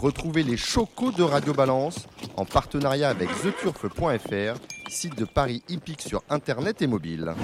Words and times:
Retrouvez 0.00 0.44
les 0.44 0.56
chocos 0.56 1.10
de 1.10 1.24
Radio 1.24 1.52
Balance 1.52 2.06
en 2.36 2.44
partenariat 2.44 3.08
avec 3.08 3.28
theturf.fr, 3.42 4.60
site 4.88 5.18
de 5.18 5.24
Paris 5.24 5.60
hippique 5.68 6.02
sur 6.02 6.22
internet 6.30 6.80
et 6.82 6.86
mobile. 6.86 7.34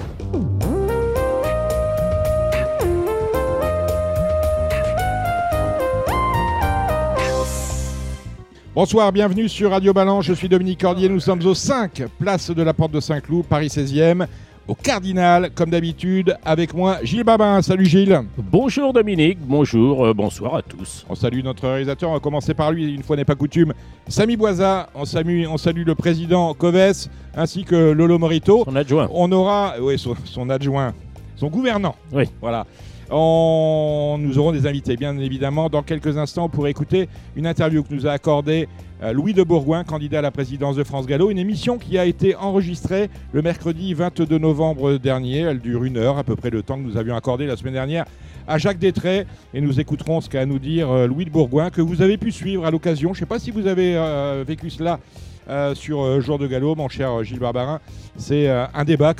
Bonsoir, 8.73 9.11
bienvenue 9.11 9.49
sur 9.49 9.71
Radio 9.71 9.91
Balance. 9.91 10.23
Je 10.23 10.33
suis 10.33 10.47
Dominique 10.47 10.79
Cordier. 10.79 11.09
Nous 11.09 11.19
sommes 11.19 11.45
au 11.45 11.53
5, 11.53 12.03
place 12.19 12.51
de 12.51 12.63
la 12.63 12.73
Porte 12.73 12.91
de 12.91 13.01
Saint-Cloud, 13.01 13.45
Paris 13.45 13.67
16e, 13.67 14.27
au 14.67 14.73
Cardinal, 14.75 15.51
comme 15.53 15.69
d'habitude. 15.69 16.35
Avec 16.43 16.73
moi, 16.73 16.97
Gilles 17.03 17.23
Babin. 17.23 17.61
Salut 17.61 17.85
Gilles. 17.85 18.19
Bonjour 18.37 18.93
Dominique, 18.93 19.37
bonjour, 19.41 20.05
euh, 20.05 20.13
bonsoir 20.13 20.55
à 20.55 20.61
tous. 20.61 21.05
On 21.09 21.15
salue 21.15 21.41
notre 21.43 21.67
réalisateur. 21.67 22.09
On 22.09 22.13
va 22.13 22.19
commencer 22.19 22.53
par 22.53 22.71
lui, 22.71 22.93
une 22.93 23.03
fois 23.03 23.15
n'est 23.15 23.25
pas 23.25 23.35
coutume. 23.35 23.73
Samy 24.07 24.35
Boisa. 24.35 24.89
On 24.95 25.05
salue, 25.05 25.45
on 25.47 25.57
salue 25.57 25.83
le 25.85 25.95
président 25.95 26.53
Coves 26.53 27.07
ainsi 27.35 27.63
que 27.63 27.91
Lolo 27.91 28.17
Morito. 28.17 28.63
Son 28.65 28.75
adjoint. 28.75 29.07
On 29.13 29.31
aura, 29.31 29.75
oui, 29.79 29.99
son, 29.99 30.15
son 30.25 30.49
adjoint, 30.49 30.93
son 31.35 31.47
gouvernant. 31.47 31.95
Oui. 32.11 32.25
Voilà. 32.41 32.65
On- 33.11 34.17
nous 34.19 34.39
aurons 34.39 34.51
des 34.51 34.65
invités, 34.65 34.95
bien 34.97 35.15
évidemment. 35.19 35.69
Dans 35.69 35.83
quelques 35.83 36.17
instants, 36.17 36.49
pour 36.49 36.67
écouter 36.67 37.07
une 37.35 37.45
interview 37.45 37.83
que 37.83 37.93
nous 37.93 38.07
a 38.07 38.11
accordée 38.11 38.67
Louis 39.01 39.33
de 39.33 39.43
Bourgoin, 39.43 39.83
candidat 39.83 40.19
à 40.19 40.21
la 40.21 40.31
présidence 40.31 40.77
de 40.77 40.83
France 40.83 41.05
Gallo. 41.05 41.29
Une 41.29 41.37
émission 41.37 41.77
qui 41.77 41.97
a 41.97 42.05
été 42.05 42.35
enregistrée 42.35 43.09
le 43.33 43.41
mercredi 43.41 43.93
22 43.93 44.37
novembre 44.37 44.97
dernier. 44.97 45.39
Elle 45.39 45.59
dure 45.59 45.83
une 45.83 45.97
heure, 45.97 46.17
à 46.17 46.23
peu 46.23 46.35
près 46.35 46.49
le 46.49 46.63
temps 46.63 46.77
que 46.77 46.83
nous 46.83 46.97
avions 46.97 47.15
accordé 47.15 47.45
la 47.45 47.57
semaine 47.57 47.73
dernière 47.73 48.05
à 48.47 48.57
Jacques 48.57 48.79
Détray. 48.79 49.25
Et 49.53 49.59
nous 49.59 49.79
écouterons 49.79 50.21
ce 50.21 50.29
qu'a 50.29 50.41
à 50.41 50.45
nous 50.45 50.59
dire 50.59 50.89
euh, 50.89 51.07
Louis 51.07 51.25
de 51.25 51.29
Bourgoin, 51.29 51.69
que 51.69 51.81
vous 51.81 52.01
avez 52.01 52.17
pu 52.17 52.31
suivre 52.31 52.65
à 52.65 52.71
l'occasion. 52.71 53.13
Je 53.13 53.17
ne 53.17 53.19
sais 53.19 53.25
pas 53.25 53.39
si 53.39 53.51
vous 53.51 53.67
avez 53.67 53.97
euh, 53.97 54.43
vécu 54.47 54.69
cela. 54.69 54.99
Euh, 55.49 55.75
sur 55.75 56.01
euh, 56.01 56.19
Jour 56.21 56.39
de 56.39 56.47
Gallo, 56.47 56.75
mon 56.75 56.89
cher 56.89 57.23
Gilles 57.23 57.39
Barbarin, 57.39 57.79
c'est 58.17 58.47
euh, 58.49 58.65
un 58.73 58.83
débat 58.83 59.13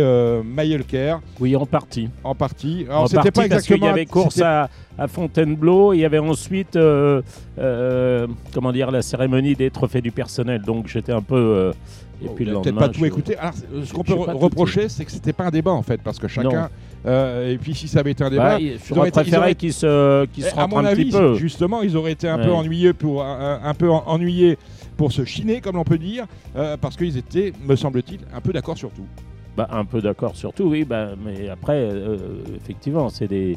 euh, 0.00 0.42
Maïelker 0.44 1.16
Oui, 1.40 1.56
en 1.56 1.66
partie. 1.66 2.08
en 2.24 2.34
partie. 2.34 2.86
Alors 2.88 3.08
c'était 3.08 3.30
pas 3.30 3.48
parce 3.48 3.64
qu'il 3.64 3.74
exactement. 3.74 3.86
y 3.86 3.88
avait 3.90 4.06
course 4.06 4.40
à, 4.40 4.68
à 4.98 5.08
Fontainebleau, 5.08 5.92
il 5.92 6.00
y 6.00 6.04
avait 6.04 6.18
ensuite, 6.18 6.76
euh, 6.76 7.22
euh, 7.58 8.26
comment 8.52 8.72
dire, 8.72 8.90
la 8.90 9.02
cérémonie 9.02 9.54
des 9.54 9.70
trophées 9.70 10.00
du 10.00 10.10
personnel. 10.10 10.62
Donc 10.62 10.86
j'étais 10.88 11.12
un 11.12 11.22
peu. 11.22 11.34
euh, 11.36 11.72
et 12.24 12.28
puis 12.28 12.46
le 12.46 12.52
avez 12.52 12.62
peut-être 12.62 12.78
pas 12.78 12.88
tout 12.88 13.00
je- 13.00 13.06
écouté. 13.06 13.36
Alors, 13.36 13.52
euh, 13.74 13.84
ce 13.84 13.92
qu'on 13.92 14.02
peut 14.02 14.14
reprocher, 14.14 14.88
c'est 14.88 15.04
que 15.04 15.10
c'était 15.12 15.34
pas 15.34 15.44
un 15.44 15.50
débat 15.50 15.72
en 15.72 15.82
fait, 15.82 16.00
parce 16.02 16.18
que 16.18 16.28
chacun. 16.28 16.70
euh, 17.04 17.52
et 17.52 17.58
puis 17.58 17.74
si 17.74 17.88
ça 17.88 18.00
avait 18.00 18.12
été 18.12 18.24
un 18.24 18.30
débat, 18.30 18.54
Bah, 18.54 18.58
il- 18.58 18.78
ils 18.90 18.98
auraient 18.98 19.10
préféré 19.10 19.54
qu'ils 19.54 19.74
se, 19.74 20.24
qu'ils 20.26 20.44
se 20.44 20.50
Eh, 20.56 20.58
à 20.58 20.66
mon 20.66 20.78
un 20.78 20.86
avis, 20.86 21.04
petit 21.06 21.18
peu. 21.18 21.34
justement, 21.34 21.82
ils 21.82 21.94
auraient 21.96 22.12
été 22.12 22.26
un 22.28 22.38
peu 22.38 22.50
ennuyés 22.52 22.94
pour 22.94 23.22
un, 23.22 23.60
un 23.62 23.74
peu 23.74 23.90
en- 23.90 24.02
ennuyés 24.06 24.56
pour 24.96 25.12
se 25.12 25.24
chiner, 25.24 25.60
comme 25.60 25.76
l'on 25.76 25.84
peut 25.84 25.98
dire, 25.98 26.26
euh, 26.56 26.76
parce 26.76 26.96
qu'ils 26.96 27.16
étaient, 27.16 27.52
me 27.66 27.76
semble-t-il, 27.76 28.20
un 28.34 28.40
peu 28.40 28.52
d'accord 28.52 28.76
sur 28.76 28.90
tout. 28.90 29.06
Bah, 29.56 29.68
un 29.70 29.84
peu 29.84 30.00
d'accord 30.00 30.36
sur 30.36 30.52
tout, 30.52 30.64
oui. 30.64 30.84
Bah, 30.84 31.10
mais 31.22 31.48
après, 31.48 31.78
euh, 31.78 32.16
effectivement, 32.56 33.08
c'est 33.08 33.28
des, 33.28 33.56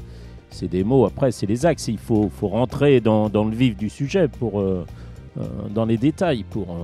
c'est 0.50 0.68
des 0.68 0.84
mots. 0.84 1.06
Après, 1.06 1.32
c'est 1.32 1.46
les 1.46 1.66
axes. 1.66 1.88
Il 1.88 1.98
faut, 1.98 2.30
faut 2.30 2.48
rentrer 2.48 3.02
dans, 3.02 3.30
dans 3.30 3.44
le 3.44 3.56
vif 3.56 3.76
du 3.76 3.90
sujet 3.90 4.28
pour, 4.28 4.60
euh, 4.60 4.86
dans 5.74 5.86
les 5.86 5.98
détails 5.98 6.44
pour. 6.50 6.78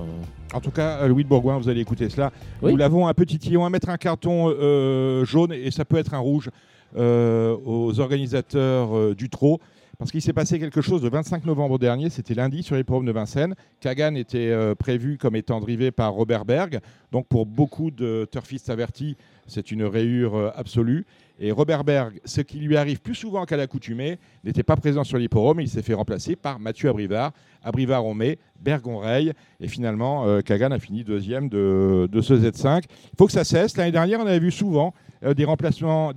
En 0.54 0.60
tout 0.60 0.70
cas, 0.70 1.06
Louis 1.06 1.24
de 1.24 1.28
Bourgoin, 1.28 1.58
vous 1.58 1.68
allez 1.68 1.80
écouter 1.80 2.08
cela. 2.08 2.30
Oui. 2.62 2.70
Nous 2.70 2.76
l'avons 2.76 3.08
un 3.08 3.14
petit 3.14 3.38
tillon 3.38 3.64
à 3.64 3.70
mettre 3.70 3.88
un 3.90 3.96
carton 3.98 4.54
jaune 5.24 5.52
et 5.52 5.70
ça 5.70 5.84
peut 5.84 5.96
être 5.96 6.14
un 6.14 6.18
rouge 6.18 6.50
aux 6.96 8.00
organisateurs 8.00 9.14
du 9.14 9.28
trot. 9.28 9.60
Parce 9.98 10.10
qu'il 10.10 10.20
s'est 10.20 10.34
passé 10.34 10.58
quelque 10.58 10.82
chose 10.82 11.02
le 11.02 11.08
25 11.08 11.46
novembre 11.46 11.78
dernier, 11.78 12.10
c'était 12.10 12.34
lundi 12.34 12.62
sur 12.62 12.76
l'hippodrome 12.76 13.06
de 13.06 13.12
Vincennes. 13.12 13.54
Kagan 13.80 14.14
était 14.14 14.50
euh, 14.50 14.74
prévu 14.74 15.16
comme 15.16 15.36
étant 15.36 15.58
drivé 15.58 15.90
par 15.90 16.12
Robert 16.12 16.44
Berg. 16.44 16.80
Donc 17.12 17.26
pour 17.28 17.46
beaucoup 17.46 17.90
de 17.90 18.28
turfistes 18.30 18.68
avertis, 18.68 19.16
c'est 19.46 19.70
une 19.70 19.84
rayure 19.84 20.34
euh, 20.36 20.50
absolue. 20.54 21.06
Et 21.38 21.50
Robert 21.50 21.82
Berg, 21.82 22.20
ce 22.26 22.42
qui 22.42 22.58
lui 22.58 22.76
arrive 22.76 23.00
plus 23.00 23.14
souvent 23.14 23.46
qu'à 23.46 23.56
l'accoutumée, 23.56 24.18
n'était 24.44 24.62
pas 24.62 24.76
présent 24.76 25.02
sur 25.02 25.16
l'hippodrome. 25.16 25.60
Il 25.60 25.68
s'est 25.68 25.82
fait 25.82 25.94
remplacer 25.94 26.36
par 26.36 26.58
Mathieu 26.58 26.90
Abrivard. 26.90 27.32
Abrivard 27.62 28.04
on 28.04 28.12
met, 28.12 28.38
Berg 28.60 28.86
on 28.86 28.98
raye. 28.98 29.32
Et 29.60 29.68
finalement, 29.68 30.26
euh, 30.26 30.42
Kagan 30.42 30.72
a 30.72 30.78
fini 30.78 31.04
deuxième 31.04 31.48
de, 31.48 32.20
ce 32.20 32.34
Z5. 32.34 32.82
Il 32.84 33.16
faut 33.16 33.26
que 33.26 33.32
ça 33.32 33.44
cesse. 33.44 33.78
L'année 33.78 33.92
dernière, 33.92 34.20
on 34.20 34.26
avait 34.26 34.40
vu 34.40 34.50
souvent 34.50 34.92
des 35.34 35.46
remplaçants 35.46 36.12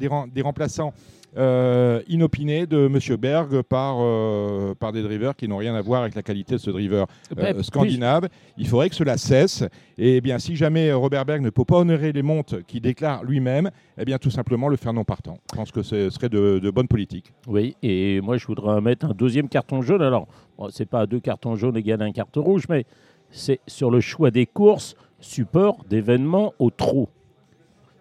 euh, 1.37 2.01
inopinés 2.07 2.65
de 2.65 2.87
M. 2.87 3.17
Berg 3.17 3.61
par, 3.61 3.97
euh, 3.99 4.73
par 4.73 4.91
des 4.91 5.03
drivers 5.03 5.35
qui 5.35 5.47
n'ont 5.47 5.57
rien 5.57 5.75
à 5.75 5.81
voir 5.81 6.01
avec 6.01 6.15
la 6.15 6.23
qualité 6.23 6.55
de 6.55 6.59
ce 6.59 6.71
driver 6.71 7.05
euh, 7.37 7.61
scandinave. 7.61 8.29
Il 8.57 8.67
faudrait 8.67 8.89
que 8.89 8.95
cela 8.95 9.17
cesse. 9.17 9.63
Et 9.97 10.21
bien, 10.21 10.39
si 10.39 10.55
jamais 10.55 10.91
Robert 10.91 11.25
Berg 11.25 11.41
ne 11.41 11.49
peut 11.49 11.65
pas 11.65 11.77
honorer 11.77 12.11
les 12.11 12.23
montes 12.23 12.63
qu'il 12.65 12.81
déclare 12.81 13.23
lui-même, 13.23 13.69
eh 13.97 14.05
bien, 14.05 14.17
tout 14.17 14.31
simplement 14.31 14.69
le 14.69 14.77
faire 14.77 14.93
non 14.93 15.03
partant. 15.03 15.37
Je 15.51 15.57
pense 15.57 15.71
que 15.71 15.83
ce 15.83 16.09
serait 16.09 16.29
de, 16.29 16.59
de 16.59 16.71
bonne 16.71 16.87
politique. 16.87 17.31
Oui, 17.47 17.75
et 17.83 18.21
moi 18.21 18.37
je 18.37 18.47
voudrais 18.47 18.81
mettre 18.81 19.05
un 19.05 19.13
deuxième 19.13 19.49
carton 19.49 19.81
jaune. 19.81 20.01
Alors, 20.01 20.27
bon, 20.57 20.69
c'est 20.71 20.89
pas 20.89 21.05
deux 21.05 21.19
cartons 21.19 21.55
jaunes 21.55 21.77
égale 21.77 22.01
un 22.01 22.11
carton 22.11 22.41
rouge, 22.41 22.63
mais 22.69 22.85
c'est 23.29 23.59
sur 23.67 23.91
le 23.91 23.99
choix 23.99 24.31
des 24.31 24.45
courses, 24.45 24.95
support 25.19 25.85
d'événements 25.89 26.53
au 26.59 26.69
trot. 26.69 27.09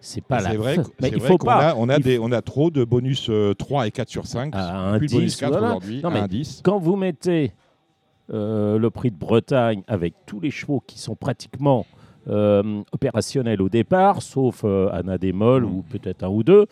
C'est 0.01 0.23
pas 0.23 0.39
la 0.41 0.53
vrai, 0.55 0.77
Mais 1.01 1.09
il 1.09 1.17
vrai 1.19 1.27
faut 1.27 1.37
qu'on 1.37 1.47
pas. 1.47 1.69
a, 1.71 1.75
on 1.75 1.89
a, 1.89 1.99
des, 1.99 2.19
on 2.19 2.31
a 2.31 2.41
trop 2.41 2.69
de 2.71 2.83
bonus 2.85 3.27
euh, 3.29 3.53
3 3.53 3.87
et 3.87 3.91
4 3.91 4.07
sur 4.09 4.25
5. 4.27 4.55
À 4.55 4.77
un 4.93 4.97
plus 4.97 5.07
de 5.07 5.13
bonus 5.13 5.33
10, 5.33 5.39
4 5.41 5.49
voilà. 5.51 5.67
aujourd'hui, 5.75 6.01
10. 6.29 6.61
Quand 6.63 6.79
vous 6.79 6.95
mettez 6.95 7.53
euh, 8.31 8.77
le 8.77 8.89
prix 8.89 9.11
de 9.11 9.17
Bretagne 9.17 9.83
avec 9.87 10.13
tous 10.25 10.39
les 10.39 10.51
chevaux 10.51 10.81
qui 10.85 10.99
sont 10.99 11.15
pratiquement 11.15 11.85
euh, 12.29 12.81
opérationnels 12.91 13.61
au 13.61 13.69
départ, 13.69 14.21
sauf 14.21 14.61
euh, 14.63 14.89
Anna 14.93 15.17
Démol 15.17 15.63
Mm. 15.63 15.73
ou 15.73 15.81
peut-être 15.89 16.23
un 16.23 16.29
ou 16.29 16.43
deux, 16.43 16.67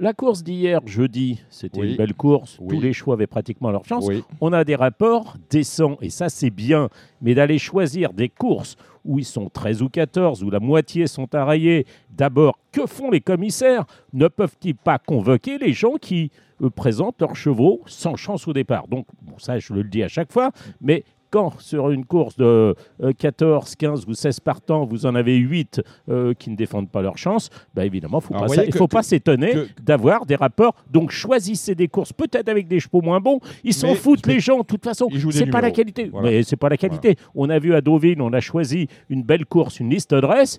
la 0.00 0.12
course 0.14 0.42
d'hier, 0.42 0.80
jeudi, 0.86 1.40
c'était 1.50 1.80
Oui. 1.80 1.90
une 1.92 1.96
belle 1.96 2.14
course. 2.14 2.56
Oui. 2.60 2.74
Tous 2.76 2.80
les 2.82 2.92
chevaux 2.92 3.12
avaient 3.12 3.26
pratiquement 3.26 3.70
leur 3.70 3.84
chance. 3.84 4.06
Oui. 4.08 4.24
On 4.40 4.52
a 4.52 4.64
des 4.64 4.74
rapports 4.74 5.36
décents, 5.50 5.98
et 6.00 6.10
ça 6.10 6.28
c'est 6.28 6.50
bien, 6.50 6.88
mais 7.20 7.34
d'aller 7.34 7.58
choisir 7.58 8.12
des 8.12 8.28
courses 8.28 8.76
où 9.04 9.18
ils 9.18 9.24
sont 9.24 9.48
13 9.48 9.82
ou 9.82 9.88
14, 9.88 10.42
où 10.42 10.50
la 10.50 10.60
moitié 10.60 11.06
sont 11.06 11.34
arraillés, 11.34 11.86
d'abord, 12.10 12.58
que 12.72 12.86
font 12.86 13.10
les 13.10 13.20
commissaires? 13.20 13.84
Ne 14.12 14.28
peuvent-ils 14.28 14.74
pas 14.74 14.98
convoquer 14.98 15.58
les 15.58 15.72
gens 15.72 15.94
qui 16.00 16.30
euh, 16.62 16.68
présentent 16.70 17.20
leurs 17.20 17.36
chevaux 17.36 17.80
sans 17.86 18.16
chance 18.16 18.46
au 18.48 18.52
départ? 18.52 18.88
Donc, 18.88 19.06
bon, 19.22 19.38
ça 19.38 19.58
je 19.58 19.72
le 19.72 19.84
dis 19.84 20.02
à 20.02 20.08
chaque 20.08 20.32
fois, 20.32 20.50
mais 20.80 21.04
quand 21.30 21.58
sur 21.60 21.90
une 21.90 22.04
course 22.04 22.36
de 22.36 22.74
euh, 23.02 23.12
14, 23.16 23.74
15 23.76 24.06
ou 24.06 24.14
16 24.14 24.40
partants, 24.40 24.84
vous 24.84 25.06
en 25.06 25.14
avez 25.14 25.36
8 25.36 25.80
euh, 26.08 26.34
qui 26.34 26.50
ne 26.50 26.56
défendent 26.56 26.90
pas 26.90 27.02
leur 27.02 27.16
chance, 27.18 27.50
bah 27.74 27.86
évidemment, 27.86 28.20
faut 28.20 28.34
pas 28.34 28.48
ça- 28.48 28.64
il 28.64 28.72
ne 28.72 28.78
faut 28.78 28.88
pas 28.88 29.02
s'étonner 29.02 29.52
que- 29.52 29.66
d'avoir 29.82 30.26
des 30.26 30.36
rapports. 30.36 30.74
Donc 30.90 31.10
choisissez 31.10 31.74
des 31.74 31.88
courses, 31.88 32.12
peut-être 32.12 32.48
avec 32.48 32.66
des 32.68 32.80
chevaux 32.80 33.00
moins 33.02 33.20
bons. 33.20 33.40
Ils 33.64 33.74
s'en 33.74 33.94
foutent, 33.94 34.26
les 34.26 34.40
gens, 34.40 34.58
de 34.58 34.64
toute 34.64 34.84
façon. 34.84 35.06
C'est 35.32 35.46
pas 35.46 35.60
la 35.60 35.68
numéros. 35.68 35.76
qualité. 35.76 36.10
Mais 36.22 36.42
c'est 36.42 36.56
pas 36.56 36.68
la 36.68 36.76
qualité. 36.76 37.16
On 37.34 37.48
a 37.50 37.58
vu 37.58 37.74
à 37.74 37.80
Deauville, 37.80 38.20
on 38.20 38.32
a 38.32 38.40
choisi 38.40 38.88
une 39.08 39.22
belle 39.22 39.46
course, 39.46 39.80
une 39.80 39.90
liste 39.90 40.10
d'adresses. 40.10 40.58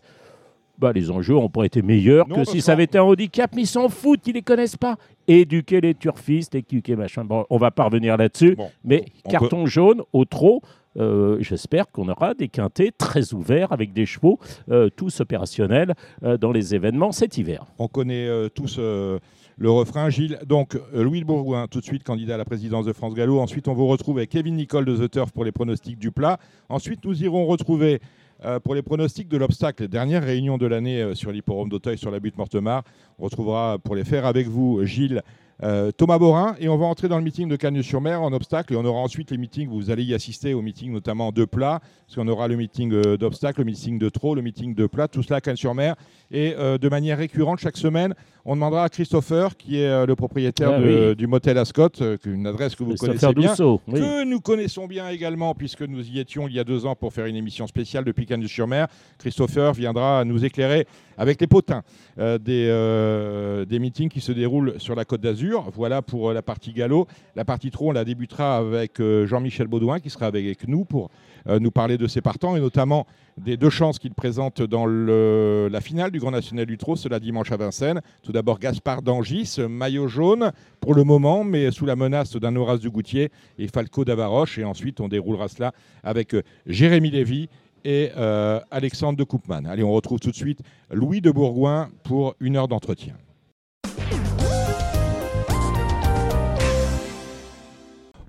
Bah, 0.81 0.91
les 0.91 1.11
enjeux 1.11 1.35
ont 1.37 1.47
pas 1.47 1.63
été 1.63 1.83
meilleurs 1.83 2.27
Non, 2.27 2.37
que 2.37 2.43
si 2.43 2.59
ça 2.59 2.71
avait 2.71 2.85
été 2.85 2.97
un 2.97 3.03
handicap, 3.03 3.51
mais 3.55 3.61
ils 3.61 3.67
s'en 3.67 3.87
foutent, 3.87 4.25
ils 4.25 4.33
les 4.33 4.41
connaissent 4.41 4.77
pas. 4.77 4.95
Éduquer 5.27 5.79
les 5.79 5.93
turfistes, 5.93 6.55
éduquer 6.55 6.95
machin. 6.95 7.23
Bon, 7.23 7.45
on 7.51 7.57
va 7.59 7.69
pas 7.69 7.83
revenir 7.83 8.17
là-dessus, 8.17 8.55
Bon, 8.55 8.71
mais 8.83 9.05
on 9.23 9.29
carton 9.29 9.67
jaune 9.67 10.01
au 10.11 10.25
trot. 10.25 10.61
euh, 10.97 11.37
J'espère 11.39 11.91
qu'on 11.91 12.09
aura 12.09 12.33
des 12.33 12.47
quintés 12.47 12.91
très 12.97 13.31
ouverts 13.35 13.71
avec 13.71 13.93
des 13.93 14.07
chevaux 14.07 14.39
euh, 14.71 14.89
tous 14.89 15.19
opérationnels 15.21 15.93
euh, 16.23 16.37
dans 16.37 16.51
les 16.51 16.73
événements 16.73 17.11
cet 17.11 17.37
hiver. 17.37 17.63
On 17.77 17.87
connaît 17.87 18.27
tous 18.55 18.79
le 18.79 19.69
refrain, 19.69 20.09
Gilles. 20.09 20.39
Donc, 20.47 20.75
Louis 20.93 21.19
de 21.19 21.25
Bourgoin, 21.25 21.67
tout 21.67 21.79
de 21.79 21.85
suite 21.85 22.03
candidat 22.03 22.33
à 22.33 22.37
la 22.37 22.45
présidence 22.45 22.85
de 22.85 22.93
France 22.93 23.13
Gallo. 23.13 23.39
Ensuite, 23.39 23.67
on 23.67 23.73
vous 23.75 23.85
retrouve 23.85 24.17
avec 24.17 24.31
Kevin 24.31 24.55
Nicole 24.55 24.85
de 24.85 24.97
The 24.97 25.11
Turf 25.11 25.31
pour 25.31 25.45
les 25.45 25.51
pronostics 25.51 25.99
du 25.99 26.09
plat. 26.09 26.39
Ensuite, 26.69 27.05
nous 27.05 27.23
irons 27.23 27.45
retrouver 27.45 27.99
euh, 28.43 28.59
pour 28.59 28.73
les 28.73 28.81
pronostics 28.81 29.27
de 29.27 29.37
l'obstacle, 29.37 29.87
dernière 29.87 30.23
réunion 30.23 30.57
de 30.57 30.65
l'année 30.65 31.01
euh, 31.01 31.13
sur 31.13 31.31
l'hipporome 31.31 31.69
d'Auteuil 31.69 31.97
sur 31.97 32.09
la 32.09 32.19
butte 32.19 32.37
Mortemar. 32.37 32.83
On 33.19 33.25
retrouvera 33.25 33.77
pour 33.77 33.95
les 33.95 34.03
faire 34.03 34.25
avec 34.25 34.47
vous, 34.47 34.83
Gilles, 34.83 35.21
euh, 35.63 35.91
Thomas 35.91 36.17
Borin. 36.17 36.55
Et 36.59 36.69
on 36.69 36.77
va 36.77 36.85
entrer 36.85 37.07
dans 37.07 37.17
le 37.17 37.23
meeting 37.23 37.47
de 37.47 37.55
Cagnes-sur-Mer 37.55 38.21
en 38.21 38.33
obstacle. 38.33 38.73
Et 38.73 38.75
on 38.77 38.85
aura 38.85 38.99
ensuite 38.99 39.31
les 39.31 39.37
meetings, 39.37 39.67
vous 39.69 39.89
allez 39.91 40.03
y 40.03 40.13
assister 40.13 40.53
au 40.53 40.61
meeting 40.61 40.91
notamment 40.91 41.31
de 41.31 41.45
plat, 41.45 41.79
parce 42.07 42.15
qu'on 42.15 42.27
aura 42.27 42.47
le 42.47 42.55
meeting 42.55 42.91
euh, 42.93 43.17
d'obstacle, 43.17 43.59
le 43.61 43.65
meeting 43.65 43.97
de 43.99 44.09
trot, 44.09 44.35
le 44.35 44.41
meeting 44.41 44.73
de 44.75 44.87
plat, 44.87 45.07
tout 45.07 45.23
cela 45.23 45.37
à 45.37 45.41
Cagnes-sur-Mer. 45.41 45.95
Et 46.31 46.53
euh, 46.57 46.77
de 46.77 46.89
manière 46.89 47.17
récurrente, 47.17 47.59
chaque 47.59 47.77
semaine, 47.77 48.13
on 48.45 48.55
demandera 48.55 48.85
à 48.85 48.89
Christopher, 48.89 49.55
qui 49.55 49.79
est 49.79 50.05
le 50.05 50.15
propriétaire 50.15 50.71
Ah 50.75 50.79
de- 50.79 51.09
oui. 51.09 51.15
du 51.15 51.27
motel 51.27 51.57
Ascot, 51.59 51.89
une 52.25 52.47
adresse 52.47 52.75
que 52.75 52.83
vous 52.83 52.95
connaissez 52.95 53.31
bien. 53.33 53.51
Dousseau, 53.51 53.79
oui. 53.87 53.99
Que 53.99 54.23
nous 54.25 54.39
connaissons 54.39 54.87
bien 54.87 55.09
également, 55.09 55.53
puisque 55.53 55.81
nous 55.83 56.07
y 56.09 56.19
étions 56.19 56.47
il 56.47 56.55
y 56.55 56.59
a 56.59 56.63
deux 56.63 56.87
ans 56.87 56.95
pour 56.95 57.13
faire 57.13 57.27
une 57.27 57.35
émission 57.35 57.67
spéciale 57.67 58.03
depuis 58.03 58.25
Cagnes-sur-Mer. 58.25 58.87
Christopher 59.19 59.73
viendra 59.73 60.25
nous 60.25 60.43
éclairer 60.43 60.87
avec 61.21 61.39
les 61.39 61.47
potins 61.47 61.83
des, 62.17 63.65
des 63.69 63.79
meetings 63.79 64.09
qui 64.09 64.21
se 64.21 64.31
déroulent 64.31 64.73
sur 64.79 64.95
la 64.95 65.05
Côte 65.05 65.21
d'Azur. 65.21 65.69
Voilà 65.73 66.01
pour 66.01 66.33
la 66.33 66.41
partie 66.41 66.73
galop. 66.73 67.07
La 67.35 67.45
partie 67.45 67.69
trot, 67.69 67.89
on 67.89 67.91
la 67.91 68.03
débutera 68.03 68.57
avec 68.57 68.99
Jean-Michel 68.99 69.67
Baudouin 69.67 69.99
qui 69.99 70.09
sera 70.09 70.25
avec 70.25 70.67
nous 70.67 70.83
pour 70.83 71.11
nous 71.47 71.71
parler 71.71 71.97
de 71.97 72.07
ses 72.07 72.21
partants 72.21 72.55
et 72.55 72.59
notamment 72.59 73.05
des 73.37 73.57
deux 73.57 73.69
chances 73.69 73.99
qu'il 73.99 74.13
présente 74.13 74.61
dans 74.61 74.85
la 74.85 75.81
finale 75.81 76.11
du 76.11 76.19
Grand 76.19 76.31
National 76.31 76.65
du 76.65 76.77
Trot, 76.77 76.95
cela 76.95 77.19
dimanche 77.19 77.51
à 77.51 77.57
Vincennes. 77.57 78.01
Tout 78.23 78.31
d'abord 78.31 78.59
Gaspard 78.59 79.01
Dangis, 79.01 79.57
maillot 79.69 80.07
jaune 80.07 80.51
pour 80.79 80.93
le 80.93 81.03
moment, 81.03 81.43
mais 81.43 81.71
sous 81.71 81.85
la 81.85 81.95
menace 81.95 82.35
d'un 82.35 82.55
Horace 82.55 82.79
du 82.79 82.89
Goutier 82.89 83.29
et 83.57 83.67
Falco 83.67 84.05
d'Avaroche. 84.05 84.57
Et 84.57 84.63
ensuite, 84.63 84.99
on 84.99 85.07
déroulera 85.07 85.47
cela 85.47 85.73
avec 86.03 86.33
euh, 86.33 86.41
Jérémy 86.65 87.11
Lévy 87.11 87.49
et 87.83 88.11
euh, 88.17 88.59
Alexandre 88.71 89.17
de 89.17 89.23
Koopman. 89.23 89.65
Allez, 89.65 89.83
on 89.83 89.91
retrouve 89.91 90.19
tout 90.19 90.31
de 90.31 90.35
suite 90.35 90.59
Louis 90.91 91.21
de 91.21 91.31
Bourgoin 91.31 91.89
pour 92.03 92.35
une 92.39 92.57
heure 92.57 92.67
d'entretien. 92.67 93.15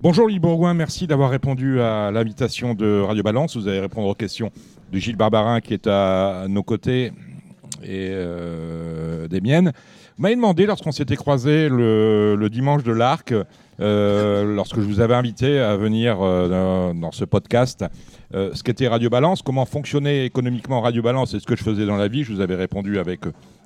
Bonjour 0.03 0.27
Louis 0.27 0.41
Bourgoin, 0.41 0.75
merci 0.75 1.07
d'avoir 1.07 1.31
répondu 1.31 1.81
à 1.81 2.11
l'invitation 2.11 2.75
de 2.75 3.03
Radio 3.03 3.23
Balance. 3.23 3.57
Vous 3.57 3.69
allez 3.69 3.79
répondre 3.79 4.09
aux 4.09 4.15
questions 4.15 4.51
de 4.91 4.99
Gilles 4.99 5.17
Barbarin 5.17 5.61
qui 5.61 5.75
est 5.75 5.87
à 5.87 6.47
nos 6.49 6.65
côtés 6.65 7.13
et 7.85 8.09
euh, 8.11 9.29
des 9.29 9.41
miennes. 9.41 9.73
Vous 10.17 10.23
m'avez 10.23 10.35
demandé 10.35 10.67
lorsqu'on 10.67 10.93
s'était 10.93 11.17
croisé 11.17 11.69
le, 11.69 12.49
dimanche 12.51 12.83
de 12.83 12.93
l'Arc, 12.93 13.33
lorsque 13.83 14.77
je 14.77 14.87
vous 14.87 15.01
avais 15.01 15.15
invité 15.15 15.59
à 15.59 15.77
venir 15.77 16.19
euh, 16.21 16.93
dans, 16.93 17.13
ce 17.13 17.25
podcast, 17.25 17.85
ce 18.33 18.63
qu'était 18.63 18.89
Radio 18.89 19.11
Balance, 19.11 19.43
comment 19.43 19.65
fonctionnait 19.65 20.25
économiquement 20.25 20.81
Radio 20.81 21.03
Balance 21.03 21.35
et 21.35 21.41
ce 21.41 21.47
que 21.47 21.57
je 21.57 21.63
faisais 21.63 21.87
dans 21.87 21.97
la 21.97 22.09
vie. 22.09 22.25
Je 22.25 22.33
vous 22.33 22.41
avais 22.41 22.55
répondu 22.55 22.99
avec 22.99 23.21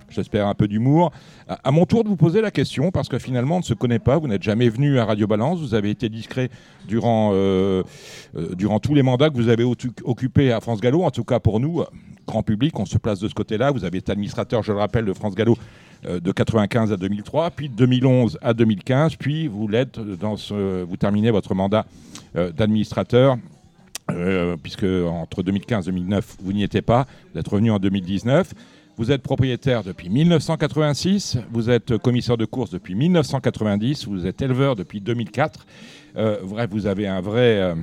j'espère 0.09 0.47
un 0.47 0.55
peu 0.55 0.69
d'humour. 0.69 1.13
À 1.49 1.71
mon 1.71 1.87
tour 1.87 2.05
de 2.05 2.09
vous 2.09 2.17
poser 2.17 2.41
la 2.41 2.51
question, 2.51 2.91
parce 2.91 3.09
que 3.09 3.19
finalement 3.19 3.57
on 3.57 3.61
ne 3.61 3.65
se 3.65 3.75
connaît 3.75 3.99
pas, 3.99 4.19
vous 4.19 4.29
n'êtes 4.29 4.43
jamais 4.43 4.69
venu 4.69 4.99
à 4.99 5.05
Radio 5.05 5.27
Balance, 5.27 5.61
vous 5.61 5.75
avez 5.75 5.91
été 5.91 6.09
discret 6.09 6.51
durant, 6.87 7.31
euh, 7.35 7.83
euh, 8.37 8.55
durant 8.55 8.81
tous 8.81 8.95
les 8.95 9.03
mandats 9.03 9.31
que 9.31 9.37
vous 9.37 9.49
avez 9.49 9.65
occupés 10.05 10.53
à 10.53 10.61
France 10.61 10.81
Gallo, 10.81 11.03
en 11.03 11.11
tout 11.11 11.25
cas 11.25 11.41
pour 11.41 11.61
nous, 11.61 11.85
grand 12.27 12.43
public, 12.43 12.79
on 12.79 12.87
se 12.87 12.99
place 12.99 13.21
de 13.21 13.29
ce 13.29 13.35
côté-là, 13.35 13.71
vous 13.71 13.85
avez 13.85 13.99
été 13.99 14.13
administrateur, 14.13 14.63
je 14.63 14.73
le 14.73 14.79
rappelle, 14.79 15.05
de 15.05 15.13
France 15.13 15.35
Gallo 15.35 15.57
euh, 15.57 15.86
de 16.07 16.33
95 16.33 16.93
à 16.93 16.97
2003, 16.97 17.51
puis 17.51 17.69
de 17.69 17.75
2011 17.75 18.39
à 18.43 18.55
2015, 18.55 19.17
puis 19.17 19.49
vous 19.49 19.69
l'êtes 19.69 19.99
dans 19.99 20.37
ce, 20.37 20.83
vous 20.83 20.97
terminez 20.97 21.31
votre 21.31 21.55
mandat 21.55 21.87
d'administrateur 22.35 23.37
puisque 24.63 24.85
entre 24.85 25.43
2015 25.43 25.89
et 25.89 25.91
2009, 25.91 26.37
vous 26.41 26.53
n'y 26.53 26.63
étiez 26.63 26.83
pas, 26.83 27.07
vous 27.33 27.41
êtes 27.41 27.49
revenu 27.49 27.71
en 27.71 27.79
2019. 27.79 28.53
Vous 28.99 29.13
êtes 29.13 29.21
propriétaire 29.21 29.85
depuis 29.85 30.09
1986, 30.09 31.37
vous 31.51 31.69
êtes 31.69 31.99
commissaire 31.99 32.39
de 32.39 32.47
course 32.47 32.71
depuis 32.71 32.95
1990, 32.95 34.09
vous 34.09 34.27
êtes 34.27 34.41
éleveur 34.41 34.75
depuis 34.75 35.03
2004. 35.03 35.67
Euh, 36.17 36.39
bref, 36.43 36.71
vous 36.71 36.87
avez 36.87 37.07
un 37.07 37.21
vrai, 37.21 37.61
euh, 37.61 37.75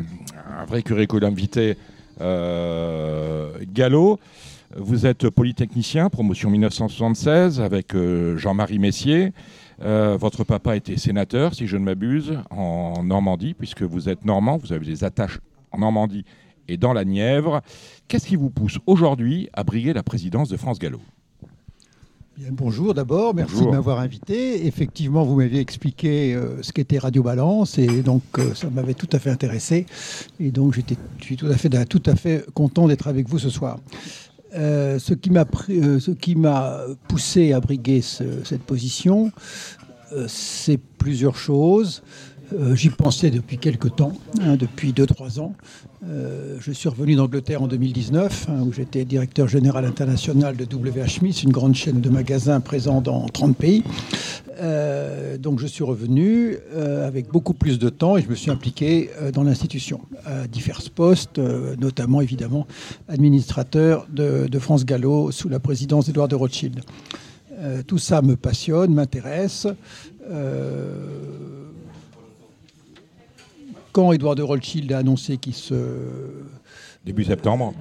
un 0.60 0.66
vrai 0.66 0.82
curriculum 0.82 1.36
vitae 1.36 1.76
euh, 2.20 3.52
gallo. 3.72 4.20
Vous 4.78 5.06
êtes 5.06 5.30
polytechnicien, 5.30 6.10
promotion 6.10 6.50
1976 6.50 7.62
avec 7.62 7.96
Jean-Marie 8.36 8.80
Messier. 8.80 9.34
votre 9.80 10.44
papa 10.44 10.76
était 10.76 10.98
sénateur, 10.98 11.54
si 11.54 11.68
je 11.68 11.78
ne 11.78 11.84
m'abuse, 11.84 12.40
en 12.50 13.04
Normandie, 13.04 13.54
puisque 13.54 13.84
vous 13.84 14.10
êtes 14.10 14.26
normand, 14.26 14.58
vous 14.58 14.74
avez 14.74 14.86
des 14.86 15.04
attaches 15.04 15.40
en 15.72 15.80
Normandie 15.80 16.26
et 16.68 16.78
dans 16.78 16.94
la 16.94 17.06
Nièvre. 17.06 17.62
Qu'est-ce 18.08 18.28
qui 18.28 18.36
vous 18.36 18.50
pousse 18.50 18.80
aujourd'hui 18.86 19.50
à 19.54 19.64
briguer 19.64 19.94
la 19.94 20.04
présidence 20.04 20.50
de 20.50 20.58
France 20.58 20.80
Gallo? 20.80 21.00
Bonjour 22.50 22.96
d'abord, 22.96 23.36
merci 23.36 23.62
de 23.64 23.70
m'avoir 23.70 24.00
invité. 24.00 24.66
Effectivement, 24.66 25.24
vous 25.24 25.36
m'aviez 25.36 25.60
expliqué 25.60 26.34
euh, 26.34 26.64
ce 26.64 26.74
qu'était 26.74 26.98
Radio 26.98 27.22
Balance 27.22 27.78
et 27.78 28.02
donc 28.02 28.24
euh, 28.40 28.56
ça 28.56 28.72
m'avait 28.72 28.96
tout 28.96 29.08
à 29.12 29.20
fait 29.20 29.30
intéressé. 29.30 29.86
Et 30.40 30.50
donc 30.50 30.74
je 30.74 30.82
suis 31.22 31.38
tout 31.38 31.46
à 31.46 31.56
fait, 31.56 31.86
tout 31.86 32.02
à 32.08 32.16
fait 32.16 32.44
content 32.56 32.88
d'être 32.88 33.08
avec 33.08 33.30
vous 33.30 33.38
ce 33.38 33.52
soir. 33.52 33.78
Euh, 34.56 35.00
m'a 35.32 35.46
ce 36.00 36.12
qui 36.12 36.36
m'a 36.36 36.82
poussé 37.08 37.54
à 37.54 37.60
briguer 37.60 38.02
cette 38.02 38.64
position, 38.64 39.32
c'est 40.28 40.78
plusieurs 40.78 41.36
choses. 41.36 42.04
Euh, 42.52 42.76
j'y 42.76 42.90
pensais 42.90 43.32
depuis 43.32 43.58
quelques 43.58 43.96
temps, 43.96 44.14
hein, 44.42 44.56
depuis 44.58 44.92
2-3 44.92 45.40
ans. 45.40 45.54
Euh, 46.08 46.58
je 46.60 46.72
suis 46.72 46.90
revenu 46.90 47.16
d'Angleterre 47.16 47.64
en 47.64 47.68
2019, 47.68 48.48
hein, 48.50 48.62
où 48.66 48.74
j'étais 48.74 49.06
directeur 49.06 49.48
général 49.48 49.86
international 49.86 50.56
de 50.58 50.66
WH 50.66 51.20
Smith, 51.20 51.42
une 51.44 51.52
grande 51.52 51.76
chaîne 51.76 52.02
de 52.02 52.10
magasins 52.10 52.60
présents 52.60 53.02
dans 53.02 53.28
30 53.28 53.56
pays. 53.56 53.84
Euh, 54.62 55.38
donc 55.38 55.60
je 55.60 55.66
suis 55.66 55.84
revenu 55.84 56.58
avec 56.76 57.32
beaucoup 57.32 57.54
plus 57.54 57.80
de 57.80 57.90
temps 57.90 58.18
et 58.18 58.22
je 58.22 58.30
me 58.30 58.36
suis 58.36 58.52
impliqué 58.52 59.10
dans 59.34 59.44
l'institution, 59.44 60.02
à 60.26 60.48
divers 60.48 60.82
postes, 60.94 61.40
notamment 61.80 62.22
évidemment 62.22 62.68
administrateur 63.08 64.06
de, 64.12 64.60
France 64.60 64.86
Gallo 64.86 65.32
sous 65.32 65.50
la 65.50 65.60
présidence 65.60 66.06
d'Edouard 66.06 66.28
de 66.28 66.36
Rothschild. 66.36 66.82
tout 67.88 67.98
ça 67.98 68.22
me 68.22 68.36
passionne, 68.36 68.94
m'intéresse 68.94 69.68
quand 73.94 74.12
Édouard 74.12 74.36
de 74.36 74.42
Rothschild 74.42 74.92
a 74.92 74.98
annoncé 74.98 75.38
qu'il 75.38 75.54
se. 75.54 75.76
Début 77.06 77.24
septembre 77.24 77.74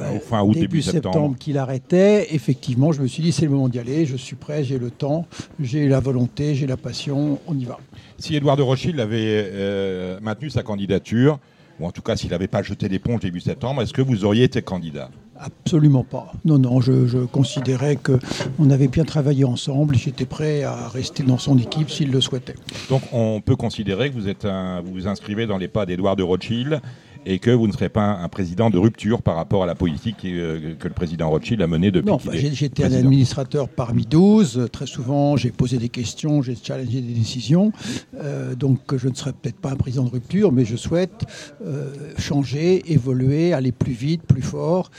Enfin, 0.00 0.42
août, 0.42 0.54
début, 0.54 0.82
septembre, 0.82 1.36
qu'il 1.38 1.56
arrêtait, 1.56 2.34
effectivement, 2.34 2.90
je 2.90 3.00
me 3.00 3.06
suis 3.06 3.22
dit 3.22 3.30
c'est 3.30 3.44
le 3.44 3.52
moment 3.52 3.68
d'y 3.68 3.78
aller, 3.78 4.06
je 4.06 4.16
suis 4.16 4.34
prêt, 4.34 4.64
j'ai 4.64 4.78
le 4.78 4.90
temps, 4.90 5.26
j'ai 5.60 5.86
la 5.86 6.00
volonté, 6.00 6.56
j'ai 6.56 6.66
la 6.66 6.76
passion, 6.76 7.38
on 7.46 7.56
y 7.56 7.64
va. 7.64 7.78
Si 8.18 8.34
Édouard 8.34 8.56
de 8.56 8.62
Rothschild 8.62 8.98
avait 8.98 9.20
euh, 9.52 10.18
maintenu 10.20 10.50
sa 10.50 10.64
candidature, 10.64 11.38
ou 11.78 11.86
en 11.86 11.92
tout 11.92 12.02
cas 12.02 12.16
s'il 12.16 12.30
n'avait 12.30 12.48
pas 12.48 12.62
jeté 12.62 12.88
l'éponge 12.88 13.20
début 13.20 13.38
septembre, 13.38 13.82
est-ce 13.82 13.92
que 13.92 14.02
vous 14.02 14.24
auriez 14.24 14.42
été 14.42 14.62
candidat? 14.62 15.10
Absolument 15.44 16.04
pas. 16.04 16.32
Non, 16.46 16.58
non, 16.58 16.80
je, 16.80 17.06
je 17.06 17.18
considérais 17.18 17.96
qu'on 17.96 18.70
avait 18.70 18.88
bien 18.88 19.04
travaillé 19.04 19.44
ensemble. 19.44 19.94
J'étais 19.94 20.24
prêt 20.24 20.62
à 20.62 20.88
rester 20.88 21.22
dans 21.22 21.36
son 21.36 21.58
équipe 21.58 21.90
s'il 21.90 22.10
le 22.10 22.20
souhaitait. 22.22 22.54
Donc 22.88 23.02
on 23.12 23.42
peut 23.42 23.56
considérer 23.56 24.08
que 24.08 24.14
vous, 24.14 24.28
êtes 24.28 24.46
un, 24.46 24.80
vous 24.80 24.92
vous 24.92 25.06
inscrivez 25.06 25.46
dans 25.46 25.58
les 25.58 25.68
pas 25.68 25.84
d'Édouard 25.84 26.16
de 26.16 26.22
Rothschild 26.22 26.80
et 27.26 27.38
que 27.38 27.50
vous 27.50 27.66
ne 27.66 27.72
serez 27.72 27.88
pas 27.88 28.18
un 28.18 28.28
président 28.28 28.70
de 28.70 28.78
rupture 28.78 29.22
par 29.22 29.36
rapport 29.36 29.62
à 29.62 29.66
la 29.66 29.74
politique 29.74 30.24
euh, 30.24 30.74
que 30.78 30.88
le 30.88 30.94
président 30.94 31.30
Rothschild 31.30 31.62
a 31.62 31.66
menée 31.66 31.90
depuis. 31.90 32.10
Non, 32.10 32.18
j'étais 32.32 32.84
un 32.84 32.92
administrateur 32.92 33.68
parmi 33.68 34.04
12. 34.04 34.68
Très 34.72 34.86
souvent, 34.86 35.36
j'ai 35.36 35.50
posé 35.50 35.78
des 35.78 35.88
questions, 35.88 36.42
j'ai 36.42 36.56
challengé 36.56 37.00
des 37.00 37.14
décisions. 37.14 37.72
Euh, 38.20 38.54
donc, 38.54 38.96
je 38.96 39.08
ne 39.08 39.14
serai 39.14 39.32
peut-être 39.32 39.60
pas 39.60 39.70
un 39.70 39.76
président 39.76 40.04
de 40.04 40.10
rupture, 40.10 40.52
mais 40.52 40.64
je 40.64 40.76
souhaite 40.76 41.24
euh, 41.64 41.92
changer, 42.18 42.92
évoluer, 42.92 43.52
aller 43.52 43.72
plus 43.72 43.92
vite, 43.92 44.22
plus 44.22 44.42
fort 44.42 44.90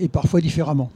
et 0.00 0.08
parfois 0.08 0.40
différemment. 0.40 0.90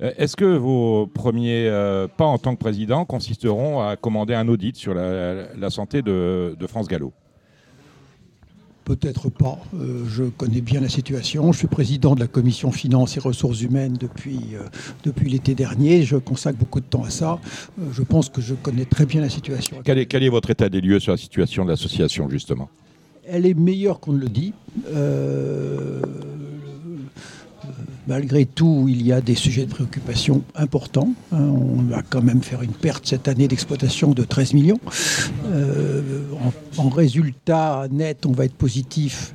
Est-ce 0.00 0.34
que 0.34 0.56
vos 0.56 1.06
premiers 1.06 1.70
pas 2.16 2.24
en 2.24 2.38
tant 2.38 2.54
que 2.54 2.60
président 2.60 3.04
consisteront 3.04 3.80
à 3.80 3.96
commander 3.96 4.34
un 4.34 4.48
audit 4.48 4.74
sur 4.74 4.94
la, 4.94 5.70
santé 5.70 6.02
de, 6.02 6.56
de 6.58 6.66
France 6.66 6.88
Gallo? 6.88 7.12
Peut-être 8.90 9.28
pas. 9.28 9.56
Euh, 9.76 10.02
je 10.08 10.24
connais 10.24 10.60
bien 10.60 10.80
la 10.80 10.88
situation. 10.88 11.52
Je 11.52 11.58
suis 11.58 11.68
président 11.68 12.16
de 12.16 12.20
la 12.20 12.26
commission 12.26 12.72
finances 12.72 13.16
et 13.16 13.20
ressources 13.20 13.62
humaines 13.62 13.96
depuis, 13.96 14.40
euh, 14.54 14.64
depuis 15.04 15.30
l'été 15.30 15.54
dernier. 15.54 16.02
Je 16.02 16.16
consacre 16.16 16.58
beaucoup 16.58 16.80
de 16.80 16.86
temps 16.86 17.04
à 17.04 17.10
ça. 17.10 17.38
Euh, 17.78 17.84
je 17.92 18.02
pense 18.02 18.28
que 18.28 18.40
je 18.40 18.52
connais 18.52 18.86
très 18.86 19.06
bien 19.06 19.20
la 19.20 19.28
situation. 19.28 19.76
Quel 19.84 19.98
est, 19.98 20.06
quel 20.06 20.24
est 20.24 20.28
votre 20.28 20.50
état 20.50 20.68
des 20.68 20.80
lieux 20.80 20.98
sur 20.98 21.12
la 21.12 21.18
situation 21.18 21.64
de 21.64 21.70
l'association, 21.70 22.28
justement? 22.28 22.68
Elle 23.28 23.46
est 23.46 23.54
meilleure 23.54 24.00
qu'on 24.00 24.12
ne 24.12 24.18
le 24.18 24.28
dit 24.28 24.54
malgré 28.10 28.44
tout, 28.44 28.86
il 28.88 29.06
y 29.06 29.12
a 29.12 29.20
des 29.20 29.36
sujets 29.36 29.66
de 29.66 29.70
préoccupation 29.70 30.42
importants. 30.56 31.14
Hein. 31.30 31.38
on 31.38 31.82
va 31.82 32.02
quand 32.02 32.22
même 32.22 32.42
faire 32.42 32.60
une 32.60 32.72
perte 32.72 33.06
cette 33.06 33.28
année 33.28 33.46
d'exploitation 33.46 34.10
de 34.10 34.24
13 34.24 34.52
millions. 34.54 34.80
Euh, 35.46 36.02
en, 36.76 36.88
résultat 36.88 37.86
net, 37.88 38.26
on 38.26 38.32
va 38.32 38.46
être 38.46 38.56
positif 38.56 39.32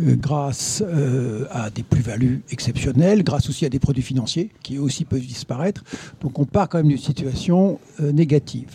euh, 0.00 0.16
grâce 0.16 0.82
euh, 0.86 1.44
à 1.50 1.68
des 1.68 1.82
plus-values 1.82 2.40
exceptionnelles, 2.48 3.24
grâce 3.24 3.50
aussi 3.50 3.66
à 3.66 3.68
des 3.68 3.78
produits 3.78 4.02
financiers 4.02 4.48
qui 4.62 4.78
aussi 4.78 5.04
peuvent 5.04 5.20
disparaître. 5.20 5.84
Donc 6.22 6.38
on 6.38 6.46
part 6.46 6.70
quand 6.70 6.78
même 6.78 6.88
d'une 6.88 6.96
situation 6.96 7.78
négative. 8.00 8.70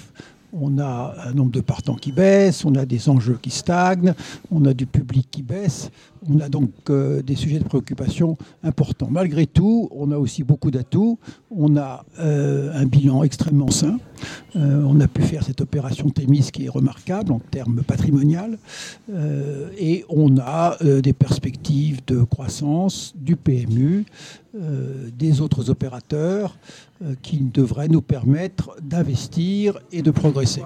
On 0.54 0.78
a 0.78 1.16
un 1.26 1.34
nombre 1.34 1.52
de 1.52 1.62
partants 1.62 1.96
qui 1.96 2.12
baisse, 2.12 2.66
on 2.66 2.76
a 2.76 2.86
des 2.86 3.10
enjeux 3.10 3.40
qui 3.42 3.50
stagnent, 3.50 4.14
on 4.52 4.66
a 4.66 4.76
du 4.76 4.86
public 4.86 5.28
qui 5.32 5.42
baisse. 5.42 5.90
On 6.28 6.40
a 6.40 6.50
donc 6.50 6.72
euh, 6.90 7.22
des 7.22 7.36
sujets 7.36 7.60
de 7.60 7.64
préoccupation 7.64 8.38
importants. 8.64 9.08
Malgré 9.10 9.46
tout, 9.46 9.90
on 9.92 10.12
a 10.12 10.18
aussi 10.18 10.44
beaucoup 10.44 10.72
d'atouts. 10.72 11.18
On 11.50 11.78
a 11.78 12.04
euh, 12.20 12.72
un 12.74 12.86
bilan 12.86 13.24
extrêmement 13.24 13.72
sain. 13.72 14.00
Euh, 14.56 14.84
on 14.86 15.00
a 15.00 15.08
pu 15.08 15.22
faire 15.22 15.44
cette 15.44 15.62
opération 15.62 16.10
Thémis 16.10 16.50
qui 16.52 16.66
est 16.66 16.70
remarquable 16.70 17.32
en 17.32 17.40
termes 17.40 17.84
patrimonial. 17.84 18.58
et 19.78 20.06
on 20.10 20.38
a 20.38 20.78
des 21.02 21.14
perspectives 21.14 22.02
de 22.06 22.24
croissance 22.24 23.14
du 23.16 23.36
PMU 23.36 24.06
des 25.18 25.42
autres 25.42 25.70
opérateurs 25.70 26.58
qui 27.22 27.38
devraient 27.38 27.88
nous 27.88 28.02
permettre 28.02 28.76
d'investir 28.82 29.80
et 29.92 30.02
de 30.02 30.12
progresser. 30.12 30.64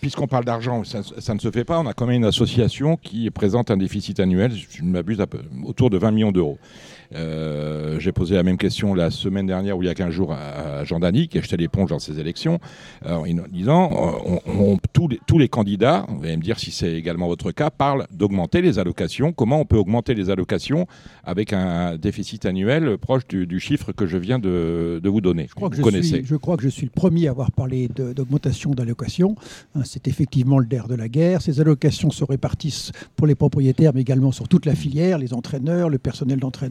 Puisqu'on 0.00 0.26
parle 0.26 0.44
d'argent, 0.44 0.84
ça, 0.84 1.00
ça, 1.02 1.34
ne 1.34 1.38
se 1.38 1.50
fait 1.50 1.64
pas. 1.64 1.78
On 1.80 1.86
a 1.86 1.92
quand 1.92 2.06
même 2.06 2.16
une 2.16 2.24
association 2.24 2.96
qui 2.96 3.30
présente 3.30 3.70
un 3.70 3.76
déficit 3.76 4.20
annuel, 4.20 4.52
je 4.52 4.82
ne 4.82 4.88
m'abuse, 4.88 5.22
autour 5.64 5.90
de 5.90 5.98
20 5.98 6.10
millions 6.10 6.32
d'euros. 6.32 6.58
Euh, 7.14 8.00
j'ai 8.00 8.12
posé 8.12 8.34
la 8.34 8.42
même 8.42 8.58
question 8.58 8.94
la 8.94 9.10
semaine 9.10 9.46
dernière 9.46 9.76
ou 9.76 9.82
il 9.82 9.86
y 9.86 9.88
a 9.88 9.94
15 9.94 10.10
jours 10.10 10.32
à 10.32 10.84
Jean 10.84 11.00
Dany, 11.00 11.28
qui 11.28 11.38
a 11.38 11.42
jeté 11.42 11.56
l'éponge 11.56 11.90
dans 11.90 11.98
ces 11.98 12.18
élections, 12.18 12.58
en 13.04 13.24
disant 13.50 13.90
on, 14.46 14.78
tous, 14.92 15.08
les, 15.08 15.20
tous 15.26 15.38
les 15.38 15.48
candidats, 15.48 16.06
vous 16.08 16.24
allez 16.24 16.36
me 16.36 16.42
dire 16.42 16.58
si 16.58 16.70
c'est 16.70 16.92
également 16.92 17.28
votre 17.28 17.52
cas, 17.52 17.70
parlent 17.70 18.06
d'augmenter 18.10 18.62
les 18.62 18.78
allocations. 18.78 19.32
Comment 19.32 19.60
on 19.60 19.64
peut 19.64 19.76
augmenter 19.76 20.14
les 20.14 20.30
allocations 20.30 20.86
avec 21.24 21.52
un 21.52 21.96
déficit 21.96 22.46
annuel 22.46 22.98
proche 22.98 23.26
du, 23.26 23.60
chiffre 23.60 23.92
que 23.92 24.06
je 24.06 24.18
viens 24.18 24.38
de, 24.38 25.00
vous 25.04 25.20
donner? 25.20 25.46
Je 25.48 25.54
crois, 25.54 25.70
que 25.70 25.76
je, 25.76 25.82
connaissez. 25.82 26.16
Suis, 26.16 26.24
je 26.24 26.36
crois 26.36 26.56
que 26.56 26.62
je 26.62 26.68
suis 26.68 26.86
le 26.86 26.90
premier 26.90 27.28
à 27.28 27.30
avoir 27.30 27.52
parlé 27.52 27.88
d'augmentation 27.88 28.72
d'allocations. 28.72 29.36
Hein, 29.74 29.82
c'est 29.86 30.08
effectivement 30.08 30.58
le 30.58 30.66
DER 30.66 30.82
de 30.88 30.94
la 30.94 31.08
guerre. 31.08 31.42
Ces 31.42 31.60
allocations 31.60 32.10
se 32.10 32.24
répartissent 32.24 32.92
pour 33.16 33.26
les 33.26 33.34
propriétaires, 33.34 33.92
mais 33.94 34.02
également 34.02 34.32
sur 34.32 34.48
toute 34.48 34.66
la 34.66 34.74
filière, 34.74 35.18
les 35.18 35.32
entraîneurs, 35.32 35.88
le 35.88 35.98
personnel 35.98 36.38
d'entraînement 36.38 36.66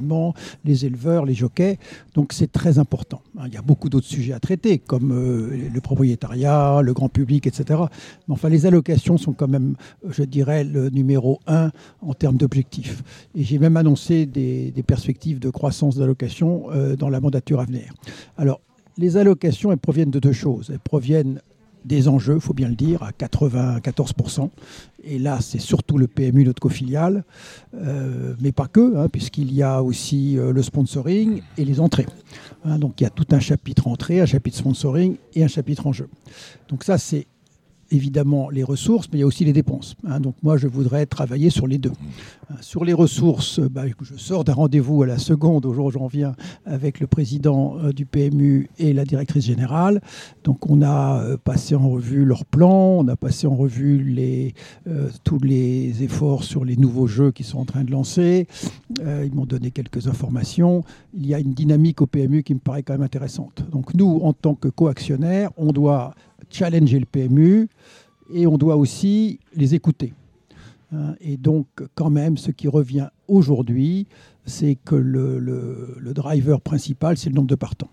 les 0.63 0.85
éleveurs, 0.85 1.25
les 1.25 1.33
jockeys. 1.33 1.77
Donc 2.13 2.33
c'est 2.33 2.51
très 2.51 2.79
important. 2.79 3.21
Hein, 3.37 3.43
il 3.47 3.53
y 3.53 3.57
a 3.57 3.61
beaucoup 3.61 3.89
d'autres 3.89 4.07
sujets 4.07 4.33
à 4.33 4.39
traiter, 4.39 4.79
comme 4.79 5.11
euh, 5.11 5.69
le 5.73 5.81
propriétariat, 5.81 6.81
le 6.81 6.93
grand 6.93 7.09
public, 7.09 7.47
etc. 7.47 7.79
Mais 8.27 8.33
enfin, 8.33 8.49
les 8.49 8.65
allocations 8.65 9.17
sont 9.17 9.33
quand 9.33 9.47
même, 9.47 9.75
je 10.07 10.23
dirais, 10.23 10.63
le 10.63 10.89
numéro 10.89 11.39
un 11.47 11.71
en 12.01 12.13
termes 12.13 12.37
d'objectifs. 12.37 13.03
Et 13.35 13.43
j'ai 13.43 13.59
même 13.59 13.77
annoncé 13.77 14.25
des, 14.25 14.73
perspectives 14.85 15.39
de 15.39 15.49
croissance 15.49 15.97
d'allocations 15.97 16.65
euh, 16.71 16.95
dans 16.95 17.09
la 17.09 17.19
mandature 17.19 17.59
à 17.59 17.65
venir. 17.65 17.91
Alors, 18.37 18.61
les 18.97 19.17
allocations, 19.17 19.71
elles 19.71 19.79
proviennent 19.79 20.11
de 20.11 20.19
deux 20.19 20.31
choses. 20.31 20.69
Elles 20.71 20.79
proviennent 20.79 21.41
des 21.85 22.07
enjeux, 22.07 22.35
il 22.35 22.41
faut 22.41 22.53
bien 22.53 22.67
le 22.67 22.75
dire, 22.75 23.03
à 23.03 23.11
94%. 23.11 24.49
Et 25.03 25.19
là, 25.19 25.37
c'est 25.39 25.59
surtout 25.59 25.97
le 25.97 26.07
PMU, 26.07 26.43
notre 26.43 26.59
cofiliale, 26.59 27.23
euh, 27.75 28.33
mais 28.41 28.51
pas 28.51 28.67
que, 28.67 28.97
hein, 28.97 29.07
puisqu'il 29.07 29.53
y 29.53 29.61
a 29.61 29.83
aussi 29.83 30.37
euh, 30.37 30.51
le 30.51 30.63
sponsoring 30.63 31.41
et 31.57 31.63
les 31.63 31.79
entrées. 31.79 32.07
Hein, 32.63 32.79
donc 32.79 32.99
il 32.99 33.03
y 33.03 33.07
a 33.07 33.11
tout 33.11 33.27
un 33.31 33.39
chapitre 33.39 33.87
entrée, 33.87 34.19
un 34.19 34.25
chapitre 34.25 34.57
sponsoring 34.57 35.17
et 35.35 35.43
un 35.43 35.47
chapitre 35.47 35.85
enjeu. 35.85 36.09
Donc 36.69 36.83
ça, 36.83 36.97
c'est 36.97 37.27
évidemment 37.91 38.49
les 38.49 38.63
ressources, 38.63 39.07
mais 39.11 39.19
il 39.19 39.21
y 39.21 39.23
a 39.23 39.27
aussi 39.27 39.45
les 39.45 39.53
dépenses. 39.53 39.95
Hein. 40.07 40.19
donc 40.19 40.35
moi, 40.43 40.57
je 40.57 40.67
voudrais 40.67 41.05
travailler 41.05 41.49
sur 41.49 41.67
les 41.67 41.77
deux. 41.77 41.91
Hein, 42.49 42.55
sur 42.61 42.85
les 42.85 42.93
ressources, 42.93 43.59
bah, 43.59 43.83
je 44.01 44.15
sors 44.17 44.43
d'un 44.43 44.53
rendez-vous 44.53 45.03
à 45.03 45.07
la 45.07 45.17
seconde, 45.17 45.65
au 45.65 45.73
jour 45.73 45.85
où 45.85 45.91
j'en 45.91 46.07
viens, 46.07 46.35
avec 46.65 46.99
le 46.99 47.07
président 47.07 47.77
euh, 47.77 47.91
du 47.91 48.05
PMU 48.05 48.69
et 48.77 48.93
la 48.93 49.05
directrice 49.05 49.45
générale. 49.45 50.01
Donc 50.43 50.69
on 50.69 50.81
a 50.81 51.21
euh, 51.21 51.37
passé 51.37 51.75
en 51.75 51.89
revue 51.89 52.25
leur 52.25 52.45
plan, 52.45 52.97
on 52.99 53.07
a 53.07 53.15
passé 53.15 53.47
en 53.47 53.55
revue 53.55 54.15
euh, 54.87 55.09
tous 55.23 55.39
les 55.39 56.03
efforts 56.03 56.43
sur 56.43 56.65
les 56.65 56.75
nouveaux 56.75 57.07
jeux 57.07 57.31
qu'ils 57.31 57.45
sont 57.45 57.59
en 57.59 57.65
train 57.65 57.83
de 57.83 57.91
lancer. 57.91 58.47
ils 58.99 59.33
m'ont 59.33 59.45
donné 59.45 59.71
quelques 59.71 60.07
informations. 60.07 60.83
Il 61.13 61.25
y 61.25 61.33
a 61.33 61.39
une 61.39 61.53
dynamique 61.53 62.01
au 62.01 62.07
PMU 62.07 62.43
qui 62.43 62.53
me 62.53 62.59
paraît 62.59 62.83
quand 62.83 62.93
même 62.93 63.01
intéressante. 63.01 63.63
Donc 63.71 63.93
nous, 63.93 64.19
en 64.23 64.33
tant 64.33 64.55
que 64.55 64.67
coactionnaires, 64.67 65.51
on 65.57 65.71
doit 65.71 66.13
challenger 66.49 66.99
le 66.99 67.05
PMU 67.05 67.67
et 68.33 68.47
on 68.47 68.57
doit 68.57 68.75
aussi 68.75 69.39
les 69.55 69.75
écouter. 69.75 70.13
Hein, 70.93 71.15
et 71.19 71.37
donc, 71.37 71.67
quand 71.95 72.09
même, 72.09 72.37
ce 72.37 72.51
qui 72.51 72.67
revient 72.67 73.09
aujourd'hui, 73.27 74.07
c'est 74.45 74.77
que 74.83 74.95
le, 74.95 75.39
le, 75.39 76.13
driver 76.13 76.61
principal, 76.61 77.17
c'est 77.17 77.29
le 77.29 77.35
nombre 77.35 77.47
de 77.47 77.55
partants. 77.55 77.89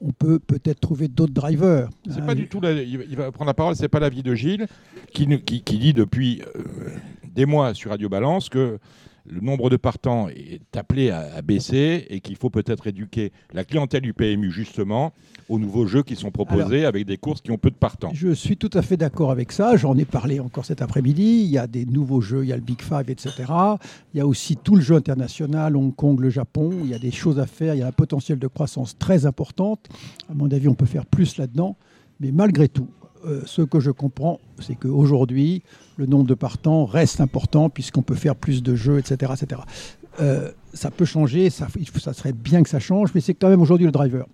On 0.00 0.10
peut 0.10 0.38
peut-être 0.38 0.80
trouver 0.80 1.08
d'autres 1.08 1.32
drivers. 1.32 1.88
C'est 2.10 2.24
pas 2.24 2.34
du 2.34 2.48
tout. 2.48 2.60
il 2.64 3.16
va 3.16 3.30
prendre 3.30 3.48
la 3.48 3.54
parole. 3.54 3.76
C'est 3.76 3.88
pas 3.88 4.00
l'avis 4.00 4.24
de 4.24 4.34
Gilles 4.34 4.66
qui, 5.12 5.26
qui, 5.42 5.62
qui 5.62 5.78
dit 5.78 5.92
depuis 5.92 6.42
euh, 6.56 6.88
des 7.34 7.46
mois 7.46 7.72
sur 7.72 7.90
Radio 7.90 8.08
Balance 8.08 8.48
que 8.48 8.78
le 9.28 9.40
nombre 9.40 9.70
de 9.70 9.76
partants 9.76 10.28
est 10.28 10.76
appelé 10.76 11.10
à, 11.10 11.42
baisser 11.42 12.06
et 12.10 12.20
qu'il 12.20 12.36
faut 12.36 12.50
peut-être 12.50 12.86
éduquer 12.86 13.32
la 13.52 13.64
clientèle 13.64 14.02
du 14.02 14.14
PMU 14.14 14.50
justement 14.50 15.12
aux 15.48 15.58
nouveaux 15.58 15.86
jeux 15.86 16.02
qui 16.02 16.16
sont 16.16 16.30
proposés 16.30 16.84
avec 16.84 17.06
des 17.06 17.16
courses 17.16 17.40
qui 17.40 17.50
ont 17.50 17.58
peu 17.58 17.70
de 17.70 17.76
partants. 17.76 18.10
Je 18.12 18.32
suis 18.32 18.56
tout 18.56 18.70
à 18.72 18.82
fait 18.82 18.96
d'accord 18.96 19.30
avec 19.30 19.52
ça. 19.52 19.76
J'en 19.76 19.96
ai 19.96 20.04
parlé 20.04 20.40
encore 20.40 20.64
cet 20.64 20.82
après-midi. 20.82 21.42
Il 21.44 21.50
y 21.50 21.58
a 21.58 21.66
des 21.66 21.86
nouveaux 21.86 22.20
jeux, 22.20 22.44
il 22.44 22.48
y 22.48 22.52
a 22.52 22.56
le 22.56 22.62
Big 22.62 22.82
Five, 22.82 23.08
etc. 23.08 23.32
Il 24.14 24.18
y 24.18 24.20
a 24.20 24.26
aussi 24.26 24.56
tout 24.56 24.74
le 24.74 24.82
jeu 24.82 24.96
international, 24.96 25.76
Hong 25.76 25.94
Kong, 25.94 26.20
le 26.20 26.30
Japon. 26.30 26.70
Il 26.82 26.90
y 26.90 26.94
a 26.94 26.98
des 26.98 27.12
choses 27.12 27.38
à 27.38 27.46
faire. 27.46 27.74
Il 27.74 27.78
y 27.78 27.82
a 27.82 27.86
un 27.86 27.92
potentiel 27.92 28.38
de 28.38 28.46
croissance 28.46 28.98
très 28.98 29.26
importante. 29.26 29.88
À 30.28 30.34
mon 30.34 30.50
avis, 30.50 30.68
on 30.68 30.74
peut 30.74 30.86
faire 30.86 31.06
plus 31.06 31.36
là-dedans. 31.36 31.76
Mais 32.20 32.32
malgré 32.32 32.68
tout, 32.68 32.88
euh, 33.26 33.42
ce 33.44 33.62
que 33.62 33.80
je 33.80 33.90
comprends, 33.90 34.40
c'est 34.60 34.76
qu'aujourd'hui, 34.76 35.62
le 35.96 36.06
nombre 36.06 36.26
de 36.26 36.34
partants 36.34 36.84
reste 36.84 37.20
important 37.20 37.68
puisqu'on 37.70 38.02
peut 38.02 38.14
faire 38.14 38.36
plus 38.36 38.62
de 38.62 38.74
jeux, 38.76 38.98
etc. 38.98 39.32
etc. 39.34 39.62
Euh, 40.20 40.50
ça 40.72 40.90
peut 40.90 41.04
changer, 41.04 41.50
ça, 41.50 41.68
serait 42.12 42.32
bien 42.32 42.62
que 42.62 42.68
ça 42.68 42.78
change, 42.78 43.10
mais 43.14 43.20
c'est 43.20 43.34
quand 43.34 43.48
même 43.48 43.60
aujourd'hui 43.60 43.86
le 43.86 43.92
driver. 43.92 44.26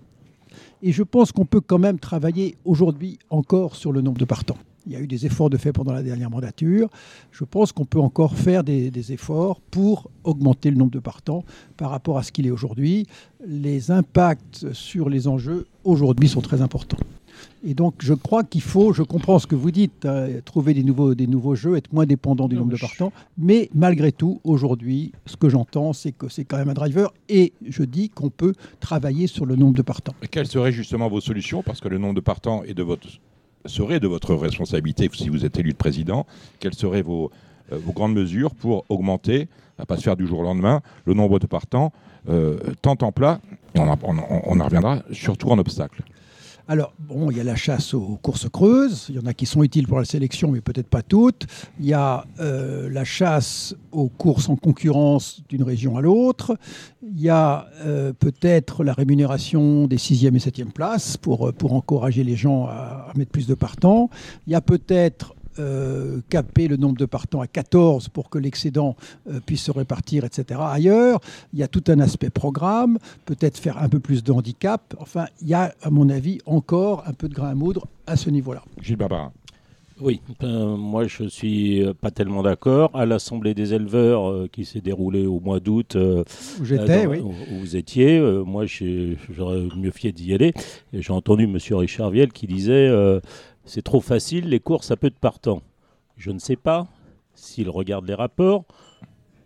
Et 0.82 0.92
je 0.92 1.02
pense 1.02 1.32
qu'on 1.32 1.46
peut 1.46 1.60
quand 1.60 1.78
même 1.78 1.98
travailler 1.98 2.56
aujourd'hui 2.64 3.18
encore 3.30 3.76
sur 3.76 3.92
le 3.92 4.00
nombre 4.00 4.18
de 4.18 4.24
partants. 4.24 4.58
Il 4.86 4.92
y 4.92 4.96
a 4.96 5.00
eu 5.00 5.06
des 5.06 5.26
efforts 5.26 5.48
de 5.48 5.56
fait 5.56 5.72
pendant 5.72 5.92
la 5.92 6.02
dernière 6.02 6.28
mandature. 6.28 6.90
Je 7.30 7.44
pense 7.44 7.70
qu'on 7.70 7.84
peut 7.84 8.00
encore 8.00 8.34
faire 8.36 8.64
des, 8.64 9.12
efforts 9.12 9.60
pour 9.60 10.10
augmenter 10.24 10.70
le 10.70 10.76
nombre 10.76 10.90
de 10.90 10.98
partants 10.98 11.44
par 11.76 11.90
rapport 11.90 12.18
à 12.18 12.24
ce 12.24 12.32
qu'il 12.32 12.48
est 12.48 12.50
aujourd'hui. 12.50 13.06
Les 13.46 13.92
impacts 13.92 14.72
sur 14.72 15.08
les 15.08 15.28
enjeux 15.28 15.68
aujourd'hui 15.84 16.28
sont 16.28 16.40
très 16.40 16.62
importants. 16.62 16.98
Et 17.64 17.74
donc, 17.74 17.94
je 18.00 18.14
crois 18.14 18.42
qu'il 18.42 18.60
faut, 18.60 18.92
je 18.92 19.02
comprends 19.02 19.38
ce 19.38 19.46
que 19.46 19.54
vous 19.54 19.70
dites, 19.70 20.04
euh, 20.04 20.40
trouver 20.44 20.74
des 20.74 20.82
nouveaux, 20.82 21.14
des 21.14 21.28
nouveaux 21.28 21.54
jeux, 21.54 21.76
être 21.76 21.92
moins 21.92 22.06
dépendant 22.06 22.48
du 22.48 22.56
nombre 22.56 22.72
de 22.72 22.76
partants. 22.76 23.12
Mais 23.38 23.70
malgré 23.72 24.10
tout, 24.10 24.40
aujourd'hui, 24.42 25.12
ce 25.26 25.36
que 25.36 25.48
j'entends, 25.48 25.92
c'est 25.92 26.10
que 26.10 26.28
c'est 26.28 26.44
quand 26.44 26.56
même 26.56 26.70
un 26.70 26.74
driver. 26.74 27.12
Et 27.28 27.52
je 27.68 27.84
dis 27.84 28.08
qu'on 28.08 28.30
peut 28.30 28.54
travailler 28.80 29.28
sur 29.28 29.46
le 29.46 29.54
nombre 29.54 29.74
de 29.74 29.82
partants. 29.82 30.14
Et 30.22 30.28
quelles 30.28 30.48
seraient 30.48 30.72
justement 30.72 31.08
vos 31.08 31.20
solutions? 31.20 31.62
Parce 31.62 31.80
que 31.80 31.88
le 31.88 31.98
nombre 31.98 32.14
de 32.14 32.20
partants 32.20 32.64
est 32.64 32.74
de 32.74 32.82
votre, 32.82 33.06
serait 33.66 34.00
de 34.00 34.08
votre 34.08 34.34
responsabilité 34.34 35.08
si 35.12 35.28
vous 35.28 35.44
êtes 35.44 35.56
élu 35.56 35.70
de 35.70 35.76
président. 35.76 36.26
Quelles 36.58 36.74
seraient 36.74 37.02
vos, 37.02 37.30
euh, 37.70 37.78
vos 37.78 37.92
grandes 37.92 38.14
mesures 38.14 38.56
pour 38.56 38.84
augmenter, 38.88 39.46
à 39.78 39.86
pas 39.86 39.96
se 39.96 40.02
faire 40.02 40.16
du 40.16 40.26
jour 40.26 40.40
au 40.40 40.42
lendemain, 40.42 40.80
le 41.04 41.14
nombre 41.14 41.38
de 41.38 41.46
partants, 41.46 41.92
euh, 42.28 42.58
tant 42.82 42.96
en 43.02 43.12
plat, 43.12 43.40
on, 43.76 43.82
on 43.82 44.60
en 44.60 44.64
reviendra, 44.64 45.02
surtout 45.12 45.48
en 45.50 45.58
obstacle 45.58 46.02
alors, 46.68 46.94
bon, 46.98 47.30
il 47.30 47.36
y 47.36 47.40
a 47.40 47.44
la 47.44 47.56
chasse 47.56 47.92
aux 47.94 48.18
courses 48.22 48.48
creuses. 48.48 49.06
Il 49.08 49.16
y 49.16 49.18
en 49.18 49.26
a 49.26 49.34
qui 49.34 49.46
sont 49.46 49.62
utiles 49.62 49.88
pour 49.88 49.98
la 49.98 50.04
sélection, 50.04 50.50
mais 50.50 50.60
peut-être 50.60 50.88
pas 50.88 51.02
toutes. 51.02 51.46
Il 51.80 51.86
y 51.86 51.92
a 51.92 52.24
euh, 52.40 52.88
la 52.88 53.04
chasse 53.04 53.74
aux 53.90 54.08
courses 54.08 54.48
en 54.48 54.56
concurrence 54.56 55.42
d'une 55.48 55.64
région 55.64 55.96
à 55.96 56.00
l'autre. 56.00 56.56
Il 57.02 57.20
y 57.20 57.28
a 57.28 57.66
euh, 57.84 58.12
peut-être 58.12 58.84
la 58.84 58.92
rémunération 58.92 59.86
des 59.86 59.98
sixième 59.98 60.36
et 60.36 60.40
septième 60.40 60.72
places 60.72 61.16
pour, 61.16 61.48
euh, 61.48 61.52
pour 61.52 61.72
encourager 61.72 62.22
les 62.22 62.36
gens 62.36 62.66
à, 62.66 63.08
à 63.10 63.12
mettre 63.16 63.32
plus 63.32 63.46
de 63.46 63.54
partants. 63.54 64.08
Il 64.46 64.52
y 64.52 64.56
a 64.56 64.60
peut-être 64.60 65.34
euh, 65.58 66.20
caper 66.30 66.66
le 66.66 66.78
nombre 66.78 66.96
de 66.96 67.04
partants 67.04 67.42
à 67.42 67.46
14 67.46 68.08
pour 68.08 68.30
que 68.30 68.38
l'excédent 68.38 68.96
euh, 69.30 69.38
puisse 69.44 69.64
se 69.64 69.70
répartir, 69.70 70.24
etc. 70.24 70.60
Ailleurs, 70.62 71.20
il 71.52 71.58
y 71.58 71.62
a 71.62 71.68
tout 71.68 71.84
un 71.88 72.00
aspect 72.00 72.30
programme, 72.30 72.98
peut-être 73.26 73.58
faire 73.58 73.76
un 73.76 73.88
peu 73.88 74.00
plus 74.00 74.24
de 74.24 74.32
handicap. 74.32 74.94
Enfin, 74.98 75.26
il 75.42 75.48
y 75.48 75.54
a, 75.54 75.74
à 75.82 75.90
mon 75.90 76.08
avis, 76.08 76.38
encore 76.46 77.04
un 77.06 77.12
peu 77.12 77.28
de 77.28 77.34
grain 77.34 77.50
à 77.50 77.54
moudre 77.54 77.86
à 78.06 78.16
ce 78.16 78.30
niveau-là. 78.30 78.62
Gilles 78.80 78.96
Barbarin. 78.96 79.32
Oui, 80.00 80.20
ben, 80.40 80.76
moi 80.76 81.06
je 81.06 81.24
suis 81.24 81.84
pas 82.00 82.10
tellement 82.10 82.42
d'accord. 82.42 82.90
À 82.94 83.04
l'Assemblée 83.04 83.54
des 83.54 83.74
éleveurs 83.74 84.28
euh, 84.28 84.48
qui 84.50 84.64
s'est 84.64 84.80
déroulée 84.80 85.26
au 85.26 85.38
mois 85.38 85.60
d'août, 85.60 85.96
où 85.96 86.64
j'étais, 86.64 87.06
oui. 87.06 87.20
Où, 87.20 87.32
vous 87.60 87.76
étiez, 87.76 88.18
moi 88.20 88.64
j'aurais 88.66 89.68
mieux 89.76 89.90
fié 89.90 90.12
d'y 90.12 90.32
aller. 90.32 90.54
J'ai 90.94 91.12
entendu 91.12 91.44
M. 91.44 91.58
Richard 91.72 92.10
Viel 92.10 92.32
qui 92.32 92.46
disait 92.46 92.90
c'est 93.64 93.82
trop 93.82 94.00
facile, 94.00 94.48
les 94.48 94.60
courses 94.60 94.90
à 94.90 94.96
peu 94.96 95.10
de 95.10 95.14
partants. 95.14 95.62
Je 96.16 96.30
ne 96.30 96.38
sais 96.38 96.56
pas 96.56 96.86
s'il 97.34 97.70
regarde 97.70 98.06
les 98.06 98.14
rapports. 98.14 98.64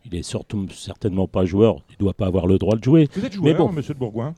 Il 0.04 0.14
est 0.14 0.22
surtout 0.22 0.68
certainement 0.70 1.26
pas 1.26 1.44
joueur, 1.44 1.82
il 1.90 1.94
ne 1.94 1.98
doit 1.98 2.14
pas 2.14 2.26
avoir 2.26 2.46
le 2.46 2.58
droit 2.58 2.76
de 2.76 2.84
jouer. 2.84 3.08
Vous 3.14 3.24
êtes 3.24 3.32
joueur, 3.32 3.44
Mais 3.44 3.54
bon. 3.54 3.72
monsieur 3.72 3.94
de 3.94 3.98
Bourgoin 3.98 4.34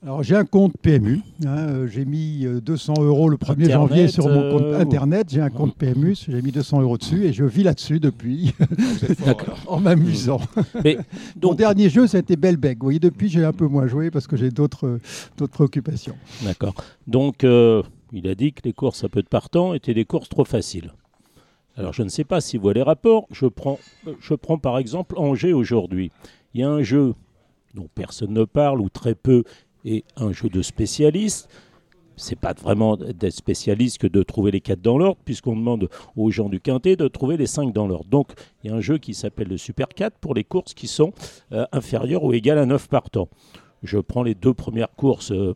alors 0.00 0.22
j'ai 0.22 0.36
un 0.36 0.44
compte 0.44 0.74
PMU, 0.80 1.22
hein, 1.44 1.56
euh, 1.58 1.86
j'ai 1.88 2.04
mis 2.04 2.46
200 2.62 2.94
euh, 2.98 3.02
euros 3.02 3.28
le 3.28 3.36
1er 3.36 3.72
janvier 3.72 4.06
sur 4.06 4.28
mon 4.28 4.52
compte 4.52 4.62
euh, 4.62 4.80
Internet, 4.80 5.26
j'ai 5.28 5.40
un 5.40 5.50
compte 5.50 5.74
PMU, 5.74 6.14
j'ai 6.14 6.40
mis 6.40 6.52
200 6.52 6.82
euros 6.82 6.96
dessus 6.96 7.24
et 7.24 7.32
je 7.32 7.42
vis 7.42 7.64
là-dessus 7.64 7.98
depuis, 7.98 8.54
en 9.66 9.80
m'amusant. 9.80 10.40
Mais 10.84 10.98
Mon 11.42 11.54
dernier 11.54 11.90
jeu, 11.90 12.06
c'était 12.06 12.36
Belbec. 12.36 12.78
Vous 12.78 12.86
voyez, 12.86 13.00
depuis 13.00 13.28
j'ai 13.28 13.44
un 13.44 13.52
peu 13.52 13.66
moins 13.66 13.88
joué 13.88 14.12
parce 14.12 14.28
que 14.28 14.36
j'ai 14.36 14.50
d'autres 14.52 15.00
préoccupations. 15.50 16.14
D'accord. 16.44 16.74
Donc 17.08 17.44
il 18.12 18.28
a 18.28 18.34
dit 18.34 18.52
que 18.52 18.62
les 18.64 18.72
courses 18.72 19.04
à 19.04 19.08
peu 19.08 19.22
de 19.22 19.28
partants 19.28 19.74
étaient 19.74 19.94
des 19.94 20.04
courses 20.04 20.28
trop 20.28 20.44
faciles. 20.44 20.92
Alors 21.76 21.92
je 21.92 22.02
ne 22.02 22.08
sais 22.08 22.24
pas 22.24 22.40
si 22.40 22.56
vous 22.56 22.70
les 22.70 22.82
rapports. 22.82 23.26
Je 23.30 23.46
prends, 23.46 23.78
je 24.20 24.34
prends 24.34 24.58
par 24.58 24.78
exemple 24.78 25.16
Angers 25.18 25.52
aujourd'hui. 25.52 26.10
Il 26.54 26.60
y 26.60 26.64
a 26.64 26.70
un 26.70 26.82
jeu 26.82 27.14
dont 27.74 27.88
personne 27.94 28.32
ne 28.32 28.44
parle 28.44 28.80
ou 28.80 28.88
très 28.88 29.14
peu 29.14 29.44
est 29.84 30.04
un 30.16 30.32
jeu 30.32 30.48
de 30.48 30.62
spécialistes 30.62 31.48
c'est 32.18 32.38
pas 32.38 32.52
vraiment 32.52 32.96
d'être 32.96 33.32
spécialiste 33.32 33.98
que 33.98 34.06
de 34.06 34.22
trouver 34.22 34.50
les 34.50 34.60
4 34.60 34.80
dans 34.80 34.98
l'ordre, 34.98 35.18
puisqu'on 35.24 35.56
demande 35.56 35.88
aux 36.16 36.30
gens 36.30 36.48
du 36.48 36.60
quintet 36.60 36.96
de 36.96 37.08
trouver 37.08 37.36
les 37.36 37.46
5 37.46 37.72
dans 37.72 37.86
l'ordre. 37.86 38.08
Donc 38.10 38.32
il 38.62 38.70
y 38.70 38.74
a 38.74 38.76
un 38.76 38.80
jeu 38.80 38.98
qui 38.98 39.14
s'appelle 39.14 39.48
le 39.48 39.56
Super 39.56 39.88
4 39.88 40.18
pour 40.18 40.34
les 40.34 40.44
courses 40.44 40.74
qui 40.74 40.88
sont 40.88 41.12
euh, 41.52 41.64
inférieures 41.72 42.24
ou 42.24 42.32
égales 42.32 42.58
à 42.58 42.66
9 42.66 42.88
partants. 42.88 43.28
Je 43.82 43.98
prends 43.98 44.22
les 44.22 44.34
deux 44.34 44.54
premières 44.54 44.90
courses 44.90 45.32
euh, 45.32 45.54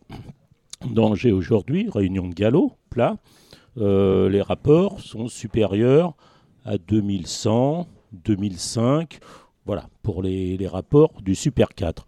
d'Angers 0.90 1.32
aujourd'hui, 1.32 1.88
Réunion 1.92 2.28
de 2.28 2.34
Galop, 2.34 2.72
plat. 2.90 3.16
Euh, 3.78 4.28
les 4.28 4.42
rapports 4.42 5.00
sont 5.00 5.28
supérieurs 5.28 6.14
à 6.64 6.78
2100, 6.78 7.86
2005, 8.12 9.18
voilà, 9.64 9.88
pour 10.02 10.22
les, 10.22 10.56
les 10.56 10.68
rapports 10.68 11.22
du 11.22 11.34
Super 11.34 11.68
4. 11.74 12.06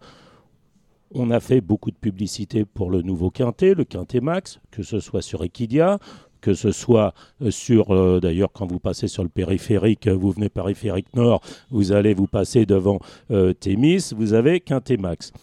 On 1.13 1.31
a 1.31 1.39
fait 1.39 1.61
beaucoup 1.61 1.91
de 1.91 1.95
publicité 1.95 2.65
pour 2.65 2.89
le 2.89 3.01
nouveau 3.01 3.29
Quintet, 3.29 3.73
le 3.73 3.85
Quintet 3.85 4.19
Max, 4.19 4.59
que 4.71 4.83
ce 4.83 4.99
soit 4.99 5.21
sur 5.21 5.43
Equidia, 5.43 5.99
que 6.45 6.53
ce 6.53 6.71
soit 6.71 7.15
euh, 7.41 7.49
sur, 7.49 7.89
euh, 7.91 8.19
d'ailleurs, 8.19 8.51
quand 8.53 8.67
vous 8.67 8.79
passez 8.79 9.07
sur 9.07 9.23
le 9.23 9.29
périphérique, 9.29 10.07
vous 10.07 10.31
venez 10.31 10.49
périphérique 10.49 11.15
nord, 11.15 11.41
vous 11.71 11.91
allez 11.91 12.13
vous 12.13 12.27
passer 12.27 12.67
devant 12.67 12.99
euh, 13.31 13.53
Thémis, 13.53 14.11
vous 14.15 14.33
avez 14.33 14.59
Quintet 14.59 14.97
Max. 14.97 15.33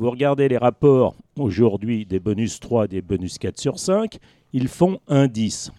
Vous 0.00 0.10
regardez 0.10 0.48
les 0.48 0.56
rapports 0.56 1.14
aujourd'hui 1.38 2.06
des 2.06 2.20
bonus 2.20 2.58
3, 2.58 2.86
des 2.86 3.02
bonus 3.02 3.36
4 3.36 3.60
sur 3.60 3.78
5, 3.78 4.16
ils 4.54 4.68
font 4.68 4.98
un 5.08 5.28
10. 5.28 5.72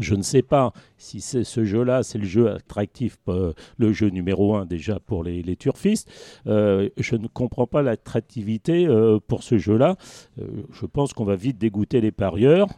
Je 0.00 0.14
ne 0.14 0.22
sais 0.22 0.40
pas 0.40 0.72
si 0.96 1.20
c'est 1.20 1.44
ce 1.44 1.62
jeu-là, 1.62 2.02
c'est 2.02 2.16
le 2.16 2.24
jeu 2.24 2.50
attractif, 2.50 3.18
euh, 3.28 3.52
le 3.76 3.92
jeu 3.92 4.08
numéro 4.08 4.54
un 4.54 4.64
déjà 4.64 4.98
pour 5.00 5.22
les, 5.22 5.54
turfistes. 5.56 6.10
Euh, 6.46 6.88
je 6.96 7.14
ne 7.14 7.26
comprends 7.26 7.66
pas 7.66 7.82
l'attractivité 7.82 8.86
euh, 8.86 9.18
pour 9.28 9.42
ce 9.42 9.58
jeu-là. 9.58 9.96
je 10.38 10.86
pense 10.86 11.12
qu'on 11.12 11.26
va 11.26 11.36
vite 11.36 11.58
dégoûter 11.58 12.00
les 12.00 12.10
parieurs 12.10 12.68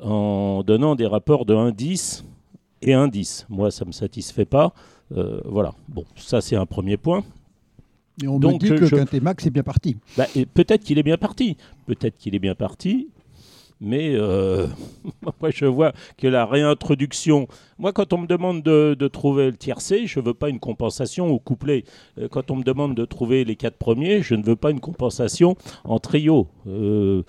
en 0.00 0.62
donnant 0.66 0.94
des 0.94 1.06
rapports 1.06 1.44
de 1.44 1.54
1-10 1.54 2.24
et 2.80 2.92
1-10. 2.92 3.44
Moi, 3.50 3.70
ça 3.70 3.84
ne 3.84 3.88
me 3.88 3.92
satisfait 3.92 4.46
pas. 4.46 4.72
voilà. 5.10 5.74
Bon, 5.86 6.06
ça, 6.16 6.40
c'est 6.40 6.56
un 6.56 6.64
premier 6.64 6.96
point. 6.96 7.22
Et 8.22 8.28
on 8.28 8.38
Donc, 8.38 8.62
me 8.62 8.68
dit 8.68 8.74
que 8.74 8.86
je... 8.86 8.96
Quintet 8.96 9.20
Max 9.20 9.46
est 9.46 9.50
bien 9.50 9.62
parti. 9.62 9.96
Bah, 10.16 10.26
peut-être 10.54 10.82
qu'il 10.82 10.98
est 10.98 11.02
bien 11.02 11.18
parti. 11.18 11.56
Peut-être 11.86 12.16
qu'il 12.16 12.34
est 12.34 12.38
bien 12.38 12.54
parti 12.54 13.08
mais 13.80 14.14
euh, 14.14 14.66
moi 15.40 15.50
je 15.50 15.66
vois 15.66 15.92
que 16.16 16.26
la 16.26 16.46
réintroduction. 16.46 17.48
Moi, 17.78 17.92
quand 17.92 18.12
on 18.12 18.18
me 18.18 18.26
demande 18.26 18.62
de, 18.62 19.08
trouver 19.08 19.46
le 19.50 19.56
tiercé, 19.56 20.06
je 20.06 20.20
ne 20.20 20.24
veux 20.24 20.34
pas 20.34 20.48
une 20.48 20.60
compensation 20.60 21.28
au 21.28 21.38
couplet. 21.38 21.84
Euh, 22.18 22.28
quand 22.28 22.50
on 22.50 22.56
me 22.56 22.64
demande 22.64 22.94
de 22.94 23.04
trouver 23.04 23.44
les 23.44 23.56
quatre 23.56 23.76
premiers, 23.76 24.22
je 24.22 24.34
ne 24.34 24.42
veux 24.42 24.56
pas 24.56 24.70
une 24.70 24.80
compensation 24.80 25.56
en 25.84 25.98
trio. 25.98 26.48
Euh, 26.66 27.22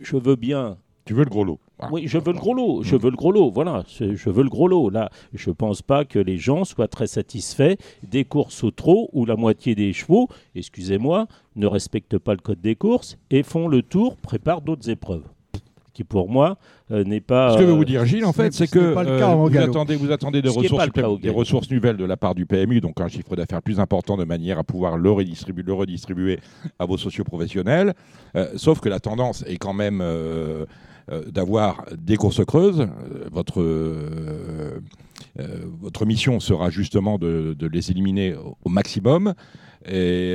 je 0.00 0.16
veux 0.16 0.36
bien. 0.36 0.78
Tu 1.04 1.14
veux 1.14 1.24
le 1.24 1.30
gros 1.30 1.44
lot 1.44 1.60
Oui, 1.90 2.04
je 2.06 2.18
veux 2.18 2.32
le 2.32 2.38
gros 2.38 2.54
lot. 2.54 2.82
Je 2.82 2.96
veux 2.96 3.10
le 3.10 3.16
gros 3.16 3.32
lot. 3.32 3.50
Voilà, 3.50 3.84
je 3.88 4.30
veux 4.30 4.42
le 4.42 4.48
gros 4.48 4.68
lot. 4.68 4.90
Là, 4.90 5.10
je 5.32 5.50
ne 5.50 5.54
pense 5.54 5.82
pas 5.82 6.04
que 6.04 6.18
les 6.18 6.38
gens 6.38 6.64
soient 6.64 6.88
très 6.88 7.06
satisfaits 7.06 7.76
des 8.02 8.24
courses 8.24 8.62
au 8.64 8.70
trot 8.70 9.10
où 9.12 9.26
la 9.26 9.36
moitié 9.36 9.74
des 9.74 9.92
chevaux, 9.92 10.28
excusez-moi, 10.54 11.26
ne 11.56 11.66
respectent 11.66 12.18
pas 12.18 12.32
le 12.32 12.40
code 12.40 12.60
des 12.60 12.76
courses 12.76 13.18
et 13.30 13.42
font 13.42 13.68
le 13.68 13.82
tour, 13.82 14.16
préparent 14.16 14.62
d'autres 14.62 14.88
épreuves 14.88 15.24
qui 15.94 16.02
pour 16.04 16.28
moi 16.28 16.58
euh, 16.90 17.04
n'est 17.04 17.20
pas. 17.20 17.54
Ce 17.54 17.58
que 17.58 17.64
veut 17.64 17.72
vous 17.72 17.84
dire 17.84 18.04
Gilles, 18.04 18.24
en 18.24 18.32
fait, 18.32 18.52
c'est 18.52 18.66
que 18.66 18.78
euh, 18.78 19.34
vous, 19.36 19.56
attendez, 19.56 19.94
vous 19.94 20.10
attendez 20.10 20.42
des 20.42 20.48
ressources, 20.50 20.88
des 21.20 21.30
ressources 21.30 21.70
nouvelles 21.70 21.96
de 21.96 22.04
la 22.04 22.16
part 22.16 22.34
du 22.34 22.44
PMU, 22.44 22.80
donc 22.80 23.00
un 23.00 23.08
chiffre 23.08 23.36
d'affaires 23.36 23.62
plus 23.62 23.80
important 23.80 24.16
de 24.16 24.24
manière 24.24 24.58
à 24.58 24.64
pouvoir 24.64 24.98
le 24.98 25.10
redistribuer, 25.10 25.62
le 25.62 25.72
redistribuer 25.72 26.40
à 26.78 26.84
vos 26.84 26.98
socioprofessionnels. 26.98 27.94
Euh, 28.36 28.48
sauf 28.56 28.80
que 28.80 28.88
la 28.88 28.98
tendance 28.98 29.44
est 29.46 29.56
quand 29.56 29.72
même 29.72 30.02
d'avoir 31.08 31.84
des 31.96 32.16
courses 32.16 32.44
creuses. 32.44 32.88
votre 33.30 33.62
votre 35.80 36.06
mission 36.06 36.40
sera 36.40 36.70
justement 36.70 37.18
de, 37.18 37.54
de 37.58 37.66
les 37.66 37.90
éliminer 37.90 38.34
au, 38.64 38.68
maximum 38.68 39.34
et 39.84 40.34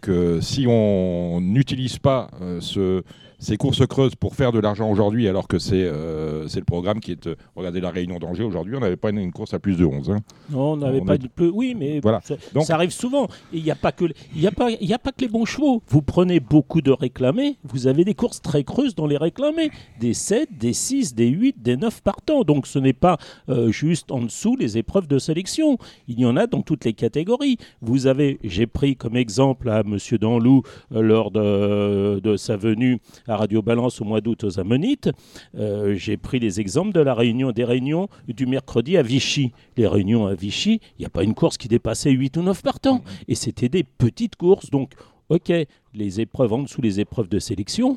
que 0.00 0.40
si 0.40 0.66
on 0.68 1.40
n'utilise 1.40 1.98
pas 1.98 2.30
ce, 2.60 3.02
ces 3.38 3.56
courses 3.56 3.86
creuses 3.86 4.14
pour 4.14 4.34
faire 4.34 4.52
de 4.52 4.58
l'argent 4.58 4.90
aujourd'hui, 4.90 5.28
alors 5.28 5.48
que 5.48 5.58
c'est 5.58 5.84
euh, 5.84 6.46
le 6.54 6.64
programme 6.64 7.00
qui 7.00 7.12
est. 7.12 7.26
Euh, 7.26 7.36
regardez 7.54 7.80
la 7.80 7.90
réunion 7.90 8.18
d'Angers 8.18 8.44
aujourd'hui, 8.44 8.74
on 8.76 8.80
n'avait 8.80 8.96
pas 8.96 9.10
une, 9.10 9.32
course 9.32 9.54
à 9.54 9.58
plus 9.58 9.76
de 9.76 9.84
11. 9.84 10.10
Hein. 10.10 10.18
Non, 10.50 10.72
on 10.72 10.76
n'avait 10.76 11.00
pas 11.00 11.18
de 11.18 11.28
plus. 11.28 11.50
Oui, 11.50 11.74
mais 11.78 12.00
voilà. 12.00 12.20
ça, 12.22 12.36
ça, 12.62 12.74
arrive 12.74 12.90
souvent. 12.90 13.28
Il 13.52 13.62
n'y 13.62 13.70
a, 13.70 13.74
pas 13.74 13.92
que, 13.92 14.04
a, 14.06 14.50
pas, 14.50 14.68
a 14.68 14.98
pas 14.98 15.12
que 15.12 15.20
les 15.20 15.28
bons 15.28 15.44
chevaux. 15.44 15.82
Vous 15.88 16.02
prenez 16.02 16.40
beaucoup 16.40 16.80
de 16.80 16.90
réclamés, 16.90 17.58
vous 17.64 17.86
avez 17.86 18.04
des 18.04 18.14
courses 18.14 18.40
très 18.40 18.64
creuses 18.64 18.94
dans 18.94 19.06
les 19.06 19.16
réclamés. 19.16 19.70
Des 20.00 20.14
7, 20.14 20.56
des 20.58 20.72
6, 20.72 21.14
des 21.14 21.28
8, 21.28 21.62
des 21.62 21.76
9 21.76 22.02
partants. 22.02 22.42
Donc 22.42 22.66
ce 22.66 22.78
n'est 22.78 22.92
pas 22.92 23.18
euh, 23.48 23.70
juste 23.70 24.10
en 24.10 24.22
dessous 24.22 24.56
les 24.56 24.78
épreuves 24.78 25.08
de 25.08 25.18
sélection. 25.18 25.78
Il 26.08 26.18
y 26.18 26.24
en 26.24 26.36
a 26.36 26.46
dans 26.46 26.62
toutes 26.62 26.84
les 26.84 26.94
catégories. 26.94 27.58
Vous 27.82 28.06
avez, 28.06 28.38
j'ai 28.44 28.66
pris 28.66 28.96
comme 28.96 29.16
exemple 29.16 29.68
à 29.68 29.80
M. 29.80 29.98
Danlou 30.18 30.62
lors 30.90 31.30
de, 31.30 32.20
de 32.20 32.36
sa 32.36 32.56
venue 32.56 32.98
à 33.28 33.36
Radio 33.36 33.62
Balance 33.62 34.00
au 34.00 34.04
mois 34.04 34.20
d'août 34.20 34.44
aux 34.44 34.60
Ammonites, 34.60 35.10
euh, 35.56 35.94
j'ai 35.94 36.16
pris 36.16 36.38
les 36.38 36.60
exemples 36.60 36.92
de 36.92 37.00
la 37.00 37.14
réunion, 37.14 37.52
des 37.52 37.64
réunions 37.64 38.08
du 38.28 38.46
mercredi 38.46 38.96
à 38.96 39.02
Vichy. 39.02 39.52
Les 39.76 39.86
réunions 39.86 40.26
à 40.26 40.34
Vichy, 40.34 40.80
il 40.98 41.02
n'y 41.02 41.06
a 41.06 41.10
pas 41.10 41.22
une 41.22 41.34
course 41.34 41.56
qui 41.56 41.68
dépassait 41.68 42.10
8 42.10 42.36
ou 42.36 42.42
9 42.42 42.62
partants. 42.62 43.02
Et 43.28 43.34
c'était 43.34 43.68
des 43.68 43.84
petites 43.84 44.36
courses. 44.36 44.70
Donc, 44.70 44.92
ok, 45.28 45.52
les 45.94 46.20
épreuves 46.20 46.52
en 46.52 46.62
dessous 46.62 46.82
les 46.82 47.00
épreuves 47.00 47.28
de 47.28 47.38
sélection, 47.38 47.96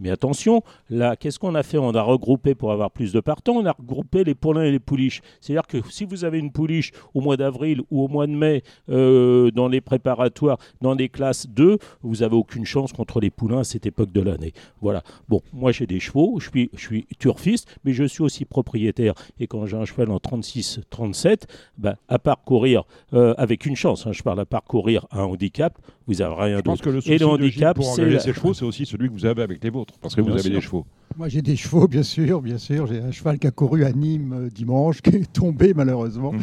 mais 0.00 0.10
attention, 0.10 0.62
là, 0.88 1.14
qu'est-ce 1.14 1.38
qu'on 1.38 1.54
a 1.54 1.62
fait? 1.62 1.78
On 1.78 1.94
a 1.94 2.02
regroupé 2.02 2.54
pour 2.54 2.72
avoir 2.72 2.90
plus 2.90 3.12
de 3.12 3.20
partants, 3.20 3.52
on 3.52 3.66
a 3.66 3.72
regroupé 3.72 4.24
les 4.24 4.34
poulains 4.34 4.64
et 4.64 4.70
les 4.70 4.78
pouliches. 4.78 5.20
C'est-à-dire 5.40 5.66
que 5.66 5.78
si 5.90 6.06
vous 6.06 6.24
avez 6.24 6.38
une 6.38 6.50
pouliche 6.50 6.92
au 7.14 7.20
mois 7.20 7.36
d'avril 7.36 7.82
ou 7.90 8.04
au 8.04 8.08
mois 8.08 8.26
de 8.26 8.32
mai 8.32 8.62
euh, 8.88 9.50
dans 9.50 9.68
les 9.68 9.82
préparatoires, 9.82 10.58
dans 10.80 10.94
les 10.94 11.10
classes 11.10 11.46
2, 11.48 11.78
vous 12.02 12.16
n'avez 12.16 12.34
aucune 12.34 12.64
chance 12.64 12.92
contre 12.92 13.20
les 13.20 13.30
poulains 13.30 13.60
à 13.60 13.64
cette 13.64 13.84
époque 13.84 14.10
de 14.10 14.22
l'année. 14.22 14.52
Voilà. 14.80 15.02
Bon, 15.28 15.42
moi 15.52 15.70
j'ai 15.70 15.86
des 15.86 16.00
chevaux, 16.00 16.38
je 16.40 16.48
suis, 16.48 16.70
je 16.74 16.80
suis 16.80 17.06
turfiste, 17.18 17.68
mais 17.84 17.92
je 17.92 18.04
suis 18.04 18.22
aussi 18.22 18.46
propriétaire. 18.46 19.12
Et 19.38 19.46
quand 19.46 19.66
j'ai 19.66 19.76
un 19.76 19.84
cheval 19.84 20.10
en 20.10 20.16
36-37, 20.16 21.42
ben, 21.76 21.96
à 22.08 22.18
parcourir, 22.18 22.84
euh, 23.12 23.34
avec 23.36 23.66
une 23.66 23.76
chance, 23.76 24.06
hein, 24.06 24.12
je 24.12 24.22
parle 24.22 24.40
à 24.40 24.46
parcourir 24.46 25.06
un 25.10 25.24
handicap, 25.24 25.78
vous 26.06 26.14
n'avez 26.14 26.34
rien 26.34 26.60
d'autre. 26.60 26.88
Et 27.06 27.18
le 27.18 27.26
handicap, 27.26 27.78
c'est. 27.82 28.18
ces 28.18 28.32
chevaux, 28.32 28.54
c'est 28.54 28.64
aussi 28.64 28.86
celui 28.86 29.08
que 29.08 29.12
vous 29.12 29.26
avez 29.26 29.42
avec 29.42 29.62
les 29.62 29.70
vôtres 29.70 29.89
parce 30.00 30.14
que 30.14 30.20
vous 30.20 30.32
avez 30.32 30.50
des 30.50 30.60
chevaux. 30.60 30.86
Moi, 31.16 31.28
j'ai 31.28 31.42
des 31.42 31.56
chevaux, 31.56 31.88
bien 31.88 32.02
sûr, 32.02 32.40
bien 32.40 32.58
sûr. 32.58 32.86
J'ai 32.86 33.00
un 33.00 33.10
cheval 33.10 33.38
qui 33.38 33.46
a 33.46 33.50
couru 33.50 33.84
à 33.84 33.92
Nîmes 33.92 34.46
euh, 34.46 34.48
dimanche, 34.48 35.00
qui 35.02 35.10
est 35.10 35.32
tombé 35.32 35.74
malheureusement. 35.74 36.32
Mmh. 36.32 36.40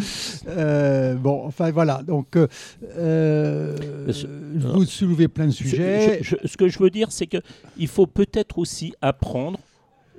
Euh, 0.49 1.15
bon, 1.15 1.43
enfin 1.45 1.71
voilà. 1.71 2.03
Donc, 2.03 2.36
euh, 2.36 3.75
vous 4.55 4.86
soulevez 4.86 5.27
plein 5.27 5.47
de 5.47 5.51
sujets. 5.51 6.21
ce 6.21 6.57
que 6.57 6.67
je 6.67 6.79
veux 6.79 6.89
dire, 6.89 7.12
c'est 7.12 7.27
qu'il 7.27 7.88
faut 7.88 8.07
peut-être 8.07 8.57
aussi 8.57 8.93
apprendre 9.01 9.60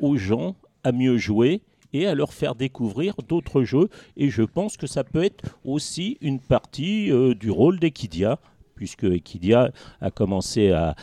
aux 0.01 0.17
gens 0.17 0.57
à 0.85 0.93
mieux 0.93 1.19
jouer 1.19 1.63
et 1.93 2.07
à 2.07 2.15
leur 2.15 2.33
faire 2.33 2.55
découvrir 2.55 3.15
d'autres 3.29 3.63
jeux. 3.63 3.89
Et 4.17 4.31
je 4.31 4.43
pense 4.43 4.77
que 4.77 4.87
ça 4.87 5.05
peut 5.05 5.25
être 5.25 5.57
aussi 5.65 6.19
une 6.21 6.39
partie 6.39 7.11
du 7.35 7.51
rôle 7.51 7.79
d'Equidia 7.81 8.39
puisque 8.79 9.03
Equidia 9.03 9.73
a 10.01 10.13
commencé 10.13 10.71
à, 10.71 10.95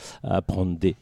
prendre 0.47 0.79
des 0.79 0.95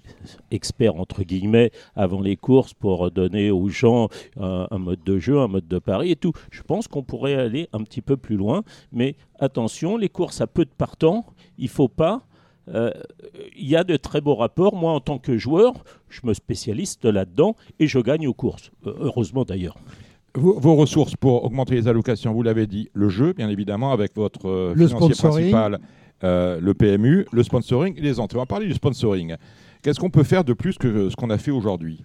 experts, 0.49 0.95
entre 0.95 1.21
guillemets, 1.21 1.69
avant 1.95 2.19
les 2.19 2.36
courses 2.36 2.73
pour 2.73 3.12
donner 3.12 3.51
aux 3.51 3.69
gens 3.69 4.09
un, 4.39 4.77
mode 4.79 5.03
de 5.03 5.19
jeu, 5.19 5.39
un 5.39 5.47
mode 5.47 5.67
de 5.67 5.77
pari 5.77 6.09
et 6.09 6.15
tout. 6.15 6.33
Je 6.49 6.63
pense 6.63 6.88
qu'on 6.88 7.03
pourrait 7.03 7.36
aller 7.36 7.69
un 7.73 7.83
petit 7.83 8.01
peu 8.01 8.17
plus 8.17 8.38
loin, 8.38 8.63
mais 8.91 9.15
attention, 9.39 9.97
les 9.97 10.09
courses 10.09 10.41
à 10.41 10.47
peu 10.47 10.65
de 10.65 10.71
partants, 10.75 11.27
il 11.59 11.69
faut 11.69 11.88
pas 11.88 12.23
euh, 12.69 12.91
il 13.55 13.67
y 13.67 13.75
a 13.75 13.83
de 13.83 13.97
très 13.97 14.21
beaux 14.21 14.36
rapports. 14.36 14.75
Moi, 14.75 14.91
en 14.91 14.99
tant 14.99 15.19
que 15.19 15.38
joueur, 15.38 15.73
je 16.09 16.21
me 16.23 16.33
spécialise 16.33 16.97
là-dedans 17.03 17.55
et 17.79 17.88
je 17.88 17.99
gagne 17.99 18.25
aux 18.25 18.33
courses. 18.33 18.71
Euh, 18.88 18.93
heureusement 18.99 19.43
d'ailleurs. 19.43 19.75
Vos, 20.36 20.75
ressources 20.75 21.15
pour 21.15 21.43
augmenter 21.43 21.75
les 21.75 21.88
allocations, 21.88 22.33
vous 22.33 22.41
l'avez 22.41 22.65
dit, 22.65 22.89
le 22.93 23.07
jeu, 23.07 23.33
bien 23.33 23.49
évidemment, 23.49 23.91
avec 23.91 24.15
votre 24.15 24.49
euh, 24.49 24.73
financier 24.73 25.13
principal 25.13 25.79
euh, 26.23 26.59
le 26.62 26.73
PMU, 26.73 27.25
le 27.31 27.43
sponsoring 27.43 27.97
et 27.97 28.01
les 28.01 28.19
entrées. 28.19 28.38
On 28.38 28.41
va 28.41 28.45
parler 28.45 28.67
du 28.67 28.73
sponsoring. 28.73 29.36
Qu'est-ce 29.81 29.99
qu'on 29.99 30.09
peut 30.09 30.23
faire 30.23 30.43
de 30.43 30.53
plus 30.53 30.77
que 30.77 31.09
ce 31.09 31.15
qu'on 31.15 31.29
a 31.29 31.38
fait 31.38 31.51
aujourd'hui? 31.51 32.03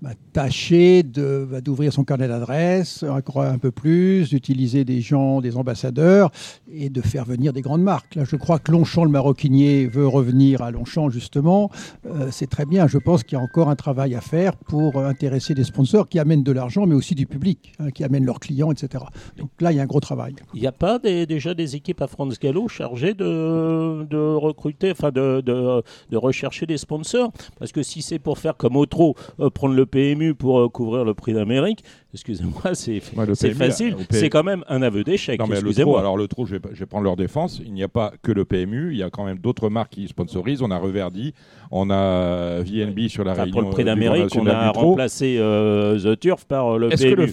Bah, 0.00 0.10
tâcher 0.32 1.02
d'ouvrir 1.02 1.92
son 1.92 2.04
carnet 2.04 2.28
d'adresses 2.28 3.04
un 3.04 3.58
peu 3.58 3.70
plus, 3.70 4.30
d'utiliser 4.30 4.84
des 4.84 5.00
gens, 5.00 5.40
des 5.40 5.56
ambassadeurs 5.56 6.30
et 6.72 6.88
de 6.88 7.00
faire 7.00 7.24
venir 7.24 7.52
des 7.52 7.62
grandes 7.62 7.82
marques. 7.82 8.14
Là, 8.14 8.24
je 8.24 8.36
crois 8.36 8.58
que 8.58 8.70
Longchamp, 8.70 9.04
le 9.04 9.10
maroquinier, 9.10 9.86
veut 9.86 10.06
revenir 10.06 10.62
à 10.62 10.70
Longchamp 10.70 11.10
justement. 11.10 11.70
Euh, 12.06 12.28
c'est 12.30 12.48
très 12.48 12.64
bien. 12.64 12.86
Je 12.86 12.98
pense 12.98 13.24
qu'il 13.24 13.36
y 13.36 13.40
a 13.40 13.44
encore 13.44 13.68
un 13.70 13.76
travail 13.76 14.14
à 14.14 14.20
faire 14.20 14.56
pour 14.56 14.98
intéresser 14.98 15.54
des 15.54 15.64
sponsors 15.64 16.08
qui 16.08 16.18
amènent 16.18 16.42
de 16.42 16.52
l'argent, 16.52 16.86
mais 16.86 16.94
aussi 16.94 17.14
du 17.14 17.26
public, 17.26 17.72
hein, 17.78 17.90
qui 17.90 18.04
amènent 18.04 18.24
leurs 18.24 18.40
clients, 18.40 18.70
etc. 18.70 19.04
Donc 19.36 19.50
là, 19.60 19.72
il 19.72 19.76
y 19.76 19.80
a 19.80 19.82
un 19.82 19.86
gros 19.86 20.00
travail. 20.00 20.34
Il 20.54 20.60
n'y 20.60 20.66
a 20.66 20.72
pas 20.72 20.98
déjà 20.98 21.54
des 21.54 21.76
équipes 21.76 22.02
à 22.02 22.06
France 22.06 22.38
Gallo 22.38 22.68
chargées 22.68 23.14
de, 23.14 24.06
de 24.08 24.34
recruter, 24.34 24.92
enfin 24.92 25.10
de, 25.10 25.40
de, 25.44 25.82
de, 26.10 26.16
rechercher 26.16 26.66
des 26.66 26.78
sponsors? 26.78 27.32
Parce 27.58 27.72
que 27.72 27.82
si 27.82 28.02
c'est 28.02 28.18
pour 28.18 28.38
faire 28.38 28.56
comme 28.56 28.76
Otro, 28.76 29.16
euh, 29.40 29.50
prendre 29.50 29.74
le 29.74 29.86
PMU 29.88 30.34
pour 30.34 30.60
euh, 30.60 30.68
couvrir 30.68 31.04
le 31.04 31.14
prix 31.14 31.32
d'Amérique, 31.32 31.84
excusez-moi, 32.14 32.62
c'est 32.74 33.00
facile. 33.00 33.96
C'est 34.10 34.30
quand 34.30 34.44
même 34.44 34.64
un 34.68 34.82
aveu 34.82 35.04
d'échec. 35.04 35.40
Excusez-moi. 35.40 36.00
Alors 36.00 36.16
le 36.16 36.28
trou, 36.28 36.46
je 36.46 36.56
vais, 36.56 36.60
je 36.72 36.80
vais, 36.80 36.86
prendre 36.86 37.04
leur 37.04 37.16
défense. 37.16 37.60
Il 37.64 37.72
n'y 37.72 37.82
a 37.82 37.88
pas 37.88 38.12
que 38.22 38.32
le 38.32 38.44
PMU, 38.44 38.92
il 38.92 38.98
y 38.98 39.02
a 39.02 39.10
quand 39.10 39.24
même 39.24 39.38
d'autres 39.38 39.68
marques 39.68 39.92
qui 39.92 40.08
sponsorisent. 40.08 40.62
On 40.62 40.70
a 40.70 40.78
Reverdi, 40.78 41.34
on 41.70 41.90
a 41.90 42.60
VNB 42.60 43.08
sur 43.08 43.24
la 43.24 43.32
enfin, 43.32 43.42
Réunion. 43.42 43.60
Pour 43.60 43.68
le 43.68 43.74
prix 43.74 43.84
d'Amérique, 43.84 44.34
on 44.36 44.46
a 44.46 44.70
remplacé 44.70 45.36
euh, 45.38 45.98
The 45.98 46.18
Turf 46.18 46.44
par 46.46 46.78
le 46.78 46.88
PMU. 46.88 47.30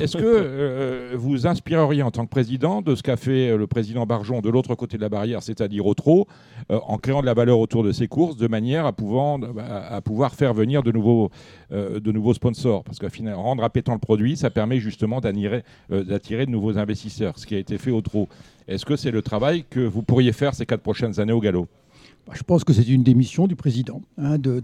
Est-ce 0.00 0.16
que, 0.16 1.14
vous 1.14 1.46
inspireriez 1.46 2.02
en 2.02 2.10
tant 2.10 2.24
que 2.24 2.30
président 2.30 2.82
de 2.82 2.94
ce 2.94 3.02
qu'a 3.02 3.16
fait 3.16 3.56
le 3.56 3.66
président 3.66 4.06
Barjon 4.06 4.40
de 4.40 4.48
l'autre 4.48 4.74
côté 4.74 4.96
de 4.96 5.02
la 5.02 5.08
barrière, 5.08 5.42
c'est-à-dire 5.42 5.86
au 5.86 5.94
trot, 5.94 6.26
en 6.70 6.98
créant 6.98 7.20
de 7.20 7.26
la 7.26 7.34
valeur 7.34 7.58
autour 7.58 7.82
de 7.84 7.92
ces 7.92 8.08
courses, 8.08 8.36
de 8.36 8.48
manière 8.48 8.86
à 8.86 8.92
pouvoir, 8.92 9.38
à 9.90 10.00
pouvoir 10.00 10.34
faire 10.34 10.54
venir 10.54 10.82
de 10.82 10.92
nouveaux, 10.92 11.30
de 11.70 12.12
nouveaux 12.12 12.34
sponsors? 12.34 12.84
Parce 12.84 12.98
qu'à 12.98 13.10
final, 13.10 13.34
rendre 13.34 13.62
appétant 13.64 13.92
le 13.92 13.98
ça 14.36 14.50
permet 14.50 14.80
justement 14.80 15.20
euh, 15.24 16.04
d'attirer 16.04 16.46
de 16.46 16.50
nouveaux 16.50 16.78
investisseurs, 16.78 17.38
ce 17.38 17.46
qui 17.46 17.54
a 17.54 17.58
été 17.58 17.78
fait 17.78 17.90
au 17.90 18.00
trot. 18.00 18.28
Est-ce 18.66 18.84
que 18.84 18.96
c'est 18.96 19.10
le 19.10 19.22
travail 19.22 19.64
que 19.68 19.80
vous 19.80 20.02
pourriez 20.02 20.32
faire 20.32 20.54
ces 20.54 20.66
quatre 20.66 20.82
prochaines 20.82 21.20
années 21.20 21.32
au 21.32 21.40
galop? 21.40 21.68
Bah, 22.26 22.34
je 22.36 22.42
pense 22.42 22.64
que 22.64 22.72
c'est 22.72 22.86
une 22.86 23.02
des 23.02 23.14
missions 23.14 23.46
du 23.46 23.56
président, 23.56 24.02
hein, 24.18 24.38
de, 24.38 24.60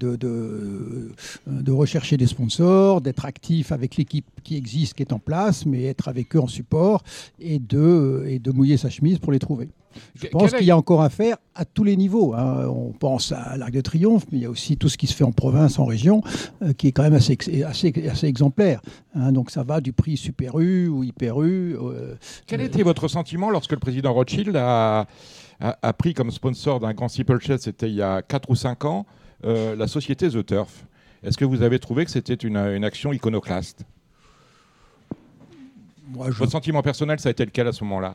rechercher 1.71 2.17
des 2.17 2.27
sponsors, 2.27 3.01
d'être 3.01 3.25
actif 3.25 3.73
avec 3.73 3.97
l'équipe 3.97 4.27
qui 4.43 4.57
existe, 4.57 4.95
qui 4.95 5.03
est 5.03 5.13
en 5.13 5.19
place, 5.19 5.65
mais 5.65 5.85
être 5.85 6.09
avec 6.09 6.37
eux 6.37 6.41
en 6.41 6.47
support 6.47 7.03
et 7.39 7.59
de 7.59 8.51
mouiller 8.53 8.77
sa 8.77 8.91
chemise 8.91 9.19
pour 9.19 9.33
les 9.33 9.39
trouver. 9.39 9.69
Je 10.15 10.27
pense 10.29 10.53
qu'il 10.53 10.67
y 10.67 10.71
a 10.71 10.77
encore 10.77 11.03
à 11.03 11.11
faire 11.11 11.37
à 11.55 11.65
tous 11.65 11.85
les 11.85 11.97
niveaux. 11.97 12.35
Hein. 12.35 12.67
On 12.69 12.93
pense 12.93 13.33
à 13.33 13.57
l'Arc 13.57 13.73
de 13.73 13.81
Triomphe, 13.81 14.25
mais 14.31 14.39
il 14.39 14.43
y 14.43 14.47
a 14.47 14.51
aussi 14.51 14.77
tout 14.77 14.89
ce 14.89 14.97
qui 14.97 15.07
se 15.07 15.15
fait 15.15 15.25
en 15.25 15.33
province, 15.33 15.79
en 15.79 15.85
région, 15.85 16.23
euh, 16.63 16.73
qui 16.73 16.89
est 16.89 16.93
quand 16.93 17.03
même 17.03 17.15
assez, 17.15 17.37
assez, 17.65 18.09
assez 18.09 18.27
exemplaire. 18.27 18.81
Hein. 19.15 19.33
Donc 19.33 19.51
ça 19.51 19.63
va 19.63 19.81
du 19.81 19.93
prix 19.93 20.17
Super 20.17 20.59
U 20.59 20.89
ou 20.89 21.05
Hyper 21.05 21.43
U. 21.43 21.77
Euh, 21.77 22.15
Quel 22.47 22.61
était 22.61 22.83
votre 22.83 23.09
sentiment 23.09 23.51
lorsque 23.51 23.73
le 23.73 23.79
président 23.79 24.13
Rothschild 24.13 24.57
a, 24.57 25.07
a, 25.61 25.93
pris 25.93 26.15
comme 26.15 26.31
sponsor 26.31 26.81
d'un 26.81 26.93
grand 26.93 27.09
steeplechase, 27.09 27.63
c'était 27.63 27.89
il 27.89 27.95
y 27.97 28.03
a 28.03 28.23
4 28.23 28.51
ou 28.51 28.55
5 28.55 28.85
ans, 28.85 29.07
euh, 29.45 29.77
la 29.77 29.87
société 29.87 30.29
The 30.29 30.45
Turf? 30.45 30.87
Est-ce 31.23 31.39
que 31.39 31.45
vous 31.45 31.63
avez 31.63 31.79
trouvé 31.79 32.05
que 32.05 32.11
c'était 32.11 32.35
une, 32.35 32.57
une 32.57 32.85
action 32.85 33.13
iconoclaste? 33.13 33.85
Votre 36.13 36.51
sentiment 36.51 36.83
personnel, 36.83 37.19
ça 37.19 37.31
a 37.31 37.33
été 37.33 37.45
lequel 37.45 37.67
à 37.67 37.73
ce 37.73 37.83
moment-là? 37.85 38.15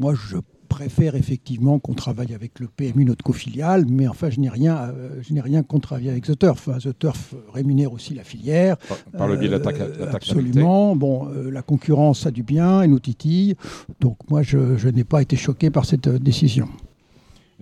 Moi, 0.00 0.14
je 0.14 0.38
préfère 0.70 1.14
effectivement 1.14 1.78
qu'on 1.78 1.92
travaille 1.92 2.32
avec 2.32 2.58
le 2.58 2.68
PMU, 2.68 3.04
notre 3.04 3.22
co-filiale, 3.22 3.84
mais 3.86 4.08
enfin, 4.08 4.30
je 4.30 4.40
n'ai 4.40 4.48
rien, 4.48 4.78
euh, 4.78 5.20
je 5.20 5.34
n'ai 5.34 5.42
rien 5.42 5.62
contre 5.62 5.88
travailler 5.88 6.08
avec 6.08 6.24
The 6.24 6.38
Turf. 6.38 6.70
The 6.78 6.98
Turf 6.98 7.34
rémunère 7.52 7.92
aussi 7.92 8.14
la 8.14 8.24
filière. 8.24 8.78
Par, 9.18 9.28
le 9.28 9.36
biais 9.36 9.48
de 9.48 9.52
l'attaque 9.52 9.78
euh, 9.80 10.10
Absolument. 10.10 10.96
Bon, 10.96 11.28
euh, 11.28 11.50
la 11.50 11.60
concurrence 11.60 12.24
a 12.24 12.30
du 12.30 12.42
bien 12.42 12.80
et 12.80 12.88
nous 12.88 12.98
titille. 12.98 13.56
Donc 14.00 14.16
moi, 14.30 14.40
je, 14.40 14.78
je 14.78 14.88
n'ai 14.88 15.04
pas 15.04 15.20
été 15.20 15.36
choqué 15.36 15.68
par 15.68 15.84
cette 15.84 16.08
décision. 16.08 16.70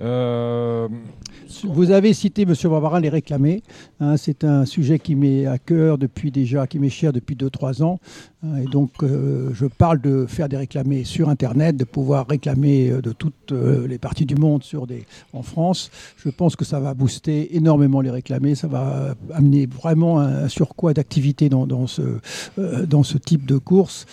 Euh, 0.01 0.89
vous 1.65 1.91
avez 1.91 2.13
cité, 2.13 2.47
Monsieur 2.47 2.69
Barbarin, 2.69 3.01
les 3.01 3.09
réclamés. 3.09 3.63
Hein, 4.01 4.17
c'est 4.17 4.45
un 4.45 4.65
sujet 4.65 4.99
qui 4.99 5.15
m'est 5.15 5.47
à 5.47 5.59
cœur 5.59 5.99
depuis 5.99 6.31
déjà, 6.31 6.67
qui 6.67 6.79
m'est 6.79 6.89
cher 6.89 7.13
depuis 7.13 7.37
2-3 7.37 7.83
ans. 7.83 7.99
Et 8.61 8.67
donc, 8.67 8.91
euh, 9.03 9.51
je 9.53 9.67
parle 9.67 10.01
de 10.01 10.25
faire 10.27 10.49
des 10.49 10.57
réclamés 10.57 11.03
sur 11.03 11.29
Internet, 11.29 11.77
de 11.77 11.85
pouvoir 11.85 12.29
réclamer 12.29 12.91
euh, 12.91 13.03
de 13.03 13.13
toutes 13.13 13.53
les 13.53 13.99
parties 13.99 14.27
du 14.27 14.37
monde 14.37 14.63
sur 14.63 14.87
des, 14.87 15.07
en 15.33 15.43
France. 15.43 15.91
Je 16.17 16.29
pense 16.29 16.55
que 16.55 16.65
ça 16.65 16.79
va 16.79 16.95
booster 16.95 17.57
énormément 17.57 18.01
les 18.01 18.11
réclamés. 18.11 18.55
Ça 18.55 18.69
va 18.69 19.15
amener 19.33 19.67
vraiment 19.67 20.21
un 20.21 20.49
surcroît 20.49 20.95
d'activité 20.95 21.49
dans, 21.49 21.67
dans, 21.67 21.87
ce, 21.87 22.21
dans 22.87 23.03
ce 23.03 23.19
type 23.19 23.47
de 23.47 23.57
course. 23.59 24.07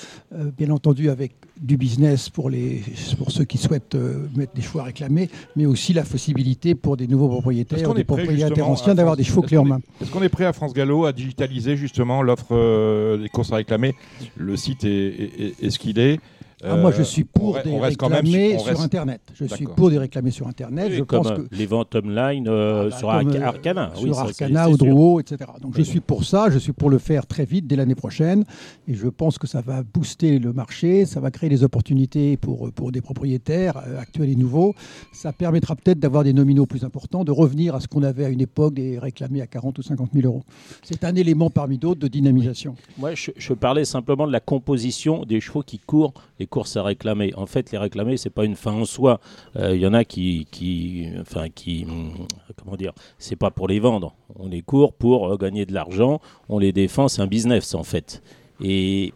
bien 0.57 0.71
entendu, 0.71 1.09
avec 1.09 1.33
du 1.61 1.77
business 1.77 2.29
pour, 2.29 2.49
les, 2.49 2.81
pour 3.17 3.31
ceux 3.31 3.45
qui 3.45 3.57
souhaitent 3.57 3.95
euh, 3.95 4.27
mettre 4.35 4.53
des 4.53 4.61
chevaux 4.61 4.79
à 4.79 4.83
réclamer, 4.83 5.29
mais 5.55 5.65
aussi 5.65 5.93
la 5.93 6.03
possibilité 6.03 6.75
pour 6.75 6.97
des 6.97 7.07
nouveaux 7.07 7.29
propriétaires, 7.29 7.93
des 7.93 8.03
propriétaires 8.03 8.69
anciens 8.69 8.95
d'avoir 8.95 9.15
des 9.15 9.23
chevaux 9.23 9.41
clés 9.41 9.57
en 9.57 9.65
main. 9.65 9.79
Est-ce 10.01 10.11
qu'on 10.11 10.21
est 10.21 10.29
prêt 10.29 10.45
à 10.45 10.53
France 10.53 10.73
Gallo 10.73 11.05
à 11.05 11.13
digitaliser 11.13 11.77
justement 11.77 12.21
l'offre 12.21 12.47
euh, 12.51 13.17
des 13.17 13.29
courses 13.29 13.51
à 13.51 13.57
réclamer 13.57 13.95
Le 14.35 14.55
site 14.55 14.83
est 14.83 15.69
ce 15.69 15.79
qu'il 15.79 15.99
est. 15.99 16.19
Ah, 16.67 16.77
moi, 16.77 16.91
je 16.91 17.03
suis 17.03 17.23
pour 17.23 17.57
des 17.63 17.79
réclamés 17.79 18.57
sur 18.59 18.81
Internet. 18.81 19.21
Je 19.33 19.45
suis 19.45 19.65
pour 19.65 19.89
des 19.89 19.97
réclamés 19.97 20.31
sur 20.31 20.47
Internet. 20.47 20.91
je 20.91 21.03
pense 21.03 21.31
que... 21.31 21.47
Les 21.51 21.65
ventes 21.65 21.95
online 21.95 22.47
euh, 22.47 22.85
ah, 22.85 22.89
bah, 22.89 22.97
sur 22.97 23.09
euh, 23.09 23.41
Arcana. 23.41 23.91
sur 23.95 24.03
oui, 24.03 24.11
Arcana, 24.17 24.69
ou 24.69 24.77
Drouot, 24.77 25.19
etc. 25.19 25.51
Donc 25.61 25.77
je 25.77 25.81
suis 25.81 25.99
pour 25.99 26.23
ça. 26.23 26.49
Je 26.49 26.57
suis 26.57 26.73
pour 26.73 26.89
le 26.89 26.97
faire 26.97 27.25
très 27.27 27.45
vite, 27.45 27.67
dès 27.67 27.75
l'année 27.75 27.95
prochaine. 27.95 28.43
Et 28.87 28.93
je 28.93 29.07
pense 29.07 29.37
que 29.37 29.47
ça 29.47 29.61
va 29.61 29.83
booster 29.83 30.39
le 30.39 30.53
marché. 30.53 31.05
Ça 31.05 31.19
va 31.19 31.31
créer 31.31 31.49
des 31.49 31.63
opportunités 31.63 32.37
pour, 32.37 32.71
pour 32.71 32.91
des 32.91 33.01
propriétaires 33.01 33.77
euh, 33.87 33.99
actuels 33.99 34.29
et 34.29 34.35
nouveaux. 34.35 34.73
Ça 35.11 35.33
permettra 35.33 35.75
peut-être 35.75 35.99
d'avoir 35.99 36.23
des 36.23 36.33
nominaux 36.33 36.65
plus 36.65 36.83
importants, 36.83 37.23
de 37.23 37.31
revenir 37.31 37.75
à 37.75 37.79
ce 37.79 37.87
qu'on 37.87 38.03
avait 38.03 38.25
à 38.25 38.29
une 38.29 38.41
époque, 38.41 38.73
des 38.73 38.99
réclamés 38.99 39.41
à 39.41 39.47
40 39.47 39.77
ou 39.79 39.81
50 39.81 40.09
000 40.13 40.25
euros. 40.25 40.43
C'est 40.83 41.03
un 41.03 41.15
élément 41.15 41.49
parmi 41.49 41.77
d'autres 41.77 42.01
de 42.01 42.07
dynamisation. 42.07 42.75
Moi, 42.97 43.13
je, 43.15 43.31
je, 43.35 43.53
parlais 43.53 43.85
simplement 43.85 44.27
de 44.27 44.31
la 44.31 44.39
composition 44.39 45.23
des 45.25 45.39
chevaux 45.39 45.63
qui 45.63 45.79
courent 45.79 46.13
les 46.39 46.47
à 46.75 46.83
réclamer. 46.83 47.33
En 47.35 47.45
fait, 47.45 47.71
les 47.71 47.77
réclamer, 47.77 48.17
c'est 48.17 48.29
pas 48.29 48.45
une 48.45 48.55
fin 48.55 48.71
en 48.71 48.85
soi. 48.85 49.19
Il 49.55 49.61
euh, 49.61 49.75
y 49.75 49.85
en 49.85 49.93
a 49.93 50.03
qui, 50.03 50.47
qui, 50.51 51.07
enfin, 51.19 51.49
qui, 51.49 51.85
hum, 51.85 52.27
comment 52.55 52.75
dire, 52.75 52.93
c'est 53.17 53.35
pas 53.35 53.51
pour 53.51 53.67
les 53.67 53.79
vendre. 53.79 54.15
On 54.39 54.47
les 54.47 54.61
court 54.61 54.93
pour 54.93 55.31
euh, 55.31 55.37
gagner 55.37 55.65
de 55.65 55.73
l'argent. 55.73 56.19
On 56.49 56.59
les 56.59 56.71
défend, 56.71 57.07
c'est 57.07 57.21
un 57.21 57.27
business 57.27 57.75
en 57.75 57.83
fait. 57.83 58.21
Et, 58.61 59.13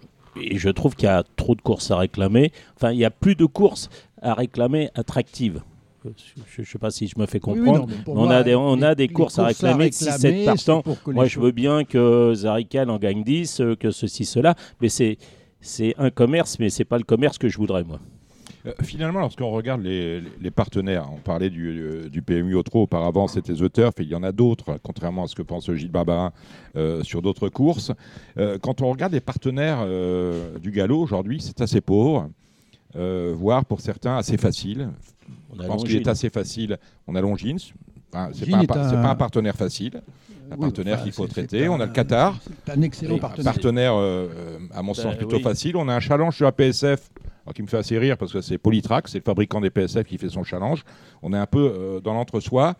je 0.53 0.69
trouve 0.69 0.95
qu'il 0.95 1.05
y 1.05 1.11
a 1.11 1.23
trop 1.35 1.55
de 1.55 1.61
courses 1.61 1.91
à 1.91 1.97
réclamer. 1.97 2.53
Enfin, 2.77 2.91
il 2.91 2.99
y 2.99 3.03
a 3.03 3.09
plus 3.09 3.35
de 3.35 3.45
courses 3.45 3.89
à 4.21 4.33
réclamer 4.33 4.89
attractives. 4.95 5.61
Je 6.05 6.61
ne 6.61 6.65
sais 6.65 6.77
pas 6.77 6.91
si 6.91 7.07
je 7.07 7.19
me 7.19 7.25
fais 7.25 7.39
comprendre. 7.39 7.87
on, 8.07 8.29
a 8.29 8.43
des, 8.43 8.55
on 8.55 8.81
a 8.81 8.95
des 8.95 9.09
courses 9.09 9.37
à 9.37 9.47
réclamer, 9.47 9.89
6-7 9.89 10.45
partants. 10.45 10.83
Moi, 11.07 11.25
je 11.25 11.39
veux 11.39 11.51
bien 11.51 11.83
que 11.83 12.33
Zarical 12.35 12.89
en 12.89 12.97
gagne 12.99 13.23
10, 13.23 13.59
euh, 13.59 13.75
que 13.75 13.91
ceci, 13.91 14.23
cela, 14.23 14.55
mais 14.79 14.87
c'est 14.87 15.17
c'est 15.61 15.95
un 15.97 16.09
commerce, 16.09 16.59
mais 16.59 16.69
c'est 16.69 16.85
pas 16.85 16.97
le 16.97 17.03
commerce 17.03 17.37
que 17.37 17.49
je 17.49 17.57
voudrais 17.57 17.83
moi. 17.83 17.99
Euh, 18.65 18.73
finalement, 18.83 19.19
lorsqu'on 19.19 19.51
regarde 19.51 19.81
les, 19.81 20.51
partenaires, 20.51 21.09
on 21.13 21.17
parlait 21.17 21.49
du, 21.49 21.69
euh, 21.69 22.09
du 22.09 22.21
PMU 22.21 22.55
Autro 22.55 22.83
auparavant, 22.83 23.27
c'était 23.27 23.53
The 23.53 23.71
Turf, 23.71 23.99
et 23.99 24.03
il 24.03 24.09
y 24.09 24.15
en 24.15 24.23
a 24.23 24.31
d'autres, 24.31 24.77
contrairement 24.83 25.23
à 25.23 25.27
ce 25.27 25.35
que 25.35 25.41
pense 25.41 25.71
Gilles 25.73 25.91
Barbarin 25.91 26.33
euh, 26.75 27.03
sur 27.03 27.21
d'autres 27.21 27.49
courses. 27.49 27.91
quand 28.61 28.81
on 28.81 28.89
regarde 28.89 29.13
les 29.13 29.21
partenaires 29.21 29.85
du 30.59 30.71
galop 30.71 31.01
aujourd'hui, 31.01 31.39
c'est 31.41 31.61
assez 31.61 31.81
pauvre, 31.81 32.29
voire 32.95 33.65
pour 33.65 33.81
certains 33.81 34.17
assez 34.17 34.37
facile. 34.37 34.89
On 35.51 35.61
je 35.61 35.67
pense 35.67 35.83
qu'il 35.83 35.95
est 35.95 36.07
assez 36.07 36.29
facile. 36.29 36.77
On 37.07 37.15
a 37.15 37.21
Longines, 37.21 37.59
enfin, 38.13 38.29
c'est 38.33 38.49
pas, 38.49 38.65
pas, 38.65 39.09
un 39.09 39.15
partenaire 39.15 39.55
facile 39.55 40.01
un 40.51 40.57
partenaire 40.57 41.03
qu'il 41.03 41.11
faut 41.11 41.27
traiter. 41.27 41.69
on 41.69 41.79
a 41.79 41.85
le 41.85 41.91
Qatar. 41.91 42.37
un 42.67 42.81
excellent 42.81 43.17
partenaire. 43.17 43.53
partenaire, 43.53 43.93
euh, 43.95 44.57
à 44.73 44.81
mon 44.81 44.93
sens, 44.93 45.15
ben 45.15 45.17
plutôt 45.17 45.39
facile. 45.39 45.77
On 45.77 45.87
a 45.87 45.95
un 45.95 45.99
challenge 45.99 46.35
sur 46.35 46.45
la 46.45 46.51
PSF 46.51 47.09
qui 47.53 47.63
me 47.63 47.67
fait 47.67 47.77
assez 47.77 47.97
rire 47.97 48.17
parce 48.17 48.31
que 48.31 48.41
c'est 48.41 48.57
Polytrack, 48.57 49.07
c'est 49.07 49.19
le 49.19 49.23
fabricant 49.23 49.59
des 49.59 49.69
PSF 49.69 50.05
qui 50.05 50.17
fait 50.17 50.29
son 50.29 50.43
challenge. 50.43 50.83
On 51.23 51.33
est 51.33 51.37
un 51.37 51.47
peu 51.47 51.71
euh, 51.73 51.99
dans 51.99 52.13
l'entre-soi. 52.13 52.75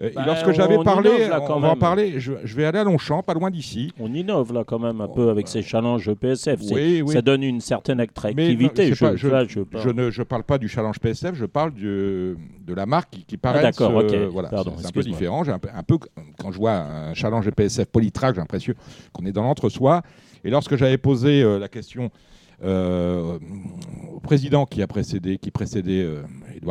Euh, 0.00 0.10
bah, 0.14 0.22
lorsque 0.26 0.52
j'avais 0.52 0.78
parlé, 0.84 1.10
on 1.48 1.60
va 1.60 1.70
en 1.70 1.76
parler, 1.76 2.20
je, 2.20 2.32
vais 2.32 2.64
aller 2.64 2.78
à 2.78 2.84
Longchamp, 2.84 3.22
pas 3.22 3.34
loin 3.34 3.50
d'ici. 3.50 3.92
On 3.98 4.14
innove 4.14 4.52
là 4.52 4.62
quand 4.64 4.78
même 4.78 5.00
un 5.00 5.08
peu 5.08 5.30
avec 5.30 5.48
ces 5.48 5.62
challenges 5.62 6.12
PSF. 6.14 6.60
Ça 7.06 7.22
donne 7.22 7.42
une 7.42 7.60
certaine 7.60 8.00
attractivité. 8.00 8.94
je, 8.94 9.06
ne 9.06 10.24
parle 10.24 10.44
pas 10.44 10.58
du 10.58 10.68
challenge 10.68 10.98
PSF, 11.00 11.34
je 11.34 11.46
parle 11.46 11.74
de 11.74 12.36
la 12.68 12.86
marque 12.86 13.10
qui, 13.10 13.24
qui 13.24 13.34
ah, 13.36 13.38
paraît. 13.42 13.62
D'accord, 13.62 13.94
ok. 13.94 14.14
Voilà, 14.30 14.50
c'est 14.50 14.86
un 14.86 14.90
peu 14.90 15.02
différent. 15.02 15.46
Un 15.48 15.58
peu, 15.58 15.68
un 15.74 15.82
peu, 15.82 15.98
quand 16.38 16.52
je 16.52 16.58
vois 16.58 16.72
un 16.72 17.14
challenge 17.14 17.50
PSF 17.50 17.86
Polytrack, 17.86 18.34
j'ai 18.34 18.40
l'impression 18.40 18.74
qu'on 19.12 19.26
est 19.26 19.32
dans 19.32 19.42
l'entre-soi. 19.42 20.02
Et 20.44 20.50
lorsque 20.50 20.76
j'avais 20.76 20.98
posé 20.98 21.42
euh, 21.42 21.58
la 21.58 21.68
question 21.68 22.10
euh, 22.62 23.38
au 24.12 24.20
président 24.20 24.66
qui 24.66 24.82
a 24.82 24.86
précédé, 24.86 25.38
qui 25.38 25.50
précédait 25.50 26.06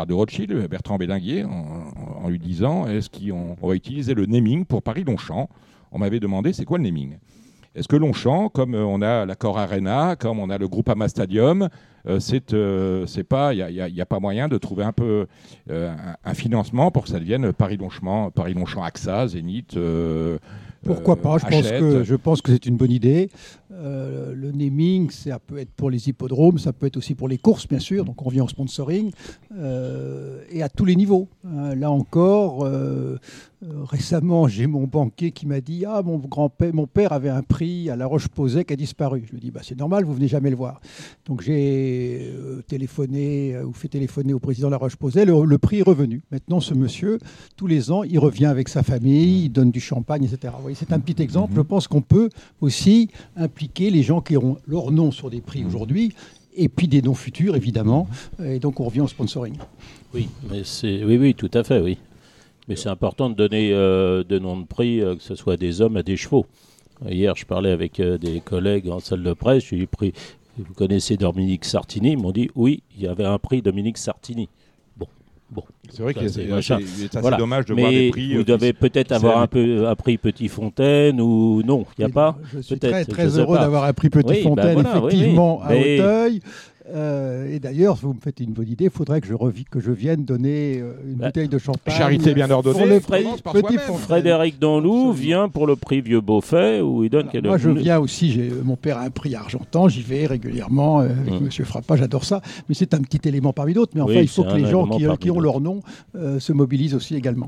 De 0.05 0.13
Rothschild, 0.13 0.67
Bertrand 0.69 0.97
Bélinguier, 0.97 1.45
en, 1.45 2.27
lui 2.29 2.39
disant 2.39 2.87
est-ce 2.87 3.09
qu'on 3.09 3.55
va 3.67 3.75
utiliser 3.75 4.13
le 4.13 4.25
naming 4.25 4.65
pour 4.65 4.83
Paris-Longchamp 4.83 5.49
On 5.91 5.99
m'avait 5.99 6.19
demandé 6.19 6.53
c'est 6.53 6.65
quoi 6.65 6.77
le 6.77 6.83
naming? 6.83 7.17
Est-ce 7.75 7.87
que 7.87 7.95
Longchamp, 7.95 8.49
comme 8.49 8.73
on 8.73 9.01
a 9.01 9.25
l'accord 9.25 9.59
Arena, 9.59 10.15
comme 10.15 10.39
on 10.39 10.49
a 10.49 10.57
le 10.57 10.67
groupe 10.67 10.89
Ama 10.89 11.07
Stadium, 11.07 11.69
c'est 12.19 13.23
pas, 13.23 13.53
il 13.53 13.91
n'y 13.93 14.01
a, 14.01 14.05
pas 14.05 14.19
moyen 14.19 14.47
de 14.47 14.57
trouver 14.57 14.83
un 14.83 14.93
peu 14.93 15.27
un, 15.69 16.33
financement 16.33 16.89
pour 16.89 17.03
que 17.03 17.09
ça 17.09 17.19
devienne 17.19 17.53
Paris-Longchamp, 17.53 18.31
Paris-Longchamp 18.31 18.83
AXA, 18.83 19.27
Zénith, 19.27 19.77
pourquoi 20.83 21.15
euh, 21.15 21.21
pas 21.21 21.37
je 21.37 21.45
pense, 21.45 21.69
que, 21.69 22.03
je 22.03 22.15
pense 22.15 22.41
que 22.41 22.51
c'est 22.51 22.65
une 22.65 22.77
bonne 22.77 22.91
idée. 22.91 23.29
Euh, 23.71 24.33
le 24.33 24.51
naming, 24.51 25.09
ça 25.09 25.39
peut 25.39 25.57
être 25.57 25.71
pour 25.71 25.89
les 25.89 26.09
hippodromes, 26.09 26.57
ça 26.57 26.73
peut 26.73 26.85
être 26.85 26.97
aussi 26.97 27.15
pour 27.15 27.27
les 27.27 27.37
courses, 27.37 27.67
bien 27.67 27.79
sûr. 27.79 28.05
Donc 28.05 28.25
on 28.25 28.29
vient 28.29 28.43
au 28.43 28.47
sponsoring 28.47 29.11
euh, 29.57 30.41
et 30.49 30.63
à 30.63 30.69
tous 30.69 30.85
les 30.85 30.95
niveaux. 30.95 31.27
Hein. 31.45 31.75
là 31.75 31.91
encore, 31.91 32.67
récemment, 33.89 34.47
j'ai 34.47 34.67
mon 34.67 34.85
banquier 34.85 35.31
qui 35.31 35.47
m'a 35.47 35.61
dit 35.61 35.85
Ah, 35.85 36.01
mon 36.03 36.17
grand-père, 36.17 36.73
mon 36.73 36.87
père 36.87 37.11
avait 37.11 37.29
un 37.29 37.41
prix 37.43 37.89
à 37.89 37.95
La 37.95 38.05
Roche-Posay 38.05 38.65
qui 38.65 38.73
a 38.73 38.75
disparu. 38.75 39.23
Je 39.25 39.31
lui 39.31 39.39
dis 39.39 39.51
bah, 39.51 39.61
C'est 39.63 39.77
normal, 39.77 40.05
vous 40.05 40.13
venez 40.13 40.27
jamais 40.27 40.49
le 40.49 40.55
voir. 40.55 40.79
Donc 41.25 41.41
j'ai 41.41 42.33
téléphoné 42.67 43.57
ou 43.59 43.73
fait 43.73 43.87
téléphoner 43.87 44.33
au 44.33 44.39
président 44.39 44.67
de 44.67 44.71
La 44.71 44.77
Roche-Posay. 44.77 45.25
Le, 45.25 45.45
le, 45.45 45.57
prix 45.57 45.79
est 45.79 45.83
revenu. 45.83 46.21
Maintenant, 46.31 46.59
ce 46.59 46.73
monsieur, 46.73 47.17
tous 47.55 47.67
les 47.67 47.91
ans, 47.91 48.03
il 48.03 48.19
revient 48.19 48.45
avec 48.45 48.69
sa 48.69 48.83
famille, 48.83 49.45
il 49.45 49.49
donne 49.49 49.71
du 49.71 49.79
champagne, 49.79 50.23
etc 50.23 50.47
c'est 50.73 50.91
un 50.93 50.99
petit 50.99 51.21
exemple. 51.21 51.53
Je 51.55 51.61
pense 51.61 51.87
qu'on 51.87 52.01
peut 52.01 52.29
aussi 52.61 53.09
les 53.79 54.03
gens 54.03 54.21
qui 54.21 54.35
auront 54.35 54.57
leur 54.67 54.91
nom 54.91 55.11
sur 55.11 55.29
des 55.29 55.41
prix 55.41 55.65
aujourd'hui 55.65 56.13
et 56.55 56.69
puis 56.69 56.87
des 56.87 57.01
noms 57.01 57.13
futurs, 57.13 57.55
évidemment. 57.55 58.07
Et 58.43 58.59
donc, 58.59 58.79
on 58.79 58.85
revient 58.85 59.01
au 59.01 59.07
sponsoring. 59.07 59.55
Oui, 60.13 60.27
mais 60.49 60.63
c'est... 60.63 61.03
oui, 61.03 61.17
oui, 61.17 61.35
tout 61.35 61.51
à 61.53 61.63
fait, 61.63 61.79
oui. 61.79 61.97
Mais 62.67 62.75
c'est 62.75 62.89
important 62.89 63.29
de 63.29 63.35
donner 63.35 63.71
euh, 63.71 64.23
de 64.23 64.39
noms 64.39 64.59
de 64.59 64.65
prix, 64.65 65.01
euh, 65.01 65.15
que 65.15 65.23
ce 65.23 65.35
soit 65.35 65.55
des 65.55 65.81
hommes 65.81 65.97
à 65.97 66.03
des 66.03 66.17
chevaux. 66.17 66.45
Hier, 67.07 67.35
je 67.35 67.45
parlais 67.45 67.71
avec 67.71 67.99
euh, 67.99 68.17
des 68.17 68.41
collègues 68.41 68.89
en 68.89 68.99
salle 68.99 69.23
de 69.23 69.33
presse. 69.33 69.65
J'ai 69.69 69.85
pris, 69.85 70.13
vous 70.57 70.73
connaissez 70.73 71.15
Dominique 71.15 71.63
Sartini 71.63 72.13
Ils 72.13 72.17
m'ont 72.17 72.31
dit 72.31 72.49
oui, 72.55 72.81
il 72.95 73.03
y 73.03 73.07
avait 73.07 73.25
un 73.25 73.37
prix 73.37 73.61
Dominique 73.61 73.97
Sartini. 73.97 74.49
Bon, 75.49 75.63
c'est 75.89 76.03
vrai 76.03 76.13
que 76.13 76.27
c'est 76.27 76.51
assez 76.51 77.37
dommage 77.37 77.65
de 77.65 77.73
voir 77.73 77.89
des 77.89 78.09
prix. 78.09 78.33
Vous 78.33 78.41
euh, 78.41 78.43
devez 78.43 78.73
peut-être 78.73 79.13
avoir 79.13 79.39
un 79.39 79.47
peu 79.47 79.87
un 79.87 79.95
prix 79.95 80.17
Petit 80.17 80.49
Fontaine 80.49 81.21
ou 81.21 81.61
non, 81.63 81.85
il 81.97 82.05
n'y 82.05 82.11
a 82.11 82.13
pas. 82.13 82.37
Je 82.53 82.59
suis 82.59 82.77
très, 82.77 83.05
très 83.05 83.39
heureux 83.39 83.57
d'avoir 83.57 83.85
un 83.85 83.93
prix 83.93 84.09
Petit 84.09 84.27
ben 84.27 84.43
Fontaine 84.43 84.79
effectivement 84.79 85.61
à 85.63 85.73
Hauteuil. 85.73 86.41
Euh, 86.89 87.53
et 87.53 87.59
d'ailleurs, 87.59 87.95
vous 87.95 88.13
me 88.13 88.19
faites 88.19 88.39
une 88.39 88.51
bonne 88.51 88.69
idée, 88.69 88.85
il 88.85 88.89
faudrait 88.89 89.19
que 89.19 89.27
je, 89.27 89.33
que 89.69 89.79
je 89.79 89.91
vienne 89.91 90.23
donner 90.23 90.79
euh, 90.79 90.93
une 91.05 91.15
bah, 91.15 91.27
bouteille 91.27 91.49
de 91.49 91.57
champagne. 91.57 91.95
Charité 91.95 92.33
bien 92.33 92.49
ordonnée. 92.49 92.99
Frédéric 92.99 94.59
Danlou 94.59 95.11
vient 95.11 95.49
pour 95.49 95.67
le 95.67 95.75
prix 95.75 96.01
Vieux 96.01 96.21
Beaufait 96.21 96.81
où 96.81 97.03
il 97.03 97.09
donne 97.09 97.29
Moi, 97.43 97.57
je 97.57 97.69
viens 97.69 97.99
aussi, 97.99 98.39
mon 98.63 98.75
père 98.75 98.97
a 98.97 99.01
un 99.01 99.09
prix 99.09 99.35
argentan, 99.35 99.87
j'y 99.89 100.01
vais 100.01 100.25
régulièrement 100.25 101.01
euh, 101.01 101.09
avec 101.09 101.33
M. 101.33 101.47
Mmh. 101.47 101.63
Frappa, 101.63 101.95
j'adore 101.95 102.23
ça. 102.23 102.41
Mais 102.69 102.75
c'est 102.75 102.93
un 102.93 103.01
petit 103.01 103.27
élément 103.27 103.53
parmi 103.53 103.73
d'autres. 103.73 103.91
Mais 103.95 104.01
enfin, 104.01 104.21
il 104.21 104.27
faut 104.27 104.43
que 104.43 104.55
les 104.55 104.69
gens 104.69 104.87
qui, 105.17 105.31
ont 105.31 105.39
leur 105.39 105.59
nom 105.59 105.81
se 106.13 106.53
mobilisent 106.53 106.95
aussi 106.95 107.15
également. 107.15 107.47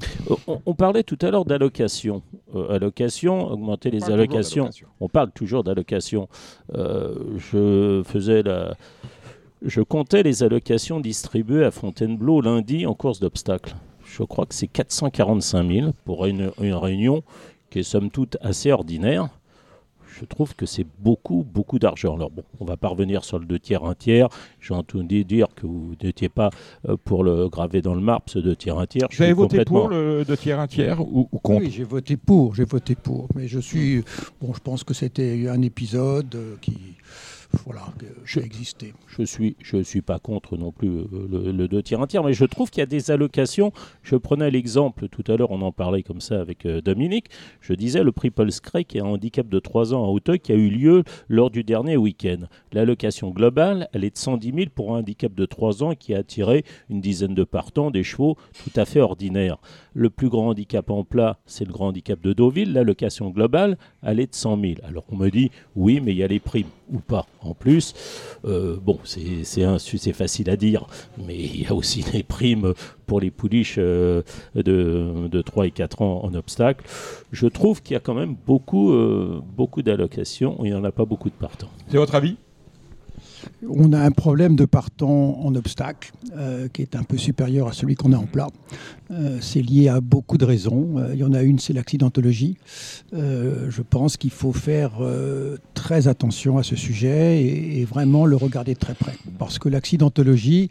On, 0.66 0.74
parlait 0.74 1.04
tout 1.04 1.18
à 1.22 1.32
l'heure 1.32 1.46
d'allocation. 1.46 2.22
allocation, 2.70 3.52
augmenter 3.52 3.90
les 3.92 4.04
allocations. 4.06 4.70
On 5.00 5.08
parle 5.08 5.32
toujours 5.32 5.64
d'allocation. 5.64 6.28
je 6.74 8.02
faisais 8.06 8.44
la 8.44 8.76
je 9.62 9.82
comptais 9.82 10.24
les 10.24 10.44
allocations 10.44 11.00
distribuées 11.00 11.66
à 11.66 11.72
Fontainebleau 11.72 12.42
lundi 12.42 12.86
en 12.86 12.94
course 12.94 13.20
d'obstacles. 13.20 13.76
Je 14.06 14.24
crois 14.24 14.46
que 14.46 14.56
c'est 14.56 14.68
445 14.68 15.72
000 15.72 15.92
pour 16.06 16.26
une, 16.26 16.52
réunion 16.60 17.24
qui 17.70 17.80
est 17.80 17.84
somme 17.84 18.10
toute 18.10 18.38
assez 18.42 18.72
ordinaire. 18.72 19.30
Je 20.20 20.26
trouve 20.26 20.56
que 20.56 20.66
c'est 20.66 20.86
beaucoup, 21.00 21.46
beaucoup 21.50 21.80
d'argent. 21.80 22.16
Alors 22.16 22.32
bon, 22.32 22.44
on 22.60 22.66
va 22.66 22.76
pas 22.76 22.90
revenir 22.90 23.24
sur 23.24 23.40
le 23.40 23.46
deux 23.46 23.60
tiers, 23.60 23.86
un 23.86 23.94
tiers. 23.94 24.28
J'ai 24.60 24.74
entendu 24.74 25.24
dire 25.24 25.48
que 25.56 25.68
vous 25.68 25.94
n'étiez 26.04 26.28
pas 26.28 26.50
euh, 26.90 26.98
pour 27.06 27.24
le 27.24 27.48
graver 27.48 27.82
dans 27.82 27.94
le 27.94 28.02
marbre, 28.02 28.26
ce 28.28 28.40
deux 28.40 28.56
tiers, 28.56 28.78
un 28.80 28.88
tiers. 28.88 29.08
Vous 29.12 29.22
avez 29.22 29.34
voté 29.34 29.64
pour 29.64 29.88
le 29.88 30.26
deux 30.26 30.36
tiers, 30.36 30.60
un 30.60 30.68
tiers 30.68 31.00
ou, 31.00 31.26
contre? 31.42 31.66
Oui, 31.66 31.72
j'ai 31.72 31.84
voté 31.84 32.18
pour, 32.18 32.56
j'ai 32.56 32.66
voté 32.66 32.96
pour. 32.96 33.30
Mais 33.36 33.48
je 33.48 33.60
suis, 33.60 34.04
bon, 34.42 34.54
je 34.54 34.60
pense 34.60 34.84
que 34.84 34.94
c'était 34.94 35.48
un 35.48 35.62
épisode 35.62 36.36
euh, 36.36 36.56
qui 36.60 36.76
voilà, 37.66 37.82
j'ai 38.26 38.44
existé. 38.44 38.94
Je 39.08 39.24
suis, 39.24 39.56
je 39.62 39.82
suis 39.82 40.02
pas 40.02 40.20
contre 40.20 40.56
non 40.56 40.72
plus 40.72 40.90
euh, 40.90 41.52
le, 41.52 41.68
deux 41.68 41.82
tiers 41.82 42.00
un 42.00 42.06
tiers, 42.06 42.24
mais 42.24 42.34
je 42.34 42.46
trouve 42.46 42.70
qu'il 42.70 42.82
y 42.82 42.84
a 42.84 42.88
des 42.88 43.10
allocations. 43.10 43.74
Je 44.04 44.16
prenais 44.16 44.52
l'exemple 44.52 45.10
tout 45.10 45.24
à 45.32 45.36
l'heure, 45.36 45.50
on 45.50 45.62
en 45.64 45.72
parlait 45.72 46.04
comme 46.04 46.22
ça 46.22 46.40
avec 46.40 46.68
euh, 46.68 46.80
Dominique. 46.82 47.30
Je 47.62 47.74
disais 47.74 48.04
le 48.04 48.12
prix 48.12 48.30
Paul 48.30 48.52
Scray 48.52 48.86
qui 48.86 49.00
a 49.00 49.04
un 49.04 49.08
handicap 49.08 49.50
de 49.50 49.60
3 49.60 49.96
ans 49.96 50.04
à 50.04 50.08
Hauteuil 50.08 50.40
qui 50.40 50.52
a 50.52 50.56
eu 50.56 50.70
lieu 50.70 51.04
lors 51.28 51.50
du 51.50 51.64
dernier 51.64 51.98
week-end. 51.98 52.46
L'allocation 52.72 53.32
globale, 53.32 53.90
elle 53.94 54.04
est 54.04 54.12
de 54.12 54.18
110 54.18 54.54
000 54.54 54.66
pour 54.74 54.96
un 54.96 55.00
handicap 55.00 55.34
de 55.34 55.46
3 55.46 55.84
ans 55.84 55.96
qui 55.96 56.14
a 56.14 56.20
attiré 56.20 56.64
une 56.90 57.02
dizaine 57.02 57.34
de 57.34 57.44
partants, 57.44 57.90
des 57.90 58.04
chevaux 58.04 58.38
tout 58.64 58.80
à 58.80 58.86
fait 58.86 59.02
ordinaires. 59.02 59.58
Le 59.94 60.10
plus 60.10 60.30
grand 60.30 60.50
handicap 60.50 60.90
en 60.90 61.04
plat, 61.04 61.40
c'est 61.46 61.66
le 61.66 61.72
grand 61.72 61.88
handicap 61.88 62.22
de 62.22 62.34
Deauville. 62.34 62.74
L'allocation 62.74 63.30
globale, 63.30 63.78
elle 64.04 64.20
est 64.20 64.32
de 64.32 64.36
100 64.36 64.62
000. 64.62 64.74
Alors 64.84 65.06
on 65.10 65.16
me 65.16 65.30
dit, 65.30 65.52
oui, 65.76 66.02
mais 66.04 66.12
il 66.12 66.18
y 66.18 66.24
a 66.24 66.28
les 66.28 66.40
primes 66.40 66.68
ou 66.92 67.00
pas 67.00 67.26
en 67.42 67.54
plus. 67.54 67.94
Euh, 68.46 68.78
bon, 68.82 69.00
c'est 69.04 70.14
facile 70.14 70.50
à 70.50 70.56
dire, 70.56 70.88
mais 71.26 71.38
il 71.38 71.64
y 71.64 71.68
a 71.68 71.74
aussi 71.74 72.04
des 72.12 72.24
primes 72.24 72.74
pour 73.06 73.20
les 73.20 73.32
pouliches 73.32 73.78
euh, 73.80 74.22
de, 74.56 75.28
de, 75.28 75.42
3 75.42 75.68
et 75.68 75.72
4 75.72 76.02
ans 76.02 76.22
en 76.24 76.34
obstacle. 76.34 76.86
Je 77.32 77.48
trouve 77.48 77.82
qu'il 77.82 77.94
y 77.94 77.98
a 77.98 78.00
quand 78.00 78.14
même 78.14 78.36
beaucoup, 78.46 78.92
euh, 78.94 79.42
beaucoup 79.56 79.82
d'allocations 79.82 80.64
et 80.64 80.68
il 80.68 80.74
n'y 80.74 80.78
en 80.78 80.84
a 80.84 80.92
pas 80.92 81.06
beaucoup 81.06 81.30
de 81.30 81.36
partants. 81.36 81.70
C'est 81.88 81.98
votre 81.98 82.16
avis? 82.16 82.38
On 83.68 83.94
a 83.94 84.00
un 84.00 84.12
problème 84.12 84.56
de 84.56 84.66
partant 84.66 85.40
en 85.42 85.54
obstacle 85.56 86.12
euh, 86.36 86.68
qui 86.72 86.82
est 86.82 86.96
un 86.96 87.04
peu 87.04 87.18
supérieur 87.18 87.68
à 87.68 87.74
celui 87.74 87.96
qu'on 87.96 88.14
a 88.14 88.18
en 88.18 88.26
plat. 88.26 88.48
Euh, 89.12 89.38
c'est 89.42 89.62
lié 89.62 89.88
à 89.88 90.02
beaucoup 90.02 90.38
de 90.38 90.46
raisons. 90.46 90.96
Euh, 90.98 91.10
il 91.14 91.20
y 91.20 91.24
en 91.24 91.34
a 91.34 91.42
une, 91.42 91.60
c'est 91.60 91.74
l'accidentologie. 91.74 92.58
je 93.12 93.82
pense 93.82 94.18
qu'il 94.18 94.32
faut 94.32 94.54
faire 94.54 95.00
très 95.74 96.08
attention 96.08 96.58
à 96.58 96.64
ce 96.64 96.76
sujet 96.76 97.44
et, 97.44 97.86
vraiment 97.86 98.26
le 98.26 98.36
regarder 98.36 98.74
de 98.74 98.80
très 98.80 98.94
près. 98.94 99.14
Parce 99.38 99.58
que 99.58 99.70
l'accidentologie 99.70 100.70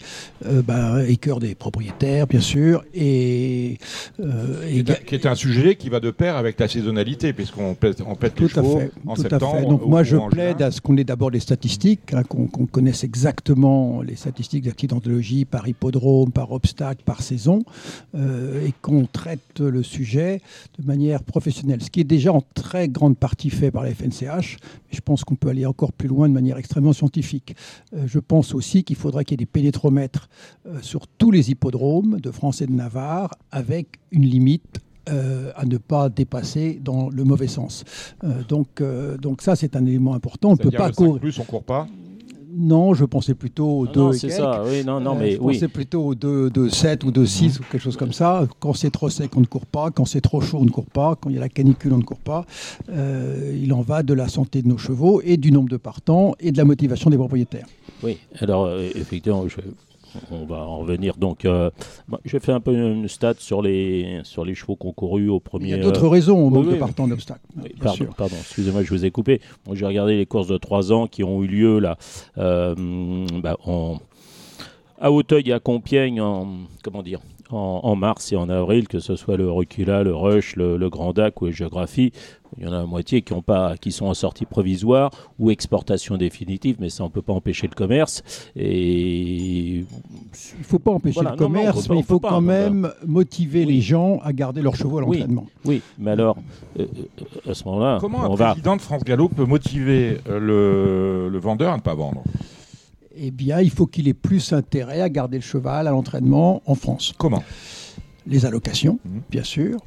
bah, 0.64 1.04
écœure 1.06 1.40
des 1.40 1.54
propriétaires, 1.54 2.26
bien 2.26 2.40
sûr. 2.40 2.84
Et, 2.94 3.78
qui, 4.18 5.14
est 5.14 5.26
un, 5.26 5.34
sujet 5.34 5.76
qui 5.76 5.88
va 5.88 6.00
de 6.00 6.10
pair 6.10 6.36
avec 6.36 6.60
la 6.60 6.68
saisonnalité, 6.68 7.32
puisqu'on 7.32 7.74
pète, 7.74 8.02
on 8.06 8.14
pète 8.14 8.38
les 8.40 8.48
chevaux 8.48 8.82
en 9.06 9.14
tout 9.14 9.22
septembre. 9.22 9.54
À 9.54 9.58
fait. 9.60 9.66
Donc 9.66 9.86
moi, 9.86 10.02
je 10.02 10.16
plaide 10.30 10.62
à 10.62 10.70
ce 10.70 10.80
qu'on 10.80 10.96
ait 10.96 11.04
d'abord 11.04 11.30
les 11.30 11.40
statistiques, 11.40 12.14
hein, 12.14 12.22
qu'on 12.22 12.57
connaisse 12.66 13.04
exactement 13.04 14.02
les 14.02 14.16
statistiques 14.16 14.64
d'accidentologie 14.64 15.44
par 15.44 15.68
hippodrome, 15.68 16.32
par 16.32 16.52
obstacle, 16.52 17.02
par 17.04 17.22
saison, 17.22 17.62
euh, 18.14 18.66
et 18.66 18.72
qu'on 18.82 19.06
traite 19.06 19.60
le 19.60 19.82
sujet 19.82 20.40
de 20.78 20.86
manière 20.86 21.22
professionnelle. 21.22 21.82
Ce 21.82 21.90
qui 21.90 22.00
est 22.00 22.04
déjà 22.04 22.32
en 22.32 22.42
très 22.54 22.88
grande 22.88 23.16
partie 23.16 23.50
fait 23.50 23.70
par 23.70 23.82
la 23.82 23.94
FNCH, 23.94 24.56
mais 24.62 24.92
je 24.92 25.00
pense 25.00 25.24
qu'on 25.24 25.36
peut 25.36 25.48
aller 25.48 25.66
encore 25.66 25.92
plus 25.92 26.08
loin 26.08 26.28
de 26.28 26.34
manière 26.34 26.58
extrêmement 26.58 26.92
scientifique. 26.92 27.54
Euh, 27.94 28.04
je 28.06 28.18
pense 28.18 28.54
aussi 28.54 28.84
qu'il 28.84 28.96
faudrait 28.96 29.24
qu'il 29.24 29.34
y 29.40 29.42
ait 29.42 29.44
des 29.44 29.46
pénétromètres 29.46 30.28
euh, 30.66 30.80
sur 30.82 31.06
tous 31.06 31.30
les 31.30 31.50
hippodromes 31.50 32.20
de 32.20 32.30
France 32.30 32.60
et 32.62 32.66
de 32.66 32.72
Navarre, 32.72 33.30
avec 33.50 33.98
une 34.10 34.24
limite 34.24 34.80
à 35.56 35.64
ne 35.64 35.78
pas 35.78 36.10
dépasser 36.10 36.78
dans 36.84 37.08
le 37.08 37.24
mauvais 37.24 37.48
sens. 37.48 37.82
donc, 38.46 38.82
donc 39.22 39.40
ça, 39.40 39.56
c'est 39.56 39.74
un 39.74 39.86
élément 39.86 40.12
important. 40.12 40.50
On 40.50 40.58
peut 40.58 40.70
pas 40.70 40.92
courir. 40.92 41.18
Plus, 41.18 41.38
on 41.38 41.44
court 41.44 41.64
pas? 41.64 41.88
Non, 42.50 42.94
je 42.94 43.04
pensais 43.04 43.34
plutôt 43.34 43.80
aux 43.80 43.86
2 43.86 44.12
C'est 44.12 44.30
ça, 44.30 44.62
oui, 44.64 44.84
non, 44.84 45.00
non, 45.00 45.14
euh, 45.14 45.18
mais 45.18 45.30
je 45.32 45.38
pensais 45.38 45.68
plutôt 45.68 46.06
aux 46.06 46.14
2, 46.14 46.70
7 46.70 47.04
ou 47.04 47.10
2, 47.10 47.26
6 47.26 47.60
ou 47.60 47.62
quelque 47.70 47.82
chose 47.82 47.96
comme 47.96 48.12
ça. 48.12 48.46
Quand 48.58 48.72
c'est 48.72 48.90
trop 48.90 49.10
sec, 49.10 49.30
on 49.36 49.40
ne 49.40 49.46
court 49.46 49.66
pas. 49.66 49.90
Quand 49.90 50.04
c'est 50.04 50.20
trop 50.20 50.40
chaud, 50.40 50.58
on 50.60 50.64
ne 50.64 50.70
court 50.70 50.86
pas. 50.86 51.16
Quand 51.16 51.28
il 51.30 51.34
y 51.34 51.38
a 51.38 51.40
la 51.40 51.48
canicule, 51.48 51.92
on 51.92 51.98
ne 51.98 52.04
court 52.04 52.20
pas. 52.20 52.46
Euh, 52.88 53.56
il 53.60 53.72
en 53.72 53.82
va 53.82 54.02
de 54.02 54.14
la 54.14 54.28
santé 54.28 54.62
de 54.62 54.68
nos 54.68 54.78
chevaux 54.78 55.20
et 55.22 55.36
du 55.36 55.52
nombre 55.52 55.68
de 55.68 55.76
partants 55.76 56.34
et 56.40 56.52
de 56.52 56.56
la 56.56 56.64
motivation 56.64 57.10
des 57.10 57.18
propriétaires. 57.18 57.66
Oui, 58.02 58.18
alors 58.38 58.66
euh, 58.66 58.88
effectivement, 58.94 59.46
je, 59.48 59.56
on 60.30 60.44
va 60.44 60.56
en 60.56 60.78
revenir. 60.78 61.16
Donc, 61.16 61.44
euh, 61.44 61.70
bah, 62.08 62.20
j'ai 62.24 62.40
fait 62.40 62.52
un 62.52 62.60
peu 62.60 62.72
une 62.72 63.08
stat 63.08 63.34
sur 63.38 63.62
les, 63.62 64.20
sur 64.24 64.44
les 64.44 64.54
chevaux 64.54 64.76
concourus 64.76 65.28
au 65.28 65.40
premier. 65.40 65.68
Il 65.68 65.70
y 65.70 65.74
a 65.74 65.82
d'autres 65.82 66.08
raisons 66.08 66.38
au 66.38 66.50
manque 66.50 66.70
de 66.70 66.76
partants 66.76 67.08
d'obstacles. 67.08 67.40
pardon, 67.80 68.06
pardon 68.16 68.36
excusez-moi, 68.38 68.82
je 68.82 68.90
vous 68.90 69.04
ai 69.04 69.10
coupé. 69.10 69.40
j'ai 69.72 69.86
regardé 69.86 70.16
les 70.16 70.26
courses 70.26 70.48
de 70.48 70.58
3 70.58 70.92
ans 70.92 71.06
qui 71.06 71.24
ont 71.24 71.42
eu 71.42 71.46
lieu 71.46 71.78
là, 71.78 71.98
euh, 72.38 72.74
bah, 73.42 73.56
à 75.00 75.12
Hauteuil 75.12 75.48
et 75.48 75.52
à 75.52 75.60
Compiègne 75.60 76.20
en, 76.20 76.48
comment 76.82 77.02
dire, 77.02 77.20
en, 77.50 77.96
mars 77.96 78.32
et 78.32 78.36
en 78.36 78.48
avril, 78.48 78.88
que 78.88 78.98
ce 78.98 79.16
soit 79.16 79.36
le 79.36 79.50
Recula, 79.50 80.02
le 80.02 80.14
Rush, 80.14 80.56
le, 80.56 80.88
Grand 80.88 81.12
DAC 81.12 81.40
ou 81.40 81.46
la 81.46 81.52
Géographie. 81.52 82.12
Il 82.56 82.64
y 82.64 82.66
en 82.66 82.72
a 82.72 82.78
la 82.78 82.86
moitié 82.86 83.20
qui, 83.20 83.34
ont 83.34 83.42
pas, 83.42 83.76
qui 83.76 83.92
sont 83.92 84.06
en 84.06 84.14
sortie 84.14 84.46
provisoire 84.46 85.10
ou 85.38 85.50
exportation 85.50 86.16
définitive, 86.16 86.76
mais 86.80 86.88
ça, 86.88 87.04
on 87.04 87.08
ne 87.08 87.12
peut 87.12 87.22
pas 87.22 87.34
empêcher 87.34 87.66
le 87.66 87.74
commerce. 87.74 88.22
Et... 88.56 89.80
Il 89.80 89.86
ne 90.58 90.64
faut 90.64 90.78
pas 90.78 90.92
empêcher 90.92 91.20
le 91.20 91.36
commerce, 91.36 91.88
mais 91.90 91.98
il 91.98 92.04
faut 92.04 92.20
quand 92.20 92.40
même 92.40 92.90
motiver 93.06 93.64
les 93.64 93.80
gens 93.80 94.18
à 94.24 94.32
garder 94.32 94.62
leurs 94.62 94.76
chevaux 94.76 94.98
à 94.98 95.00
l'entraînement. 95.02 95.46
Oui, 95.64 95.82
mais 95.98 96.12
alors, 96.12 96.38
euh, 96.78 96.86
euh, 97.16 97.50
à 97.50 97.54
ce 97.54 97.64
moment-là, 97.64 97.98
comment 98.00 98.24
un 98.24 98.36
président 98.36 98.76
de 98.76 98.80
France 98.80 99.04
Gallo 99.04 99.28
peut 99.28 99.44
motiver 99.44 100.18
euh, 100.28 100.38
le, 100.38 101.28
le 101.28 101.38
vendeur 101.38 101.72
à 101.72 101.76
ne 101.76 101.82
pas 101.82 101.94
vendre? 101.94 102.22
Eh 103.14 103.30
bien, 103.30 103.60
il 103.60 103.70
faut 103.70 103.86
qu'il 103.86 104.08
ait 104.08 104.14
plus 104.14 104.52
intérêt 104.52 105.00
à 105.00 105.08
garder 105.08 105.38
le 105.38 105.42
cheval 105.42 105.86
à 105.86 105.90
l'entraînement 105.90 106.62
en 106.66 106.74
France. 106.74 107.14
Comment? 107.18 107.42
Les 108.26 108.46
allocations, 108.46 108.98
mhm. 109.04 109.22
bien 109.30 109.44
sûr. 109.44 109.78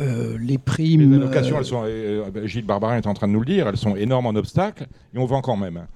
Euh, 0.00 0.38
les 0.38 0.58
primes. 0.58 1.10
Les 1.10 1.16
allocations, 1.16 1.58
elles 1.58 1.64
sont, 1.64 1.82
euh, 1.84 2.24
euh, 2.34 2.46
Gilles 2.46 2.66
Barbarin 2.66 2.98
est 2.98 3.06
en 3.06 3.14
train 3.14 3.26
de 3.26 3.32
nous 3.32 3.40
le 3.40 3.46
dire, 3.46 3.66
elles 3.66 3.76
sont 3.76 3.96
énormes 3.96 4.26
en 4.26 4.34
obstacles 4.34 4.86
et 5.14 5.18
on 5.18 5.24
vend 5.24 5.40
quand 5.40 5.56
même. 5.56 5.86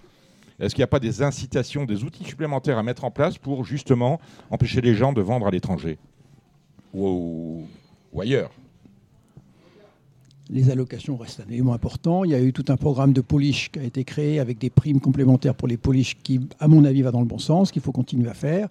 Est-ce 0.59 0.75
qu'il 0.75 0.81
n'y 0.81 0.85
a 0.85 0.89
pas 0.89 1.01
des 1.01 1.23
incitations, 1.23 1.85
des 1.85 2.05
outils 2.05 2.25
supplémentaires 2.25 2.79
à 2.79 2.83
mettre 2.83 3.05
en 3.05 3.11
place 3.11 3.39
pour 3.39 3.65
justement 3.65 4.21
empêcher 4.51 4.81
les 4.81 4.95
gens 4.95 5.13
de 5.13 5.21
vendre 5.21 5.47
à 5.47 5.51
l'étranger? 5.51 5.99
Ou 6.95 7.67
ailleurs? 8.19 8.51
Les 10.53 10.71
allocations 10.71 11.17
restent 11.17 11.43
un 11.47 11.51
élément 11.51 11.73
important. 11.73 12.25
Il 12.25 12.31
y 12.31 12.35
a 12.35 12.41
eu 12.41 12.53
tout 12.53 12.67
un 12.69 12.77
programme 12.77 13.13
de 13.13 13.23
polish 13.23 13.71
qui 13.73 13.79
a 13.79 13.83
été 13.83 14.05
créé 14.05 14.39
avec 14.39 14.59
des 14.59 14.71
primes 14.71 15.01
complémentaires 15.01 15.55
pour 15.55 15.67
les 15.67 15.79
polish 15.79 16.17
qui, 16.23 16.41
à 16.61 16.69
mon 16.69 16.85
avis, 16.85 17.03
va 17.03 17.11
dans 17.11 17.21
le 17.21 17.27
bon 17.27 17.39
sens, 17.39 17.73
qu'il 17.73 17.81
faut 17.81 17.93
continuer 17.93 18.29
à 18.29 18.35
faire. 18.35 18.69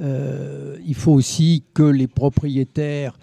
Euh, 0.00 0.78
il 0.86 0.94
faut 0.94 1.12
aussi 1.12 1.64
que 1.74 1.82
les 1.82 2.06
propriétaires 2.06 3.18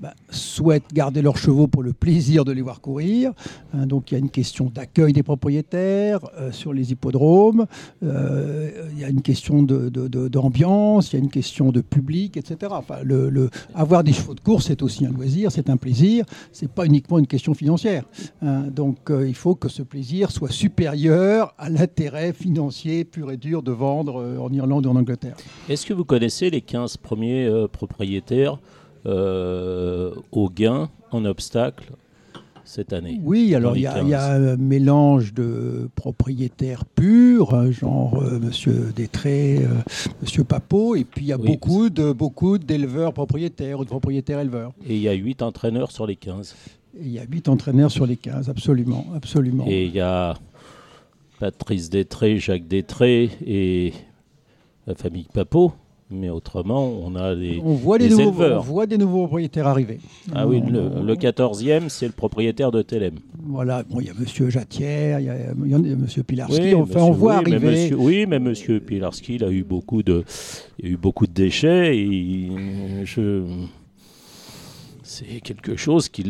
bah, 0.00 0.14
souhaitent 0.30 0.94
garder 0.94 1.20
leurs 1.20 1.36
chevaux 1.36 1.66
pour 1.66 1.82
le 1.82 1.92
plaisir 1.92 2.46
de 2.46 2.52
les 2.52 2.62
voir 2.62 2.80
courir. 2.80 3.32
Hein, 3.74 3.86
donc 3.86 4.10
il 4.10 4.14
y 4.14 4.16
a 4.16 4.18
une 4.18 4.30
question 4.30 4.70
d'accueil 4.74 5.12
des 5.12 5.22
propriétaires 5.22 6.20
euh, 6.38 6.52
sur 6.52 6.72
les 6.72 6.92
hippodromes, 6.92 7.66
euh, 8.02 8.88
il 8.92 8.98
y 8.98 9.04
a 9.04 9.10
une 9.10 9.20
question 9.20 9.62
d'ambiance, 9.62 11.04
de, 11.04 11.10
il 11.10 11.18
y 11.18 11.20
a 11.20 11.22
une 11.22 11.30
question 11.30 11.70
de 11.70 11.82
public, 11.82 12.38
etc. 12.38 12.72
Enfin, 12.74 12.96
le, 13.04 13.50
avoir 13.74 14.02
des 14.02 14.14
chevaux 14.14 14.34
de 14.34 14.40
course, 14.40 14.68
c'est 14.68 14.82
aussi 14.82 15.04
un 15.04 15.10
loisir, 15.10 15.52
c'est 15.52 15.68
un 15.68 15.76
plaisir, 15.76 16.24
c'est 16.50 16.70
pas 16.70 16.86
uniquement 16.86 17.18
une 17.18 17.26
question 17.26 17.52
financière. 17.52 18.04
Hein. 18.40 18.62
donc 18.74 19.10
euh, 19.10 19.28
il 19.28 19.34
faut 19.34 19.54
que 19.54 19.68
ce 19.68 19.82
plaisir 19.82 20.30
soit 20.30 20.50
supérieur 20.50 21.54
à 21.58 21.68
l'intérêt 21.68 22.32
financier 22.32 23.04
pur 23.04 23.30
et 23.30 23.36
dur 23.36 23.62
de 23.62 23.72
vendre 23.72 24.38
en 24.40 24.50
Irlande 24.50 24.86
ou 24.86 24.90
en 24.90 24.96
Angleterre. 24.96 25.36
Est-ce 25.68 25.84
que 25.84 25.92
vous 25.92 26.04
connaissez 26.04 26.48
les 26.48 26.62
15 26.62 26.96
premiers 26.96 27.66
propriétaires 27.70 28.54
euh, 28.54 28.56
au 29.04 30.50
gain 30.50 30.90
en 31.10 31.24
obstacle 31.24 31.92
cette 32.70 32.92
année. 32.92 33.20
Oui, 33.24 33.54
alors 33.54 33.76
il 33.76 33.82
y, 33.82 33.86
a 33.86 34.32
un 34.32 34.56
mélange 34.56 35.34
de 35.34 35.88
propriétaires 35.96 36.84
purs, 36.84 37.52
hein, 37.52 37.70
genre 37.70 38.22
M. 38.22 38.34
Euh, 38.34 38.38
Monsieur 38.38 38.92
Détré, 38.94 39.58
euh, 39.58 39.68
Monsieur 40.22 40.44
Papot, 40.44 40.94
et 40.94 41.04
puis 41.04 41.24
il 41.24 41.28
y 41.28 41.32
a 41.32 41.38
beaucoup 41.38 41.90
de 41.90 42.12
beaucoup 42.12 42.58
d'éleveurs 42.58 43.12
propriétaires 43.12 43.80
ou 43.80 43.84
de 43.84 43.88
propriétaires 43.88 44.38
éleveurs. 44.38 44.72
Et 44.86 44.94
il 44.94 45.02
y 45.02 45.08
a 45.08 45.12
8 45.12 45.42
entraîneurs 45.42 45.90
sur 45.90 46.06
les 46.06 46.16
15. 46.16 46.54
il 47.00 47.10
y 47.10 47.18
a 47.18 47.24
8 47.28 47.48
entraîneurs 47.48 47.90
sur 47.90 48.06
les 48.06 48.16
15, 48.16 48.48
absolument, 48.48 49.04
absolument. 49.16 49.64
Et 49.66 49.86
il 49.86 49.92
y 49.92 50.00
a 50.00 50.34
Patrice 51.40 51.90
Détré, 51.90 52.38
Jacques 52.38 52.68
Détré 52.68 53.30
et 53.44 53.92
la 54.86 54.94
famille 54.94 55.26
Papot. 55.32 55.72
Mais 56.12 56.28
autrement, 56.28 56.88
on 56.88 57.14
a 57.14 57.36
des, 57.36 57.60
on 57.64 57.74
voit 57.74 57.96
des, 57.96 58.08
nouveaux, 58.08 58.42
On 58.42 58.58
voit 58.58 58.86
des 58.86 58.98
nouveaux 58.98 59.26
propriétaires 59.28 59.68
arriver. 59.68 60.00
Ah 60.34 60.44
oui, 60.44 60.60
le, 60.60 61.14
14e, 61.14 61.88
c'est 61.88 62.06
le 62.06 62.12
propriétaire 62.12 62.72
de 62.72 62.82
Telem. 62.82 63.14
Voilà, 63.46 63.84
bon, 63.84 64.00
il 64.00 64.08
y 64.08 64.10
a 64.10 64.12
M. 64.12 64.50
Jatière, 64.50 65.20
il 65.20 65.26
y 65.26 65.30
a, 65.30 65.76
M. 65.76 66.06
Pilarski. 66.26 66.74
enfin, 66.74 67.02
on 67.02 67.12
voit 67.12 67.34
arriver. 67.34 67.94
oui, 67.94 68.26
mais 68.26 68.36
M. 68.36 68.52
Pilarski, 68.80 69.36
il 69.36 69.44
a 69.44 69.52
eu 69.52 69.62
beaucoup 69.62 70.02
de, 70.02 70.24
il 70.80 70.86
a 70.86 70.88
eu 70.88 70.96
beaucoup 70.96 71.28
de 71.28 71.32
déchets. 71.32 71.96
Et 71.96 72.50
je, 73.04 73.44
c'est 75.04 75.40
quelque 75.40 75.76
chose 75.76 76.08
qui, 76.08 76.24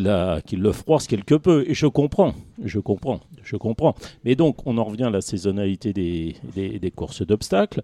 qui 0.45 0.57
le 0.57 0.73
froisse 0.73 1.07
quelque 1.07 1.37
peu. 1.37 1.65
Et 1.67 1.73
je 1.73 1.87
comprends, 1.87 2.35
je 2.63 2.81
comprends, 2.81 3.21
je 3.43 3.57
comprends. 3.57 3.95
Mais 4.27 4.35
donc, 4.35 4.67
on 4.67 4.77
en 4.77 4.85
revient 4.85 5.05
à 5.05 5.11
la 5.11 5.23
saisonnalité 5.23 5.95
des, 5.95 6.37
des, 6.55 6.79
des 6.79 6.91
courses 6.91 7.27
d'obstacles 7.27 7.83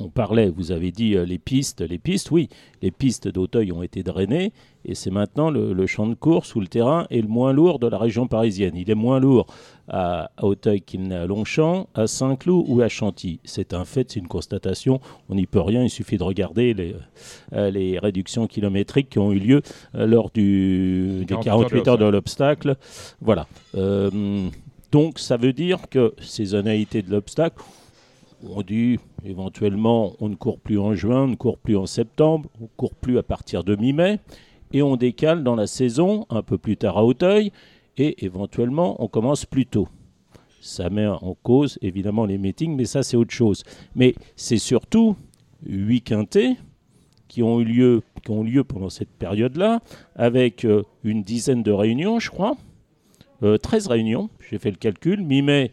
on 0.00 0.08
parlait, 0.08 0.50
vous 0.50 0.72
avez 0.72 0.90
dit 0.90 1.16
euh, 1.16 1.24
les 1.24 1.38
pistes, 1.38 1.80
les 1.80 1.98
pistes, 1.98 2.30
oui, 2.30 2.48
les 2.82 2.90
pistes 2.90 3.28
d'Auteuil 3.28 3.72
ont 3.72 3.82
été 3.82 4.02
drainées 4.02 4.52
et 4.84 4.94
c'est 4.94 5.10
maintenant 5.10 5.50
le, 5.50 5.86
champ 5.86 6.06
de 6.06 6.14
course 6.14 6.54
où 6.54 6.60
le 6.60 6.66
terrain 6.66 7.06
est 7.10 7.20
le 7.20 7.28
moins 7.28 7.52
lourd 7.52 7.78
de 7.78 7.86
la 7.86 7.98
région 7.98 8.26
parisienne. 8.26 8.74
Il 8.76 8.90
est 8.90 8.94
moins 8.94 9.20
lourd 9.20 9.46
à, 9.88 10.30
Auteuil 10.40 10.80
qu'il 10.80 11.02
n'est 11.02 11.14
à 11.14 11.26
Longchamp, 11.26 11.88
à 11.94 12.06
Saint-Cloud 12.06 12.64
ou 12.68 12.80
à 12.80 12.88
Chantilly. 12.88 13.40
C'est 13.44 13.74
un 13.74 13.84
fait, 13.84 14.12
c'est 14.12 14.20
une 14.20 14.28
constatation. 14.28 15.00
On 15.28 15.34
n'y 15.34 15.46
peut 15.46 15.60
rien, 15.60 15.82
il 15.82 15.90
suffit 15.90 16.16
de 16.16 16.22
regarder 16.22 16.74
les, 16.74 16.94
euh, 17.52 17.98
réductions 18.00 18.46
kilométriques 18.46 19.10
qui 19.10 19.18
ont 19.18 19.32
eu 19.32 19.38
lieu 19.38 19.62
euh, 19.94 20.06
lors 20.06 20.30
du, 20.30 21.24
des 21.26 21.36
48 21.36 21.88
heures 21.88 21.98
de 21.98 22.06
l'obstacle. 22.06 22.76
Voilà. 23.20 23.46
donc 24.92 25.18
ça 25.18 25.36
veut 25.36 25.52
dire 25.52 25.80
que 25.90 26.14
ces 26.18 26.46
saisonnalité 26.46 27.02
de 27.02 27.10
l'obstacle, 27.10 27.62
on 28.42 28.62
dit 28.62 28.98
éventuellement 29.24 30.14
on 30.20 30.28
ne 30.28 30.34
court 30.34 30.58
plus 30.58 30.78
en 30.78 30.94
juin, 30.94 31.24
on 31.24 31.28
ne 31.28 31.34
court 31.34 31.58
plus 31.58 31.76
en 31.76 31.86
septembre, 31.86 32.48
on 32.60 32.64
ne 32.64 32.68
court 32.76 32.94
plus 32.94 33.18
à 33.18 33.22
partir 33.22 33.64
de 33.64 33.76
mi-mai, 33.76 34.18
et 34.72 34.82
on 34.82 34.96
décale 34.96 35.42
dans 35.42 35.54
la 35.54 35.66
saison 35.66 36.26
un 36.30 36.42
peu 36.42 36.58
plus 36.58 36.76
tard 36.76 36.98
à 36.98 37.04
Hauteuil, 37.04 37.52
et 37.96 38.24
éventuellement 38.24 39.02
on 39.02 39.08
commence 39.08 39.44
plus 39.44 39.66
tôt. 39.66 39.88
Ça 40.60 40.90
met 40.90 41.06
en 41.06 41.36
cause 41.42 41.78
évidemment 41.82 42.26
les 42.26 42.38
meetings, 42.38 42.76
mais 42.76 42.84
ça 42.84 43.02
c'est 43.02 43.16
autre 43.16 43.32
chose. 43.32 43.62
Mais 43.94 44.14
c'est 44.36 44.58
surtout 44.58 45.16
huit 45.64 46.02
quintés 46.02 46.56
qui 47.28 47.42
ont 47.42 47.60
eu 47.60 47.64
lieu, 47.64 48.02
qui 48.24 48.30
ont 48.30 48.42
lieu 48.42 48.64
pendant 48.64 48.90
cette 48.90 49.10
période-là, 49.10 49.80
avec 50.16 50.64
euh, 50.64 50.82
une 51.04 51.22
dizaine 51.22 51.62
de 51.62 51.70
réunions, 51.70 52.18
je 52.18 52.30
crois, 52.30 52.56
13 53.40 53.86
euh, 53.86 53.90
réunions, 53.90 54.30
j'ai 54.50 54.58
fait 54.58 54.70
le 54.70 54.76
calcul, 54.76 55.22
mi-mai 55.22 55.70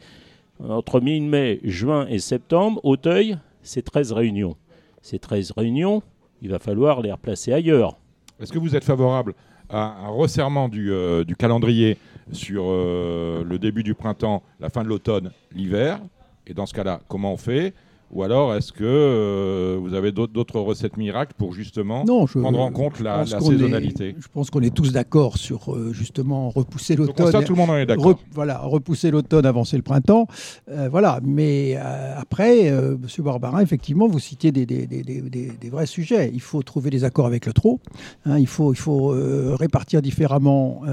entre 0.60 1.02
mi-mai, 1.02 1.60
juin 1.64 2.08
et 2.08 2.20
septembre, 2.20 2.80
Auteuil, 2.84 3.38
c'est 3.62 3.82
13 3.82 4.12
réunions. 4.14 4.56
Ces 5.02 5.20
13 5.20 5.54
réunions, 5.56 6.02
il 6.42 6.50
va 6.50 6.60
falloir 6.60 7.02
les 7.02 7.12
replacer 7.12 7.54
ailleurs. 7.54 7.98
Est-ce 8.40 8.52
que 8.52 8.60
vous 8.60 8.76
êtes 8.76 8.84
favorable 8.84 9.34
à 9.70 10.06
un 10.06 10.10
resserrement 10.10 10.70
du, 10.70 10.92
euh, 10.92 11.24
calendrier 11.38 11.98
sur 12.32 12.66
euh, 12.68 13.44
le 13.44 13.60
début 13.60 13.84
du 13.84 13.96
printemps, 13.96 14.44
la 14.60 14.70
fin 14.70 14.84
de 14.84 14.90
l'automne, 14.90 15.32
l'hiver? 15.54 16.00
Et 16.48 16.54
dans 16.54 16.66
ce 16.66 16.74
cas-là, 16.74 17.02
comment 17.08 17.34
on 17.34 17.38
fait? 17.38 17.74
Ou 18.16 18.24
alors 18.24 18.56
est-ce 18.56 18.72
que 18.72 18.84
euh, 18.86 19.78
vous 19.82 19.94
avez 19.94 20.14
d'autres 20.14 20.62
recettes 20.62 20.96
miracles 20.96 21.34
pour 21.38 21.54
justement 21.54 22.06
prendre 22.06 22.62
en 22.62 22.72
compte 22.72 23.02
la, 23.02 23.26
saisonnalité? 23.26 24.16
Je 24.18 24.28
pense 24.30 24.50
qu'on 24.50 24.62
est 24.62 24.74
tous 24.74 24.94
d'accord 24.94 25.38
sur 25.38 25.76
euh, 25.76 25.92
justement 25.92 26.50
repousser 26.50 26.96
l'automne. 26.96 27.30
Ça, 27.30 27.44
tout 27.44 27.52
le 27.52 27.58
monde 27.58 27.72
en 27.72 27.78
est 27.78 27.86
d'accord. 27.86 28.18
voilà, 28.32 28.60
repousser 28.60 29.12
l'automne, 29.12 29.46
avancer 29.46 29.76
le 29.76 29.84
printemps. 29.84 30.28
Euh, 30.72 30.88
voilà, 30.90 31.20
mais 31.26 31.76
après, 31.76 32.72
Monsieur 33.02 33.22
Barbarin, 33.22 33.60
effectivement, 33.60 34.08
vous 34.08 34.20
citiez 34.20 34.54
des, 34.54 34.66
des, 34.66 35.70
vrais 35.70 35.86
sujets. 35.86 36.32
Il 36.34 36.42
faut 36.42 36.64
trouver 36.64 36.92
des 36.92 37.04
accords 37.04 37.26
avec 37.26 37.46
le 37.46 37.52
trot. 37.52 37.82
Hein, 38.26 38.40
il 38.40 38.48
faut, 38.48 38.72
il 38.72 38.80
faut 38.80 39.14
répartir 39.58 40.02
différemment 40.02 40.84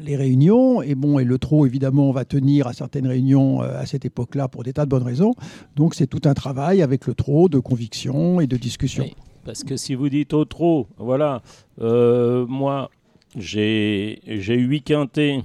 les 0.00 0.14
réunions. 0.14 0.80
Et 0.80 0.94
bon, 0.94 1.18
et 1.18 1.24
le 1.24 1.38
trot, 1.38 1.66
évidemment, 1.66 2.12
va 2.12 2.24
tenir 2.24 2.68
à 2.68 2.72
certaines 2.72 3.08
réunions 3.08 3.62
à 3.62 3.84
cette 3.84 4.04
époque-là 4.04 4.46
pour 4.46 4.62
des 4.62 4.72
tas 4.72 4.84
de 4.84 4.90
bonnes 4.90 5.02
raisons. 5.02 5.34
Donc 5.76 5.94
c'est 5.94 6.06
tout 6.06 6.20
un 6.24 6.34
travail 6.34 6.82
avec 6.82 7.06
le 7.06 7.14
trop 7.14 7.48
de 7.48 7.58
conviction 7.58 8.40
et 8.40 8.46
de 8.46 8.56
discussion. 8.56 9.06
parce 9.44 9.64
que 9.64 9.76
si 9.76 9.94
vous 9.94 10.08
dites 10.08 10.34
au 10.34 10.44
trop, 10.44 10.86
voilà, 10.98 11.42
euh, 11.80 12.46
moi 12.46 12.90
j'ai 13.36 14.20
huit 14.26 14.82
quintés 14.82 15.42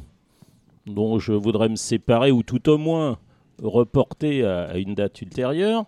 dont 0.86 1.20
je 1.20 1.34
voudrais 1.34 1.70
me 1.70 1.76
séparer 1.76 2.32
ou 2.32 2.44
tout 2.44 2.70
au 2.70 2.78
moins 2.78 3.18
reporter 3.62 4.44
à, 4.44 4.78
une 4.78 4.96
date 4.96 5.22
ultérieure. 5.22 5.86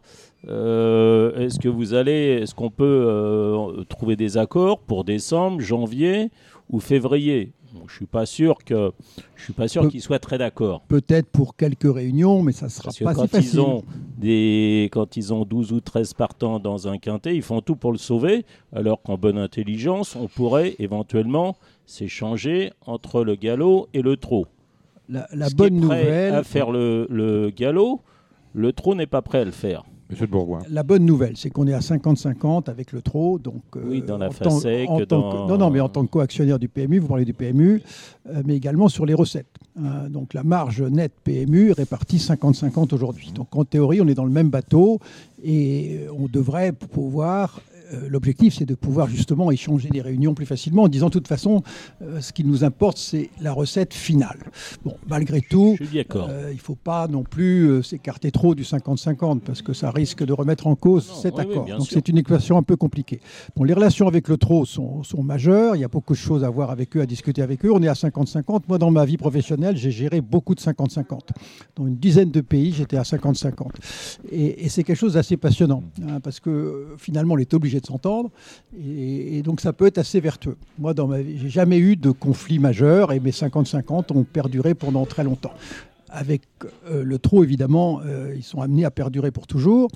Euh, 0.47 1.37
est-ce 1.37 1.59
que 1.59 1.69
vous 1.69 1.93
allez, 1.93 2.39
est-ce 2.41 2.55
qu'on 2.55 2.69
peut 2.69 3.05
euh, 3.07 3.83
trouver 3.83 4.15
des 4.15 4.37
accords 4.37 4.79
pour 4.79 5.03
décembre, 5.03 5.59
janvier 5.59 6.31
ou 6.69 6.79
février? 6.79 7.51
Je 7.87 7.95
suis 7.95 8.05
pas 8.05 8.25
sûr 8.25 8.57
que 8.63 8.91
je 9.35 9.43
suis 9.43 9.53
pas 9.53 9.67
sûr 9.67 9.87
qu'ils 9.89 10.01
soient 10.01 10.19
très 10.19 10.37
d'accord. 10.37 10.81
Peut-être 10.87 11.27
pour 11.27 11.55
quelques 11.55 11.93
réunions, 11.93 12.43
mais 12.43 12.51
ça 12.51 12.69
sera 12.69 12.91
pas 13.03 13.13
quand 13.13 13.23
si 13.23 13.27
facile. 13.29 13.49
Ils 13.53 13.59
ont 13.61 13.83
des, 14.17 14.89
quand 14.91 15.17
ils 15.17 15.33
ont 15.33 15.45
12 15.45 15.73
ou 15.73 15.81
13 15.81 16.13
partants 16.13 16.59
dans 16.59 16.87
un 16.87 16.97
quintet, 16.97 17.35
ils 17.35 17.41
font 17.41 17.61
tout 17.61 17.75
pour 17.75 17.91
le 17.91 17.97
sauver, 17.97 18.45
alors 18.73 19.01
qu'en 19.01 19.17
bonne 19.17 19.37
intelligence, 19.37 20.15
on 20.15 20.27
pourrait 20.27 20.75
éventuellement 20.79 21.55
s'échanger 21.85 22.71
entre 22.85 23.23
le 23.23 23.35
galop 23.35 23.87
et 23.93 24.01
le 24.01 24.17
trot. 24.17 24.45
La, 25.07 25.27
bonne 25.55 25.75
nouvelle 25.79 26.35
à 26.35 26.43
faire 26.43 26.69
le, 26.69 27.07
le 27.09 27.49
galop, 27.49 28.01
le 28.53 28.73
trot 28.73 28.93
n'est 28.93 29.07
pas 29.07 29.23
prêt 29.23 29.39
à 29.39 29.45
le 29.45 29.51
faire. 29.51 29.83
Monsieur 30.09 30.25
de 30.25 30.31
Bourgoin. 30.31 30.61
La 30.69 30.81
bonne 30.81 31.05
nouvelle, 31.05 31.37
c'est 31.37 31.51
qu'on 31.51 31.67
est 31.67 31.73
à 31.73 31.79
50-50 31.79 32.69
avec 32.69 32.91
le 32.91 33.01
TRO. 33.01 33.37
Donc, 33.37 33.61
oui, 33.75 34.01
dans 34.01 34.17
la 34.17 34.31
FASEC. 34.31 34.89
Dans... 35.07 35.47
non, 35.47 35.57
non, 35.57 35.69
mais 35.69 35.79
en 35.79 35.89
tant 35.89 36.03
que 36.03 36.09
co-actionnaire 36.09 36.57
du 36.57 36.67
PMU, 36.67 36.99
vous 36.99 37.07
parlez 37.07 37.25
du 37.25 37.33
PMU, 37.33 37.83
mais 38.45 38.55
également 38.55 38.89
sur 38.89 39.05
les 39.05 39.13
recettes. 39.13 39.45
Hein. 39.77 40.09
donc 40.09 40.33
la 40.33 40.43
marge 40.43 40.81
nette 40.81 41.13
PMU 41.23 41.69
est 41.69 41.73
répartie 41.73 42.17
50-50 42.17 42.93
aujourd'hui. 42.93 43.31
Donc 43.33 43.55
en 43.55 43.65
théorie, 43.65 44.01
on 44.01 44.07
est 44.07 44.15
dans 44.15 44.25
le 44.25 44.31
même 44.31 44.49
bateau 44.49 44.99
et 45.43 46.05
on 46.17 46.27
devrait 46.27 46.71
pouvoir 46.71 47.61
euh, 47.93 48.07
l'objectif, 48.09 48.55
c'est 48.57 48.65
de 48.65 48.75
pouvoir 48.75 49.07
justement 49.07 49.51
échanger 49.51 49.89
des 49.89 50.01
réunions 50.01 50.33
plus 50.33 50.45
facilement 50.45 50.83
en 50.83 50.87
disant, 50.87 51.07
de 51.07 51.13
toute 51.13 51.27
façon, 51.27 51.63
euh, 52.01 52.21
ce 52.21 52.33
qui 52.33 52.43
nous 52.43 52.63
importe, 52.63 52.97
c'est 52.97 53.29
la 53.41 53.53
recette 53.53 53.93
finale. 53.93 54.37
Bon, 54.83 54.95
malgré 55.07 55.41
tout, 55.41 55.75
euh, 55.81 56.49
il 56.51 56.55
ne 56.55 56.59
faut 56.59 56.75
pas 56.75 57.07
non 57.07 57.23
plus 57.23 57.83
s'écarter 57.83 58.31
trop 58.31 58.55
du 58.55 58.63
50-50 58.63 59.39
parce 59.39 59.61
que 59.61 59.73
ça 59.73 59.91
risque 59.91 60.23
de 60.23 60.33
remettre 60.33 60.67
en 60.67 60.75
cause 60.75 61.11
cet 61.21 61.39
accord. 61.39 61.65
Donc 61.65 61.87
c'est 61.89 62.07
une 62.09 62.17
équation 62.17 62.57
un 62.57 62.63
peu 62.63 62.75
compliquée. 62.75 63.21
Bon, 63.55 63.63
les 63.63 63.73
relations 63.73 64.07
avec 64.07 64.27
le 64.27 64.37
TRO 64.37 64.65
sont, 64.65 65.03
sont, 65.03 65.23
majeures. 65.23 65.75
Il 65.75 65.79
y 65.79 65.83
a 65.83 65.87
beaucoup 65.87 66.13
de 66.13 66.19
choses 66.19 66.43
à 66.43 66.49
voir 66.49 66.71
avec 66.71 66.95
eux, 66.95 67.01
à 67.01 67.05
discuter 67.05 67.41
avec 67.41 67.65
eux. 67.65 67.71
On 67.71 67.81
est 67.81 67.87
à 67.87 67.93
50-50. 67.93 68.63
Moi, 68.67 68.77
dans 68.77 68.91
ma 68.91 69.05
vie 69.05 69.17
professionnelle, 69.17 69.77
j'ai 69.77 69.91
géré 69.91 70.21
beaucoup 70.21 70.55
de 70.55 70.61
50-50. 70.61 71.19
Dans 71.75 71.87
une 71.87 71.97
dizaine 71.97 72.31
de 72.31 72.41
pays, 72.41 72.71
j'étais 72.71 72.97
à 72.97 73.03
50-50. 73.03 73.69
Et, 74.31 74.69
c'est 74.69 74.83
quelque 74.83 74.97
chose 74.97 75.13
d'assez 75.13 75.35
passionnant 75.35 75.83
hein, 76.07 76.19
parce 76.21 76.39
que 76.39 76.93
finalement, 76.97 77.33
on 77.33 77.37
est 77.37 77.53
obligé 77.55 77.78
de 77.79 77.85
s'entendre. 77.85 78.29
Et, 78.77 79.41
donc 79.41 79.61
ça 79.61 79.73
peut 79.73 79.87
être 79.87 79.97
assez 79.97 80.19
vertueux. 80.19 80.57
Moi, 80.77 80.93
dans 80.93 81.07
ma 81.07 81.21
vie, 81.21 81.37
j'ai 81.37 81.49
jamais 81.49 81.77
eu 81.77 81.95
de 81.95 82.11
conflit 82.11 82.59
majeur 82.59 83.11
et 83.11 83.19
mes 83.19 83.31
50-50 83.31 84.15
ont 84.15 84.23
perduré 84.23 84.73
pendant 84.73 85.05
très 85.05 85.23
longtemps 85.23 85.53
avec 86.11 86.41
euh, 86.89 87.03
le 87.03 87.19
trop, 87.19 87.43
évidemment, 87.43 88.01
euh, 88.05 88.33
ils 88.35 88.43
sont 88.43 88.61
amenés 88.61 88.85
à 88.85 88.91
perdurer 88.91 89.31
pour 89.31 89.47
toujours. 89.47 89.89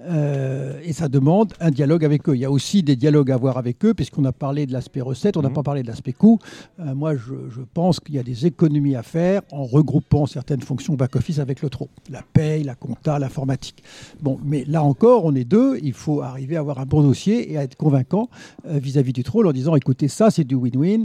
Euh, 0.00 0.80
et 0.82 0.92
ça 0.92 1.08
demande 1.08 1.52
un 1.60 1.70
dialogue 1.70 2.04
avec 2.04 2.28
eux. 2.28 2.34
Il 2.34 2.40
y 2.40 2.44
a 2.44 2.50
aussi 2.50 2.82
des 2.82 2.96
dialogues 2.96 3.30
à 3.30 3.34
avoir 3.34 3.58
avec 3.58 3.84
eux, 3.84 3.94
puisqu'on 3.94 4.24
a 4.24 4.32
parlé 4.32 4.66
de 4.66 4.72
l'aspect 4.72 5.00
recette, 5.00 5.36
on 5.36 5.42
n'a 5.42 5.48
mhm. 5.48 5.54
pas 5.54 5.62
parlé 5.62 5.82
de 5.82 5.88
l'aspect 5.88 6.12
coût. 6.12 6.38
moi, 6.78 7.14
je, 7.14 7.62
pense 7.74 8.00
qu'il 8.00 8.14
y 8.14 8.18
a 8.18 8.22
des 8.22 8.46
économies 8.46 8.96
à 8.96 9.02
faire 9.02 9.42
en 9.52 9.64
regroupant 9.64 10.26
certaines 10.26 10.62
fonctions 10.62 10.94
back-office 10.94 11.38
avec 11.38 11.60
le 11.62 11.68
trop. 11.68 11.88
La 12.10 12.22
paye, 12.22 12.64
la 12.64 12.74
compta, 12.74 13.18
l'informatique. 13.18 13.82
Bon, 14.20 14.38
mais 14.44 14.64
là 14.64 14.82
encore, 14.82 15.24
on 15.24 15.34
est 15.34 15.44
deux. 15.44 15.78
Il 15.82 15.92
faut 15.92 16.22
arriver 16.22 16.56
à 16.56 16.60
avoir 16.60 16.78
un 16.78 16.86
bon 16.86 17.02
dossier 17.02 17.52
et 17.52 17.58
à 17.58 17.62
être 17.62 17.76
convaincant 17.76 18.30
vis-à-vis 18.64 19.12
du 19.12 19.22
trop 19.22 19.44
en 19.44 19.52
disant 19.52 19.74
écoutez, 19.76 20.08
ça, 20.08 20.30
c'est 20.30 20.44
du 20.44 20.54
win-win. 20.54 21.04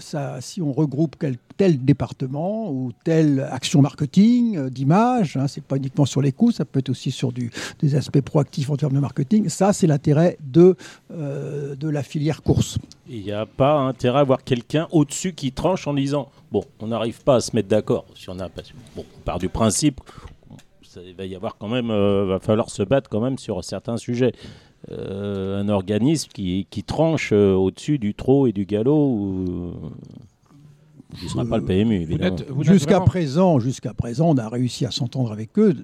ça, 0.00 0.40
si 0.40 0.62
on 0.62 0.72
regroupe 0.72 1.16
tel 1.56 1.84
département 1.84 2.70
ou 2.70 2.92
telle 3.04 3.46
action 3.50 3.63
marketing, 3.82 4.56
euh, 4.56 4.70
d'image. 4.70 5.36
Hein, 5.36 5.48
c'est 5.48 5.62
pas 5.62 5.76
uniquement 5.76 6.04
sur 6.04 6.20
les 6.20 6.32
coûts, 6.32 6.50
ça 6.50 6.64
peut 6.64 6.78
être 6.80 6.90
aussi 6.90 7.10
sur 7.10 7.32
des 7.32 7.94
aspects 7.94 8.20
proactifs 8.20 8.70
en 8.70 8.76
termes 8.76 8.94
de 8.94 9.00
marketing. 9.00 9.48
Ça, 9.48 9.72
c'est 9.72 9.86
l'intérêt 9.86 10.38
de, 10.40 10.76
euh, 11.12 11.74
de 11.76 11.88
la 11.88 12.02
filière 12.02 12.42
course. 12.42 12.78
Il 13.08 13.22
n'y 13.22 13.32
a 13.32 13.46
pas 13.46 13.78
intérêt 13.78 14.18
à 14.18 14.20
avoir 14.20 14.44
quelqu'un 14.44 14.88
au-dessus 14.92 15.34
qui 15.34 15.52
tranche 15.52 15.86
en 15.86 15.94
disant 15.94 16.30
bon, 16.50 16.64
on 16.80 16.88
n'arrive 16.88 17.22
pas 17.22 17.36
à 17.36 17.40
se 17.40 17.54
mettre 17.54 17.68
d'accord. 17.68 18.06
Si 18.14 18.28
on 18.30 18.38
a, 18.40 18.48
part 19.24 19.38
du 19.38 19.48
principe, 19.48 20.00
il 20.96 21.14
va 21.14 21.26
y 21.26 21.34
avoir 21.34 21.56
quand 21.58 21.68
même, 21.68 21.90
euh, 21.90 22.24
va 22.24 22.38
falloir 22.38 22.70
se 22.70 22.82
battre 22.82 23.10
quand 23.10 23.20
même 23.20 23.38
sur 23.38 23.62
certains 23.64 23.96
sujets. 23.96 24.32
un 24.90 25.68
organisme 25.70 26.30
qui, 26.32 26.66
qui 26.68 26.82
tranche 26.82 27.32
au-dessus 27.32 27.98
du 27.98 28.14
trot 28.14 28.46
et 28.46 28.52
du 28.52 28.66
galop. 28.66 29.72
Ce 31.16 31.24
ne 31.24 31.28
sera 31.28 31.44
pas 31.44 31.58
le 31.58 31.64
PMU, 31.64 32.02
évidemment. 32.02 32.36
Jusqu'à 32.60 33.00
présent, 33.00 33.58
jusqu'à 33.58 33.94
présent, 33.94 34.30
on 34.30 34.38
a 34.38 34.48
réussi 34.48 34.84
à 34.84 34.90
s'entendre 34.90 35.32
avec 35.32 35.58
eux. 35.58 35.74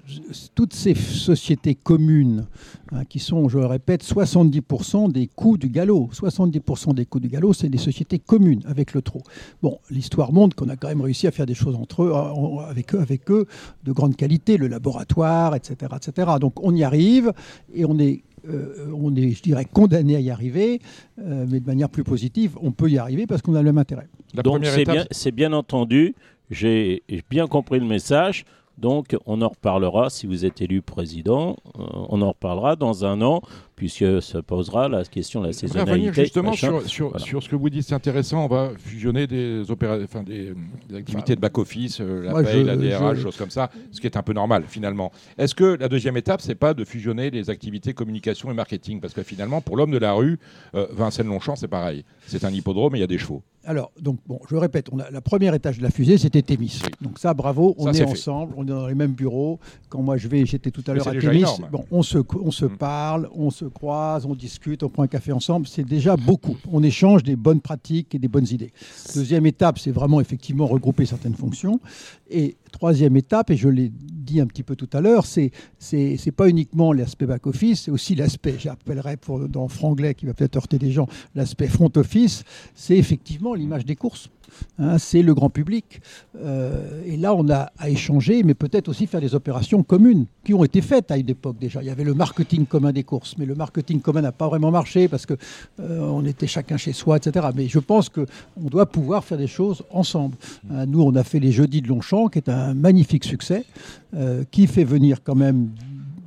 Toutes 0.55 0.73
ces 0.73 0.93
sociétés 0.95 1.75
communes, 1.75 2.47
hein, 2.91 3.05
qui 3.05 3.19
sont, 3.19 3.47
je 3.49 3.59
le 3.59 3.65
répète, 3.65 4.03
70% 4.03 5.11
des 5.11 5.27
coûts 5.27 5.57
du 5.57 5.69
galop. 5.69 6.09
70% 6.13 6.93
des 6.93 7.05
coûts 7.05 7.19
du 7.19 7.29
galop, 7.29 7.53
c'est 7.53 7.69
des 7.69 7.77
sociétés 7.77 8.19
communes 8.19 8.61
avec 8.65 8.93
le 8.93 9.01
trot. 9.01 9.23
Bon, 9.61 9.79
l'histoire 9.89 10.33
montre 10.33 10.55
qu'on 10.55 10.69
a 10.69 10.75
quand 10.75 10.89
même 10.89 11.01
réussi 11.01 11.27
à 11.27 11.31
faire 11.31 11.45
des 11.45 11.55
choses 11.55 11.75
entre 11.75 12.03
eux, 12.03 12.13
avec 12.67 12.93
eux, 12.93 12.99
avec 12.99 13.31
eux, 13.31 13.47
de 13.83 13.91
grande 13.91 14.15
qualité, 14.15 14.57
le 14.57 14.67
laboratoire, 14.67 15.55
etc., 15.55 15.93
etc. 15.95 16.31
Donc 16.39 16.61
on 16.61 16.75
y 16.75 16.83
arrive 16.83 17.33
et 17.73 17.85
on 17.85 17.97
est 17.99 18.23
euh, 18.49 18.91
on 18.93 19.15
est, 19.15 19.31
je 19.31 19.41
dirais, 19.41 19.65
condamné 19.65 20.15
à 20.15 20.19
y 20.19 20.29
arriver, 20.29 20.81
euh, 21.19 21.45
mais 21.49 21.59
de 21.59 21.65
manière 21.65 21.89
plus 21.89 22.03
positive, 22.03 22.57
on 22.61 22.71
peut 22.71 22.89
y 22.89 22.97
arriver 22.97 23.27
parce 23.27 23.41
qu'on 23.41 23.55
a 23.55 23.59
le 23.59 23.65
même 23.65 23.77
intérêt. 23.77 24.07
Donc 24.43 24.65
c'est 24.65 24.85
bien, 24.85 25.05
bien 25.33 25.53
entendu, 25.53 26.15
j'ai 26.49 27.03
bien 27.29 27.47
compris 27.47 27.79
le 27.79 27.85
message. 27.85 28.45
Donc, 28.77 29.15
on 29.27 29.41
en 29.43 29.49
reparlera 29.49 30.09
si 30.09 30.25
vous 30.25 30.43
êtes 30.43 30.61
élu 30.61 30.81
président. 30.81 31.55
Euh, 31.77 31.83
on 32.09 32.21
en 32.23 32.29
reparlera 32.29 32.75
dans 32.75 33.05
un 33.05 33.21
an, 33.21 33.41
puisque 33.81 34.21
se 34.21 34.37
posera 34.37 34.87
la 34.87 35.03
question 35.05 35.41
de 35.41 35.47
la 35.47 35.53
saisonnalité. 35.53 36.21
justement 36.21 36.53
sur, 36.53 36.87
sur, 36.87 37.19
sur, 37.19 37.41
ce 37.41 37.49
que 37.49 37.55
vous 37.55 37.71
dites, 37.71 37.81
c'est 37.81 37.95
intéressant. 37.95 38.45
On 38.45 38.47
va 38.47 38.73
fusionner 38.77 39.25
des, 39.25 39.63
enfin, 39.71 40.21
des, 40.21 40.53
activités 40.95 41.35
de 41.35 41.41
back-office, 41.41 41.99
euh, 41.99 42.21
la 42.21 42.43
paye, 42.43 42.63
la 42.63 42.77
DRH, 42.77 43.21
choses 43.21 43.37
comme 43.37 43.49
ça, 43.49 43.71
ce 43.91 43.99
qui 43.99 44.05
est 44.05 44.17
un 44.17 44.21
peu 44.21 44.33
normal 44.33 44.65
finalement. 44.67 45.11
Est-ce 45.35 45.55
que 45.55 45.77
la 45.79 45.89
deuxième 45.89 46.15
étape, 46.15 46.41
c'est 46.41 46.53
pas 46.53 46.75
de 46.75 46.85
fusionner 46.85 47.31
les 47.31 47.49
activités 47.49 47.95
communication 47.95 48.51
et 48.51 48.53
marketing? 48.53 49.01
Parce 49.01 49.15
que 49.15 49.23
finalement, 49.23 49.61
pour 49.61 49.77
l'homme 49.77 49.89
de 49.89 49.97
la 49.97 50.13
rue, 50.13 50.37
euh, 50.75 50.85
Vincennes 50.91 51.29
Longchamp, 51.29 51.55
c'est 51.55 51.67
pareil. 51.67 52.05
C'est 52.27 52.45
un 52.45 52.51
hippodrome 52.51 52.93
et 52.93 52.99
il 52.99 53.01
y 53.01 53.03
a 53.03 53.07
des 53.07 53.17
chevaux. 53.17 53.41
Alors, 53.63 53.91
donc, 53.99 54.17
bon, 54.25 54.39
je 54.49 54.55
répète, 54.55 54.87
on 54.91 54.99
a, 54.99 55.11
la 55.11 55.21
première 55.21 55.53
étage 55.53 55.77
de 55.77 55.83
la 55.83 55.91
fusée, 55.91 56.17
c'était 56.17 56.41
Témis. 56.41 56.81
Donc 56.99 57.19
ça, 57.19 57.33
bravo, 57.35 57.75
on 57.77 57.91
est, 57.93 58.03
ensemble, 58.03 58.53
on 58.57 58.63
est 58.63 58.71
dans 58.71 58.87
les 58.87 58.95
mêmes 58.95 59.11
bureaux. 59.11 59.59
Quand 59.87 60.01
moi 60.01 60.17
je 60.17 60.27
vais, 60.27 60.45
j'étais 60.47 60.71
tout 60.71 60.83
à 60.87 60.93
l'heure 60.93 61.07
à 61.07 61.11
Témis, 61.11 61.45
bon, 61.71 61.85
on 61.91 62.01
se, 62.01 62.17
on 62.41 62.49
se 62.49 62.65
mm. 62.65 62.77
parle, 62.77 63.29
on 63.35 63.51
se 63.51 63.65
croise, 63.71 64.25
on 64.25 64.35
discute, 64.35 64.83
on 64.83 64.89
prend 64.89 65.03
un 65.03 65.07
café 65.07 65.31
ensemble, 65.31 65.67
c'est 65.67 65.83
déjà 65.83 66.15
beaucoup. 66.15 66.57
On 66.71 66.83
échange 66.83 67.23
des 67.23 67.35
bonnes 67.35 67.61
pratiques 67.61 68.13
et 68.15 68.19
des 68.19 68.27
bonnes 68.27 68.47
idées. 68.49 68.71
Deuxième 69.15 69.45
étape, 69.45 69.79
c'est 69.79 69.91
vraiment 69.91 70.21
effectivement 70.21 70.67
regrouper 70.67 71.05
certaines 71.05 71.35
fonctions. 71.35 71.79
Et 72.29 72.55
troisième 72.71 73.15
étape, 73.17 73.51
et 73.51 73.57
je 73.57 73.69
l'ai 73.69 73.91
dit 73.91 74.39
un 74.39 74.47
petit 74.47 74.63
peu 74.63 74.75
tout 74.75 74.89
à 74.93 75.01
l'heure, 75.01 75.25
c'est 75.25 75.51
c'est 75.79 76.31
pas 76.31 76.47
uniquement 76.47 76.93
l'aspect 76.93 77.25
back 77.25 77.47
office, 77.47 77.83
c'est 77.83 77.91
aussi 77.91 78.15
l'aspect, 78.15 78.55
j'appellerais 78.57 79.17
pour 79.17 79.47
dans 79.47 79.67
franglais 79.67 80.15
qui 80.15 80.25
va 80.25 80.33
peut-être 80.33 80.55
heurter 80.55 80.77
des 80.77 80.91
gens, 80.91 81.07
l'aspect 81.35 81.67
front 81.67 81.91
office, 81.95 82.43
c'est 82.75 82.97
effectivement 82.97 83.53
l'image 83.53 83.85
des 83.85 83.95
courses. 83.95 84.29
Hein, 84.79 84.97
c'est 84.97 85.21
le 85.21 85.33
grand 85.33 85.49
public. 85.49 86.01
Euh, 86.43 87.01
et 87.05 87.17
là, 87.17 87.33
on 87.33 87.49
a 87.49 87.71
à 87.77 87.89
échanger, 87.89 88.43
mais 88.43 88.53
peut-être 88.53 88.89
aussi 88.89 89.07
faire 89.07 89.21
des 89.21 89.35
opérations 89.35 89.83
communes 89.83 90.25
qui 90.43 90.53
ont 90.53 90.63
été 90.63 90.81
faites 90.81 91.11
à 91.11 91.17
une 91.17 91.29
époque 91.29 91.57
déjà. 91.59 91.81
Il 91.81 91.87
y 91.87 91.89
avait 91.89 92.03
le 92.03 92.13
marketing 92.13 92.65
commun 92.65 92.91
des 92.91 93.03
courses, 93.03 93.35
mais 93.37 93.45
le 93.45 93.55
marketing 93.55 94.01
commun 94.01 94.21
n'a 94.21 94.31
pas 94.31 94.47
vraiment 94.47 94.71
marché 94.71 95.07
parce 95.07 95.25
que 95.25 95.35
euh, 95.79 95.99
on 95.99 96.25
était 96.25 96.47
chacun 96.47 96.77
chez 96.77 96.93
soi, 96.93 97.17
etc. 97.17 97.47
Mais 97.55 97.67
je 97.67 97.79
pense 97.79 98.09
qu'on 98.09 98.25
doit 98.55 98.85
pouvoir 98.85 99.23
faire 99.23 99.37
des 99.37 99.47
choses 99.47 99.83
ensemble. 99.89 100.35
Hein, 100.71 100.85
nous, 100.85 101.01
on 101.01 101.15
a 101.15 101.23
fait 101.23 101.39
les 101.39 101.51
Jeudis 101.51 101.81
de 101.81 101.87
Longchamp, 101.87 102.27
qui 102.27 102.39
est 102.39 102.49
un 102.49 102.60
magnifique 102.73 103.23
succès, 103.23 103.65
euh, 104.13 104.43
qui 104.51 104.67
fait 104.67 104.83
venir 104.83 105.23
quand 105.23 105.35
même 105.35 105.69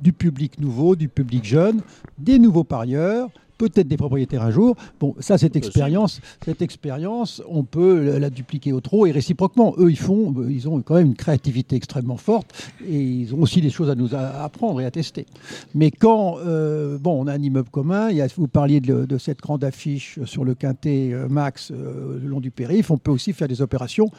du 0.01 0.13
public 0.13 0.59
nouveau, 0.59 0.95
du 0.95 1.07
public 1.07 1.45
jeune, 1.45 1.81
des 2.17 2.39
nouveaux 2.39 2.63
parieurs 2.63 3.29
peut-être 3.57 3.87
des 3.87 3.97
propriétaires 3.97 4.43
un 4.43 4.51
jour. 4.51 4.75
Bon, 4.99 5.15
ça, 5.19 5.37
cette 5.37 5.55
expérience, 5.55 6.21
cette 6.43 6.61
expérience, 6.61 7.41
on 7.47 7.63
peut 7.63 8.17
la 8.17 8.29
dupliquer 8.29 8.73
au 8.73 8.81
trop 8.81 9.05
et 9.05 9.11
réciproquement. 9.11 9.73
Eux, 9.77 9.89
ils 9.89 9.97
font, 9.97 10.33
ils 10.49 10.67
ont 10.67 10.81
quand 10.81 10.95
même 10.95 11.07
une 11.07 11.15
créativité 11.15 11.75
extrêmement 11.75 12.17
forte 12.17 12.53
et 12.87 12.99
ils 12.99 13.33
ont 13.33 13.41
aussi 13.41 13.61
des 13.61 13.69
choses 13.69 13.89
à 13.89 13.95
nous 13.95 14.13
apprendre 14.15 14.81
et 14.81 14.85
à 14.85 14.91
tester. 14.91 15.25
Mais 15.73 15.91
quand, 15.91 16.37
euh, 16.39 16.97
bon, 16.97 17.23
on 17.23 17.27
a 17.27 17.33
un 17.33 17.41
immeuble 17.41 17.69
commun, 17.69 18.09
il 18.09 18.17
y 18.17 18.21
a, 18.21 18.27
vous 18.35 18.47
parliez 18.47 18.79
de, 18.79 19.17
cette 19.17 19.39
grande 19.39 19.63
affiche 19.63 20.19
sur 20.25 20.43
le 20.43 20.55
quintet 20.55 21.11
euh, 21.13 21.27
Max 21.29 21.71
euh, 21.71 22.19
le 22.21 22.27
long 22.27 22.41
du 22.41 22.51
périph', 22.51 22.91
on 22.91 22.97
peut 22.97 23.11
aussi 23.11 23.33
faire 23.33 23.47
des 23.47 23.61
opérations 23.61 24.09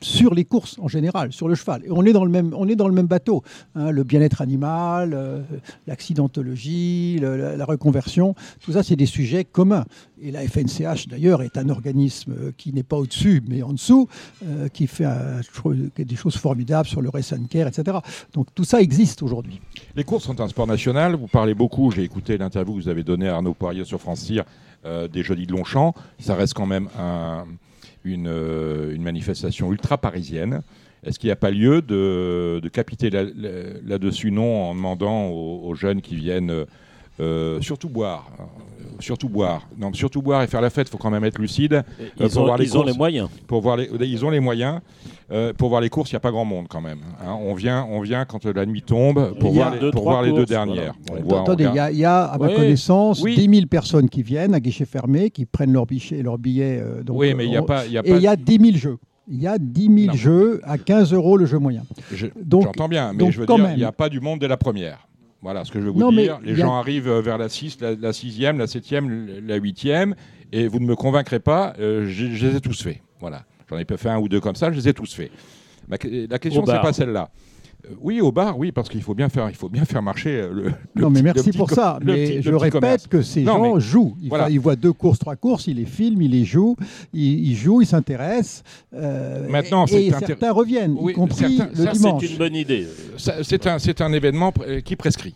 sur 0.00 0.34
les 0.34 0.44
courses 0.44 0.78
en 0.78 0.88
général, 0.88 1.32
sur 1.32 1.48
le 1.48 1.54
cheval. 1.54 1.82
Et 1.84 1.90
on 1.90 2.04
est 2.04 2.12
dans 2.12 2.24
le 2.24 2.30
même, 2.30 2.54
on 2.56 2.68
est 2.68 2.76
dans 2.76 2.88
le 2.88 2.94
même 2.94 3.06
bateau. 3.06 3.42
Hein, 3.74 3.90
le 3.90 4.04
bien-être 4.04 4.40
animal, 4.40 5.12
euh, 5.14 5.42
l'accidentologie, 5.86 7.18
la, 7.20 7.64
reconversion, 7.64 8.34
tout 8.60 8.72
ça, 8.72 8.82
c'est 8.82 8.96
des 8.96 9.06
sujets 9.06 9.44
communs. 9.44 9.84
Et 10.20 10.30
la 10.30 10.46
FNCH, 10.46 11.08
d'ailleurs, 11.08 11.42
est 11.42 11.58
un 11.58 11.68
organisme 11.68 12.52
qui 12.56 12.72
n'est 12.72 12.82
pas 12.82 12.96
au-dessus, 12.96 13.42
mais 13.48 13.62
en 13.62 13.72
dessous, 13.72 14.08
euh, 14.44 14.68
qui 14.68 14.86
fait 14.86 15.06
des 15.96 16.16
choses 16.16 16.36
formidables 16.36 16.88
sur 16.88 17.02
le 17.02 17.08
race 17.08 17.34
care, 17.50 17.68
etc. 17.68 17.98
Donc 18.32 18.48
tout 18.54 18.64
ça 18.64 18.80
existe 18.80 19.22
aujourd'hui. 19.22 19.60
Les 19.94 20.04
courses 20.04 20.24
sont 20.24 20.40
un 20.40 20.48
sport 20.48 20.66
national. 20.66 21.16
Vous 21.16 21.26
parlez 21.26 21.54
beaucoup, 21.54 21.90
j'ai 21.90 22.02
écouté 22.02 22.38
l'interview 22.38 22.74
que 22.74 22.82
vous 22.82 22.88
avez 22.88 23.02
donnée 23.02 23.28
à 23.28 23.36
Arnaud 23.36 23.54
Poirier 23.54 23.84
sur 23.84 24.00
France 24.00 24.20
Cyr 24.20 24.44
euh, 24.84 25.08
des 25.08 25.22
Jeudis 25.22 25.46
de 25.46 25.52
Longchamp. 25.52 25.94
Ça 26.18 26.34
reste 26.34 26.54
quand 26.54 26.66
même 26.66 26.88
un 26.98 27.44
euh, 28.06 28.94
une, 28.94 29.02
manifestation 29.02 29.72
ultra 29.72 29.98
parisienne. 29.98 30.62
Est-ce 31.02 31.18
qu'il 31.18 31.28
n'y 31.28 31.32
a 31.32 31.36
pas 31.36 31.50
lieu 31.50 31.82
de, 31.82 32.60
capiter 32.72 33.10
là-dessus 33.10 34.30
Non, 34.32 34.70
en 34.70 34.74
demandant 34.74 35.28
aux, 35.28 35.74
jeunes 35.74 36.00
qui 36.00 36.16
viennent 36.16 36.64
Euh, 37.20 37.60
surtout 37.62 37.88
boire. 37.88 38.30
Euh, 38.38 38.42
surtout 39.00 39.28
boire. 39.28 39.66
Non, 39.78 39.92
surtout 39.92 40.22
boire 40.22 40.42
et 40.42 40.46
faire 40.46 40.60
la 40.60 40.70
fête, 40.70 40.88
il 40.88 40.90
faut 40.90 40.98
quand 40.98 41.10
même 41.10 41.24
être 41.24 41.38
lucide. 41.38 41.82
Ils, 41.98 42.24
Euh, 42.24 42.28
pour 42.28 42.42
ont, 42.42 42.44
voir 42.46 42.58
les 42.58 42.64
ils 42.66 42.76
ont 42.76 42.80
courses. 42.80 42.92
les 42.92 42.96
moyens. 42.98 43.28
Pour 43.46 43.60
voir 43.62 43.76
les, 43.76 43.88
ils 44.00 44.24
ont 44.24 44.30
les 44.30 44.40
moyens. 44.40 44.80
Euh, 45.32 45.52
pour 45.52 45.70
voir 45.70 45.80
les 45.80 45.88
courses, 45.88 46.10
il 46.12 46.14
n'y 46.14 46.18
a 46.18 46.20
pas 46.20 46.30
grand 46.30 46.44
monde 46.44 46.66
quand 46.68 46.80
même. 46.80 47.00
hein. 47.20 47.36
on, 47.42 47.54
vient, 47.54 47.84
on 47.90 48.00
vient 48.00 48.24
quand 48.24 48.44
la 48.46 48.64
nuit 48.64 48.82
tombe 48.82 49.36
pour 49.40 49.50
Il 49.50 49.56
y 49.56 49.60
a 49.60 49.64
voir 49.64 49.74
les, 49.74 49.80
deux, 49.80 49.90
pour 49.90 50.02
voir 50.04 50.22
les 50.22 50.32
deux 50.32 50.46
dernières. 50.46 50.94
voilà. 51.08 51.24
Voit- 51.24 51.40
Attendez, 51.40 51.64
il 51.64 51.74
y, 51.74 51.78
a- 51.78 51.90
il 51.90 51.98
y 51.98 52.04
a, 52.04 52.24
à 52.26 52.38
ma 52.38 52.46
Oui. 52.46 52.54
connaissance, 52.54 53.22
Oui. 53.22 53.34
10 53.34 53.48
000 53.56 53.66
personnes 53.66 54.08
qui 54.08 54.22
viennent 54.22 54.54
à 54.54 54.60
guichet 54.60 54.84
fermé, 54.84 55.30
qui 55.30 55.44
prennent 55.46 55.72
leur, 55.72 55.84
bichet, 55.86 56.22
leur 56.22 56.38
billet. 56.38 56.78
euh, 56.80 57.02
donc, 57.02 57.18
oui, 57.18 57.34
mais 57.34 57.44
il 57.44 57.50
n'y 57.50 57.56
a 57.56 57.62
on- 57.62 57.66
pas. 57.66 57.86
il 57.86 57.92
Y 57.92 57.98
a 57.98 58.02
Et 58.06 58.10
il 58.12 58.20
y 58.22 58.28
a 58.28 58.36
10 58.36 58.58
000 58.58 58.76
jeux. 58.76 58.98
Il 59.28 59.42
y 59.42 59.48
a 59.48 59.58
10 59.58 59.86
000 59.92 60.06
Non. 60.08 60.12
jeux 60.12 60.60
à 60.62 60.78
15 60.78 61.12
euros 61.12 61.36
le 61.36 61.46
jeu 61.46 61.58
moyen. 61.58 61.82
je- 62.12 62.26
J'entends 62.48 62.88
bien, 62.88 63.12
mais 63.12 63.18
donc 63.18 63.32
je 63.32 63.40
veux 63.40 63.46
dire, 63.46 63.68
il 63.72 63.78
n'y 63.78 63.84
a 63.84 63.90
pas 63.90 64.08
du 64.08 64.20
monde 64.20 64.38
dès 64.38 64.46
la 64.48 64.56
première. 64.56 65.08
Voilà 65.42 65.64
ce 65.64 65.70
que 65.72 65.80
je 65.80 65.84
veux 65.84 65.90
vous 65.90 66.00
Non, 66.00 66.10
dire. 66.12 66.38
Les 66.42 66.52
a- 66.54 66.56
gens 66.56 66.74
arrivent 66.76 67.08
euh, 67.08 67.20
vers 67.20 67.38
la 67.38 67.48
6, 67.48 67.78
la, 67.80 67.94
la 67.94 68.10
6e, 68.12 68.56
la 68.56 68.66
7e, 68.66 69.40
la 69.46 69.58
8e, 69.58 70.14
et 70.52 70.66
vous 70.68 70.80
ne 70.80 70.86
me 70.86 70.96
convaincrez 70.96 71.40
pas, 71.40 71.74
euh, 71.78 72.06
je, 72.08 72.26
je 72.34 72.46
les 72.46 72.56
ai 72.56 72.60
tous 72.60 72.82
faits. 72.82 73.00
Voilà. 73.20 73.44
J'en 73.68 73.78
ai 73.78 73.84
pas 73.84 73.96
fait 73.96 74.08
un 74.10 74.18
ou 74.18 74.28
deux 74.28 74.40
comme 74.40 74.54
ça, 74.56 74.70
je 74.70 74.76
les 74.76 74.88
ai 74.88 74.94
tous 74.94 75.12
faits. 75.14 75.30
Ma 75.88 75.96
la 76.28 76.38
question, 76.38 76.62
Au 76.62 76.66
c'est 76.66 76.72
bar. 76.72 76.82
pas 76.82 76.92
celle-là. 76.92 77.30
Oui, 78.00 78.20
au 78.20 78.32
bar, 78.32 78.58
oui, 78.58 78.72
parce 78.72 78.88
qu'il 78.88 79.02
faut 79.02 79.14
bien 79.14 79.28
faire, 79.28 79.48
il 79.48 79.54
faut 79.54 79.68
bien 79.68 79.84
faire 79.84 80.02
marcher 80.02 80.30
euh, 80.40 80.52
le. 80.52 80.62
le 80.94 81.02
non, 81.02 81.10
mais 81.10 81.22
merci 81.22 81.50
pour 81.52 81.70
ça. 81.70 81.98
Mais 82.04 82.26
petit- 82.26 82.42
je 82.42 82.52
répète 82.52 82.72
commerce. 82.80 83.06
que 83.06 83.22
ces 83.22 83.42
Non, 83.42 83.52
gens 83.58 83.74
mais- 83.74 83.80
jouent. 83.80 84.16
Ils, 84.22 84.28
voilà. 84.28 84.50
ils 84.50 84.58
voient 84.60 84.76
deux 84.76 84.92
courses, 84.92 85.18
trois 85.18 85.36
courses, 85.36 85.66
ils 85.68 85.76
les 85.76 85.84
filment, 85.84 86.22
ils 86.22 86.30
les 86.30 86.44
jouent, 86.44 86.76
ils, 87.12 87.50
ils 87.50 87.54
jouent, 87.56 87.82
ils 87.82 87.86
s'intéressent. 87.86 88.64
euh, 88.94 89.48
Maintenant, 89.48 89.86
et, 89.86 90.10
certains 90.10 90.52
reviennent, 90.52 90.96
Oui, 90.98 91.12
y 91.12 91.14
compris 91.14 91.56
certains- 91.56 91.68
le 91.78 91.84
ça, 91.86 91.92
dimanche. 91.92 92.22
C'est 92.24 92.32
une 92.32 92.38
bonne 92.38 92.54
idée. 92.56 92.86
C'est 93.42 93.66
un, 93.66 93.78
c'est 93.78 94.00
un 94.00 94.12
événement 94.12 94.52
qui 94.84 94.96
prescrit, 94.96 95.34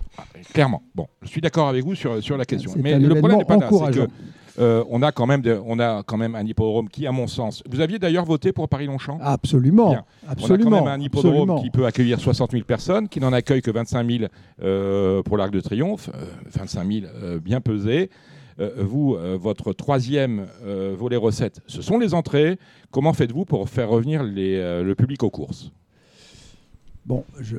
clairement. 0.52 0.82
Bon, 0.94 1.06
je 1.22 1.28
suis 1.28 1.40
d'accord 1.40 1.68
avec 1.68 1.84
vous 1.84 1.94
sur, 1.94 2.22
sur 2.22 2.36
la 2.36 2.44
question. 2.44 2.72
Mais 2.76 2.94
un 2.94 2.98
le 2.98 3.14
problème 3.16 3.38
n'est 3.38 3.44
pas 3.44 3.56
là, 3.58 3.68
que 3.90 4.08
euh, 4.58 4.84
on 4.90 5.02
a 5.02 5.12
quand 5.12 5.26
même, 5.26 5.42
de- 5.42 5.60
on 5.64 5.78
a 5.78 6.02
quand 6.02 6.16
même 6.16 6.34
un 6.34 6.44
hippodrome 6.44 6.88
qui, 6.88 7.06
à 7.06 7.12
mon 7.12 7.26
sens, 7.26 7.62
vous 7.70 7.80
aviez 7.80 7.98
d'ailleurs 7.98 8.24
voté 8.24 8.52
pour 8.52 8.68
Paris-Longchamp? 8.68 9.18
Absolument, 9.22 9.90
Bien. 9.90 10.04
absolument. 10.28 10.70
On 10.70 10.72
a 10.74 10.78
quand 10.78 10.84
même 10.86 11.00
un 11.00 11.04
hippodrome 11.04 11.32
absolument. 11.34 11.62
qui 11.62 11.70
peut 11.70 11.86
accueillir 11.86 12.20
60 12.20 12.52
000 12.52 12.64
personnes, 12.64 13.08
qui 13.08 13.20
n'en 13.20 13.32
accueille 13.32 13.62
que 13.62 13.70
25 13.70 14.10
000 14.10 14.24
euh, 14.62 15.22
pour 15.22 15.36
l'Arc 15.36 15.50
de 15.52 15.60
Triomphe, 15.60 16.10
euh, 16.14 16.24
25 16.52 16.86
000 16.92 17.06
euh, 17.22 17.38
bien 17.38 17.60
pesés. 17.60 18.10
Vous, 18.76 19.14
euh, 19.14 19.38
votre 19.40 19.72
troisième 19.72 20.46
euh, 20.66 20.94
volet 20.94 21.16
recettes, 21.16 21.62
ce 21.66 21.80
sont 21.80 21.98
les 21.98 22.12
entrées. 22.12 22.58
Comment 22.90 23.14
faites-vous 23.14 23.46
pour 23.46 23.66
faire 23.70 23.88
revenir 23.88 24.22
les, 24.22 24.56
euh, 24.56 24.82
le 24.82 24.94
public 24.94 25.22
aux 25.22 25.30
courses? 25.30 25.72
Bon, 27.06 27.24
je, 27.40 27.56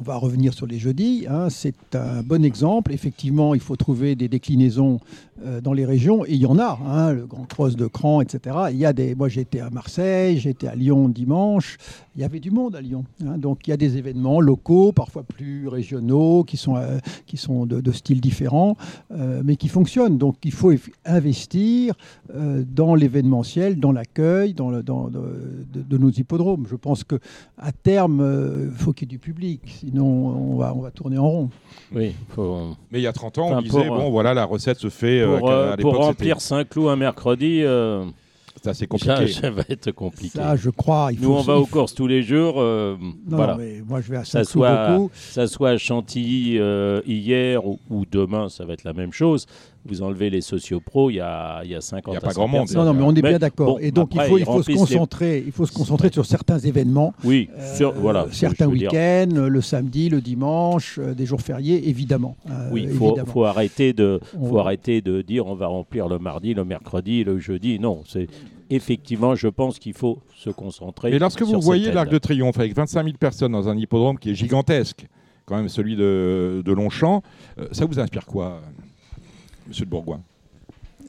on 0.00 0.04
va 0.04 0.16
revenir 0.16 0.54
sur 0.54 0.66
les 0.66 0.78
jeudis. 0.78 1.26
hein. 1.28 1.48
C'est 1.50 1.94
un 1.94 2.22
bon 2.22 2.44
exemple. 2.44 2.92
Effectivement, 2.92 3.54
il 3.54 3.60
faut 3.60 3.76
trouver 3.76 4.14
des 4.14 4.28
déclinaisons 4.28 5.00
euh, 5.44 5.60
dans 5.60 5.72
les 5.72 5.84
régions. 5.84 6.24
Et 6.24 6.34
il 6.34 6.40
y 6.40 6.46
en 6.46 6.58
a. 6.58 6.78
hein, 6.86 7.12
le 7.12 7.26
Grand 7.26 7.44
Cross 7.44 7.74
de 7.76 7.86
Cran, 7.86 8.20
etc. 8.20 8.56
Il 8.70 8.76
y 8.76 8.86
a 8.86 8.92
des. 8.92 9.14
Moi, 9.14 9.28
j'étais 9.28 9.60
à 9.60 9.70
Marseille, 9.70 10.38
j'étais 10.38 10.68
à 10.68 10.74
Lyon 10.74 11.08
dimanche. 11.08 11.78
Il 12.14 12.20
y 12.22 12.24
avait 12.24 12.40
du 12.40 12.50
monde 12.50 12.76
à 12.76 12.80
Lyon. 12.80 13.04
hein. 13.24 13.38
Donc, 13.38 13.66
il 13.66 13.70
y 13.70 13.72
a 13.72 13.76
des 13.76 13.96
événements 13.96 14.40
locaux, 14.40 14.92
parfois 14.92 15.22
plus 15.24 15.68
régionaux, 15.68 16.44
qui 16.44 16.56
sont, 16.56 16.76
euh, 16.76 16.98
qui 17.26 17.36
sont 17.36 17.66
de, 17.66 17.92
styles 17.92 18.20
différents, 18.20 18.76
euh, 19.12 19.42
mais 19.44 19.56
qui 19.56 19.68
fonctionnent. 19.68 20.18
Donc, 20.18 20.36
il 20.44 20.52
faut 20.52 20.72
investir 21.04 21.94
dans 22.66 22.94
l'événementiel, 22.94 23.80
dans 23.80 23.92
l'accueil, 23.92 24.52
dans, 24.54 24.70
dans 24.82 25.08
de, 25.08 25.98
nos 25.98 26.10
hippodromes. 26.10 26.66
Je 26.68 26.76
pense 26.76 27.02
que 27.04 27.16
à 27.56 27.72
terme, 27.72 28.68
il 28.70 28.76
faut 28.76 28.92
qu'il 28.92 29.08
y 29.08 29.10
ait 29.10 29.16
du 29.16 29.18
public, 29.18 29.84
sinon 29.90 30.04
on 30.06 30.56
va, 30.56 30.74
on 30.74 30.80
va 30.80 30.90
tourner 30.90 31.18
en 31.18 31.28
rond. 31.28 31.50
Oui, 31.94 32.12
faut- 32.34 32.76
Mais 32.90 32.98
il 32.98 33.02
y 33.02 33.06
a 33.06 33.12
30 33.12 33.38
ans, 33.38 33.48
on 33.58 33.62
disait, 33.62 33.86
pour, 33.86 33.96
bon, 33.96 34.10
voilà, 34.10 34.34
la 34.34 34.44
recette 34.44 34.78
se 34.78 34.88
fait. 34.90 35.20
euh, 35.20 35.38
pour, 35.38 35.50
euh, 35.50 35.72
à 35.72 35.76
pour 35.76 35.90
l'époque, 35.92 36.04
remplir 36.06 36.40
c'était- 36.40 36.54
Saint-Cloud 36.56 36.88
un 36.88 36.96
mercredi, 36.96 37.62
euh, 37.62 38.04
c'est 38.62 38.68
assez 38.70 38.86
compliqué. 38.86 39.28
ça 39.28 39.50
va 39.50 39.62
être 39.68 39.90
compliqué. 39.92 40.36
Ça, 40.38 40.56
je 40.56 40.68
crois. 40.70 41.10
Il 41.12 41.20
Nous, 41.20 41.30
on 41.32 41.40
va 41.40 41.56
aux 41.56 41.64
courses 41.66 41.94
tous 41.94 42.06
les 42.06 42.22
jours. 42.22 42.56
euh, 42.58 42.96
Non, 43.00 43.36
voilà. 43.36 43.56
mais 43.56 43.82
moi, 43.88 44.00
je 44.02 44.10
vais 44.10 44.18
à 44.18 44.24
ça 44.24 44.44
Saint-Cloud 44.44 44.46
soit, 44.66 44.88
beaucoup. 44.96 45.10
ça 45.14 45.46
soit 45.46 45.70
à 45.70 45.78
Chantilly 45.78 46.58
euh, 46.58 47.00
hier 47.06 47.64
ou, 47.66 47.78
ou 47.88 48.04
demain, 48.10 48.48
ça 48.50 48.64
va 48.66 48.74
être 48.74 48.84
la 48.84 48.92
même 48.92 49.12
chose. 49.12 49.46
Vous 49.88 50.02
enlevez 50.02 50.28
les 50.30 50.40
sociopros, 50.40 51.10
il 51.10 51.14
y 51.16 51.20
a, 51.20 51.62
il 51.64 51.70
y 51.70 51.74
a 51.74 51.80
50 51.80 52.12
Il 52.12 52.14
y 52.14 52.18
a 52.18 52.20
pas 52.20 52.30
100 52.30 52.34
grand 52.40 52.48
monde. 52.48 52.68
Non, 52.74 52.84
non, 52.84 52.92
mais 52.94 53.02
on 53.02 53.10
est 53.12 53.22
Mais 53.22 53.30
bien 53.30 53.38
d'accord. 53.38 53.74
bon, 53.74 53.78
Et 53.78 53.90
donc, 53.90 54.10
après, 54.12 54.26
il 54.26 54.28
faut, 54.30 54.38
il 54.38 54.44
faut 54.44 54.62
se 54.62 54.70
les- 54.70 54.76
concentrer. 54.76 55.42
Il 55.46 55.52
faut 55.52 55.66
se 55.66 55.72
concentrer 55.72 56.10
sur 56.12 56.26
certains 56.26 56.58
événements. 56.58 57.14
Oui, 57.24 57.48
Euh, 57.56 57.76
sur, 57.76 57.92
voilà. 57.94 58.26
certains 58.30 58.66
week-ends, 58.66 59.28
le 59.48 59.60
samedi, 59.62 60.08
le 60.08 60.20
dimanche, 60.20 60.98
euh, 60.98 61.14
des 61.14 61.24
jours 61.26 61.40
fériés, 61.40 61.88
évidemment. 61.88 62.36
euh, 62.50 62.68
Oui, 62.70 62.82
il 62.90 62.90
faut, 63.26 63.44
arrêter 63.44 63.92
de, 63.92 64.20
On- 64.38 64.48
faut 64.48 64.58
arrêter 64.58 65.00
de 65.00 65.22
dire 65.22 65.46
on 65.46 65.54
va 65.54 65.66
remplir 65.68 66.08
le 66.08 66.18
mardi, 66.18 66.54
le 66.54 66.64
mercredi, 66.64 67.24
le 67.24 67.38
jeudi. 67.38 67.78
Non, 67.78 68.02
c'est 68.06 68.26
effectivement, 68.70 69.34
je 69.34 69.48
pense 69.48 69.78
qu'il 69.78 69.94
faut 69.94 70.18
se 70.36 70.50
concentrer. 70.50 71.10
Et 71.14 71.18
lorsque 71.18 71.42
vous 71.42 71.60
voyez 71.60 71.90
l'Arc 71.92 72.10
de 72.10 72.18
Triomphe 72.18 72.58
avec 72.58 72.74
25 72.76 73.04
000 73.04 73.16
personnes 73.18 73.52
dans 73.52 73.68
un 73.68 73.76
hippodrome 73.76 74.18
qui 74.18 74.30
est 74.30 74.34
gigantesque, 74.34 75.06
quand 75.46 75.56
même 75.56 75.68
celui 75.70 75.96
de, 75.96 76.62
de 76.64 76.72
Longchamp, 76.72 77.22
euh, 77.58 77.66
ça 77.72 77.86
vous 77.86 77.98
inspire 77.98 78.26
quoi, 78.26 78.44
euh, 78.62 78.82
monsieur 79.68 79.84
de 79.84 79.90
Bourgoin 79.90 80.20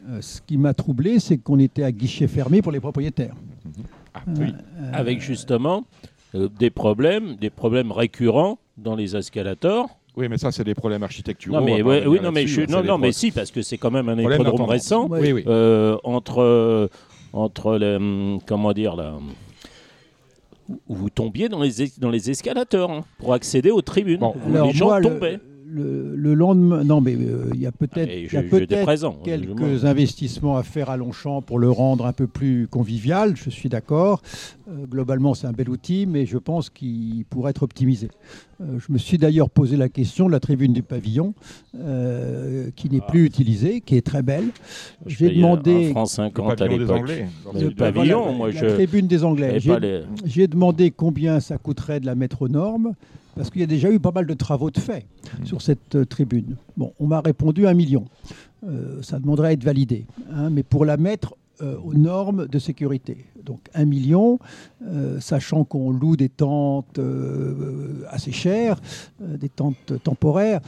Euh, 0.10 0.22
ce 0.22 0.40
qui 0.42 0.58
m'a 0.58 0.74
troublé, 0.74 1.20
c'est 1.20 1.38
qu'on 1.38 1.60
était 1.60 1.84
à 1.84 1.92
guichet 1.92 2.28
fermé 2.28 2.62
pour 2.62 2.72
les 2.72 2.80
propriétaires. 2.80 3.36
Ah, 4.14 4.22
Euh, 4.28 4.32
oui. 4.40 4.54
avec 4.94 5.22
justement 5.22 5.86
euh, 6.36 6.48
des 6.60 6.70
problèmes, 6.70 7.36
des 7.36 7.50
problèmes 7.50 7.92
récurrents 7.92 8.60
dans 8.78 8.96
les 8.96 9.16
escalators. 9.16 9.90
Oui, 10.16 10.28
mais 10.30 10.38
ça, 10.38 10.52
c'est 10.52 10.64
des 10.64 10.74
problèmes 10.76 11.04
architecturaux. 11.04 11.58
Non 11.58 11.62
on 11.62 11.66
mais 11.66 11.82
ouais, 11.82 12.06
oui, 12.08 12.20
non 12.22 12.32
mais 12.32 12.42
là-dessus, 12.42 12.62
je- 12.62 12.66
c'est 12.68 12.72
non 12.72 12.82
des 12.82 12.88
non 12.88 12.98
mais 12.98 13.10
pro- 13.10 13.18
si 13.18 13.32
parce 13.32 13.52
que 13.52 13.62
c'est 13.62 13.78
quand 13.78 13.92
même 13.92 14.10
un 14.10 14.18
hippodrome 14.18 14.62
récent. 14.70 15.08
Oui, 15.10 15.32
oui. 15.32 15.44
Euh, 15.48 15.98
entre 16.04 16.42
euh, 16.42 16.88
entre 17.34 17.78
les, 17.78 17.96
hum, 17.96 18.40
comment 18.46 18.74
dire 18.74 18.96
là 18.96 19.14
où 20.88 20.96
vous 20.96 21.10
tombiez 21.10 21.50
dans 21.50 21.62
les 21.62 21.82
es- 21.84 22.00
dans 22.00 22.10
les 22.12 22.30
escalators 22.30 22.92
hein, 22.92 23.04
pour 23.18 23.34
accéder 23.34 23.72
aux 23.72 23.82
tribunes. 23.82 24.20
Bon, 24.20 24.36
Où 24.48 24.54
les 24.68 24.72
gens 24.74 24.86
moi, 24.88 25.02
tombaient. 25.02 25.34
le, 25.38 25.42
le 25.72 26.34
lendemain, 26.34 26.84
non, 26.84 27.00
mais 27.02 27.16
euh, 27.16 27.50
il 27.54 27.60
y 27.62 27.66
a 27.66 27.72
peut-être, 27.72 28.10
Et 28.10 28.20
il 28.22 28.26
y 28.26 28.28
je- 28.30 28.38
a 28.38 28.42
j'étais 28.44 28.66
peut-être 28.66 28.84
présent. 28.84 29.16
je- 29.20 29.26
quelques 29.26 29.86
investissements 29.86 30.58
à 30.58 30.64
faire 30.64 30.90
à 30.90 30.98
Longchamp 30.98 31.42
pour 31.42 31.60
le 31.60 31.70
rendre 31.70 32.06
un 32.06 32.14
peu 32.14 32.28
plus 32.28 32.68
convivial. 32.68 33.36
Je 33.36 33.50
suis 33.50 33.70
d'accord. 33.70 34.22
Euh, 34.68 34.86
globalement, 34.86 35.34
c'est 35.34 35.48
un 35.48 35.52
bel 35.52 35.70
outil, 35.70 36.06
mais 36.08 36.26
je 36.26 36.38
pense 36.38 36.70
qu'il 36.70 37.26
pourrait 37.30 37.52
être 37.52 37.64
optimisé. 37.64 38.10
Euh, 38.62 38.78
je 38.86 38.92
me 38.92 38.98
suis 38.98 39.18
d'ailleurs 39.18 39.50
posé 39.50 39.78
la 39.78 39.90
question 39.90 40.28
de 40.28 40.32
la 40.32 40.40
tribune 40.40 40.74
du 40.74 40.84
pavillon, 40.84 41.34
euh, 41.76 42.70
qui 42.76 42.90
n'est 42.90 43.00
Ah. 43.02 43.10
plus 43.12 43.26
utilisée, 43.26 43.82
qui 43.82 43.96
est 43.96 44.06
très 44.06 44.22
belle. 44.22 44.46
J'ai 45.06 45.30
demandé 45.34 45.88
un 45.90 45.92
franc 45.92 46.02
Le 46.02 46.08
50 46.08 46.62
à 46.62 46.68
l'époque. 46.68 47.10
Le 47.54 47.70
pavillon, 47.72 48.22
voilà, 48.24 48.38
moi, 48.38 48.52
la 48.52 48.60
je- 48.70 48.74
tribune 48.76 49.08
des 49.08 49.24
Anglais. 49.24 49.58
Les- 49.60 50.02
j'ai 50.26 50.48
demandé 50.48 50.92
combien 50.92 51.40
ça 51.40 51.58
coûterait 51.58 52.00
de 52.00 52.06
la 52.06 52.16
mettre 52.16 52.42
aux 52.42 52.48
normes, 52.50 52.94
parce 53.36 53.50
qu'il 53.50 53.62
y 53.62 53.64
a 53.64 53.68
déjà 53.68 53.90
eu 53.92 54.00
pas 54.00 54.12
mal 54.12 54.26
de 54.26 54.34
travaux 54.34 54.72
de 54.72 54.80
fait 54.80 55.06
sur 55.46 55.62
cette 55.62 55.96
euh, 55.96 56.06
tribune. 56.06 56.56
Bon, 56.78 56.94
on 57.00 57.08
m'a 57.08 57.22
répondu 57.22 57.68
un 57.68 57.74
million. 57.74 58.06
Euh, 58.68 59.02
ça 59.02 59.20
demanderait 59.20 59.50
à 59.50 59.52
être 59.54 59.64
validé. 59.64 60.06
hein, 60.34 60.50
mais 60.50 60.64
pour 60.64 60.86
la 60.86 60.98
mettre 60.98 61.36
euh, 61.62 61.76
aux 61.84 61.94
normes 61.94 62.48
de 62.48 62.58
sécurité. 62.58 63.26
Donc 63.44 63.60
un 63.74 63.84
million, 63.84 64.40
euh, 64.88 65.20
sachant 65.20 65.66
qu'on 65.66 65.92
loue 65.92 66.16
des 66.16 66.30
tentes 66.30 67.00
euh, 67.00 68.06
assez 68.10 68.32
chères, 68.32 68.80
des 69.20 69.50
tentes 69.50 70.02
temporaires. 70.02 70.62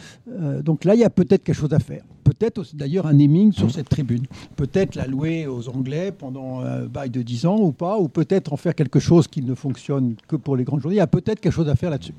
Donc 0.62 0.84
là, 0.84 0.94
il 0.96 1.00
y 1.00 1.06
a 1.06 1.10
peut-être 1.10 1.44
quelque 1.44 1.56
chose 1.56 1.74
à 1.74 1.80
faire. 1.80 2.04
Peut-être 2.26 2.76
d'ailleurs 2.76 3.08
un 3.08 3.14
naming 3.14 3.54
sur 3.54 3.72
cette 3.72 3.88
tribune. 3.88 4.26
Peut-être 4.58 4.96
la 4.96 5.08
louer 5.08 5.48
aux 5.48 5.70
Anglais 5.70 6.12
pendant 6.12 6.60
un 6.60 6.88
bail 6.88 7.10
de 7.10 7.22
10 7.22 7.46
ans 7.46 7.60
ou 7.60 7.72
pas, 7.72 7.98
ou 7.98 8.10
peut-être 8.10 8.52
en 8.52 8.58
faire 8.58 8.76
quelque 8.76 9.00
chose 9.00 9.30
qui 9.30 9.42
ne 9.42 9.56
fonctionne 9.56 10.16
que 10.28 10.36
pour 10.36 10.58
les 10.58 10.66
grandes 10.66 10.82
journées. 10.82 10.96
Il 10.96 11.00
y 11.00 11.02
a 11.02 11.08
peut-être 11.08 11.40
quelque 11.40 11.54
chose 11.54 11.70
à 11.70 11.76
faire 11.76 11.92
là-dessus. 11.92 12.16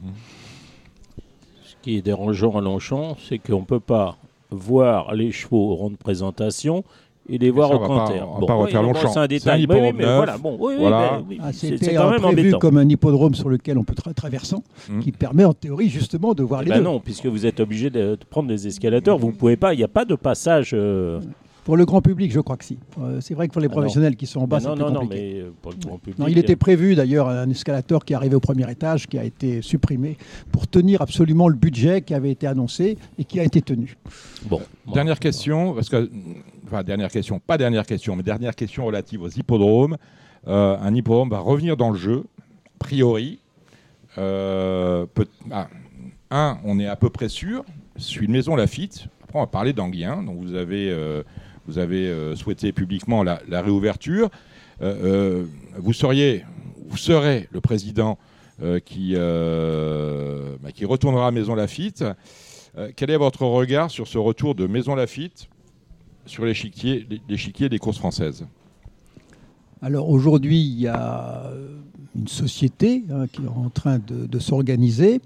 Ce 1.63 1.75
qui 1.83 1.97
est 1.97 2.03
dérangeant 2.03 2.57
à 2.57 2.63
Longchamp, 2.63 3.19
c'est 3.29 3.39
qu'on 3.39 3.61
ne 3.61 3.67
peut 3.67 3.81
pas 3.81 4.17
voir 4.51 5.15
les 5.15 5.33
chevaux 5.33 5.73
au 5.73 5.75
rond 5.75 5.91
de 5.91 5.97
présentation 5.97 6.85
et 7.29 7.39
les 7.39 7.51
voir 7.51 7.69
ça, 7.71 7.77
au 7.77 7.79
canter. 7.79 8.21
on 8.23 8.41
va 8.41 8.47
pas 8.47 8.55
refaire 8.55 8.81
oui, 8.83 8.87
Longchamp. 8.89 9.01
C'est 9.01 9.09
un 9.09 9.13
C'est 9.13 9.19
un 9.21 9.27
détail. 9.27 9.63
Hippodrome 9.63 9.97
oui, 9.97 10.05
voilà, 10.05 10.39
bon, 10.39 10.57
oui, 10.59 10.75
oui, 10.75 10.81
Voilà. 10.81 11.23
Ah, 11.41 11.53
c'est 11.53 11.69
C'était 11.69 11.85
c'est 11.87 11.95
quand 11.95 12.11
même 12.11 12.21
prévu 12.21 12.41
embêtant. 12.41 12.59
comme 12.59 12.77
un 12.79 12.89
hippodrome 12.89 13.35
sur 13.35 13.49
lequel 13.49 13.79
on 13.79 13.85
peut 13.85 13.95
tra- 13.95 14.13
traversant, 14.15 14.63
Hmm. 14.91 15.01
qui 15.01 15.13
permet 15.13 15.45
en 15.45 15.53
théorie 15.55 15.89
justement 15.89 16.35
de 16.35 16.43
voir 16.43 16.63
les 16.63 16.71
ben 16.71 16.79
deux. 16.79 16.85
non, 16.85 16.99
puisque 17.01 17.27
vous 17.27 17.47
êtes 17.47 17.61
obligé 17.61 17.91
de, 17.91 18.19
prendre 18.31 18.49
des 18.49 18.67
escalators, 18.67 19.19
vous 19.19 19.29
ne 19.29 19.33
pouvez 19.33 19.57
pas, 19.57 19.75
il 19.75 19.79
n'y 19.79 19.85
a 19.85 19.89
pas 19.89 20.05
de 20.05 20.15
passage. 20.17 20.71
euh, 20.75 21.21
Pour 21.65 21.77
le 21.77 21.85
grand 21.85 22.03
public, 22.03 22.33
je 22.33 22.41
crois 22.41 22.57
que 22.57 22.65
si. 22.65 22.77
Euh, 23.01 23.21
c'est 23.21 23.35
vrai 23.35 23.47
que 23.47 23.53
pour 23.53 23.61
les 23.63 23.69
Ah 23.69 23.69
non. 23.69 23.77
professionnels 23.77 24.17
qui 24.17 24.27
sont 24.27 24.41
en 24.41 24.49
bas, 24.49 24.59
c'est 24.59 24.67
non, 24.67 24.75
plus 24.75 24.83
non, 24.83 24.91
non, 24.91 25.01
compliqué. 25.03 25.35
mais 25.35 25.41
euh, 25.43 25.53
pour 25.63 25.71
le 25.71 25.77
grand 25.79 25.99
public. 25.99 26.19
Non, 26.19 26.27
il 26.27 26.37
était 26.39 26.57
prévu 26.57 26.97
d'ailleurs 26.97 27.29
un 27.29 27.49
escalator 27.49 28.05
qui 28.05 28.15
arrivait 28.15 28.35
au 28.35 28.41
premier 28.41 28.69
étage, 28.69 29.07
qui 29.07 29.17
a 29.17 29.23
été 29.23 29.63
supprimé 29.63 30.17
pour 30.51 30.67
tenir 30.67 31.01
absolument 31.03 31.47
le 31.47 31.55
budget 31.55 32.03
qui 32.03 32.15
avait 32.15 32.33
été 32.33 32.49
annoncé 32.49 32.99
et 33.17 33.23
qui 33.25 33.39
a 33.39 33.45
été 33.45 33.63
tenu. 33.63 33.97
Bon, 34.47 34.61
bon. 34.87 34.93
Dernière 34.93 35.21
question, 35.21 35.73
parce 35.75 35.89
que, 35.89 36.11
enfin, 36.67 36.83
dernière 36.83 37.11
question, 37.11 37.39
pas 37.39 37.59
dernière 37.59 37.87
question, 37.87 38.17
mais 38.17 38.23
dernière 38.23 38.55
question 38.55 38.87
relative 38.87 39.23
aux 39.23 39.29
hippodromes. 39.29 39.97
Euh, 40.49 40.77
un 40.81 40.95
hippodrome 40.95 41.31
va 41.31 41.39
revenir 41.39 41.77
dans 41.77 41.91
le 41.91 41.99
jeu, 41.99 42.25
a 42.67 42.79
priori. 42.79 43.39
Euh, 44.19 45.07
ah, 45.51 45.69
un, 46.31 46.59
on 46.65 46.79
est 46.79 46.87
à 46.87 46.97
peu 46.97 47.11
près 47.11 47.29
sûr, 47.29 47.65
suis 47.97 48.27
une 48.27 48.33
maison 48.33 48.57
Lafitte. 48.57 49.07
Après, 49.23 49.39
on 49.39 49.43
va 49.43 49.47
parler 49.47 49.73
d'Anguien, 49.73 50.23
dont 50.23 50.35
vous 50.35 50.55
avez, 50.55 50.91
euh, 50.91 51.23
vous 51.67 51.79
avez 51.79 52.35
souhaité 52.37 52.73
publiquement 52.73 53.23
la, 53.23 53.41
réouverture. 53.63 54.31
vous 54.81 55.93
seriez, 55.93 56.45
vous 56.89 56.97
serez 56.97 57.49
le 57.53 57.61
président 57.61 58.19
qui, 58.85 59.15
bah, 59.15 60.73
qui 60.75 60.85
retournera 60.85 61.29
à 61.29 61.31
Maison 61.31 61.55
Lafitte. 61.55 62.05
quel 62.97 63.11
est 63.11 63.17
votre 63.17 63.45
regard 63.47 63.91
sur 63.91 64.09
ce 64.09 64.19
retour 64.19 64.55
de 64.55 64.67
Maison 64.67 64.95
Lafitte 64.95 65.49
sur 66.33 66.45
l'échiquier 66.45 67.69
des 67.69 67.79
courses 67.79 67.99
françaises 67.99 68.47
alors 69.85 70.09
aujourd'hui, 70.09 70.61
il 70.61 70.81
y 70.81 70.87
a 70.87 71.51
une 72.15 72.29
société 72.29 73.03
hein, 73.11 73.27
qui 73.27 73.43
est 73.43 73.49
en 73.49 73.69
train 73.69 73.99
de, 73.99 74.39
s'organiser 74.39 75.21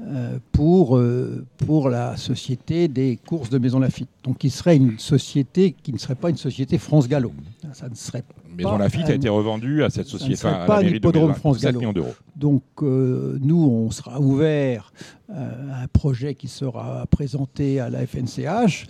euh, 0.00 0.38
pour, 0.52 0.96
euh, 0.96 1.44
pour 1.58 1.90
la 1.90 2.16
société 2.16 2.88
des 2.88 3.18
courses 3.26 3.50
de 3.50 3.58
Maison 3.58 3.78
Lafitte. 3.78 4.08
Donc 4.24 4.42
il 4.42 4.50
serait 4.50 4.76
une 4.76 4.98
société 4.98 5.72
qui 5.82 5.92
ne 5.92 5.98
serait 5.98 6.14
pas 6.14 6.30
une 6.30 6.38
société 6.38 6.78
France 6.78 7.08
Gallo. 7.08 7.30
Ça 7.74 7.90
ne 7.90 7.94
serait 7.94 8.24
Maison 8.64 8.78
Lafitte 8.78 9.08
a 9.10 9.14
été 9.14 9.28
revendue 9.28 9.82
à 9.82 9.90
cette 9.90 10.06
société, 10.06 10.46
à 10.46 10.66
la 10.66 10.82
mairie 10.82 11.00
de 11.00 11.32
France 11.32 11.62
millions 11.64 11.92
d'euros. 11.92 12.14
Donc 12.36 12.62
euh, 12.82 13.38
nous, 13.40 13.62
on 13.62 13.90
sera 13.90 14.20
ouvert 14.20 14.92
euh, 15.30 15.72
à 15.72 15.82
un 15.82 15.86
projet 15.86 16.34
qui 16.34 16.48
sera 16.48 17.06
présenté 17.10 17.80
à 17.80 17.90
la 17.90 18.06
FNCH. 18.06 18.86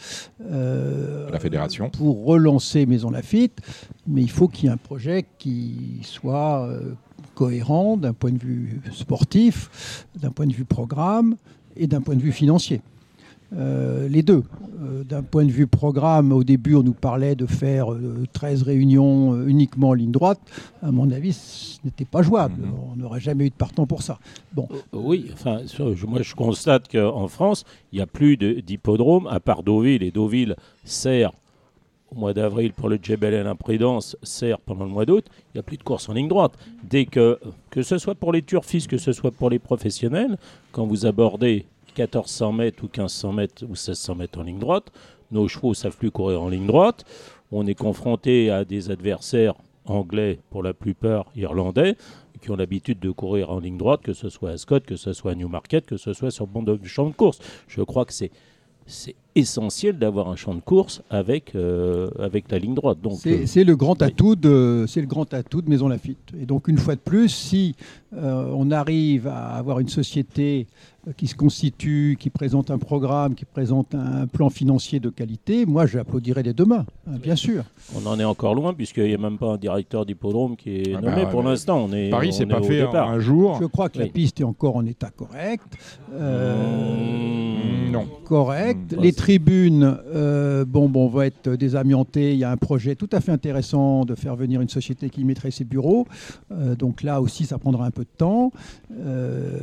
Euh, 0.50 1.30
la 1.30 1.40
fédération. 1.40 1.90
Pour 1.90 2.24
relancer 2.24 2.86
Maison 2.86 3.10
Lafitte. 3.10 3.58
Mais 4.06 4.22
il 4.22 4.30
faut 4.30 4.48
qu'il 4.48 4.64
y 4.64 4.68
ait 4.68 4.72
un 4.72 4.76
projet 4.76 5.24
qui 5.38 6.00
soit 6.02 6.68
cohérent 7.34 7.96
d'un 7.96 8.12
point 8.12 8.32
de 8.32 8.38
vue 8.38 8.80
sportif, 8.92 10.06
d'un 10.18 10.30
point 10.30 10.46
de 10.46 10.52
vue 10.52 10.64
programme 10.64 11.36
et 11.76 11.86
d'un 11.86 12.00
point 12.00 12.16
de 12.16 12.22
vue 12.22 12.32
financier. 12.32 12.80
Euh, 13.56 14.08
les 14.08 14.22
deux. 14.22 14.42
Euh, 14.82 15.04
d'un 15.04 15.22
point 15.22 15.44
de 15.44 15.50
vue 15.50 15.66
programme, 15.66 16.32
au 16.32 16.44
début, 16.44 16.74
on 16.74 16.82
nous 16.82 16.94
parlait 16.94 17.34
de 17.34 17.46
faire 17.46 17.88
13 18.32 18.62
euh, 18.62 18.64
réunions 18.64 19.46
uniquement 19.46 19.90
en 19.90 19.92
ligne 19.94 20.12
droite. 20.12 20.40
À 20.82 20.90
mon 20.90 21.10
avis, 21.10 21.32
ce 21.32 21.78
n'était 21.84 22.04
pas 22.04 22.22
jouable. 22.22 22.62
Mhm. 22.62 22.72
On 22.92 22.96
n'aurait 22.96 23.20
jamais 23.20 23.46
eu 23.46 23.50
de 23.50 23.54
partant 23.54 23.86
pour 23.86 24.02
ça. 24.02 24.18
Bon. 24.54 24.68
oui, 24.92 25.30
enfin, 25.32 25.58
moi 26.06 26.22
je 26.22 26.34
constate 26.34 26.90
qu'en 26.90 27.28
France, 27.28 27.64
il 27.92 27.96
n'y 27.96 28.02
a 28.02 28.06
plus 28.06 28.36
d'hippodrome, 28.36 29.26
à 29.26 29.40
part 29.40 29.62
Deauville. 29.62 30.02
Et 30.02 30.10
Deauville 30.10 30.56
sert 30.84 31.32
au 32.10 32.18
mois 32.18 32.32
d'avril 32.32 32.72
pour 32.72 32.88
le 32.88 32.98
Djebel 33.00 33.34
et 33.34 33.42
l'imprudence, 33.42 34.16
sert 34.22 34.58
pendant 34.58 34.84
le 34.84 34.90
mois 34.90 35.06
d'août, 35.06 35.26
il 35.28 35.56
n'y 35.56 35.60
a 35.60 35.62
plus 35.62 35.76
de 35.76 35.82
course 35.82 36.08
en 36.08 36.12
ligne 36.12 36.28
droite. 36.28 36.52
Dès 36.82 37.04
que, 37.04 37.38
que 37.70 37.82
ce 37.82 37.98
soit 37.98 38.14
pour 38.14 38.32
les 38.32 38.42
turfistes, 38.42 38.88
que 38.88 38.98
ce 38.98 39.12
soit 39.12 39.30
pour 39.30 39.50
les 39.50 39.58
professionnels, 39.58 40.36
quand 40.72 40.86
vous 40.86 41.06
abordez 41.06 41.66
1400 41.96 42.52
mètres 42.52 42.82
ou 42.82 42.86
1500 42.86 43.32
mètres 43.32 43.64
ou 43.64 43.68
1600 43.68 44.14
mètres 44.14 44.38
en 44.38 44.42
ligne 44.42 44.58
droite. 44.58 44.92
Nos 45.30 45.48
chevaux 45.48 45.74
savent 45.74 45.96
plus 45.96 46.10
courir 46.10 46.42
en 46.42 46.48
ligne 46.48 46.66
droite. 46.66 47.04
On 47.52 47.66
est 47.66 47.74
confronté 47.74 48.50
à 48.50 48.64
des 48.64 48.90
adversaires 48.90 49.54
anglais 49.84 50.38
pour 50.50 50.62
la 50.62 50.74
plupart, 50.74 51.26
irlandais, 51.34 51.96
qui 52.40 52.50
ont 52.50 52.56
l'habitude 52.56 53.00
de 53.00 53.10
courir 53.10 53.50
en 53.50 53.58
ligne 53.58 53.76
droite, 53.76 54.02
que 54.02 54.12
ce 54.12 54.28
soit 54.28 54.50
à 54.50 54.56
Scott, 54.56 54.84
que 54.84 54.96
ce 54.96 55.12
soit 55.12 55.32
à 55.32 55.34
Newmarket, 55.34 55.86
que 55.86 55.96
ce 55.96 56.12
soit 56.12 56.30
sur 56.30 56.46
le 56.46 56.78
de 56.78 56.86
champ 56.86 57.06
de 57.06 57.14
course. 57.14 57.38
Je 57.68 57.82
crois 57.82 58.04
que 58.04 58.12
c'est 58.12 58.30
essentiel 59.34 59.98
d'avoir 59.98 60.28
un 60.28 60.36
champ 60.36 60.54
de 60.54 60.60
course 60.60 61.02
avec, 61.10 61.54
euh, 61.54 62.10
avec 62.18 62.50
la 62.50 62.58
ligne 62.58 62.74
droite. 62.74 62.98
Euh, 63.26 63.42
c'est, 63.46 63.64
le 63.64 63.76
grand 63.76 64.00
atout 64.02 64.36
de 64.36 64.84
c'est 64.88 65.00
le 65.00 65.06
grand 65.06 65.32
atout 65.34 65.62
de 65.62 65.70
Maison 65.70 65.88
Lafitte. 65.88 66.18
Et 66.40 66.46
donc 66.46 66.68
une 66.68 66.78
fois 66.78 66.94
de 66.94 67.00
plus, 67.00 67.28
si 67.28 67.74
euh, 68.16 68.50
on 68.54 68.70
arrive 68.70 69.26
à 69.28 69.54
avoir 69.54 69.80
une 69.80 69.88
société 69.88 70.66
qui 71.16 71.26
se 71.28 71.34
constitue, 71.34 72.16
qui 72.20 72.28
présente 72.28 72.70
un 72.70 72.76
programme, 72.76 73.34
qui 73.34 73.46
présente 73.46 73.94
un 73.94 74.26
plan 74.26 74.50
financier 74.50 75.00
de 75.00 75.08
qualité, 75.08 75.64
moi 75.64 75.86
j'applaudirais 75.86 76.42
dès 76.42 76.52
demain, 76.52 76.84
hein, 77.06 77.16
bien 77.22 77.36
sûr. 77.36 77.64
On 77.96 78.06
en 78.06 78.20
est 78.20 78.24
encore 78.24 78.54
loin 78.54 78.74
puisqu'il 78.74 79.04
n'y 79.04 79.14
a 79.14 79.18
même 79.18 79.38
pas 79.38 79.52
un 79.52 79.56
directeur 79.56 80.04
d'hippodrome 80.04 80.56
qui 80.56 80.76
est 80.76 80.94
ah 80.94 81.00
nommé 81.00 81.24
bah, 81.24 81.30
pour 81.30 81.42
l'instant. 81.42 81.86
On 81.88 81.92
est, 81.92 82.10
Paris, 82.10 82.32
c'est 82.32 82.46
pas 82.46 82.62
fait 82.62 82.82
un 82.82 83.18
jour. 83.18 83.58
Je 83.60 83.66
crois 83.66 83.88
que 83.88 83.98
la 83.98 84.06
piste 84.06 84.40
est 84.40 84.44
encore 84.44 84.76
en 84.76 84.84
état 84.84 85.10
correct. 85.10 85.64
Mmh, 86.10 87.90
non. 87.90 88.06
Correct. 88.24 88.92
Mmh, 88.92 89.00
Les 89.00 89.12
tribunes, 89.20 89.98
euh, 90.14 90.64
bon, 90.64 90.88
bon, 90.88 91.06
vont 91.06 91.20
être 91.20 91.50
désamiantées. 91.50 92.32
Il 92.32 92.38
y 92.38 92.44
a 92.44 92.50
un 92.50 92.56
projet 92.56 92.94
tout 92.94 93.08
à 93.12 93.20
fait 93.20 93.32
intéressant 93.32 94.06
de 94.06 94.14
faire 94.14 94.34
venir 94.34 94.62
une 94.62 94.70
société 94.70 95.10
qui 95.10 95.24
mettrait 95.24 95.50
ses 95.50 95.64
bureaux. 95.64 96.06
Euh, 96.50 96.74
donc 96.74 97.02
là 97.02 97.20
aussi, 97.20 97.44
ça 97.44 97.58
prendra 97.58 97.84
un 97.84 97.90
peu 97.90 98.04
de 98.04 98.16
temps. 98.16 98.50
Euh, 98.98 99.58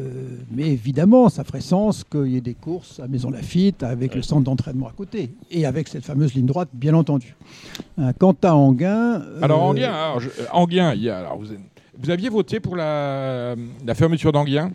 mais 0.52 0.68
évidemment, 0.70 1.30
ça 1.30 1.44
ferait 1.44 1.62
sens 1.62 2.04
qu'il 2.04 2.28
y 2.28 2.38
ait 2.38 2.42
des 2.42 2.54
courses 2.54 3.00
à 3.00 3.08
Maison 3.08 3.32
Lafitte 3.32 3.82
avec 3.82 4.14
le 4.14 4.22
centre 4.22 4.44
d'entraînement 4.44 4.90
à 4.90 4.92
côté 4.92 5.32
et 5.50 5.66
avec 5.66 5.88
cette 5.88 6.06
fameuse 6.06 6.36
ligne 6.36 6.46
droite, 6.46 6.70
bien 6.74 6.94
entendu. 6.94 7.36
Euh, 7.98 8.14
quant 8.20 8.36
à 8.44 8.54
Anguin. 8.54 9.24
Alors, 9.42 9.64
Anguin, 9.64 10.20
Anguin 10.54 10.94
il 10.94 11.02
y 11.02 11.10
a, 11.10 11.18
alors, 11.18 11.40
vous, 11.40 11.48
vous, 12.00 12.10
aviez 12.12 12.30
voté 12.30 12.60
pour 12.60 12.76
la, 12.76 13.56
la 13.84 13.96
fermeture 13.96 14.32
d'Anguien 14.32 14.72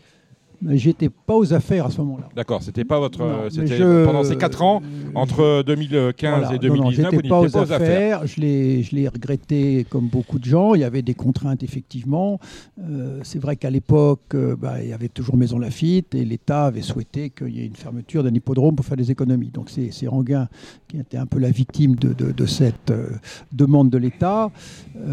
J'étais 0.69 1.09
pas 1.09 1.37
aux 1.37 1.53
affaires 1.53 1.87
à 1.87 1.91
ce 1.91 1.99
moment-là. 1.99 2.29
D'accord, 2.37 2.63
c'était 2.63 2.85
pas 2.85 2.99
votre. 2.99 3.49
c'était 3.51 3.79
pendant 4.05 4.25
ces 4.25 4.37
quatre 4.37 4.63
ans, 4.63 4.83
entre 5.15 5.63
2015 5.67 6.53
et 6.55 6.59
2019, 6.59 7.15
vous 7.15 7.21
pas 7.23 7.41
aux, 7.41 7.49
pas 7.49 7.63
aux 7.63 7.73
affaires. 7.73 8.27
Je 8.27 8.41
l'ai 8.41 9.09
regretté 9.09 9.87
comme 9.89 10.09
beaucoup 10.09 10.39
de 10.39 10.45
gens. 10.45 10.75
Il 10.75 10.81
y 10.81 10.85
avait 10.85 11.03
des 11.03 11.15
contraintes, 11.15 11.63
effectivement. 11.63 12.39
Euh, 12.81 13.21
c'est 13.23 13.39
vrai 13.39 13.57
qu'à 13.57 13.71
l'époque, 13.71 14.35
euh, 14.35 14.57
bah, 14.57 14.83
il 14.83 14.91
y 14.91 14.93
avait 14.93 15.09
toujours 15.09 15.37
Maison 15.37 15.59
Lafitte 15.59 16.15
et 16.15 16.25
l'État 16.25 16.67
avait 16.67 16.83
souhaité 16.83 17.31
qu'il 17.31 17.51
y 17.51 17.61
ait 17.61 17.67
une 17.67 17.77
fermeture 17.77 18.23
d'un 18.23 18.35
hippodrome 18.35 18.77
pour 18.77 18.87
faire 18.87 18.97
des 18.97 19.11
économies. 19.11 19.51
Donc 19.51 19.71
c'est 19.71 20.07
Ranguin 20.07 20.49
qui 20.89 20.99
était 20.99 21.17
un 21.17 21.27
peu 21.27 21.39
la 21.39 21.51
victime 21.51 21.97
de, 21.97 22.13
de, 22.13 22.47
cette 22.47 22.91
euh, 22.91 23.09
demande 23.53 23.91
de 23.91 23.99
l'État. 23.99 24.51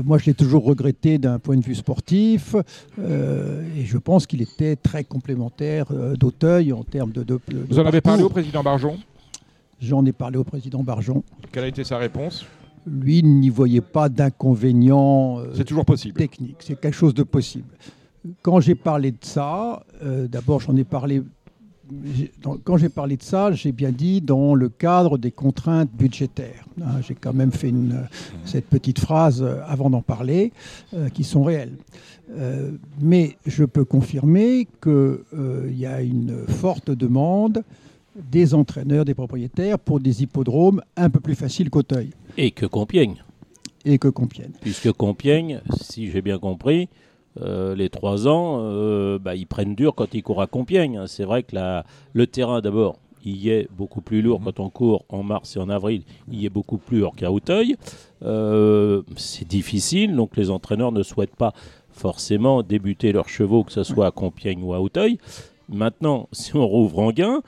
moi, 0.04 0.18
je 0.18 0.26
l'ai 0.26 0.34
toujours 0.34 0.64
regretté 0.64 1.18
d'un 1.18 1.39
point 1.39 1.58
de 1.58 1.64
vue 1.64 1.76
sportif 1.76 2.56
et 2.97 3.86
je 3.86 3.97
pense 3.97 4.28
qu'il 4.28 4.41
était 4.41 4.76
très 4.76 5.04
complémentaire 5.04 5.39
euh, 5.62 6.16
d'Auteuil 6.16 6.74
en 6.74 6.84
termes 6.84 7.12
de, 7.12 7.40
Vous 7.70 7.80
en 7.80 7.86
avez 7.86 8.02
parlé 8.02 8.24
au 8.24 8.30
président 8.30 8.64
Barjon? 8.64 8.98
J'en 9.82 10.06
ai 10.06 10.12
parlé 10.12 10.38
au 10.38 10.44
président 10.44 10.84
Barjon. 10.84 11.24
Quelle 11.52 11.64
a 11.64 11.68
été 11.68 11.84
sa 11.84 11.98
réponse? 11.98 12.46
Lui 12.86 13.24
n'y 13.24 13.50
voyait 13.50 13.82
pas 13.82 14.10
d'inconvénient 14.10 15.40
euh, 15.40 15.52
C'est 15.54 15.64
toujours 15.64 15.86
possible. 15.86 16.16
technique. 16.16 16.58
C'est 16.60 16.80
quelque 16.80 16.96
chose 16.96 17.14
de 17.14 17.24
possible. 17.24 17.76
Quand 18.42 18.60
j'ai 18.60 18.76
parlé 18.76 19.12
de 19.12 19.18
ça, 19.22 19.84
euh, 20.04 20.28
d'abord 20.28 20.60
j'en 20.60 20.76
ai 20.76 20.84
parlé 20.84 21.22
quand 22.64 22.78
j'ai 22.78 22.90
parlé 22.90 23.18
de 23.18 23.24
ça, 23.24 23.52
j'ai 23.52 23.72
bien 23.72 23.92
dit 23.92 24.22
dans 24.22 24.56
le 24.56 24.70
cadre 24.70 25.18
des 25.18 25.32
contraintes 25.32 25.90
budgétaires. 25.92 26.66
Hein, 26.82 27.02
j'ai 27.02 27.16
quand 27.16 27.34
même 27.34 27.52
fait 27.52 27.70
une, 27.70 28.08
cette 28.46 28.68
petite 28.68 29.00
phrase 29.00 29.44
avant 29.68 29.90
d'en 29.90 30.02
parler, 30.02 30.52
qui 31.14 31.24
sont 31.24 31.44
réelles. 31.44 31.76
Euh, 32.38 32.72
mais 33.02 33.38
je 33.46 33.64
peux 33.64 33.86
confirmer 33.86 34.68
qu'il 34.82 34.92
euh, 34.92 35.72
y 35.72 35.86
a 35.86 36.02
une 36.02 36.46
forte 36.48 36.92
demande 36.92 37.64
des 38.16 38.54
entraîneurs, 38.54 39.06
des 39.06 39.14
propriétaires 39.14 39.80
pour 39.80 40.00
des 40.00 40.24
hippodromes 40.24 40.82
un 40.96 41.10
peu 41.10 41.20
plus 41.20 41.36
faciles 41.36 41.70
qu'Auteuil. 41.70 42.12
Et 42.38 42.52
que 42.52 42.66
Compiègne. 42.66 43.24
Et 43.86 43.98
que 43.98 44.10
Compiègne. 44.10 44.52
Puisque 44.62 44.92
Compiègne, 44.92 45.62
si 45.82 46.12
j'ai 46.12 46.22
bien 46.22 46.38
compris, 46.38 46.90
euh, 47.42 47.76
les 47.76 47.90
trois 47.90 48.28
ans, 48.28 49.18
bah, 49.20 49.36
ils 49.36 49.48
prennent 49.48 49.76
dur 49.76 49.96
quand 49.96 50.14
ils 50.14 50.24
courent 50.24 50.42
à 50.42 50.48
Compiègne. 50.48 51.06
C'est 51.08 51.26
vrai 51.26 51.44
que 51.44 51.56
la, 51.56 51.86
le 52.14 52.28
terrain, 52.28 52.62
d'abord, 52.62 52.98
il 53.26 53.36
y 53.36 53.50
est 53.50 53.68
beaucoup 53.72 54.02
plus 54.02 54.22
lourd 54.22 54.42
quand 54.44 54.60
on 54.60 54.70
court 54.70 55.06
en 55.10 55.24
mars 55.24 55.56
et 55.56 55.60
en 55.60 55.70
avril, 55.70 56.04
il 56.32 56.40
y 56.40 56.46
est 56.46 56.50
beaucoup 56.50 56.78
plus 56.78 57.00
lourd 57.00 57.16
qu'à 57.16 57.32
Auteuil. 57.32 57.76
c'est 58.22 59.48
difficile, 59.48 60.16
donc 60.16 60.38
les 60.38 60.50
entraîneurs 60.50 60.92
ne 60.92 61.04
souhaitent 61.04 61.36
pas 61.36 61.54
forcément 61.92 62.64
débuter 62.64 63.12
leurs 63.12 63.30
chevaux, 63.30 63.64
que 63.64 63.74
ce 63.74 63.84
soit 63.84 64.08
à 64.08 64.12
Compiègne 64.12 64.64
ou 64.64 64.74
à 64.74 64.80
Auteuil. 64.80 65.18
Maintenant, 65.68 66.28
si 66.32 66.56
on 66.56 66.66
rouvre 66.66 67.00
Anguin, 67.00 67.42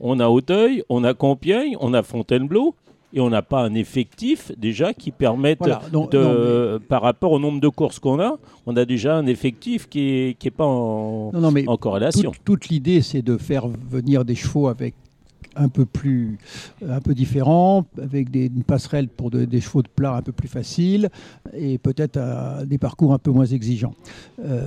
on 0.00 0.18
a 0.18 0.28
Auteuil, 0.28 0.82
on 0.88 1.04
a 1.04 1.14
Compiègne, 1.14 1.76
on 1.80 1.94
a 1.94 2.02
Fontainebleau, 2.02 2.74
et 3.12 3.20
on 3.20 3.30
n'a 3.30 3.42
pas 3.42 3.60
un 3.62 3.74
effectif 3.74 4.52
déjà 4.56 4.92
qui 4.92 5.10
permette 5.10 5.60
de, 5.62 6.78
par 6.88 7.02
rapport 7.02 7.32
au 7.32 7.38
nombre 7.38 7.60
de 7.60 7.68
courses 7.68 7.98
qu'on 7.98 8.20
a, 8.20 8.36
on 8.66 8.76
a 8.76 8.84
déjà 8.84 9.16
un 9.16 9.26
effectif 9.26 9.88
qui 9.88 10.00
n'est 10.00 10.36
qui 10.38 10.48
est 10.48 10.52
pas 10.52 10.66
en, 10.66 11.32
en 11.34 11.76
corrélation. 11.76 12.30
Toute, 12.30 12.44
toute 12.44 12.68
l'idée, 12.68 13.00
c'est 13.00 13.22
de 13.22 13.36
faire 13.36 13.66
venir 13.66 14.24
des 14.24 14.34
chevaux 14.34 14.68
avec 14.68 14.94
un 15.58 15.68
peu 15.68 15.84
plus, 15.84 16.38
un 16.86 17.00
peu 17.00 17.14
différent, 17.14 17.84
avec 18.00 18.30
des, 18.30 18.46
une 18.46 18.62
passerelle 18.62 19.08
pour 19.08 19.30
des 19.30 19.60
chevaux 19.60 19.82
de 19.82 19.88
plat 19.88 20.14
un 20.14 20.22
peu 20.22 20.32
plus 20.32 20.48
faciles 20.48 21.08
et 21.54 21.78
peut-être 21.78 22.18
des 22.66 22.78
parcours 22.78 23.12
un 23.12 23.18
peu 23.18 23.30
moins 23.30 23.46
exigeants. 23.46 23.94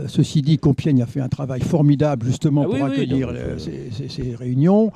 ceci 0.07 0.41
dit, 0.41 0.57
Compiègne 0.57 1.01
a 1.01 1.05
fait 1.05 1.21
un 1.21 1.29
travail 1.29 1.61
formidable 1.61 2.25
justement 2.25 2.63
ah 2.63 2.69
pour 2.69 2.85
accueillir 2.85 3.33
ces, 3.57 4.35
réunions. 4.35 4.91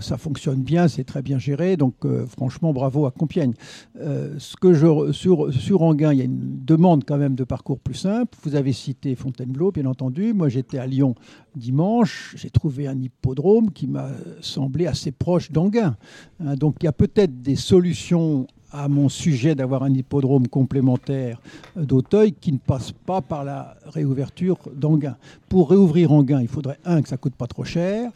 ça 0.00 0.16
fonctionne 0.16 0.62
bien, 0.62 0.88
c'est 0.88 1.04
très 1.04 1.22
bien 1.22 1.38
géré, 1.38 1.76
donc 1.76 1.94
franchement 2.28 2.72
bravo 2.72 3.06
à 3.06 3.10
Compiègne. 3.10 3.54
ce 3.96 4.56
que 4.56 4.72
je, 4.72 5.12
sur, 5.12 5.52
sur 5.52 5.82
Anguin, 5.82 6.12
il 6.12 6.18
y 6.18 6.22
a 6.22 6.24
une 6.24 6.64
demande 6.64 7.04
quand 7.04 7.18
même 7.18 7.34
de 7.34 7.44
parcours 7.44 7.78
plus 7.78 7.94
simple. 7.94 8.36
Vous 8.42 8.54
avez 8.54 8.72
cité 8.72 9.14
Fontainebleau, 9.14 9.72
bien 9.72 9.86
entendu. 9.86 10.32
Moi, 10.32 10.48
j'étais 10.48 10.78
à 10.78 10.86
Lyon 10.86 11.14
dimanche. 11.56 12.34
J'ai 12.36 12.50
trouvé 12.50 12.86
un 12.86 13.00
hippodrome 13.00 13.72
qui 13.72 13.86
m'a 13.86 14.10
semblé 14.40 14.86
assez 14.86 15.07
proche 15.12 15.50
d'Anguin. 15.50 15.96
Hein, 16.44 16.54
donc, 16.54 16.76
il 16.80 16.84
y 16.84 16.88
a 16.88 16.92
peut-être 16.92 17.42
des 17.42 17.56
solutions 17.56 18.46
à 18.70 18.88
mon 18.88 19.08
sujet 19.08 19.54
d'avoir 19.54 19.82
un 19.82 19.92
hippodrome 19.92 20.46
complémentaire 20.46 21.40
d'Auteuil 21.74 22.32
qui 22.32 22.52
ne 22.52 22.58
passe 22.58 22.92
pas 22.92 23.20
par 23.20 23.44
la 23.44 23.76
réouverture 23.86 24.58
d'Anguin. 24.74 25.16
Pour 25.48 25.70
réouvrir 25.70 26.12
Anguin, 26.12 26.42
il 26.42 26.48
faudrait, 26.48 26.78
un, 26.84 27.00
que 27.00 27.08
ça 27.08 27.16
coûte 27.16 27.34
pas 27.34 27.46
trop 27.46 27.64
cher, 27.64 28.10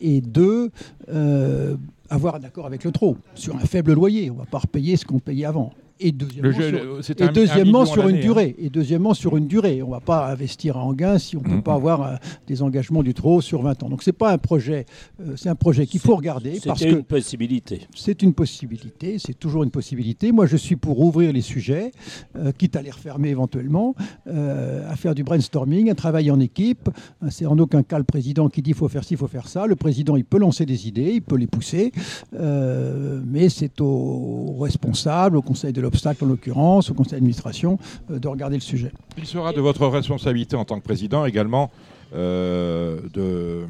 et 0.00 0.20
deux, 0.20 0.70
euh, 1.08 1.76
avoir 2.10 2.34
un 2.34 2.44
accord 2.44 2.66
avec 2.66 2.84
le 2.84 2.92
trot 2.92 3.16
sur 3.34 3.56
un 3.56 3.60
faible 3.60 3.94
loyer. 3.94 4.30
On 4.30 4.34
ne 4.34 4.38
va 4.40 4.46
pas 4.46 4.58
repayer 4.58 4.96
ce 4.96 5.06
qu'on 5.06 5.20
payait 5.20 5.46
avant 5.46 5.72
et 6.00 6.10
deuxièmement, 6.10 7.86
sur, 7.86 8.08
une 8.08 8.16
hein. 8.16 8.20
durée. 8.20 8.56
Et 8.58 8.68
deuxièmement 8.68 9.14
sur 9.14 9.36
une 9.36 9.46
durée. 9.46 9.80
On 9.82 9.86
ne 9.86 9.92
va 9.92 10.00
pas 10.00 10.28
investir 10.28 10.76
à 10.76 10.84
Anguin 10.84 11.18
si 11.18 11.36
on 11.36 11.40
ne 11.40 11.56
peut 11.56 11.62
pas 11.62 11.74
avoir 11.74 12.02
euh, 12.02 12.16
des 12.48 12.62
engagements 12.62 13.04
du 13.04 13.14
trop 13.14 13.40
sur 13.40 13.62
20 13.62 13.84
ans. 13.84 13.88
Donc 13.88 14.02
c'est 14.02 14.12
pas 14.12 14.32
un 14.32 14.38
projet, 14.38 14.86
euh, 15.20 15.34
c'est 15.36 15.48
un 15.48 15.54
projet 15.54 15.86
qu'il 15.86 16.00
faut 16.00 16.16
regarder 16.16 16.58
parce 16.64 16.82
que 16.82 16.88
une 16.88 17.04
possibilité. 17.04 17.82
C'est 17.94 18.22
une 18.22 18.34
possibilité, 18.34 19.18
c'est 19.18 19.38
toujours 19.38 19.62
une 19.62 19.70
possibilité. 19.70 20.32
Moi 20.32 20.46
je 20.46 20.56
suis 20.56 20.74
pour 20.74 20.98
ouvrir 21.00 21.32
les 21.32 21.42
sujets, 21.42 21.92
euh, 22.36 22.50
quitte 22.50 22.74
à 22.74 22.82
les 22.82 22.90
refermer 22.90 23.28
éventuellement, 23.28 23.94
à 24.26 24.96
faire 24.96 25.14
du 25.14 25.22
brainstorming, 25.22 25.90
à 25.90 25.94
travailler 25.94 26.30
en 26.30 26.40
équipe. 26.40 26.90
C'est 27.30 27.46
en 27.46 27.58
aucun 27.58 27.82
cas 27.82 27.98
le 27.98 28.04
président 28.04 28.48
qui 28.48 28.62
dit 28.62 28.70
il 28.70 28.76
faut 28.76 28.88
faire 28.88 29.04
ci, 29.04 29.14
il 29.14 29.16
faut 29.16 29.28
faire 29.28 29.48
ça. 29.48 29.66
Le 29.66 29.76
président 29.76 30.16
il 30.16 30.24
peut 30.24 30.38
lancer 30.38 30.66
des 30.66 30.88
idées, 30.88 31.12
il 31.14 31.22
peut 31.22 31.36
les 31.36 31.46
pousser, 31.46 31.92
mais 32.32 33.48
c'est 33.48 33.80
aux 33.80 34.56
responsables, 34.58 35.36
au 35.36 35.42
conseil 35.42 35.72
de 35.72 35.83
l'obstacle 35.84 36.24
en 36.24 36.26
l'occurrence, 36.26 36.90
au 36.90 36.94
conseil 36.94 37.12
d'administration, 37.12 37.78
euh, 38.10 38.18
de 38.18 38.28
regarder 38.28 38.56
le 38.56 38.62
sujet. 38.62 38.90
Il 39.16 39.26
sera 39.26 39.52
de 39.52 39.60
votre 39.60 39.86
responsabilité 39.86 40.56
en 40.56 40.64
tant 40.64 40.78
que 40.78 40.84
président 40.84 41.24
également 41.24 41.70
euh, 42.14 43.00
de 43.12 43.66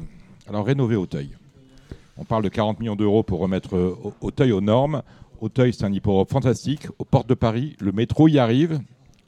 alors, 0.47 0.65
rénover 0.65 0.95
Auteuil. 0.95 1.29
On 2.17 2.23
parle 2.23 2.43
de 2.43 2.49
40 2.49 2.79
millions 2.79 2.95
d'euros 2.95 3.23
pour 3.23 3.39
remettre 3.39 3.75
euh, 3.75 3.97
Auteuil 4.21 4.51
aux 4.51 4.61
normes. 4.61 5.01
Auteuil, 5.41 5.73
c'est 5.73 5.85
un 5.85 5.91
hippodrome 5.91 6.27
fantastique. 6.27 6.87
Aux 6.97 7.05
portes 7.05 7.27
de 7.27 7.33
Paris, 7.33 7.75
le 7.79 7.91
métro 7.91 8.27
y 8.27 8.39
arrive. 8.39 8.79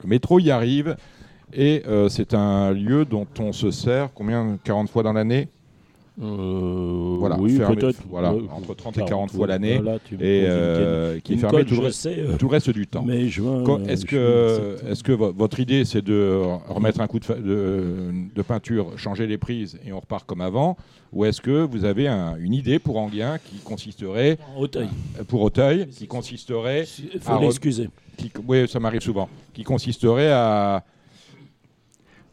Le 0.02 0.08
métro 0.08 0.40
y 0.40 0.50
arrive. 0.50 0.96
Et 1.52 1.82
c'est 2.10 2.34
un 2.34 2.72
lieu 2.72 3.06
dont 3.06 3.26
on 3.38 3.52
se 3.52 3.70
sert 3.70 4.12
combien? 4.12 4.58
40 4.64 4.90
fois 4.90 5.02
dans 5.02 5.14
l'année? 5.14 5.48
Euh, 6.20 7.16
voilà, 7.18 7.38
oui, 7.38 7.58
peut-être. 7.58 8.02
Voilà, 8.08 8.34
entre 8.50 8.74
30 8.74 8.98
et 8.98 9.04
40 9.04 9.30
fois 9.30 9.46
l'année, 9.46 9.80
et 10.20 10.44
euh, 10.46 11.20
qui 11.20 11.34
est 11.34 11.36
fermé 11.36 11.64
tout, 11.64 11.76
euh, 11.80 12.36
tout, 12.36 12.46
le 12.46 12.50
reste 12.50 12.70
du 12.70 12.86
temps. 12.86 13.06
Est-ce 13.08 14.04
que, 14.04 14.76
est 14.90 15.02
que 15.02 15.12
votre 15.12 15.60
idée, 15.60 15.84
c'est 15.84 16.02
de 16.02 16.42
remettre 16.68 17.00
un 17.00 17.06
coup 17.06 17.20
de, 17.20 18.12
de, 18.34 18.42
peinture, 18.42 18.98
changer 18.98 19.26
les 19.26 19.38
prises 19.38 19.78
et 19.86 19.92
on 19.92 20.00
repart 20.00 20.26
comme 20.26 20.40
avant 20.40 20.76
Ou 21.12 21.24
est-ce 21.24 21.40
que 21.40 21.64
vous 21.64 21.84
avez 21.84 22.08
une 22.08 22.54
idée 22.54 22.78
pour 22.78 22.98
Anguien 22.98 23.38
qui 23.38 23.58
consisterait. 23.58 24.38
Auteuil. 24.56 24.88
Pour 25.28 25.42
Auteuil, 25.42 25.86
qui 25.86 26.08
consisterait. 26.08 26.84
Il 27.14 27.20
faut 27.20 27.40
l'excuser. 27.40 27.90
Oui, 28.46 28.66
ça 28.68 28.80
m'arrive 28.80 29.02
souvent. 29.02 29.28
Qui 29.54 29.62
consisterait 29.62 30.32
à 30.32 30.82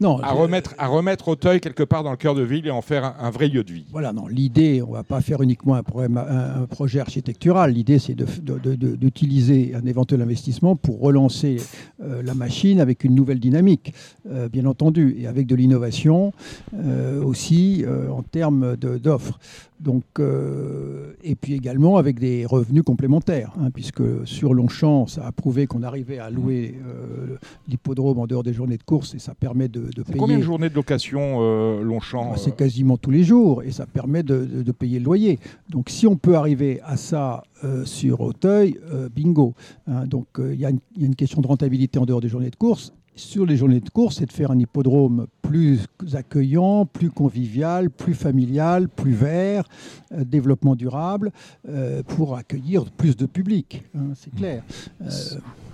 non, 0.00 0.18
à, 0.20 0.32
remettre, 0.32 0.74
à 0.78 0.88
remettre 0.88 1.28
Auteuil 1.28 1.60
quelque 1.60 1.82
part 1.82 2.02
dans 2.02 2.10
le 2.10 2.16
cœur 2.16 2.34
de 2.34 2.42
ville 2.42 2.66
et 2.66 2.70
en 2.70 2.82
faire 2.82 3.14
un, 3.18 3.30
vrai 3.30 3.48
lieu 3.48 3.64
de 3.64 3.72
vie. 3.72 3.86
Voilà, 3.90 4.12
non, 4.12 4.26
l'idée, 4.26 4.82
on 4.82 4.90
ne 4.90 4.96
va 4.96 5.02
pas 5.02 5.20
faire 5.20 5.42
uniquement 5.42 5.74
un, 5.74 5.82
un, 6.16 6.66
projet 6.66 7.00
architectural, 7.00 7.72
l'idée 7.72 7.98
c'est 7.98 8.14
d'utiliser 8.14 9.74
un 9.74 9.86
éventuel 9.86 10.20
investissement 10.22 10.76
pour 10.76 11.00
relancer 11.00 11.56
euh, 12.02 12.22
la 12.22 12.34
machine 12.34 12.80
avec 12.80 13.04
une 13.04 13.14
nouvelle 13.14 13.40
dynamique, 13.40 13.94
euh, 14.30 14.48
bien 14.48 14.66
entendu, 14.66 15.16
et 15.18 15.26
avec 15.26 15.46
de 15.46 15.54
l'innovation 15.54 16.32
euh, 16.74 17.22
aussi 17.22 17.84
en 18.10 18.22
termes 18.22 18.76
d'offres. 18.76 19.38
Donc, 19.86 20.02
euh, 20.18 21.12
et 21.22 21.36
puis 21.36 21.54
également 21.54 21.96
avec 21.96 22.18
des 22.18 22.44
revenus 22.44 22.82
complémentaires, 22.82 23.52
hein, 23.56 23.70
puisque 23.72 24.02
sur 24.24 24.52
Longchamp, 24.52 25.06
ça 25.06 25.24
a 25.24 25.30
prouvé 25.30 25.68
qu'on 25.68 25.84
arrivait 25.84 26.18
à 26.18 26.28
louer 26.28 26.74
euh, 26.84 27.36
l'hippodrome 27.68 28.18
en 28.18 28.26
dehors 28.26 28.42
des 28.42 28.52
journées 28.52 28.78
de 28.78 28.82
course 28.82 29.14
et 29.14 29.20
ça 29.20 29.36
permet 29.36 29.68
de, 29.68 29.82
payer. 30.02 30.18
Combien 30.18 30.38
de 30.38 30.42
journées 30.42 30.70
de 30.70 30.74
location 30.74 31.38
euh, 31.38 31.84
Longchamp 31.84 32.30
bah, 32.32 32.36
C'est 32.36 32.56
quasiment 32.56 32.96
tous 32.96 33.12
les 33.12 33.22
jours 33.22 33.62
et 33.62 33.70
ça 33.70 33.86
permet 33.86 34.24
de, 34.24 34.72
payer 34.72 34.98
le 34.98 35.04
loyer. 35.04 35.38
Donc, 35.70 35.88
si 35.88 36.08
on 36.08 36.16
peut 36.16 36.34
arriver 36.34 36.80
à 36.84 36.96
ça 36.96 37.44
sur 37.84 38.22
Auteuil, 38.22 38.78
bingo. 39.14 39.54
Hein. 39.86 40.06
donc, 40.06 40.26
il 40.38 40.60
y, 40.60 40.66
a 40.66 40.70
une 40.98 41.14
question 41.14 41.40
de 41.40 41.46
rentabilité 41.46 42.00
en 42.00 42.06
dehors 42.06 42.20
des 42.20 42.28
journées 42.28 42.50
de 42.50 42.56
course 42.56 42.92
sur 43.16 43.46
les 43.46 43.56
journées 43.56 43.80
de 43.80 43.88
course, 43.88 44.16
c'est 44.18 44.26
de 44.26 44.32
faire 44.32 44.50
un 44.50 44.58
hippodrome 44.58 45.26
plus 45.42 45.86
accueillant, 46.12 46.84
plus 46.84 47.10
convivial, 47.10 47.90
plus 47.90 48.14
familial, 48.14 48.88
plus 48.88 49.12
vert, 49.12 49.64
euh, 50.12 50.24
développement 50.24 50.76
durable, 50.76 51.32
euh, 51.68 52.02
pour 52.02 52.36
accueillir 52.36 52.84
plus 52.90 53.16
de 53.16 53.26
public. 53.26 53.82
Hein, 53.96 54.12
c'est 54.14 54.34
clair. 54.34 54.62
Euh, 55.00 55.10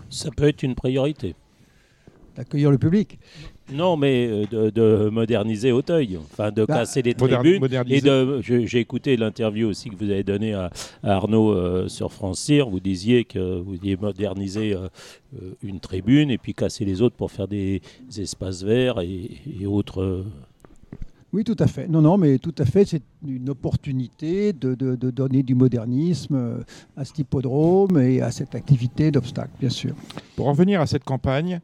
ça 0.08 0.30
peut 0.30 0.46
être 0.46 0.62
une 0.62 0.74
priorité. 0.74 1.34
D'accueillir 2.36 2.70
le 2.70 2.78
public 2.78 3.18
non, 3.72 3.96
mais 3.96 4.46
euh, 4.52 4.70
de, 4.70 5.08
moderniser 5.10 5.72
Auteuil, 5.72 6.18
enfin 6.18 6.50
de 6.50 6.64
bah, 6.64 6.78
casser 6.78 7.02
les 7.02 7.14
tribunes. 7.14 7.66
Et 7.88 8.00
de, 8.00 8.40
j'ai 8.42 8.78
écouté 8.78 9.16
l'interview 9.16 9.68
aussi 9.68 9.90
que 9.90 9.96
vous 9.96 10.10
avez 10.10 10.22
donnée 10.22 10.54
à, 10.54 10.70
Arnaud 11.02 11.50
euh, 11.50 11.88
sur 11.88 12.12
France 12.12 12.40
Cyr. 12.40 12.68
Vous 12.68 12.80
disiez 12.80 13.24
que 13.24 13.58
vous 13.58 13.72
vouliez 13.72 13.96
moderniser 13.96 14.74
euh, 14.74 14.88
une 15.62 15.80
tribune 15.80 16.30
et 16.30 16.38
puis 16.38 16.54
casser 16.54 16.84
les 16.84 17.02
autres 17.02 17.16
pour 17.16 17.30
faire 17.30 17.48
des, 17.48 17.80
espaces 18.16 18.62
verts 18.62 19.00
et, 19.00 19.66
autres. 19.66 20.24
Oui, 21.32 21.44
tout 21.44 21.56
à 21.58 21.66
fait. 21.66 21.88
Non, 21.88 22.02
non, 22.02 22.18
mais 22.18 22.38
tout 22.38 22.54
à 22.58 22.64
fait. 22.64 22.84
C'est 22.84 23.02
une 23.26 23.48
opportunité 23.48 24.52
de, 24.52 24.74
de, 24.74 25.10
donner 25.10 25.42
du 25.42 25.54
modernisme 25.54 26.62
à 26.96 27.04
cet 27.04 27.20
hippodrome 27.20 27.98
et 27.98 28.20
à 28.20 28.30
cette 28.30 28.54
activité 28.54 29.10
d'obstacle, 29.10 29.52
bien 29.58 29.70
sûr. 29.70 29.94
Pour 30.36 30.48
en 30.48 30.52
venir 30.52 30.80
à 30.80 30.86
cette 30.86 31.04
campagne, 31.04 31.60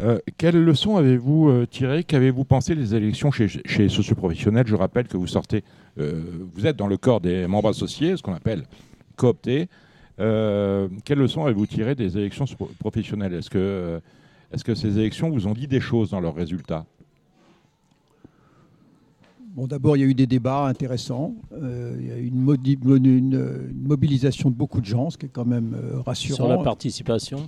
euh, 0.00 0.18
quelles 0.38 0.62
leçons 0.62 0.96
avez-vous 0.96 1.48
euh, 1.48 1.66
tirées 1.66 2.02
Qu'avez-vous 2.02 2.44
pensé 2.44 2.74
des 2.74 2.94
élections 2.94 3.30
chez, 3.30 3.46
chez 3.48 3.88
Socioprofessionnels 3.88 4.66
Je 4.66 4.74
rappelle 4.74 5.06
que 5.06 5.16
vous 5.16 5.28
sortez, 5.28 5.62
euh, 5.98 6.22
vous 6.52 6.66
êtes 6.66 6.76
dans 6.76 6.88
le 6.88 6.96
corps 6.96 7.20
des 7.20 7.46
membres 7.46 7.68
associés, 7.68 8.16
ce 8.16 8.22
qu'on 8.22 8.34
appelle 8.34 8.64
cooptés. 9.16 9.68
quelles 10.16 11.18
leçons 11.18 11.44
avez-vous 11.44 11.66
tirées 11.66 11.94
des 11.94 12.18
élections 12.18 12.46
professionnelles? 12.80 13.34
Est-ce 13.34 13.50
que, 13.50 14.00
est 14.52 14.62
que 14.62 14.74
ces 14.74 14.98
élections 14.98 15.30
vous 15.30 15.46
ont 15.46 15.54
dit 15.54 15.68
des 15.68 15.80
choses 15.80 16.10
dans 16.10 16.20
leurs 16.20 16.34
résultats? 16.34 16.84
Bon, 19.54 19.66
d'abord, 19.66 19.96
il 19.96 20.00
y 20.00 20.02
a 20.02 20.06
eu 20.06 20.14
des 20.14 20.26
débats 20.26 20.66
intéressants. 20.66 21.34
il 21.52 22.06
y 22.06 22.10
a 22.10 22.16
eu 22.16 22.26
une, 22.26 23.06
une, 23.06 23.72
mobilisation 23.72 24.50
de 24.50 24.54
beaucoup 24.54 24.80
de 24.80 24.86
gens, 24.86 25.10
ce 25.10 25.18
qui 25.18 25.26
est 25.26 25.30
quand 25.30 25.44
même 25.44 25.76
rassurant. 26.04 26.36
Sur 26.36 26.48
la 26.48 26.58
participation? 26.58 27.38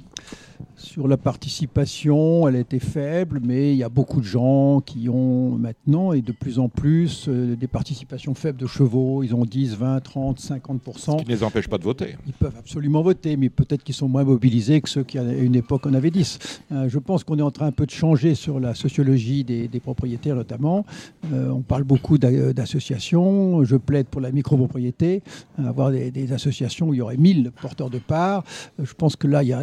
Sur 0.76 1.08
la 1.08 1.16
participation, 1.16 2.46
elle 2.46 2.56
était 2.56 2.78
faible, 2.78 3.40
mais 3.42 3.72
il 3.72 3.78
y 3.78 3.82
a 3.82 3.88
beaucoup 3.88 4.20
de 4.20 4.26
gens 4.26 4.80
qui 4.80 5.08
ont 5.08 5.50
maintenant 5.50 6.12
et 6.12 6.20
de 6.20 6.32
plus 6.32 6.58
en 6.58 6.68
plus 6.68 7.26
euh, 7.28 7.56
des 7.56 7.66
participations 7.66 8.34
faibles 8.34 8.58
de 8.58 8.66
chevaux. 8.66 9.22
Ils 9.22 9.34
ont 9.34 9.44
10, 9.44 9.74
20, 9.76 10.00
30, 10.00 10.38
50% 10.38 10.92
Ce 10.96 11.10
qui 11.16 11.24
ne 11.24 11.28
les 11.28 11.42
empêche 11.42 11.68
pas 11.68 11.78
de 11.78 11.84
voter. 11.84 12.16
Ils 12.26 12.32
peuvent 12.34 12.56
absolument 12.58 13.02
voter, 13.02 13.36
mais 13.36 13.48
peut-être 13.48 13.84
qu'ils 13.84 13.94
sont 13.94 14.08
moins 14.08 14.24
mobilisés 14.24 14.80
que 14.82 14.88
ceux 14.88 15.02
qui, 15.02 15.18
à 15.18 15.22
une 15.22 15.54
époque, 15.54 15.86
en 15.86 15.94
avaient 15.94 16.10
10. 16.10 16.60
Euh, 16.72 16.88
je 16.88 16.98
pense 16.98 17.24
qu'on 17.24 17.38
est 17.38 17.42
en 17.42 17.50
train 17.50 17.66
un 17.66 17.72
peu 17.72 17.86
de 17.86 17.90
changer 17.90 18.34
sur 18.34 18.60
la 18.60 18.74
sociologie 18.74 19.44
des, 19.44 19.80
propriétaires, 19.80 20.36
notamment. 20.36 20.84
Euh, 21.32 21.48
on 21.50 21.62
parle 21.62 21.84
beaucoup 21.84 21.95
d'associations. 22.18 23.64
Je 23.64 23.76
plaide 23.76 24.06
pour 24.06 24.20
la 24.20 24.30
micropropriété, 24.30 25.22
avoir 25.58 25.90
des, 25.90 26.32
associations 26.32 26.88
où 26.88 26.94
il 26.94 26.98
y 26.98 27.00
aurait 27.00 27.16
1000 27.16 27.52
porteurs 27.52 27.90
de 27.90 27.98
parts. 27.98 28.44
Je 28.82 28.92
pense 28.94 29.16
que 29.16 29.26
là, 29.26 29.42
il 29.42 29.48
y 29.48 29.52
a 29.52 29.60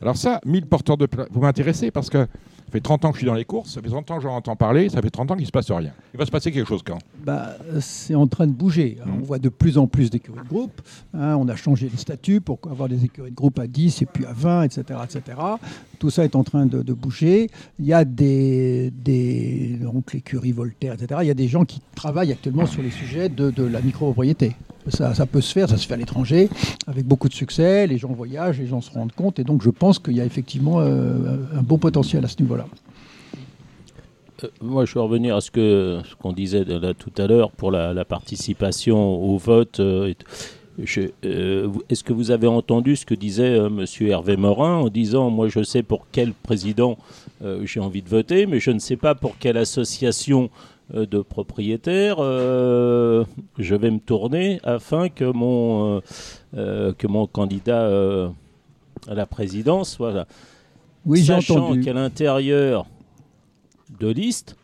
alors 0.00 0.16
ça, 0.16 0.40
1000 0.46 0.66
porteurs 0.66 0.96
de 0.96 1.08
vous 1.30 1.40
m'intéressez 1.40 1.90
parce 1.90 2.10
que 2.10 2.26
ça 2.70 2.74
fait 2.74 2.80
30 2.82 3.04
ans 3.04 3.10
que 3.10 3.16
je 3.16 3.22
suis 3.22 3.26
dans 3.26 3.34
les 3.34 3.44
courses, 3.44 3.70
ça 3.70 3.82
fait 3.82 3.88
30 3.88 4.12
ans 4.12 4.16
que 4.18 4.22
j'en 4.22 4.36
entends 4.36 4.54
parler, 4.54 4.88
ça 4.88 5.02
fait 5.02 5.10
30 5.10 5.32
ans 5.32 5.34
qu'il 5.34 5.42
ne 5.42 5.46
se 5.46 5.50
passe 5.50 5.68
rien. 5.72 5.90
Il 6.14 6.18
va 6.18 6.24
se 6.24 6.30
passer 6.30 6.52
quelque 6.52 6.68
chose 6.68 6.84
quand? 6.86 6.98
Bah, 7.24 7.56
C'est 7.80 8.14
en 8.14 8.28
train 8.28 8.46
de 8.46 8.52
bouger. 8.52 8.96
Mmh. 9.04 9.10
On 9.12 9.24
voit 9.24 9.40
de 9.40 9.48
plus 9.48 9.76
en 9.76 9.88
plus 9.88 10.08
d'écuries 10.08 10.38
de 10.38 10.48
groupe. 10.48 10.80
Hein. 11.12 11.34
on 11.34 11.48
a 11.48 11.56
changé 11.56 11.88
les 11.90 11.98
statuts 11.98 12.40
pour 12.40 12.60
avoir 12.70 12.88
des 12.88 13.04
écuries 13.04 13.32
de 13.32 13.34
groupe 13.34 13.58
à 13.58 13.66
10 13.66 14.02
et 14.02 14.06
puis 14.06 14.24
à 14.24 14.32
20, 14.32 14.62
etc. 14.62 15.00
etc. 15.02 15.38
Tout 15.98 16.10
ça 16.10 16.22
est 16.22 16.36
en 16.36 16.44
train 16.44 16.64
de, 16.64 16.92
bouger. 16.92 17.50
Il 17.80 17.86
y 17.86 17.92
a 17.92 18.04
des, 18.04 18.92
des 18.92 19.76
donc 19.82 20.12
l'écurie 20.12 20.52
Voltaire, 20.52 20.94
etc. 20.94 21.22
Il 21.24 21.26
y 21.26 21.32
a 21.32 21.34
des 21.34 21.48
gens 21.48 21.64
qui 21.64 21.80
travaillent 21.96 22.30
actuellement 22.30 22.66
sur 22.66 22.82
les 22.82 22.90
sujets 22.92 23.28
de, 23.28 23.50
de 23.50 23.64
la 23.64 23.80
micropropriété. 23.80 24.54
Ça, 24.88 25.14
ça, 25.14 25.26
peut 25.26 25.40
se 25.40 25.52
faire, 25.52 25.68
ça 25.68 25.76
se 25.76 25.86
fait 25.86 25.94
à 25.94 25.96
l'étranger, 25.96 26.48
avec 26.86 27.06
beaucoup 27.06 27.28
de 27.28 27.34
succès, 27.34 27.86
les 27.86 27.98
gens 27.98 28.12
voyagent, 28.12 28.58
les 28.58 28.66
gens 28.66 28.80
se 28.80 28.90
rendent 28.90 29.12
compte, 29.12 29.38
et 29.38 29.44
donc 29.44 29.62
je 29.62 29.70
pense 29.70 29.98
qu'il 29.98 30.16
y 30.16 30.20
a 30.20 30.24
effectivement 30.24 30.80
un 30.80 31.62
bon 31.62 31.76
potentiel 31.76 32.24
à 32.24 32.28
ce 32.28 32.40
niveau-là. 32.40 32.66
moi, 34.62 34.86
je 34.86 34.94
vais 34.94 35.00
revenir 35.00 35.36
à 35.36 35.40
ce 35.42 35.50
qu'on 35.50 36.02
ce 36.02 36.14
qu'on 36.16 36.32
disait 36.32 36.64
tout 36.94 37.12
à 37.18 37.26
l'heure 37.26 37.50
pour 37.52 37.70
la, 37.70 38.04
participation 38.04 38.98
au 38.98 39.36
vote. 39.36 39.80
Euh, 41.24 41.68
est-ce 41.88 42.04
que 42.04 42.12
vous 42.12 42.30
avez 42.30 42.46
entendu 42.46 42.96
ce 42.96 43.04
que 43.04 43.14
disait 43.14 43.58
euh, 43.58 43.66
M. 43.66 43.84
Hervé 44.08 44.36
Morin 44.36 44.76
en 44.76 44.88
disant 44.88 45.30
Moi, 45.30 45.48
je 45.48 45.62
sais 45.62 45.82
pour 45.82 46.06
quel 46.12 46.32
président 46.32 46.96
euh, 47.42 47.64
j'ai 47.64 47.80
envie 47.80 48.02
de 48.02 48.08
voter, 48.08 48.46
mais 48.46 48.60
je 48.60 48.70
ne 48.70 48.78
sais 48.78 48.96
pas 48.96 49.14
pour 49.14 49.36
quelle 49.38 49.56
association 49.56 50.50
de 50.92 51.22
propriétaires 51.22 52.16
je 52.18 53.74
vais 53.74 53.90
me 53.90 54.00
tourner 54.00 54.60
afin 54.64 55.08
que 55.08 55.24
mon, 55.24 56.00
que 56.52 57.06
mon 57.06 57.26
candidat 57.26 58.32
à 59.06 59.14
la 59.14 59.26
présidence 59.26 59.92
soit 59.92 60.26
Oui, 61.04 61.24
Sachant 61.24 61.80
qu'à 61.80 61.92
l'intérieur 61.92 62.86
de 63.98 64.08
liste, 64.08 64.56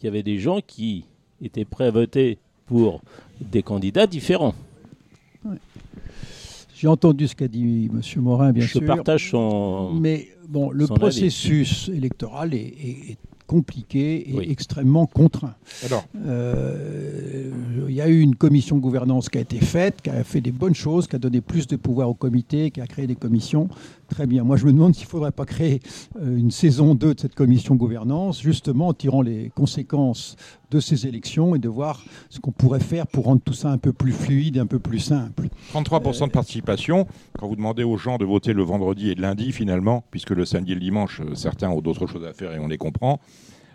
il 0.00 0.06
y 0.06 0.08
avait 0.08 0.22
des 0.22 0.38
gens 0.38 0.60
qui 0.64 1.04
étaient 1.42 1.64
prêts 1.64 1.86
à 1.86 1.90
voter 1.90 2.38
pour 2.66 3.00
des 3.40 3.62
candidats 3.62 4.06
différents. 4.06 4.54
J'ai 6.74 6.88
entendu 6.88 7.28
ce 7.28 7.34
qu'a 7.34 7.48
dit 7.48 7.88
M. 7.92 8.00
Morin, 8.22 8.52
bien 8.52 8.66
sûr. 8.66 8.80
Je 8.80 8.86
partage 8.86 9.30
son. 9.30 9.92
Mais 9.94 10.28
bon, 10.48 10.70
le 10.70 10.86
processus 10.86 11.88
électoral 11.88 12.52
est, 12.54 13.16
compliqué 13.46 14.30
et 14.30 14.50
extrêmement 14.50 15.06
contraint. 15.06 15.54
Euh, 16.26 17.50
il 17.88 17.94
y 17.94 18.00
a 18.00 18.08
eu 18.08 18.20
une 18.20 18.36
commission 18.36 18.76
de 18.76 18.80
gouvernance 18.80 19.28
qui 19.28 19.38
a 19.38 19.40
été 19.40 19.58
faite, 19.58 20.00
qui 20.02 20.10
a 20.10 20.24
fait 20.24 20.40
des 20.40 20.52
bonnes 20.52 20.74
choses, 20.74 21.06
qui 21.06 21.16
a 21.16 21.18
donné 21.18 21.40
plus 21.40 21.66
de 21.66 21.76
pouvoir 21.76 22.08
au 22.08 22.14
comité, 22.14 22.70
qui 22.70 22.80
a 22.80 22.86
créé 22.86 23.06
des 23.06 23.16
commissions. 23.16 23.68
Très 24.14 24.28
bien. 24.28 24.44
Moi, 24.44 24.56
je 24.56 24.64
me 24.64 24.72
demande 24.72 24.94
s'il 24.94 25.06
ne 25.06 25.10
faudrait 25.10 25.32
pas 25.32 25.44
créer 25.44 25.80
euh, 26.22 26.36
une 26.36 26.52
saison 26.52 26.94
2 26.94 27.14
de 27.14 27.20
cette 27.20 27.34
commission 27.34 27.74
gouvernance, 27.74 28.40
justement 28.40 28.86
en 28.86 28.94
tirant 28.94 29.22
les 29.22 29.50
conséquences 29.56 30.36
de 30.70 30.78
ces 30.78 31.08
élections 31.08 31.56
et 31.56 31.58
de 31.58 31.68
voir 31.68 32.04
ce 32.30 32.38
qu'on 32.38 32.52
pourrait 32.52 32.78
faire 32.78 33.08
pour 33.08 33.24
rendre 33.24 33.40
tout 33.44 33.54
ça 33.54 33.70
un 33.70 33.78
peu 33.78 33.92
plus 33.92 34.12
fluide, 34.12 34.58
un 34.58 34.66
peu 34.66 34.78
plus 34.78 35.00
simple. 35.00 35.48
33% 35.72 36.28
de 36.28 36.30
participation, 36.30 37.08
quand 37.36 37.48
vous 37.48 37.56
demandez 37.56 37.82
aux 37.82 37.96
gens 37.96 38.16
de 38.16 38.24
voter 38.24 38.52
le 38.52 38.62
vendredi 38.62 39.10
et 39.10 39.16
le 39.16 39.22
lundi, 39.22 39.50
finalement, 39.50 40.04
puisque 40.12 40.30
le 40.30 40.44
samedi 40.44 40.70
et 40.70 40.74
le 40.76 40.80
dimanche, 40.80 41.20
euh, 41.20 41.34
certains 41.34 41.70
ont 41.70 41.80
d'autres 41.80 42.06
choses 42.06 42.24
à 42.24 42.32
faire 42.32 42.52
et 42.52 42.60
on 42.60 42.68
les 42.68 42.78
comprend, 42.78 43.18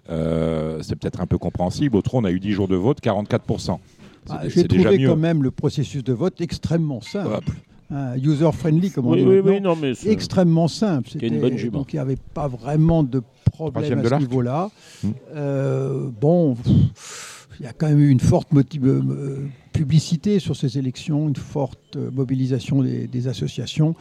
euh, 0.09 0.81
c'est 0.81 0.95
peut-être 0.95 1.19
un 1.19 1.27
peu 1.27 1.37
compréhensible. 1.37 1.97
Au 1.97 2.01
on 2.13 2.23
a 2.23 2.31
eu 2.31 2.39
10 2.39 2.51
jours 2.53 2.69
de 2.69 2.77
vote, 2.77 3.01
44%. 3.01 3.77
Ah, 4.29 4.47
J'ai 4.47 4.65
trouvé 4.65 5.03
quand 5.03 5.17
même 5.17 5.43
le 5.43 5.51
processus 5.51 6.01
de 6.01 6.13
vote 6.13 6.39
extrêmement 6.39 7.01
simple. 7.01 7.55
User-friendly, 7.91 8.91
comme 8.91 9.07
on 9.07 9.15
dit. 9.15 9.23
Oui, 9.23 9.39
oui, 9.43 9.61
non, 9.61 9.75
mais 9.75 9.93
extrêmement 10.05 10.67
simple. 10.67 11.09
C'était 11.11 11.27
une 11.27 11.39
bonne 11.39 11.57
jument. 11.57 11.79
Donc 11.79 11.93
il 11.93 11.97
n'y 11.97 12.01
avait 12.01 12.17
pas 12.33 12.47
vraiment 12.47 13.03
de 13.03 13.21
problème 13.51 13.99
à 13.99 14.09
ce 14.09 14.15
niveau-là. 14.15 14.69
Hmm. 15.03 15.11
Euh, 15.35 16.09
bon, 16.19 16.55
il 17.59 17.65
y 17.65 17.67
a 17.67 17.73
quand 17.73 17.87
même 17.87 17.99
eu 17.99 18.09
une 18.09 18.19
forte 18.19 18.49
euh, 18.53 19.47
publicité 19.73 20.39
sur 20.39 20.55
ces 20.55 20.77
élections, 20.77 21.27
une 21.27 21.35
forte 21.35 21.95
euh, 21.95 22.09
mobilisation 22.11 22.81
des 22.83 23.27
associations 23.27 23.95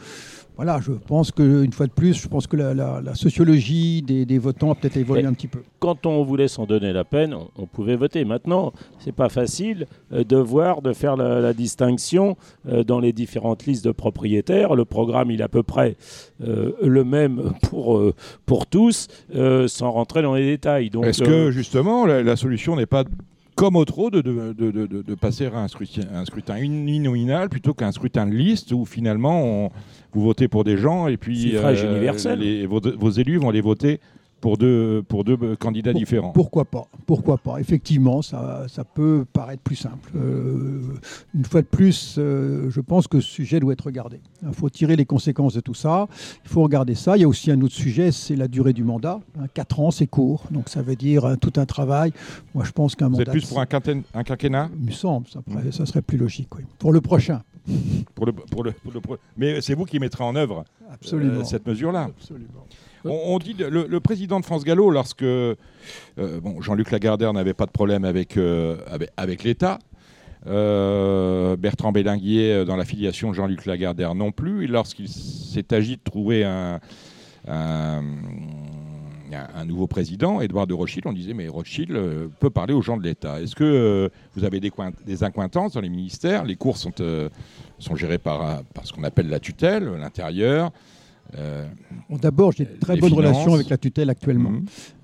voilà, 0.59 0.81
je 0.81 0.91
pense 0.91 1.31
qu'une 1.31 1.71
fois 1.71 1.87
de 1.87 1.93
plus, 1.93 2.21
je 2.21 2.27
pense 2.27 2.45
que 2.45 2.57
la, 2.57 3.15
sociologie 3.15 4.01
des, 4.01 4.37
votants 4.39 4.71
a 4.71 4.75
peut-être 4.75 4.97
évolué 4.97 5.25
un 5.25 5.31
petit 5.31 5.47
peu. 5.47 5.59
Quand 5.79 6.05
on 6.05 6.21
voulait 6.25 6.49
s'en 6.49 6.65
donner 6.65 6.91
la 6.91 7.05
peine, 7.05 7.33
on, 7.55 7.65
pouvait 7.65 7.95
voter. 7.95 8.25
Maintenant, 8.25 8.73
c'est 8.99 9.13
pas 9.13 9.29
facile 9.29 9.87
euh, 10.11 10.25
de 10.25 10.35
voir, 10.35 10.81
de 10.81 10.91
faire 10.91 11.15
la, 11.15 11.53
distinction 11.53 12.35
euh, 12.67 12.83
dans 12.83 12.99
les 12.99 13.13
différentes 13.13 13.67
listes 13.67 13.85
de 13.85 13.93
propriétaires. 13.93 14.75
Le 14.75 14.83
programme, 14.83 15.31
il 15.31 15.39
est 15.39 15.45
à 15.45 15.47
peu 15.47 15.63
près 15.63 15.95
euh, 16.45 16.73
le 16.83 17.05
même 17.05 17.53
pour, 17.61 18.03
pour 18.45 18.65
tous, 18.65 19.07
sans 19.67 19.91
rentrer 19.91 20.21
dans 20.21 20.35
les 20.35 20.45
détails. 20.45 20.91
Est-ce 21.03 21.23
que 21.23 21.51
justement, 21.51 22.05
la, 22.05 22.35
solution 22.35 22.75
n'est 22.75 22.85
pas 22.85 23.05
comme 23.55 23.75
au 23.75 23.85
trop, 23.85 24.09
de, 24.09 24.21
de, 24.21 24.53
de, 24.53 24.71
de, 24.87 25.15
passer 25.15 25.47
à 25.47 25.57
un 25.57 25.67
scrutin, 25.67 26.03
un 26.13 26.25
scrutin 26.25 26.57
uninominal 26.57 27.49
plutôt 27.49 27.73
qu'un 27.73 27.91
scrutin 27.91 28.25
de 28.25 28.33
liste 28.33 28.71
où 28.71 28.85
finalement 28.85 29.43
on, 29.43 29.71
vous 30.13 30.21
votez 30.21 30.47
pour 30.47 30.63
des 30.63 30.77
gens 30.77 31.07
et 31.07 31.17
puis 31.17 31.55
euh, 31.55 32.67
vos, 32.67 33.11
élus 33.11 33.37
vont 33.37 33.51
les 33.51 33.61
voter 33.61 33.99
pour 34.41 34.57
deux, 34.57 35.03
pour 35.07 35.23
deux 35.23 35.55
candidats 35.55 35.93
différents. 35.93 36.31
Pourquoi 36.31 36.65
pas 36.65 36.87
Pourquoi 37.05 37.37
pas 37.37 37.59
Effectivement, 37.59 38.21
ça, 38.21 38.65
ça 38.67 38.83
peut 38.83 39.25
paraître 39.31 39.61
plus 39.61 39.75
simple. 39.75 40.11
Euh, 40.15 40.81
une 41.35 41.45
fois 41.45 41.61
de 41.61 41.67
plus, 41.67 42.15
euh, 42.17 42.69
je 42.69 42.81
pense 42.81 43.07
que 43.07 43.19
ce 43.19 43.29
sujet 43.29 43.59
doit 43.59 43.73
être 43.73 43.85
regardé. 43.85 44.19
Il 44.43 44.53
faut 44.53 44.69
tirer 44.69 44.95
les 44.95 45.05
conséquences 45.05 45.53
de 45.53 45.61
tout 45.61 45.73
ça. 45.73 46.07
Il 46.45 46.49
faut 46.49 46.63
regarder 46.63 46.95
ça. 46.95 47.17
Il 47.17 47.21
y 47.21 47.23
a 47.23 47.27
aussi 47.27 47.51
un 47.51 47.61
autre 47.61 47.73
sujet, 47.73 48.11
c'est 48.11 48.35
la 48.35 48.47
durée 48.47 48.73
du 48.73 48.83
mandat. 48.83 49.19
Hein, 49.39 49.45
quatre 49.53 49.79
ans, 49.79 49.91
c'est 49.91 50.07
court. 50.07 50.43
Donc 50.51 50.69
ça 50.69 50.81
veut 50.81 50.95
dire 50.95 51.35
tout 51.41 51.53
un 51.57 51.65
travail. 51.65 52.13
Moi, 52.53 52.63
je 52.63 52.71
pense 52.71 52.95
qu'un 52.95 53.09
mandat... 53.09 53.25
C'est 53.25 53.31
plus 53.31 53.45
pour 53.45 53.59
un, 53.59 53.67
un, 54.13 54.23
quinquennat? 54.23 54.69
Il 54.79 54.85
me 54.87 54.91
semble. 54.91 55.27
Ça, 55.27 55.41
ça 55.71 55.85
serait 55.85 56.01
plus 56.01 56.17
logique. 56.17 56.49
Pour 56.77 56.93
le 56.93 57.01
prochain. 57.01 57.41
pour 58.15 58.25
le, 58.25 58.31
pour 58.31 58.63
le, 58.63 58.73
Mais 59.37 59.61
c'est 59.61 59.73
vous 59.73 59.85
qui 59.85 59.99
mettrez 59.99 60.23
en 60.23 60.35
œuvre 60.35 60.65
euh, 61.13 61.43
cette 61.43 61.67
mesure-là. 61.67 62.09
On, 63.05 63.37
dit 63.39 63.55
le, 63.57 63.99
président 63.99 64.39
de 64.39 64.45
France 64.45 64.63
Gallo, 64.63 64.89
lorsque 64.89 65.23
euh, 65.23 65.55
Jean-Luc 66.59 66.91
Lagardère 66.91 67.33
n'avait 67.33 67.53
pas 67.53 67.65
de 67.65 67.71
problème 67.71 68.03
avec, 68.05 68.37
euh, 68.37 68.77
l'État, 69.43 69.79
Bertrand 70.45 71.91
Bélinguier 71.91 72.65
dans 72.65 72.75
l'affiliation 72.75 73.33
Jean-Luc 73.33 73.65
Lagardère 73.65 74.15
non 74.15 74.31
plus, 74.31 74.67
lorsqu'il 74.67 75.07
s'est 75.07 75.73
agi 75.73 75.97
de 75.97 76.01
trouver 76.03 76.43
un, 76.43 76.79
nouveau 79.65 79.87
président, 79.87 80.41
Édouard 80.41 80.67
de 80.67 80.73
Rothschild, 80.73 81.05
on 81.07 81.13
disait 81.13 81.33
mais 81.33 81.47
Rothschild 81.47 81.91
euh, 81.91 82.27
peut 82.39 82.49
parler 82.49 82.73
aux 82.73 82.81
gens 82.81 82.97
de 82.97 83.03
l'État. 83.03 83.41
Est-ce 83.41 83.55
que 83.55 83.63
euh, 83.63 84.09
vous 84.35 84.43
avez 84.43 84.59
des, 84.59 84.71
des 85.05 85.23
incointances 85.23 85.73
dans 85.73 85.81
les 85.81 85.89
ministères? 85.89 86.43
Les 86.43 86.55
cours 86.55 86.77
sont, 86.77 86.93
euh, 87.01 87.29
sont 87.77 87.95
gérés 87.95 88.17
par, 88.17 88.63
par 88.73 88.85
ce 88.85 88.93
qu'on 88.93 89.03
appelle 89.03 89.29
la 89.29 89.39
tutelle, 89.39 89.85
l'intérieur. 89.99 90.71
D'abord, 92.21 92.51
j'ai 92.51 92.65
de 92.65 92.79
très 92.79 92.97
bonnes 92.97 93.13
relations 93.13 93.53
avec 93.53 93.69
la 93.69 93.77
tutelle 93.77 94.09
actuellement. 94.09 94.51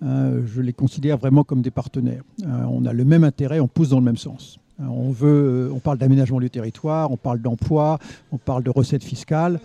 Mhm. 0.01 0.45
je 0.45 0.61
les 0.61 0.73
considère 0.73 1.17
vraiment 1.17 1.43
comme 1.43 1.61
des 1.61 1.71
partenaires. 1.71 2.23
on 2.43 2.85
a 2.85 2.93
le 2.93 3.05
même 3.05 3.23
intérêt, 3.23 3.59
on 3.59 3.67
pousse 3.67 3.89
dans 3.89 3.99
le 3.99 4.05
même 4.05 4.17
sens. 4.17 4.59
on, 4.79 5.11
veut, 5.11 5.71
on 5.73 5.79
parle 5.79 5.97
d'aménagement 5.97 6.39
du 6.39 6.49
territoire, 6.49 7.11
on 7.11 7.17
parle 7.17 7.39
d'emploi, 7.39 7.99
on 8.31 8.37
parle 8.37 8.63
de 8.63 8.69
recettes 8.69 9.03
fiscales. 9.03 9.59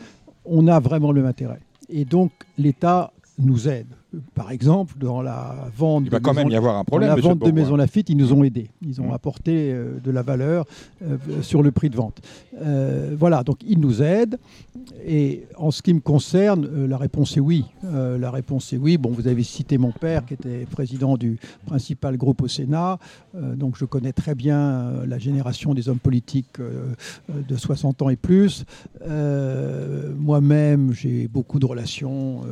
On 0.44 0.68
a 0.68 0.80
vraiment 0.80 1.12
le 1.12 1.20
même 1.20 1.30
intérêt. 1.30 1.60
Et 1.88 2.04
donc, 2.04 2.30
l'État 2.56 3.12
nous 3.38 3.68
aide 3.68 3.86
par 4.34 4.50
exemple, 4.50 4.94
dans 4.98 5.22
la 5.22 5.68
vente, 5.76 6.02
Il 6.04 6.10
va 6.10 6.18
quand 6.18 6.34
même 6.34 6.48
y 6.48 6.56
avoir 6.56 6.76
un 6.76 6.84
problème, 6.84 7.10
la 7.10 7.16
vente 7.16 7.38
de 7.38 7.50
Maison 7.52 7.76
Lafitte, 7.76 8.10
ils 8.10 8.16
nous 8.16 8.32
ont 8.32 8.42
aidés. 8.42 8.68
Ils 8.82 9.00
ont 9.00 9.10
mmh. 9.10 9.14
apporté 9.14 9.72
euh, 9.72 10.00
de 10.02 10.10
la 10.10 10.22
valeur 10.22 10.66
euh, 11.02 11.16
sur 11.42 11.62
le 11.62 11.70
prix 11.70 11.90
de 11.90 11.96
vente. 11.96 12.20
Euh, 12.60 13.14
voilà, 13.16 13.44
donc 13.44 13.58
ils 13.64 13.78
nous 13.78 14.02
aident. 14.02 14.38
Et 15.06 15.44
en 15.56 15.70
ce 15.70 15.82
qui 15.82 15.94
me 15.94 16.00
concerne, 16.00 16.86
la 16.86 16.98
réponse 16.98 17.36
est 17.36 17.40
oui. 17.40 17.64
la 17.82 18.30
réponse 18.30 18.72
est 18.72 18.76
oui. 18.76 18.98
Bon, 18.98 19.10
vous 19.10 19.28
avez 19.28 19.42
cité 19.42 19.78
mon 19.78 19.92
père, 19.92 20.24
qui 20.24 20.34
était 20.34 20.66
président 20.70 21.16
du 21.16 21.38
principal 21.66 22.16
groupe 22.16 22.42
au 22.42 22.48
Sénat. 22.48 22.98
donc 23.34 23.76
je 23.76 23.84
connais 23.84 24.12
très 24.12 24.34
bien 24.34 25.04
la 25.06 25.18
génération 25.18 25.74
des 25.74 25.88
hommes 25.88 25.98
politiques 25.98 26.58
de 27.28 27.56
60 27.56 28.02
ans 28.02 28.10
et 28.10 28.16
plus. 28.16 28.64
Moi-même, 30.18 30.92
j'ai 30.92 31.28
beaucoup 31.28 31.58
de 31.58 31.66
relations 31.66 32.42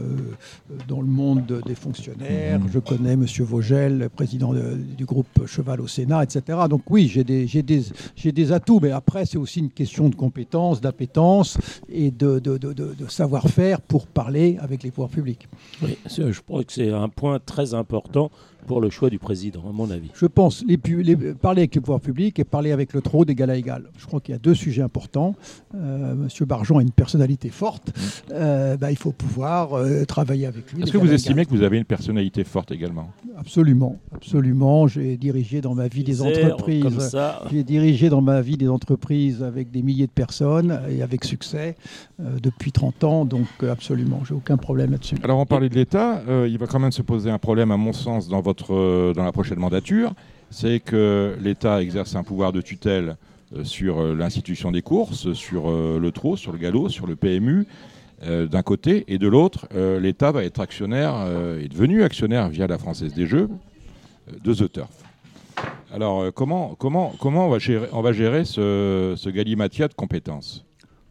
dans 0.87 1.01
le 1.01 1.07
monde 1.07 1.48
des 1.65 1.75
fonctionnaires. 1.75 2.61
Mhm. 2.61 2.69
Je 2.73 2.79
connais 2.79 3.13
M. 3.13 3.25
Vogel, 3.41 4.09
président 4.15 4.53
du 4.53 5.05
groupe 5.05 5.47
Cheval 5.47 5.81
au 5.81 5.87
Sénat, 5.87 6.25
etc. 6.25 6.59
Donc 6.69 6.83
oui, 6.91 7.09
j'ai 7.09 7.25
des, 7.25 7.47
des, 7.47 8.33
des, 8.33 8.53
atouts, 8.53 8.81
mais 8.81 8.91
après, 8.91 9.27
c'est 9.27 9.39
aussi 9.39 9.61
une 9.61 9.71
question 9.71 10.09
de 10.09 10.15
compétence, 10.15 10.81
d'appétence 10.81 11.59
et 11.89 12.11
de, 12.11 12.39
de, 12.39 12.57
de 12.59 13.09
savoir-faire 13.09 13.81
pour 13.81 14.07
parler 14.07 14.59
avec 14.61 14.83
les 14.83 14.91
pouvoirs 14.91 15.11
publics. 15.11 15.49
Oui, 15.83 15.97
je 16.09 16.41
crois 16.41 16.65
que 16.65 16.73
c'est 16.73 16.91
un 16.91 17.09
point 17.09 17.39
très 17.39 17.75
important 17.75 18.31
pour 18.69 18.81
le 18.83 18.91
choix 18.91 19.09
du 19.09 19.19
président, 19.19 19.65
à 19.69 19.73
mon 19.73 19.91
avis. 19.91 20.11
Je 20.15 20.27
pense 20.27 20.63
les, 20.69 20.77
parler 20.77 21.63
avec 21.63 21.75
les 21.75 21.81
pouvoirs 21.81 22.01
publics 22.01 22.39
et 22.39 22.45
parler 22.45 22.71
avec 22.71 22.93
le 22.93 23.01
trop 23.01 23.25
d'égal 23.25 23.51
à 23.51 23.57
égal. 23.57 23.85
Je 23.97 24.07
crois 24.07 24.21
qu'il 24.21 24.35
y 24.35 24.37
a 24.37 24.39
deux 24.39 24.55
sujets 24.55 24.83
importants. 24.83 25.35
Euh, 25.75 26.15
Monsieur 26.15 26.45
Barjon 26.45 26.79
a 26.79 26.83
une 26.83 26.91
personnalité 26.91 27.49
forte. 27.49 27.89
Mmh. 27.89 28.03
Euh, 28.33 28.77
bah, 28.77 28.91
il 28.91 28.99
faut 28.99 29.13
pouvoir 29.13 29.73
euh, 29.73 30.05
travailler 30.05 30.45
avec 30.47 30.71
lui. 30.71 30.83
Est-ce 30.83 30.93
que 30.93 30.99
vous 30.99 31.13
estimez 31.13 31.47
que 31.47 31.51
vous 31.51 31.63
avez 31.63 31.79
une 31.79 31.87
personnalité 31.87 32.45
forte 32.45 32.71
également? 32.71 33.09
Absolument, 33.39 33.97
absolument. 34.15 34.87
J'ai 34.87 35.17
dirigé 35.17 35.63
dans 35.63 35.75
ma 35.75 35.89
vie 35.89 36.05
des 36.05 36.21
entreprises. 36.21 37.17
J'ai 37.51 37.65
dirigé 37.65 38.11
dans 38.11 38.21
ma 38.21 38.43
vie 38.43 38.59
des 38.59 38.69
entreprises 38.69 39.43
avec 39.43 39.71
des 39.71 39.81
milliers 39.81 40.07
de 40.07 40.13
personnes 40.13 40.79
et 40.91 41.01
avec 41.01 41.25
succès 41.25 41.75
depuis 42.19 42.71
30 42.71 43.05
ans. 43.05 43.25
Donc 43.25 43.47
absolument, 43.63 44.21
j'ai 44.29 44.35
aucun 44.35 44.59
problème 44.59 44.91
là-dessus. 44.91 45.17
Alors 45.23 45.39
on 45.39 45.47
parlait 45.47 45.71
de 45.71 45.75
l'État. 45.75 46.23
il 46.47 46.59
va 46.59 46.67
quand 46.67 46.81
même 46.81 46.93
se 46.93 47.03
poser 47.03 47.31
un 47.31 47.39
problème, 47.39 47.71
à 47.71 47.79
mon 47.79 47.95
sens, 47.95 48.29
dans 48.29 48.43
votre 48.43 48.58
euh, 48.71 49.15
dans 49.15 49.25
la 49.25 49.33
prochaine 49.33 49.59
mandature, 49.59 50.15
c'est 50.51 50.81
que 50.81 51.37
l'État 51.41 51.83
exerce 51.83 52.15
un 52.17 52.23
pouvoir 52.23 52.53
de 52.53 52.61
tutelle 52.61 53.17
sur 53.63 54.03
l'institution 54.15 54.71
des 54.71 54.83
courses, 54.83 55.33
sur 55.33 55.71
le 55.71 56.11
trot, 56.11 56.37
sur 56.37 56.53
le 56.53 56.59
galop, 56.59 56.91
sur 56.91 57.07
le 57.07 57.17
PMU. 57.17 57.67
d'un 58.23 58.63
côté, 58.63 59.05
et 59.09 59.17
de 59.17 59.27
l'autre, 59.27 59.69
l'État 60.01 60.33
va 60.33 60.45
être 60.45 60.61
actionnaire, 60.61 61.15
est 61.59 61.69
devenu 61.69 62.03
actionnaire 62.03 62.51
via 62.51 62.67
la 62.67 62.77
Française 62.77 63.15
des 63.15 63.27
Jeux 63.27 63.49
de 64.45 64.53
The 64.53 64.71
Turf. 64.71 64.91
Alors, 65.95 66.33
comment, 66.35 66.75
comment, 66.79 67.15
comment 67.19 67.47
on 67.47 67.51
va 67.51 67.59
gérer, 67.59 67.89
on 67.93 68.03
va 68.03 68.13
gérer 68.13 68.45
ce, 68.45 69.15
ce 69.17 69.31
de 69.89 69.95
compétences? 69.95 70.68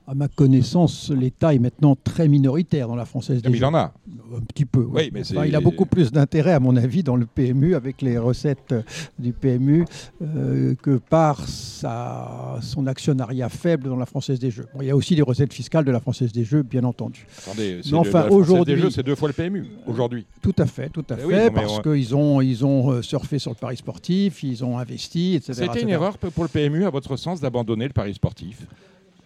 À 0.08 0.16
ma 0.16 0.30
connaissance, 0.30 1.12
l'État 1.12 1.54
est 1.54 1.60
maintenant 1.60 1.98
très 2.02 2.30
minoritaire 2.30 2.88
dans 2.88 2.96
la 2.96 3.04
Française 3.04 3.42
des 3.42 3.50
Mais 3.50 3.58
il 3.58 3.66
en 3.66 3.76
a. 3.76 3.94
Un 4.36 4.40
petit 4.40 4.64
peu. 4.64 4.86
Oui, 4.90 5.10
mais 5.14 5.22
il 5.22 5.56
a 5.56 5.60
beaucoup 5.60 5.86
plus 5.86 6.12
d'intérêt, 6.14 6.54
à 6.54 6.62
mon 6.62 6.78
avis, 6.78 7.04
dans 7.04 7.18
le 7.18 7.26
PMU, 7.26 7.76
avec 7.76 8.02
les 8.02 8.18
recettes 8.18 8.72
euh, 8.72 8.82
du 9.20 9.34
PMU, 9.34 9.86
euh, 10.22 10.76
que 10.82 10.98
par 10.98 11.46
sa, 11.48 12.58
son 12.62 12.88
actionnariat 12.88 13.50
faible 13.50 13.90
dans 13.90 13.98
la 13.98 14.06
Française 14.06 14.40
des 14.40 14.50
Jeux. 14.50 14.68
il 14.80 14.86
y 14.86 14.92
a 14.92 14.96
aussi 14.96 15.16
des 15.16 15.22
recettes 15.22 15.54
fiscales 15.54 15.84
de 15.84 15.92
la 15.92 16.00
Française 16.00 16.32
des 16.32 16.46
Jeux, 16.46 16.64
bien 16.64 16.86
entendu. 16.86 17.28
Attendez, 17.40 17.82
mais 17.86 17.98
enfin, 17.98 18.28
aujourd'hui, 18.30 18.82
c'est 18.92 19.04
deux 19.04 19.16
fois 19.16 19.28
le 19.28 19.34
PMU, 19.34 19.66
aujourd'hui. 19.86 20.26
Tout 20.42 20.56
à 20.58 20.66
fait, 20.66 20.90
tout 20.90 21.06
à 21.10 21.16
eh 21.18 21.30
fait, 21.30 21.52
parce 21.52 21.82
qu'ils 21.82 22.16
ont, 22.16 22.40
ils 22.40 22.66
ont 22.66 22.92
euh, 22.92 23.02
surfé 23.02 23.40
sur 23.40 23.52
le 23.52 23.58
pari 23.58 23.76
sportif, 23.76 24.42
ils 24.44 24.64
ont 24.64 24.78
investi, 24.78 25.36
etc. 25.36 25.54
C'était 25.66 25.82
une 25.82 25.90
erreur 25.90 26.18
pour 26.18 26.44
le 26.44 26.50
PMU, 26.50 26.86
à 26.86 26.90
votre 26.90 27.18
sens, 27.18 27.42
d'abandonner 27.42 27.88
le 27.88 27.94
pari 27.94 28.14
sportif? 28.14 28.66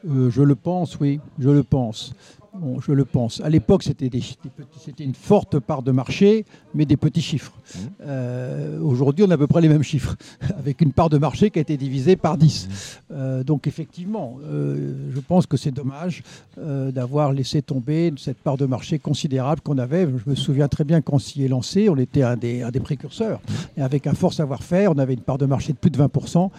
Euh, 0.10 0.30
je 0.30 0.42
le 0.42 0.56
pense, 0.56 1.00
oui, 1.00 1.20
je 1.40 1.50
le 1.50 1.64
pense. 1.64 2.14
Bon, 2.54 2.82
je 2.82 2.92
le 2.92 3.06
pense. 3.06 3.40
À 3.42 3.50
l'époque, 3.50 3.82
c'était 3.82 5.04
une 5.04 5.16
forte 5.16 5.58
part 5.60 5.84
de 5.84 5.92
marché, 5.92 6.46
mais 6.76 6.86
des 6.86 6.98
petits 6.98 7.22
chiffres. 7.22 7.54
Mmh. 7.54 7.80
Euh, 8.02 8.80
aujourd'hui, 8.82 9.24
on 9.26 9.32
a 9.32 9.36
à 9.36 9.38
peu 9.38 9.48
près 9.48 9.62
les 9.62 9.70
mêmes 9.70 9.84
chiffres, 9.84 10.18
avec 10.58 10.82
une 10.82 10.92
part 10.92 11.10
de 11.10 11.18
marché 11.18 11.50
qui 11.50 11.60
a 11.60 11.62
été 11.62 11.78
divisée 11.78 12.18
par 12.18 12.38
10. 12.38 12.68
Mmh. 12.68 13.14
Euh, 13.14 13.44
donc, 13.46 13.68
effectivement, 13.68 14.38
je 14.42 15.20
pense 15.22 15.46
que 15.46 15.56
c'est 15.56 15.72
dommage 15.72 16.24
d'avoir 16.58 17.32
laissé 17.32 17.62
tomber 17.62 18.14
cette 18.18 18.38
part 18.38 18.58
de 18.58 18.66
marché 18.66 19.00
considérable 19.00 19.62
qu'on 19.62 19.78
avait. 19.78 20.08
Je 20.26 20.30
me 20.30 20.36
souviens 20.36 20.68
très 20.68 20.84
bien 20.84 21.02
qu'on 21.02 21.20
s'y 21.20 21.46
est 21.46 21.48
lancé, 21.48 21.88
on 21.88 21.98
était 21.98 22.24
un 22.24 22.36
des, 22.36 22.64
un 22.64 22.72
des 22.72 22.82
précurseurs. 22.82 23.40
Mmh. 23.40 23.80
Et 23.80 23.82
avec 23.82 24.08
un 24.08 24.14
fort 24.14 24.34
savoir-faire, 24.34 24.92
on 24.92 24.98
avait 24.98 25.14
une 25.14 25.22
part 25.22 25.38
de 25.38 25.46
marché 25.46 25.72
de 25.72 25.78
plus 25.78 25.92
de 25.92 25.98
20%. 25.98 26.50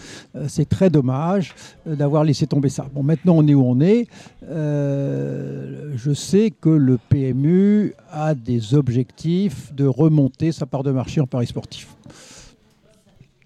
c'est 0.48 0.68
très 0.68 0.88
dommage 0.88 1.54
d'avoir 1.84 2.24
laissé 2.24 2.46
tomber 2.46 2.70
ça. 2.70 2.86
Bon, 2.94 3.02
maintenant, 3.02 3.34
on 3.36 3.46
est 3.46 3.54
où 3.54 3.64
on 3.64 3.80
est 3.80 4.06
je 5.94 6.12
sais 6.12 6.50
que 6.50 6.68
le 6.68 6.98
PMU 7.08 7.94
a 8.10 8.34
des 8.34 8.74
objectifs 8.74 9.72
de 9.74 9.86
remonter 9.86 10.52
sa 10.52 10.66
part 10.66 10.82
de 10.82 10.90
marché 10.90 11.20
en 11.20 11.26
paris 11.26 11.46
sportif. 11.46 11.88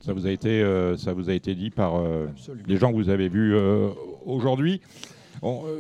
Ça 0.07 0.13
vous 0.13 0.27
a 0.27 0.31
été, 0.31 0.63
euh, 0.63 0.97
ça 0.97 1.13
vous 1.13 1.31
a 1.31 1.33
été 1.33 1.55
dit 1.57 1.71
par 1.71 1.97
euh, 1.97 2.29
les 2.69 2.77
gens 2.77 2.93
que 2.93 2.97
vous 2.97 3.09
avez 3.09 3.29
vus 3.29 3.55
euh, 3.55 3.89
aujourd'hui. 4.25 4.81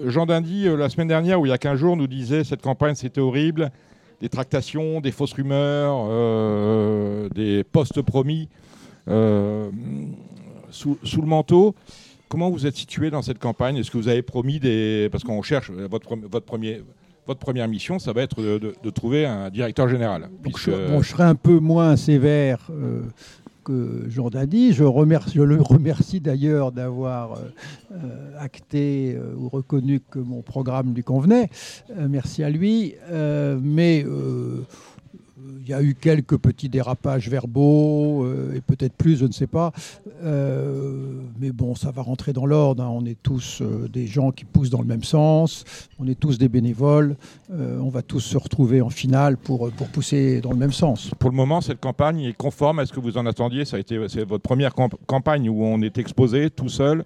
Jean 0.04 0.26
Dindy, 0.26 0.64
la 0.76 0.88
semaine 0.88 1.08
dernière, 1.08 1.40
ou 1.40 1.46
il 1.46 1.48
y 1.48 1.52
a 1.52 1.58
15 1.58 1.78
jours, 1.78 1.96
nous 1.96 2.06
disait 2.06 2.44
cette 2.44 2.60
campagne 2.60 2.94
c'était 2.94 3.20
horrible, 3.20 3.70
des 4.20 4.28
tractations, 4.28 5.00
des 5.00 5.12
fausses 5.12 5.32
rumeurs, 5.32 7.30
des 7.30 7.64
postes 7.64 8.02
promis 8.02 8.48
sous, 10.70 10.98
sous, 11.02 11.20
le 11.20 11.26
manteau. 11.26 11.74
Comment 12.28 12.50
vous 12.50 12.66
êtes 12.66 12.76
situé 12.76 13.10
dans 13.10 13.22
cette 13.22 13.38
campagne? 13.38 13.76
Est-ce 13.76 13.90
que 13.90 13.98
vous 13.98 14.08
avez 14.08 14.22
promis 14.22 14.58
des... 14.58 15.08
Parce 15.12 15.22
qu'on 15.22 15.42
cherche, 15.42 15.70
euh, 15.70 15.86
votre, 15.88 16.16
votre, 16.16 16.44
premier, 16.44 16.82
votre 17.26 17.38
première 17.38 17.68
mission, 17.68 17.98
ça 17.98 18.12
va 18.12 18.22
être 18.22 18.42
de, 18.42 18.90
trouver 18.90 19.26
un 19.26 19.48
directeur 19.50 19.88
général. 19.88 20.28
je, 20.56 20.70
bon, 20.90 21.02
je 21.02 21.08
serai 21.08 21.22
un 21.22 21.36
peu 21.36 21.60
moins 21.60 21.94
sévère 21.94 22.58
euh, 22.70 23.02
que 23.62 24.06
Jean 24.08 24.28
Dady. 24.28 24.72
Je, 24.72 24.82
remercie, 24.82 25.34
je 25.34 25.42
le 25.42 25.62
remercie 25.62 26.20
d'ailleurs 26.20 26.72
d'avoir 26.72 27.38
euh, 27.92 27.96
acté 28.40 29.16
ou 29.36 29.48
reconnu 29.48 30.00
que 30.00 30.18
mon 30.18 30.42
programme 30.42 30.94
lui 30.94 31.04
convenait. 31.04 31.48
merci 31.96 32.42
à 32.42 32.50
lui. 32.50 32.96
mais 33.62 34.04
il 35.38 35.68
y 35.68 35.74
a 35.74 35.82
eu 35.82 35.94
quelques 35.94 36.38
petits 36.38 36.68
dérapages 36.68 37.28
verbaux, 37.28 38.24
euh, 38.24 38.54
et 38.54 38.60
peut-être 38.60 38.94
plus, 38.94 39.16
je 39.16 39.26
ne 39.26 39.32
sais 39.32 39.46
pas. 39.46 39.72
Euh, 40.22 41.20
mais 41.38 41.50
bon, 41.50 41.74
ça 41.74 41.90
va 41.90 42.02
rentrer 42.02 42.32
dans 42.32 42.46
l'ordre. 42.46 42.82
Hein. 42.82 42.90
On 42.90 43.04
est 43.04 43.18
tous 43.22 43.60
euh, 43.60 43.88
des 43.88 44.06
gens 44.06 44.30
qui 44.30 44.44
poussent 44.44 44.70
dans 44.70 44.80
le 44.80 44.86
même 44.86 45.04
sens. 45.04 45.64
On 45.98 46.06
est 46.06 46.18
tous 46.18 46.38
des 46.38 46.48
bénévoles. 46.48 47.16
on 47.50 47.88
va 47.88 48.02
tous 48.02 48.20
se 48.20 48.38
retrouver 48.38 48.80
en 48.80 48.90
finale 48.90 49.36
pour, 49.36 49.70
pour 49.72 49.88
pousser 49.88 50.40
dans 50.40 50.50
le 50.50 50.56
même 50.56 50.72
sens. 50.72 51.10
Pour 51.18 51.30
le 51.30 51.36
moment, 51.36 51.60
cette 51.60 51.80
campagne 51.80 52.20
est 52.20 52.36
conforme 52.36 52.78
à 52.78 52.86
ce 52.86 52.92
que 52.92 53.00
vous 53.00 53.18
en 53.18 53.26
attendiez. 53.26 53.64
Ça 53.64 53.76
a 53.76 53.80
été 53.80 53.98
votre 53.98 54.42
première 54.42 54.74
campagne 55.06 55.48
où 55.48 55.64
on 55.64 55.80
est 55.82 55.98
exposé 55.98 56.50
tout 56.50 56.68
seul 56.68 57.04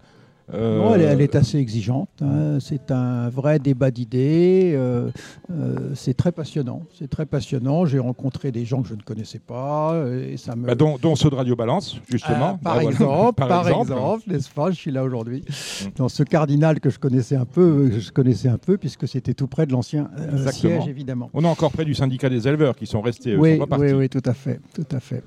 non, 0.52 0.94
elle, 0.94 1.20
est 1.20 1.34
assez 1.34 1.58
exigeante. 1.58 2.08
Hein. 2.22 2.58
C'est 2.60 2.90
un 2.90 3.28
vrai 3.28 3.58
débat 3.58 3.90
d'idées. 3.90 4.72
Euh, 4.74 5.10
euh, 5.50 5.92
c'est 5.94 6.14
très 6.14 6.32
passionnant. 6.32 6.82
C'est 6.98 7.08
très 7.08 7.26
passionnant. 7.26 7.84
J'ai 7.86 7.98
rencontré 7.98 8.52
des 8.52 8.64
gens 8.64 8.82
que 8.82 8.88
je 8.88 8.94
ne 8.94 9.02
connaissais 9.02 9.38
pas. 9.38 10.04
Et 10.28 10.36
ça 10.36 10.56
me... 10.56 10.66
Bah, 10.66 10.74
dont, 10.74 11.16
ceux 11.16 11.30
de 11.30 11.34
Radio 11.34 11.56
Balance, 11.56 12.00
justement. 12.08 12.58
Ah, 12.58 12.58
par, 12.62 12.76
bah, 12.76 12.84
exemple, 12.84 13.34
par, 13.48 13.68
exemple, 13.68 14.22
n'est-ce 14.26 14.50
pas 14.50 14.70
Je 14.70 14.76
suis 14.76 14.90
là 14.90 15.04
aujourd'hui. 15.04 15.44
Mm. 15.48 15.88
Dans 15.96 16.08
ce 16.08 16.22
cardinal 16.22 16.80
que 16.80 16.90
je 16.90 16.98
connaissais 16.98 17.36
un 17.36 17.44
peu, 17.44 17.90
je 17.98 18.10
connaissais 18.10 18.48
un 18.48 18.58
peu, 18.58 18.76
puisque 18.76 19.08
c'était 19.08 19.34
tout 19.34 19.46
près 19.46 19.66
de 19.66 19.72
l'ancien 19.72 20.10
euh, 20.18 20.50
siège, 20.50 20.86
évidemment. 20.88 21.30
On 21.34 21.44
est 21.44 21.48
encore 21.48 21.72
près 21.72 21.84
du 21.84 21.94
syndicat 21.94 22.28
des 22.28 22.48
éleveurs 22.48 22.76
qui 22.76 22.86
sont 22.86 23.00
restés. 23.00 23.36
Oui, 23.36 23.60
oui, 23.78 23.92
oui, 23.92 24.08
tout 24.08 24.22
à 24.24 24.34
fait. 24.34 24.60
Tout 24.74 24.86
à 24.90 25.00
fait. 25.00 25.22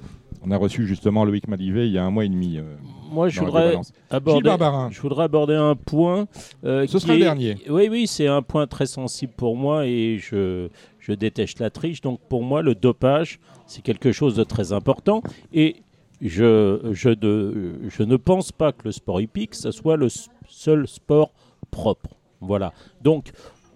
On 0.46 0.52
a 0.52 0.58
reçu 0.58 0.86
justement 0.86 1.24
Loïc 1.24 1.48
Malivet 1.48 1.88
il 1.88 1.94
y 1.94 1.98
a 1.98 2.04
un 2.04 2.12
mois 2.12 2.26
et 2.26 2.30
demi. 2.30 2.58
Euh, 2.58 2.64
Moi, 3.12 3.30
je 3.30 3.40
voudrais, 3.40 3.76
aborder, 4.10 4.42
je 4.42 4.44
voudrais 4.44 4.52
aborder 4.52 4.94
un 5.20 5.76
point. 5.76 6.28
Euh, 6.66 6.86
Ce 6.88 7.00
sera 7.00 7.14
le 7.14 7.20
dernier. 7.20 7.58
Oui, 7.70 7.88
oui, 7.90 8.08
c'est 8.08 8.28
un 8.28 8.42
point 8.42 8.68
très 8.68 8.86
sensible 8.86 9.34
pour 9.36 9.56
moi 9.56 9.86
et 9.86 10.18
je, 10.18 10.70
je 11.00 11.14
déteste 11.14 11.60
la 11.60 11.70
triche. 11.70 12.02
Donc 12.02 12.20
pour 12.30 12.44
moi, 12.44 12.62
le 12.62 12.76
dopage, 12.76 13.40
c'est 13.68 13.82
quelque 13.82 14.12
chose 14.12 14.36
de 14.36 14.44
très 14.44 14.74
important. 14.74 15.22
Et 15.54 15.78
je, 16.22 16.80
je, 16.92 17.10
de, 17.10 17.74
je 17.90 18.04
ne 18.04 18.16
pense 18.16 18.52
pas 18.52 18.72
que 18.72 18.84
le 18.86 18.92
sport 18.92 19.20
hippique, 19.22 19.56
ce 19.56 19.72
soit 19.72 19.98
le 19.98 20.08
seul 20.48 20.88
sport 20.88 21.32
propre. 21.72 22.12
Voilà. 22.42 22.74
Donc, 23.02 23.32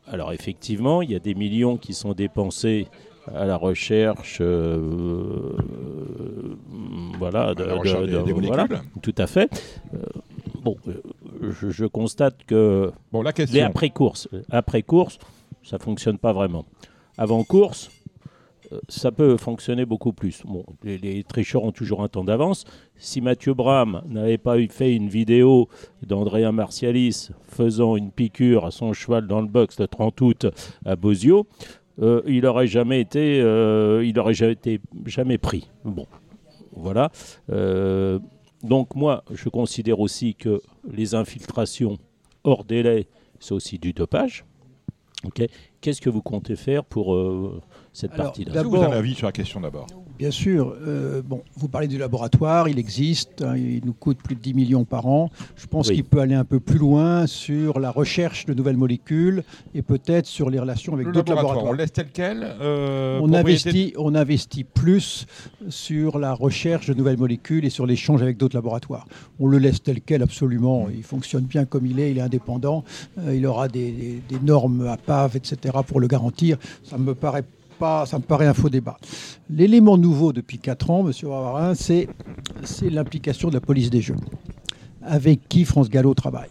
alors 0.07 0.31
effectivement, 0.31 1.01
il 1.01 1.11
y 1.11 1.15
a 1.15 1.19
des 1.19 1.35
millions 1.35 1.77
qui 1.77 1.93
sont 1.93 2.13
dépensés 2.13 2.87
à 3.35 3.45
la 3.45 3.57
recherche, 3.57 4.37
euh, 4.39 5.57
voilà, 7.19 7.53
de, 7.53 7.65
tout 9.01 9.15
à 9.17 9.27
fait. 9.27 9.49
Euh, 9.93 9.97
bon, 10.67 10.77
euh, 10.87 11.51
je, 11.69 11.85
constate 11.85 12.43
que 12.45 12.91
bon, 13.11 13.21
la 13.21 13.33
question. 13.33 13.65
après 13.65 13.89
course, 13.89 14.27
après 14.49 14.83
course, 14.83 15.19
ça 15.63 15.79
fonctionne 15.79 16.17
pas 16.17 16.33
vraiment. 16.33 16.65
Avant 17.17 17.43
course, 17.43 17.89
ça 18.89 19.11
peut 19.11 19.37
fonctionner 19.37 19.85
beaucoup 19.85 20.13
plus. 20.13 20.43
Bon, 20.45 20.65
les, 20.83 21.23
tricheurs 21.23 21.63
ont 21.63 21.71
toujours 21.71 22.03
un 22.03 22.07
temps 22.07 22.23
d'avance. 22.23 22.65
Si 22.97 23.21
Mathieu 23.21 23.53
Bram 23.53 24.01
n'avait 24.07 24.37
pas 24.37 24.57
fait 24.67 24.93
une 24.93 25.07
vidéo 25.07 25.69
d'Andrea 26.05 26.51
Martialis 26.51 27.29
faisant 27.47 27.95
une 27.95 28.11
piqûre 28.11 28.65
à 28.65 28.71
son 28.71 28.93
cheval 28.93 29.27
dans 29.27 29.41
le 29.41 29.47
box 29.47 29.79
le 29.79 29.87
30 29.87 30.21
août 30.21 30.47
à 30.85 30.95
Bozio, 30.95 31.47
euh, 32.01 32.21
il 32.27 32.41
n'aurait 32.41 32.67
jamais 32.67 33.01
été, 33.01 33.41
euh, 33.41 34.03
il 34.05 34.19
aurait 34.19 34.33
jamais 34.33 34.53
été 34.53 34.79
jamais 35.05 35.37
pris. 35.37 35.69
Bon, 35.83 36.05
voilà. 36.75 37.11
Euh, 37.51 38.19
donc 38.67 38.95
moi, 38.95 39.23
je 39.31 39.49
considère 39.49 39.99
aussi 39.99 40.35
que 40.35 40.61
les 40.91 41.15
infiltrations 41.15 41.97
hors 42.43 42.63
délai, 42.63 43.07
c'est 43.39 43.53
aussi 43.53 43.79
du 43.79 43.93
dopage. 43.93 44.45
Qu'est-ce 45.81 46.01
que 46.01 46.09
vous 46.09 46.21
comptez 46.21 46.55
faire 46.55 46.85
pour 46.85 47.17
cette 47.97 48.13
partie-là 48.13 48.61
Vous 48.61 48.75
avez 48.75 48.93
un 48.93 48.97
avis 48.97 49.15
sur 49.15 49.25
la 49.25 49.31
question 49.31 49.59
d'abord 49.59 49.87
Bien 50.19 50.29
sûr. 50.29 50.75
Euh, 50.85 51.21
bon, 51.23 51.43
vous 51.55 51.67
parlez 51.67 51.87
du 51.87 51.97
laboratoire, 51.97 52.69
il 52.69 52.77
existe, 52.77 53.41
hein, 53.41 53.55
il 53.55 53.81
nous 53.85 53.93
coûte 53.93 54.19
plus 54.23 54.35
de 54.35 54.39
10 54.39 54.53
millions 54.53 54.83
par 54.83 55.07
an. 55.07 55.31
Je 55.55 55.65
pense 55.65 55.89
qu'il 55.89 56.03
peut 56.03 56.19
aller 56.19 56.35
un 56.35 56.43
peu 56.43 56.59
plus 56.59 56.77
loin 56.77 57.25
sur 57.25 57.79
la 57.79 57.89
recherche 57.89 58.45
de 58.45 58.53
nouvelles 58.53 58.77
molécules 58.77 59.43
et 59.73 59.81
peut-être 59.81 60.27
sur 60.27 60.51
les 60.51 60.59
relations 60.59 60.93
avec 60.93 61.11
d'autres 61.11 61.33
laboratoires. 61.33 61.65
On 61.65 61.73
laisse 61.73 61.91
tel 61.91 62.07
quel 62.13 62.43
euh, 62.61 63.19
on, 63.21 63.33
investit, 63.33 63.93
on 63.97 64.13
investit 64.13 64.63
plus 64.63 65.25
sur 65.69 66.19
la 66.19 66.33
recherche 66.33 66.87
de 66.87 66.93
nouvelles 66.93 67.17
molécules 67.17 67.65
et 67.65 67.71
sur 67.71 67.87
l'échange 67.87 68.21
avec 68.21 68.37
d'autres 68.37 68.55
laboratoires. 68.55 69.07
On 69.39 69.47
le 69.47 69.57
laisse 69.57 69.81
tel 69.81 70.01
quel 70.01 70.21
absolument. 70.21 70.87
Il 70.95 71.03
fonctionne 71.03 71.45
bien 71.45 71.65
comme 71.65 71.87
il 71.87 71.99
est, 71.99 72.11
il 72.11 72.19
est 72.19 72.21
indépendant. 72.21 72.83
Euh, 73.19 73.35
il 73.35 73.45
aura 73.47 73.67
des, 73.67 74.21
des 74.29 74.39
normes 74.39 74.87
à 74.87 74.97
PAV, 74.97 75.35
etc. 75.35 75.77
pour 75.85 75.99
le 75.99 76.07
garantir. 76.07 76.57
Ça 76.83 76.97
me 76.99 77.15
paraît 77.15 77.43
ça 77.79 78.17
me 78.17 78.23
paraît 78.23 78.47
un 78.47 78.53
faux 78.53 78.69
débat. 78.69 78.97
L'élément 79.49 79.97
nouveau 79.97 80.33
depuis 80.33 80.57
4 80.57 80.89
ans, 80.89 81.07
M. 81.07 81.11
Ravarin, 81.29 81.73
c'est 81.75 82.07
l'implication 82.81 83.49
de 83.49 83.53
la 83.53 83.61
police 83.61 83.89
des 83.89 84.01
jeux, 84.01 84.15
avec 85.01 85.47
qui 85.47 85.65
France 85.65 85.89
Gallo 85.89 86.13
travaille. 86.13 86.49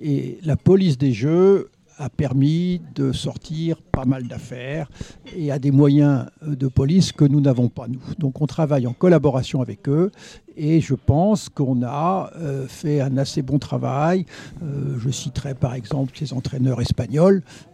Et 0.00 0.38
la 0.44 0.56
police 0.56 0.98
des 0.98 1.12
jeux 1.12 1.70
a 1.98 2.08
permis 2.08 2.80
de 2.94 3.12
sortir 3.12 3.80
pas 3.80 4.04
mal 4.04 4.26
d'affaires 4.26 4.90
et 5.36 5.52
à 5.52 5.58
des 5.58 5.70
moyens 5.70 6.26
de 6.44 6.66
police 6.66 7.12
que 7.12 7.24
nous 7.24 7.40
n'avons 7.40 7.68
pas, 7.68 7.86
nous. 7.88 8.00
Donc 8.18 8.40
on 8.40 8.46
travaille 8.46 8.86
en 8.86 8.92
collaboration 8.92 9.62
avec 9.62 9.88
eux 9.88 10.10
et 10.56 10.80
je 10.80 10.94
pense 10.94 11.48
qu'on 11.48 11.82
a 11.82 12.30
euh, 12.36 12.66
fait 12.66 13.00
un 13.00 13.16
assez 13.16 13.42
bon 13.42 13.58
travail. 13.58 14.26
Euh, 14.62 14.96
je 14.98 15.10
citerai 15.10 15.54
par 15.54 15.74
exemple 15.74 16.12
ces 16.16 16.32
entraîneurs 16.32 16.80
espagnols 16.80 17.42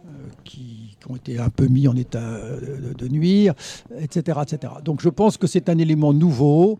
qui, 1.01 1.11
ont 1.11 1.15
été 1.15 1.39
un 1.39 1.49
peu 1.49 1.67
mis 1.67 1.87
en 1.87 1.95
état 1.95 2.19
de, 2.97 3.07
nuire, 3.07 3.53
etc., 3.99 4.39
etc. 4.43 4.73
Donc 4.83 5.01
je 5.01 5.09
pense 5.09 5.37
que 5.37 5.47
c'est 5.47 5.69
un 5.69 5.77
élément 5.77 6.13
nouveau 6.13 6.79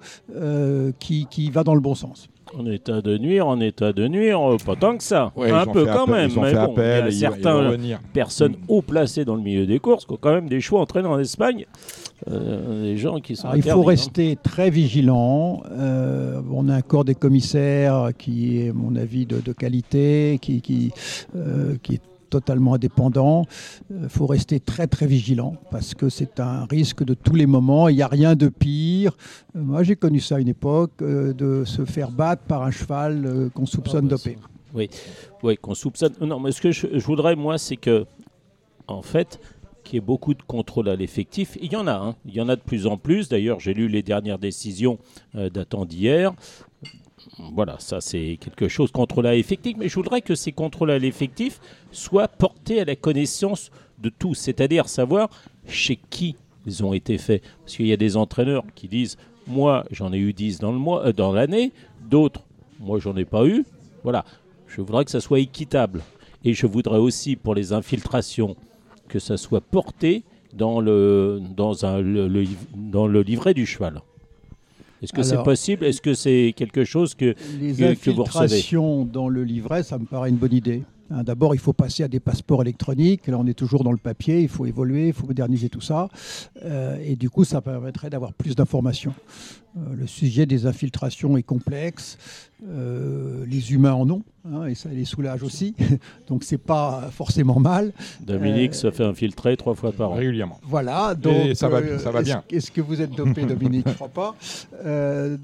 qui, 0.99 1.28
qui 1.30 1.49
va 1.49 1.63
dans 1.63 1.76
le 1.76 1.82
bon 1.82 1.95
sens. 1.95 2.30
En 2.57 2.65
état 2.65 3.01
de 3.01 3.17
nuire, 3.17 3.47
en 3.47 3.61
état 3.61 3.93
de 3.93 4.07
nuire, 4.07 4.39
pas 4.65 4.76
tant 4.76 4.97
que 4.97 5.03
ça. 5.03 5.32
un 5.38 5.65
peu 5.65 5.86
quand 5.86 6.07
même. 6.07 6.32
mais 6.41 6.53
bon, 6.53 6.74
il 6.78 6.84
y 6.84 6.89
a 6.89 7.11
certaines 7.11 7.99
personnes 8.13 8.55
haut 8.67 8.82
placées 8.82 9.24
dans 9.24 9.36
le 9.36 9.41
milieu 9.41 9.65
des 9.65 9.80
courses 9.80 10.05
qui 10.05 10.13
ont 10.13 10.19
quand 10.19 10.34
même 10.34 10.49
des 10.49 10.59
choix 10.59 10.82
entraînés 10.82 11.07
en 11.07 11.19
Espagne. 11.19 11.65
Euh, 12.30 12.95
gens 12.97 13.19
qui 13.19 13.36
sont 13.36 13.49
il 13.55 13.63
faut 13.63 13.84
rester 13.84 14.38
très 14.41 14.69
vigilant. 14.69 15.63
Euh, 15.72 16.41
on 16.51 16.69
a 16.69 16.76
un 16.76 16.82
corps 16.82 17.05
des 17.05 17.15
commissaires 17.15 18.09
qui 18.17 18.59
est, 18.59 18.69
à 18.69 18.74
mon 18.74 18.95
avis, 18.95 19.26
de, 19.26 19.53
qualité, 19.53 20.38
qui, 20.41 20.61
qui, 20.61 20.91
euh, 21.36 21.76
qui 21.82 21.95
est 21.95 22.01
totalement 22.32 22.73
indépendant. 22.73 23.45
Il 23.91 24.09
faut 24.09 24.25
rester 24.25 24.59
très 24.59 24.88
très 24.88 25.05
vigilant 25.05 25.57
parce 25.69 25.93
que 25.93 26.09
c'est 26.09 26.39
un 26.39 26.65
risque 26.65 27.03
de 27.03 27.13
tous 27.13 27.36
les 27.36 27.45
moments. 27.45 27.89
Il 27.89 27.97
n'y 27.97 28.01
a 28.01 28.07
rien 28.07 28.36
de 28.36 28.47
pire. 28.47 29.15
Moi 29.53 29.84
j'ai 29.84 29.95
connu 29.95 30.19
ça 30.19 30.38
à 30.38 30.39
une 30.39 30.47
époque, 30.47 31.03
de 31.03 31.63
se 31.65 31.86
faire 31.86 32.09
battre 32.09 32.41
par 32.43 32.63
un 32.63 32.71
cheval 32.71 33.49
qu'on 33.53 33.67
soupçonne 33.67 34.05
ah, 34.07 34.15
dopé. 34.15 34.38
Oui, 34.73 34.89
oui 35.43 35.57
qu'on 35.57 35.75
soupçonne. 35.75 36.13
Non, 36.21 36.39
mais 36.39 36.51
ce 36.51 36.61
que 36.61 36.71
je 36.71 37.05
voudrais, 37.05 37.36
moi, 37.36 37.57
c'est 37.57 37.77
que, 37.77 38.05
en 38.88 39.01
fait, 39.01 39.39
qu'il 39.84 39.95
y 39.95 39.97
ait 39.97 40.01
beaucoup 40.01 40.34
de 40.34 40.41
contrôle 40.43 40.89
à 40.89 40.95
l'effectif. 40.95 41.57
Il 41.61 41.71
y 41.71 41.75
en 41.75 41.88
a, 41.88 41.93
hein. 41.93 42.15
il 42.25 42.34
y 42.34 42.41
en 42.41 42.49
a 42.49 42.55
de 42.55 42.61
plus 42.61 42.88
en 42.88 42.97
plus. 42.97 43.29
D'ailleurs, 43.29 43.59
j'ai 43.59 43.73
lu 43.73 43.88
les 43.88 44.03
dernières 44.03 44.39
décisions 44.39 44.99
euh, 45.36 45.49
datant 45.49 45.86
d'hier. 45.86 46.34
Voilà, 47.38 47.77
ça 47.79 48.01
c'est 48.01 48.38
quelque 48.39 48.67
chose, 48.67 48.91
contrôle 48.91 49.27
à 49.27 49.34
l'effectif. 49.34 49.77
Mais 49.77 49.89
je 49.89 49.95
voudrais 49.95 50.21
que 50.21 50.36
ces 50.36 50.51
contrôles 50.51 50.91
à 50.91 50.99
l'effectif 50.99 51.59
soient 51.91 52.27
portés 52.27 52.82
à 52.82 52.86
la 52.86 52.95
connaissance 52.95 53.71
de 53.99 54.09
tous, 54.09 54.36
c'est-à-dire 54.36 54.89
savoir 54.89 55.29
chez 55.67 55.97
qui 56.09 56.36
ils 56.65 56.84
ont 56.84 56.93
été 56.93 57.17
faits. 57.17 57.41
Parce 57.59 57.75
qu'il 57.75 57.88
y 57.88 57.93
a 57.93 57.97
des 57.97 58.17
entraîneurs 58.17 58.63
qui 58.75 58.88
disent 58.88 59.17
Moi, 59.47 59.86
j'en 59.91 60.13
ai 60.13 60.17
eu 60.17 60.34
10 60.34 60.59
dans, 60.59 60.71
le 60.71 60.77
mois, 60.77 61.07
euh, 61.07 61.13
dans 61.13 61.32
l'année, 61.32 61.71
d'autres, 62.09 62.41
moi, 62.79 62.99
j'en 62.99 63.15
ai 63.15 63.25
pas 63.25 63.45
eu. 63.45 63.65
Voilà, 64.03 64.25
je 64.67 64.82
voudrais 64.82 65.05
que 65.05 65.11
ça 65.11 65.21
soit 65.21 65.39
équitable. 65.39 66.01
Et 66.43 66.53
je 66.53 66.65
voudrais 66.65 66.97
aussi, 66.97 67.36
pour 67.36 67.53
les 67.53 67.71
infiltrations, 67.71 68.55
que 69.07 69.19
ça 69.19 69.38
soit 69.38 69.61
porté 69.61 70.23
dans 70.53 70.82
le 70.82 71.39
livret 73.21 73.53
du 73.53 73.65
cheval. 73.65 74.01
Est-ce 75.02 75.14
que 75.14 75.24
c'est 75.24 75.41
possible? 75.43 75.86
Est-ce 75.86 76.02
que 76.02 76.14
c'est 76.14 76.54
quelque 76.56 76.84
chose 76.84 77.16
que, 77.16 77.36
les 77.60 77.74
que, 77.74 78.12
vous 78.12 78.22
infiltrations 78.22 79.06
dans 79.06 79.28
le 79.28 79.43
livret, 79.43 79.84
ça 79.84 79.97
me 79.97 80.06
paraît 80.06 80.30
une 80.30 80.38
bonne 80.38 80.54
idée. 80.54 80.84
Hein, 81.12 81.24
d'abord, 81.24 81.54
il 81.54 81.60
faut 81.60 81.74
passer 81.74 82.04
à 82.04 82.08
des 82.08 82.20
passeports 82.20 82.62
électroniques. 82.62 83.28
Là, 83.28 83.38
on 83.38 83.45
est 83.45 83.54
toujours 83.54 83.84
dans 83.84 83.91
le 83.91 83.97
papier. 83.97 84.41
Il 84.41 84.47
faut 84.47 84.66
évoluer, 84.66 85.08
il 85.08 85.14
faut 85.14 85.28
moderniser 85.28 85.70
tout 85.70 85.82
ça. 85.82 86.08
Euh, 86.64 86.97
et 87.04 87.16
du 87.16 87.30
coup, 87.30 87.43
ça 87.43 87.62
permettrait 87.62 88.10
d'avoir 88.10 88.34
plus 88.34 88.56
d'informations. 88.56 89.14
Euh, 89.78 89.93
le 89.93 90.08
sujet 90.08 90.45
des 90.45 90.66
infiltrations 90.66 91.36
est 91.38 91.43
complexe. 91.43 92.18
Euh, 92.68 93.45
les 93.47 93.74
humains 93.74 93.93
en 93.93 94.09
ont, 94.09 94.24
hein, 94.45 94.66
et 94.66 94.76
ça 94.76 94.89
les 94.89 95.05
soulage 95.05 95.43
aussi. 95.43 95.76
Donc 96.28 96.43
c'est 96.43 96.57
pas 96.57 97.09
forcément 97.12 97.59
mal. 97.59 97.91
Dominique 98.22 98.76
se 98.76 98.91
fait 98.91 99.03
infiltrer 99.03 99.57
trois 99.57 99.76
fois 99.76 99.91
par 99.91 100.12
an. 100.12 100.16
Régulièrement. 100.16 100.59
Voilà. 100.64 101.16
Donc 101.16 101.55
ça 101.55 101.70
va, 101.70 101.97
ça 101.97 102.12
va 102.12 102.22
bien. 102.22 102.43
Est-ce 102.51 102.72
que 102.72 102.82
vous 102.82 103.01
êtes 103.01 103.12
dopé, 103.12 103.43
Dominique? 103.45 103.86
Je 103.86 103.91
ne 103.91 103.95
crois 103.95 104.09
pas. 104.09 104.36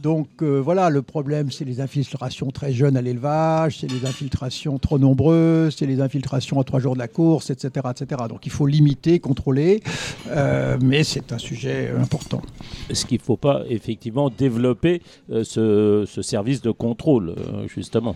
donc 0.01 0.43
voilà, 0.43 0.89
le 0.89 1.01
problème, 1.01 1.51
c'est 1.51 1.65
les 1.65 1.82
infiltrations 1.82 2.51
très 2.51 2.72
jeunes 2.72 2.97
à 2.97 3.01
l'élevage, 3.01 3.80
c'est 3.80 3.91
les 3.91 4.05
infiltrations 4.05 4.78
trop 4.78 4.99
nombreuses 4.99 5.57
c'est 5.72 5.86
les 5.86 6.01
infiltrations 6.01 6.59
à 6.59 6.63
trois 6.63 6.80
jours 6.80 6.93
de 6.93 6.99
la 6.99 7.07
course, 7.07 7.49
etc. 7.49 7.88
etc. 7.91 8.24
Donc 8.30 8.45
il 8.45 8.51
faut 8.51 8.68
limiter, 8.68 9.20
contrôler, 9.20 9.82
euh, 10.30 10.78
mais 10.82 11.03
c'est 11.03 11.32
un 11.32 11.38
sujet 11.38 11.91
important. 11.97 12.41
Est-ce 12.89 13.05
qu'il 13.05 13.20
ne 13.20 13.24
faut 13.24 13.38
pas 13.38 13.63
effectivement 13.70 14.30
développer 14.30 15.01
euh, 15.32 15.43
ce, 15.43 16.22
service 16.22 16.61
de 16.61 16.72
contrôle, 16.72 17.07
euh, 17.10 17.68
justement. 17.68 18.16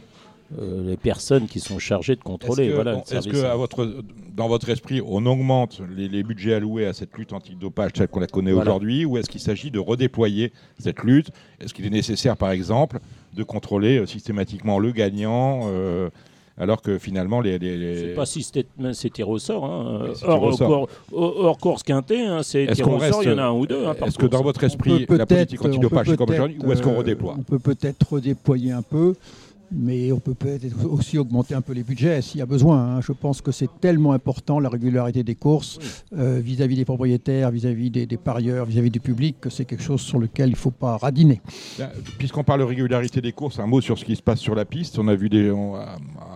Les 0.60 0.98
personnes 0.98 1.48
qui 1.48 1.62
sont 1.62 1.80
chargées 1.80 2.18
de 2.18 2.22
contrôler. 2.22 2.66
Est-ce 2.66 2.74
que, 3.30 3.38
voilà, 3.38 3.54
que 3.54 3.58
votre, 3.58 4.04
dans 4.36 4.50
votre 4.50 4.68
esprit, 4.68 5.02
on 5.02 5.26
augmente 5.26 5.82
les, 5.96 6.24
budgets 6.24 6.56
alloués 6.56 6.86
à 6.86 6.92
cette 6.92 7.18
lutte 7.18 7.32
anti-dopage 7.32 7.94
telle 7.94 8.10
qu'on 8.10 8.20
la 8.20 8.28
connaît 8.28 8.52
aujourd'hui, 8.52 9.06
ou 9.06 9.18
est-ce 9.18 9.30
qu'il 9.30 9.39
s'agit 9.39 9.72
de 9.72 9.80
redéployer 9.80 10.52
cette 10.78 11.04
lutte? 11.04 11.32
Est-ce 11.62 11.74
qu'il 11.74 11.86
est 11.86 11.89
nécessaire, 11.89 12.36
par 12.36 12.52
exemple, 12.52 13.00
de 13.34 13.44
contrôler 13.44 14.06
systématiquement 14.06 14.78
le 14.78 14.92
gagnant 14.92 15.72
alors 16.58 16.82
que 16.82 16.97
finalement 16.97 17.41
les. 17.41 17.58
les, 17.58 17.97
C'est 17.97 18.14
pas 18.14 18.26
si 18.26 18.43
c'est 18.43 19.10
tiré 19.10 19.30
au 19.30 19.39
sort. 19.39 19.66
Hein. 19.66 20.14
Hors, 21.14 21.58
course 21.58 21.84
quintet, 21.84 22.22
hein, 22.22 22.41
c'est 22.43 22.68
tiré 22.68 22.91
au 22.91 22.99
sort, 22.99 23.24
il 23.24 23.30
y 23.30 23.34
en 23.34 23.38
a 23.38 23.43
un 23.43 23.52
ou 23.52 23.66
deux. 23.66 23.86
Hein, 23.86 23.95
est-ce 24.06 24.18
que 24.18 24.26
dans 24.26 24.41
votre 24.41 24.64
esprit, 24.64 25.06
la 25.10 25.26
politique 25.26 25.64
antidopage 25.64 26.10
est 26.10 26.18
comme 26.18 26.30
aujourd'hui, 26.30 26.58
ou 26.64 26.72
est-ce 26.72 26.82
qu'on 26.82 26.95
redéploie 26.95 27.36
On 27.38 27.43
peut 27.43 27.60
peut-être 27.60 28.14
redéployer 28.14 28.72
un 28.72 28.82
peu 28.82 29.14
mais 29.72 30.11
on 30.11 30.19
peut 30.19 30.34
peut-être 30.34 30.86
aussi 30.86 31.17
augmenter 31.17 31.55
un 31.55 31.61
peu 31.61 31.74
les 31.74 31.84
budgets 31.84 32.22
s'il 32.22 32.39
y 32.39 32.41
a 32.41 32.45
besoin. 32.45 32.97
Hein. 32.97 33.01
Je 33.01 33.11
pense 33.11 33.41
que 33.41 33.51
c'est 33.51 33.69
tellement 33.80 34.13
important 34.13 34.59
la 34.59 34.69
régularité 34.69 35.24
des 35.24 35.36
courses 35.36 36.03
euh, 36.17 36.39
vis-à-vis 36.43 36.76
des 36.76 36.86
propriétaires, 36.86 37.51
vis-à-vis 37.51 37.89
des, 37.89 38.17
parieurs, 38.17 38.65
vis-à-vis 38.65 38.91
du 38.91 38.99
public, 38.99 39.38
que 39.39 39.49
c'est 39.49 39.65
quelque 39.65 39.84
chose 39.84 40.01
sur 40.01 40.19
lequel 40.19 40.49
il 40.49 40.53
ne 40.53 40.57
faut 40.57 40.72
pas 40.72 40.97
radiner. 40.97 41.41
Puisqu'on 42.17 42.43
parle 42.43 42.59
de 42.59 42.65
régularité 42.65 43.22
des 43.22 43.32
courses, 43.32 43.59
un 43.59 43.67
mot 43.67 43.82
sur 43.82 43.97
ce 43.97 44.05
qui 44.05 44.15
se 44.15 44.22
passe 44.22 44.39
sur 44.39 44.55
la 44.55 44.65
piste. 44.65 44.99
On 44.99 45.07
a 45.07 45.15
vu 45.15 45.30
des, 45.30 45.49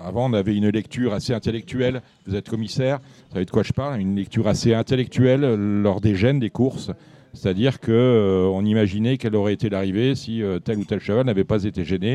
avant, 0.05 0.29
on 0.29 0.33
avait 0.33 0.55
une 0.55 0.69
lecture 0.69 1.13
assez 1.13 1.33
intellectuelle. 1.33 2.01
Vous 2.27 2.35
êtes 2.35 2.49
commissaire, 2.49 2.99
vous 2.99 3.33
savez 3.33 3.45
de 3.45 3.51
quoi 3.51 3.63
je 3.63 3.73
parle 3.73 3.99
Une 3.99 4.15
lecture 4.15 4.47
assez 4.47 4.73
intellectuelle 4.73 5.41
lors 5.81 6.01
des 6.01 6.15
gènes 6.15 6.39
des 6.39 6.49
courses. 6.49 6.91
C'est-à-dire 7.35 7.79
qu'on 7.79 7.91
euh, 7.91 8.61
imaginait 8.63 9.17
quelle 9.17 9.35
aurait 9.35 9.53
été 9.53 9.69
l'arrivée 9.69 10.15
si 10.15 10.41
euh, 10.41 10.59
tel 10.59 10.77
ou 10.77 10.85
tel 10.85 10.99
cheval 10.99 11.25
n'avait 11.25 11.43
pas 11.43 11.63
été 11.63 11.83
gêné. 11.83 12.13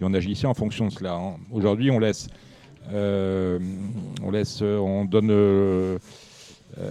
Et 0.00 0.04
on 0.04 0.14
agissait 0.14 0.46
en 0.46 0.54
fonction 0.54 0.86
de 0.86 0.92
cela. 0.92 1.14
Hein. 1.14 1.36
Aujourd'hui, 1.52 1.90
on 1.90 1.98
laisse, 1.98 2.28
euh, 2.92 3.58
on 4.22 4.30
laisse, 4.30 4.62
on 4.62 5.04
donne 5.04 5.98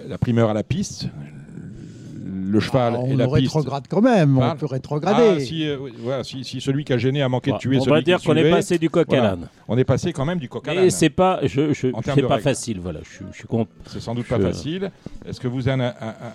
la 0.08 0.18
primeur 0.18 0.50
à 0.50 0.54
la 0.54 0.64
piste 0.64 1.08
le 2.42 2.60
cheval 2.60 2.98
ah, 2.98 3.08
et 3.08 3.16
la 3.16 3.26
piste. 3.26 3.30
On 3.30 3.60
rétrograde 3.60 3.84
quand 3.90 4.02
même, 4.02 4.38
on 4.38 4.56
peut 4.56 4.66
rétrograder. 4.66 5.38
Ah, 6.10 6.24
si, 6.24 6.44
si, 6.44 6.62
celui 6.62 6.84
qui 6.84 6.94
a 6.94 6.98
gêné 6.98 7.22
a 7.22 7.30
manqué 7.30 7.52
de 7.52 7.58
tuer 7.58 7.78
on 7.78 7.82
celui 7.82 7.92
va 7.92 8.02
dire 8.02 8.22
qu'on 8.22 8.36
est 8.36 8.50
passé 8.50 8.78
du 8.78 8.90
coq 8.90 9.12
à 9.14 9.22
l'âne. 9.22 9.48
On 9.68 9.78
est 9.78 9.84
passé 9.84 10.14
quand 10.14 10.26
même 10.26 10.40
du 10.40 10.50
coq 10.50 10.68
à 10.68 10.74
l'âne. 10.74 10.86
Et 10.86 10.90
c'est 10.90 11.10
pas, 11.10 11.40
je, 11.44 11.74
je 11.74 11.88
c'est 12.04 12.22
pas 12.24 12.40
facile, 12.40 12.80
voilà. 12.80 13.00
Je, 13.04 13.26
je 13.32 13.38
suis 13.38 13.48
C'est 13.88 14.02
sans 14.02 14.16
doute 14.16 14.28
pas 14.28 14.40
facile. 14.40 14.92
Est-ce 15.26 15.40
que 15.40 15.48
vous 15.48 15.68
avez 15.68 15.90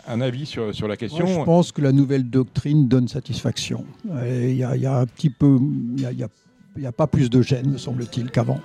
un, 0.08 0.20
avis 0.20 0.46
sur, 0.46 0.74
sur 0.74 0.88
la 0.88 0.96
question 0.96 1.26
Je 1.26 1.44
pense 1.44 1.72
que 1.72 1.82
la 1.82 1.92
nouvelle 1.92 2.28
doctrine 2.28 2.88
donne 2.88 3.08
satisfaction. 3.08 3.84
Il 4.24 4.52
y, 4.52 4.58
y, 4.58 4.86
a 4.86 4.98
un 4.98 5.06
petit 5.06 5.30
peu, 5.30 5.58
il 5.96 6.00
y 6.00 6.22
a 6.22 6.28
il 6.76 6.80
n'y 6.80 6.86
a 6.86 6.92
pas 6.92 7.06
plus 7.06 7.30
de 7.30 7.42
gêne, 7.42 7.70
me 7.70 7.78
semble-t-il, 7.78 8.30
qu'avant. 8.30 8.60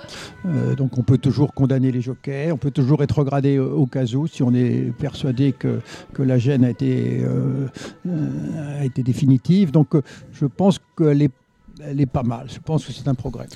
Euh, 0.46 0.76
donc 0.76 0.98
on 0.98 1.04
peut 1.04 1.18
toujours 1.18 1.54
condamner 1.54 1.92
les 1.92 2.02
jockeys, 2.02 2.52
on 2.52 2.58
peut 2.58 2.72
toujours 2.72 3.00
rétrograder 3.00 3.60
au, 3.60 3.86
cas 3.86 4.06
où 4.14 4.28
si 4.28 4.44
on 4.44 4.54
est 4.54 4.92
persuadé 4.98 5.54
que, 5.54 5.80
que 6.14 6.24
la 6.24 6.38
gêne 6.38 6.64
a 6.66 6.70
été, 6.70 7.24
euh, 7.24 7.68
a 8.80 8.86
été 8.86 9.04
définitive. 9.04 9.72
Donc 9.72 9.96
euh, 9.96 10.02
je 10.34 10.46
pense 10.46 10.80
qu'elle 10.98 11.22
est, 11.22 11.32
elle 11.84 12.02
est 12.02 12.06
pas 12.06 12.24
mal. 12.24 12.48
Je 12.50 12.60
pense 12.60 12.86
que 12.86 12.92
c'est 12.92 13.08
un 13.08 13.16
progrès. 13.16 13.48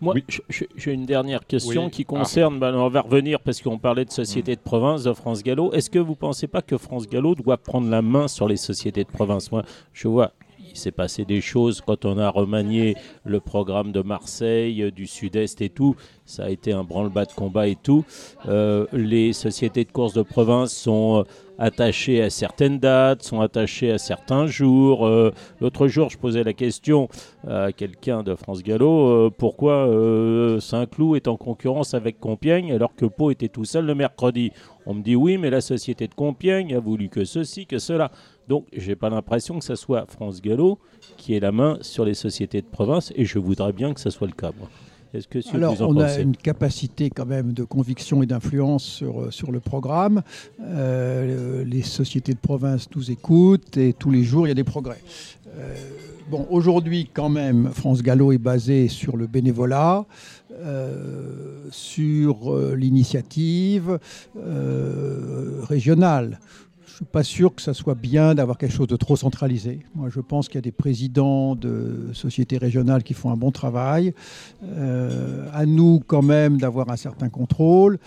Moi, 0.00 0.14
j'ai 0.48 0.92
une 0.92 1.06
dernière 1.06 1.44
question 1.44 1.90
qui 1.90 2.04
concerne, 2.04 2.60
ben, 2.60 2.72
on 2.74 2.88
va 2.88 3.00
revenir 3.00 3.40
parce 3.40 3.60
qu'on 3.60 3.78
parlait 3.78 4.04
de 4.04 4.12
sociétés 4.12 4.54
de 4.54 4.60
province, 4.60 5.02
de 5.02 5.12
France 5.12 5.42
Gallo. 5.42 5.72
Est-ce 5.72 5.90
que 5.90 5.98
vous 5.98 6.12
ne 6.12 6.16
pensez 6.16 6.46
pas 6.46 6.62
que 6.62 6.78
France 6.78 7.08
Gallo 7.08 7.34
doit 7.34 7.56
prendre 7.56 7.90
la 7.90 8.00
main 8.00 8.28
sur 8.28 8.46
les 8.46 8.56
sociétés 8.56 9.02
de 9.02 9.08
province? 9.08 9.50
Moi, 9.50 9.64
je 9.92 10.06
vois 10.06 10.32
il 10.70 10.76
s'est 10.76 10.92
passé 10.92 11.24
des 11.24 11.40
choses 11.40 11.80
quand 11.80 12.04
on 12.04 12.18
a 12.18 12.28
remanié 12.28 12.96
le 13.24 13.40
programme 13.40 13.92
de 13.92 14.02
Marseille, 14.02 14.82
euh, 14.82 14.90
du 14.90 15.06
Sud-Est 15.06 15.60
et 15.60 15.70
tout. 15.70 15.96
Ça 16.24 16.44
a 16.44 16.50
été 16.50 16.72
un 16.72 16.84
branle-bas 16.84 17.24
de 17.24 17.32
combat 17.32 17.68
et 17.68 17.76
tout. 17.76 18.04
Euh, 18.48 18.86
les 18.92 19.32
sociétés 19.32 19.84
de 19.84 19.92
course 19.92 20.12
de 20.12 20.22
province 20.22 20.72
sont 20.72 21.20
euh, 21.20 21.22
attachées 21.58 22.22
à 22.22 22.30
certaines 22.30 22.78
dates, 22.78 23.22
sont 23.22 23.40
attachées 23.40 23.90
à 23.90 23.98
certains 23.98 24.46
jours. 24.46 25.08
L'autre 25.60 25.88
jour, 25.88 26.08
je 26.08 26.16
posais 26.16 26.44
la 26.44 26.52
question 26.52 27.08
à 27.48 27.72
quelqu'un 27.72 28.22
de 28.22 28.36
France 28.36 28.62
Gallo 28.62 29.28
pourquoi 29.36 29.88
Saint-Cloud 30.60 31.16
est 31.16 31.26
en 31.26 31.36
concurrence 31.36 31.94
avec 31.94 32.20
Compiègne 32.20 32.72
alors 32.72 32.94
que 32.94 33.06
Pau 33.06 33.32
était 33.32 33.48
tout 33.48 33.64
seul 33.64 33.86
le 33.86 33.96
mercredi? 33.96 34.52
On 34.86 34.94
me 34.94 35.02
dit 35.02 35.16
oui, 35.16 35.36
mais 35.36 35.50
la 35.50 35.60
société 35.60 36.06
de 36.06 36.14
Compiègne 36.14 36.76
a 36.76 36.80
voulu 36.80 37.08
que 37.08 37.24
ceci, 37.24 37.66
que 37.66 37.80
cela. 37.80 38.12
Donc, 38.48 38.66
j'ai 38.72 38.96
pas 38.96 39.10
l'impression 39.10 39.58
que 39.58 39.64
ce 39.64 39.74
soit 39.74 40.06
France 40.06 40.40
Gallo 40.40 40.78
qui 41.16 41.34
ait 41.34 41.40
la 41.40 41.52
main 41.52 41.78
sur 41.82 42.04
les 42.04 42.14
sociétés 42.14 42.62
de 42.62 42.66
province, 42.66 43.12
et 43.14 43.24
je 43.24 43.38
voudrais 43.38 43.72
bien 43.72 43.92
que 43.92 44.00
ce 44.00 44.10
soit 44.10 44.26
le 44.26 44.32
cas. 44.32 44.52
Est-ce 45.14 45.28
que 45.28 45.38
Alors, 45.54 45.74
vous 45.74 45.82
en 45.82 45.90
on 45.90 45.94
pensez 45.94 46.18
a 46.18 46.20
une 46.20 46.36
capacité 46.36 47.10
quand 47.10 47.26
même 47.26 47.52
de 47.52 47.64
conviction 47.64 48.22
et 48.22 48.26
d'influence 48.26 48.84
sur, 48.84 49.32
sur 49.32 49.52
le 49.52 49.60
programme. 49.60 50.22
Euh, 50.60 51.64
les 51.64 51.82
sociétés 51.82 52.34
de 52.34 52.38
province 52.38 52.88
nous 52.94 53.10
écoutent 53.10 53.76
et 53.76 53.92
tous 53.94 54.10
les 54.10 54.22
jours, 54.22 54.46
il 54.46 54.50
y 54.50 54.52
a 54.52 54.54
des 54.54 54.64
progrès. 54.64 55.00
Euh, 55.56 55.74
bon, 56.30 56.46
aujourd'hui, 56.50 57.08
quand 57.12 57.30
même, 57.30 57.70
France 57.72 58.02
Gallo 58.02 58.32
est 58.32 58.38
basée 58.38 58.88
sur 58.88 59.16
le 59.16 59.26
bénévolat, 59.26 60.04
euh, 60.52 61.68
sur 61.70 62.52
euh, 62.52 62.74
l'initiative 62.74 63.98
euh, 64.36 65.60
régionale. 65.62 66.40
Je 66.98 67.04
ne 67.04 67.06
suis 67.06 67.12
pas 67.12 67.22
sûr 67.22 67.54
que 67.54 67.62
ça 67.62 67.74
soit 67.74 67.94
bien 67.94 68.34
d'avoir 68.34 68.58
quelque 68.58 68.74
chose 68.74 68.88
de 68.88 68.96
trop 68.96 69.14
centralisé. 69.14 69.78
Moi, 69.94 70.08
je 70.12 70.18
pense 70.18 70.48
qu'il 70.48 70.56
y 70.56 70.58
a 70.58 70.62
des 70.62 70.72
présidents 70.72 71.54
de 71.54 72.08
sociétés 72.12 72.58
régionales 72.58 73.04
qui 73.04 73.14
font 73.14 73.30
un 73.30 73.36
bon 73.36 73.52
travail. 73.52 74.14
Euh, 74.64 75.46
à 75.54 75.64
nous, 75.64 76.02
quand 76.04 76.22
même, 76.22 76.58
d'avoir 76.58 76.90
un 76.90 76.96
certain 76.96 77.28
contrôle 77.28 78.00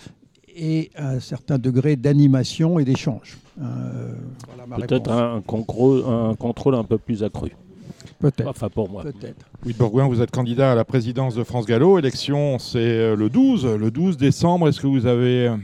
et 0.54 0.92
un 0.98 1.22
certain 1.22 1.58
degré 1.58 1.96
d'animation 1.96 2.80
et 2.80 2.84
d'échange. 2.84 3.38
Euh, 3.62 4.14
voilà 4.46 4.86
Peut-être 4.86 5.10
un, 5.10 5.40
contrôle, 5.40 6.04
un 6.06 6.36
contrôle 6.36 6.76
un 6.76 6.84
peu 6.84 6.98
plus 6.98 7.24
accru. 7.24 7.56
Peut-être. 8.20 8.50
Enfin, 8.50 8.68
pour 8.68 8.90
moi. 8.90 9.04
Peut-être. 9.04 9.46
Oui, 9.66 9.72
Bourgoin, 9.72 10.10
vous 10.10 10.22
êtes 10.22 10.32
candidat 10.32 10.74
à 10.74 10.76
la 10.76 10.84
présidence 10.84 11.34
de 11.34 11.46
France 11.46 11.66
Gallo. 11.66 11.98
Élection, 11.98 12.60
c'est 12.60 12.80
euh, 12.80 13.16
le 13.16 13.30
12, 13.30 13.68
le 13.68 13.90
12 13.90 14.18
décembre. 14.18 14.68
Est-ce 14.68 14.82
que 14.82 14.88
vous 14.88 15.06
avez 15.06 15.48
euh, 15.48 15.56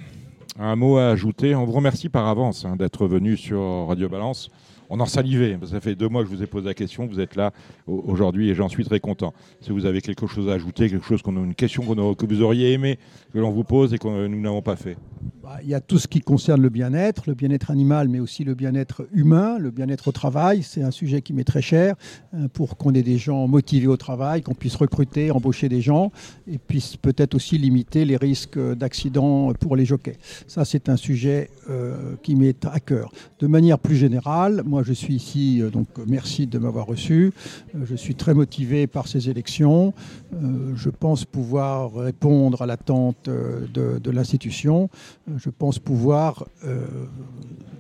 un 0.60 0.76
mot 0.76 0.98
à 0.98 1.10
ajouter 1.10 1.56
On 1.56 1.66
vous 1.66 1.72
remercie 1.72 2.10
par 2.10 2.28
avance 2.28 2.66
hein, 2.66 2.76
d'être 2.76 3.08
venu 3.08 3.38
sur 3.38 3.88
Radio 3.88 4.10
Balance. 4.10 4.50
On 4.90 5.00
en 5.00 5.06
salivait. 5.06 5.58
Ça 5.70 5.80
fait 5.80 5.96
deux 5.96 6.08
mois 6.08 6.24
que 6.24 6.30
je 6.30 6.36
vous 6.36 6.44
ai 6.44 6.48
posé 6.48 6.68
la 6.68 6.74
question. 6.74 7.08
Vous 7.08 7.20
êtes 7.20 7.36
là 7.36 7.52
au- 7.88 8.04
aujourd'hui 8.08 8.50
et 8.50 8.56
j'en 8.56 8.70
suis 8.70 8.86
très 8.86 9.00
content. 9.00 9.34
Si 9.62 9.72
vous 9.72 9.86
avez 9.86 10.02
quelque 10.02 10.28
chose 10.28 10.50
à 10.50 10.54
ajouter, 10.54 10.90
quelque 10.90 11.06
chose 11.06 11.22
une 11.28 11.56
question 11.56 11.84
que 11.84 12.26
vous 12.26 12.42
auriez 12.42 12.74
aimé 12.74 12.98
que 13.34 13.40
l'on 13.40 13.52
vous 13.52 13.64
pose 13.64 13.94
et 13.94 13.98
que 13.98 14.28
nous 14.28 14.42
n'avons 14.42 14.62
pas 14.62 14.76
fait. 14.76 14.98
Bah, 15.44 15.60
Il 15.64 15.70
y 15.70 15.74
a 15.74 15.82
tout 15.82 15.98
ce 15.98 16.08
qui 16.08 16.20
concerne 16.22 16.62
le 16.62 16.70
bien-être, 16.70 17.24
le 17.28 17.34
bien-être 17.34 17.72
animal, 17.72 18.08
mais 18.10 18.20
aussi 18.20 18.44
le 18.44 18.54
bien-être 18.54 19.08
humain, 19.14 19.58
le 19.60 19.72
bien-être 19.72 20.08
au 20.08 20.12
travail. 20.12 20.64
C'est 20.64 20.82
un 20.84 20.92
sujet 20.92 21.22
qui 21.22 21.34
m'est 21.34 21.44
très 21.44 21.62
cher 21.62 21.96
euh, 22.34 22.48
pour 22.48 22.78
qu'on 22.78 22.94
ait 22.94 23.04
des 23.04 23.18
gens 23.18 23.48
motivés 23.48 23.88
au 23.88 23.98
travail, 23.98 24.42
qu'on 24.42 24.54
puisse 24.56 24.76
recruter, 24.76 25.32
embaucher 25.32 25.70
des 25.70 25.82
gens 25.82 26.12
et 26.52 26.58
puisse 26.58 26.96
peut-être 26.98 27.36
aussi 27.36 27.58
limiter 27.58 28.06
les 28.06 28.18
risques 28.18 28.60
d'accidents 28.76 29.54
pour 29.60 29.76
les 29.76 29.86
jockeys. 29.86 30.18
Ça, 30.48 30.64
c'est 30.66 30.90
un 30.90 30.98
sujet 30.98 31.50
euh, 31.70 32.16
qui 32.24 32.36
m'est 32.36 32.66
à 32.66 32.80
cœur. 32.80 33.12
De 33.40 33.48
manière 33.48 33.80
plus 33.80 33.96
générale, 33.96 34.64
je 34.84 34.94
suis 34.94 35.16
ici, 35.16 35.62
euh, 35.62 35.70
donc 35.70 35.88
merci 36.08 36.48
de 36.48 36.58
m'avoir 36.58 36.86
reçu. 36.86 37.34
Euh, 37.76 37.86
je 37.86 37.96
suis 37.96 38.16
très 38.16 38.34
motivé 38.34 38.88
par 38.88 39.08
ces 39.08 39.30
élections. 39.30 39.94
Euh, 40.34 40.74
je 40.76 40.90
pense 40.90 41.26
pouvoir 41.26 41.94
répondre 41.94 42.62
à 42.62 42.66
l'attente 42.66 43.30
de, 43.30 44.12
l'institution. 44.12 44.90
Je 45.38 45.50
pense 45.50 45.80
pouvoir, 45.80 46.48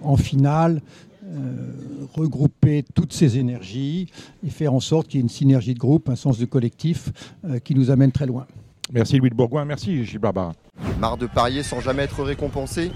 en 0.02 0.18
finale, 0.18 0.82
regrouper 2.14 2.84
toutes 2.94 3.14
ces 3.14 3.38
énergies 3.38 4.08
et 4.46 4.50
faire 4.50 4.74
en 4.74 4.80
sorte 4.80 5.08
qu'il 5.08 5.20
y 5.20 5.22
ait 5.22 5.24
une 5.24 5.30
synergie 5.30 5.74
de 5.74 5.80
groupe, 5.80 6.10
un 6.10 6.16
sens 6.16 6.38
de 6.38 6.46
collectif 6.46 7.12
qui 7.64 7.76
nous 7.76 7.90
amène 7.90 8.12
très 8.12 8.26
loin. 8.26 8.46
Merci 8.92 9.18
Louis 9.18 9.30
de 9.30 9.36
Bourgoin. 9.36 9.66
Merci 9.66 10.06
Gilles 10.06 10.20
Barbara. 10.20 10.54
Marre 11.00 11.18
de 11.18 11.28
parier 11.28 11.64
sans 11.64 11.80
jamais 11.82 12.04
être 12.04 12.24
récompensé? 12.24 12.92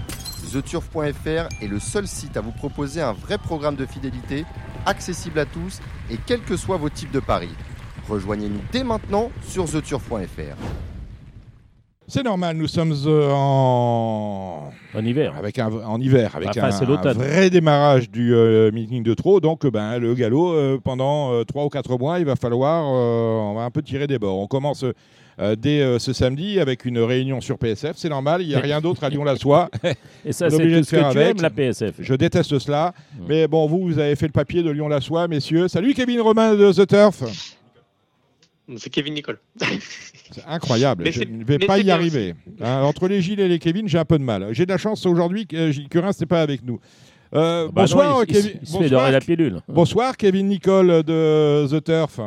TheTurf.fr 0.52 1.48
est 1.62 1.68
le 1.68 1.78
seul 1.78 2.06
site 2.06 2.36
à 2.36 2.40
vous 2.40 2.50
proposer 2.50 3.00
un 3.00 3.12
vrai 3.12 3.38
programme 3.38 3.76
de 3.76 3.86
fidélité, 3.86 4.44
accessible 4.86 5.38
à 5.38 5.44
tous 5.46 5.80
et 6.10 6.16
quels 6.26 6.40
que 6.42 6.56
soient 6.56 6.76
vos 6.78 6.88
types 6.88 7.12
de 7.12 7.20
paris. 7.20 7.48
Rejoignez-nous 8.08 8.60
dès 8.72 8.82
maintenant 8.84 9.30
sur 9.46 9.70
TheTurf.fr. 9.70 10.56
C'est 12.08 12.24
normal, 12.24 12.56
nous 12.56 12.66
sommes 12.66 12.94
euh, 13.06 13.30
en 13.32 14.70
En 14.92 15.04
hiver. 15.04 15.34
avec 15.38 15.58
un, 15.58 15.70
en 15.70 16.00
hiver, 16.00 16.34
avec 16.34 16.48
Enfin, 16.50 16.68
un, 16.68 17.12
vrai 17.12 17.48
démarrage 17.48 18.10
du 18.10 18.34
euh, 18.34 18.70
meeting 18.72 19.02
de 19.02 19.14
trop. 19.14 19.40
Donc, 19.40 19.64
ben, 19.66 19.98
le 19.98 20.12
galop, 20.14 20.52
euh, 20.52 20.78
pendant 20.82 21.32
euh, 21.32 21.44
trois 21.44 21.64
ou 21.64 21.68
quatre 21.68 21.96
mois, 21.96 22.18
il 22.18 22.26
va 22.26 22.36
falloir, 22.36 22.84
euh, 22.86 23.50
on 23.50 23.54
va 23.54 23.62
un 23.62 23.70
peu 23.70 23.80
tirer 23.82 24.08
des 24.08 24.18
bords. 24.18 24.38
On 24.40 24.46
commence 24.48 24.84
euh, 25.38 25.56
dès 25.56 25.80
euh, 25.80 25.98
ce 25.98 26.12
samedi 26.12 26.60
avec 26.60 26.84
une 26.84 26.98
réunion 26.98 27.40
sur 27.40 27.58
PSF. 27.58 27.96
C'est 27.96 28.08
normal, 28.08 28.42
il 28.42 28.48
n'y 28.48 28.54
a 28.54 28.60
rien 28.60 28.80
d'autre 28.80 29.04
à 29.04 29.08
Lyon-la-Soie. 29.08 29.70
Et 30.24 30.32
ça, 30.32 30.50
c'est 30.50 30.56
tout 30.58 30.84
ce 30.84 30.90
que 30.90 30.96
faire 30.98 31.10
tu 31.10 31.18
avec. 31.18 31.36
aimes, 31.36 31.42
la 31.42 31.50
PSF. 31.50 31.94
Je 31.98 32.14
déteste 32.14 32.58
cela. 32.58 32.94
Mais 33.28 33.48
bon, 33.48 33.66
vous, 33.66 33.80
vous 33.82 33.98
avez 33.98 34.16
fait 34.16 34.26
le 34.26 34.32
papier 34.32 34.62
de 34.62 34.70
Lyon-la-Soie, 34.70 35.28
messieurs. 35.28 35.68
Salut 35.68 35.94
Kevin 35.94 36.20
Romain 36.20 36.54
de 36.54 36.72
The 36.72 36.86
Turf. 36.86 37.22
C'est 38.76 38.90
Kevin 38.90 39.14
Nicole. 39.14 39.38
C'est 39.60 40.46
incroyable. 40.46 41.04
Mais 41.04 41.12
je 41.12 41.24
ne 41.24 41.44
vais 41.44 41.58
pas 41.58 41.78
y 41.78 41.82
bien 41.84 41.94
arriver. 41.96 42.34
Hein, 42.60 42.82
entre 42.82 43.06
les 43.08 43.20
Gilles 43.20 43.40
et 43.40 43.48
les 43.48 43.58
Kevin, 43.58 43.86
j'ai 43.88 43.98
un 43.98 44.04
peu 44.04 44.18
de 44.18 44.24
mal. 44.24 44.48
J'ai 44.52 44.64
de 44.64 44.70
la 44.70 44.78
chance 44.78 45.04
aujourd'hui 45.04 45.46
que 45.46 45.56
euh, 45.56 45.72
Gilles 45.72 45.88
Curin, 45.90 46.10
n'est 46.18 46.26
pas 46.26 46.40
avec 46.40 46.64
nous. 46.64 46.80
Euh, 47.34 47.66
Bah 47.66 47.82
bonsoir, 47.82 48.22
il 48.26 48.32
Kevin. 48.32 48.50
il 48.54 48.70
bonsoir, 48.72 48.88
dorer 48.90 49.12
la 49.12 49.20
pilule. 49.20 49.60
bonsoir, 49.68 50.16
Kevin 50.16 50.48
Nicole 50.48 51.02
de 51.02 51.66
The 51.70 51.84
Turf. 51.84 52.20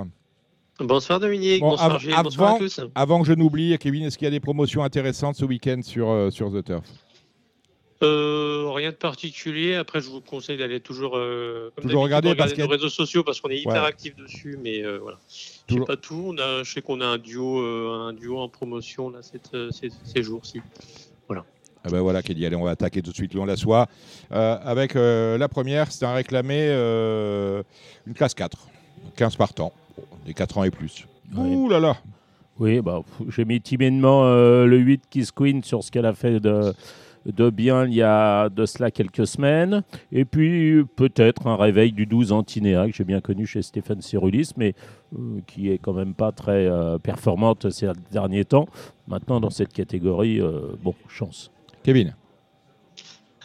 Bonsoir 0.79 1.19
Dominique, 1.21 1.61
Bon, 1.61 1.69
bonsoir 1.69 1.93
av- 1.95 2.01
Gilles, 2.01 2.15
bonsoir 2.21 2.47
avant- 2.49 2.55
à 2.57 2.59
tous. 2.59 2.81
Avant 2.95 3.21
que 3.21 3.27
je 3.27 3.33
n'oublie, 3.33 3.77
Kevin, 3.77 4.03
est-ce 4.03 4.17
qu'il 4.17 4.25
y 4.25 4.27
a 4.27 4.31
des 4.31 4.41
promotions 4.41 4.83
intéressantes 4.83 5.35
ce 5.35 5.45
week-end 5.45 5.79
sur, 5.81 6.09
euh, 6.09 6.29
sur 6.31 6.51
The 6.51 6.63
Turf? 6.65 6.83
Euh, 8.03 8.69
rien 8.73 8.89
de 8.91 8.95
particulier. 8.97 9.75
Après, 9.75 10.01
je 10.01 10.09
vous 10.09 10.19
conseille 10.19 10.57
d'aller 10.57 10.81
toujours, 10.81 11.15
euh, 11.15 11.71
comme 11.75 11.85
Toujours 11.85 12.03
regarder 12.03 12.29
a- 12.31 12.57
nos 12.57 12.67
réseaux 12.67 12.89
sociaux 12.89 13.23
parce 13.23 13.39
qu'on 13.39 13.47
est 13.49 13.59
hyper 13.59 13.83
Ouais. 13.83 13.87
actifs 13.87 14.17
dessus. 14.17 14.59
Mais 14.61 14.83
euh, 14.83 14.99
voilà, 15.01 15.17
je 15.29 15.33
sais 15.33 15.59
Toujours- 15.65 15.87
pas 15.87 15.95
tout. 15.95 16.25
On 16.35 16.37
a, 16.37 16.63
je 16.63 16.73
sais 16.73 16.81
qu'on 16.81 16.99
a 16.99 17.05
un 17.05 17.17
duo, 17.17 17.61
euh, 17.61 18.07
un 18.09 18.13
duo 18.13 18.37
en 18.39 18.49
promotion 18.49 19.09
là 19.09 19.19
cette, 19.21 19.55
ces, 19.71 19.89
ces 20.03 20.23
jours-ci. 20.23 20.61
Ah 21.87 21.91
ben 21.91 22.01
voilà, 22.01 22.23
Kelly, 22.23 22.43
allez, 22.47 22.55
on 22.55 22.63
va 22.63 22.71
attaquer 22.71 23.03
tout 23.03 23.11
de 23.11 23.15
suite 23.15 23.31
Lyon 23.35 23.45
la 23.45 23.55
soie. 23.55 23.85
Avec 24.31 24.95
la 24.95 25.47
première, 25.47 25.91
c'est 25.91 26.03
un 26.03 26.15
réclamé, 26.15 26.65
une 28.07 28.13
classe 28.15 28.33
4, 28.33 28.67
15 29.15 29.35
partants, 29.35 29.71
des 30.25 30.33
4 30.33 30.57
ans 30.57 30.63
et 30.63 30.71
plus. 30.71 31.07
Ouh 31.35 31.69
là 31.69 31.79
là 31.79 31.97
Oui, 32.59 32.81
bah, 32.81 33.01
j'ai 33.29 33.45
mis 33.45 33.61
timidement 33.61 34.25
euh, 34.25 34.65
le 34.65 34.77
8 34.77 35.03
Kiss 35.09 35.31
Queen 35.31 35.63
sur 35.63 35.83
ce 35.83 35.91
qu'elle 35.91 36.05
a 36.05 36.13
fait 36.13 36.39
de, 36.39 36.73
de 37.25 37.49
bien 37.49 37.85
il 37.85 37.93
y 37.93 38.01
a 38.01 38.49
de 38.49 38.65
cela 38.65 38.91
quelques 38.91 39.27
semaines. 39.27 39.83
Et 40.11 40.25
puis 40.25 40.83
peut-être 40.95 41.47
un 41.47 41.55
réveil 41.55 41.91
du 41.91 42.05
12 42.05 42.31
Antinéa, 42.31 42.87
que 42.87 42.93
j'ai 42.93 43.03
bien 43.03 43.21
connu 43.21 43.45
chez 43.45 43.61
Stéphane 43.61 44.01
Cyrulis, 44.01 44.51
mais 44.57 44.73
euh, 45.17 45.39
qui 45.47 45.69
est 45.71 45.77
quand 45.77 45.93
même 45.93 46.13
pas 46.13 46.31
très 46.31 46.65
euh, 46.67 46.97
performante 46.97 47.69
ces 47.71 47.89
derniers 48.11 48.45
temps. 48.45 48.67
Maintenant, 49.07 49.39
dans 49.39 49.51
cette 49.51 49.73
catégorie, 49.73 50.41
bon, 50.83 50.95
chance. 51.07 51.51
Kevin 51.83 52.15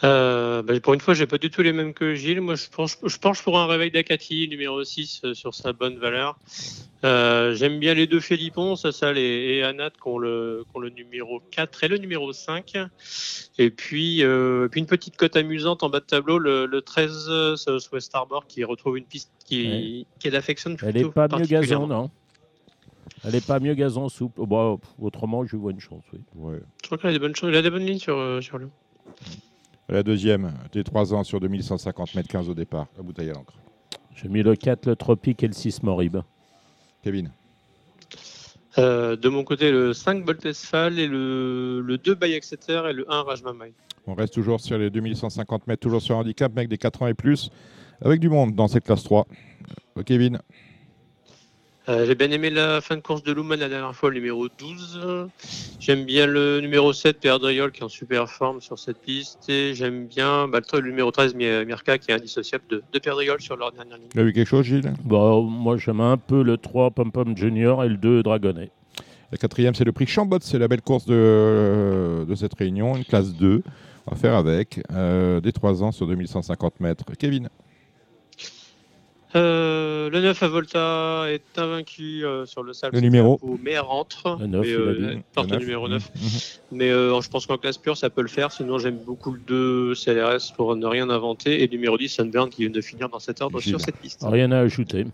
Euh, 0.03 0.63
bah, 0.63 0.79
pour 0.79 0.93
une 0.93 0.99
fois, 0.99 1.13
j'ai 1.13 1.27
pas 1.27 1.37
du 1.37 1.49
tout 1.51 1.61
les 1.61 1.73
mêmes 1.73 1.93
que 1.93 2.15
Gilles. 2.15 2.41
Moi, 2.41 2.55
je 2.55 2.67
penche, 2.69 2.97
je 3.03 3.17
penche 3.17 3.43
pour 3.43 3.59
un 3.59 3.67
réveil 3.67 3.91
d'Akati, 3.91 4.47
numéro 4.49 4.83
6, 4.83 5.21
euh, 5.23 5.33
sur 5.33 5.53
sa 5.53 5.73
bonne 5.73 5.97
valeur. 5.97 6.39
Euh, 7.03 7.53
J'aime 7.55 7.79
bien 7.79 7.93
les 7.93 8.07
deux 8.07 8.19
Philippons, 8.19 8.75
Sassal 8.75 9.17
et, 9.17 9.57
et 9.57 9.63
Anat, 9.63 9.91
qui 9.91 10.07
ont, 10.07 10.17
le, 10.17 10.63
qui 10.69 10.77
ont 10.77 10.79
le 10.79 10.89
numéro 10.89 11.41
4 11.51 11.83
et 11.83 11.87
le 11.87 11.97
numéro 11.97 12.33
5. 12.33 12.77
Et 13.59 13.69
puis, 13.69 14.23
euh, 14.23 14.67
puis 14.69 14.79
une 14.81 14.87
petite 14.87 15.17
cote 15.17 15.35
amusante 15.35 15.83
en 15.83 15.89
bas 15.89 15.99
de 15.99 16.05
tableau, 16.05 16.39
le, 16.39 16.65
le 16.65 16.81
13 16.81 17.25
euh, 17.29 17.55
Southwest 17.55 18.11
Harbor, 18.15 18.47
qui 18.47 18.63
retrouve 18.63 18.97
une 18.97 19.05
piste 19.05 19.31
qui, 19.45 20.07
qui 20.19 20.29
l'affectionne 20.29 20.77
plutôt 20.77 20.91
Elle 20.95 21.05
est 21.05 21.11
pas 21.11 21.27
mieux 21.37 21.45
gazon, 21.45 21.87
non? 21.87 22.09
Elle 23.23 23.35
est 23.35 23.45
pas 23.45 23.59
mieux 23.59 23.75
gazon 23.75 24.09
souple. 24.09 24.39
Oh, 24.41 24.47
bah, 24.47 24.77
autrement, 24.99 25.45
je 25.45 25.51
lui 25.51 25.59
vois 25.61 25.71
une 25.71 25.79
chance, 25.79 26.03
oui. 26.13 26.19
Ouais. 26.35 26.59
Je 26.81 26.87
crois 26.87 26.97
qu'il 26.97 27.09
a 27.09 27.13
des 27.13 27.19
bonnes, 27.19 27.35
choses- 27.35 27.51
il 27.51 27.55
a 27.55 27.61
des 27.61 27.69
bonnes 27.69 27.85
lignes 27.85 27.99
sur, 27.99 28.17
euh, 28.17 28.41
sur 28.41 28.57
Lyon. 28.57 28.71
La 29.89 30.03
deuxième, 30.03 30.53
des 30.71 30.83
3 30.83 31.13
ans 31.13 31.23
sur 31.23 31.39
2150 31.39 32.15
mètres 32.15 32.29
15 32.29 32.49
au 32.49 32.53
départ, 32.53 32.87
la 32.95 33.03
bouteille 33.03 33.29
à 33.29 33.33
l'encre. 33.33 33.53
J'ai 34.15 34.29
mis 34.29 34.43
le 34.43 34.55
4, 34.55 34.85
le 34.85 34.95
Tropique 34.95 35.43
et 35.43 35.47
le 35.47 35.53
6 35.53 35.83
Morib. 35.83 36.17
Kevin 37.03 37.31
Euh, 38.77 39.15
de 39.17 39.27
mon 39.27 39.43
côté, 39.43 39.71
le 39.71 39.93
5 39.93 40.23
Boltesfal 40.23 40.97
et 40.97 41.07
le, 41.07 41.81
le 41.81 41.97
2 41.97 42.15
Bay 42.15 42.33
Exeter 42.33 42.83
et 42.89 42.93
le 42.93 43.11
1 43.11 43.23
Rajmamai. 43.23 43.73
On 44.07 44.13
reste 44.13 44.33
toujours 44.33 44.59
sur 44.61 44.77
les 44.77 44.89
2150 44.89 45.67
mètres, 45.67 45.81
toujours 45.81 46.01
sur 46.01 46.17
handicap, 46.17 46.53
mec 46.55 46.69
des 46.69 46.77
4 46.77 47.01
ans 47.01 47.07
et 47.07 47.13
plus, 47.13 47.49
avec 48.01 48.19
du 48.19 48.29
monde 48.29 48.55
dans 48.55 48.67
cette 48.67 48.85
classe 48.85 49.03
3. 49.03 49.27
Euh, 49.97 50.03
Kevin 50.03 50.39
Euh, 51.91 52.05
J'ai 52.05 52.15
bien 52.15 52.31
aimé 52.31 52.49
la 52.49 52.79
fin 52.79 52.95
de 52.95 53.01
course 53.01 53.21
de 53.21 53.33
Luman 53.33 53.57
la 53.57 53.67
dernière 53.67 53.93
fois, 53.93 54.09
le 54.09 54.15
numéro 54.15 54.47
12. 54.47 55.27
J'aime 55.79 56.05
bien 56.05 56.25
le 56.25 56.61
numéro 56.61 56.93
7, 56.93 57.19
Pierre 57.19 57.37
Driol, 57.39 57.71
qui 57.71 57.81
est 57.81 57.83
en 57.83 57.89
super 57.89 58.29
forme 58.29 58.61
sur 58.61 58.79
cette 58.79 58.99
piste. 59.01 59.49
Et 59.49 59.73
j'aime 59.73 60.05
bien 60.07 60.47
bah, 60.47 60.61
le 60.73 60.81
numéro 60.81 61.11
13, 61.11 61.35
Mi- 61.35 61.65
Mirka, 61.65 61.97
qui 61.97 62.11
est 62.11 62.13
indissociable 62.13 62.63
de, 62.69 62.83
de 62.93 62.99
Pierre 62.99 63.15
Driol 63.15 63.41
sur 63.41 63.57
leur 63.57 63.73
dernière 63.73 63.97
ligne. 63.97 64.07
Tu 64.09 64.19
as 64.19 64.23
vu 64.23 64.31
quelque 64.31 64.47
chose, 64.47 64.65
Gilles? 64.65 64.93
Bon, 65.03 65.41
moi, 65.43 65.75
j'aime 65.77 65.99
un 65.99 66.15
peu 66.17 66.43
le 66.43 66.57
3 66.57 66.91
Pom 66.91 67.11
Pom 67.11 67.35
Junior 67.35 67.83
et 67.83 67.89
le 67.89 67.97
2 67.97 68.23
Dragonnet. 68.23 68.71
La 69.33 69.37
quatrième, 69.37 69.75
c'est 69.75 69.83
le 69.85 69.91
prix 69.91 70.07
Chambot, 70.07 70.37
c'est 70.41 70.59
la 70.59 70.67
belle 70.69 70.81
course 70.81 71.05
de, 71.05 72.25
de 72.27 72.35
cette 72.35 72.53
réunion, 72.53 72.95
une 72.95 73.05
classe 73.05 73.33
2. 73.33 73.63
On 74.07 74.11
va 74.11 74.17
faire 74.17 74.35
avec 74.35 74.81
euh, 74.93 75.41
des 75.41 75.51
3 75.51 75.83
ans 75.83 75.91
sur 75.91 76.07
2150 76.07 76.79
mètres. 76.79 77.05
Kevin? 77.19 77.49
Euh, 79.35 80.09
le 80.09 80.19
9 80.21 80.43
à 80.43 80.47
Volta 80.49 81.23
est 81.29 81.57
invaincu 81.57 82.25
euh, 82.25 82.45
sur 82.45 82.63
le 82.63 82.73
sable. 82.73 82.95
Le 82.95 83.01
numéro 83.01 83.39
Mais 83.63 83.79
rentre. 83.79 84.37
Le 84.39 84.47
9, 84.47 84.61
mais, 84.61 84.67
il 84.69 84.75
a 84.75 84.77
euh, 84.77 85.13
dit. 85.15 85.21
porte 85.33 85.47
Le 85.47 85.53
le 85.53 85.59
neuf. 85.59 85.65
numéro 85.67 85.87
9. 85.87 86.11
Mhm. 86.15 86.77
Mais 86.77 86.89
euh, 86.91 87.21
je 87.21 87.29
pense 87.29 87.45
qu'en 87.45 87.57
classe 87.57 87.77
pure, 87.77 87.95
ça 87.95 88.09
peut 88.09 88.21
le 88.21 88.27
faire. 88.27 88.51
Sinon, 88.51 88.77
j'aime 88.77 88.97
beaucoup 89.05 89.31
le 89.31 89.39
2 89.47 89.93
CLRS 89.95 90.53
pour 90.55 90.75
ne 90.75 90.85
rien 90.85 91.09
inventer. 91.09 91.63
Et 91.63 91.67
le 91.67 91.71
numéro 91.71 91.97
10, 91.97 92.09
Sunburn, 92.09 92.49
qui 92.49 92.63
vient 92.63 92.71
de 92.71 92.81
finir 92.81 93.07
dans 93.09 93.19
cet 93.19 93.41
ordre 93.41 93.59
Gilles. 93.59 93.71
sur 93.71 93.81
cette 93.81 93.97
piste. 93.97 94.21
Rien 94.27 94.51
à 94.51 94.59
ajouter. 94.59 95.05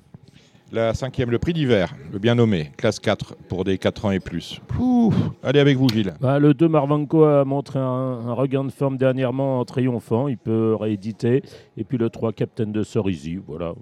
La 0.73 0.94
cinquième, 0.94 1.31
le 1.31 1.39
prix 1.39 1.53
d'hiver, 1.53 1.94
le 2.11 2.19
bien 2.19 2.35
nommé, 2.35 2.72
classe 2.76 2.99
4 2.99 3.35
pour 3.48 3.64
des 3.64 3.77
4 3.77 4.03
ans 4.03 4.11
et 4.11 4.19
plus. 4.19 4.60
Pouf. 4.68 5.15
Allez 5.41 5.61
avec 5.61 5.77
vous, 5.77 5.88
Gilles. 5.88 6.14
Bah, 6.19 6.39
le 6.39 6.53
2 6.53 6.68
Marvanko 6.68 7.23
a 7.23 7.45
montré 7.45 7.80
un, 7.80 7.84
un 7.84 8.34
regain 8.34 8.65
de 8.65 8.72
forme 8.72 8.98
dernièrement 8.98 9.61
en 9.61 9.65
triomphant. 9.65 10.27
Il 10.27 10.38
peut 10.38 10.76
rééditer. 10.76 11.41
Et 11.77 11.85
puis 11.85 11.98
le 11.98 12.10
3 12.10 12.34
Captain 12.34 12.65
de 12.65 12.84
Cerisi. 12.84 13.38
Voilà. 13.48 13.76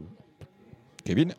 Kevin 1.05 1.33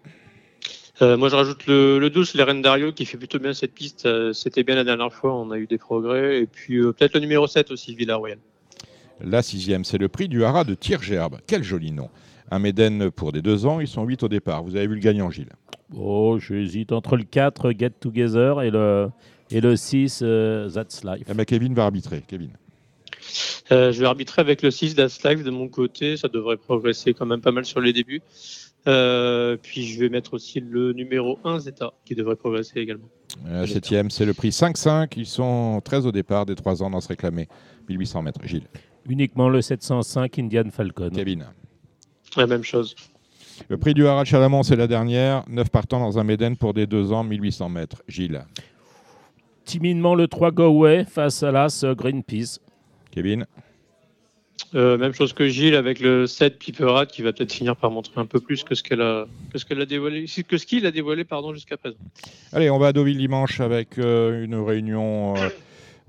Euh, 1.03 1.17
moi, 1.19 1.29
je 1.29 1.37
rajoute 1.37 1.67
le, 1.67 1.99
le 1.99 2.09
12, 2.09 2.37
Dario, 2.63 2.93
qui 2.93 3.05
fait 3.05 3.19
plutôt 3.19 3.39
bien 3.39 3.53
cette 3.53 3.75
piste. 3.75 4.07
Euh, 4.07 4.33
C'était 4.33 4.63
bien 4.63 4.77
la 4.77 4.85
dernière 4.85 5.13
fois, 5.13 5.35
on 5.35 5.51
a 5.51 5.59
eu 5.59 5.67
des 5.67 5.77
progrès. 5.77 6.41
Et 6.41 6.47
puis 6.47 6.79
euh, 6.79 6.93
peut-être 6.93 7.15
le 7.15 7.21
numéro 7.21 7.47
7 7.47 7.71
aussi, 7.71 7.95
Villarroyal. 7.95 8.39
La 9.21 9.43
sixième, 9.43 9.85
c'est 9.85 9.99
le 9.99 10.09
prix 10.09 10.29
du 10.29 10.45
haras 10.45 10.65
de 10.65 10.75
Tirgerbe. 10.75 11.39
Quel 11.47 11.63
joli 11.63 11.93
nom. 11.93 12.09
Un 12.51 12.61
Méden 12.61 13.11
pour 13.11 13.33
des 13.33 13.43
2 13.43 13.67
ans, 13.67 13.81
ils 13.81 13.89
sont 13.89 14.05
8 14.05 14.23
au 14.23 14.29
départ. 14.29 14.63
Vous 14.63 14.77
avez 14.77 14.87
vu 14.87 14.95
le 14.95 15.01
gagnant, 15.01 15.31
Gilles 15.31 15.53
Oh, 15.95 16.39
j'hésite 16.39 16.93
entre 16.93 17.17
le 17.17 17.25
4 17.25 17.73
Get 17.73 17.91
Together 18.01 18.63
et 18.63 18.71
le, 18.71 19.09
et 19.51 19.61
le 19.61 19.77
6 19.77 20.21
euh, 20.23 20.71
That's 20.71 21.05
Life. 21.05 21.27
Eh 21.29 21.35
ben, 21.35 21.45
Kevin 21.45 21.75
va 21.75 21.85
arbitrer. 21.85 22.23
Kevin. 22.27 22.51
Euh, 23.73 23.91
je 23.91 24.01
vais 24.01 24.07
arbitrer 24.07 24.41
avec 24.41 24.63
le 24.63 24.71
6 24.71 24.95
Das 24.95 25.23
Live 25.25 25.43
de 25.43 25.51
mon 25.51 25.69
côté. 25.69 26.17
Ça 26.17 26.29
devrait 26.29 26.57
progresser 26.57 27.15
quand 27.15 27.27
même 27.27 27.41
pas 27.41 27.53
mal 27.53 27.65
sur 27.65 27.81
les 27.81 27.93
débuts. 27.93 28.23
Euh, 28.87 29.57
puis 29.61 29.85
je 29.85 29.99
vais 29.99 30.09
mettre 30.09 30.35
aussi 30.35 30.61
le 30.61 30.93
numéro 30.93 31.39
1 31.45 31.61
Zeta 31.61 31.93
qui 32.05 32.15
devrait 32.15 32.37
progresser 32.37 32.81
également. 32.81 33.09
La 33.45 33.67
septième, 33.67 34.11
c'est 34.11 34.25
le 34.25 34.33
prix 34.33 34.51
5-5. 34.51 35.13
Ils 35.17 35.27
sont 35.27 35.81
13 35.85 36.07
au 36.07 36.13
départ, 36.13 36.47
des 36.47 36.55
3 36.55 36.83
ans 36.83 36.91
dans 36.91 37.01
ce 37.01 37.09
réclamé. 37.09 37.49
1800 37.89 38.23
mètres. 38.23 38.41
Gilles. 38.45 38.69
Uniquement 39.09 39.49
le 39.49 39.61
705 39.61 40.39
Indian 40.39 40.65
Falcon. 40.71 41.11
Kevin. 41.13 41.47
La 42.37 42.47
même 42.47 42.63
chose. 42.63 42.95
Le 43.69 43.77
prix 43.77 43.95
du 43.95 44.07
haras 44.07 44.23
de 44.23 44.29
Chalamont, 44.29 44.63
c'est 44.63 44.77
la 44.77 44.87
dernière. 44.87 45.45
9 45.49 45.71
partants 45.71 46.01
dans 46.01 46.19
un 46.19 46.25
Méden 46.25 46.57
pour 46.57 46.75
des 46.75 46.87
2 46.87 47.13
ans, 47.13 47.25
1800 47.25 47.69
mètres. 47.69 48.03
Gilles. 48.07 48.45
Timidement 49.65 50.15
le 50.15 50.29
3 50.29 50.53
Go 50.53 50.87
face 51.07 51.43
à 51.43 51.51
l'As 51.51 51.83
euh, 51.85 51.95
Greenpeace. 51.95 52.61
Kevin. 53.11 53.47
Euh, 54.75 54.99
même 54.99 55.13
chose 55.15 55.33
que 55.33 55.47
Gilles 55.49 55.75
avec 55.77 56.01
le 56.01 56.27
7 56.27 56.59
Piperat 56.59 57.07
qui 57.07 57.23
va 57.23 57.33
peut-être 57.33 57.53
finir 57.53 57.77
par 57.77 57.91
montrer 57.91 58.21
un 58.21 58.27
peu 58.27 58.41
plus 58.41 58.65
que 58.65 58.75
ce 58.75 58.83
qu'elle 58.83 59.01
a, 59.01 59.27
que 59.53 59.59
ce 59.59 59.65
qu'elle 59.65 59.81
a 59.81 59.87
dévoilé, 59.87 60.27
que 60.49 60.59
ce 60.59 60.67
qu'il 60.67 60.85
a 60.87 60.91
dévoilé 60.91 61.25
pardon 61.25 61.55
jusqu'à 61.55 61.77
présent. 61.77 61.97
Allez, 62.53 62.69
on 62.71 62.79
va 62.79 62.89
à 62.89 62.93
Deauville 62.93 63.19
dimanche 63.19 63.61
avec 63.61 63.99
euh, 63.99 64.45
une 64.45 64.57
réunion 64.57 65.35
euh, 65.37 65.49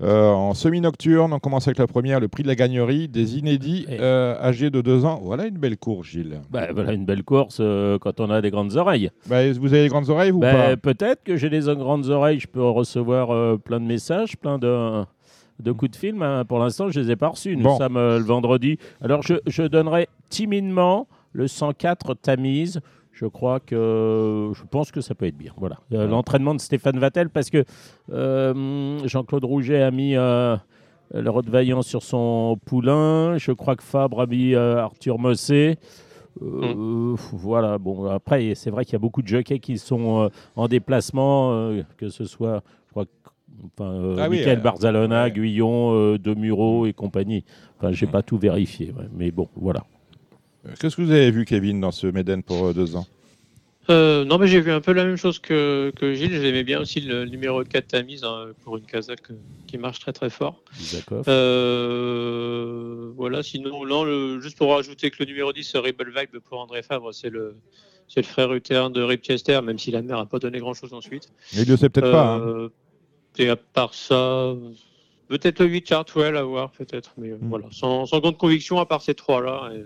euh, 0.02 0.30
en 0.30 0.54
semi-nocturne. 0.54 1.32
On 1.32 1.38
commence 1.38 1.66
avec 1.68 1.78
la 1.78 1.86
première, 1.86 2.20
le 2.20 2.28
prix 2.28 2.42
de 2.42 2.48
la 2.48 2.54
gagnerie 2.54 3.08
des 3.08 3.38
inédits 3.38 3.86
euh, 3.90 4.36
âgés 4.40 4.70
de 4.70 4.80
2 4.80 5.04
ans. 5.04 5.20
Voilà 5.22 5.46
une 5.46 5.58
belle 5.58 5.76
course, 5.76 6.08
Gilles. 6.08 6.40
Bah, 6.50 6.68
voilà 6.72 6.92
une 6.92 7.04
belle 7.04 7.22
course 7.24 7.58
euh, 7.60 7.98
quand 7.98 8.20
on 8.20 8.30
a 8.30 8.40
des 8.40 8.50
grandes 8.50 8.76
oreilles. 8.76 9.10
Bah, 9.28 9.50
vous 9.52 9.72
avez 9.72 9.82
les 9.84 9.88
grandes 9.88 10.08
oreilles, 10.10 10.30
vous 10.30 10.38
ou 10.38 10.42
Bah, 10.42 10.52
pas? 10.52 10.76
Peut-être 10.76 11.22
que 11.24 11.36
j'ai 11.36 11.50
des 11.50 11.62
grandes 11.74 12.08
oreilles, 12.08 12.38
je 12.40 12.46
peux 12.48 12.62
recevoir 12.62 13.30
euh, 13.30 13.56
plein 13.56 13.80
de 13.80 13.86
messages, 13.86 14.36
plein 14.36 14.58
de, 14.58 15.02
de 15.60 15.72
coups 15.72 15.90
de 15.92 15.96
film. 15.96 16.22
hein. 16.22 16.44
Pour 16.44 16.58
l'instant, 16.58 16.88
je 16.88 17.00
ne 17.00 17.04
les 17.04 17.10
ai 17.12 17.16
pas 17.16 17.28
reçus. 17.28 17.56
Nous 17.56 17.64
Bon. 17.64 17.76
sommes 17.78 17.96
euh, 17.96 18.18
le 18.18 18.24
vendredi. 18.24 18.78
Alors, 19.00 19.22
je, 19.22 19.34
je 19.46 19.62
donnerai 19.64 20.08
timidement 20.28 21.06
le 21.32 21.48
104 21.48 22.14
Tamise. 22.14 22.80
Je 23.12 23.26
crois 23.26 23.58
que 23.58 24.50
je 24.54 24.62
pense 24.70 24.92
que 24.92 25.00
ça 25.00 25.14
peut 25.16 25.26
être 25.26 25.36
bien. 25.36 25.52
Voilà. 25.56 25.78
Euh, 25.92 26.06
L'entraînement 26.06 26.54
de 26.54 26.60
Stéphane 26.60 26.98
Vattel, 27.00 27.28
parce 27.30 27.50
que 27.50 27.64
euh, 28.12 28.98
Jean-Claude 29.06 29.44
Rouget 29.44 29.82
a 29.82 29.90
mis 29.90 30.12
le 30.14 30.58
Rottweiler 31.30 31.82
sur 31.82 32.02
son 32.04 32.56
poulain. 32.64 33.36
Je 33.38 33.50
crois 33.52 33.74
que 33.74 33.82
Fabre 33.82 34.20
a 34.20 34.26
mis 34.26 34.54
Arthur 34.54 35.18
Mossé. 35.18 35.78
Euh, 36.40 37.16
Voilà, 37.32 37.78
bon, 37.78 38.04
après, 38.08 38.54
c'est 38.54 38.70
vrai 38.70 38.84
qu'il 38.84 38.92
y 38.92 38.96
a 38.96 39.00
beaucoup 39.00 39.22
de 39.22 39.26
jockeys 39.26 39.58
qui 39.58 39.78
sont 39.78 40.22
euh, 40.22 40.28
en 40.54 40.68
déplacement, 40.68 41.52
euh, 41.52 41.82
que 41.96 42.08
ce 42.10 42.24
soit, 42.24 42.62
je 42.86 42.90
crois, 42.92 43.04
que- 43.06 43.10
enfin, 43.66 43.90
euh, 43.92 44.16
Ah 44.18 44.28
oui, 44.28 44.38
Michael 44.38 44.58
euh, 44.58 44.62
Barzalona, 44.62 45.24
ouais. 45.24 45.30
Guyon, 45.30 45.92
euh, 45.94 46.18
Demuro 46.18 46.86
et 46.86 46.92
compagnie. 46.92 47.44
Enfin, 47.78 47.92
j'ai 47.92 48.06
Mm. 48.06 48.10
pas 48.10 48.22
tout 48.22 48.38
vérifié, 48.38 48.92
ouais, 48.92 49.08
mais 49.12 49.30
bon, 49.30 49.48
voilà. 49.56 49.84
Euh, 50.66 50.70
Qu'est-ce 50.80 50.96
que 50.96 51.02
vous 51.02 51.10
avez 51.12 51.30
vu, 51.30 51.44
Kevin, 51.44 51.80
dans 51.80 51.92
ce 51.92 52.06
Méden 52.06 52.42
pour 52.42 52.74
2 52.74 52.96
ans? 52.96 53.06
Euh, 53.90 54.24
non, 54.26 54.36
mais 54.36 54.48
j'ai 54.48 54.60
vu 54.60 54.70
un 54.70 54.82
peu 54.82 54.92
la 54.92 55.04
même 55.06 55.16
chose 55.16 55.38
que, 55.38 55.90
que 55.96 56.12
Gilles. 56.12 56.38
J'aimais 56.42 56.62
bien 56.62 56.78
aussi 56.78 57.00
le 57.00 57.24
numéro 57.24 57.64
4 57.64 57.88
Tamise 57.88 58.22
hein, 58.22 58.48
pour 58.62 58.76
une 58.76 58.84
Kazakh 58.84 59.30
euh, 59.30 59.34
qui 59.66 59.78
marche 59.78 59.98
très 60.00 60.12
très 60.12 60.28
fort. 60.28 60.60
Euh, 61.78 63.10
voilà, 63.16 63.42
sinon, 63.42 63.84
non, 63.86 64.04
le- 64.04 64.40
juste 64.40 64.58
pour 64.58 64.70
rajouter 64.74 65.10
que 65.10 65.16
le 65.20 65.26
numéro 65.26 65.52
10, 65.52 65.74
Rebel 65.76 66.08
Vibe 66.14 66.40
pour 66.44 66.60
André 66.60 66.82
Fabre, 66.82 67.12
c'est 67.14 67.30
le, 67.30 67.56
c'est 68.08 68.20
le 68.20 68.26
frère 68.26 68.52
utérin 68.52 68.90
de 68.90 69.02
Rip 69.02 69.22
Chester, 69.22 69.60
même 69.62 69.78
si 69.78 69.90
la 69.90 70.02
mère 70.02 70.18
n'a 70.18 70.26
pas 70.26 70.38
donné 70.38 70.58
grand 70.58 70.74
chose 70.74 70.92
ensuite. 70.92 71.30
Il 71.54 71.60
ne 71.60 71.64
le 71.64 71.76
sait 71.76 71.88
peut-être 71.88 72.10
pas. 72.12 72.34
hein. 72.36 72.68
Euh, 73.40 73.42
Et 73.44 73.48
à 73.50 73.56
part 73.56 73.94
ça, 73.94 74.54
peut-être 75.28 75.60
le 75.60 75.66
8 75.66 75.88
Chartwell 75.88 76.36
à 76.36 76.42
voir, 76.42 76.70
peut-être. 76.72 77.12
Mais 77.18 77.30
euh, 77.30 77.36
Mm. 77.40 77.48
voilà, 77.48 77.66
sans, 77.70 78.06
sans 78.06 78.18
grande 78.20 78.36
conviction, 78.38 78.78
à 78.78 78.86
part 78.86 79.02
ces 79.02 79.14
trois-là. 79.14 79.70
et, 79.74 79.84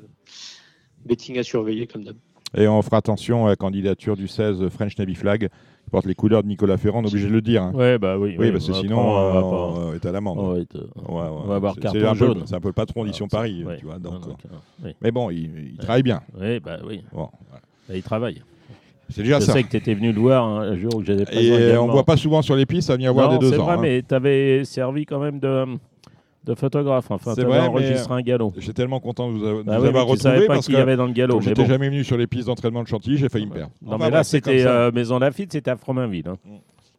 Betting 1.05 1.37
à 1.39 1.43
surveiller, 1.43 1.87
comme 1.89 2.05
d'hab. 2.05 2.17
Et 2.57 2.69
on 2.69 2.81
fera 2.83 2.99
attention 2.99 3.47
à 3.47 3.49
la 3.49 3.57
candidature 3.57 4.17
du 4.17 4.29
16 4.29 4.69
French 4.69 4.97
Navy 4.99 5.15
Flag, 5.17 5.49
qui 5.49 5.91
porte 5.91 6.07
les 6.07 6.15
couleurs 6.15 6.43
de 6.45 6.49
Nicolas 6.49 6.77
Ferrand, 6.77 7.01
on 7.01 7.05
est 7.05 7.09
obligé 7.09 7.27
de 7.27 7.33
le 7.33 7.41
dire. 7.41 7.63
hein. 7.63 7.73
Ouais, 7.75 7.99
bah 7.99 8.17
oui. 8.19 8.37
Oui, 8.39 8.47
oui, 8.47 8.53
parce 8.53 8.67
que 8.69 8.73
sinon, 8.75 8.97
prendre- 8.97 9.09
on 9.11 9.15
va 9.33 9.39
euh, 9.39 9.41
pas- 9.41 9.89
on 9.91 9.95
est 9.95 10.07
à 10.07 10.13
l'amende. 10.13 10.39
on 10.39 10.53
va 10.53 10.59
être- 10.61 10.77
Ouais, 10.77 11.15
ouais. 11.15 11.29
on 11.45 11.47
va 11.49 11.55
avoir 11.57 11.75
C'est- 11.75 11.81
carton 11.81 11.99
c'est 11.99 12.07
un 12.07 12.13
peu- 12.13 12.19
jaune. 12.19 12.43
C'est 12.47 12.55
un 12.55 12.61
peu 12.61 12.69
le 12.69 12.73
patron 12.75 13.03
d'Édition 13.05 13.27
Ah, 13.33 13.37
Paris, 13.37 13.65
ouais. 13.65 13.79
tu 13.79 13.87
vois. 13.87 13.99
Donc, 13.99 14.21
donc, 14.21 14.39
euh, 14.45 14.49
euh, 14.53 14.87
oui. 14.87 14.91
Mais 15.01 15.11
bon, 15.11 15.31
il, 15.31 15.71
il 15.73 15.77
travaille 15.79 16.03
bien. 16.05 16.21
Oui, 16.41 16.61
bah 16.61 16.79
oui. 16.87 17.03
Bon, 17.13 17.31
voilà. 17.49 17.63
Bah, 17.89 17.97
il 17.97 18.03
travaille. 18.03 18.43
C'est 19.09 19.23
déjà 19.23 19.41
Je 19.41 19.45
ça. 19.45 19.53
sais 19.53 19.63
que 19.63 19.69
tu 19.69 19.77
étais 19.77 19.95
venu 19.95 20.13
le 20.13 20.21
voir 20.21 20.45
hein, 20.47 20.61
un 20.63 20.77
jour 20.77 20.95
où 20.97 21.05
j'étais 21.05 21.25
présent. 21.25 21.41
Et 21.59 21.77
on 21.77 21.87
ne 21.87 21.93
voit 21.93 22.05
pas 22.05 22.17
souvent 22.17 22.41
sur 22.43 22.57
les 22.57 22.65
pistes, 22.67 22.89
ça 22.89 22.97
vient 22.97 23.11
avoir 23.11 23.31
des 23.31 23.39
deux 23.39 23.51
c'est 23.53 23.59
ans. 23.59 23.65
vrai, 23.65 23.75
hein. 23.75 23.79
mais 23.81 24.03
tu 24.07 24.15
avais 24.15 24.65
servi 24.65 25.05
quand 25.05 25.19
même 25.19 25.39
de, 25.39 25.65
de 26.45 26.55
photographe. 26.55 27.11
Enfin, 27.11 27.33
C'est 27.35 27.43
tu 27.43 27.47
vrai, 27.47 27.59
avais 27.59 27.69
mais- 27.69 27.75
enregistré 27.75 28.15
un 28.15 28.23
galop. 28.23 28.53
J'étais 28.57 28.73
tellement 28.73 29.01
content 29.01 29.31
de 29.31 29.39
vous, 29.39 29.45
avoir- 29.45 29.65
de 29.65 29.69
Bah 29.69 29.79
oui, 29.81 29.89
avoir 29.89 30.07
retrouvé 30.07 30.47
pas 30.47 30.55
parce 30.55 30.67
qui 30.67 30.73
y 30.73 30.77
avait 30.77 30.97
dans 30.97 31.07
le 31.07 31.13
galop. 31.13 31.41
j'étais 31.43 31.63
bon. 31.63 31.69
jamais 31.69 31.89
venu 31.91 32.05
sur 32.05 32.17
les 32.17 32.27
pistes 32.27 32.47
d'entraînement 32.47 32.83
de 32.83 32.89
Chantilly, 32.89 33.19
j'ai 33.19 33.29
failli 33.29 33.47
me 33.47 33.53
perdre. 33.53 33.73
Non, 33.83 33.97
Enfin, 33.97 34.05
mais 34.07 34.11
là, 34.11 34.25
c'est 34.25 34.39
c'était 34.39 34.65
euh, 34.67 34.91
Maison 34.93 35.19
Lafitte, 35.19 35.53
c'était 35.53 35.71
à 35.71 35.77
Fromainville. 35.77 36.29
hein. 36.29 36.37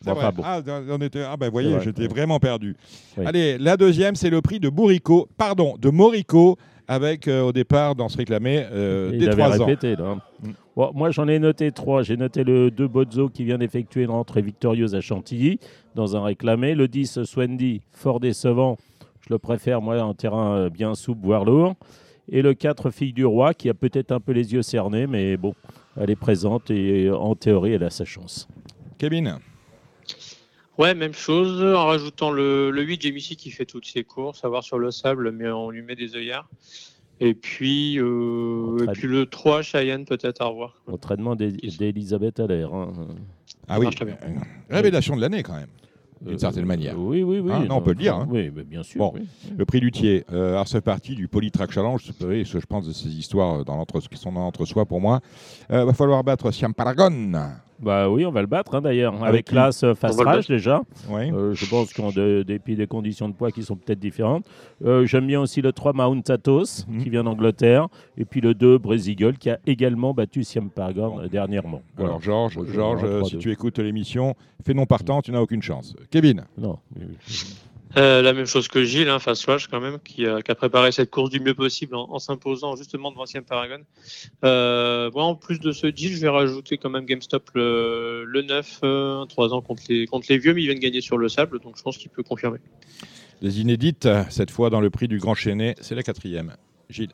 C'est 0.01 0.11
Enfin, 0.11 0.21
vrai. 0.21 0.31
bon. 0.33 0.43
Ah, 0.45 0.59
on 0.89 0.97
était... 1.01 1.21
ah 1.23 1.37
ben 1.37 1.49
voyez, 1.49 1.69
C'est 1.69 1.75
vrai, 1.77 1.83
j'étais 1.85 2.07
vraiment 2.07 2.37
perdu. 2.37 2.75
Oui. 3.17 3.25
Allez, 3.25 3.57
la 3.57 3.77
deuxième, 3.77 4.15
c'est 4.15 4.29
le 4.29 4.41
prix 4.41 4.59
de 4.59 4.67
Bourrico, 4.69 5.29
pardon, 5.37 5.75
de 5.79 5.89
Morico, 5.89 6.57
avec 6.87 7.27
euh, 7.27 7.41
au 7.41 7.51
départ 7.51 7.95
dans 7.95 8.09
ce 8.09 8.17
réclamé 8.17 8.65
euh, 8.71 9.11
des 9.11 9.17
il 9.17 9.29
avait 9.29 9.41
3 9.41 9.61
ans. 9.61 9.65
répété. 9.65 9.95
Là. 9.95 10.15
Mm. 10.15 10.49
Bon, 10.75 10.91
moi, 10.93 11.11
j'en 11.11 11.27
ai 11.27 11.39
noté 11.39 11.71
trois. 11.71 12.01
J'ai 12.01 12.17
noté 12.17 12.43
le 12.43 12.71
2 12.71 12.87
Bozzo 12.87 13.29
qui 13.29 13.43
vient 13.43 13.57
d'effectuer 13.57 14.03
une 14.03 14.09
rentrée 14.09 14.41
victorieuse 14.41 14.95
à 14.95 15.01
Chantilly 15.01 15.59
dans 15.95 16.15
un 16.15 16.23
réclamé. 16.23 16.75
Le 16.75 16.87
10 16.87 17.23
Swendy, 17.23 17.81
fort 17.91 18.19
décevant. 18.19 18.77
Je 19.21 19.33
le 19.33 19.39
préfère, 19.39 19.81
moi, 19.81 20.01
en 20.01 20.13
terrain 20.13 20.55
euh, 20.55 20.69
bien 20.69 20.95
souple, 20.95 21.21
voire 21.25 21.45
lourd. 21.45 21.75
Et 22.31 22.41
le 22.41 22.53
4 22.53 22.89
Fille 22.89 23.13
du 23.13 23.25
Roi 23.25 23.53
qui 23.53 23.69
a 23.69 23.73
peut-être 23.73 24.11
un 24.11 24.19
peu 24.19 24.31
les 24.31 24.53
yeux 24.53 24.61
cernés, 24.61 25.07
mais 25.07 25.37
bon, 25.37 25.53
elle 25.99 26.09
est 26.09 26.15
présente 26.15 26.71
et 26.71 27.11
en 27.11 27.35
théorie, 27.35 27.73
elle 27.73 27.83
a 27.83 27.89
sa 27.89 28.05
chance. 28.05 28.47
Kevin, 28.97 29.39
Ouais, 30.79 30.95
même 30.95 31.13
chose, 31.13 31.63
en 31.75 31.85
rajoutant 31.85 32.31
le, 32.31 32.71
le 32.71 32.81
8 32.81 33.01
Jemici 33.03 33.35
qui 33.35 33.51
fait 33.51 33.65
toutes 33.65 33.85
ses 33.85 34.03
courses, 34.03 34.43
à 34.43 34.49
voir 34.49 34.63
sur 34.63 34.79
le 34.79 34.89
sable, 34.91 35.31
mais 35.31 35.47
on 35.49 35.69
lui 35.69 35.83
met 35.83 35.95
des 35.95 36.15
œillères. 36.15 36.47
Et 37.19 37.35
puis, 37.35 37.99
euh, 37.99 38.77
et 38.81 38.85
Très 38.85 38.93
puis 38.93 39.07
le 39.07 39.27
3 39.27 39.61
Cheyenne 39.61 40.05
peut-être 40.05 40.41
à 40.41 40.45
revoir. 40.45 40.81
Entraînement 40.91 41.35
d'E- 41.35 41.57
d'Elisabeth 41.77 42.39
Allaire. 42.39 42.73
hein. 42.73 42.91
ah 43.67 43.79
oui, 43.79 43.87
euh, 44.01 44.15
révélation 44.69 45.15
de 45.15 45.21
l'année 45.21 45.43
quand 45.43 45.53
même, 45.53 45.69
d'une 46.21 46.33
Euh, 46.33 46.37
certaine 46.39 46.65
manière. 46.65 46.99
Oui, 46.99 47.21
oui, 47.21 47.37
oui. 47.39 47.51
Hein, 47.53 47.65
non, 47.69 47.77
on 47.77 47.81
peut 47.81 47.91
le 47.91 47.97
dire, 47.97 48.15
hein. 48.15 48.27
Oui, 48.31 48.49
mais 48.53 48.63
bien 48.63 48.81
sûr. 48.81 48.97
Bon. 48.97 49.11
oui. 49.15 49.27
Le 49.55 49.63
prix 49.65 49.79
Luthier, 49.79 50.25
euh, 50.33 50.53
alors 50.53 50.67
c'est 50.67 50.81
parti 50.81 51.13
du 51.15 51.27
Polytrack 51.27 51.71
Challenge, 51.71 52.01
ce 52.03 52.11
que 52.13 52.59
je 52.59 52.65
pense 52.65 52.87
de 52.87 52.93
ces 52.93 53.09
histoires 53.09 53.63
dans 53.63 53.77
qui 54.09 54.17
sont 54.17 54.31
dans 54.31 54.41
l'entre-soi 54.41 54.85
pour 54.87 54.99
moi. 54.99 55.21
Euh, 55.71 55.85
va 55.85 55.93
falloir 55.93 56.23
battre 56.23 56.49
Siam 56.51 56.73
Paragon. 56.73 57.31
Bah 57.83 58.09
oui, 58.09 58.25
on 58.25 58.31
va 58.31 58.41
le 58.41 58.47
battre 58.47 58.75
hein, 58.75 58.81
d'ailleurs. 58.81 59.13
Avec 59.15 59.27
Avec, 59.27 59.45
classe 59.45 59.83
euh, 59.83 59.93
fast 59.93 60.17
déjà. 60.49 60.81
Oui. 61.09 61.31
Euh, 61.31 61.53
je 61.53 61.65
pense 61.69 61.93
qu'en 61.93 62.11
de- 62.11 62.43
dépit 62.45 62.75
des 62.75 62.87
conditions 62.87 63.27
de 63.29 63.33
poids 63.33 63.51
qui 63.51 63.63
sont 63.63 63.75
peut-être 63.75 63.99
différentes. 63.99 64.45
Euh, 64.85 65.05
J'aime 65.05 65.27
bien 65.27 65.41
aussi 65.41 65.61
le 65.61 65.71
3 65.73 65.93
Mount 65.93 66.21
Athos 66.29 66.85
Mhm. 66.87 67.03
qui 67.03 67.09
vient 67.09 67.23
d'Angleterre. 67.23 67.87
Et 68.17 68.25
puis 68.25 68.41
le 68.41 68.53
2 68.53 68.77
Brésil 68.77 69.37
qui 69.39 69.49
a 69.49 69.59
également 69.67 70.13
battu 70.13 70.43
Siam 70.43 70.69
Paragon 70.69 71.19
euh, 71.19 71.27
dernièrement. 71.27 71.81
Voilà. 71.95 72.11
Alors 72.11 72.21
Georges, 72.21 72.57
euh, 72.57 73.23
si 73.23 73.35
3-2. 73.35 73.37
tu 73.39 73.51
écoutes 73.51 73.79
l'émission, 73.79 74.35
fais 74.65 74.73
non 74.73 74.85
partant, 74.85 75.21
tu 75.21 75.31
n'as 75.31 75.39
aucune 75.41 75.61
chance. 75.61 75.95
Kevin, 76.09 76.45
Non. 76.57 76.77
Euh, 77.97 78.13
Euh, 78.13 78.21
la 78.21 78.33
même 78.33 78.45
chose 78.45 78.67
que 78.67 78.83
Gilles, 78.83 79.09
hein, 79.09 79.19
Fast 79.19 79.47
quand 79.69 79.79
même, 79.79 79.99
qui 80.03 80.25
a, 80.25 80.41
qui 80.41 80.51
a, 80.51 80.55
préparé 80.55 80.91
cette 80.91 81.09
course 81.09 81.29
du 81.29 81.39
mieux 81.39 81.53
possible 81.53 81.95
en, 81.95 82.19
s'imposant 82.19 82.75
justement 82.75 83.11
devant 83.11 83.25
Siam 83.25 83.43
Paragon. 83.43 83.79
Euh, 84.43 85.09
en 85.13 85.35
plus 85.35 85.59
de 85.59 85.71
ce 85.71 85.87
Gilles, 85.87 86.15
je 86.15 86.21
vais 86.21 86.29
rajouter 86.29 86.77
quand 86.77 86.89
même 86.89 87.05
GameStop 87.05 87.49
le, 87.55 88.23
le 88.25 88.41
9, 88.41 88.79
euh, 88.83 89.25
3 89.25 89.53
ans 89.53 89.61
contre 89.61 89.83
les, 89.89 90.05
contre 90.05 90.27
les 90.29 90.37
vieux, 90.37 90.53
mais 90.53 90.61
ils 90.61 90.67
viennent 90.67 90.79
gagner 90.79 91.01
sur 91.01 91.17
le 91.17 91.29
sable, 91.29 91.59
donc 91.59 91.77
je 91.77 91.83
pense 91.83 91.97
qu'il 91.97 92.09
peut 92.09 92.23
confirmer. 92.23 92.59
Les 93.41 93.59
inédites, 93.59 94.07
cette 94.29 94.51
fois 94.51 94.69
dans 94.69 94.81
le 94.81 94.89
prix 94.89 95.07
du 95.07 95.17
Grand 95.17 95.35
Chenet, 95.35 95.75
c'est 95.81 95.95
la 95.95 96.03
quatrième. 96.03 96.55
Gilles. 96.89 97.13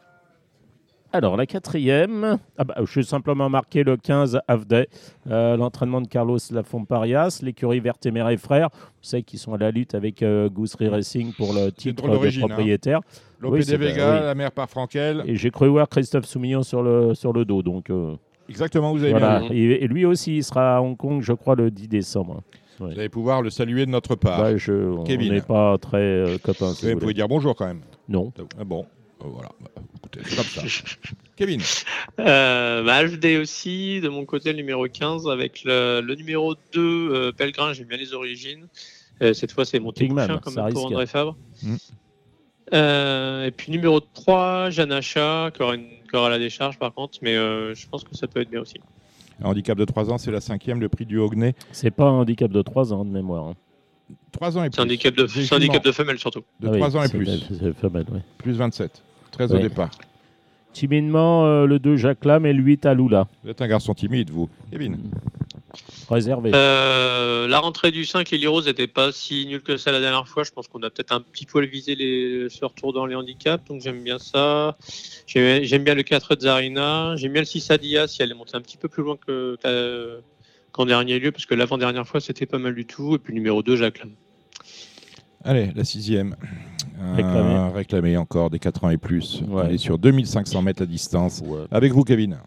Alors, 1.11 1.37
la 1.37 1.47
quatrième, 1.47 2.37
ah 2.57 2.63
bah, 2.63 2.75
je 2.81 2.85
suis 2.85 3.03
simplement 3.03 3.49
marqué 3.49 3.83
le 3.83 3.97
15 3.97 4.41
Avday, 4.47 4.87
euh, 5.27 5.57
l'entraînement 5.57 6.01
de 6.01 6.07
Carlos 6.07 6.37
Lafomparias, 6.51 7.39
l'écurie 7.41 7.79
Vertémère 7.79 8.29
et 8.29 8.37
Frères. 8.37 8.69
Vous 8.71 8.87
savez 9.01 9.23
qu'ils 9.23 9.39
sont 9.39 9.53
à 9.53 9.57
la 9.57 9.71
lutte 9.71 9.95
avec 9.95 10.21
euh, 10.21 10.49
Goosery 10.49 10.87
Racing 10.87 11.33
pour 11.33 11.53
le 11.53 11.71
titre 11.71 12.07
de 12.07 12.39
propriétaire. 12.39 12.99
Hein. 12.99 13.21
Lopé 13.39 13.57
oui, 13.57 13.77
Vega, 13.77 14.13
oui. 14.13 14.19
la 14.21 14.35
mère 14.35 14.51
par 14.51 14.69
Frankel. 14.69 15.23
Et 15.25 15.35
j'ai 15.35 15.49
cru 15.49 15.67
voir 15.67 15.89
Christophe 15.89 16.25
Soumillon 16.25 16.61
sur 16.61 16.83
le, 16.83 17.15
sur 17.15 17.33
le 17.33 17.43
dos. 17.43 17.63
Donc, 17.63 17.89
euh, 17.89 18.15
Exactement, 18.47 18.91
vous 18.91 19.01
avez 19.01 19.11
voilà. 19.11 19.39
bien 19.39 19.49
et, 19.51 19.83
et, 19.83 19.87
lui 19.87 20.05
aussi, 20.05 20.37
il 20.37 20.43
sera 20.43 20.77
à 20.77 20.81
Hong 20.81 20.95
Kong, 20.97 21.21
je 21.21 21.33
crois, 21.33 21.55
le 21.55 21.71
10 21.71 21.87
décembre. 21.87 22.43
Ouais. 22.79 22.93
Vous 22.93 22.99
allez 22.99 23.09
pouvoir 23.09 23.41
le 23.41 23.49
saluer 23.49 23.85
de 23.85 23.91
notre 23.91 24.15
part. 24.15 24.39
Bah, 24.39 24.57
je. 24.57 24.73
On 24.73 25.03
n'est 25.03 25.41
pas 25.41 25.77
très 25.79 25.97
euh, 25.97 26.37
copains. 26.37 26.73
Si 26.73 26.85
vous, 26.85 26.93
vous 26.93 26.99
pouvez 26.99 27.13
dire 27.13 27.27
bonjour 27.27 27.55
quand 27.55 27.65
même. 27.65 27.81
Non. 28.07 28.31
Ah 28.57 28.63
bon, 28.63 28.85
voilà. 29.19 29.49
Écoutez, 29.97 30.21
c'est 30.25 30.35
comme 30.35 30.45
ça. 30.45 30.61
Kevin 31.35 31.61
euh, 32.19 32.83
bah, 32.83 33.05
HD 33.05 33.39
aussi, 33.39 34.01
de 34.01 34.09
mon 34.09 34.25
côté, 34.25 34.51
le 34.51 34.57
numéro 34.57 34.87
15, 34.87 35.27
avec 35.27 35.63
le, 35.63 36.01
le 36.01 36.15
numéro 36.15 36.55
2, 36.73 36.79
euh, 36.79 37.31
Pellegrin, 37.31 37.73
j'aime 37.73 37.87
bien 37.87 37.97
les 37.97 38.13
origines. 38.13 38.67
Euh, 39.21 39.33
cette 39.33 39.51
fois, 39.51 39.65
c'est 39.65 39.79
mon 39.79 39.91
Pigman, 39.91 40.39
comme 40.39 40.55
pour 40.71 40.85
André 40.85 41.07
Fabre. 41.07 41.35
Mm. 41.63 41.75
et 42.73 43.51
puis 43.55 43.71
numéro 43.71 43.99
3, 43.99 44.69
Janacha, 44.69 45.51
qui 45.53 45.61
aura, 45.61 45.75
une, 45.75 45.87
qui 46.09 46.15
aura 46.15 46.29
la 46.29 46.39
décharge 46.39 46.77
par 46.77 46.93
contre, 46.93 47.19
mais 47.21 47.35
je 47.35 47.87
pense 47.87 48.03
que 48.03 48.15
ça 48.15 48.27
peut 48.27 48.41
être 48.41 48.49
bien 48.49 48.61
aussi. 48.61 48.79
Un 49.41 49.49
handicap 49.49 49.77
de 49.77 49.85
3 49.85 50.11
ans, 50.11 50.17
c'est 50.17 50.31
la 50.31 50.41
cinquième, 50.41 50.81
le 50.81 50.89
prix 50.89 51.05
du 51.05 51.17
Hognay. 51.17 51.55
C'est 51.71 51.91
pas 51.91 52.05
un 52.05 52.19
handicap 52.19 52.51
de 52.51 52.61
3 52.61 52.93
ans 52.93 53.05
de 53.05 53.11
mémoire. 53.11 53.47
Hein. 53.47 53.55
3 54.33 54.57
ans 54.57 54.63
et 54.63 54.69
plus. 54.69 54.75
C'est 54.75 54.81
un 54.81 54.83
handicap 54.83 55.15
de, 55.15 55.27
c'est 55.27 55.53
un 55.53 55.57
handicap 55.57 55.83
de 55.83 55.91
femelle 55.91 56.19
surtout. 56.19 56.43
De 56.59 56.67
ah 56.67 56.77
3 56.77 56.89
oui, 56.89 56.97
ans 56.97 57.03
et 57.03 57.09
plus. 57.09 57.25
C'est 57.59 57.73
femelle, 57.77 58.05
oui. 58.11 58.19
Plus 58.37 58.53
27. 58.53 59.03
13 59.31 59.51
Oui. 59.51 59.57
au 59.57 59.61
départ. 59.61 59.91
Timidement, 60.73 61.45
euh, 61.45 61.65
le 61.65 61.79
2 61.79 61.97
Jacques 61.97 62.25
Lam 62.25 62.45
et 62.45 62.53
le 62.53 62.61
8 62.61 62.85
Aloula. 62.85 63.27
Vous 63.43 63.49
êtes 63.49 63.61
un 63.61 63.67
garçon 63.67 63.93
timide, 63.93 64.29
vous. 64.29 64.49
Kevin 64.71 64.97
Réservé. 66.09 66.51
Euh, 66.55 67.47
la 67.47 67.59
rentrée 67.59 67.91
du 67.91 68.03
5 68.05 68.31
et 68.33 68.47
Rose 68.47 68.65
n'était 68.65 68.87
pas 68.87 69.11
si 69.11 69.45
nulle 69.45 69.61
que 69.61 69.77
ça 69.77 69.91
la 69.91 69.99
dernière 69.99 70.27
fois. 70.27 70.43
Je 70.43 70.51
pense 70.51 70.67
qu'on 70.67 70.81
a 70.81 70.89
peut-être 70.89 71.11
un 71.11 71.21
petit 71.21 71.45
peu 71.45 71.63
visé 71.65 71.95
les, 71.95 72.47
ce 72.49 72.65
retour 72.65 72.93
dans 72.93 73.05
les 73.05 73.15
handicaps. 73.15 73.63
Donc 73.67 73.81
j'aime 73.81 74.01
bien 74.03 74.17
ça. 74.17 74.77
J'aime 75.27 75.63
j'aime 75.63 75.83
bien 75.83 75.93
le 75.93 76.01
4 76.03 76.35
de 76.35 76.41
Zarina. 76.41 77.15
J'aime 77.17 77.33
bien 77.33 77.41
le 77.41 77.45
6 77.45 77.69
Adia 77.69 78.07
si 78.07 78.23
elle 78.23 78.31
est 78.31 78.35
montée 78.35 78.55
un 78.55 78.61
petit 78.61 78.77
peu 78.77 78.87
plus 78.87 79.03
loin 79.03 79.17
que, 79.17 79.57
qu'en 80.71 80.85
dernier 80.85 81.19
lieu. 81.19 81.31
Parce 81.31 81.45
que 81.45 81.53
l'avant-dernière 81.53 82.07
fois, 82.07 82.19
c'était 82.21 82.47
pas 82.47 82.57
mal 82.57 82.73
du 82.73 82.85
tout. 82.85 83.15
Et 83.15 83.19
puis 83.19 83.33
numéro 83.33 83.61
2, 83.61 83.75
Jacques 83.75 83.99
Lam. 83.99 84.11
Allez, 85.43 85.71
la 85.75 85.83
sixième. 85.83 86.35
Réclamé. 87.15 87.55
Euh, 87.55 87.69
réclamé 87.69 88.17
encore 88.17 88.49
des 88.49 88.59
4 88.59 88.83
ans 88.83 88.89
et 88.89 88.97
plus. 88.97 89.41
Ouais. 89.47 89.63
Elle 89.67 89.75
est 89.75 89.77
sur 89.77 89.97
2500 89.97 90.61
mètres 90.61 90.83
à 90.83 90.85
distance. 90.85 91.41
Ouais. 91.45 91.63
Avec 91.71 91.93
vous, 91.93 92.03
Kevin 92.03 92.37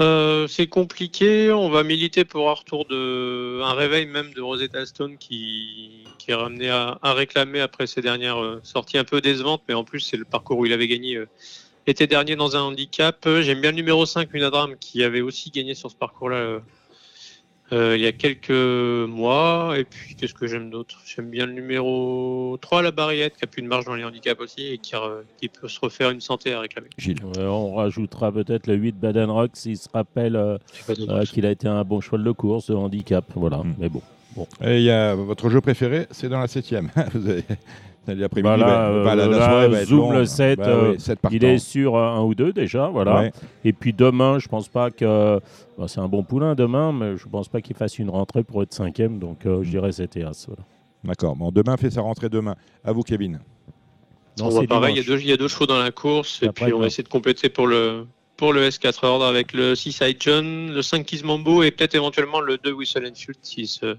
Euh, 0.00 0.46
c'est 0.48 0.66
compliqué. 0.66 1.50
On 1.50 1.70
va 1.70 1.82
militer 1.82 2.24
pour 2.24 2.50
un 2.50 2.54
retour 2.54 2.84
de, 2.86 3.62
un 3.62 3.72
réveil 3.72 4.06
même 4.06 4.34
de 4.34 4.42
Rosetta 4.42 4.84
Stone 4.84 5.16
qui, 5.16 6.04
qui 6.18 6.32
est 6.32 6.34
ramené 6.34 6.68
à, 6.68 6.98
à 7.00 7.14
réclamer 7.14 7.60
après 7.60 7.86
ses 7.86 8.02
dernières 8.02 8.42
euh, 8.42 8.60
sorties 8.62 8.98
un 8.98 9.04
peu 9.04 9.20
décevantes, 9.20 9.62
mais 9.68 9.74
en 9.74 9.84
plus 9.84 10.00
c'est 10.00 10.16
le 10.16 10.24
parcours 10.24 10.58
où 10.58 10.66
il 10.66 10.72
avait 10.72 10.88
gagné 10.88 11.16
euh, 11.16 11.28
l'été 11.86 12.06
dernier 12.06 12.36
dans 12.36 12.56
un 12.56 12.62
handicap. 12.62 13.26
J'aime 13.40 13.60
bien 13.60 13.70
le 13.70 13.76
numéro 13.76 14.04
5, 14.04 14.28
Unadram, 14.34 14.76
qui 14.76 15.04
avait 15.04 15.20
aussi 15.20 15.50
gagné 15.50 15.74
sur 15.74 15.90
ce 15.90 15.96
parcours-là 15.96 16.60
il 17.74 18.00
y 18.00 18.06
a 18.06 18.12
quelques 18.12 18.50
mois. 19.08 19.74
Et 19.78 19.84
puis 19.84 20.14
qu'est-ce 20.14 20.34
que 20.34 20.46
j'aime 20.46 20.70
d'autre? 20.70 21.00
J'aime 21.04 21.30
bien 21.30 21.46
le 21.46 21.52
numéro 21.52 22.56
3, 22.60 22.82
la 22.82 22.90
Barriette, 22.90 23.36
qui 23.36 23.44
a 23.44 23.46
plus 23.46 23.62
de 23.62 23.66
marge 23.68 23.84
dans 23.84 23.94
les 23.94 24.04
handicaps 24.04 24.40
aussi 24.40 24.66
et 24.66 24.78
qui, 24.78 24.92
qui 25.40 25.48
peut 25.48 25.68
se 25.68 25.80
refaire 25.80 26.10
une 26.10 26.20
santé 26.20 26.52
à 26.52 26.60
réclamer. 26.60 26.88
Gilles. 26.98 27.22
Ouais, 27.24 27.42
on 27.44 27.74
rajoutera 27.74 28.30
peut-être 28.32 28.66
le 28.66 28.74
8 28.74 28.98
Baden 29.00 29.30
Rock 29.30 29.50
s'il 29.54 29.76
se 29.76 29.88
rappelle 29.92 30.36
euh, 30.36 30.58
euh, 30.90 31.24
qu'il 31.24 31.46
a 31.46 31.50
été 31.50 31.66
un 31.68 31.82
bon 31.84 32.00
cheval 32.00 32.24
de 32.24 32.30
course 32.32 32.70
de 32.70 32.74
handicap. 32.74 33.24
Voilà, 33.34 33.58
Mm. 33.58 33.74
mais 33.78 33.88
bon. 33.88 34.02
Et 34.64 34.78
il 34.78 34.82
y 34.82 34.90
a 34.90 35.14
votre 35.14 35.48
jeu 35.48 35.60
préféré, 35.60 36.06
c'est 36.10 36.28
dans 36.28 36.40
la 36.40 36.48
septième. 36.48 36.90
vous 37.14 37.28
avez 37.30 37.44
l'après-midi. 38.06 38.42
Bah 38.42 38.56
là, 38.56 38.90
va- 38.90 39.02
va- 39.02 39.14
la- 39.14 39.24
euh, 39.24 39.30
la 39.30 39.38
là, 39.38 39.44
soirée 39.46 39.68
va 39.68 39.80
être 39.82 39.88
zoom 39.88 39.98
longue. 40.00 40.12
le 40.14 40.24
7, 40.26 40.58
Bah 40.58 40.66
euh, 40.68 40.90
oui, 40.92 41.00
sept 41.00 41.18
Il 41.30 41.40
partants. 41.40 41.46
est 41.46 41.58
sur 41.58 41.96
un 41.96 42.22
ou 42.22 42.34
deux 42.34 42.52
déjà, 42.52 42.88
voilà. 42.88 43.20
Ouais. 43.20 43.32
Et 43.64 43.72
puis 43.72 43.92
demain, 43.92 44.38
je 44.38 44.48
pense 44.48 44.68
pas 44.68 44.90
que. 44.90 45.40
bon, 45.78 45.86
c'est 45.88 46.00
un 46.00 46.08
bon 46.08 46.22
poulain 46.22 46.54
demain, 46.54 46.92
mais 46.92 47.16
je 47.16 47.26
pense 47.28 47.48
pas 47.48 47.60
qu'il 47.60 47.76
fasse 47.76 47.98
une 47.98 48.10
rentrée 48.10 48.42
pour 48.44 48.62
être 48.62 48.72
cinquième, 48.74 49.18
donc 49.18 49.46
euh, 49.46 49.62
je 49.62 49.70
dirais 49.70 49.92
c'était 49.92 50.22
As. 50.24 50.46
Voilà. 50.46 50.62
D'accord. 51.04 51.36
Bon, 51.36 51.50
demain 51.50 51.76
fait 51.76 51.90
sa 51.90 52.00
rentrée 52.00 52.28
demain. 52.28 52.54
À 52.84 52.92
vous, 52.92 53.02
Kevin. 53.02 53.40
Non, 54.38 54.46
on 54.56 54.64
pareil, 54.66 54.94
il 54.94 54.96
y, 54.96 55.00
a 55.00 55.02
dimanche. 55.02 55.06
deux, 55.06 55.20
il 55.24 55.28
y 55.28 55.32
a 55.32 55.36
deux 55.36 55.48
chevaux 55.48 55.66
dans 55.66 55.78
la 55.78 55.90
course, 55.92 56.42
et 56.42 56.48
Après, 56.48 56.64
puis 56.66 56.74
on 56.74 56.80
va 56.80 56.86
essayer 56.86 57.04
de 57.04 57.08
compléter 57.08 57.48
pour 57.48 57.66
le, 57.68 58.04
pour 58.36 58.52
le 58.52 58.68
S4 58.68 59.04
ordre 59.06 59.24
avec 59.26 59.52
le 59.52 59.76
6 59.76 59.92
Side 59.92 60.16
John, 60.18 60.72
le 60.72 60.82
5 60.82 61.04
Kizmambo 61.06 61.62
et 61.62 61.70
peut-être 61.70 61.94
éventuellement 61.94 62.40
le 62.40 62.58
2 62.58 62.72
Whistle 62.72 63.06
and 63.06 63.14
Shoot 63.14 63.36
s'il 63.42 63.68
se, 63.68 63.96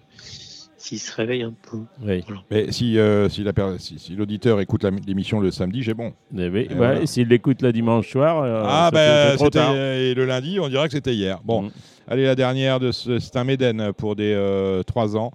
s'il 0.85 0.99
se 0.99 1.11
réveille 1.15 1.41
un 1.43 1.53
peu. 1.69 1.79
Oui. 2.03 2.23
Mais 2.51 2.71
si, 2.71 2.97
euh, 2.99 3.27
si 3.27 3.43
la 3.43 3.51
si- 3.79 3.97
si 3.97 4.15
l'auditeur 4.15 4.61
écoute 4.61 4.83
la- 4.83 4.91
l'émission 5.07 5.39
le 5.39 5.49
samedi, 5.49 5.81
j'ai 5.81 5.93
bon. 5.95 6.13
Eh 6.37 6.47
oui, 6.49 6.67
voilà. 6.75 7.05
S'il 7.07 7.27
l'écoute 7.27 7.61
le 7.63 7.73
dimanche 7.73 8.09
soir, 8.11 8.43
euh, 8.43 8.63
ah, 8.67 8.91
ben, 8.93 9.35
trop 9.35 9.45
c'était 9.45 9.59
tard. 9.59 9.75
et 9.75 10.13
le 10.13 10.25
lundi, 10.25 10.59
on 10.59 10.69
dirait 10.69 10.87
que 10.87 10.93
c'était 10.93 11.15
hier. 11.15 11.39
Bon, 11.43 11.63
Mm. 11.63 11.71
allez, 12.07 12.23
la 12.25 12.35
dernière, 12.35 12.79
de 12.79 12.91
ce- 12.91 13.17
c'est 13.19 13.35
un 13.35 13.43
Méden 13.43 13.93
pour 13.93 14.15
des 14.15 14.33
euh, 14.35 14.83
3 14.83 15.17
ans. 15.17 15.31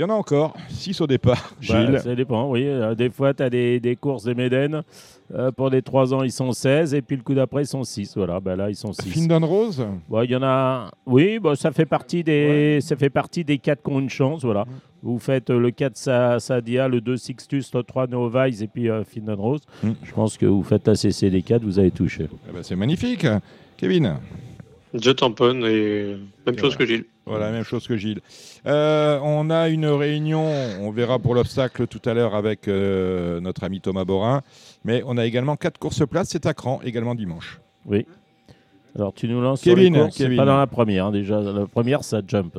Il 0.00 0.04
y 0.04 0.06
en 0.06 0.14
a 0.14 0.14
encore, 0.14 0.56
6 0.70 1.02
au 1.02 1.06
départ. 1.06 1.54
Bah, 1.68 1.84
Gilles. 1.86 2.00
ça 2.02 2.14
dépend, 2.14 2.48
oui. 2.50 2.66
Euh, 2.66 2.94
Des 2.94 3.10
fois, 3.10 3.34
tu 3.34 3.42
as 3.42 3.50
des, 3.50 3.80
des 3.80 3.96
courses 3.96 4.24
des 4.24 4.34
Méden. 4.34 4.80
Euh, 5.34 5.52
pour 5.52 5.68
les 5.68 5.82
3 5.82 6.14
ans, 6.14 6.22
ils 6.22 6.32
sont 6.32 6.52
16. 6.52 6.94
Et 6.94 7.02
puis 7.02 7.16
le 7.16 7.22
coup 7.22 7.34
d'après, 7.34 7.64
ils 7.64 7.66
sont 7.66 7.84
6. 7.84 8.16
Voilà, 8.16 8.40
ben 8.40 8.56
là, 8.56 8.70
ils 8.70 8.76
sont 8.76 8.94
6. 8.94 9.10
Findon 9.10 9.46
Rose 9.46 9.84
y 10.10 10.34
en 10.36 10.42
a. 10.42 10.90
Oui, 11.04 11.38
bon, 11.38 11.54
ça 11.54 11.70
fait 11.70 11.84
partie 11.84 12.24
des. 12.24 12.78
Ça 12.80 12.96
fait 12.96 13.10
partie 13.10 13.44
des 13.44 13.58
4 13.58 13.82
qui 13.82 13.90
ont 13.92 14.00
une 14.00 14.08
chance, 14.08 14.42
voilà. 14.42 14.64
Vous 15.02 15.18
faites 15.18 15.50
euh, 15.50 15.60
le 15.60 15.70
4 15.70 15.94
Sa- 15.98 16.40
Sadia, 16.40 16.88
le 16.88 17.02
2 17.02 17.18
Sixtus, 17.18 17.70
le 17.74 17.82
3 17.82 18.06
Novice 18.06 18.62
et 18.62 18.68
puis 18.68 18.88
euh, 18.88 19.04
Findon 19.04 19.36
Rose. 19.36 19.60
Mm. 19.82 19.90
Je 20.02 20.12
pense 20.12 20.38
que 20.38 20.46
vous 20.46 20.62
faites 20.62 20.88
la 20.88 20.94
CC 20.94 21.28
des 21.28 21.42
4, 21.42 21.62
vous 21.62 21.78
avez 21.78 21.90
touché. 21.90 22.26
Eh 22.48 22.52
ben, 22.54 22.62
C'est 22.62 22.74
magnifique. 22.74 23.26
Kevin 23.76 24.16
Je 24.94 25.10
tamponne 25.10 25.62
et 25.66 26.16
même 26.46 26.58
chose 26.58 26.74
que 26.74 26.86
Gilles. 26.86 27.04
Voilà, 27.30 27.50
même 27.50 27.64
chose 27.64 27.86
que 27.86 27.96
Gilles. 27.96 28.20
Euh, 28.66 29.18
on 29.22 29.50
a 29.50 29.68
une 29.68 29.86
réunion, 29.86 30.44
on 30.80 30.90
verra 30.90 31.18
pour 31.18 31.34
l'obstacle 31.34 31.86
tout 31.86 32.00
à 32.08 32.14
l'heure 32.14 32.34
avec 32.34 32.68
euh, 32.68 33.40
notre 33.40 33.64
ami 33.64 33.80
Thomas 33.80 34.04
Borin, 34.04 34.42
mais 34.84 35.02
on 35.06 35.16
a 35.16 35.24
également 35.26 35.56
quatre 35.56 35.78
courses 35.78 36.06
places, 36.06 36.28
c'est 36.30 36.46
à 36.46 36.54
Cran, 36.54 36.80
également 36.84 37.14
dimanche. 37.14 37.60
Oui. 37.86 38.06
Alors, 38.96 39.12
tu 39.14 39.28
nous 39.28 39.40
lances 39.40 39.60
Kevin, 39.62 39.94
sur 39.94 39.94
les 39.94 40.00
courses. 40.08 40.16
Kevin. 40.18 40.36
pas 40.36 40.44
dans 40.44 40.58
la 40.58 40.66
première, 40.66 41.06
hein, 41.06 41.12
déjà. 41.12 41.40
La 41.40 41.66
première, 41.66 42.02
ça 42.04 42.20
jump. 42.26 42.58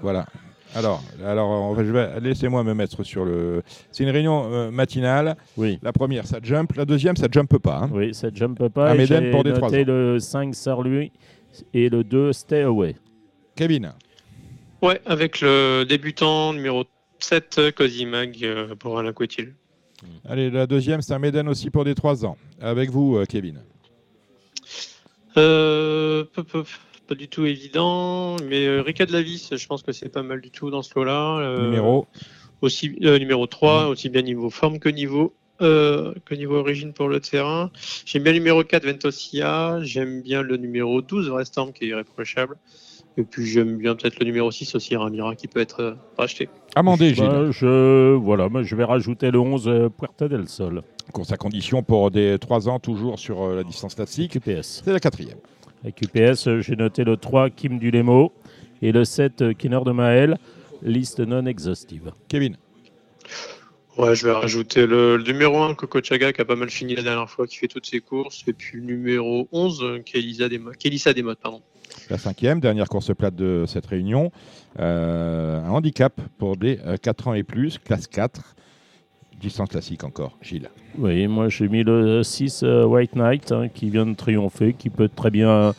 Voilà. 0.00 0.26
Alors, 0.74 1.02
alors 1.24 1.48
on 1.48 1.72
va- 1.72 1.82
je 1.84 1.90
vais, 1.90 2.20
laissez-moi 2.20 2.62
me 2.62 2.74
mettre 2.74 3.02
sur 3.02 3.24
le. 3.24 3.62
C'est 3.90 4.04
une 4.04 4.10
réunion 4.10 4.50
euh, 4.52 4.70
matinale. 4.70 5.36
Oui. 5.56 5.78
La 5.82 5.92
première, 5.92 6.26
ça 6.26 6.38
jump. 6.42 6.72
La 6.76 6.84
deuxième, 6.84 7.16
ça 7.16 7.26
jump 7.30 7.56
pas. 7.58 7.80
hein. 7.84 7.90
Oui, 7.92 8.12
ça 8.14 8.28
jump 8.32 8.68
pas. 8.68 8.94
J'ai 8.96 9.30
pour 9.30 9.44
des 9.44 9.52
noté 9.52 9.82
ans. 9.82 9.84
le 9.86 10.18
5 10.18 10.54
Sir-Louis 10.54 11.10
et 11.72 11.88
le 11.88 12.04
2 12.04 12.32
Stay 12.34 12.62
Away. 12.62 12.96
Kevin, 13.58 13.92
Ouais, 14.82 15.00
avec 15.04 15.40
le 15.40 15.82
débutant 15.82 16.52
numéro 16.52 16.84
7, 17.18 17.72
Cosimag 17.74 18.38
euh, 18.44 18.76
pour 18.76 19.00
Alain 19.00 19.12
Couetil. 19.12 19.48
allez, 20.28 20.48
la 20.48 20.68
deuxième, 20.68 21.02
c'est 21.02 21.12
un 21.12 21.18
Méden 21.18 21.48
aussi 21.48 21.68
pour 21.68 21.84
des 21.84 21.96
3 21.96 22.24
ans. 22.24 22.36
Avec 22.60 22.88
vous, 22.90 23.16
euh, 23.16 23.24
Kevin. 23.24 23.60
Euh, 25.36 26.22
peu, 26.32 26.44
peu, 26.44 26.62
pas 27.08 27.16
du 27.16 27.26
tout 27.26 27.46
évident, 27.46 28.36
mais 28.48 28.78
Rika 28.78 29.06
de 29.06 29.12
la 29.12 29.22
Vis, 29.22 29.56
je 29.56 29.66
pense 29.66 29.82
que 29.82 29.90
c'est 29.90 30.08
pas 30.08 30.22
mal 30.22 30.40
du 30.40 30.52
tout 30.52 30.70
dans 30.70 30.82
ce 30.82 30.92
lot-là. 30.94 31.38
Euh, 31.38 31.64
Numéro 31.64 32.06
aussi 32.62 32.96
euh, 33.02 33.18
numéro 33.18 33.48
3, 33.48 33.88
aussi 33.88 34.08
bien 34.08 34.22
niveau 34.22 34.50
forme 34.50 34.78
que 34.78 34.88
niveau 34.88 35.34
que 35.58 36.34
niveau 36.36 36.54
origine 36.54 36.92
pour 36.92 37.08
le 37.08 37.18
terrain. 37.18 37.72
J'aime 38.06 38.22
bien 38.22 38.32
le 38.32 38.38
numéro 38.38 38.62
4 38.62 38.86
Ventosia, 38.86 39.80
j'aime 39.82 40.22
bien 40.22 40.42
le 40.42 40.56
numéro 40.56 41.02
12 41.02 41.30
Restorm 41.30 41.72
qui 41.72 41.86
est 41.86 41.88
irréprochable. 41.88 42.56
Et 43.18 43.24
puis 43.24 43.44
j'aime 43.44 43.76
bien 43.76 43.94
peut-être 43.94 44.18
le 44.20 44.26
numéro 44.26 44.50
6 44.50 44.74
aussi 44.76 44.96
Ramira 44.96 45.34
qui 45.34 45.48
peut 45.48 45.60
être 45.60 45.80
euh, 45.80 45.94
racheté. 46.16 46.48
Amandé, 46.76 47.14
Gilles. 47.14 47.24
Bah, 47.24 47.50
je, 47.50 48.14
voilà, 48.14 48.48
moi, 48.48 48.62
je 48.62 48.74
vais 48.76 48.84
rajouter 48.84 49.30
le 49.30 49.40
11 49.40 49.68
euh, 49.68 49.88
Puerta 49.88 50.28
del 50.28 50.48
Sol. 50.48 50.82
Course 51.12 51.32
à 51.32 51.36
condition 51.36 51.82
pour 51.82 52.10
des 52.10 52.38
3 52.38 52.68
ans, 52.68 52.78
toujours 52.78 53.18
sur 53.18 53.42
euh, 53.42 53.56
la 53.56 53.64
distance 53.64 53.94
classique. 53.94 54.32
QPS. 54.32 54.82
C'est 54.84 54.92
la 54.92 55.00
quatrième. 55.00 55.38
Avec 55.82 56.02
UPS, 56.02 56.46
euh, 56.48 56.60
j'ai 56.60 56.76
noté 56.76 57.02
le 57.04 57.16
3 57.16 57.50
Kim 57.50 57.78
Dulemo 57.78 58.32
et 58.82 58.92
le 58.92 59.04
7 59.04 59.42
euh, 59.42 59.52
Kinner 59.54 59.80
de 59.86 59.92
Maël. 59.92 60.38
Liste 60.82 61.20
non 61.20 61.46
exhaustive. 61.46 62.12
Kevin. 62.28 62.56
Ouais, 63.96 64.14
je 64.14 64.26
vais 64.26 64.32
rajouter 64.32 64.86
le, 64.86 65.20
numéro 65.26 65.60
1, 65.62 65.74
Coco 65.74 66.00
Chaga, 66.02 66.32
qui 66.32 66.40
a 66.40 66.44
pas 66.44 66.54
mal 66.54 66.70
fini 66.70 66.94
la 66.94 67.02
dernière 67.02 67.28
fois, 67.28 67.46
qui 67.46 67.56
fait 67.56 67.68
toutes 67.68 67.86
ses 67.86 68.00
courses. 68.00 68.44
Et 68.46 68.52
puis 68.52 68.78
le 68.78 68.84
numéro 68.84 69.48
11, 69.50 70.02
Kélissa 70.04 70.48
Desmottes. 71.12 71.40
Pardon. 71.42 71.62
La 72.10 72.18
cinquième, 72.18 72.60
dernière 72.60 72.88
course 72.88 73.14
plate 73.14 73.34
de 73.34 73.64
cette 73.66 73.86
réunion. 73.86 74.30
Euh, 74.78 75.64
un 75.64 75.70
handicap 75.70 76.20
pour 76.38 76.56
des 76.56 76.78
4 77.02 77.28
ans 77.28 77.34
et 77.34 77.42
plus, 77.42 77.78
classe 77.78 78.06
4. 78.06 78.54
Distance 79.40 79.68
classique 79.68 80.02
encore, 80.02 80.36
Gilles. 80.42 80.68
Oui, 80.98 81.28
moi 81.28 81.48
j'ai 81.48 81.68
mis 81.68 81.84
le 81.84 82.24
6 82.24 82.62
euh, 82.64 82.84
White 82.84 83.14
Knight 83.14 83.52
hein, 83.52 83.68
qui 83.68 83.88
vient 83.88 84.04
de 84.04 84.14
triompher, 84.14 84.72
qui 84.72 84.90
peut 84.90 85.08
très 85.08 85.30
bien 85.30 85.74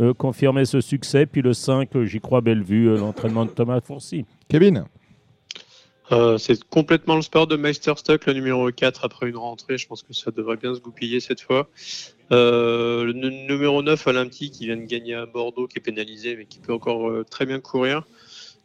euh, 0.00 0.14
confirmer 0.14 0.64
ce 0.64 0.80
succès. 0.80 1.26
Puis 1.26 1.42
le 1.42 1.52
5, 1.52 1.90
j'y 2.04 2.20
crois 2.20 2.40
belle 2.40 2.62
vue, 2.62 2.96
l'entraînement 2.96 3.44
de 3.44 3.50
Thomas 3.50 3.80
Fourcy. 3.82 4.24
Kevin? 4.48 4.84
Euh, 6.12 6.36
c'est 6.36 6.62
complètement 6.64 7.16
le 7.16 7.22
sport 7.22 7.46
de 7.46 7.56
Meisterstock, 7.56 8.26
le 8.26 8.34
numéro 8.34 8.70
4 8.70 9.04
après 9.04 9.28
une 9.28 9.36
rentrée. 9.36 9.78
Je 9.78 9.86
pense 9.86 10.02
que 10.02 10.12
ça 10.12 10.30
devrait 10.30 10.56
bien 10.56 10.74
se 10.74 10.80
goupiller 10.80 11.20
cette 11.20 11.40
fois. 11.40 11.68
Euh, 12.30 13.04
le 13.04 13.12
numéro 13.12 13.82
9, 13.82 14.06
Olympique, 14.06 14.52
qui 14.52 14.66
vient 14.66 14.76
de 14.76 14.82
gagner 14.82 15.14
à 15.14 15.26
Bordeaux, 15.26 15.66
qui 15.66 15.78
est 15.78 15.82
pénalisé, 15.82 16.36
mais 16.36 16.44
qui 16.44 16.58
peut 16.58 16.74
encore 16.74 17.08
euh, 17.08 17.24
très 17.28 17.46
bien 17.46 17.60
courir. 17.60 18.06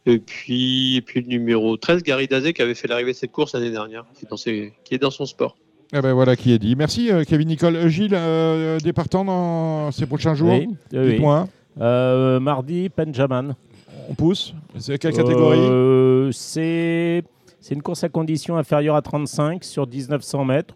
Et 0.06 0.18
puis, 0.18 0.96
et 0.96 1.02
puis 1.02 1.22
le 1.22 1.28
numéro 1.28 1.76
13, 1.76 2.02
Gary 2.02 2.26
Dazé, 2.26 2.52
qui 2.52 2.62
avait 2.62 2.74
fait 2.74 2.88
l'arrivée 2.88 3.12
de 3.12 3.16
cette 3.16 3.32
course 3.32 3.54
l'année 3.54 3.70
dernière, 3.70 4.04
qui 4.14 4.24
est, 4.24 4.28
dans 4.28 4.36
qui 4.36 4.94
est 4.94 4.98
dans 4.98 5.10
son 5.10 5.26
sport. 5.26 5.56
Eh 5.92 6.00
ben 6.00 6.12
voilà 6.12 6.36
qui 6.36 6.52
est 6.52 6.58
dit. 6.58 6.76
Merci 6.76 7.10
Kevin 7.26 7.48
Nicole. 7.48 7.88
Gilles, 7.88 8.16
des 8.82 8.92
partants 8.92 9.24
dans 9.24 9.90
ces 9.90 10.06
prochains 10.06 10.34
jours 10.34 10.52
oui, 10.52 10.68
Dites-moi. 10.92 11.48
mardi, 11.76 12.88
Benjamin 12.96 13.56
on 14.10 14.14
pousse 14.14 14.54
C'est 14.76 14.98
quelle 14.98 15.14
catégorie? 15.14 15.58
Euh, 15.60 16.32
C'est 16.32 17.22
une 17.70 17.82
course 17.82 18.04
à 18.04 18.08
conditions 18.08 18.56
inférieure 18.56 18.96
à 18.96 19.02
35 19.02 19.62
sur 19.62 19.86
1900 19.86 20.44
mètres, 20.44 20.74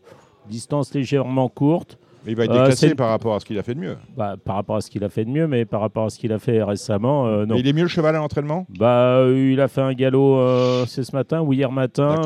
distance 0.48 0.94
légèrement 0.94 1.48
courte. 1.48 1.98
Mais 2.24 2.32
il 2.32 2.36
va 2.36 2.44
être 2.44 2.52
euh, 2.52 2.62
déclassé 2.62 2.94
par 2.94 3.10
rapport 3.10 3.34
à 3.34 3.40
ce 3.40 3.44
qu'il 3.44 3.58
a 3.58 3.62
fait 3.62 3.74
de 3.74 3.80
mieux. 3.80 3.96
Bah, 4.16 4.36
par 4.42 4.54
rapport 4.54 4.76
à 4.76 4.80
ce 4.80 4.88
qu'il 4.88 5.04
a 5.04 5.10
fait 5.10 5.26
de 5.26 5.30
mieux, 5.30 5.46
mais 5.46 5.66
par 5.66 5.82
rapport 5.82 6.06
à 6.06 6.10
ce 6.10 6.18
qu'il 6.18 6.32
a 6.32 6.38
fait 6.38 6.62
récemment, 6.62 7.26
euh, 7.26 7.44
non. 7.44 7.56
il 7.56 7.66
est 7.66 7.74
mieux 7.74 7.82
le 7.82 7.88
cheval 7.88 8.14
à 8.14 8.18
l'entraînement? 8.18 8.66
Bah, 8.78 9.26
Il 9.28 9.60
a 9.60 9.68
fait 9.68 9.82
un 9.82 9.92
galop, 9.92 10.86
c'est 10.86 11.02
ce 11.02 11.14
matin 11.14 11.42
ou 11.42 11.52
hier 11.52 11.70
matin, 11.70 12.20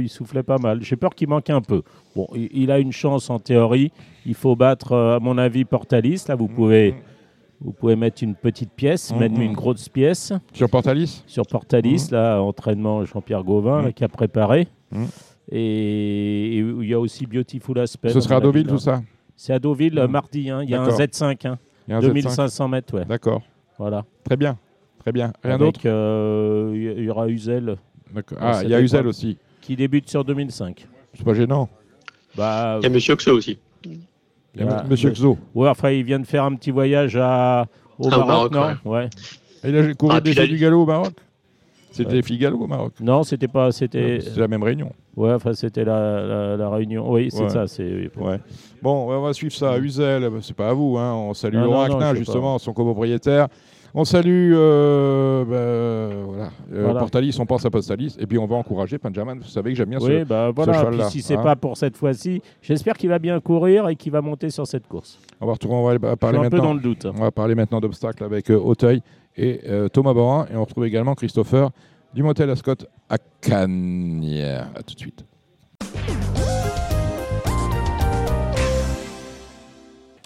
il 0.00 0.08
soufflait 0.08 0.44
pas 0.44 0.58
mal. 0.58 0.82
J'ai 0.82 0.96
peur 0.96 1.14
qu'il 1.14 1.28
manque 1.28 1.50
un 1.50 1.60
peu. 1.60 1.82
Bon, 2.16 2.28
il, 2.34 2.70
a 2.70 2.78
une 2.78 2.92
chance 2.92 3.28
en 3.28 3.40
théorie. 3.40 3.90
Il 4.24 4.34
faut 4.34 4.56
battre, 4.56 4.94
à 4.94 5.18
mon 5.20 5.36
avis, 5.36 5.64
Portalis. 5.64 6.24
Là, 6.28 6.36
vous 6.36 6.48
pouvez... 6.48 6.92
Mmh. 6.92 7.13
Vous 7.60 7.72
pouvez 7.72 7.96
mettre 7.96 8.22
une 8.22 8.34
petite 8.34 8.72
pièce, 8.72 9.12
mhm. 9.12 9.18
mettre 9.18 9.40
une 9.40 9.52
grosse 9.52 9.88
pièce. 9.88 10.32
Sur 10.52 10.68
Portalis 10.68 11.22
Sur 11.26 11.46
Portalis, 11.46 12.08
mhm. 12.10 12.16
là, 12.16 12.40
entraînement 12.40 13.04
Jean-Pierre 13.04 13.44
Gauvin, 13.44 13.82
mhm. 13.82 13.92
qui 13.92 14.04
a 14.04 14.08
préparé. 14.08 14.68
Et, 15.50 16.58
il 16.58 16.86
y 16.86 16.94
a 16.94 17.00
aussi 17.00 17.26
Beautiful 17.26 17.78
Aspect. 17.78 18.10
Ce 18.10 18.20
sera 18.20 18.36
à 18.36 18.40
Deauville, 18.40 18.66
tout 18.66 18.78
ça 18.78 19.02
C'est 19.36 19.52
à 19.52 19.58
Deauville, 19.58 20.06
mardi. 20.08 20.50
Hein. 20.50 20.62
Il 20.62 20.70
y 20.70 20.74
a 20.74 20.82
un 20.82 20.88
Z5. 20.88 21.46
Hein. 21.46 21.58
2500 21.88 22.68
mètres, 22.68 22.94
ouais. 22.94 23.04
D'accord. 23.04 23.42
Voilà. 23.78 24.04
Très 24.24 24.36
bien. 24.36 24.58
Très 25.00 25.12
bien. 25.12 25.32
Rien 25.42 25.58
d'autre 25.58 25.80
euh, 25.84 26.72
Il 26.74 27.04
y 27.04 27.10
aura 27.10 27.28
Uzel. 27.28 27.76
Ah, 28.40 28.60
il 28.62 28.70
y 28.70 28.74
a 28.74 28.80
Uzel 28.80 29.06
aussi. 29.06 29.36
Qui 29.60 29.76
débute 29.76 30.08
sur 30.08 30.24
2005. 30.24 30.86
C'est 31.14 31.24
pas 31.24 31.34
gênant. 31.34 31.68
Bah, 32.36 32.78
il 32.80 32.84
y 32.84 32.86
a 32.86 32.90
Monsieur 32.90 33.16
Xo 33.16 33.32
aussi. 33.32 33.58
Monsieur 34.88 35.10
Xo. 35.10 35.38
Ouais, 35.54 35.68
enfin, 35.68 35.90
il 35.90 36.04
vient 36.04 36.20
de 36.20 36.26
faire 36.26 36.44
un 36.44 36.54
petit 36.54 36.70
voyage 36.70 37.16
à, 37.16 37.66
au, 37.98 38.08
Maroc, 38.08 38.52
non 38.52 38.76
ouais. 38.84 39.08
il 39.64 39.76
a 39.76 39.94
couru 39.94 40.12
ah, 40.16 40.20
des 40.20 40.32
filles 40.32 40.48
du 40.48 40.58
galop 40.58 40.82
au 40.82 40.86
Maroc 40.86 41.12
C'était 41.90 42.20
des 42.20 42.38
galop 42.38 42.62
au 42.62 42.66
Maroc 42.66 42.92
Non, 43.00 43.22
c'était 43.22 43.48
pas. 43.48 43.72
C'était 43.72 44.18
la 44.36 44.48
même 44.48 44.62
réunion. 44.62 44.92
Ouais, 45.16 45.32
enfin, 45.32 45.54
c'était 45.54 45.84
la, 45.84 46.56
la, 46.56 46.68
réunion. 46.70 47.10
Oui, 47.10 47.28
c'est 47.30 47.48
ça. 47.48 47.68
C'est... 47.68 48.10
Ouais. 48.16 48.40
Bon, 48.82 49.12
on 49.12 49.20
va 49.20 49.32
suivre 49.32 49.54
ça. 49.54 49.78
Uzel, 49.78 50.28
c'est 50.42 50.56
pas 50.56 50.70
à 50.70 50.72
vous. 50.72 50.98
Hein. 50.98 51.14
On 51.14 51.34
salue 51.34 51.56
ah, 51.58 51.64
Laurent 51.64 51.82
Acnin, 51.82 52.14
justement, 52.14 52.58
son 52.58 52.72
copropriétaire. 52.72 53.48
On 53.96 54.04
salue 54.04 54.52
euh, 54.56 55.44
bah, 55.44 56.50
euh, 56.72 56.94
Portalis, 56.98 57.36
on 57.38 57.46
pense 57.46 57.64
à 57.64 57.70
Portalis, 57.70 58.16
et 58.18 58.26
puis 58.26 58.38
on 58.38 58.46
va 58.46 58.56
encourager 58.56 58.98
Benjamin. 58.98 59.36
Vous 59.36 59.44
savez 59.44 59.70
que 59.70 59.76
j'aime 59.76 59.90
bien 59.90 60.00
ce, 60.00 60.24
bah, 60.24 60.50
voilà. 60.50 60.80
cheval-là. 60.80 61.10
Si 61.10 61.22
c'est 61.22 61.34
n'est 61.34 61.40
hein. 61.40 61.44
pas 61.44 61.54
pour 61.54 61.76
cette 61.76 61.96
fois-ci, 61.96 62.42
j'espère 62.60 62.96
qu'il 62.96 63.08
va 63.08 63.20
bien 63.20 63.38
courir 63.38 63.88
et 63.88 63.94
qu'il 63.94 64.10
va 64.10 64.20
monter 64.20 64.50
sur 64.50 64.66
cette 64.66 64.88
course. 64.88 65.20
On 65.40 65.46
va, 65.46 65.52
retrouver, 65.52 65.74
on 65.76 65.84
va 65.84 66.16
parler 66.16 66.38
un 66.38 66.42
maintenant. 66.42 66.58
Peu 66.58 66.64
dans 66.64 66.74
le 66.74 66.80
doute. 66.80 67.06
On 67.06 67.20
va 67.20 67.30
parler 67.30 67.54
maintenant 67.54 67.80
d'obstacles 67.80 68.24
avec 68.24 68.50
euh, 68.50 68.58
Auteuil 68.58 69.00
et 69.36 69.60
Thomas 69.92 70.12
Borin, 70.12 70.46
et 70.52 70.56
on 70.56 70.64
retrouve 70.64 70.86
également 70.86 71.14
Christopher 71.14 71.70
du 72.14 72.24
Motel 72.24 72.50
Ascot 72.50 72.74
à 73.08 73.18
Cagnières. 73.40 74.70
À 74.74 74.82
tout 74.82 74.94
de 74.94 75.00
suite. 75.00 75.24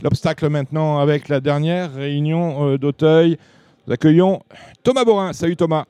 L'obstacle 0.03 0.49
maintenant 0.49 0.99
avec 0.99 1.29
la 1.29 1.41
dernière 1.41 1.93
réunion 1.93 2.77
d'Auteuil. 2.77 3.37
Nous 3.89 3.95
accueillons 3.95 4.41
Thomas 4.83 5.03
Borin. 5.03 5.33
Salut 5.33 5.57
Thomas. 5.57 5.87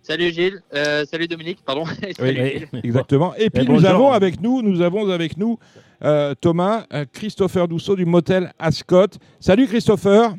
Salut 0.00 0.32
Gilles, 0.32 0.62
euh, 0.74 1.04
salut 1.04 1.28
Dominique, 1.28 1.58
pardon. 1.62 1.84
exactement. 2.82 3.34
Et 3.36 3.50
puis 3.50 3.66
nous 3.68 3.84
avons 3.84 4.10
avec 4.10 4.40
nous, 4.40 4.62
nous 4.62 4.80
avons 4.80 5.10
avec 5.10 5.36
nous 5.36 5.58
euh, 6.02 6.34
Thomas, 6.40 6.86
euh, 6.94 7.04
Christopher 7.12 7.68
Dousseau 7.68 7.94
du 7.94 8.06
motel 8.06 8.54
Ascot. 8.58 9.06
Salut 9.38 9.66
Christopher. 9.66 10.34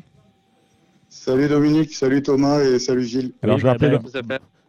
Salut 1.08 1.46
Dominique, 1.48 1.94
salut 1.94 2.20
Thomas 2.20 2.60
et 2.60 2.80
salut 2.80 3.04
Gilles. 3.04 3.32
Alors 3.42 3.58
je 3.58 3.66
rappelle. 3.66 4.00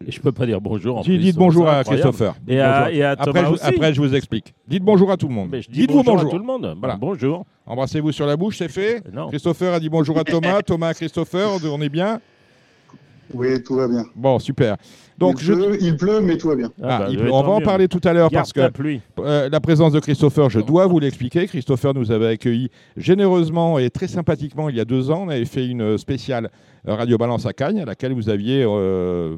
Je 0.06 0.20
peux 0.20 0.32
pas 0.32 0.46
dire 0.46 0.62
bonjour. 0.62 1.00
En 1.00 1.04
plus, 1.04 1.18
dites 1.18 1.36
bonjour 1.38 1.68
à 1.68 1.84
Christopher. 1.84 2.36
Et 2.48 2.62
à, 2.62 3.16
Thomas 3.16 3.40
après, 3.40 3.52
aussi. 3.52 3.64
Je, 3.64 3.70
après, 3.70 3.94
je 3.94 4.02
vous 4.02 4.14
explique. 4.16 4.54
Dites 4.68 4.84
bonjour 4.84 5.12
à 5.12 5.18
tout 5.18 5.28
le 5.28 5.34
monde. 5.34 5.50
Dites-vous 5.70 6.04
bonjour, 6.04 6.28
à 6.28 6.30
tout 6.30 6.38
le 6.38 6.46
monde. 6.46 6.76
Voilà. 6.80 6.96
Bonjour. 6.96 7.46
Embrassez-vous 7.66 8.12
sur 8.12 8.26
la 8.26 8.38
bouche, 8.38 8.58
c'est 8.58 8.70
fait. 8.70 9.04
Christopher 9.30 9.74
a 9.74 9.80
dit 9.80 9.90
bonjour 9.90 10.18
à 10.18 10.24
Thomas. 10.26 10.62
Thomas 10.62 10.90
à 10.90 10.94
Christopher, 10.94 11.50
on 11.66 11.82
est 11.82 11.90
bien. 11.90 12.20
Oui, 13.34 13.62
tout 13.62 13.76
va 13.76 13.88
bien. 13.88 14.06
Bon, 14.16 14.40
super. 14.40 14.78
Donc, 15.18 15.42
il, 15.42 15.46
je... 15.46 15.54
pleut, 15.54 15.78
il 15.82 15.98
pleut, 15.98 16.22
mais 16.22 16.38
tout 16.38 16.48
va 16.48 16.56
bien. 16.56 16.72
Ah, 16.82 17.08
bah, 17.10 17.24
on 17.32 17.42
va 17.42 17.50
en 17.50 17.62
parler 17.62 17.88
tout 17.88 18.00
à 18.04 18.14
l'heure 18.14 18.30
parce 18.32 18.54
que 18.54 18.62
euh, 19.20 19.50
la 19.50 19.60
présence 19.60 19.92
de 19.92 20.00
Christopher, 20.00 20.50
je 20.50 20.60
dois 20.60 20.86
vous 20.88 21.00
l'expliquer. 21.00 21.48
Christopher 21.48 21.94
nous 21.94 22.12
avait 22.12 22.28
accueillis 22.28 22.70
généreusement 22.96 23.80
et 23.80 23.90
très 23.90 24.08
sympathiquement 24.08 24.70
il 24.70 24.78
y 24.78 24.80
a 24.80 24.86
deux 24.86 25.12
ans. 25.12 25.24
On 25.26 25.30
avait 25.30 25.46
fait 25.46 25.68
une 25.68 25.98
spéciale 25.98 26.50
Radio 26.86 27.18
Balance 27.18 27.46
à 27.46 27.54
Cagnes, 27.54 27.82
à 27.82 27.86
laquelle 27.86 28.14
vous 28.14 28.30
aviez 28.30 28.64
euh, 28.66 29.36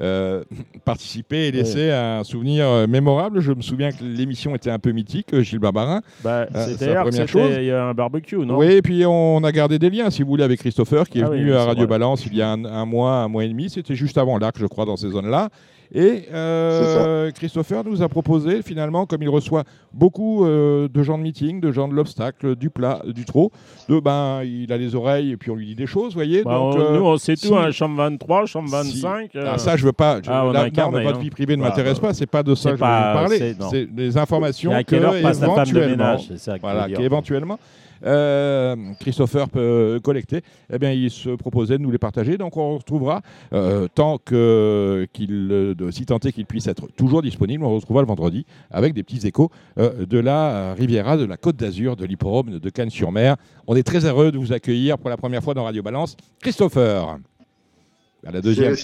euh, 0.00 0.44
participer 0.84 1.48
et 1.48 1.52
laisser 1.52 1.90
un 1.90 2.24
souvenir 2.24 2.66
euh, 2.66 2.86
mémorable. 2.86 3.40
Je 3.40 3.52
me 3.52 3.62
souviens 3.62 3.90
que 3.90 4.04
l'émission 4.04 4.54
était 4.54 4.70
un 4.70 4.78
peu 4.78 4.92
mythique, 4.92 5.32
euh, 5.34 5.42
Gilles 5.42 5.58
Barbarin. 5.58 6.02
Bah, 6.22 6.46
c'était 6.66 6.94
la 6.94 7.02
première 7.02 7.28
chose. 7.28 7.50
Il 7.56 7.64
y 7.64 7.70
a 7.70 7.86
un 7.86 7.94
barbecue, 7.94 8.38
non? 8.38 8.58
Oui, 8.58 8.72
et 8.72 8.82
puis 8.82 9.04
on 9.06 9.42
a 9.44 9.52
gardé 9.52 9.78
des 9.78 9.90
liens, 9.90 10.10
si 10.10 10.22
vous 10.22 10.28
voulez, 10.28 10.44
avec 10.44 10.60
Christopher, 10.60 11.08
qui 11.08 11.20
est 11.20 11.24
ah 11.24 11.30
venu 11.30 11.52
à 11.54 11.64
Radio 11.64 11.86
Balance 11.86 12.26
il 12.26 12.36
y 12.36 12.42
a 12.42 12.50
un, 12.50 12.84
mois, 12.84 13.12
un 13.12 13.28
mois 13.28 13.44
et 13.44 13.48
demi. 13.48 13.70
C'était 13.70 13.94
juste 13.94 14.18
avant 14.18 14.38
l'arc, 14.38 14.56
je 14.58 14.66
crois, 14.66 14.84
dans 14.84 14.96
ces 14.96 15.10
zones-là. 15.10 15.48
Et 15.94 16.24
euh, 16.32 17.30
Christopher 17.30 17.82
nous 17.84 18.02
a 18.02 18.08
proposé, 18.08 18.62
finalement, 18.62 19.06
comme 19.06 19.22
il 19.22 19.28
reçoit 19.28 19.64
beaucoup 19.92 20.44
euh, 20.44 20.88
de 20.88 21.02
gens 21.02 21.16
de 21.16 21.22
meeting, 21.22 21.60
de 21.60 21.72
gens 21.72 21.88
de 21.88 21.94
l'obstacle, 21.94 22.56
du 22.56 22.68
plat, 22.68 23.02
du 23.06 23.24
trot, 23.24 23.50
de, 23.88 23.98
ben, 23.98 24.42
il 24.44 24.72
a 24.72 24.76
les 24.76 24.94
oreilles 24.94 25.32
et 25.32 25.36
puis 25.36 25.50
on 25.50 25.54
lui 25.54 25.66
dit 25.66 25.74
des 25.74 25.86
choses, 25.86 26.12
vous 26.12 26.18
voyez. 26.18 26.42
Bah, 26.42 26.58
donc, 26.58 26.76
nous, 26.76 27.04
on 27.04 27.16
sait 27.16 27.36
tout, 27.36 27.56
hein, 27.56 27.70
chambre 27.70 27.96
23, 27.96 28.46
chambre 28.46 28.68
25. 28.68 29.30
Ah, 29.34 29.56
ça, 29.56 29.76
je 29.76 29.86
veux 29.86 29.92
pas. 29.92 30.20
Je, 30.22 30.30
ah, 30.30 30.44
votre 30.44 30.78
hein. 30.80 31.18
vie 31.18 31.30
privée 31.30 31.56
ne 31.56 31.62
m'intéresse 31.62 31.98
pas, 31.98 32.12
c'est 32.12 32.26
pas 32.26 32.42
de 32.42 32.54
ça 32.54 32.72
que 32.72 32.76
je 32.76 32.82
veux 32.82 32.88
parler. 32.88 33.56
C'est 33.70 33.86
des 33.86 34.16
informations 34.18 34.72
que, 34.84 34.96
éventuellement, 34.96 36.16
voilà, 36.60 36.88
éventuellement 37.00 37.58
euh, 38.04 38.76
Christopher 39.00 39.48
peut 39.48 40.00
collecter, 40.02 40.42
eh 40.72 40.78
bien, 40.78 40.92
il 40.92 41.10
se 41.10 41.30
proposait 41.30 41.78
de 41.78 41.82
nous 41.82 41.90
les 41.90 41.98
partager. 41.98 42.36
Donc, 42.36 42.56
on 42.56 42.78
retrouvera, 42.78 43.22
euh, 43.52 43.88
tant 43.92 44.18
que, 44.18 45.06
qu'il, 45.12 45.74
si 45.90 46.06
tant 46.06 46.18
est 46.18 46.32
qu'il 46.32 46.46
puisse 46.46 46.66
être 46.66 46.88
toujours 46.96 47.22
disponible, 47.22 47.64
on 47.64 47.74
retrouvera 47.74 48.02
le 48.02 48.08
vendredi 48.08 48.46
avec 48.70 48.94
des 48.94 49.02
petits 49.02 49.26
échos 49.26 49.50
euh, 49.78 50.06
de 50.06 50.18
la 50.18 50.74
Riviera, 50.74 51.16
de 51.16 51.24
la 51.24 51.36
Côte 51.36 51.56
d'Azur, 51.56 51.96
de 51.96 52.04
l'Hipporome 52.04 52.58
de 52.58 52.70
Cannes-sur-Mer. 52.70 53.36
On 53.66 53.76
est 53.76 53.82
très 53.82 54.04
heureux 54.04 54.32
de 54.32 54.38
vous 54.38 54.52
accueillir 54.52 54.98
pour 54.98 55.10
la 55.10 55.16
première 55.16 55.42
fois 55.42 55.54
dans 55.54 55.64
Radio 55.64 55.82
Balance. 55.82 56.16
Christopher. 56.40 57.18
La 58.24 58.40
deuxième. 58.40 58.74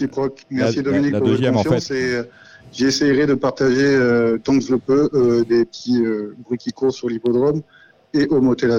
Merci 0.51 0.83
Dominique 0.83 1.13
la, 1.13 1.19
pour 1.19 1.29
deuxième, 1.29 1.57
en 1.57 1.65
fait. 1.65 2.29
J'essaierai 2.73 3.27
de 3.27 3.35
partager 3.35 3.99
tant 4.43 4.59
que 4.59 4.65
je 4.65 4.73
le 4.73 4.79
peux 4.79 5.45
des 5.49 5.65
petits 5.65 6.03
bruits 6.45 6.59
qui 6.59 6.73
courent 6.73 6.93
sur 6.93 7.09
l'hippodrome 7.09 7.63
et 8.15 8.27
au 8.29 8.41
motel. 8.41 8.71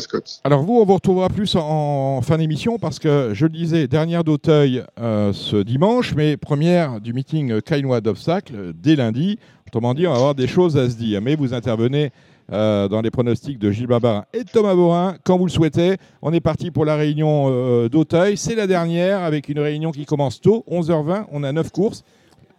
Alors 0.43 0.63
vous, 0.63 0.73
on 0.79 0.85
vous 0.85 0.95
retrouvera 0.95 1.29
plus 1.29 1.55
en, 1.55 2.21
fin 2.21 2.37
d'émission 2.37 2.79
parce 2.79 2.97
que, 2.97 3.31
je 3.33 3.45
le 3.45 3.51
disais, 3.51 3.87
dernière 3.87 4.23
d'Auteuil 4.23 4.83
euh, 4.99 5.33
ce 5.33 5.57
dimanche, 5.57 6.15
mais 6.15 6.37
première 6.37 7.01
du 7.01 7.13
meeting 7.13 7.61
Caillois 7.61 8.01
d'obstacles 8.01 8.73
dès 8.73 8.95
lundi. 8.95 9.37
Autrement 9.67 9.93
dit, 9.93 10.07
on 10.07 10.11
va 10.11 10.17
avoir 10.17 10.35
des 10.35 10.47
choses 10.47 10.77
à 10.77 10.89
se 10.89 10.95
dire. 10.95 11.21
Mais 11.21 11.35
vous 11.35 11.53
intervenez 11.53 12.11
euh, 12.51 12.87
dans 12.87 13.01
les 13.01 13.11
pronostics 13.11 13.57
de 13.57 13.71
Gilles 13.71 13.87
Barbarin 13.87 14.25
et 14.31 14.43
de 14.43 14.49
Thomas 14.49 14.75
Borin 14.75 15.15
quand 15.23 15.37
vous 15.37 15.45
le 15.45 15.51
souhaitez. 15.51 15.97
On 16.21 16.31
est 16.31 16.39
parti 16.39 16.71
pour 16.71 16.85
la 16.85 16.95
réunion 16.95 17.47
euh, 17.49 17.89
d'Auteuil. 17.89 18.37
C'est 18.37 18.55
la 18.55 18.67
dernière 18.67 19.23
avec 19.23 19.49
une 19.49 19.59
réunion 19.59 19.91
qui 19.91 20.05
commence 20.05 20.39
tôt, 20.39 20.63
11h20. 20.69 21.25
On 21.31 21.43
a 21.43 21.51
9 21.51 21.71
courses. 21.71 22.03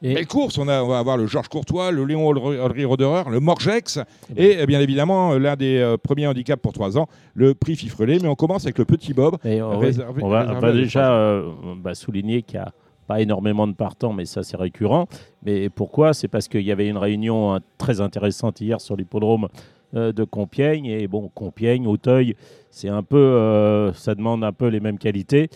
Et... 0.02 0.14
Belle 0.14 0.26
course, 0.26 0.58
on, 0.58 0.68
a, 0.68 0.82
on 0.82 0.88
va 0.88 0.98
avoir 0.98 1.16
le 1.16 1.26
Georges 1.26 1.48
Courtois, 1.48 1.90
le 1.90 2.04
Léon 2.04 2.26
Audrey 2.26 2.84
Roderer, 2.84 3.30
le 3.30 3.40
Morgex 3.40 3.98
et 4.36 4.66
bien 4.66 4.80
évidemment 4.80 5.34
l'un 5.38 5.56
des 5.56 5.96
premiers 6.02 6.26
handicaps 6.26 6.60
pour 6.60 6.72
3 6.72 6.98
ans, 6.98 7.08
le 7.34 7.54
prix 7.54 7.76
Fifrelet. 7.76 8.18
Mais 8.20 8.28
on 8.28 8.34
commence 8.34 8.64
avec 8.64 8.78
le 8.78 8.84
petit 8.84 9.14
Bob. 9.14 9.36
on, 9.42 10.28
va, 10.28 10.72
déjà 10.72 11.42
bah, 11.78 11.94
souligner 11.94 12.42
qu'il 12.42 12.56
y 12.56 12.62
a 12.62 12.72
pas 13.06 13.20
énormément 13.20 13.66
de 13.66 13.72
partants, 13.72 14.12
mais 14.12 14.24
ça 14.24 14.42
c'est 14.42 14.56
récurrent. 14.56 15.06
Mais 15.44 15.68
pourquoi? 15.68 16.12
C'est 16.12 16.28
parce 16.28 16.48
qu'il 16.48 16.62
y 16.62 16.72
avait 16.72 16.88
une 16.88 16.98
réunion 16.98 17.54
hein, 17.54 17.60
très 17.78 18.00
intéressante 18.00 18.60
hier 18.60 18.80
sur 18.80 18.96
l'hippodrome 18.96 19.48
euh, 19.94 20.12
de 20.12 20.24
Compiègne. 20.24 20.86
Et 20.86 21.06
bon, 21.06 21.30
Compiègne, 21.34 21.86
Auteuil, 21.86 22.34
c'est 22.70 22.88
un 22.88 23.02
peu, 23.02 23.16
euh, 23.16 23.92
ça 23.92 24.14
demande 24.14 24.44
un 24.44 24.52
peu 24.52 24.66
les 24.66 24.80
mêmes 24.80 24.98
qualités. 24.98 25.48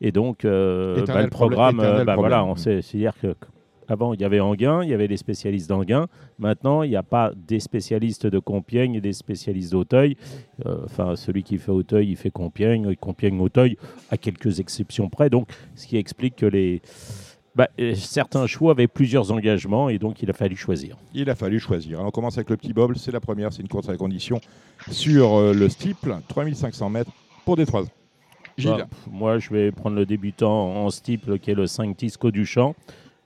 Et 0.00 0.12
donc, 0.12 0.44
euh, 0.44 1.04
bah, 1.06 1.22
le 1.22 1.30
programme, 1.30 1.78
bah, 2.04 2.16
voilà, 2.16 2.44
on 2.44 2.56
sait, 2.56 2.82
c'est-à-dire 2.82 3.14
que 3.20 3.34
avant, 3.88 4.14
il 4.14 4.20
y 4.20 4.24
avait 4.24 4.40
Anguin, 4.40 4.82
il 4.82 4.90
y 4.90 4.94
avait 4.94 5.06
les 5.06 5.16
spécialistes 5.16 5.68
d'Anguin. 5.68 6.06
Maintenant, 6.38 6.82
il 6.82 6.90
n'y 6.90 6.96
a 6.96 7.02
pas 7.02 7.32
des 7.36 7.60
spécialistes 7.60 8.26
de 8.26 8.38
Compiègne 8.38 8.94
et 8.94 9.00
des 9.00 9.12
spécialistes 9.12 9.72
d'Auteuil. 9.72 10.16
Euh, 10.66 10.78
enfin, 10.84 11.16
celui 11.16 11.42
qui 11.42 11.58
fait 11.58 11.70
Auteuil, 11.70 12.10
il 12.10 12.16
fait 12.16 12.30
Compiègne, 12.30 12.94
Compiègne, 12.96 13.40
Auteuil, 13.40 13.76
à 14.10 14.16
quelques 14.16 14.60
exceptions 14.60 15.08
près. 15.08 15.30
Donc, 15.30 15.48
ce 15.74 15.86
qui 15.86 15.96
explique 15.96 16.36
que 16.36 16.46
les, 16.46 16.82
bah, 17.54 17.68
euh, 17.78 17.94
certains 17.94 18.46
chevaux 18.46 18.70
avaient 18.70 18.88
plusieurs 18.88 19.30
engagements 19.30 19.88
et 19.88 19.98
donc 19.98 20.22
il 20.22 20.30
a 20.30 20.32
fallu 20.32 20.56
choisir. 20.56 20.96
Il 21.12 21.30
a 21.30 21.36
fallu 21.36 21.60
choisir. 21.60 21.98
Alors 21.98 22.08
on 22.08 22.10
commence 22.10 22.36
avec 22.36 22.50
le 22.50 22.56
petit 22.56 22.72
Bob, 22.72 22.96
c'est 22.96 23.12
la 23.12 23.20
première, 23.20 23.52
c'est 23.52 23.62
une 23.62 23.68
course 23.68 23.88
à 23.88 23.92
la 23.92 23.98
condition 23.98 24.40
sur 24.90 25.34
euh, 25.34 25.54
le 25.54 25.68
steeple, 25.68 26.16
3500 26.28 26.90
mètres 26.90 27.12
pour 27.44 27.56
des 27.56 27.64
3 27.64 27.82
ans. 27.82 27.88
Bah, 28.62 28.86
moi, 29.10 29.38
je 29.38 29.50
vais 29.50 29.72
prendre 29.72 29.96
le 29.96 30.06
débutant 30.06 30.84
en 30.84 30.90
steeple 30.90 31.38
qui 31.38 31.50
est 31.50 31.54
le 31.54 31.66
5 31.66 31.96
Tisco 31.96 32.30
Duchamp. 32.30 32.74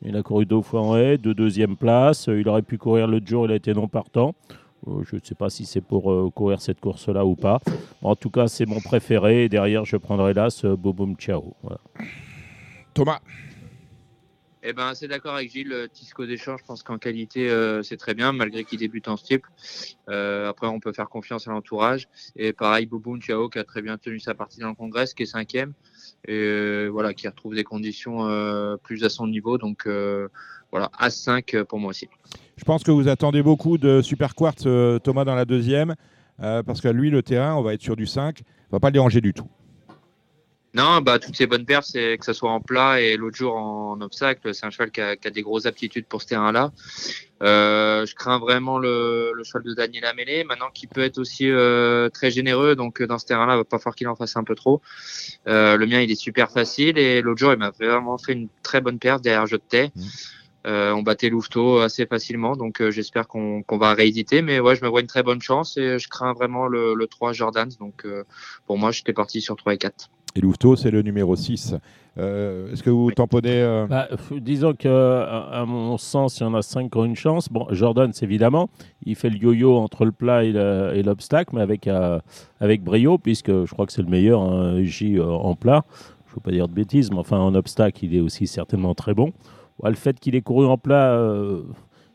Il 0.02 0.16
a 0.16 0.22
couru 0.22 0.46
deux 0.46 0.62
fois 0.62 0.82
en 0.82 0.96
haie, 0.96 1.18
de 1.18 1.32
deuxième 1.32 1.76
place. 1.76 2.28
Il 2.28 2.48
aurait 2.48 2.62
pu 2.62 2.78
courir 2.78 3.06
l'autre 3.06 3.26
jour, 3.26 3.46
il 3.46 3.52
a 3.52 3.56
été 3.56 3.74
non 3.74 3.88
partant. 3.88 4.34
Euh, 4.86 5.02
je 5.04 5.16
ne 5.16 5.20
sais 5.22 5.34
pas 5.34 5.50
si 5.50 5.64
c'est 5.66 5.80
pour 5.80 6.12
euh, 6.12 6.30
courir 6.32 6.60
cette 6.60 6.80
course-là 6.80 7.24
ou 7.24 7.34
pas. 7.34 7.58
En 8.02 8.14
tout 8.14 8.30
cas, 8.30 8.46
c'est 8.46 8.66
mon 8.66 8.80
préféré. 8.80 9.44
Et 9.44 9.48
derrière, 9.48 9.84
je 9.84 9.96
prendrai 9.96 10.34
là 10.34 10.50
ce 10.50 10.68
Boboum 10.68 11.16
Ciao. 11.16 11.54
Thomas 12.94 13.20
eh 14.62 14.72
ben, 14.72 14.94
c'est 14.94 15.08
d'accord 15.08 15.34
avec 15.34 15.50
Gilles. 15.50 15.88
Tisco 15.92 16.26
Deschamps, 16.26 16.56
je 16.56 16.64
pense 16.64 16.82
qu'en 16.82 16.98
qualité, 16.98 17.48
euh, 17.48 17.82
c'est 17.82 17.96
très 17.96 18.14
bien, 18.14 18.32
malgré 18.32 18.64
qu'il 18.64 18.78
débute 18.78 19.08
en 19.08 19.16
steep. 19.16 19.46
après, 20.06 20.66
on 20.66 20.80
peut 20.80 20.92
faire 20.92 21.08
confiance 21.08 21.48
à 21.48 21.52
l'entourage. 21.52 22.08
Et 22.36 22.52
pareil, 22.52 22.86
Boboum 22.86 23.20
Ciao, 23.20 23.48
qui 23.48 23.58
a 23.58 23.64
très 23.64 23.82
bien 23.82 23.98
tenu 23.98 24.18
sa 24.20 24.34
partie 24.34 24.60
dans 24.60 24.68
le 24.68 24.74
congrès, 24.74 25.06
qui 25.06 25.22
est 25.22 25.26
cinquième 25.26 25.74
et 26.26 26.32
euh, 26.32 26.88
voilà, 26.88 27.14
qui 27.14 27.28
retrouve 27.28 27.54
des 27.54 27.64
conditions 27.64 28.26
euh, 28.26 28.76
plus 28.76 29.04
à 29.04 29.08
son 29.08 29.26
niveau. 29.26 29.58
Donc 29.58 29.86
euh, 29.86 30.28
voilà, 30.72 30.90
A5 30.98 31.64
pour 31.64 31.78
moi 31.78 31.90
aussi. 31.90 32.08
Je 32.56 32.64
pense 32.64 32.82
que 32.82 32.90
vous 32.90 33.08
attendez 33.08 33.42
beaucoup 33.42 33.78
de 33.78 34.02
Super 34.02 34.34
Quartz, 34.34 34.66
Thomas, 35.02 35.24
dans 35.24 35.34
la 35.34 35.44
deuxième, 35.44 35.94
parce 36.38 36.80
que 36.80 36.88
lui, 36.88 37.10
le 37.10 37.22
terrain, 37.22 37.54
on 37.54 37.62
va 37.62 37.74
être 37.74 37.82
sur 37.82 37.96
du 37.96 38.06
5, 38.06 38.42
on 38.70 38.76
va 38.76 38.80
pas 38.80 38.88
le 38.88 38.94
déranger 38.94 39.20
du 39.20 39.32
tout. 39.32 39.48
Non, 40.74 41.00
bah, 41.00 41.18
toutes 41.18 41.36
ces 41.36 41.46
bonnes 41.46 41.64
paires, 41.64 41.82
c'est 41.82 42.18
que 42.18 42.24
ce 42.24 42.32
soit 42.32 42.50
en 42.50 42.60
plat 42.60 43.00
et 43.00 43.16
l'autre 43.16 43.36
jour 43.36 43.56
en 43.56 44.00
obstacle. 44.00 44.54
C'est 44.54 44.66
un 44.66 44.70
cheval 44.70 44.90
qui 44.90 45.00
a, 45.00 45.16
qui 45.16 45.26
a, 45.26 45.30
des 45.30 45.42
grosses 45.42 45.66
aptitudes 45.66 46.06
pour 46.06 46.20
ce 46.20 46.26
terrain-là. 46.26 46.72
Euh, 47.42 48.04
je 48.04 48.14
crains 48.14 48.38
vraiment 48.38 48.78
le, 48.78 49.32
le 49.34 49.44
cheval 49.44 49.62
de 49.62 49.72
Daniel 49.72 50.04
Amélé, 50.04 50.44
maintenant 50.44 50.70
qui 50.72 50.86
peut 50.86 51.02
être 51.02 51.18
aussi 51.18 51.50
euh, 51.50 52.10
très 52.10 52.30
généreux. 52.30 52.76
Donc 52.76 53.02
dans 53.02 53.18
ce 53.18 53.26
terrain-là, 53.26 53.54
il 53.54 53.58
va 53.58 53.64
pas 53.64 53.78
falloir 53.78 53.94
qu'il 53.94 54.08
en 54.08 54.16
fasse 54.16 54.36
un 54.36 54.44
peu 54.44 54.54
trop. 54.54 54.82
Euh, 55.46 55.76
le 55.76 55.86
mien, 55.86 56.00
il 56.00 56.10
est 56.10 56.20
super 56.20 56.50
facile 56.50 56.98
et 56.98 57.22
l'autre 57.22 57.38
jour, 57.38 57.52
il 57.52 57.58
m'a 57.58 57.70
vraiment 57.70 58.18
fait 58.18 58.32
une 58.32 58.48
très 58.62 58.80
bonne 58.80 58.98
paire 58.98 59.20
derrière 59.20 59.46
je 59.46 59.56
de 59.56 59.62
mmh. 59.62 59.90
Euh, 60.66 60.92
on 60.92 61.02
battait 61.02 61.30
Louveteau 61.30 61.78
assez 61.78 62.04
facilement, 62.04 62.56
donc 62.56 62.82
euh, 62.82 62.90
j'espère 62.90 63.28
qu'on 63.28 63.64
va 63.70 63.94
rééditer. 63.94 64.42
Mais 64.42 64.60
ouais, 64.60 64.76
je 64.76 64.84
me 64.84 64.88
vois 64.88 65.00
une 65.00 65.06
très 65.06 65.22
bonne 65.22 65.40
chance 65.40 65.76
et 65.76 65.98
je 65.98 66.08
crains 66.08 66.32
vraiment 66.32 66.66
le, 66.66 66.94
le 66.94 67.06
3 67.06 67.32
Jordans. 67.32 67.70
Donc 67.78 68.04
euh, 68.04 68.24
pour 68.66 68.76
moi, 68.76 68.90
j'étais 68.90 69.12
parti 69.12 69.40
sur 69.40 69.56
3 69.56 69.74
et 69.74 69.78
4. 69.78 70.10
Et 70.38 70.40
Louveteau, 70.40 70.76
c'est 70.76 70.92
le 70.92 71.02
numéro 71.02 71.34
6. 71.34 71.74
Euh, 72.16 72.72
est-ce 72.72 72.84
que 72.84 72.90
vous 72.90 73.10
tamponnez 73.10 73.60
euh 73.60 73.88
bah, 73.88 74.06
Disons 74.40 74.72
qu'à 74.72 75.64
mon 75.66 75.98
sens, 75.98 76.38
il 76.38 76.44
y 76.44 76.46
en 76.46 76.54
a 76.54 76.62
5 76.62 76.92
qui 76.92 76.96
ont 76.96 77.04
une 77.04 77.16
chance. 77.16 77.48
Bon, 77.48 77.66
Jordan, 77.72 78.12
évidemment, 78.22 78.70
il 79.04 79.16
fait 79.16 79.30
le 79.30 79.36
yo-yo 79.36 79.76
entre 79.76 80.04
le 80.04 80.12
plat 80.12 80.44
et 80.44 81.02
l'obstacle, 81.02 81.56
mais 81.56 81.60
avec, 81.60 81.88
euh, 81.88 82.20
avec 82.60 82.84
brio, 82.84 83.18
puisque 83.18 83.50
je 83.50 83.72
crois 83.72 83.84
que 83.84 83.92
c'est 83.92 84.02
le 84.02 84.10
meilleur 84.10 84.40
hein, 84.40 84.80
J 84.84 85.20
en 85.20 85.56
plat. 85.56 85.84
Je 86.26 86.30
ne 86.30 86.34
veux 86.36 86.40
pas 86.40 86.52
dire 86.52 86.68
de 86.68 86.72
bêtises, 86.72 87.10
mais 87.10 87.18
enfin, 87.18 87.40
en 87.40 87.56
obstacle, 87.56 88.04
il 88.04 88.14
est 88.14 88.20
aussi 88.20 88.46
certainement 88.46 88.94
très 88.94 89.14
bon. 89.14 89.32
le 89.82 89.94
fait 89.94 90.20
qu'il 90.20 90.36
ait 90.36 90.40
couru 90.40 90.66
en 90.66 90.78
plat 90.78 91.20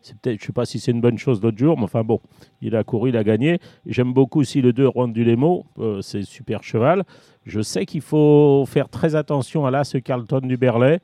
c'est 0.03 0.17
peut-être, 0.17 0.39
je 0.39 0.45
sais 0.45 0.53
pas 0.53 0.65
si 0.65 0.80
c'est 0.80 0.91
une 0.91 0.99
bonne 0.99 1.17
chose 1.17 1.41
l'autre 1.41 1.57
jour, 1.57 1.77
mais 1.77 1.85
enfin 1.85 2.03
bon, 2.03 2.19
il 2.61 2.75
a 2.75 2.84
couru, 2.84 3.09
il 3.09 3.17
a 3.17 3.23
gagné. 3.23 3.59
J'aime 3.85 4.13
beaucoup 4.13 4.41
aussi 4.41 4.61
le 4.61 4.73
2 4.73 4.91
Juan 4.91 5.13
du 5.13 5.23
Lemo, 5.23 5.65
euh, 5.80 6.01
c'est 6.01 6.23
super 6.23 6.61
cheval. 6.63 7.03
Je 7.45 7.61
sais 7.61 7.85
qu'il 7.85 8.01
faut 8.01 8.65
faire 8.67 8.89
très 8.89 9.15
attention 9.15 9.65
à 9.65 9.71
là 9.71 9.85
ce 9.85 9.97
Carlton 9.97 10.41
du 10.41 10.57
Berlay. 10.57 10.99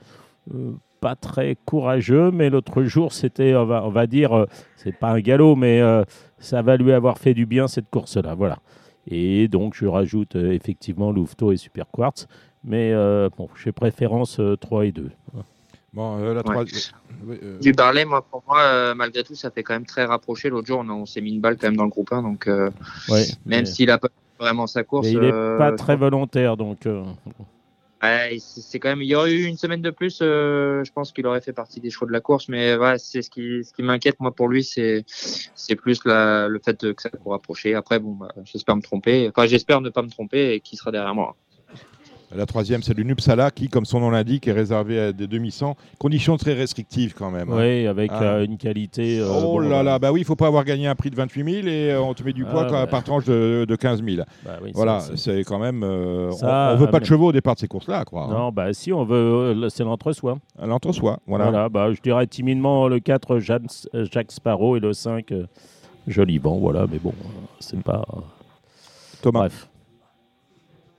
Euh, 0.53 0.73
pas 0.99 1.15
très 1.15 1.55
courageux, 1.63 2.29
mais 2.29 2.49
l'autre 2.49 2.83
jour, 2.83 3.13
c'était, 3.13 3.55
on 3.55 3.65
va, 3.65 4.05
dire, 4.05 4.33
euh, 4.33 4.45
c'est 4.75 4.91
pas 4.91 5.11
un 5.11 5.21
galop, 5.21 5.55
mais 5.55 5.81
ça 6.39 6.61
va 6.61 6.75
lui 6.75 6.91
avoir 6.91 7.17
fait 7.17 7.33
du 7.33 7.45
bien 7.45 7.69
cette 7.69 7.89
course-là. 7.89 8.35
Voilà. 8.35 8.57
Et 9.07 9.47
donc, 9.47 9.75
je 9.75 9.85
rajoute 9.85 10.35
effectivement 10.35 11.13
Louveteau 11.13 11.53
et 11.53 11.57
Super 11.57 11.85
Quartz, 11.89 12.27
mais 12.65 12.93
bon, 13.37 13.47
j'ai 13.55 13.71
préférence 13.71 14.41
3 14.59 14.87
et 14.87 14.91
2. 14.91 15.09
Bon, 15.93 16.19
euh, 16.19 16.33
la 16.33 16.43
euh, 16.45 17.59
Du 17.59 17.73
Barley, 17.73 18.05
moi, 18.05 18.21
pour 18.21 18.43
moi, 18.47 18.61
euh, 18.61 18.93
malgré 18.93 19.23
tout, 19.23 19.35
ça 19.35 19.49
fait 19.49 19.63
quand 19.63 19.73
même 19.73 19.85
très 19.85 20.05
rapproché. 20.05 20.49
L'autre 20.49 20.67
jour, 20.67 20.85
on, 20.87 21.05
s'est 21.05 21.21
mis 21.21 21.31
une 21.31 21.41
balle 21.41 21.57
quand 21.57 21.67
même 21.67 21.77
dans 21.77 21.83
le 21.83 21.89
groupe 21.89 22.11
1, 22.11 22.21
donc 22.21 22.49
même 23.45 23.65
s'il 23.65 23.89
a 23.89 23.97
pas 23.97 24.09
vraiment 24.39 24.67
sa 24.67 24.83
course. 24.83 25.07
il 25.07 25.19
n'est 25.19 25.31
pas 25.31 25.71
très 25.73 25.95
volontaire, 25.95 26.57
donc. 26.57 26.87
c'est 28.39 28.79
quand 28.79 28.89
même. 28.89 29.01
Il 29.01 29.07
y 29.07 29.15
aurait 29.15 29.33
eu 29.33 29.45
une 29.45 29.57
semaine 29.57 29.81
de 29.81 29.89
plus. 29.89 30.19
je 30.19 30.91
pense 30.91 31.11
qu'il 31.11 31.25
aurait 31.25 31.41
fait 31.41 31.53
partie 31.53 31.79
des 31.79 31.89
choix 31.89 32.07
de 32.07 32.13
la 32.13 32.21
course, 32.21 32.49
mais 32.49 32.75
ouais, 32.75 32.99
c'est 32.99 33.23
ce 33.23 33.31
qui, 33.31 33.63
ce 33.63 33.73
qui 33.73 33.81
m'inquiète 33.81 34.19
moi 34.19 34.31
pour 34.31 34.47
lui, 34.47 34.63
c'est, 34.63 35.03
c'est 35.07 35.75
plus 35.75 36.05
la, 36.05 36.47
le 36.47 36.59
fait 36.59 36.93
que 36.93 37.01
ça 37.01 37.09
court 37.09 37.31
rapproché. 37.31 37.73
Après, 37.73 37.99
bon, 37.99 38.11
bah, 38.11 38.29
j'espère 38.43 38.75
me 38.75 38.81
tromper. 38.81 39.27
Enfin, 39.29 39.47
j'espère 39.47 39.81
ne 39.81 39.89
pas 39.89 40.03
me 40.03 40.09
tromper 40.09 40.53
et 40.53 40.59
qu'il 40.59 40.77
sera 40.77 40.91
derrière 40.91 41.15
moi. 41.15 41.35
La 42.35 42.45
troisième, 42.45 42.83
c'est 42.83 42.93
le 42.93 43.01
Nupsala 43.03 43.49
qui, 43.49 43.69
comme 43.69 43.85
son 43.85 44.01
nom 44.01 44.11
l'indique, 44.11 44.47
est 44.47 44.51
réservé 44.51 44.99
à 44.99 45.11
des 45.11 45.25
demi-cents. 45.25 45.75
Conditions 45.97 46.37
très 46.37 46.53
restrictives 46.53 47.15
quand 47.15 47.31
même. 47.31 47.51
Hein. 47.51 47.57
Oui, 47.57 47.87
avec 47.87 48.11
ah. 48.13 48.23
euh, 48.23 48.45
une 48.45 48.57
qualité. 48.57 49.19
Euh, 49.19 49.27
oh 49.27 49.59
là 49.59 49.81
là, 49.81 49.97
bah 49.97 50.11
oui, 50.11 50.21
il 50.21 50.25
faut 50.25 50.35
pas 50.35 50.45
avoir 50.45 50.63
gagné 50.63 50.85
un 50.85 50.93
prix 50.93 51.09
de 51.09 51.15
28 51.15 51.63
000 51.63 51.67
et 51.67 51.91
euh, 51.91 52.01
on 52.01 52.13
te 52.13 52.21
met 52.21 52.33
du 52.33 52.45
poids 52.45 52.67
ah, 52.71 52.85
par 52.85 53.03
tranche 53.03 53.25
de, 53.25 53.75
15 53.75 54.03
000. 54.03 54.23
Bah 54.45 54.59
voilà, 54.73 54.99
c'est 55.15 55.43
quand 55.43 55.57
même. 55.57 55.83
on, 55.83 55.87
ne 55.87 56.75
veut 56.75 56.91
pas 56.91 56.99
de 56.99 57.05
chevaux 57.05 57.27
au 57.27 57.31
départ 57.31 57.55
de 57.55 57.61
ces 57.61 57.67
courses-là, 57.67 58.05
quoi. 58.05 58.25
Hein. 58.25 58.33
Non, 58.33 58.51
bah 58.51 58.73
si, 58.73 58.93
on 58.93 59.05
veut. 59.05 59.67
c'est 59.69 59.83
l'entre-soi. 59.83 60.37
L'entre-soi, 60.61 61.19
voilà. 61.25 61.45
Voilà, 61.45 61.69
bah, 61.69 61.93
je 61.93 62.01
dirais 62.01 62.27
timidement 62.27 62.87
le 62.87 62.99
4, 62.99 63.39
Jacques 63.39 64.31
Sparrow 64.31 64.77
et 64.77 64.79
le 64.79 64.93
5, 64.93 65.33
Joliban. 66.07 66.57
Voilà, 66.59 66.85
mais 66.91 66.99
bon, 66.99 67.13
c'est 67.59 67.81
pas. 67.81 68.05
Thomas. 69.21 69.39
Bref. 69.39 69.68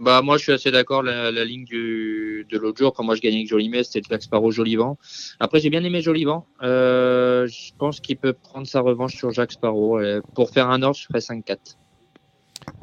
Bah 0.00 0.22
moi 0.22 0.38
je 0.38 0.44
suis 0.44 0.52
assez 0.52 0.70
d'accord 0.70 1.02
la, 1.02 1.30
la, 1.30 1.44
ligne 1.44 1.64
du, 1.64 2.46
de 2.50 2.58
l'autre 2.58 2.78
jour 2.78 2.92
quand 2.92 3.04
moi 3.04 3.14
je 3.14 3.20
gagnais 3.20 3.36
avec 3.36 3.48
Jolimet 3.48 3.84
c'était 3.84 4.00
Jack 4.08 4.22
Sparrow 4.22 4.50
Jolivant. 4.50 4.98
Après 5.38 5.60
j'ai 5.60 5.70
bien 5.70 5.84
aimé 5.84 6.00
Jolivant. 6.00 6.46
Euh, 6.62 7.46
je 7.46 7.72
pense 7.78 8.00
qu'il 8.00 8.16
peut 8.16 8.32
prendre 8.32 8.66
sa 8.66 8.80
revanche 8.80 9.14
sur 9.14 9.30
Jacques 9.30 9.52
Sparrow. 9.52 10.00
pour 10.34 10.50
faire 10.50 10.70
un 10.70 10.82
ordre 10.82 10.96
je 10.96 11.04
ferais 11.04 11.18
5-4. 11.18 11.76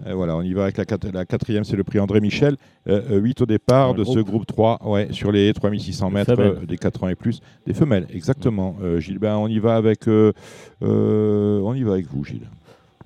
Et 0.05 0.13
voilà, 0.13 0.35
on 0.35 0.41
y 0.41 0.53
va 0.53 0.63
avec 0.63 0.77
la, 0.77 0.85
la 1.11 1.25
quatrième, 1.25 1.63
c'est 1.63 1.75
le 1.75 1.83
prix 1.83 1.99
André 1.99 2.21
Michel. 2.21 2.57
Euh, 2.87 3.19
8 3.19 3.41
euh, 3.41 3.43
au 3.43 3.45
départ 3.45 3.93
de 3.93 4.03
ce 4.03 4.19
groupe 4.19 4.45
3, 4.45 4.79
ouais, 4.85 5.07
sur 5.11 5.31
les 5.31 5.53
3600 5.53 6.09
mètres, 6.09 6.39
euh, 6.39 6.65
des 6.65 6.77
4 6.77 7.03
ans 7.03 7.07
et 7.09 7.15
plus. 7.15 7.41
Des 7.65 7.73
femelles, 7.73 8.07
exactement. 8.13 8.77
Euh, 8.81 8.99
Gilles, 8.99 9.19
ben, 9.19 9.35
on 9.35 9.47
y 9.47 9.59
va 9.59 9.75
avec, 9.75 10.07
on 10.07 11.73
y 11.73 11.83
va 11.83 11.93
avec 11.93 12.07
vous, 12.07 12.23
Gilles. 12.23 12.47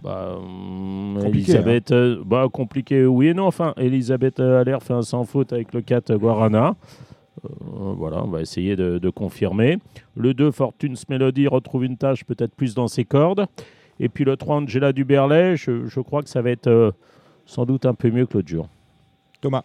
Bah, 0.01 0.35
compliqué, 0.39 1.51
Elisabeth, 1.51 1.91
hein. 1.91 1.95
euh, 1.95 2.23
bah, 2.25 2.47
compliqué, 2.51 3.05
oui 3.05 3.27
et 3.27 3.33
non. 3.33 3.45
Enfin, 3.45 3.73
Elisabeth 3.77 4.39
l'air 4.39 4.81
fait 4.81 4.93
un 4.93 5.03
sans 5.03 5.25
faute 5.25 5.53
avec 5.53 5.73
le 5.73 5.81
4 5.81 6.15
Guarana. 6.15 6.75
Euh, 7.45 7.49
voilà, 7.97 8.23
on 8.23 8.27
va 8.27 8.41
essayer 8.41 8.75
de, 8.75 9.09
confirmer. 9.09 9.77
Le 10.15 10.33
2, 10.33 10.51
Fortune's 10.51 11.07
Melody, 11.09 11.47
retrouve 11.47 11.85
une 11.85 11.97
tâche 11.97 12.23
peut-être 12.23 12.53
plus 12.55 12.73
dans 12.73 12.87
ses 12.87 13.05
cordes. 13.05 13.45
Et 13.99 14.09
puis 14.09 14.25
le 14.25 14.37
3, 14.37 14.57
Angela 14.57 14.93
Duberlet, 14.93 15.55
je, 15.55 15.85
je 15.85 15.99
crois 15.99 16.23
que 16.23 16.29
ça 16.29 16.41
va 16.41 16.49
être 16.49 16.67
euh, 16.67 16.91
sans 17.45 17.65
doute 17.65 17.85
un 17.85 17.93
peu 17.93 18.09
mieux 18.09 18.25
que 18.25 18.33
l'autre 18.37 18.49
jour. 18.49 18.67
Thomas 19.39 19.63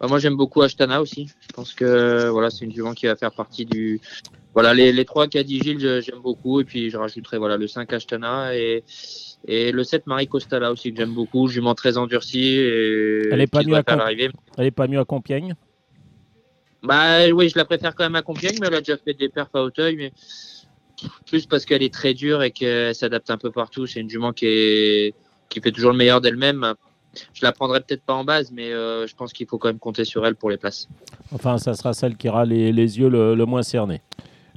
bah, 0.00 0.06
moi, 0.06 0.20
j'aime 0.20 0.36
beaucoup 0.36 0.62
Ashtana 0.62 1.00
aussi. 1.00 1.28
Je 1.40 1.48
pense 1.48 1.74
que 1.74 2.28
voilà, 2.28 2.50
c'est 2.50 2.64
une 2.64 2.72
jument 2.72 2.92
qui 2.92 3.06
va 3.06 3.16
faire 3.16 3.32
partie 3.32 3.66
du. 3.66 4.00
Voilà, 4.58 4.74
les, 4.74 4.90
les 4.90 5.04
trois 5.04 5.28
qu'a 5.28 5.44
dit 5.44 5.60
Gilles, 5.60 6.00
j'aime 6.04 6.18
beaucoup. 6.20 6.58
Et 6.58 6.64
puis, 6.64 6.90
je 6.90 6.96
rajouterai 6.96 7.38
voilà, 7.38 7.56
le 7.56 7.68
5 7.68 7.92
Ashtana 7.92 8.56
et, 8.56 8.82
et 9.46 9.70
le 9.70 9.84
7 9.84 10.08
Marie 10.08 10.26
Costala 10.26 10.72
aussi, 10.72 10.90
que 10.90 10.98
j'aime 10.98 11.14
beaucoup. 11.14 11.46
Jument 11.46 11.76
très 11.76 11.96
endurcie. 11.96 12.56
Et 12.56 13.28
elle 13.30 13.38
n'est 13.38 13.46
pas, 13.46 13.60
pas 13.62 14.88
mieux 14.88 14.98
à 14.98 15.04
Compiègne? 15.04 15.54
Bah 16.82 17.28
oui, 17.32 17.48
je 17.48 17.56
la 17.56 17.66
préfère 17.66 17.94
quand 17.94 18.02
même 18.02 18.16
à 18.16 18.22
Compiègne, 18.22 18.56
mais 18.60 18.66
elle 18.66 18.74
a 18.74 18.80
déjà 18.80 18.96
fait 18.96 19.14
des 19.14 19.28
perfs 19.28 19.54
à 19.54 19.62
Hauteuil, 19.62 19.94
mais 19.94 20.12
plus 21.24 21.46
parce 21.46 21.64
qu'elle 21.64 21.84
est 21.84 21.94
très 21.94 22.12
dure 22.12 22.42
et 22.42 22.50
qu'elle 22.50 22.96
s'adapte 22.96 23.30
un 23.30 23.38
peu 23.38 23.52
partout. 23.52 23.86
C'est 23.86 24.00
une 24.00 24.10
jument 24.10 24.32
qui, 24.32 24.46
est... 24.46 25.14
qui 25.50 25.60
fait 25.60 25.70
toujours 25.70 25.92
le 25.92 25.98
meilleur 25.98 26.20
d'elle-même. 26.20 26.74
Je 27.32 27.44
la 27.44 27.52
prendrai 27.52 27.80
peut-être 27.80 28.02
pas 28.02 28.14
en 28.14 28.24
base, 28.24 28.50
mais 28.50 28.72
euh, 28.72 29.06
je 29.06 29.14
pense 29.14 29.32
qu'il 29.32 29.46
faut 29.46 29.58
quand 29.58 29.68
même 29.68 29.78
compter 29.78 30.04
sur 30.04 30.26
elle 30.26 30.34
pour 30.34 30.50
les 30.50 30.56
places. 30.56 30.88
Enfin, 31.30 31.58
ça 31.58 31.74
sera 31.74 31.92
celle 31.92 32.16
qui 32.16 32.28
aura 32.28 32.44
les, 32.44 32.72
les 32.72 32.98
yeux 32.98 33.08
le, 33.08 33.44
moins 33.44 33.62
cernés. 33.62 34.00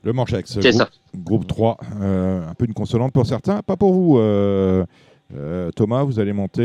Le 0.04 0.14
Manchex, 0.14 0.58
groupe, 0.58 0.74
ça. 0.74 0.90
groupe 1.16 1.48
3, 1.48 1.78
euh, 2.02 2.50
un 2.50 2.54
peu 2.56 2.66
une 2.66 2.74
consolante 2.74 3.14
pour 3.14 3.26
certains, 3.26 3.62
pas 3.62 3.76
pour 3.76 3.94
vous. 3.94 4.18
Euh, 4.18 4.84
Thomas, 5.76 6.04
vous 6.04 6.20
allez 6.20 6.34
monter 6.34 6.64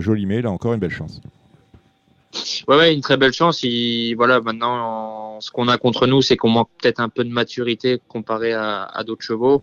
Jolimet, 0.00 0.42
là 0.42 0.50
encore 0.50 0.74
une 0.74 0.80
belle 0.80 0.90
chance. 0.90 1.20
Ouais, 2.66 2.76
ouais, 2.76 2.94
une 2.94 3.02
très 3.02 3.16
belle 3.16 3.32
chance. 3.32 3.64
voilà, 4.16 4.40
maintenant, 4.40 5.40
ce 5.40 5.50
qu'on 5.50 5.68
a 5.68 5.76
contre 5.76 6.06
nous, 6.06 6.22
c'est 6.22 6.36
qu'on 6.36 6.48
manque 6.48 6.70
peut-être 6.80 7.00
un 7.00 7.08
peu 7.08 7.24
de 7.24 7.30
maturité 7.30 8.00
comparé 8.08 8.52
à, 8.52 9.02
d'autres 9.06 9.24
chevaux. 9.24 9.62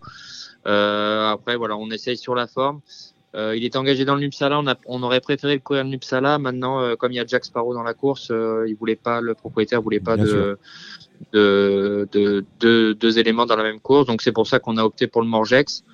Euh, 0.66 1.30
après, 1.30 1.56
voilà, 1.56 1.76
on 1.76 1.90
essaye 1.90 2.16
sur 2.16 2.34
la 2.34 2.46
forme. 2.46 2.80
Euh, 3.34 3.56
il 3.56 3.64
est 3.64 3.76
engagé 3.76 4.04
dans 4.04 4.14
le 4.14 4.20
Nupsala. 4.20 4.58
On, 4.58 4.64
on 4.86 5.02
aurait 5.02 5.20
préféré 5.20 5.54
le 5.54 5.60
courir 5.60 5.84
le 5.84 5.90
Nupsala. 5.90 6.38
Maintenant, 6.38 6.80
euh, 6.80 6.96
comme 6.96 7.12
il 7.12 7.16
y 7.16 7.20
a 7.20 7.26
Jack 7.26 7.44
Sparrow 7.44 7.74
dans 7.74 7.82
la 7.82 7.94
course, 7.94 8.30
il 8.30 8.74
voulait 8.78 8.96
pas, 8.96 9.20
le 9.20 9.34
propriétaire 9.34 9.80
voulait 9.82 10.00
pas 10.00 10.16
de, 10.16 10.58
de, 11.32 12.08
de, 12.60 12.92
deux 12.92 13.18
éléments 13.18 13.46
dans 13.46 13.56
la 13.56 13.62
même 13.62 13.80
course. 13.80 14.06
Donc 14.06 14.22
c'est 14.22 14.32
pour 14.32 14.46
ça 14.46 14.58
qu'on 14.58 14.76
a 14.76 14.84
opté 14.84 15.06
pour 15.06 15.22
le 15.22 15.28
Morgex. 15.28 15.84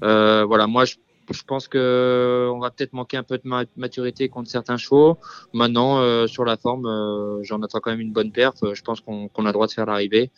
voilà, 0.00 0.66
moi 0.66 0.84
je 0.84 0.96
je 1.30 1.42
pense 1.42 1.68
que 1.68 1.78
euh, 1.78 2.52
on 2.52 2.58
va 2.58 2.70
peut-être 2.70 2.92
manquer 2.92 3.16
un 3.16 3.22
peu 3.22 3.38
de 3.38 3.66
maturité 3.76 4.28
contre 4.28 4.50
certains 4.50 4.76
chevaux. 4.76 5.18
Maintenant, 5.52 5.98
euh, 5.98 6.26
sur 6.26 6.44
la 6.44 6.56
forme, 6.56 6.86
euh, 6.86 7.42
j'en 7.42 7.62
attends 7.62 7.80
quand 7.80 7.90
même 7.90 8.00
une 8.00 8.12
bonne 8.12 8.32
perf. 8.32 8.54
Je 8.72 8.82
pense 8.82 9.00
qu'on 9.00 9.26
a 9.26 9.42
le 9.44 9.52
droit 9.52 9.66
de 9.66 9.72
faire 9.72 9.86
l'arrivée. 9.86 10.30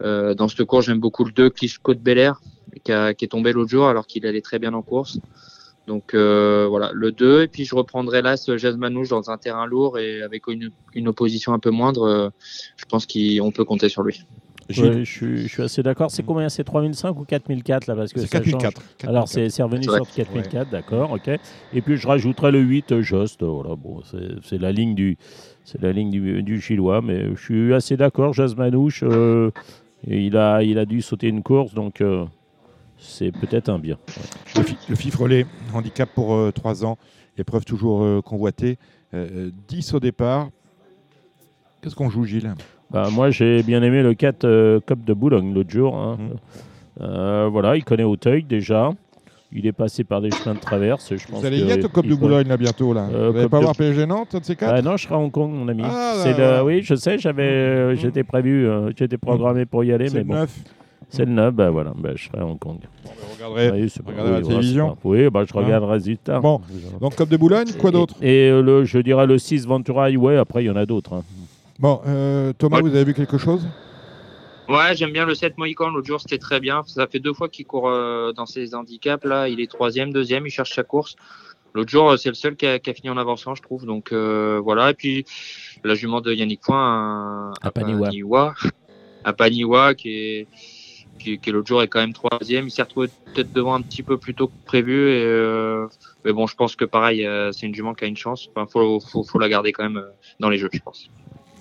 dans 0.00 0.48
ce 0.48 0.62
cours, 0.62 0.82
j'aime 0.82 1.00
beaucoup 1.00 1.24
le 1.24 1.32
2 1.32 1.50
Clichco 1.50 1.94
de 1.94 2.00
Bel 2.00 2.18
Air, 2.18 2.40
qui, 2.84 2.92
qui, 3.16 3.24
est 3.24 3.30
tombé 3.30 3.52
l'autre 3.52 3.70
jour 3.70 3.86
alors 3.86 4.06
qu'il 4.06 4.26
allait 4.26 4.40
très 4.40 4.58
bien 4.58 4.74
en 4.74 4.82
course. 4.82 5.18
Donc 5.86 6.14
voilà, 6.14 6.90
le 6.92 7.12
2. 7.12 7.42
Et 7.42 7.48
puis 7.48 7.64
je 7.64 7.74
reprendrai 7.74 8.22
là 8.22 8.36
ce 8.36 8.56
Jasmanouche 8.56 9.08
dans 9.08 9.30
un 9.30 9.38
terrain 9.38 9.66
lourd 9.66 9.98
et 9.98 10.22
avec 10.22 10.46
une, 10.46 10.70
une 10.94 11.08
opposition 11.08 11.52
un 11.52 11.58
peu 11.58 11.70
moindre. 11.70 12.32
je 12.76 12.84
pense 12.86 13.06
qu'on 13.06 13.50
peut 13.52 13.64
compter 13.64 13.88
sur 13.88 14.02
lui 14.02 14.24
je, 14.72 15.04
suis, 15.04 15.62
assez 15.62 15.82
d'accord. 15.82 16.10
C'est 16.10 16.22
combien? 16.22 16.48
C'est 16.48 16.64
3005 16.64 17.18
ou 17.18 17.24
4004 17.24 17.86
là 17.86 17.96
parce 17.96 18.12
que 18.12 18.20
C'est 18.20 18.28
4004. 18.28 18.80
Alors 19.06 19.28
c'est 19.28 19.46
revenu 19.62 19.84
sur 19.84 20.08
4004, 20.08 20.70
d'accord, 20.70 21.12
ok. 21.12 21.30
Et 21.72 21.82
puis 21.82 21.96
je 21.96 22.06
rajouterai 22.06 22.50
le 22.50 22.60
8 22.60 22.92
euh, 22.92 23.02
Just. 23.02 23.42
Voilà, 23.42 23.76
bon, 23.76 24.00
c'est 24.42 24.58
la 24.58 24.72
ligne 24.72 24.94
du, 24.94 25.16
c'est 25.64 25.80
la 25.80 25.92
ligne 25.92 26.10
du, 26.10 26.42
du, 26.42 26.60
chinois, 26.60 27.00
mais 27.02 27.34
je 27.34 27.40
suis 27.40 27.74
assez 27.74 27.96
d'accord. 27.96 28.32
Jazz 28.32 28.56
Manouche, 28.56 29.02
euh, 29.02 29.50
il 30.06 30.36
a, 30.36 30.62
il 30.62 30.78
a 30.78 30.84
dû 30.84 31.02
sauter 31.02 31.28
une 31.28 31.42
course, 31.42 31.74
donc 31.74 32.00
euh, 32.00 32.24
c'est 33.02 33.32
peut-être 33.32 33.68
un 33.68 33.78
bien. 33.78 33.98
Le, 34.88 34.94
FIFRELais, 34.94 35.46
handicap 35.74 36.08
pour 36.14 36.52
3 36.52 36.84
ans, 36.84 36.96
épreuve 37.36 37.64
toujours 37.64 38.22
convoitée, 38.22 38.78
10 39.12 39.94
au 39.94 40.00
départ. 40.00 40.48
Qu'est-ce 41.82 41.96
qu'on 41.96 42.08
joue, 42.10 42.24
Gilles? 42.24 42.54
Bah, 42.92 43.08
moi, 43.10 43.30
j'ai 43.30 43.62
bien 43.62 43.82
aimé 43.82 44.02
le 44.02 44.14
4 44.14 44.44
euh, 44.44 44.80
Cup 44.80 45.02
de 45.04 45.14
Boulogne 45.14 45.52
l'autre 45.54 45.70
jour. 45.70 45.96
Hein. 45.96 46.18
Mmh. 46.18 47.02
Euh, 47.02 47.48
voilà, 47.50 47.76
il 47.76 47.84
connaît 47.84 48.04
Auteuil 48.04 48.44
déjà. 48.44 48.90
Il 49.50 49.66
est 49.66 49.72
passé 49.72 50.04
par 50.04 50.20
des 50.20 50.30
chemins 50.30 50.54
de 50.54 50.60
traverse. 50.60 51.14
Je 51.16 51.26
pense 51.26 51.40
Vous 51.40 51.46
allez 51.46 51.58
y 51.58 51.70
être 51.70 51.86
au 51.86 51.88
Cup 51.88 52.06
de 52.06 52.14
Boulogne 52.14 52.48
là 52.48 52.56
bientôt 52.56 52.92
là. 52.92 53.08
Euh, 53.12 53.30
Vous 53.30 53.36
n'allez 53.36 53.48
pas 53.48 53.60
voir 53.60 53.74
PSG 53.74 54.06
Nantes, 54.06 54.36
de 54.36 54.44
ces 54.44 54.56
quatre? 54.56 54.74
Ah, 54.74 54.82
Non, 54.82 54.96
je 54.96 55.04
serai 55.04 55.14
à 55.14 55.18
Hong 55.18 55.30
Kong, 55.30 55.50
mon 55.52 55.68
ami. 55.68 55.82
Ah, 55.84 56.62
Oui, 56.64 56.82
je 56.82 56.94
sais, 56.94 57.18
j'avais, 57.18 57.94
mmh. 57.94 57.96
j'étais 57.96 58.24
prévu, 58.24 58.68
j'étais 58.96 59.18
programmé 59.18 59.66
pour 59.66 59.84
y 59.84 59.92
aller, 59.92 60.08
mais 60.12 60.22
bon. 60.22 60.34
9. 60.34 60.58
C'est 61.12 61.26
le 61.26 61.32
9, 61.32 61.54
ben 61.54 61.68
voilà, 61.68 61.92
ben, 61.94 62.16
je 62.16 62.24
serai 62.24 62.38
à 62.38 62.46
Hong 62.46 62.58
Kong. 62.58 62.78
Vous 63.04 63.10
regarderez, 63.34 63.86
la 64.30 64.40
télévision 64.40 64.96
Oui, 65.04 65.28
ben, 65.28 65.44
je 65.44 65.52
regarde 65.52 65.84
le 65.84 65.90
résultat. 65.90 66.40
Bon, 66.40 66.62
donc 67.02 67.16
Cup 67.16 67.28
de 67.28 67.36
Boulogne, 67.36 67.70
quoi 67.78 67.90
d'autre 67.90 68.14
Et, 68.22 68.50
le, 68.50 68.84
je 68.86 68.98
dirais 68.98 69.26
le 69.26 69.36
6 69.36 69.66
Ventura 69.66 70.06
Highway, 70.06 70.38
après 70.38 70.64
il 70.64 70.68
y 70.68 70.70
en 70.70 70.76
a 70.76 70.86
d'autres. 70.86 71.12
Hein. 71.12 71.24
Bon, 71.78 72.00
euh, 72.06 72.54
Thomas, 72.56 72.80
vous 72.80 72.94
avez 72.94 73.04
vu 73.04 73.12
quelque 73.12 73.36
chose? 73.36 73.66
Ouais, 74.70 74.94
j'aime 74.94 75.12
bien 75.12 75.26
le 75.26 75.34
7 75.34 75.58
Mohican. 75.58 75.90
L'autre 75.90 76.06
jour, 76.06 76.20
c'était 76.20 76.38
très 76.38 76.60
bien. 76.60 76.82
Ça 76.86 77.06
fait 77.06 77.18
deux 77.18 77.34
fois 77.34 77.50
qu'il 77.50 77.66
court 77.66 77.90
euh, 77.90 78.32
dans 78.32 78.46
ses 78.46 78.74
handicaps. 78.74 79.24
Là, 79.24 79.48
il 79.48 79.60
est 79.60 79.70
troisième, 79.70 80.12
deuxième, 80.12 80.46
il 80.46 80.50
cherche 80.50 80.72
sa 80.72 80.82
course. 80.82 81.16
L'autre 81.74 81.90
jour, 81.90 82.18
c'est 82.18 82.28
le 82.28 82.34
seul 82.34 82.56
qui 82.56 82.66
a, 82.66 82.78
fini 82.78 83.10
en 83.10 83.18
avançant, 83.18 83.54
je 83.54 83.62
trouve. 83.62 83.84
Donc 83.84 84.12
euh, 84.12 84.60
voilà. 84.62 84.90
Et 84.90 84.94
puis 84.94 85.26
la 85.84 85.94
jument 85.94 86.20
de 86.20 86.32
Yannick 86.32 86.60
Point 86.60 87.52
à, 87.60 87.70
Paniwa. 87.70 88.54
À 89.24 89.32
Paniwa, 89.32 89.94
qui 89.94 90.10
est 90.10 90.46
qui, 91.22 91.50
l'autre 91.50 91.68
jour 91.68 91.82
est 91.82 91.88
quand 91.88 92.00
même 92.00 92.12
troisième. 92.12 92.66
Il 92.66 92.70
s'est 92.70 92.82
retrouvé 92.82 93.08
peut-être 93.34 93.52
devant 93.52 93.74
un 93.74 93.82
petit 93.82 94.02
peu 94.02 94.18
plus 94.18 94.34
tôt 94.34 94.48
que 94.48 94.52
prévu. 94.64 95.10
Et, 95.10 95.86
mais 96.24 96.32
bon, 96.32 96.46
je 96.46 96.54
pense 96.54 96.76
que 96.76 96.84
pareil, 96.84 97.26
c'est 97.52 97.66
une 97.66 97.74
jument 97.74 97.94
qui 97.94 98.04
a 98.04 98.08
une 98.08 98.16
chance. 98.16 98.48
Enfin, 98.54 98.66
faut, 98.70 99.00
faut, 99.00 99.22
faut 99.22 99.38
la 99.38 99.48
garder 99.48 99.72
quand 99.72 99.84
même 99.84 100.04
dans 100.40 100.48
les 100.48 100.58
jeux, 100.58 100.68
je 100.72 100.80
pense. 100.80 101.08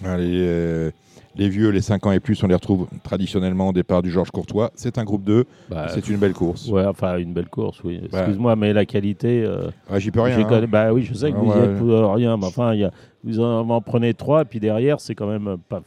Allez, 0.04 0.40
euh, 0.40 0.92
les 1.36 1.50
vieux, 1.50 1.70
les 1.70 1.82
5 1.82 2.06
ans 2.08 2.12
et 2.12 2.20
plus, 2.20 2.42
on 2.44 2.48
les 2.48 2.56
retrouve 2.56 2.88
traditionnellement 3.04 3.70
au 3.70 3.74
départ 3.74 4.02
du 4.02 4.12
Georges 4.12 4.32
Courtois. 4.32 4.72
C'est 4.76 4.98
un 4.98 5.04
groupe 5.04 5.24
2, 5.24 5.46
bah, 5.70 5.88
c'est 5.90 6.08
une 6.10 6.18
belle 6.18 6.34
course. 6.34 6.68
Ouais, 6.68 6.86
enfin 6.86 7.18
une 7.18 7.34
belle 7.34 7.50
course, 7.50 7.82
oui. 7.84 8.02
Excuse-moi, 8.12 8.56
mais 8.56 8.74
la 8.74 8.86
qualité. 8.86 9.44
Euh, 9.44 9.70
J'y 9.98 10.12
peux 10.12 10.22
rien. 10.22 10.40
Hein. 10.40 10.66
Bah 10.68 10.92
oui, 10.92 11.04
je 11.04 11.14
sais 11.14 11.32
que 11.32 11.38
vous 11.38 11.54
n'y 11.54 11.60
êtes 11.60 11.78
pour 11.78 12.14
rien, 12.14 12.36
mais 12.38 12.46
enfin, 12.46 12.74
y 12.74 12.84
a, 12.84 12.92
vous 13.24 13.40
en, 13.40 13.82
prenez 13.82 14.14
3, 14.14 14.42
et 14.42 14.46
puis 14.46 14.60
derrière, 14.60 15.00
c'est 15.00 15.16
quand 15.16 15.28
même 15.28 15.58
pas, 15.70 15.82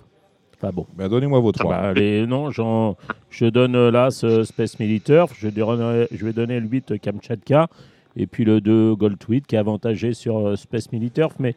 pas 0.64 0.72
bon. 0.72 0.86
Bah, 0.96 1.08
Donnez-moi 1.08 1.40
vos 1.40 1.52
3. 1.52 1.74
Ah 1.74 1.92
bah, 1.92 2.00
non, 2.26 2.50
je 2.50 3.44
donne 3.44 3.76
euh, 3.76 3.90
là 3.90 4.10
ce 4.10 4.44
Space 4.44 4.78
Militaire, 4.78 5.26
je, 5.38 5.48
je 5.48 6.24
vais 6.24 6.32
donner 6.32 6.58
le 6.58 6.66
8 6.66 6.98
Kamchatka, 6.98 7.68
et 8.16 8.26
puis 8.26 8.44
le 8.44 8.62
2 8.62 8.94
Gold 8.94 9.18
Tweet 9.18 9.46
qui 9.46 9.56
est 9.56 9.58
avantagé 9.58 10.14
sur 10.14 10.56
Space 10.56 10.90
Militaire, 10.90 11.28
mais 11.38 11.54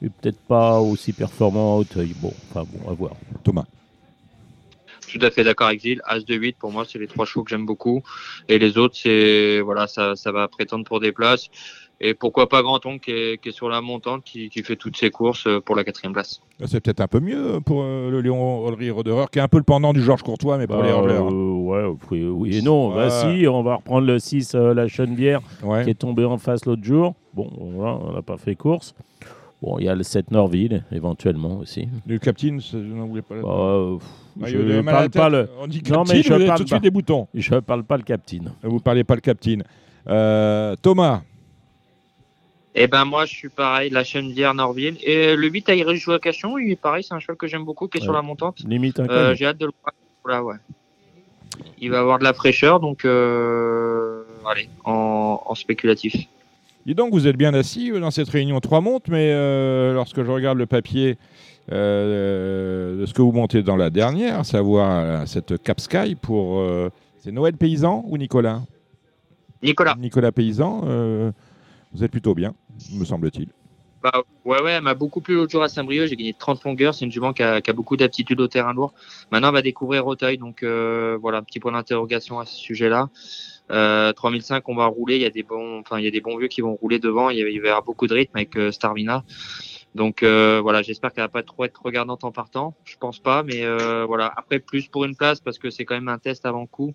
peut-être 0.00 0.38
pas 0.40 0.80
aussi 0.80 1.14
performant 1.14 1.76
à 1.76 1.78
Hauteuil. 1.78 2.14
Bon, 2.20 2.32
enfin 2.50 2.66
bon, 2.70 2.90
à 2.90 2.94
voir. 2.94 3.12
Thomas. 3.42 3.64
Tout 5.10 5.18
à 5.22 5.30
fait 5.30 5.44
d'accord 5.44 5.68
avec 5.68 5.80
Gilles. 5.80 6.02
As 6.04 6.20
de 6.20 6.34
8, 6.34 6.56
pour 6.58 6.72
moi, 6.72 6.84
c'est 6.86 6.98
les 6.98 7.06
trois 7.06 7.24
chevaux 7.24 7.44
que 7.44 7.50
j'aime 7.50 7.66
beaucoup. 7.66 8.02
Et 8.48 8.58
les 8.58 8.76
autres, 8.76 8.96
c'est 8.96 9.60
voilà, 9.60 9.86
ça, 9.86 10.14
ça 10.14 10.30
va 10.30 10.46
prétendre 10.48 10.84
pour 10.84 11.00
des 11.00 11.12
places. 11.12 11.48
Et 12.04 12.14
pourquoi 12.14 12.48
pas 12.48 12.62
Granton 12.62 12.98
qui 12.98 13.12
est, 13.12 13.40
qui 13.40 13.50
est 13.50 13.52
sur 13.52 13.68
la 13.68 13.80
montante, 13.80 14.24
qui, 14.24 14.50
qui, 14.50 14.64
fait 14.64 14.74
toutes 14.74 14.96
ses 14.96 15.10
courses 15.10 15.46
euh, 15.46 15.60
pour 15.60 15.76
la 15.76 15.84
quatrième 15.84 16.12
place. 16.12 16.42
C'est 16.66 16.80
peut-être 16.80 17.00
un 17.00 17.06
peu 17.06 17.20
mieux 17.20 17.60
pour 17.64 17.82
euh, 17.82 18.10
le 18.10 18.20
Léon 18.20 18.66
Olry 18.66 18.90
Roderer, 18.90 19.26
qui 19.30 19.38
est 19.38 19.42
un 19.42 19.46
peu 19.46 19.58
le 19.58 19.62
pendant 19.62 19.92
du 19.92 20.02
Georges 20.02 20.24
Courtois, 20.24 20.58
mais 20.58 20.66
pour 20.66 20.78
bah, 20.78 20.82
les 20.82 20.90
hurleurs. 20.90 21.28
Euh, 21.28 21.30
ouais, 21.30 21.84
oui, 22.10 22.58
et 22.58 22.62
non. 22.62 22.92
Bah, 22.92 23.08
si, 23.08 23.46
on 23.46 23.62
va 23.62 23.76
reprendre 23.76 24.04
le 24.04 24.18
6, 24.18 24.54
la 24.54 24.88
Chenevière, 24.88 25.42
qui 25.84 25.90
est 25.90 25.98
tombé 25.98 26.24
en 26.24 26.38
face 26.38 26.64
l'autre 26.64 26.82
jour. 26.82 27.14
Bon, 27.34 27.48
on 27.56 28.12
n'a 28.12 28.22
pas 28.22 28.36
fait 28.36 28.56
course. 28.56 28.96
Bon, 29.62 29.78
il 29.78 29.84
y 29.84 29.88
a 29.88 29.94
le 29.94 30.02
7 30.02 30.32
Norville, 30.32 30.82
éventuellement 30.90 31.58
aussi. 31.58 31.88
Le 32.04 32.18
Captain, 32.18 32.58
je 32.58 32.78
n'en 32.78 33.06
voulais 33.06 33.22
pas. 33.22 33.36
Bah, 33.36 33.98
ah, 34.42 34.46
je 34.46 34.58
ne 34.58 34.82
parle 34.82 35.10
pas 35.10 35.28
le. 35.28 35.48
On 35.60 35.68
dit 35.68 35.82
Captain, 35.82 35.98
non, 35.98 36.04
mais 36.08 36.22
je 36.22 36.46
parle 36.46 36.58
tout 36.58 36.64
de 36.64 36.68
suite 36.68 36.82
des 36.82 36.90
boutons. 36.90 37.28
Je 37.32 37.54
ne 37.54 37.60
parle 37.60 37.84
pas 37.84 37.96
le 37.96 38.02
Captain. 38.02 38.40
Vous 38.64 38.74
ne 38.74 38.80
parlez 38.80 39.04
pas 39.04 39.14
le 39.14 39.20
Captain. 39.20 39.58
Euh, 40.08 40.74
Thomas 40.82 41.22
eh 42.74 42.86
ben 42.86 43.04
moi 43.04 43.24
je 43.26 43.34
suis 43.34 43.48
pareil, 43.48 43.90
la 43.90 44.04
chaîne 44.04 44.32
d'hier 44.32 44.54
Norville. 44.54 44.96
Et 45.02 45.36
le 45.36 45.48
8 45.48 45.68
à 45.68 45.74
Irish 45.74 46.06
Vocation, 46.06 46.58
il 46.58 46.72
est 46.72 46.76
pareil, 46.76 47.04
c'est 47.04 47.14
un 47.14 47.20
cheval 47.20 47.36
que 47.36 47.46
j'aime 47.46 47.64
beaucoup, 47.64 47.88
qui 47.88 47.98
est 47.98 48.00
sur 48.00 48.12
la 48.12 48.22
montante. 48.22 48.60
Limite 48.66 48.98
euh, 49.00 49.34
J'ai 49.34 49.46
hâte 49.46 49.58
de 49.58 49.66
le 49.66 49.72
voir. 50.24 50.44
ouais. 50.44 50.56
Il 51.78 51.90
va 51.90 52.00
avoir 52.00 52.18
de 52.18 52.24
la 52.24 52.32
fraîcheur, 52.32 52.80
donc 52.80 53.04
euh, 53.04 54.22
allez, 54.46 54.68
en, 54.84 55.42
en 55.44 55.54
spéculatif. 55.54 56.14
Dis 56.86 56.94
donc, 56.94 57.12
vous 57.12 57.26
êtes 57.26 57.36
bien 57.36 57.52
assis 57.54 57.90
euh, 57.92 58.00
dans 58.00 58.10
cette 58.10 58.28
réunion 58.28 58.58
trois 58.60 58.80
montes, 58.80 59.08
mais 59.08 59.32
euh, 59.32 59.92
lorsque 59.92 60.22
je 60.22 60.30
regarde 60.30 60.58
le 60.58 60.66
papier 60.66 61.18
de 61.70 63.04
ce 63.06 63.12
que 63.14 63.22
vous 63.22 63.30
montez 63.32 63.62
dans 63.62 63.76
la 63.76 63.90
dernière, 63.90 64.40
à 64.40 64.44
savoir 64.44 65.26
cette 65.28 65.62
Cap 65.62 65.78
Sky 65.78 66.16
pour. 66.16 66.60
c'est 67.18 67.30
Noël 67.30 67.56
Paysan 67.56 68.04
ou 68.08 68.18
Nicolas? 68.18 68.62
Nicolas. 69.62 69.94
Nicolas 69.96 70.32
Paysan, 70.32 71.32
vous 71.92 72.04
êtes 72.04 72.10
plutôt 72.10 72.34
bien, 72.34 72.54
me 72.92 73.04
semble-t-il. 73.04 73.48
Bah, 74.02 74.24
ouais, 74.44 74.60
ouais, 74.60 74.72
elle 74.72 74.82
m'a 74.82 74.94
beaucoup 74.94 75.20
plu 75.20 75.36
l'autre 75.36 75.52
jour 75.52 75.62
à 75.62 75.68
Saint-Brieuc. 75.68 76.08
J'ai 76.08 76.16
gagné 76.16 76.34
30 76.36 76.64
longueurs. 76.64 76.92
C'est 76.92 77.04
une 77.04 77.12
jument 77.12 77.32
qui 77.32 77.44
a, 77.44 77.60
beaucoup 77.72 77.96
d'aptitude 77.96 78.40
au 78.40 78.48
terrain 78.48 78.74
lourd. 78.74 78.92
Maintenant, 79.30 79.50
on 79.50 79.52
va 79.52 79.62
découvrir 79.62 80.06
Auteuil. 80.08 80.38
Donc, 80.38 80.64
voilà, 80.64 81.38
un 81.38 81.42
petit 81.42 81.60
point 81.60 81.70
d'interrogation 81.70 82.40
à 82.40 82.44
ce 82.44 82.56
sujet-là. 82.56 83.10
Euh, 83.70 84.12
3005, 84.12 84.68
on 84.68 84.74
va 84.74 84.86
rouler. 84.86 85.16
Il 85.16 85.22
y 85.22 85.26
a 85.26 85.30
des 85.30 85.42
bons, 85.42 85.80
enfin, 85.80 85.98
il 85.98 86.04
y 86.04 86.08
a 86.08 86.10
des 86.10 86.20
bons 86.20 86.36
vieux 86.36 86.48
qui 86.48 86.60
vont 86.60 86.74
rouler 86.74 86.98
devant. 86.98 87.30
Il, 87.30 87.38
y 87.38 87.54
y 87.54 87.58
avoir 87.58 87.82
beaucoup 87.82 88.06
de 88.06 88.14
rythme 88.14 88.36
avec 88.36 88.56
euh, 88.56 88.70
Starvina. 88.70 89.24
Donc 89.94 90.22
euh, 90.22 90.60
voilà, 90.62 90.82
j'espère 90.82 91.12
qu'elle 91.12 91.24
va 91.24 91.28
pas 91.28 91.42
trop 91.42 91.64
être 91.64 91.82
regardante 91.82 92.24
en 92.24 92.32
partant. 92.32 92.74
Je 92.84 92.96
pense 92.96 93.18
pas, 93.18 93.42
mais 93.42 93.64
euh, 93.64 94.04
voilà. 94.06 94.32
Après, 94.36 94.58
plus 94.58 94.88
pour 94.88 95.04
une 95.04 95.16
place 95.16 95.40
parce 95.40 95.58
que 95.58 95.70
c'est 95.70 95.84
quand 95.84 95.94
même 95.94 96.08
un 96.08 96.18
test 96.18 96.46
avant 96.46 96.66
coup. 96.66 96.94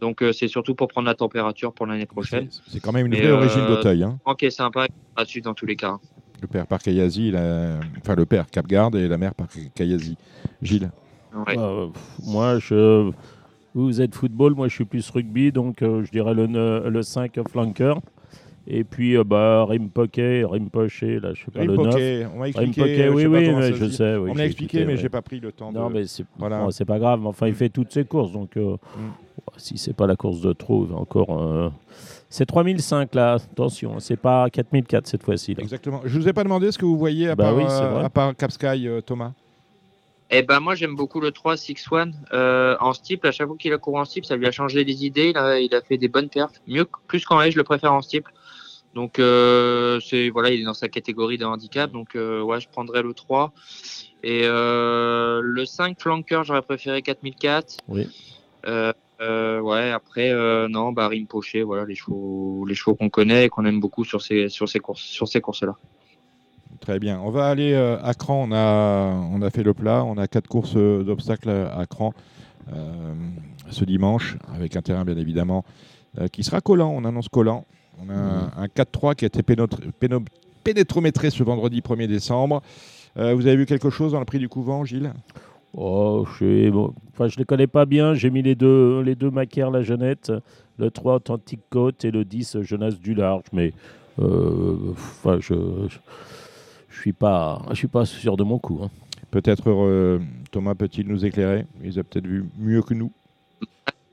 Donc 0.00 0.22
c'est 0.32 0.48
surtout 0.48 0.74
pour 0.74 0.88
prendre 0.88 1.06
la 1.06 1.14
température 1.14 1.72
pour 1.72 1.86
l'année 1.86 2.06
prochaine. 2.06 2.48
C'est 2.68 2.80
quand 2.80 2.92
même 2.92 3.06
une 3.06 3.14
vraie 3.14 3.30
origine 3.30 3.66
d'Auteuil. 3.66 4.04
Hein. 4.04 4.18
Ok, 4.24 4.46
sympa. 4.50 4.86
À 5.16 5.24
suite 5.24 5.44
dans 5.44 5.54
tous 5.54 5.66
les 5.66 5.76
cas. 5.76 5.98
Le 6.40 6.46
père 6.46 6.68
par 6.68 6.78
Kayazi, 6.78 7.32
enfin 8.00 8.14
le 8.14 8.24
père 8.24 8.48
Capgarde 8.48 8.94
et 8.94 9.08
la 9.08 9.18
mère 9.18 9.34
par 9.34 9.48
Kayazi. 9.74 10.16
Gilles 10.62 10.90
euh, 11.48 11.88
Moi, 12.24 12.58
je... 12.58 13.10
vous 13.74 14.00
êtes 14.00 14.14
football, 14.14 14.54
moi 14.54 14.68
je 14.68 14.74
suis 14.74 14.84
plus 14.84 15.08
rugby, 15.10 15.52
donc 15.52 15.82
euh, 15.82 16.04
je 16.04 16.10
dirais 16.10 16.34
le, 16.34 16.88
le 16.88 17.02
5 17.02 17.40
flanker. 17.48 18.00
Et 18.66 18.84
puis, 18.84 19.16
euh, 19.16 19.24
bah, 19.24 19.64
Rimpoche, 19.64 20.10
Rimpoche, 20.16 21.02
là, 21.02 21.32
je 21.32 21.44
sais 21.44 21.50
pas 21.50 21.64
le 21.64 21.76
9. 21.76 22.30
On 22.34 22.38
m'a 22.38 22.48
expliqué. 22.48 23.08
oui, 23.08 23.26
oui, 23.26 23.72
je 23.74 23.88
sais. 23.88 24.16
on 24.16 24.34
m'a 24.34 24.44
expliqué, 24.44 24.84
mais 24.84 24.96
j'ai 24.96 25.08
pas 25.08 25.22
pris 25.22 25.40
le 25.40 25.52
temps. 25.52 25.72
Non, 25.72 25.88
mais 25.90 26.06
c'est 26.06 26.24
voilà. 26.38 26.66
c'est 26.70 26.84
pas 26.84 26.98
grave. 26.98 27.26
Enfin, 27.26 27.46
il 27.48 27.54
fait 27.54 27.68
toutes 27.70 27.92
ses 27.92 28.04
courses, 28.04 28.32
donc 28.32 28.56
mm. 28.56 28.76
si 29.56 29.78
c'est 29.78 29.94
pas 29.94 30.06
la 30.06 30.16
course 30.16 30.40
de 30.40 30.52
trop, 30.52 30.86
encore. 30.94 31.72
C'est 32.30 32.44
3005 32.44 33.14
là, 33.14 33.34
attention, 33.34 34.00
c'est 34.00 34.18
pas 34.18 34.50
4004 34.50 35.06
cette 35.06 35.22
fois-ci. 35.22 35.54
Exactement. 35.56 36.02
Je 36.04 36.18
vous 36.18 36.28
ai 36.28 36.34
pas 36.34 36.44
demandé 36.44 36.70
ce 36.70 36.76
que 36.76 36.84
vous 36.84 36.98
voyez 36.98 37.30
à 37.30 37.34
bah 37.34 37.54
part, 37.54 38.04
à 38.04 38.10
part 38.10 38.36
Cap 38.36 38.52
Sky, 38.52 38.86
Thomas. 39.06 39.32
Eh 40.30 40.42
ben 40.42 40.60
moi 40.60 40.74
j'aime 40.74 40.94
beaucoup 40.94 41.20
le 41.20 41.30
3 41.30 41.56
6 41.56 41.86
1 41.90 42.10
euh, 42.32 42.76
en 42.80 42.92
steeple. 42.92 43.26
À 43.26 43.32
chaque 43.32 43.46
fois 43.46 43.56
qu'il 43.56 43.72
a 43.72 43.78
couru 43.78 43.98
en 44.00 44.04
steeple, 44.04 44.26
ça 44.26 44.36
lui 44.36 44.46
a 44.46 44.50
changé 44.50 44.84
les 44.84 45.04
idées. 45.04 45.30
Il 45.30 45.38
a, 45.38 45.58
il 45.58 45.74
a 45.74 45.80
fait 45.80 45.96
des 45.96 46.08
bonnes 46.08 46.28
perfs, 46.28 46.60
mieux 46.66 46.86
plus 47.06 47.24
qu'en 47.24 47.40
haie, 47.40 47.50
je 47.50 47.56
le 47.56 47.64
préfère 47.64 47.92
en 47.92 48.02
steeple. 48.02 48.30
Donc 48.98 49.20
euh, 49.20 50.00
c'est 50.00 50.28
voilà, 50.28 50.50
il 50.50 50.62
est 50.62 50.64
dans 50.64 50.74
sa 50.74 50.88
catégorie 50.88 51.38
de 51.38 51.44
handicap. 51.44 51.92
Donc 51.92 52.16
euh, 52.16 52.42
ouais, 52.42 52.58
je 52.58 52.68
prendrais 52.68 53.00
le 53.00 53.14
3 53.14 53.52
et 54.24 54.40
euh, 54.42 55.40
le 55.40 55.64
5 55.64 56.00
flanker, 56.00 56.42
j'aurais 56.42 56.62
préféré 56.62 57.00
4004. 57.00 57.76
Oui. 57.86 58.08
Euh, 58.66 58.92
euh, 59.20 59.60
ouais, 59.60 59.92
après 59.92 60.32
non, 60.68 60.90
bah 60.90 61.06
Rimpoche, 61.06 61.54
voilà 61.58 61.84
les 61.84 61.94
chevaux, 61.94 62.66
les 62.66 62.74
chevaux 62.74 62.96
qu'on 62.96 63.08
connaît 63.08 63.44
et 63.44 63.48
qu'on 63.48 63.64
aime 63.66 63.78
beaucoup 63.78 64.04
sur 64.04 64.20
ces 64.20 64.48
sur 64.48 64.68
ces 64.68 64.80
courses 64.80 65.02
sur 65.02 65.28
ces 65.28 65.40
courses 65.40 65.62
là. 65.62 65.76
Très 66.80 66.98
bien. 66.98 67.20
On 67.20 67.30
va 67.30 67.46
aller 67.46 67.76
à 67.76 68.14
Cran. 68.14 68.48
On 68.48 68.52
a, 68.52 69.12
on 69.32 69.40
a 69.42 69.50
fait 69.50 69.62
le 69.62 69.74
plat. 69.74 70.02
On 70.02 70.18
a 70.18 70.26
quatre 70.26 70.48
courses 70.48 70.74
d'obstacles 70.74 71.50
à 71.50 71.86
Cran 71.86 72.14
euh, 72.72 73.14
ce 73.70 73.84
dimanche, 73.84 74.38
avec 74.52 74.74
un 74.74 74.82
terrain 74.82 75.04
bien 75.04 75.16
évidemment 75.16 75.64
qui 76.32 76.42
sera 76.42 76.60
collant. 76.60 76.90
On 76.92 77.04
annonce 77.04 77.28
collant. 77.28 77.64
On 78.02 78.10
a 78.10 78.62
un, 78.62 78.66
4-3 78.66 79.14
qui 79.14 79.24
a 79.24 79.28
été 79.28 79.42
pénétrométré 80.64 81.30
ce 81.30 81.42
vendredi 81.42 81.80
1er 81.80 82.06
décembre. 82.06 82.62
vous 83.16 83.22
avez 83.22 83.56
vu 83.56 83.66
quelque 83.66 83.90
chose 83.90 84.12
dans 84.12 84.20
le 84.20 84.24
prix 84.24 84.38
du 84.38 84.48
couvent, 84.48 84.84
Gilles? 84.84 85.12
Oh, 85.74 86.26
je 86.38 86.44
ne 86.44 86.88
enfin, 87.12 87.28
je 87.28 87.36
les 87.36 87.44
connais 87.44 87.66
pas 87.66 87.84
bien. 87.84 88.14
J'ai 88.14 88.30
mis 88.30 88.42
les 88.42 88.54
deux, 88.54 89.00
les 89.02 89.14
deux 89.14 89.30
Macaire, 89.30 89.70
la 89.70 89.82
Jeannette, 89.82 90.32
le 90.78 90.90
3 90.90 91.16
Authentique 91.16 91.60
Côte 91.70 92.04
et 92.04 92.10
le 92.10 92.24
10 92.24 92.62
Jeunesse 92.62 92.98
du 92.98 93.14
Large. 93.14 93.44
Mais 93.52 93.72
enfin, 94.18 95.38
je 95.40 95.88
je 96.98 97.02
suis 97.02 97.12
pas, 97.12 97.62
je 97.70 97.74
suis 97.74 97.86
pas 97.86 98.04
sûr 98.04 98.36
de 98.36 98.42
mon 98.42 98.58
coup. 98.58 98.80
Hein. 98.82 98.90
Peut-être 99.30 99.70
euh, 99.70 100.18
Thomas 100.50 100.74
peut-il 100.74 101.06
nous 101.06 101.24
éclairer? 101.24 101.64
Il 101.84 101.96
a 101.96 102.02
peut-être 102.02 102.26
vu 102.26 102.44
mieux 102.58 102.82
que 102.82 102.92
nous. 102.94 103.12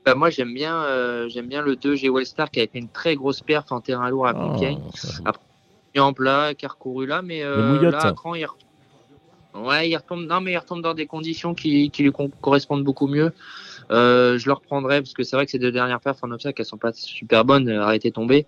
Bah, 0.06 0.14
moi 0.14 0.30
j'aime 0.30 0.54
bien, 0.54 0.84
euh, 0.84 1.28
j'aime 1.28 1.48
bien 1.48 1.62
le 1.62 1.74
2 1.74 1.96
G 1.96 2.08
Wellstar 2.08 2.50
qui 2.50 2.60
a 2.60 2.66
fait 2.66 2.78
une 2.78 2.88
très 2.88 3.16
grosse 3.16 3.40
perf 3.40 3.72
en 3.72 3.80
terrain 3.80 4.08
lourd 4.08 4.28
à 4.28 4.30
ah, 4.30 4.34
Compiègne. 4.34 4.78
Après, 5.24 5.42
en 5.98 6.12
plat, 6.12 6.54
qui 6.54 6.64
a 6.64 6.68
recouru 6.68 7.06
là, 7.06 7.22
mais 7.22 7.42
euh, 7.42 7.90
là, 7.90 7.98
à 7.98 8.12
Cran, 8.12 8.34
il 8.36 8.46
retombe. 8.46 9.66
Ouais, 9.66 9.88
il 9.88 9.96
retombe. 9.96 10.26
Non, 10.26 10.40
mais 10.40 10.52
il 10.52 10.58
retombe 10.58 10.82
dans 10.82 10.94
des 10.94 11.06
conditions 11.06 11.54
qui, 11.54 11.90
qui 11.90 12.04
lui 12.04 12.12
correspondent 12.40 12.84
beaucoup 12.84 13.08
mieux. 13.08 13.32
je 13.90 14.46
le 14.46 14.52
reprendrai 14.52 15.00
parce 15.00 15.12
que 15.12 15.24
c'est 15.24 15.34
vrai 15.34 15.46
que 15.46 15.50
ces 15.50 15.58
deux 15.58 15.72
dernières 15.72 16.00
perfs 16.00 16.22
en 16.22 16.30
obstacle, 16.30 16.60
elles 16.60 16.66
sont 16.66 16.78
pas 16.78 16.92
super 16.92 17.44
bonnes. 17.44 17.68
Arrêtez 17.68 18.10
de 18.10 18.14
tomber. 18.14 18.46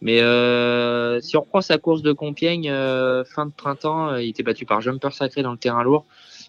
Mais 0.00 0.20
euh, 0.20 1.20
si 1.20 1.36
on 1.36 1.40
reprend 1.40 1.60
sa 1.60 1.78
course 1.78 2.02
de 2.02 2.12
Compiègne 2.12 2.70
euh, 2.70 3.24
fin 3.24 3.46
de 3.46 3.52
printemps, 3.52 4.10
euh, 4.10 4.22
il 4.22 4.30
était 4.30 4.42
battu 4.42 4.64
par 4.64 4.80
Jumper 4.80 5.12
Sacré 5.12 5.42
dans 5.42 5.52
le 5.52 5.58
terrain 5.58 5.82
lourd. 5.82 6.06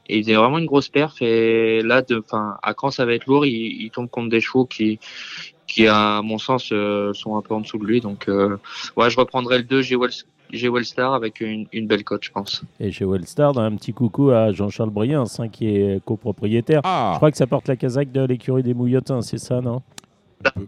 Et 0.10 0.18
il 0.18 0.23
faisait 0.23 0.36
vraiment 0.36 0.57
une 0.57 0.65
grosse 0.65 0.90
perf. 0.90 1.22
Et 1.22 1.81
là, 1.81 2.02
de, 2.02 2.23
à 2.31 2.73
quand 2.73 2.91
ça 2.91 3.06
va 3.06 3.14
être 3.14 3.26
lourd, 3.27 3.45
il, 3.45 3.81
il, 3.81 3.91
tombe 3.91 4.10
contre 4.10 4.30
des 4.30 4.41
chevaux 4.41 4.65
qui, 4.65 4.99
qui 5.68 5.88
à 5.88 6.22
mon 6.23 6.38
sens, 6.38 6.73
sont 7.14 7.38
un 7.38 7.41
peu 7.41 7.53
en 7.53 7.61
dessous 7.61 7.77
de 7.77 7.86
lui. 7.86 8.02
Donc, 8.02 8.27
ouais, 8.27 9.10
je 9.10 9.18
reprendrai 9.18 9.60
le 9.60 9.64
2 9.64 9.81
G 10.52 10.68
Wellstar 10.68 11.14
avec 11.14 11.41
une, 11.41 11.68
une, 11.72 11.88
belle 11.88 12.03
cote, 12.03 12.23
je 12.23 12.31
pense. 12.31 12.64
Et 12.80 12.91
G 12.91 13.06
Wellstar, 13.06 13.57
un 13.57 13.76
petit 13.76 13.94
coucou 13.94 14.31
à 14.31 14.52
Jean-Charles 14.52 14.90
Briens, 14.90 15.26
qui 15.52 15.68
est 15.68 16.03
copropriétaire. 16.03 16.81
Ah. 16.84 17.11
Je 17.14 17.18
crois 17.18 17.31
que 17.31 17.38
ça 17.38 17.48
porte 17.48 17.68
la 17.68 17.76
casaque 17.76 18.11
de 18.11 18.26
l'écurie 18.26 18.64
des 18.64 18.73
Mouillotins, 18.73 19.22
c'est 19.22 19.38
ça, 19.38 19.61
non? 19.61 19.81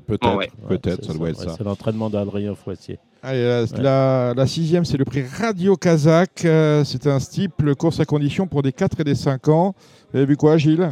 Peut-être, 0.06 0.52
peut-être, 0.68 1.06
ça 1.06 1.14
doit 1.14 1.30
être 1.30 1.40
ça. 1.40 1.56
C'est 1.58 1.64
l'entraînement 1.64 2.10
d'Adrien 2.10 2.56
Foissier. 2.56 3.00
Allez, 3.24 3.66
la, 3.78 4.48
sixième, 4.48 4.84
c'est 4.84 4.98
le 4.98 5.06
prix 5.06 5.24
Radio 5.24 5.76
Kazakh. 5.76 6.44
Euh, 6.44 6.84
c'est 6.84 7.08
un 7.08 7.20
steeple 7.20 7.76
course 7.76 8.00
à 8.00 8.06
condition 8.06 8.48
pour 8.48 8.64
des 8.64 8.74
4 8.74 9.00
et 9.00 9.04
des 9.04 9.16
5 9.16 9.48
ans. 9.48 9.76
Vous 10.12 10.18
avez 10.18 10.26
vu 10.26 10.38
quoi, 10.38 10.58
Gilles? 10.58 10.92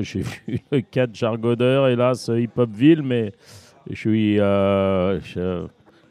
J'ai 0.00 0.20
vu 0.46 0.60
le 0.70 0.80
4 0.80 1.14
Jargodeur, 1.14 1.88
hélas, 1.88 2.30
Hip 2.32 2.50
Hopville, 2.56 3.02
mais 3.02 3.32
je 3.90 3.96
suis. 3.96 4.36
Euh, 4.38 5.18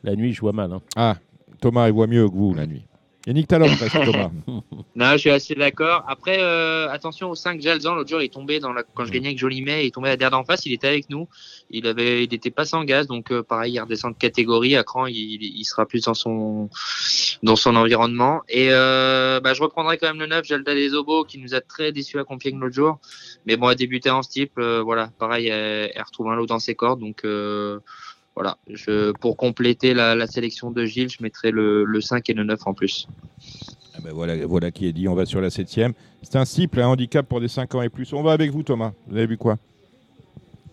la 0.03 0.15
nuit, 0.15 0.33
je 0.33 0.41
vois 0.41 0.53
mal. 0.53 0.73
Hein. 0.73 0.81
Ah, 0.95 1.15
Thomas, 1.61 1.87
il 1.87 1.93
voit 1.93 2.07
mieux 2.07 2.27
que 2.27 2.35
vous 2.35 2.53
la 2.53 2.65
nuit. 2.65 2.85
Et 3.27 3.33
Nick 3.33 3.47
Talon, 3.47 3.67
Thomas. 3.91 4.29
Non, 4.95 5.11
je 5.13 5.17
suis 5.17 5.29
assez 5.29 5.55
d'accord. 5.55 6.05
Après, 6.07 6.37
euh, 6.39 6.89
attention 6.89 7.29
au 7.29 7.35
5 7.35 7.59
Jalzan. 7.59 7.95
L'autre 7.95 8.09
jour, 8.09 8.21
il 8.21 8.25
est 8.25 8.33
tombé 8.33 8.61
dans 8.61 8.71
la... 8.71 8.83
quand 8.83 9.03
je 9.03 9.11
gagnais 9.11 9.27
avec 9.29 9.39
Jolimet, 9.39 9.85
il 9.85 9.91
tombait 9.91 10.11
à 10.11 10.15
derrière 10.15 10.31
d'en 10.31 10.45
face. 10.45 10.65
Il 10.65 10.71
était 10.71 10.87
avec 10.87 11.09
nous. 11.09 11.27
Il 11.69 11.85
avait, 11.87 12.23
il 12.23 12.33
était 12.33 12.51
pas 12.51 12.63
sans 12.63 12.85
gaz. 12.85 13.07
Donc, 13.07 13.31
euh, 13.31 13.43
pareil, 13.43 13.73
il 13.73 13.79
redescend 13.81 14.13
de 14.13 14.17
catégorie. 14.17 14.77
À 14.77 14.83
cran, 14.83 15.07
il, 15.07 15.15
il, 15.15 15.65
sera 15.65 15.85
plus 15.85 16.03
dans 16.03 16.13
son, 16.13 16.69
dans 17.43 17.57
son 17.57 17.75
environnement. 17.75 18.41
Et 18.47 18.69
euh, 18.71 19.41
bah, 19.41 19.53
je 19.53 19.61
reprendrai 19.61 19.97
quand 19.97 20.07
même 20.07 20.19
le 20.19 20.27
9, 20.27 20.45
Jalda 20.45 20.73
des 20.73 20.93
Obos, 20.93 21.25
qui 21.25 21.39
nous 21.39 21.53
a 21.55 21.61
très 21.61 21.91
déçus 21.91 22.19
à 22.19 22.23
Compiègne 22.23 22.57
l'autre 22.57 22.75
jour. 22.75 22.99
Mais 23.45 23.57
bon, 23.57 23.69
elle 23.69 23.75
débuté 23.75 24.09
en 24.11 24.21
steep. 24.21 24.53
Euh, 24.59 24.81
voilà, 24.81 25.09
pareil, 25.19 25.47
elle, 25.47 25.91
elle, 25.93 26.03
retrouve 26.03 26.29
un 26.29 26.35
lot 26.35 26.45
dans 26.45 26.59
ses 26.59 26.75
cordes. 26.75 27.01
Donc, 27.01 27.25
euh, 27.25 27.79
voilà, 28.35 28.57
je, 28.69 29.11
pour 29.13 29.37
compléter 29.37 29.93
la, 29.93 30.27
sélection 30.27 30.71
de 30.71 30.85
Gilles, 30.85 31.09
je 31.09 31.23
mettrai 31.23 31.51
le, 31.51 31.85
5 32.01 32.29
et 32.29 32.33
le 32.33 32.43
9 32.43 32.59
en 32.65 32.73
plus. 32.73 33.07
Ah 33.95 33.99
ben 34.03 34.11
voilà, 34.13 34.45
voilà 34.45 34.71
qui 34.71 34.87
est 34.87 34.91
dit, 34.91 35.07
on 35.07 35.15
va 35.15 35.25
sur 35.25 35.39
la 35.39 35.49
7 35.49 35.69
C'est 36.21 36.35
un 36.35 36.45
cible, 36.45 36.81
un 36.81 36.87
handicap 36.87 37.27
pour 37.27 37.39
des 37.39 37.47
5 37.47 37.75
ans 37.75 37.81
et 37.81 37.89
plus. 37.89 38.11
On 38.11 38.23
va 38.23 38.33
avec 38.33 38.51
vous 38.51 38.63
Thomas, 38.63 38.91
vous 39.07 39.15
avez 39.15 39.27
vu 39.27 39.37
quoi? 39.37 39.57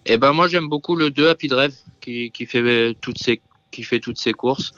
Eh 0.04 0.18
ben 0.18 0.32
moi 0.32 0.48
j'aime 0.48 0.68
beaucoup 0.68 0.96
le 0.96 1.10
2 1.10 1.28
Happy 1.28 1.46
Drive 1.46 1.76
qui, 2.00 2.32
qui, 2.32 2.46
fait 2.46 2.96
toutes 3.00 3.18
ses, 3.18 3.40
qui 3.72 3.82
fait 3.82 3.98
toutes 3.98 4.18
ses 4.18 4.32
courses. 4.32 4.72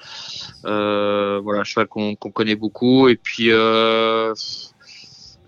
Euh, 0.65 1.41
voilà, 1.43 1.65
cheval 1.65 1.87
qu'on 1.89 2.15
connaît 2.15 2.57
beaucoup. 2.57 3.09
Et 3.09 3.17
puis, 3.17 3.51
euh, 3.51 4.33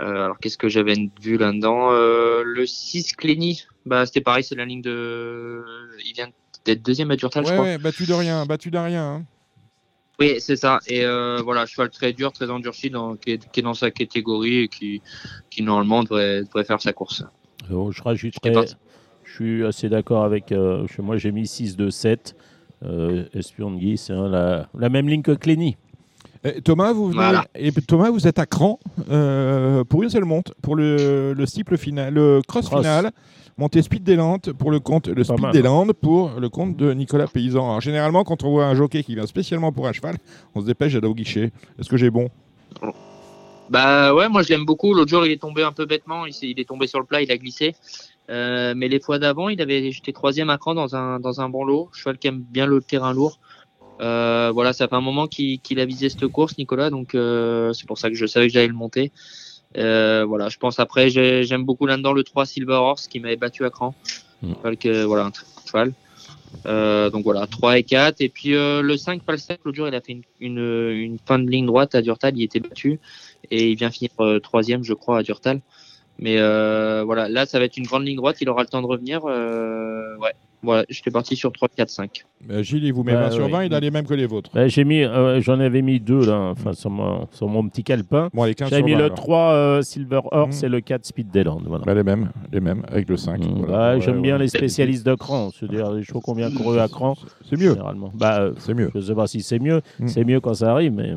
euh, 0.00 0.24
alors 0.24 0.38
qu'est-ce 0.38 0.58
que 0.58 0.68
j'avais 0.68 0.94
vu 1.22 1.38
là-dedans? 1.38 1.90
Le 1.90 2.66
6 2.66 3.12
Clény, 3.12 3.64
bah, 3.86 4.04
c'était 4.04 4.20
pareil, 4.20 4.44
c'est 4.44 4.56
la 4.56 4.66
ligne 4.66 4.82
de... 4.82 5.62
Il 6.04 6.12
vient 6.14 6.28
d'être 6.66 6.82
deuxième 6.82 7.10
à 7.10 7.16
Durtal, 7.16 7.46
je 7.46 7.52
crois. 7.52 7.78
battu 7.78 8.04
de 8.04 8.12
rien, 8.12 8.44
battu 8.44 8.70
d'un 8.70 8.84
rien. 8.84 9.04
Hein. 9.04 9.24
Oui, 10.18 10.36
c'est 10.38 10.56
ça. 10.56 10.78
Et 10.86 11.04
euh, 11.04 11.40
voilà, 11.42 11.66
cheval 11.66 11.90
très 11.90 12.12
dur, 12.12 12.32
très 12.32 12.50
endurci, 12.50 12.90
dans, 12.90 13.16
qui, 13.16 13.32
est, 13.32 13.60
dans 13.60 13.74
sa 13.74 13.90
catégorie 13.90 14.60
et 14.60 14.68
qui, 14.68 15.02
qui 15.50 15.62
normalement 15.62 16.02
devrait, 16.02 16.42
devrait 16.42 16.64
faire 16.64 16.80
sa 16.80 16.92
course. 16.92 17.22
je 17.68 18.02
rajouterais, 18.02 18.54
je 19.24 19.32
suis 19.32 19.64
assez 19.64 19.88
d'accord 19.88 20.24
avec. 20.24 20.52
Euh, 20.52 20.86
moi, 20.98 21.16
j'ai 21.18 21.32
mis 21.32 21.46
6 21.46 21.76
de 21.76 21.90
7. 21.90 22.34
Euh, 22.84 23.24
Espion 23.32 23.70
de 23.70 23.78
Guy, 23.78 23.96
c'est 23.96 24.12
la, 24.12 24.68
la, 24.78 24.88
même 24.90 25.08
ligne 25.08 25.22
que 25.22 25.32
Clény. 25.32 25.76
Thomas, 26.64 26.92
vous 26.92 27.12
et 27.54 27.72
Thomas, 27.72 28.10
vous 28.10 28.28
êtes 28.28 28.38
à 28.38 28.46
cran 28.46 28.78
euh, 29.10 29.82
pour 29.84 30.02
une 30.02 30.10
seule 30.10 30.24
monte, 30.24 30.52
pour 30.62 30.76
le, 30.76 31.34
le 31.34 31.76
final, 31.76 32.14
le 32.14 32.40
cross, 32.46 32.68
final 32.68 33.10
monter 33.58 33.82
Speed 33.82 34.02
des 34.02 34.16
Landes 34.16 34.52
pour 34.52 34.70
le 34.70 34.80
compte, 34.80 35.08
le 35.08 35.24
Speed 35.24 35.50
des 35.52 35.62
Landes 35.62 35.92
pour 35.92 36.38
le 36.38 36.48
compte 36.48 36.76
de 36.76 36.92
Nicolas 36.92 37.26
Paysan. 37.26 37.64
Alors, 37.64 37.80
généralement, 37.80 38.24
quand 38.24 38.44
on 38.44 38.50
voit 38.50 38.66
un 38.66 38.74
jockey 38.74 39.02
qui 39.02 39.14
vient 39.14 39.26
spécialement 39.26 39.72
pour 39.72 39.86
un 39.86 39.92
cheval, 39.92 40.16
on 40.54 40.60
se 40.60 40.66
dépêche 40.66 40.92
d'aller 40.92 41.08
au 41.08 41.14
guichet. 41.14 41.52
Est-ce 41.78 41.88
que 41.88 41.96
j'ai 41.96 42.10
bon? 42.10 42.28
Bah 43.70 44.14
ouais, 44.14 44.28
moi 44.28 44.42
je 44.42 44.50
l'aime 44.50 44.64
beaucoup. 44.64 44.94
L'autre 44.94 45.10
jour, 45.10 45.26
il 45.26 45.32
est 45.32 45.40
tombé 45.40 45.62
un 45.62 45.72
peu 45.72 45.86
bêtement. 45.86 46.26
Il, 46.26 46.30
est, 46.30 46.42
il 46.42 46.60
est 46.60 46.68
tombé 46.68 46.86
sur 46.86 47.00
le 47.00 47.06
plat, 47.06 47.22
il 47.22 47.30
a 47.32 47.36
glissé. 47.36 47.74
Euh, 48.28 48.74
mais 48.76 48.88
les 48.88 49.00
fois 49.00 49.18
d'avant, 49.18 49.48
il 49.48 49.60
avait 49.60 49.90
j'étais 49.90 50.12
troisième 50.12 50.50
à 50.50 50.58
cran 50.58 50.74
dans 50.74 50.94
un 50.94 51.18
dans 51.20 51.40
un 51.40 51.48
bon 51.48 51.64
lot. 51.64 51.88
Cheval 51.92 52.18
qui 52.18 52.28
aime 52.28 52.40
bien 52.42 52.66
le 52.66 52.80
terrain 52.80 53.12
lourd. 53.12 53.40
Euh, 54.00 54.50
voilà, 54.52 54.72
ça 54.72 54.88
fait 54.88 54.94
un 54.94 55.00
moment 55.00 55.26
qu'il 55.26 55.80
a 55.80 55.84
visé 55.84 56.08
cette 56.10 56.26
course, 56.26 56.58
Nicolas. 56.58 56.90
Donc 56.90 57.14
euh, 57.14 57.72
c'est 57.72 57.86
pour 57.86 57.98
ça 57.98 58.08
que 58.10 58.14
je 58.14 58.26
savais 58.26 58.48
que 58.48 58.52
j'allais 58.52 58.68
le 58.68 58.74
monter. 58.74 59.12
Euh, 59.76 60.24
voilà, 60.24 60.48
je 60.48 60.58
pense 60.58 60.78
après, 60.80 61.10
j'aime 61.10 61.64
beaucoup 61.64 61.86
là-dedans 61.86 62.12
le 62.12 62.24
3 62.24 62.46
Silver 62.46 62.74
Horse 62.74 63.08
qui 63.08 63.20
m'avait 63.20 63.36
battu 63.36 63.64
à 63.64 63.70
cran. 63.70 63.94
Mm. 64.42 64.76
Que, 64.76 65.04
voilà, 65.04 65.26
un 65.26 65.32
cheval. 65.66 65.92
Euh, 66.64 67.10
donc 67.10 67.24
voilà, 67.24 67.46
3 67.46 67.78
et 67.78 67.82
4. 67.82 68.20
Et 68.20 68.28
puis 68.28 68.54
euh, 68.54 68.82
le 68.82 68.96
5 68.96 69.22
Falstaff, 69.24 69.58
l'autre 69.64 69.76
jour, 69.76 69.88
il 69.88 69.94
a 69.94 70.00
fait 70.00 70.12
une, 70.12 70.22
une, 70.40 70.90
une, 70.90 71.18
fin 71.18 71.38
de 71.38 71.48
ligne 71.48 71.66
droite 71.66 71.94
à 71.94 72.02
Durtal, 72.02 72.36
il 72.36 72.42
était 72.42 72.60
battu. 72.60 73.00
Et 73.50 73.70
il 73.70 73.76
vient 73.76 73.90
finir 73.90 74.10
troisième, 74.42 74.82
je 74.82 74.94
crois, 74.94 75.18
à 75.18 75.22
Durtal. 75.22 75.60
Mais 76.18 76.36
voilà, 76.36 77.28
là, 77.28 77.46
ça 77.46 77.58
va 77.58 77.64
être 77.66 77.76
une 77.76 77.86
grande 77.86 78.06
ligne 78.06 78.16
droite, 78.16 78.38
il 78.40 78.48
aura 78.48 78.62
le 78.62 78.68
temps 78.68 78.82
de 78.82 78.86
revenir. 78.86 79.24
ouais, 79.24 80.32
Voilà, 80.62 80.84
j'étais 80.88 81.10
parti 81.10 81.36
sur 81.36 81.52
3, 81.52 81.68
4, 81.68 81.88
5. 81.88 82.24
Gilles, 82.60 82.84
il 82.84 82.92
vous 82.92 83.02
met 83.02 83.14
20 83.14 83.30
sur 83.30 83.48
20, 83.48 83.64
il 83.64 83.74
a 83.74 83.80
les 83.80 83.90
mêmes 83.90 84.06
que 84.06 84.14
les 84.14 84.26
vôtres. 84.26 84.50
j'ai 84.66 84.84
mis, 84.84 85.02
euh, 85.02 85.40
j'en 85.40 85.60
avais 85.60 85.82
mis 85.82 86.00
deux 86.00 86.26
là, 86.26 86.52
enfin 86.52 86.72
sur 86.72 86.90
mon, 86.90 87.26
sur 87.32 87.48
mon 87.48 87.68
petit 87.68 87.82
calepin. 87.82 88.28
Bon, 88.32 88.46
J'ai 88.68 88.82
mis 88.82 88.94
le 88.94 89.10
3 89.10 89.38
euh, 89.52 89.82
Silver 89.82 90.20
Horse 90.30 90.62
mmh. 90.62 90.66
et 90.66 90.68
le 90.68 90.80
4 90.80 91.04
Speed 91.04 91.30
Dayland. 91.30 91.60
Voilà. 91.64 91.84
Bah, 91.84 91.94
les 91.94 92.02
mêmes, 92.02 92.30
les 92.52 92.60
mêmes, 92.60 92.82
avec 92.88 93.08
le 93.08 93.16
5. 93.16 93.40
Mmh, 93.40 93.66
bah, 93.66 93.98
J'aime 94.00 94.22
bien 94.22 94.38
les 94.38 94.48
spécialistes 94.48 95.06
de 95.06 95.14
cran, 95.14 95.50
c'est-à-dire 95.50 95.92
les 95.92 96.02
chevaux 96.02 96.20
qu'on 96.20 96.34
vient 96.34 96.50
couru 96.50 96.78
à 96.78 96.88
cran. 96.88 97.14
C'est 97.48 97.58
mieux. 97.58 97.72
Généralement. 97.72 98.10
Bah, 98.14 98.40
euh, 98.40 98.52
c'est 98.58 98.74
mieux. 98.74 98.90
Je 98.94 98.98
ne 98.98 99.04
sais 99.04 99.14
pas 99.14 99.26
si 99.26 99.42
c'est 99.42 99.58
mieux. 99.58 99.80
Mmh. 99.98 100.08
C'est 100.08 100.24
mieux 100.24 100.40
quand 100.40 100.54
ça 100.54 100.72
arrive, 100.72 100.92
mais. 100.92 101.14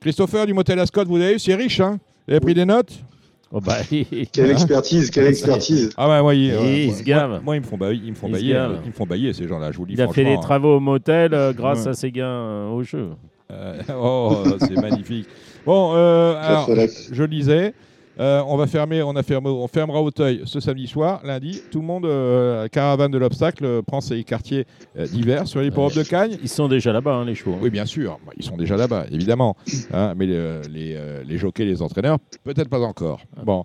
Christopher 0.00 0.46
du 0.46 0.54
Motel 0.54 0.78
Ascot, 0.78 1.04
vous 1.06 1.16
avez 1.16 1.34
eu, 1.34 1.38
c'est 1.38 1.54
riche, 1.54 1.80
hein 1.80 1.98
Vous 2.26 2.34
avez 2.34 2.40
pris 2.40 2.54
des 2.54 2.64
notes? 2.64 3.02
Oh 3.52 3.60
bah, 3.60 3.76
quelle 4.32 4.50
expertise, 4.50 5.10
quelle 5.10 5.26
expertise. 5.26 5.90
Ah 5.96 6.08
ouais, 6.08 6.20
ouais, 6.20 6.56
ouais, 6.56 7.40
moi, 7.42 7.56
ils 7.56 7.60
me 7.60 7.66
font 7.66 7.76
bailler, 7.76 8.00
ils 8.04 8.10
me 8.10 8.16
font 8.16 8.28
bailler, 8.28 8.58
ils 8.84 8.88
me 8.88 8.92
font 8.92 9.06
bailler 9.06 9.32
ces 9.32 9.46
gens-là. 9.46 9.70
Je 9.70 9.78
vous 9.78 9.86
dis 9.86 9.94
Il 9.94 10.02
a 10.02 10.08
fait 10.08 10.24
des 10.24 10.38
travaux 10.40 10.76
au 10.76 10.80
motel 10.80 11.32
euh, 11.32 11.52
grâce 11.52 11.86
à 11.86 11.94
ses 11.94 12.10
gains 12.10 12.26
euh, 12.26 12.68
au 12.68 12.82
jeu. 12.82 13.10
Euh, 13.52 13.80
oh, 13.96 14.42
c'est 14.58 14.76
magnifique. 14.76 15.28
Bon, 15.64 15.92
alors, 15.92 16.68
je 16.68 17.22
lisais. 17.24 17.74
Euh, 18.18 18.42
on 18.46 18.56
va 18.56 18.66
fermer, 18.66 19.02
on, 19.02 19.14
a 19.14 19.22
fermé, 19.22 19.50
on 19.50 19.68
fermera 19.68 20.00
Auteuil 20.00 20.42
ce 20.46 20.58
samedi 20.58 20.86
soir, 20.86 21.20
lundi. 21.24 21.60
Tout 21.70 21.80
le 21.80 21.86
monde, 21.86 22.06
euh, 22.06 22.66
caravane 22.68 23.10
de 23.10 23.18
l'obstacle, 23.18 23.64
euh, 23.64 23.82
prend 23.82 24.00
ses 24.00 24.24
quartiers 24.24 24.66
d'hiver 24.96 25.46
sur 25.46 25.60
les 25.60 25.70
ports 25.70 25.90
de 25.90 26.02
Cagne. 26.02 26.38
Ils 26.42 26.48
sont 26.48 26.68
déjà 26.68 26.92
là-bas, 26.92 27.14
hein, 27.14 27.24
les 27.24 27.34
chevaux. 27.34 27.56
Oui, 27.60 27.68
bien 27.68 27.84
sûr, 27.84 28.18
ils 28.36 28.44
sont 28.44 28.56
déjà 28.56 28.76
là-bas, 28.76 29.06
évidemment. 29.10 29.56
Hein, 29.92 30.14
mais 30.16 30.26
les, 30.26 30.98
les, 31.24 31.38
jockeys, 31.38 31.64
les 31.64 31.80
entraîneurs, 31.80 32.18
peut-être 32.44 32.68
pas 32.68 32.80
encore. 32.80 33.20
Ah, 33.36 33.44
bon, 33.44 33.64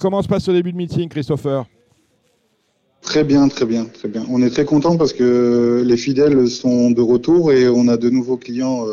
comment 0.00 0.22
se 0.22 0.28
passe 0.28 0.44
ce 0.44 0.50
début 0.50 0.72
de 0.72 0.76
meeting, 0.76 1.08
Christopher? 1.08 1.64
Très 3.02 3.24
bien, 3.24 3.48
très 3.48 3.66
bien, 3.66 3.86
très 3.86 4.08
bien. 4.08 4.24
On 4.30 4.40
est 4.40 4.50
très 4.50 4.64
content 4.64 4.96
parce 4.96 5.12
que 5.12 5.82
les 5.84 5.96
fidèles 5.96 6.48
sont 6.48 6.90
de 6.90 7.00
retour 7.00 7.52
et 7.52 7.68
on 7.68 7.88
a 7.88 7.96
de 7.96 8.08
nouveaux 8.08 8.36
clients 8.36 8.86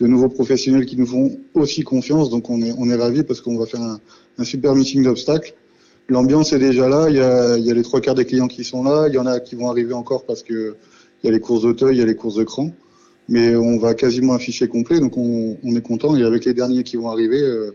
de 0.00 0.06
nouveaux 0.06 0.28
professionnels 0.28 0.86
qui 0.86 0.96
nous 0.96 1.06
font 1.06 1.38
aussi 1.54 1.82
confiance. 1.82 2.30
Donc 2.30 2.50
on 2.50 2.60
est, 2.62 2.72
on 2.78 2.88
est 2.88 2.94
ravis 2.94 3.24
parce 3.24 3.40
qu'on 3.40 3.58
va 3.58 3.66
faire 3.66 3.82
un, 3.82 3.98
un 4.38 4.44
super 4.44 4.74
meeting 4.74 5.02
d'obstacles. 5.02 5.54
L'ambiance 6.08 6.52
est 6.52 6.58
déjà 6.58 6.88
là. 6.88 7.08
Il 7.10 7.16
y, 7.16 7.20
a, 7.20 7.58
il 7.58 7.64
y 7.66 7.70
a 7.70 7.74
les 7.74 7.82
trois 7.82 8.00
quarts 8.00 8.14
des 8.14 8.24
clients 8.24 8.48
qui 8.48 8.64
sont 8.64 8.82
là. 8.82 9.08
Il 9.08 9.14
y 9.14 9.18
en 9.18 9.26
a 9.26 9.40
qui 9.40 9.56
vont 9.56 9.68
arriver 9.70 9.92
encore 9.92 10.24
parce 10.24 10.42
que 10.42 10.76
il 11.22 11.26
y 11.26 11.28
a 11.28 11.32
les 11.32 11.40
courses 11.40 11.62
d'Auteuil, 11.62 11.96
il 11.96 11.98
y 11.98 12.02
a 12.02 12.06
les 12.06 12.14
courses 12.14 12.36
de 12.36 12.44
cran. 12.44 12.70
Mais 13.28 13.54
on 13.56 13.78
va 13.78 13.92
quasiment 13.94 14.32
afficher 14.32 14.68
complet. 14.68 15.00
Donc 15.00 15.18
on, 15.18 15.58
on 15.62 15.76
est 15.76 15.82
content. 15.82 16.16
Et 16.16 16.22
avec 16.22 16.44
les 16.46 16.54
derniers 16.54 16.82
qui 16.82 16.96
vont 16.96 17.10
arriver, 17.10 17.42
euh, 17.42 17.72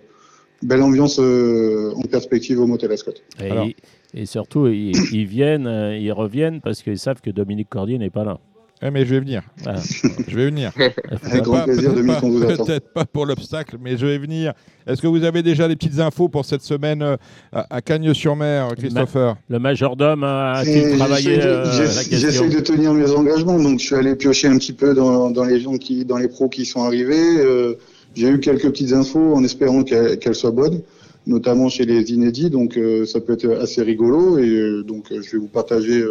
belle 0.63 0.81
ambiance 0.81 1.19
euh, 1.19 1.91
en 1.95 2.01
perspective 2.03 2.59
au 2.59 2.65
Motel 2.65 2.91
Ascot. 2.91 3.11
Et, 3.39 3.75
et, 4.15 4.25
surtout, 4.25 4.67
ils, 4.67 4.95
ils 5.11 5.25
viennent, 5.25 5.67
euh, 5.67 5.95
ils 5.95 6.11
reviennent 6.11 6.61
parce 6.61 6.81
qu'ils 6.81 6.97
savent 6.97 7.21
que 7.21 7.29
Dominique 7.29 7.69
Cordier 7.69 7.99
n'est 7.99 8.09
pas 8.09 8.23
là. 8.23 8.39
Eh, 8.85 8.91
mais 8.91 9.05
je 9.05 9.13
vais 9.13 9.21
venir. 9.21 9.43
Ah. 9.65 9.75
je 10.27 10.35
vais 10.35 10.45
venir. 10.45 10.73
Peut-être 10.73 12.93
pas, 12.93 13.05
pour 13.05 13.25
l'obstacle, 13.25 13.77
mais 13.81 13.97
je 13.97 14.05
vais 14.05 14.17
venir. 14.17 14.53
Est-ce 14.85 15.01
que 15.01 15.07
vous 15.07 15.23
avez 15.23 15.41
déjà 15.41 15.69
des 15.69 15.77
petites 15.77 15.99
infos 15.99 16.27
pour 16.27 16.43
cette 16.43 16.63
semaine 16.63 17.01
euh, 17.01 17.15
à, 17.53 17.81
Cagnes-sur-Mer, 17.81 18.75
Christopher 18.75 19.37
Le 19.47 19.59
majordome 19.59 20.25
a-t-il 20.25 20.97
travaillé 20.97 21.41
euh, 21.41 21.63
J'essaie 22.09 22.49
de 22.49 22.59
tenir 22.59 22.93
mes 22.93 23.09
engagements, 23.11 23.57
donc 23.57 23.79
je 23.79 23.85
suis 23.85 23.95
allé 23.95 24.15
piocher 24.15 24.49
un 24.49 24.57
petit 24.57 24.73
peu 24.73 24.93
dans, 24.93 25.45
les 25.45 25.61
gens 25.61 25.77
qui, 25.77 26.03
dans 26.03 26.17
les 26.17 26.27
pros 26.27 26.49
qui 26.49 26.65
sont 26.65 26.83
arrivés. 26.83 27.37
Euh, 27.37 27.75
j'ai 28.15 28.27
eu 28.27 28.41
quelques 28.41 28.67
petites 28.67 28.91
infos 28.91 29.33
en 29.33 29.45
espérant 29.45 29.83
qu'elles 29.83 30.35
soient 30.35 30.51
bonnes 30.51 30.81
notamment 31.25 31.69
chez 31.69 31.85
les 31.85 32.11
inédits, 32.11 32.49
donc 32.49 32.79
ça 33.05 33.19
peut 33.21 33.33
être 33.33 33.49
assez 33.61 33.81
rigolo 33.81 34.37
et 34.37 34.83
donc 34.85 35.05
je 35.09 35.31
vais 35.31 35.37
vous 35.37 35.47
partager 35.47 36.03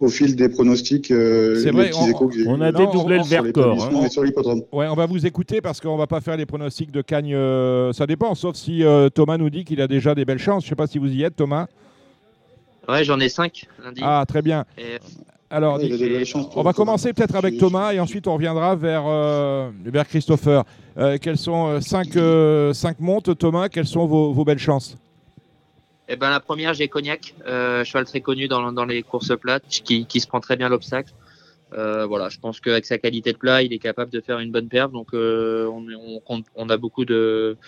au 0.00 0.08
fil 0.08 0.36
des 0.36 0.48
pronostics. 0.48 1.10
Euh, 1.10 1.60
c'est 1.62 1.70
vrai, 1.70 1.90
on, 2.46 2.60
a 2.60 2.72
dédoublé 2.72 3.18
le 3.18 3.24
Vercors. 3.24 3.84
Hein. 3.84 4.60
Ouais, 4.72 4.86
on 4.88 4.94
va 4.94 5.06
vous 5.06 5.26
écouter 5.26 5.60
parce 5.60 5.80
qu'on 5.80 5.96
va 5.96 6.06
pas 6.06 6.20
faire 6.20 6.36
les 6.36 6.46
pronostics 6.46 6.90
de 6.90 7.02
Cagne. 7.02 7.34
Euh, 7.34 7.92
ça 7.92 8.06
dépend, 8.06 8.34
sauf 8.34 8.56
si 8.56 8.84
euh, 8.84 9.08
Thomas 9.08 9.38
nous 9.38 9.50
dit 9.50 9.64
qu'il 9.64 9.80
a 9.80 9.88
déjà 9.88 10.14
des 10.14 10.24
belles 10.24 10.38
chances. 10.38 10.64
Je 10.64 10.68
sais 10.68 10.76
pas 10.76 10.86
si 10.86 10.98
vous 10.98 11.12
y 11.12 11.22
êtes, 11.22 11.36
Thomas. 11.36 11.66
Ouais, 12.88 13.04
j'en 13.04 13.20
ai 13.20 13.28
5 13.28 13.66
lundi. 13.84 14.00
Ah, 14.02 14.24
très 14.26 14.42
bien. 14.42 14.64
Alors, 15.50 15.80
on 16.56 16.62
va 16.62 16.72
commencer 16.72 17.12
peut-être 17.12 17.34
avec 17.34 17.56
Thomas 17.56 17.92
et 17.92 18.00
ensuite 18.00 18.26
on 18.26 18.34
reviendra 18.34 18.76
vers, 18.76 19.04
vers 19.84 20.06
Christopher. 20.06 20.64
quelles 21.22 21.38
sont 21.38 21.80
5 21.80 22.08
cinq, 22.74 23.00
montes, 23.00 23.38
Thomas 23.38 23.68
Quelles 23.68 23.86
sont 23.86 24.06
vos, 24.06 24.32
vos 24.32 24.44
belles 24.44 24.58
chances? 24.58 24.98
Eh 26.08 26.16
ben, 26.16 26.30
la 26.30 26.40
première, 26.40 26.72
j'ai 26.72 26.88
Cognac, 26.88 27.34
euh, 27.46 27.84
cheval 27.84 28.06
très 28.06 28.22
connu 28.22 28.48
dans, 28.48 28.72
dans 28.72 28.86
les 28.86 29.02
courses 29.02 29.36
plates, 29.38 29.64
qui, 29.68 30.06
qui 30.06 30.20
se 30.20 30.26
prend 30.26 30.40
très 30.40 30.56
bien 30.56 30.70
l'obstacle. 30.70 31.12
Euh, 31.74 32.06
voilà, 32.06 32.30
je 32.30 32.38
pense 32.38 32.60
qu'avec 32.60 32.86
sa 32.86 32.96
qualité 32.96 33.34
de 33.34 33.36
plat, 33.36 33.62
il 33.62 33.74
est 33.74 33.78
capable 33.78 34.10
de 34.10 34.22
faire 34.22 34.38
une 34.38 34.50
bonne 34.50 34.68
perte. 34.68 34.90
Donc, 34.90 35.08
euh, 35.12 35.66
on, 35.66 35.84
on, 36.26 36.42
on, 36.56 36.68
a 36.70 36.78
beaucoup 36.78 37.04
de 37.04 37.58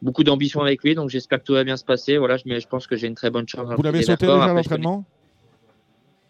beaucoup 0.00 0.24
d'ambition 0.24 0.62
avec 0.62 0.82
lui. 0.82 0.94
Donc, 0.94 1.10
j'espère 1.10 1.40
que 1.40 1.44
tout 1.44 1.52
va 1.52 1.64
bien 1.64 1.76
se 1.76 1.84
passer. 1.84 2.16
Voilà, 2.16 2.38
mais 2.46 2.58
je 2.58 2.66
pense 2.66 2.86
que 2.86 2.96
j'ai 2.96 3.06
une 3.06 3.14
très 3.14 3.28
bonne 3.28 3.46
chance. 3.46 3.68
Vous 3.76 3.82
l'avez 3.82 4.02
sauté 4.02 4.24
déjà 4.24 4.44
à 4.44 4.54
l'entraînement? 4.54 5.04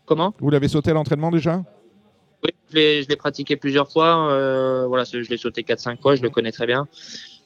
Comment 0.09 0.35
Vous 0.41 0.49
l'avez 0.49 0.69
sauté 0.69 0.91
à 0.91 0.95
l'entraînement 0.95 1.31
déjà 1.31 1.63
Oui, 2.43 2.51
je 2.73 3.07
l'ai 3.07 3.17
pratiqué 3.17 3.57
plusieurs 3.57 3.93
fois. 3.93 4.33
Euh, 4.33 4.87
voilà, 4.87 5.05
je 5.05 5.19
l'ai 5.19 5.37
sauté 5.37 5.63
4-5 5.63 6.01
fois. 6.01 6.17
Je 6.17 6.23
le 6.23 6.31
connais 6.31 6.51
très 6.51 6.67
bien. 6.67 6.89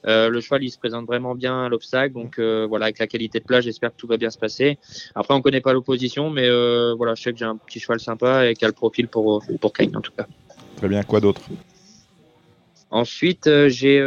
Euh, 0.07 0.29
le 0.29 0.39
cheval, 0.39 0.63
il 0.63 0.69
se 0.69 0.77
présente 0.77 1.05
vraiment 1.05 1.35
bien 1.35 1.65
à 1.65 1.69
l'obstacle. 1.69 2.13
Donc 2.13 2.39
euh, 2.39 2.65
voilà, 2.67 2.85
avec 2.85 2.99
la 2.99 3.07
qualité 3.07 3.39
de 3.39 3.43
plat, 3.43 3.59
j'espère 3.59 3.91
que 3.91 3.97
tout 3.97 4.07
va 4.07 4.15
bien 4.15 4.29
se 4.29 4.37
passer. 4.37 4.77
Après, 5.13 5.33
on 5.33 5.41
connaît 5.41 5.59
pas 5.59 5.73
l'opposition, 5.73 6.29
mais 6.29 6.47
euh, 6.47 6.93
voilà, 6.97 7.15
je 7.15 7.23
sais 7.23 7.33
que 7.33 7.37
j'ai 7.37 7.45
un 7.45 7.57
petit 7.57 7.81
cheval 7.81 7.99
sympa 7.99 8.49
et 8.49 8.53
qui 8.53 8.63
a 8.63 8.67
le 8.69 8.73
profil 8.73 9.09
pour 9.09 9.43
pour 9.59 9.73
Kane 9.73 9.95
en 9.97 10.01
tout 10.01 10.13
cas. 10.17 10.25
Très 10.77 10.87
bien. 10.87 11.03
Quoi 11.03 11.19
d'autre? 11.19 11.41
Ensuite, 12.91 13.49
j'ai 13.67 13.99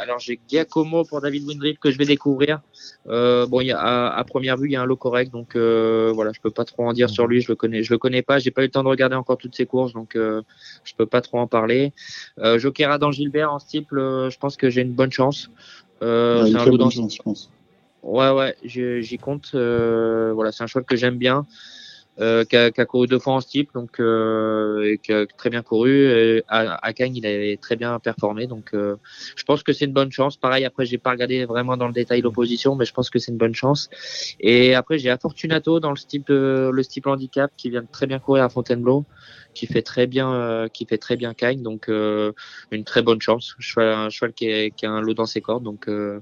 alors 0.00 0.18
j'ai 0.18 0.40
Giacomo 0.48 1.04
pour 1.04 1.20
David 1.20 1.46
Windrill 1.46 1.78
que 1.78 1.90
je 1.90 1.98
vais 1.98 2.04
découvrir. 2.04 2.60
Euh, 3.08 3.46
bon, 3.46 3.60
y 3.60 3.72
a, 3.72 4.12
à, 4.12 4.24
première 4.24 4.56
vue, 4.56 4.68
il 4.68 4.72
y 4.72 4.76
a 4.76 4.82
un 4.82 4.86
lot 4.86 4.96
correct, 4.96 5.32
donc 5.32 5.56
euh, 5.56 6.12
voilà, 6.14 6.32
je 6.32 6.40
peux 6.40 6.50
pas 6.50 6.64
trop 6.64 6.86
en 6.86 6.92
dire 6.92 7.10
sur 7.10 7.26
lui. 7.26 7.40
Je 7.40 7.48
le 7.48 7.56
connais, 7.56 7.82
je 7.82 7.92
le 7.92 7.98
connais 7.98 8.22
pas. 8.22 8.38
J'ai 8.38 8.50
pas 8.50 8.62
eu 8.62 8.66
le 8.66 8.70
temps 8.70 8.82
de 8.82 8.88
regarder 8.88 9.16
encore 9.16 9.38
toutes 9.38 9.54
ses 9.54 9.66
courses, 9.66 9.92
donc 9.92 10.16
euh, 10.16 10.42
je 10.84 10.94
peux 10.94 11.06
pas 11.06 11.20
trop 11.20 11.38
en 11.38 11.46
parler. 11.46 11.92
Euh, 12.38 12.58
Jokera 12.58 12.98
dans 12.98 13.10
Gilbert 13.10 13.52
en 13.52 13.58
steeple, 13.58 13.98
euh, 13.98 14.30
je 14.30 14.38
pense 14.38 14.56
que 14.56 14.70
j'ai 14.70 14.82
une 14.82 14.92
bonne 14.92 15.12
chance. 15.12 15.50
Euh, 16.02 16.46
c'est 16.46 16.56
un 16.56 16.64
lot 16.66 16.90
chance, 16.90 17.14
je 17.14 17.22
pense. 17.22 17.50
Ouais, 18.02 18.30
ouais, 18.30 18.56
j'y 18.64 19.18
compte. 19.18 19.50
voilà, 19.52 20.52
c'est 20.52 20.64
un 20.64 20.66
choix 20.66 20.82
que 20.82 20.96
j'aime 20.96 21.18
bien 21.18 21.46
euh, 22.20 22.44
qui, 22.44 22.56
a, 22.56 22.70
couru 22.84 23.06
deux 23.06 23.18
fois 23.18 23.34
en 23.34 23.40
steep, 23.40 23.72
donc 23.72 23.98
euh, 23.98 24.82
et 24.84 24.98
qui 24.98 25.12
a 25.12 25.24
très 25.26 25.48
bien 25.48 25.62
couru. 25.62 26.10
Et 26.10 26.44
à, 26.46 26.74
à 26.74 26.90
il 26.90 27.26
avait 27.26 27.56
très 27.56 27.76
bien 27.76 27.98
performé, 27.98 28.46
donc 28.46 28.74
euh, 28.74 28.96
je 29.34 29.42
pense 29.44 29.62
que 29.62 29.72
c'est 29.72 29.86
une 29.86 29.92
bonne 29.92 30.12
chance. 30.12 30.36
Pareil, 30.36 30.64
après, 30.64 30.84
j'ai 30.84 30.98
pas 30.98 31.10
regardé 31.10 31.46
vraiment 31.46 31.76
dans 31.76 31.86
le 31.86 31.94
détail 31.94 32.20
l'opposition, 32.20 32.74
mais 32.76 32.84
je 32.84 32.92
pense 32.92 33.08
que 33.08 33.18
c'est 33.18 33.32
une 33.32 33.38
bonne 33.38 33.54
chance. 33.54 33.88
Et 34.40 34.74
après, 34.74 34.98
j'ai 34.98 35.14
Fortunato 35.20 35.80
dans 35.80 35.90
le 35.90 35.96
steep, 35.96 36.26
le 36.28 36.82
steep 36.82 37.06
handicap, 37.06 37.50
qui 37.56 37.70
vient 37.70 37.82
de 37.82 37.88
très 37.90 38.06
bien 38.06 38.18
courir 38.18 38.44
à 38.44 38.48
Fontainebleau 38.48 39.04
qui 39.54 39.66
fait 39.66 39.82
très 39.82 40.06
bien, 40.06 40.32
euh, 40.32 40.68
qui 40.68 40.86
fait 40.86 40.98
très 40.98 41.16
bien 41.16 41.34
Kine, 41.34 41.62
donc 41.62 41.88
euh, 41.88 42.32
une 42.70 42.84
très 42.84 43.02
bonne 43.02 43.20
chance. 43.20 43.54
Cheval, 43.58 43.92
un 43.92 44.10
cheval 44.10 44.32
qui, 44.32 44.48
est, 44.48 44.70
qui 44.70 44.86
a 44.86 44.90
un 44.90 45.00
lot 45.00 45.14
dans 45.14 45.26
ses 45.26 45.40
cordes, 45.40 45.62
donc 45.62 45.88
euh, 45.88 46.20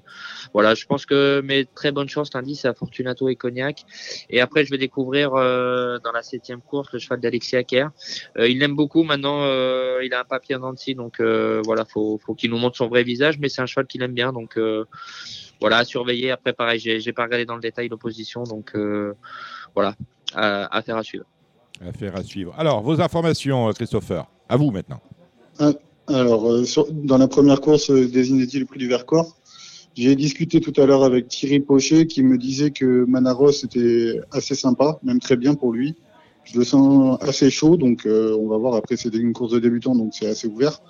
voilà, 0.52 0.74
je 0.74 0.86
pense 0.86 1.06
que 1.06 1.40
mes 1.40 1.64
très 1.64 1.92
bonnes 1.92 2.08
chances 2.08 2.32
lundi 2.34 2.56
c'est 2.56 2.68
à 2.68 2.74
Fortunato 2.74 3.28
et 3.28 3.36
Cognac. 3.36 3.84
Et 4.28 4.40
après, 4.40 4.64
je 4.64 4.70
vais 4.70 4.78
découvrir 4.78 5.30
dans 5.30 6.12
la 6.12 6.22
septième 6.22 6.60
course 6.60 6.92
le 6.92 6.98
cheval 6.98 7.20
d'Alexis 7.20 7.56
Acker. 7.56 7.88
il 8.36 8.58
l'aime 8.58 8.76
beaucoup 8.76 9.02
maintenant, 9.02 9.44
il 10.00 10.12
a 10.14 10.20
un 10.20 10.24
papier 10.24 10.56
en 10.56 10.60
denti, 10.60 10.94
donc 10.94 11.20
voilà, 11.20 11.84
faut, 11.84 12.18
faut 12.24 12.34
qu'il 12.34 12.50
nous 12.50 12.58
montre 12.58 12.76
son 12.76 12.88
vrai 12.88 13.02
visage, 13.02 13.38
mais 13.38 13.48
c'est 13.48 13.62
un 13.62 13.66
cheval 13.66 13.86
qu'il 13.86 14.02
aime 14.02 14.14
bien, 14.14 14.32
donc 14.32 14.58
voilà, 15.60 15.78
à 15.78 15.84
surveiller. 15.84 16.30
Après, 16.30 16.52
pareil, 16.52 16.78
j'ai 16.80 17.12
pas 17.12 17.24
regardé 17.24 17.44
dans 17.44 17.54
le 17.54 17.60
détail 17.60 17.88
l'opposition, 17.88 18.42
donc 18.44 18.76
voilà, 19.74 19.94
à 20.34 20.82
faire 20.82 20.96
à 20.96 21.02
suivre. 21.02 21.26
Affaire 21.86 22.14
à 22.14 22.22
suivre. 22.22 22.54
Alors, 22.58 22.82
vos 22.82 23.00
informations, 23.00 23.68
euh, 23.68 23.72
Christopher. 23.72 24.26
À 24.50 24.56
vous 24.56 24.70
maintenant. 24.70 25.00
Ah, 25.58 25.72
alors, 26.08 26.50
euh, 26.50 26.64
dans 26.92 27.16
la 27.16 27.26
première 27.26 27.62
course 27.62 27.90
euh, 27.90 28.06
des 28.06 28.28
inédits 28.28 28.58
le 28.58 28.66
prix 28.66 28.78
du 28.78 28.86
Vercors, 28.86 29.38
j'ai 29.94 30.14
discuté 30.14 30.60
tout 30.60 30.78
à 30.78 30.84
l'heure 30.84 31.04
avec 31.04 31.28
Thierry 31.28 31.60
Pochet 31.60 32.06
qui 32.06 32.22
me 32.22 32.36
disait 32.36 32.70
que 32.70 33.04
Manaros 33.06 33.64
était 33.64 34.20
assez 34.30 34.54
sympa, 34.54 34.98
même 35.02 35.20
très 35.20 35.36
bien 35.36 35.54
pour 35.54 35.72
lui. 35.72 35.94
Je 36.44 36.58
le 36.58 36.64
sens 36.64 37.18
assez 37.22 37.50
chaud, 37.50 37.76
donc 37.76 38.06
on 38.06 38.48
va 38.48 38.56
voir. 38.56 38.74
Après, 38.74 38.96
c'est 38.96 39.14
une 39.14 39.32
course 39.32 39.52
de 39.52 39.58
débutant, 39.58 39.94
donc 39.94 40.14
c'est 40.14 40.26
assez 40.26 40.48
ouvert. 40.48 40.80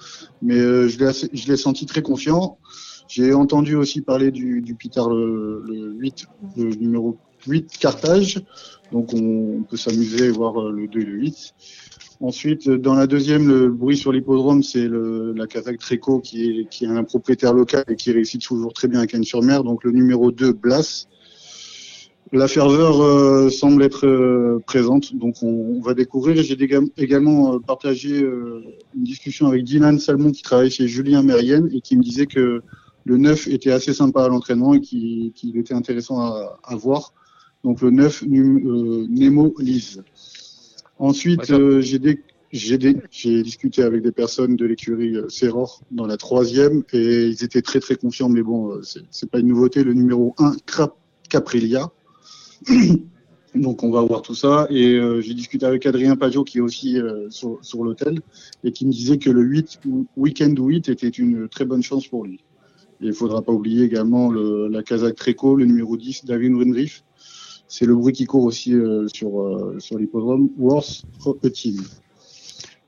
Mais 0.42 0.58
je 0.58 1.48
l'ai 1.48 1.56
senti 1.56 1.86
très 1.86 2.02
confiant. 2.02 2.58
J'ai 3.08 3.32
entendu 3.32 3.74
aussi 3.74 4.02
parler 4.02 4.30
du, 4.30 4.62
du 4.62 4.76
le, 4.96 5.62
le 5.66 5.92
8, 5.98 6.26
le 6.56 6.74
numéro 6.76 7.16
8 7.46 7.78
Carthage. 7.78 8.40
Donc 8.92 9.12
on, 9.14 9.62
peut 9.68 9.76
s'amuser 9.76 10.26
et 10.26 10.30
voir 10.30 10.60
euh, 10.60 10.72
le 10.72 10.88
2 10.88 11.00
et 11.00 11.04
le 11.04 11.12
8. 11.12 11.54
Ensuite, 12.20 12.68
dans 12.68 12.94
la 12.94 13.06
deuxième, 13.06 13.48
le 13.48 13.68
bruit 13.70 13.96
sur 13.96 14.12
l'hippodrome, 14.12 14.62
c'est 14.62 14.86
la 14.88 15.46
cavale 15.46 15.78
Tréco 15.78 16.20
qui 16.20 16.68
est, 16.80 16.86
un 16.86 17.02
propriétaire 17.02 17.54
local 17.54 17.84
et 17.88 17.96
qui 17.96 18.12
réussit 18.12 18.42
toujours 18.42 18.74
très 18.74 18.88
bien 18.88 19.00
à 19.00 19.06
Cannes-sur-Mer. 19.06 19.64
Donc 19.64 19.84
le 19.84 19.92
numéro 19.92 20.30
2, 20.30 20.52
Blas. 20.52 21.06
La 22.32 22.46
ferveur 22.46 23.02
euh, 23.02 23.50
semble 23.50 23.82
être 23.82 24.06
euh, 24.06 24.60
présente, 24.64 25.16
donc 25.16 25.42
on, 25.42 25.80
va 25.80 25.94
découvrir. 25.94 26.40
J'ai 26.44 26.56
également 26.96 27.54
euh, 27.54 27.58
partagé 27.58 28.20
une 28.20 29.02
discussion 29.02 29.48
avec 29.48 29.64
Dylan 29.64 29.98
Salmon 29.98 30.30
qui 30.30 30.42
travaille 30.42 30.70
chez 30.70 30.86
Julien 30.86 31.22
Mérienne 31.22 31.68
et 31.72 31.80
qui 31.80 31.96
me 31.96 32.02
disait 32.02 32.26
que 32.26 32.62
le 33.04 33.16
9 33.16 33.48
était 33.48 33.72
assez 33.72 33.92
sympa 33.92 34.22
à 34.24 34.28
l'entraînement 34.28 34.74
et 34.74 34.80
qu'il 34.80 35.56
était 35.56 35.74
intéressant 35.74 36.20
à, 36.20 36.76
voir. 36.76 37.14
Donc 37.64 37.82
le 37.82 37.90
9, 37.90 38.24
Nemo 38.26 39.54
Lise. 39.58 40.02
Ensuite, 40.98 41.52
j'ai 42.52 42.78
discuté 43.42 43.82
avec 43.82 44.02
des 44.02 44.12
personnes 44.12 44.56
de 44.56 44.64
l'écurie 44.64 45.16
Serror 45.28 45.82
dans 45.90 46.06
la 46.06 46.16
troisième 46.16 46.82
et 46.92 47.26
ils 47.26 47.44
étaient 47.44 47.62
très 47.62 47.80
très 47.80 47.96
confiants, 47.96 48.28
mais 48.28 48.42
bon, 48.42 48.80
c'est 49.10 49.30
pas 49.30 49.40
une 49.40 49.48
nouveauté. 49.48 49.84
Le 49.84 49.94
numéro 49.94 50.34
1, 50.38 50.56
Caprilia 51.28 51.90
Donc 53.54 53.82
on 53.82 53.90
va 53.90 54.02
voir 54.02 54.22
tout 54.22 54.34
ça. 54.34 54.66
Et 54.70 54.94
euh, 54.94 55.20
j'ai 55.20 55.34
discuté 55.34 55.66
avec 55.66 55.86
Adrien 55.86 56.16
Pajot 56.16 56.44
qui 56.44 56.58
est 56.58 56.60
aussi 56.60 56.98
euh, 56.98 57.28
sur, 57.30 57.58
sur 57.62 57.82
l'hôtel 57.82 58.20
et 58.62 58.72
qui 58.72 58.86
me 58.86 58.92
disait 58.92 59.18
que 59.18 59.30
le 59.30 59.42
8, 59.42 59.80
Weekend 60.16 60.58
8 60.58 60.88
était 60.88 61.08
une 61.08 61.48
très 61.48 61.64
bonne 61.64 61.82
chance 61.82 62.06
pour 62.06 62.24
lui. 62.24 62.40
Et 63.00 63.06
il 63.06 63.12
faudra 63.12 63.42
pas 63.42 63.52
oublier 63.52 63.84
également 63.84 64.30
le, 64.30 64.68
la 64.68 64.82
Kazakh 64.82 65.16
Treco, 65.16 65.56
le 65.56 65.64
numéro 65.64 65.96
10, 65.96 66.26
David 66.26 66.52
Windriff. 66.52 67.02
C'est 67.70 67.86
le 67.86 67.94
bruit 67.94 68.12
qui 68.12 68.26
court 68.26 68.44
aussi 68.44 68.74
euh, 68.74 69.08
sur, 69.08 69.74
sur 69.78 69.98
l'hippodrome. 69.98 70.50
Worth 70.58 71.04
Team. 71.54 71.80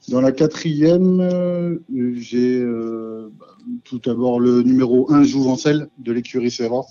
Dans 0.08 0.20
la 0.20 0.32
quatrième, 0.32 1.80
j'ai 2.14 2.62
bah, 2.62 3.46
tout 3.84 4.00
d'abord 4.00 4.40
le 4.40 4.62
numéro 4.62 5.10
1, 5.10 5.22
Jouvencel, 5.22 5.88
de 5.98 6.12
l'écurie 6.12 6.50
Serra 6.50 6.84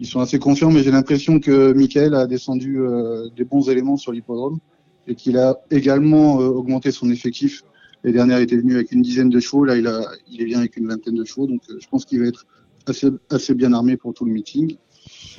ils 0.00 0.06
sont 0.06 0.20
assez 0.20 0.38
confiants, 0.38 0.70
mais 0.70 0.82
j'ai 0.82 0.90
l'impression 0.90 1.38
que 1.40 1.72
Michael 1.72 2.14
a 2.14 2.26
descendu 2.26 2.80
euh, 2.80 3.28
des 3.36 3.44
bons 3.44 3.68
éléments 3.68 3.98
sur 3.98 4.12
l'hippodrome 4.12 4.58
et 5.06 5.14
qu'il 5.14 5.36
a 5.36 5.60
également 5.70 6.40
euh, 6.40 6.46
augmenté 6.46 6.90
son 6.90 7.10
effectif. 7.10 7.62
Les 8.02 8.12
dernières 8.12 8.38
étaient 8.38 8.56
venu 8.56 8.74
avec 8.74 8.92
une 8.92 9.02
dizaine 9.02 9.28
de 9.28 9.38
chevaux, 9.40 9.64
là 9.64 9.76
il, 9.76 9.86
a, 9.86 10.00
il 10.26 10.40
est 10.40 10.46
bien 10.46 10.60
avec 10.60 10.78
une 10.78 10.88
vingtaine 10.88 11.16
de 11.16 11.24
chevaux, 11.24 11.46
donc 11.46 11.60
euh, 11.68 11.76
je 11.78 11.86
pense 11.88 12.06
qu'il 12.06 12.20
va 12.20 12.26
être 12.26 12.46
assez, 12.86 13.08
assez 13.28 13.54
bien 13.54 13.74
armé 13.74 13.98
pour 13.98 14.14
tout 14.14 14.24
le 14.24 14.32
meeting. 14.32 14.76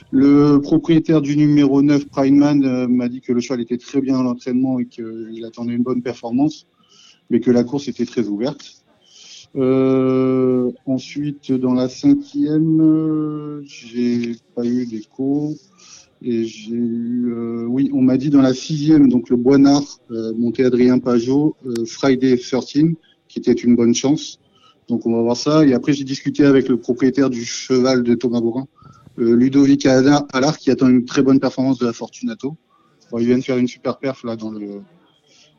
Le 0.10 0.58
propriétaire 0.58 1.22
du 1.22 1.38
numéro 1.38 1.82
9, 1.82 2.08
Primeman, 2.08 2.88
m'a 2.88 3.08
dit 3.08 3.22
que 3.22 3.32
le 3.32 3.40
cheval 3.40 3.62
était 3.62 3.78
très 3.78 4.02
bien 4.02 4.20
à 4.20 4.24
l'entraînement 4.24 4.80
et 4.80 4.86
qu'il 4.86 5.44
attendait 5.46 5.74
une 5.74 5.84
bonne 5.84 6.02
performance, 6.02 6.68
mais 7.30 7.40
que 7.40 7.52
la 7.52 7.64
course 7.64 7.88
était 7.88 8.06
très 8.06 8.28
ouverte. 8.28 8.82
Euh, 9.56 10.72
ensuite, 10.86 11.52
dans 11.52 11.74
la 11.74 11.90
cinquième, 11.90 13.62
j'ai 13.64 14.36
pas 14.56 14.66
eu 14.66 14.86
d'écho. 14.86 15.56
Et 16.24 16.46
j'ai 16.46 16.76
eu, 16.76 17.34
euh, 17.34 17.66
oui, 17.66 17.90
on 17.94 18.02
m'a 18.02 18.16
dit 18.16 18.30
dans 18.30 18.44
la 18.44 18.54
sixième, 18.54 19.10
donc 19.10 19.30
le 19.30 19.38
Boinard, 19.38 20.00
euh, 20.12 20.34
monté 20.34 20.64
Adrien 20.64 21.00
Pajot, 21.00 21.56
euh, 21.66 21.86
Friday 21.86 22.38
13, 22.38 22.94
qui 23.28 23.40
était 23.40 23.54
une 23.54 23.76
bonne 23.76 23.96
chance. 23.96 24.40
Donc 24.88 25.08
on 25.08 25.16
va 25.16 25.22
voir 25.24 25.36
ça. 25.36 25.66
Et 25.66 25.74
après, 25.74 25.94
j'ai 25.94 26.04
discuté 26.04 26.46
avec 26.46 26.70
le 26.70 26.78
propriétaire 26.78 27.32
du 27.32 27.44
cheval 27.44 28.04
de 28.04 28.14
Thomas 28.14 28.40
Borin, 28.40 28.68
euh, 28.68 29.01
Ludovic 29.26 29.86
Allard, 29.86 30.58
qui 30.58 30.72
attend 30.72 30.90
une 30.90 31.06
très 31.06 31.22
bonne 31.22 31.40
performance 31.40 31.78
de 31.80 31.86
la 31.86 31.94
Fortunato. 31.94 32.58
Il 33.20 33.26
vient 33.26 33.38
de 33.38 33.44
faire 33.44 33.58
une 33.58 33.68
super 33.68 33.98
perf 33.98 34.24
là 34.24 34.36
dans 34.36 34.52
le 34.52 34.82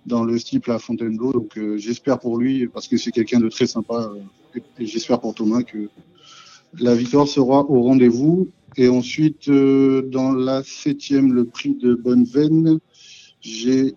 dans 0.06 0.26
à 0.26 0.78
Fontainebleau. 0.78 1.48
Euh, 1.56 1.76
j'espère 1.76 2.18
pour 2.18 2.38
lui, 2.38 2.66
parce 2.68 2.88
que 2.88 2.96
c'est 2.96 3.12
quelqu'un 3.12 3.40
de 3.40 3.48
très 3.48 3.66
sympa, 3.66 4.10
euh, 4.56 4.60
et, 4.78 4.86
j'espère 4.86 5.20
pour 5.20 5.34
Thomas 5.34 5.62
que 5.62 5.88
la 6.78 6.94
victoire 6.94 7.28
sera 7.28 7.60
au 7.70 7.82
rendez-vous. 7.82 8.48
Et 8.76 8.88
ensuite, 8.88 9.48
euh, 9.48 10.02
dans 10.02 10.32
la 10.32 10.62
septième, 10.64 11.32
le 11.32 11.44
prix 11.44 11.74
de 11.74 11.94
Bonneveine, 11.94 12.78
j'ai 13.40 13.94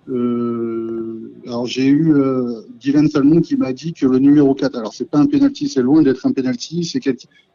alors 1.46 1.68
j'ai 1.68 1.88
eu 1.88 2.16
Dylan 2.80 3.08
Salmon 3.08 3.42
qui 3.42 3.56
m'a 3.58 3.74
dit 3.74 3.94
que 3.94 4.08
le 4.08 4.18
numéro 4.18 4.56
4, 4.56 4.76
alors 4.76 4.92
c'est 4.92 5.08
pas 5.08 5.20
un 5.20 5.28
penalty, 5.28 5.70
c'est 5.70 5.84
loin 5.84 6.02
d'être 6.02 6.26
un 6.26 6.32
penalty, 6.32 6.84
c'est 6.84 7.00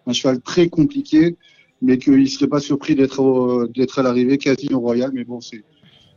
un 0.07 0.12
cheval 0.12 0.41
très 0.41 0.69
compliqué, 0.69 1.37
mais 1.82 1.98
qu'il 1.98 2.28
serait 2.28 2.48
pas 2.48 2.61
surpris 2.61 2.94
d'être 2.94 3.69
d'être 3.74 3.98
à 3.98 4.02
l'arrivée 4.02 4.39
quasi 4.39 4.69
au 4.73 4.81
Royal, 4.81 5.11
mais 5.12 5.24
bon 5.24 5.40
c'est 5.40 5.65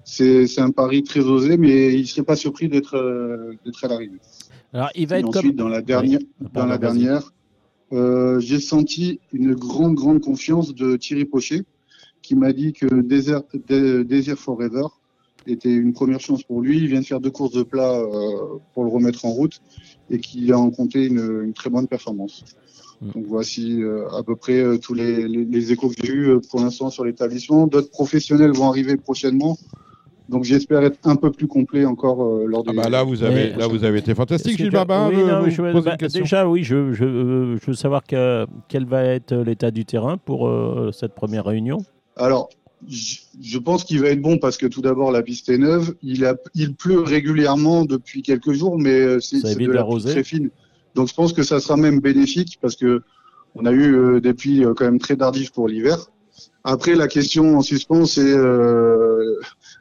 c'est 0.05 0.59
un 0.59 0.71
pari 0.71 1.03
très 1.03 1.21
osé, 1.21 1.57
mais 1.57 1.93
il 1.93 2.01
ne 2.01 2.05
serait 2.05 2.23
pas 2.23 2.35
surpris 2.35 2.67
d'être 2.67 2.95
euh, 2.95 3.57
à 3.83 3.87
l'arrivée. 3.87 4.19
Alors, 4.73 4.89
il 4.95 5.07
va 5.07 5.19
être 5.19 5.29
ensuite, 5.29 5.55
dans 5.55 5.69
la 5.69 5.81
dernière, 5.81 6.19
dans 6.53 6.65
la 6.65 6.77
dernière 6.77 7.31
euh, 7.93 8.39
j'ai 8.39 8.59
senti 8.59 9.19
une 9.33 9.53
grande, 9.53 9.93
grande 9.93 10.19
confiance 10.21 10.73
de 10.73 10.97
Thierry 10.97 11.25
Pochet, 11.25 11.63
qui 12.23 12.35
m'a 12.35 12.51
dit 12.51 12.73
que 12.73 12.87
Desert, 13.01 13.43
Desert 13.67 14.37
Forever 14.37 14.87
était 15.45 15.73
une 15.73 15.93
première 15.93 16.19
chance 16.19 16.43
pour 16.43 16.61
lui. 16.61 16.77
Il 16.79 16.87
vient 16.87 17.01
de 17.01 17.05
faire 17.05 17.19
deux 17.19 17.29
courses 17.29 17.51
de 17.51 17.61
plat 17.61 17.99
euh, 17.99 18.57
pour 18.73 18.83
le 18.83 18.89
remettre 18.89 19.25
en 19.25 19.29
route 19.29 19.61
et 20.09 20.19
qu'il 20.19 20.51
a 20.51 20.57
rencontré 20.57 21.05
une, 21.05 21.43
une, 21.43 21.53
très 21.53 21.69
bonne 21.69 21.87
performance. 21.87 22.43
Mm. 23.03 23.11
Donc 23.11 23.25
voici 23.27 23.81
euh, 23.81 24.09
à 24.09 24.23
peu 24.23 24.35
près 24.35 24.59
euh, 24.59 24.77
tous 24.77 24.93
les, 24.93 25.27
les, 25.27 25.45
les, 25.45 25.71
échos 25.71 25.89
que 25.89 25.95
j'ai 26.01 26.11
eus 26.11 26.39
pour 26.49 26.61
l'instant 26.61 26.89
sur 26.89 27.05
l'établissement. 27.05 27.67
D'autres 27.67 27.91
professionnels 27.91 28.51
vont 28.51 28.69
arriver 28.69 28.97
prochainement. 28.97 29.57
Donc 30.29 30.45
j'espère 30.45 30.83
être 30.83 30.99
un 31.03 31.15
peu 31.15 31.31
plus 31.31 31.47
complet 31.47 31.85
encore 31.85 32.23
euh, 32.23 32.45
lors 32.47 32.63
de. 32.63 32.71
Ah 32.71 32.83
bah 32.83 32.89
là 32.89 33.03
vous 33.03 33.23
avez 33.23 33.49
là 33.51 33.67
vous 33.67 33.83
avez 33.83 33.99
été 33.99 34.15
fantastique 34.15 34.57
Gilles 34.57 34.71
Barba. 34.71 35.09
Oui, 35.09 35.17
non, 35.17 35.49
je, 35.49 35.81
bah, 35.81 35.97
déjà 35.97 36.47
oui 36.47 36.63
je, 36.63 36.93
je, 36.93 37.03
euh, 37.03 37.57
je, 37.57 37.65
veux 37.67 37.73
savoir 37.73 38.03
que, 38.03 38.45
quel 38.69 38.85
va 38.85 39.03
être 39.03 39.35
l'état 39.35 39.69
du 39.69 39.85
terrain 39.85 40.17
pour 40.17 40.47
euh, 40.47 40.91
cette 40.93 41.13
première 41.13 41.45
réunion. 41.45 41.79
Alors 42.15 42.49
je 42.87 43.57
pense 43.57 43.83
qu'il 43.83 44.01
va 44.01 44.09
être 44.09 44.21
bon 44.21 44.37
parce 44.37 44.57
que 44.57 44.65
tout 44.65 44.81
d'abord 44.81 45.11
la 45.11 45.21
piste 45.21 45.49
est 45.49 45.57
neuve. 45.57 45.95
Il, 46.01 46.25
a, 46.25 46.35
il 46.53 46.73
pleut 46.75 46.99
régulièrement 46.99 47.85
depuis 47.85 48.21
quelques 48.21 48.51
jours, 48.51 48.77
mais 48.77 49.19
c'est 49.21 49.41
de 49.41 49.71
la 49.71 49.85
très 49.85 50.23
fine. 50.23 50.49
Donc 50.95 51.07
je 51.07 51.13
pense 51.13 51.33
que 51.33 51.43
ça 51.43 51.59
sera 51.59 51.77
même 51.77 51.99
bénéfique 51.99 52.59
parce 52.61 52.75
que 52.75 53.01
on 53.55 53.65
a 53.65 53.71
eu 53.71 54.19
des 54.19 54.33
pluies 54.33 54.63
quand 54.75 54.85
même 54.85 54.99
très 54.99 55.15
tardives 55.15 55.51
pour 55.51 55.67
l'hiver. 55.67 56.07
Après, 56.63 56.95
la 56.95 57.07
question 57.07 57.57
en 57.57 57.61
suspens, 57.61 58.05
c'est 58.05 58.21
euh, 58.21 59.37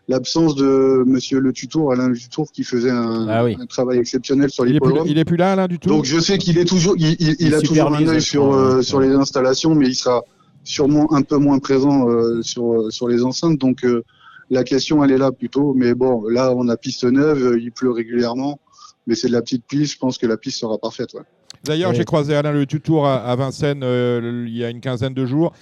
l'absence 0.09 0.57
de 0.57 1.05
Monsieur 1.07 1.39
Le 1.39 1.53
Tutour, 1.53 1.93
Alain 1.93 2.09
Le 2.09 2.17
Tutour, 2.17 2.51
qui 2.51 2.65
faisait 2.65 2.91
un, 2.91 3.29
ah 3.29 3.45
un 3.45 3.67
travail 3.67 3.99
exceptionnel 3.99 4.51
sur 4.51 4.65
les 4.65 4.73
Il 5.07 5.19
est 5.19 5.25
plus 5.25 5.37
là, 5.37 5.53
Alain, 5.53 5.69
du 5.69 5.79
tout. 5.79 5.89
Donc, 5.89 6.05
je 6.05 6.19
sais 6.19 6.39
qu'il 6.39 6.59
est 6.59 6.65
toujours, 6.65 6.95
il, 6.99 7.17
il, 7.21 7.37
il 7.39 7.55
a 7.55 7.61
toujours 7.61 7.95
un 7.95 8.07
œil 8.07 8.21
sur 8.21 8.53
euh, 8.53 8.83
sur 8.83 9.01
les 9.01 9.11
installations, 9.11 9.77
mais 9.77 9.87
il 9.87 9.95
sera 9.95 10.23
sûrement 10.65 11.13
un 11.13 11.23
peu 11.23 11.37
moins 11.37 11.61
présent 11.61 12.09
euh, 12.09 12.43
sur 12.43 12.91
sur 12.91 13.07
les 13.07 13.23
enceintes. 13.23 13.59
Donc, 13.59 13.85
euh, 13.85 14.03
la 14.51 14.65
question, 14.65 15.05
elle 15.05 15.13
est 15.13 15.19
là 15.19 15.31
plutôt. 15.31 15.75
Mais 15.75 15.95
bon, 15.95 16.29
là, 16.29 16.53
on 16.55 16.69
a 16.69 16.77
piste 16.77 17.05
neuve, 17.05 17.59
il 17.61 17.71
pleut 17.71 17.93
régulièrement, 17.93 18.59
mais 19.07 19.15
c'est 19.15 19.29
de 19.29 19.33
la 19.33 19.43
petite 19.43 19.67
piste. 19.67 19.95
Je 19.95 19.99
pense 19.99 20.19
que 20.19 20.27
la 20.27 20.37
piste 20.37 20.59
sera 20.59 20.79
parfaite. 20.79 21.15
Ouais. 21.15 21.23
D'ailleurs, 21.65 21.95
j'ai 21.95 22.05
croisé 22.05 22.35
Alain 22.35 22.53
Le 22.53 22.67
Tutour 22.67 23.07
à, 23.07 23.17
à 23.17 23.37
Vincennes 23.37 23.83
il 23.83 24.57
y 24.57 24.65
a 24.65 24.71
une 24.71 24.81
quinzaine 24.81 25.15
de 25.15 25.27
jours. 25.27 25.53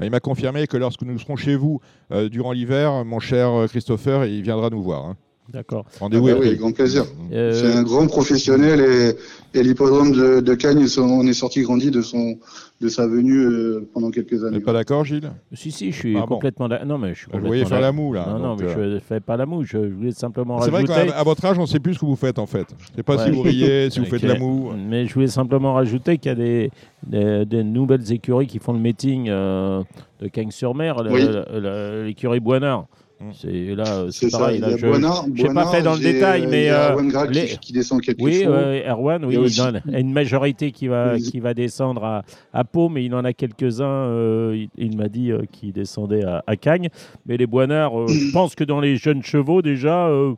Euh, 0.00 0.04
il 0.04 0.10
m'a 0.10 0.20
confirmé 0.20 0.66
que 0.66 0.76
lorsque 0.76 1.02
nous 1.02 1.18
serons 1.18 1.36
chez 1.36 1.56
vous 1.56 1.80
euh, 2.12 2.28
durant 2.28 2.52
l'hiver, 2.52 3.04
mon 3.04 3.20
cher 3.20 3.50
euh, 3.50 3.66
Christopher, 3.66 4.24
il 4.26 4.42
viendra 4.42 4.70
nous 4.70 4.82
voir. 4.82 5.04
Hein. 5.04 5.16
D'accord. 5.52 5.84
Rendez-vous. 5.98 6.28
Ah 6.28 6.34
bah 6.34 6.40
oui, 6.42 6.56
grand 6.56 6.72
plaisir. 6.72 7.04
C'est 7.30 7.72
un 7.72 7.82
grand 7.82 8.06
professionnel 8.06 8.80
et, 8.80 9.58
et 9.58 9.62
l'hippodrome 9.62 10.12
de, 10.12 10.40
de 10.40 10.54
Cagnes, 10.54 10.86
on 10.98 11.26
est 11.26 11.32
sorti 11.32 11.62
grandi 11.62 11.90
de 11.90 12.02
son 12.02 12.38
de 12.80 12.88
sa 12.88 13.06
venue 13.06 13.44
euh, 13.44 13.88
pendant 13.92 14.10
quelques 14.10 14.42
années. 14.42 14.58
Vous 14.58 14.64
pas 14.64 14.72
d'accord, 14.72 15.04
Gilles? 15.04 15.30
Si, 15.52 15.70
si, 15.70 15.92
je 15.92 15.98
suis 15.98 16.16
ah 16.16 16.24
complètement 16.26 16.66
d'accord. 16.66 16.86
Non, 16.86 16.96
mais 16.96 17.14
je 17.14 17.20
suis 17.20 17.26
Vous 17.30 17.46
voyez 17.46 17.66
faire 17.66 17.80
la 17.80 17.92
moue, 17.92 18.14
là. 18.14 18.26
Non, 18.26 18.38
non, 18.38 18.56
mais 18.56 18.68
je 18.72 18.80
ne 18.80 18.98
fais 19.00 19.20
pas 19.20 19.36
la 19.36 19.44
moue. 19.44 19.64
Je 19.64 19.76
voulais 19.76 20.12
simplement 20.12 20.56
rajouter. 20.56 20.86
C'est 20.86 20.92
vrai 20.92 21.06
qu'à 21.08 21.22
votre 21.22 21.44
âge, 21.44 21.58
on 21.58 21.62
ne 21.62 21.66
sait 21.66 21.78
plus 21.78 21.94
ce 21.94 21.98
que 22.00 22.06
vous 22.06 22.16
faites, 22.16 22.38
en 22.38 22.46
fait. 22.46 22.66
Je 22.78 22.90
ne 22.92 22.96
sais 22.96 23.02
pas 23.02 23.24
si 23.24 23.30
vous 23.30 23.42
riez, 23.42 23.90
si 23.90 23.98
vous 23.98 24.06
faites 24.10 24.22
de 24.22 24.28
la 24.28 24.38
moue. 24.38 24.72
Mais 24.88 25.06
je 25.06 25.12
voulais 25.12 25.26
simplement 25.26 25.74
rajouter 25.74 26.16
qu'il 26.16 26.30
y 26.30 26.32
a 26.32 26.36
des, 26.36 26.70
des, 27.06 27.44
des, 27.44 27.64
nouvelles 27.64 28.10
écuries 28.12 28.46
qui 28.46 28.58
font 28.58 28.72
le 28.72 28.78
meeting 28.78 29.28
euh, 29.28 29.82
de 30.20 30.28
Cagnes-sur-Mer, 30.28 31.02
l'écurie 31.02 32.40
Boinard. 32.40 32.86
Mm. 33.20 33.32
C'est 33.34 33.74
là, 33.74 34.06
c'est 34.10 34.30
pareil. 34.30 34.60
Là, 34.60 34.78
je 34.78 35.46
n'ai 35.46 35.52
pas 35.52 35.66
fait 35.66 35.82
dans 35.82 35.92
le 35.92 36.00
détail, 36.00 36.46
mais 36.46 36.70
euh, 36.70 36.96
les... 37.28 37.48
qui, 37.48 37.58
qui, 37.58 37.72
descend 37.74 38.00
quelques 38.00 38.18
oui, 38.18 38.44
euh, 38.46 38.88
Erwan, 38.88 39.22
oui, 39.26 39.36
il, 39.38 39.52
il 39.52 39.94
a 39.94 39.98
une 39.98 40.12
majorité 40.12 40.72
qui 40.72 40.88
va 40.88 41.18
qui 41.18 41.38
va 41.38 41.52
descendre 41.52 42.02
à, 42.02 42.22
à 42.54 42.64
Pau, 42.64 42.88
mais 42.88 43.04
il 43.04 43.14
en 43.14 43.22
a 43.26 43.34
quelques-uns. 43.34 43.84
Euh, 43.84 44.56
il, 44.56 44.70
il 44.78 44.96
m'a 44.96 45.08
dit 45.08 45.32
euh, 45.32 45.42
qui 45.52 45.70
descendaient 45.70 46.24
à, 46.24 46.42
à, 46.46 46.56
Cagnes, 46.56 46.88
mais 47.26 47.36
les 47.36 47.46
Boinards, 47.46 48.00
euh, 48.00 48.06
je 48.08 48.32
pense 48.32 48.54
que 48.54 48.64
dans 48.64 48.80
les 48.80 48.96
jeunes 48.96 49.22
chevaux 49.22 49.60
déjà. 49.60 50.08
Euh, 50.08 50.34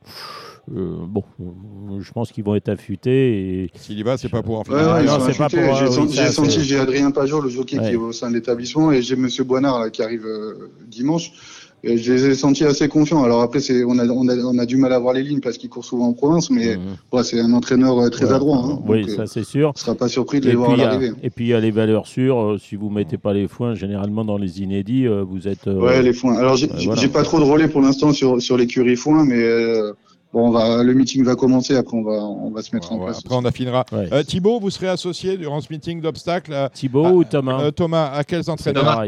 bon, 0.68 1.24
je 2.00 2.12
pense 2.12 2.32
qu'ils 2.32 2.44
vont 2.44 2.54
être 2.56 2.68
affûtés. 2.68 3.64
Et... 3.64 3.70
S'il 3.74 3.98
y 3.98 4.02
va, 4.02 4.16
c'est 4.16 4.28
pas 4.28 4.42
pour 4.42 4.58
en 4.58 4.64
faire. 4.64 4.74
Ouais, 4.74 4.92
ouais, 4.92 5.04
non, 5.04 5.18
c'est 5.20 5.38
pas 5.38 5.48
pour. 5.48 5.74
J'ai 5.76 5.86
senti, 5.88 6.18
oui, 6.20 6.32
senti 6.32 6.64
j'ai 6.64 6.78
Adrien 6.78 7.12
Pajot, 7.12 7.40
le 7.40 7.48
jockey 7.48 7.78
qui 7.78 7.92
est 7.92 7.96
au 7.96 8.12
sein 8.12 8.28
de 8.28 8.34
l'établissement, 8.34 8.90
et 8.90 9.02
j'ai 9.02 9.14
Monsieur 9.14 9.44
Boinard 9.44 9.78
là, 9.78 9.90
qui 9.90 10.02
arrive 10.02 10.26
dimanche. 10.88 11.32
Je 11.84 12.12
les 12.12 12.26
ai 12.26 12.34
sentis 12.34 12.64
assez 12.64 12.88
confiants. 12.88 13.24
Alors 13.24 13.42
après, 13.42 13.60
c'est, 13.60 13.84
on, 13.84 13.98
a, 13.98 14.06
on, 14.06 14.28
a, 14.28 14.36
on 14.36 14.58
a 14.58 14.66
du 14.66 14.76
mal 14.76 14.92
à 14.92 14.98
voir 14.98 15.14
les 15.14 15.22
lignes 15.22 15.40
parce 15.40 15.58
qu'ils 15.58 15.68
courent 15.68 15.84
souvent 15.84 16.06
en 16.06 16.12
province, 16.12 16.48
mais 16.50 16.76
mmh. 16.76 17.22
c'est 17.24 17.40
un 17.40 17.52
entraîneur 17.52 17.98
euh, 17.98 18.08
très 18.08 18.32
adroit. 18.32 18.58
Hein, 18.58 18.78
oui, 18.86 19.08
ça 19.10 19.26
c'est 19.26 19.44
sûr. 19.44 19.68
On 19.68 19.72
ne 19.74 19.78
sera 19.78 19.94
pas 19.94 20.08
surpris 20.08 20.40
de 20.40 20.48
les 20.48 20.54
voir 20.54 20.78
arriver. 20.78 21.12
Et 21.22 21.30
puis 21.30 21.46
il 21.46 21.48
y 21.48 21.54
a 21.54 21.60
les 21.60 21.72
valeurs 21.72 22.06
sûres. 22.06 22.40
Euh, 22.40 22.58
si 22.58 22.76
vous 22.76 22.88
ne 22.88 22.94
mettez 22.94 23.18
pas 23.18 23.32
les 23.32 23.48
foins, 23.48 23.74
généralement 23.74 24.24
dans 24.24 24.38
les 24.38 24.62
inédits, 24.62 25.06
euh, 25.06 25.24
vous 25.28 25.48
êtes. 25.48 25.66
ouais, 25.66 26.02
les 26.02 26.12
foins. 26.12 26.36
Alors 26.36 26.56
j'ai 26.56 26.68
voilà. 26.68 27.08
pas 27.08 27.24
trop 27.24 27.40
de 27.40 27.44
relais 27.44 27.68
pour 27.68 27.80
l'instant 27.80 28.12
sur, 28.12 28.40
sur 28.40 28.56
l'écurie 28.56 28.96
foins, 28.96 29.24
mais. 29.24 29.42
Bon, 30.32 30.48
on 30.48 30.50
va, 30.50 30.82
le 30.82 30.94
meeting 30.94 31.24
va 31.24 31.36
commencer, 31.36 31.76
après 31.76 31.94
on 31.94 32.02
va, 32.02 32.12
on 32.12 32.50
va 32.50 32.62
se 32.62 32.74
mettre 32.74 32.90
en 32.90 32.98
place. 32.98 33.18
Après 33.18 33.36
on 33.36 33.44
affinera. 33.44 33.84
Thibaut, 34.26 34.60
vous 34.60 34.70
serez 34.70 34.88
associé 34.88 35.36
durant 35.36 35.60
ce 35.60 35.70
meeting 35.70 36.00
d'obstacles 36.00 36.70
Thibaut 36.72 37.08
ou 37.08 37.24
Thomas 37.24 37.70
Thomas, 37.70 38.10
à 38.14 38.24
quels 38.24 38.48
entraîneurs 38.48 39.04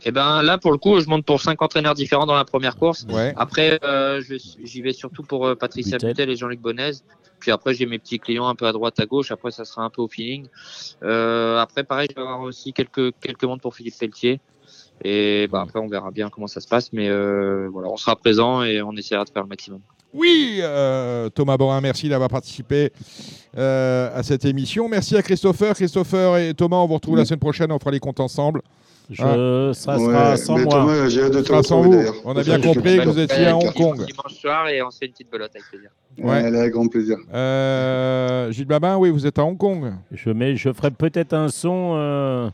et 0.00 0.08
eh 0.08 0.10
ben 0.12 0.44
là, 0.44 0.58
pour 0.58 0.70
le 0.70 0.78
coup, 0.78 1.00
je 1.00 1.08
monte 1.08 1.24
pour 1.24 1.40
cinq 1.40 1.60
entraîneurs 1.60 1.94
différents 1.94 2.24
dans 2.24 2.36
la 2.36 2.44
première 2.44 2.76
course. 2.76 3.04
Après, 3.34 3.80
euh, 3.82 4.22
j'y 4.62 4.80
vais 4.80 4.92
surtout 4.92 5.24
pour 5.24 5.44
euh, 5.44 5.56
Patricia 5.56 5.98
Butel 5.98 6.30
et 6.30 6.36
Jean-Luc 6.36 6.60
Bonnez. 6.60 6.92
Puis 7.40 7.50
après, 7.50 7.74
j'ai 7.74 7.84
mes 7.84 7.98
petits 7.98 8.20
clients 8.20 8.46
un 8.46 8.54
peu 8.54 8.66
à 8.66 8.72
droite, 8.72 9.00
à 9.00 9.06
gauche. 9.06 9.32
Après, 9.32 9.50
ça 9.50 9.64
sera 9.64 9.82
un 9.82 9.90
peu 9.90 10.00
au 10.00 10.06
feeling. 10.06 10.46
Euh, 11.02 11.58
après, 11.58 11.82
pareil, 11.82 12.06
je 12.10 12.14
vais 12.14 12.22
avoir 12.22 12.42
aussi 12.42 12.72
quelques 12.72 13.12
quelques 13.20 13.42
montres 13.42 13.62
pour 13.62 13.74
Philippe 13.74 13.98
Pelletier. 13.98 14.40
Et 15.04 15.48
bah, 15.50 15.62
après, 15.62 15.80
on 15.80 15.88
verra 15.88 16.12
bien 16.12 16.30
comment 16.30 16.46
ça 16.46 16.60
se 16.60 16.68
passe. 16.68 16.92
Mais 16.92 17.08
euh, 17.08 17.68
voilà, 17.72 17.88
on 17.88 17.96
sera 17.96 18.14
présent 18.14 18.62
et 18.62 18.80
on 18.80 18.92
essaiera 18.92 19.24
de 19.24 19.30
faire 19.30 19.42
le 19.42 19.48
maximum. 19.48 19.80
Oui, 20.14 20.60
euh, 20.62 21.28
Thomas 21.28 21.56
Borin, 21.56 21.80
merci 21.80 22.08
d'avoir 22.08 22.30
participé 22.30 22.92
à 23.56 24.22
cette 24.22 24.44
émission. 24.44 24.88
Merci 24.88 25.16
à 25.16 25.22
Christopher. 25.22 25.74
Christopher 25.74 26.36
et 26.36 26.54
Thomas, 26.54 26.76
on 26.76 26.86
vous 26.86 26.94
retrouve 26.94 27.16
la 27.16 27.24
semaine 27.24 27.40
prochaine. 27.40 27.72
On 27.72 27.80
fera 27.80 27.90
les 27.90 27.98
comptes 27.98 28.20
ensemble. 28.20 28.62
Je, 29.10 29.22
ah. 29.22 29.74
Ça 29.74 29.98
sera 29.98 30.36
sans 30.36 30.58
moi. 30.58 30.70
Thomas, 30.70 31.08
j'ai 31.08 31.22
hâte 31.22 31.32
de 31.32 31.40
te 31.40 31.62
sans 31.62 31.82
vous. 31.82 32.02
On 32.24 32.36
a 32.36 32.42
bien 32.42 32.60
compris 32.60 32.98
que 32.98 33.08
vous 33.08 33.18
étiez 33.18 33.46
à 33.46 33.56
Hong 33.56 33.72
Kong. 33.72 34.04
Dimanche 34.04 34.34
soir 34.34 34.68
et 34.68 34.82
on 34.82 34.90
se 34.90 34.98
fait 34.98 35.06
une 35.06 35.12
petite 35.12 35.30
belote 35.30 35.50
avec 35.54 35.66
plaisir. 35.70 35.90
Ouais, 36.18 36.44
avec 36.44 36.72
grand 36.72 36.88
plaisir. 36.88 37.16
Euh, 37.32 38.50
Gilles 38.50 38.66
Babin, 38.66 38.96
oui, 38.96 39.10
vous 39.10 39.26
êtes 39.26 39.38
à 39.38 39.44
Hong 39.44 39.56
Kong. 39.56 39.94
Je, 40.12 40.30
mets, 40.30 40.56
je 40.56 40.72
ferai 40.72 40.90
peut-être 40.90 41.32
un 41.32 41.48
son. 41.48 41.94
Euh, 41.96 42.50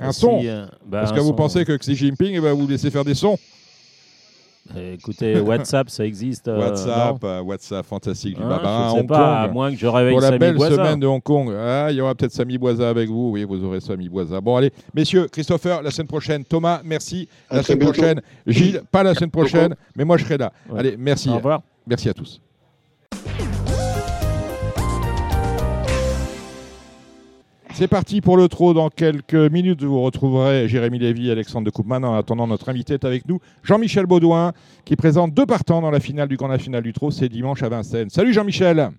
un 0.00 0.12
son 0.12 0.40
euh, 0.42 0.66
bah, 0.86 1.00
Parce 1.02 1.12
que 1.12 1.20
vous 1.20 1.34
pensez 1.34 1.64
que 1.64 1.76
Xi 1.76 1.94
Jinping 1.94 2.34
eh 2.34 2.40
ben, 2.40 2.52
vous 2.52 2.66
laissez 2.66 2.90
faire 2.90 3.04
des 3.04 3.14
sons 3.14 3.38
écoutez, 4.76 5.40
WhatsApp, 5.40 5.90
ça 5.90 6.04
existe. 6.04 6.48
Euh, 6.48 6.58
WhatsApp, 6.58 7.24
euh, 7.24 7.40
WhatsApp, 7.40 7.86
fantastique. 7.86 8.36
Hein, 8.40 8.60
bah, 8.62 8.90
je 8.90 9.00
sais 9.00 9.06
pas, 9.06 9.42
à 9.42 9.48
moins 9.48 9.70
que 9.70 9.78
je 9.78 9.86
réveille 9.86 10.12
Pour 10.12 10.20
la 10.20 10.38
belle 10.38 10.58
semaine 10.58 11.00
de 11.00 11.06
Hong 11.06 11.22
Kong. 11.22 11.52
Ah, 11.56 11.88
il 11.90 11.96
y 11.96 12.00
aura 12.00 12.14
peut-être 12.14 12.32
Samy 12.32 12.58
Boisa 12.58 12.88
avec 12.88 13.08
vous. 13.08 13.30
Oui, 13.32 13.44
vous 13.44 13.62
aurez 13.64 13.80
Samy 13.80 14.08
Boisa. 14.08 14.40
Bon, 14.40 14.56
allez, 14.56 14.72
messieurs, 14.94 15.28
Christopher, 15.30 15.82
la 15.82 15.90
semaine 15.90 16.08
prochaine. 16.08 16.44
Thomas, 16.44 16.80
merci. 16.84 17.28
la 17.50 17.62
semaine 17.62 17.90
prochaine. 17.90 18.20
Gilles, 18.46 18.82
pas 18.90 19.02
la 19.02 19.14
semaine 19.14 19.30
prochaine, 19.30 19.74
mais 19.96 20.04
moi 20.04 20.16
je 20.16 20.24
serai 20.24 20.38
là. 20.38 20.52
Allez, 20.76 20.96
merci. 20.98 21.28
Au 21.28 21.36
revoir. 21.36 21.62
Merci 21.86 22.08
à 22.08 22.14
tous. 22.14 22.40
C'est 27.72 27.88
parti 27.88 28.20
pour 28.20 28.36
le 28.36 28.48
trot. 28.48 28.74
Dans 28.74 28.90
quelques 28.90 29.34
minutes, 29.34 29.82
vous 29.82 30.02
retrouverez 30.02 30.68
Jérémy 30.68 30.98
Lévy 30.98 31.28
et 31.28 31.32
Alexandre 31.32 31.64
de 31.64 31.70
Koopman. 31.70 32.04
En 32.04 32.14
attendant, 32.14 32.46
notre 32.46 32.68
invité 32.68 32.94
est 32.94 33.04
avec 33.04 33.26
nous, 33.28 33.38
Jean-Michel 33.62 34.06
Baudouin, 34.06 34.52
qui 34.84 34.96
présente 34.96 35.32
deux 35.32 35.46
partants 35.46 35.80
dans 35.80 35.90
la 35.90 36.00
finale 36.00 36.28
du 36.28 36.36
Grand 36.36 36.48
National 36.48 36.82
du 36.82 36.92
Trot. 36.92 37.10
C'est 37.10 37.28
dimanche 37.28 37.62
à 37.62 37.68
Vincennes. 37.68 38.10
Salut 38.10 38.32
Jean-Michel. 38.32 38.90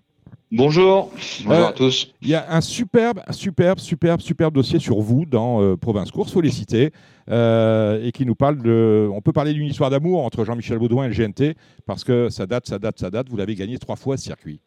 Bonjour. 0.52 1.12
Bonjour 1.46 1.66
euh, 1.66 1.70
à 1.70 1.72
tous. 1.72 2.14
Il 2.22 2.28
y 2.28 2.36
a 2.36 2.54
un 2.54 2.60
superbe, 2.60 3.22
superbe, 3.30 3.80
superbe, 3.80 4.20
superbe 4.20 4.54
dossier 4.54 4.80
sur 4.80 5.00
vous 5.00 5.26
dans 5.26 5.62
euh, 5.62 5.78
Province 5.78 6.12
Course, 6.12 6.34
faut 6.34 6.42
les 6.42 6.52
citer, 6.52 6.92
euh, 7.30 8.04
et 8.04 8.12
qui 8.12 8.26
nous 8.26 8.36
parle 8.36 8.62
de. 8.62 9.08
On 9.14 9.22
peut 9.22 9.32
parler 9.32 9.54
d'une 9.54 9.68
histoire 9.68 9.90
d'amour 9.90 10.26
entre 10.26 10.44
Jean-Michel 10.44 10.78
Baudouin 10.78 11.06
et 11.06 11.10
le 11.10 11.14
GNT, 11.14 11.56
parce 11.86 12.04
que 12.04 12.30
ça 12.30 12.48
date, 12.48 12.68
ça 12.68 12.80
date, 12.80 13.00
ça 13.00 13.10
date. 13.10 13.30
Vous 13.30 13.38
l'avez 13.38 13.56
gagné 13.56 13.78
trois 13.78 13.96
fois 13.96 14.18
ce 14.18 14.24
circuit. 14.24 14.60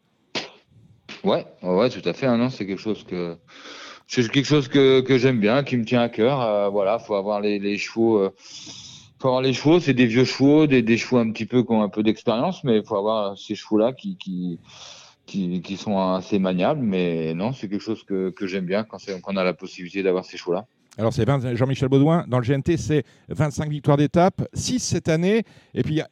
Ouais, 1.23 1.45
ouais, 1.61 1.89
tout 1.89 2.07
à 2.07 2.13
fait. 2.13 2.25
Hein, 2.25 2.37
non, 2.37 2.49
c'est 2.49 2.65
quelque 2.65 2.81
chose 2.81 3.03
que 3.03 3.37
c'est 4.07 4.29
quelque 4.29 4.45
chose 4.45 4.67
que, 4.67 5.01
que 5.01 5.17
j'aime 5.17 5.39
bien, 5.39 5.63
qui 5.63 5.77
me 5.77 5.85
tient 5.85 6.01
à 6.01 6.09
cœur. 6.09 6.41
Euh, 6.41 6.69
voilà, 6.69 6.99
faut 6.99 7.15
avoir 7.15 7.41
les, 7.41 7.59
les 7.59 7.77
chevaux. 7.77 8.17
Euh, 8.17 8.33
faut 9.19 9.29
avoir 9.29 9.41
les 9.41 9.53
chevaux, 9.53 9.79
c'est 9.79 9.93
des 9.93 10.05
vieux 10.05 10.25
chevaux, 10.25 10.67
des, 10.67 10.81
des, 10.81 10.97
chevaux 10.97 11.17
un 11.17 11.31
petit 11.31 11.45
peu 11.45 11.63
qui 11.63 11.71
ont 11.71 11.81
un 11.81 11.89
peu 11.89 12.03
d'expérience, 12.03 12.63
mais 12.63 12.77
il 12.77 12.85
faut 12.85 12.97
avoir 12.97 13.37
ces 13.37 13.55
chevaux-là 13.55 13.93
qui, 13.93 14.17
qui, 14.17 14.59
qui, 15.25 15.77
sont 15.77 15.97
assez 16.13 16.37
maniables. 16.37 16.81
Mais 16.81 17.33
non, 17.33 17.53
c'est 17.53 17.67
quelque 17.67 17.81
chose 17.81 18.03
que, 18.03 18.29
que 18.29 18.45
j'aime 18.45 18.65
bien 18.65 18.83
quand, 18.83 18.97
quand, 19.23 19.33
on 19.33 19.37
a 19.37 19.43
la 19.43 19.53
possibilité 19.53 20.03
d'avoir 20.03 20.25
ces 20.25 20.37
chevaux-là. 20.37 20.65
Alors, 20.97 21.11
c'est 21.11 21.25
Jean-Michel 21.55 21.89
Baudouin. 21.89 22.25
Dans 22.27 22.39
le 22.39 22.45
GNT, 22.45 22.77
c'est 22.77 23.03
25 23.29 23.69
victoires 23.69 23.97
d'étape, 23.97 24.47
6 24.53 24.79
cette 24.79 25.09
année. 25.09 25.43
Et 25.73 25.83
puis, 25.83 25.95
il 25.95 25.97
y 25.97 26.01
a 26.01 26.07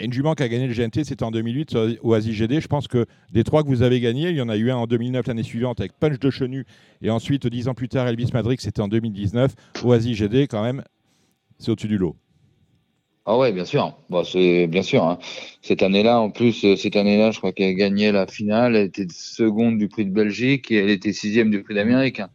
une 0.00 0.12
jument 0.12 0.34
qui 0.34 0.42
a 0.42 0.48
gagné 0.48 0.66
le 0.66 0.74
GNT, 0.74 1.04
c'était 1.04 1.24
en 1.24 1.30
2008 1.30 1.76
au 2.02 2.14
ASIGD. 2.14 2.60
Je 2.60 2.66
pense 2.66 2.88
que 2.88 3.06
des 3.32 3.44
trois 3.44 3.62
que 3.62 3.68
vous 3.68 3.82
avez 3.82 4.00
gagnés, 4.00 4.30
il 4.30 4.36
y 4.36 4.42
en 4.42 4.48
a 4.48 4.56
eu 4.56 4.70
un 4.70 4.76
en 4.76 4.86
2009 4.86 5.26
l'année 5.26 5.42
suivante 5.42 5.80
avec 5.80 5.92
Punch 5.98 6.18
de 6.18 6.30
Chenu. 6.30 6.64
Et 7.02 7.10
ensuite, 7.10 7.46
dix 7.46 7.68
ans 7.68 7.74
plus 7.74 7.88
tard, 7.88 8.08
Elvis 8.08 8.30
Madrid, 8.32 8.60
c'était 8.60 8.80
en 8.80 8.88
2019. 8.88 9.54
Au 9.82 9.92
ASIGD, 9.92 10.46
quand 10.48 10.62
même, 10.62 10.82
c'est 11.58 11.70
au-dessus 11.70 11.88
du 11.88 11.98
lot. 11.98 12.16
Ah 13.26 13.38
ouais, 13.38 13.52
bien 13.52 13.64
sûr. 13.64 13.96
Bon, 14.10 14.22
c'est 14.22 14.66
bien 14.66 14.82
sûr. 14.82 15.02
Hein. 15.04 15.18
Cette 15.62 15.82
année-là, 15.82 16.20
en 16.20 16.30
plus, 16.30 16.62
euh, 16.64 16.76
cette 16.76 16.94
année-là, 16.94 17.30
je 17.30 17.38
crois 17.38 17.52
qu'elle 17.52 17.70
a 17.70 17.72
gagné 17.72 18.12
la 18.12 18.26
finale. 18.26 18.76
Elle 18.76 18.88
était 18.88 19.06
seconde 19.10 19.78
du 19.78 19.88
Prix 19.88 20.04
de 20.04 20.10
Belgique 20.10 20.70
et 20.70 20.76
elle 20.76 20.90
était 20.90 21.14
sixième 21.14 21.50
du 21.50 21.62
Prix 21.62 21.74
d'Amérique. 21.74 22.20
Hein. 22.20 22.28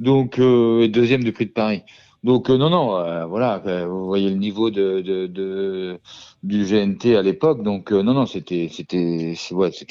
Donc, 0.00 0.40
euh, 0.40 0.88
deuxième 0.88 1.22
du 1.22 1.30
Prix 1.32 1.46
de 1.46 1.52
Paris. 1.52 1.82
Donc 2.22 2.50
euh, 2.50 2.58
non, 2.58 2.68
non, 2.68 2.96
euh, 2.96 3.24
voilà, 3.24 3.62
euh, 3.66 3.86
vous 3.86 4.04
voyez 4.04 4.28
le 4.28 4.36
niveau 4.36 4.70
de, 4.70 5.98
du 6.42 6.64
GNT 6.64 7.16
à 7.16 7.22
l'époque. 7.22 7.62
Donc 7.62 7.90
non, 7.92 8.12
non, 8.12 8.26
c'était 8.26 8.68
c'était 8.70 9.34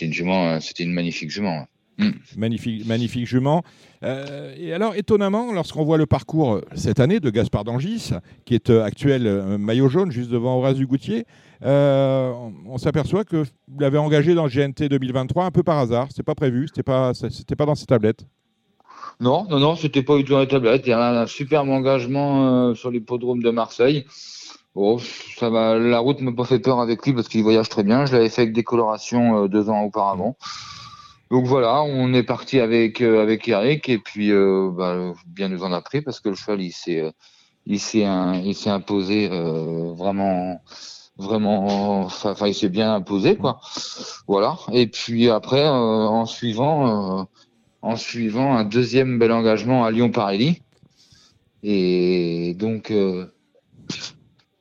une 0.02 0.14
jument, 0.14 0.60
c'était 0.60 0.84
une 0.84 0.94
magnifique 0.94 1.32
jument. 1.32 1.66
Mm. 1.98 2.12
Magnifique, 2.38 2.86
magnifique 2.86 3.28
jument. 3.28 3.64
et 4.04 4.72
alors, 4.74 4.96
étonnamment, 4.96 5.52
lorsqu'on 5.52 5.84
voit 5.84 5.98
le 5.98 6.06
parcours 6.06 6.62
cette 6.76 7.00
année 7.00 7.20
de 7.20 7.30
Gaspard 7.30 7.66
d'Angis, 7.66 8.12
qui 8.46 8.54
est 8.54 8.70
actuel 8.70 9.58
maillot 9.58 9.90
jaune 9.90 10.12
juste 10.12 10.30
devant 10.30 10.60
Horace 10.60 10.80
Goutier, 10.80 11.26
on 11.62 12.78
s'aperçoit 12.78 13.26
que 13.26 13.38
vous 13.68 13.80
l'avez 13.80 13.98
engagé 13.98 14.36
dans 14.36 14.46
le 14.46 14.52
GNT 14.52 14.88
2023 14.88 15.46
un 15.46 15.52
peu 15.52 15.64
par 15.64 15.80
hasard. 15.80 16.08
C'était 16.10 16.24
pas 16.24 16.36
prévu, 16.36 16.68
c'était 16.68 16.84
pas, 16.84 17.12
pas 17.58 17.66
dans 17.66 17.76
ses 17.76 17.88
tablettes. 17.88 18.24
Non, 19.22 19.46
non, 19.50 19.60
non, 19.60 19.76
c'était 19.76 20.02
pas 20.02 20.16
du 20.16 20.24
tout 20.24 20.32
la 20.32 20.46
tablette. 20.46 20.88
Il 20.88 20.92
y 20.92 20.94
a 20.94 21.22
un 21.22 21.28
superbe 21.28 21.68
engagement 21.70 22.70
euh, 22.70 22.74
sur 22.74 22.90
l'hippodrome 22.90 23.44
de 23.44 23.50
Marseille. 23.50 24.06
Bon, 24.76 24.98
ça 25.38 25.50
va, 25.50 25.78
la 25.78 26.00
route 26.00 26.22
m'a 26.22 26.32
pas 26.32 26.46
fait 26.46 26.60
peur 26.60 26.80
avec 26.80 27.06
lui 27.06 27.12
parce 27.12 27.28
qu'il 27.28 27.44
voyage 27.44 27.68
très 27.68 27.84
bien. 27.84 28.06
Je 28.06 28.14
l'avais 28.14 28.30
fait 28.30 28.44
avec 28.44 28.54
décoloration 28.54 29.44
euh, 29.44 29.48
deux 29.50 29.70
ans 29.70 29.82
auparavant. 29.82 30.38
Donc 31.32 31.46
voilà, 31.48 31.82
on 31.84 32.14
est 32.14 32.24
parti 32.24 32.62
avec 32.62 33.02
euh, 33.02 33.22
avec 33.22 33.46
Eric 33.50 33.90
et 33.90 33.98
puis 34.00 34.32
bah, 34.32 35.14
bien 35.28 35.50
nous 35.50 35.64
en 35.64 35.74
a 35.74 35.82
pris 35.82 36.02
parce 36.02 36.22
que 36.22 36.30
le 36.30 36.36
cheval 36.36 36.62
il 36.62 36.72
s'est 36.72 37.14
il 37.66 37.80
s'est 37.80 38.08
il 38.44 38.56
s'est 38.56 38.72
imposé 38.72 39.28
vraiment 39.28 40.60
vraiment 41.18 42.06
enfin 42.06 42.48
il 42.48 42.56
s'est 42.56 42.70
bien 42.70 42.96
imposé 42.96 43.36
quoi. 43.36 43.60
Voilà. 44.28 44.58
Et 44.72 44.88
puis 44.88 45.30
après 45.30 45.68
en 45.68 46.26
suivant 46.26 47.28
en 47.82 47.96
suivant 47.96 48.56
un 48.56 48.66
deuxième 48.66 49.20
bel 49.20 49.32
engagement 49.32 49.86
à 49.86 49.92
Lyon-Parelli. 49.92 50.62
Et 51.64 52.56
donc, 52.58 52.92
euh, 52.92 53.26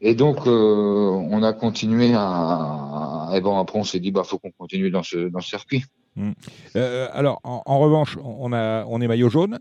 et 0.01 0.15
donc 0.15 0.47
euh, 0.47 1.11
on 1.11 1.43
a 1.43 1.53
continué 1.53 2.13
à. 2.15 3.31
Et 3.35 3.41
bon, 3.41 3.59
après, 3.59 3.79
on 3.79 3.85
s'est 3.85 4.01
dit, 4.01 4.11
bah, 4.11 4.25
faut 4.25 4.39
qu'on 4.39 4.51
continue 4.51 4.91
dans 4.91 5.03
ce, 5.03 5.31
circuit. 5.41 5.85
Mmh. 6.17 6.31
Euh, 6.77 7.09
alors, 7.13 7.41
en, 7.45 7.79
revanche, 7.79 8.17
on, 8.23 8.53
est 8.53 9.09
maillot 9.09 9.29
jaune. 9.29 9.59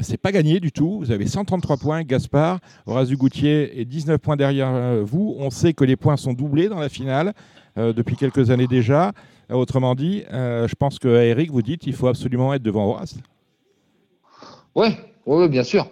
C'est 0.00 0.16
pas 0.16 0.30
gagné 0.30 0.60
du 0.60 0.70
tout. 0.70 0.98
Vous 1.00 1.10
avez 1.10 1.26
133 1.26 1.76
points, 1.76 2.02
Gaspard. 2.04 2.60
Horace 2.86 3.10
Goutier 3.10 3.80
est 3.80 3.84
19 3.84 4.18
points 4.18 4.36
derrière 4.36 5.04
vous. 5.04 5.34
On 5.38 5.50
sait 5.50 5.72
que 5.72 5.84
les 5.84 5.96
points 5.96 6.16
sont 6.16 6.32
doublés 6.32 6.68
dans 6.68 6.78
la 6.78 6.88
finale 6.88 7.34
depuis 7.76 8.16
quelques 8.16 8.50
années 8.50 8.66
déjà. 8.66 9.12
Autrement 9.50 9.94
dit, 9.94 10.24
euh, 10.30 10.68
je 10.68 10.74
pense 10.74 10.98
que 10.98 11.08
Eric, 11.08 11.50
vous 11.50 11.62
dites, 11.62 11.86
il 11.86 11.94
faut 11.94 12.08
absolument 12.08 12.52
être 12.52 12.62
devant 12.62 12.90
Horace. 12.90 13.16
Oui, 14.74 14.88
ouais, 15.24 15.48
bien 15.48 15.62
sûr. 15.62 15.88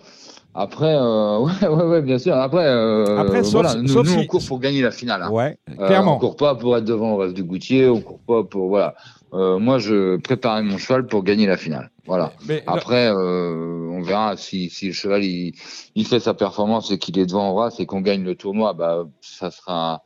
Après, 0.55 0.95
euh, 0.95 1.39
ouais, 1.63 1.85
ouais, 1.85 2.03
bien 2.03 2.19
sûr. 2.19 2.37
Après, 2.37 2.67
euh, 2.67 3.19
Après 3.19 3.41
voilà, 3.43 3.75
nous, 3.77 4.03
nous 4.03 4.19
on 4.19 4.27
court 4.27 4.45
pour 4.47 4.61
gagner 4.61 4.83
la 4.83 4.91
finale. 4.91 5.23
Hein. 5.23 5.31
Ouais, 5.31 5.59
clairement. 5.75 6.17
on 6.17 6.19
court 6.19 6.37
pas 6.37 6.55
pour 6.55 6.77
être 6.77 6.85
devant 6.85 7.15
Horace 7.15 7.33
du 7.33 7.45
Goutier, 7.45 7.89
on 7.89 8.03
court 8.03 8.21
pas 8.27 8.45
pour 8.45 8.69
voilà. 8.69 8.95
moi, 9.33 9.79
je 9.79 10.19
préparais 10.19 10.63
mon 10.63 10.77
cheval 10.77 11.07
pour 11.07 11.25
gagner 11.25 11.47
la 11.47 11.57
finale. 11.57 11.91
Voilà. 12.05 12.33
Après, 12.67 13.11
on 13.11 14.03
verra 14.03 14.37
si, 14.37 14.69
si 14.69 14.89
le 14.89 14.93
cheval 14.93 15.25
il, 15.25 15.55
il, 15.95 16.07
fait 16.07 16.21
sa 16.21 16.35
performance 16.35 16.91
et 16.91 16.99
qu'il 16.99 17.19
est 17.19 17.27
devant 17.27 17.53
Horace 17.53 17.81
et 17.81 17.87
qu'on 17.87 18.03
gagne 18.03 18.23
le 18.23 18.35
tournoi, 18.35 18.75
bah 18.75 19.07
ça 19.23 19.51
sera 19.51 20.03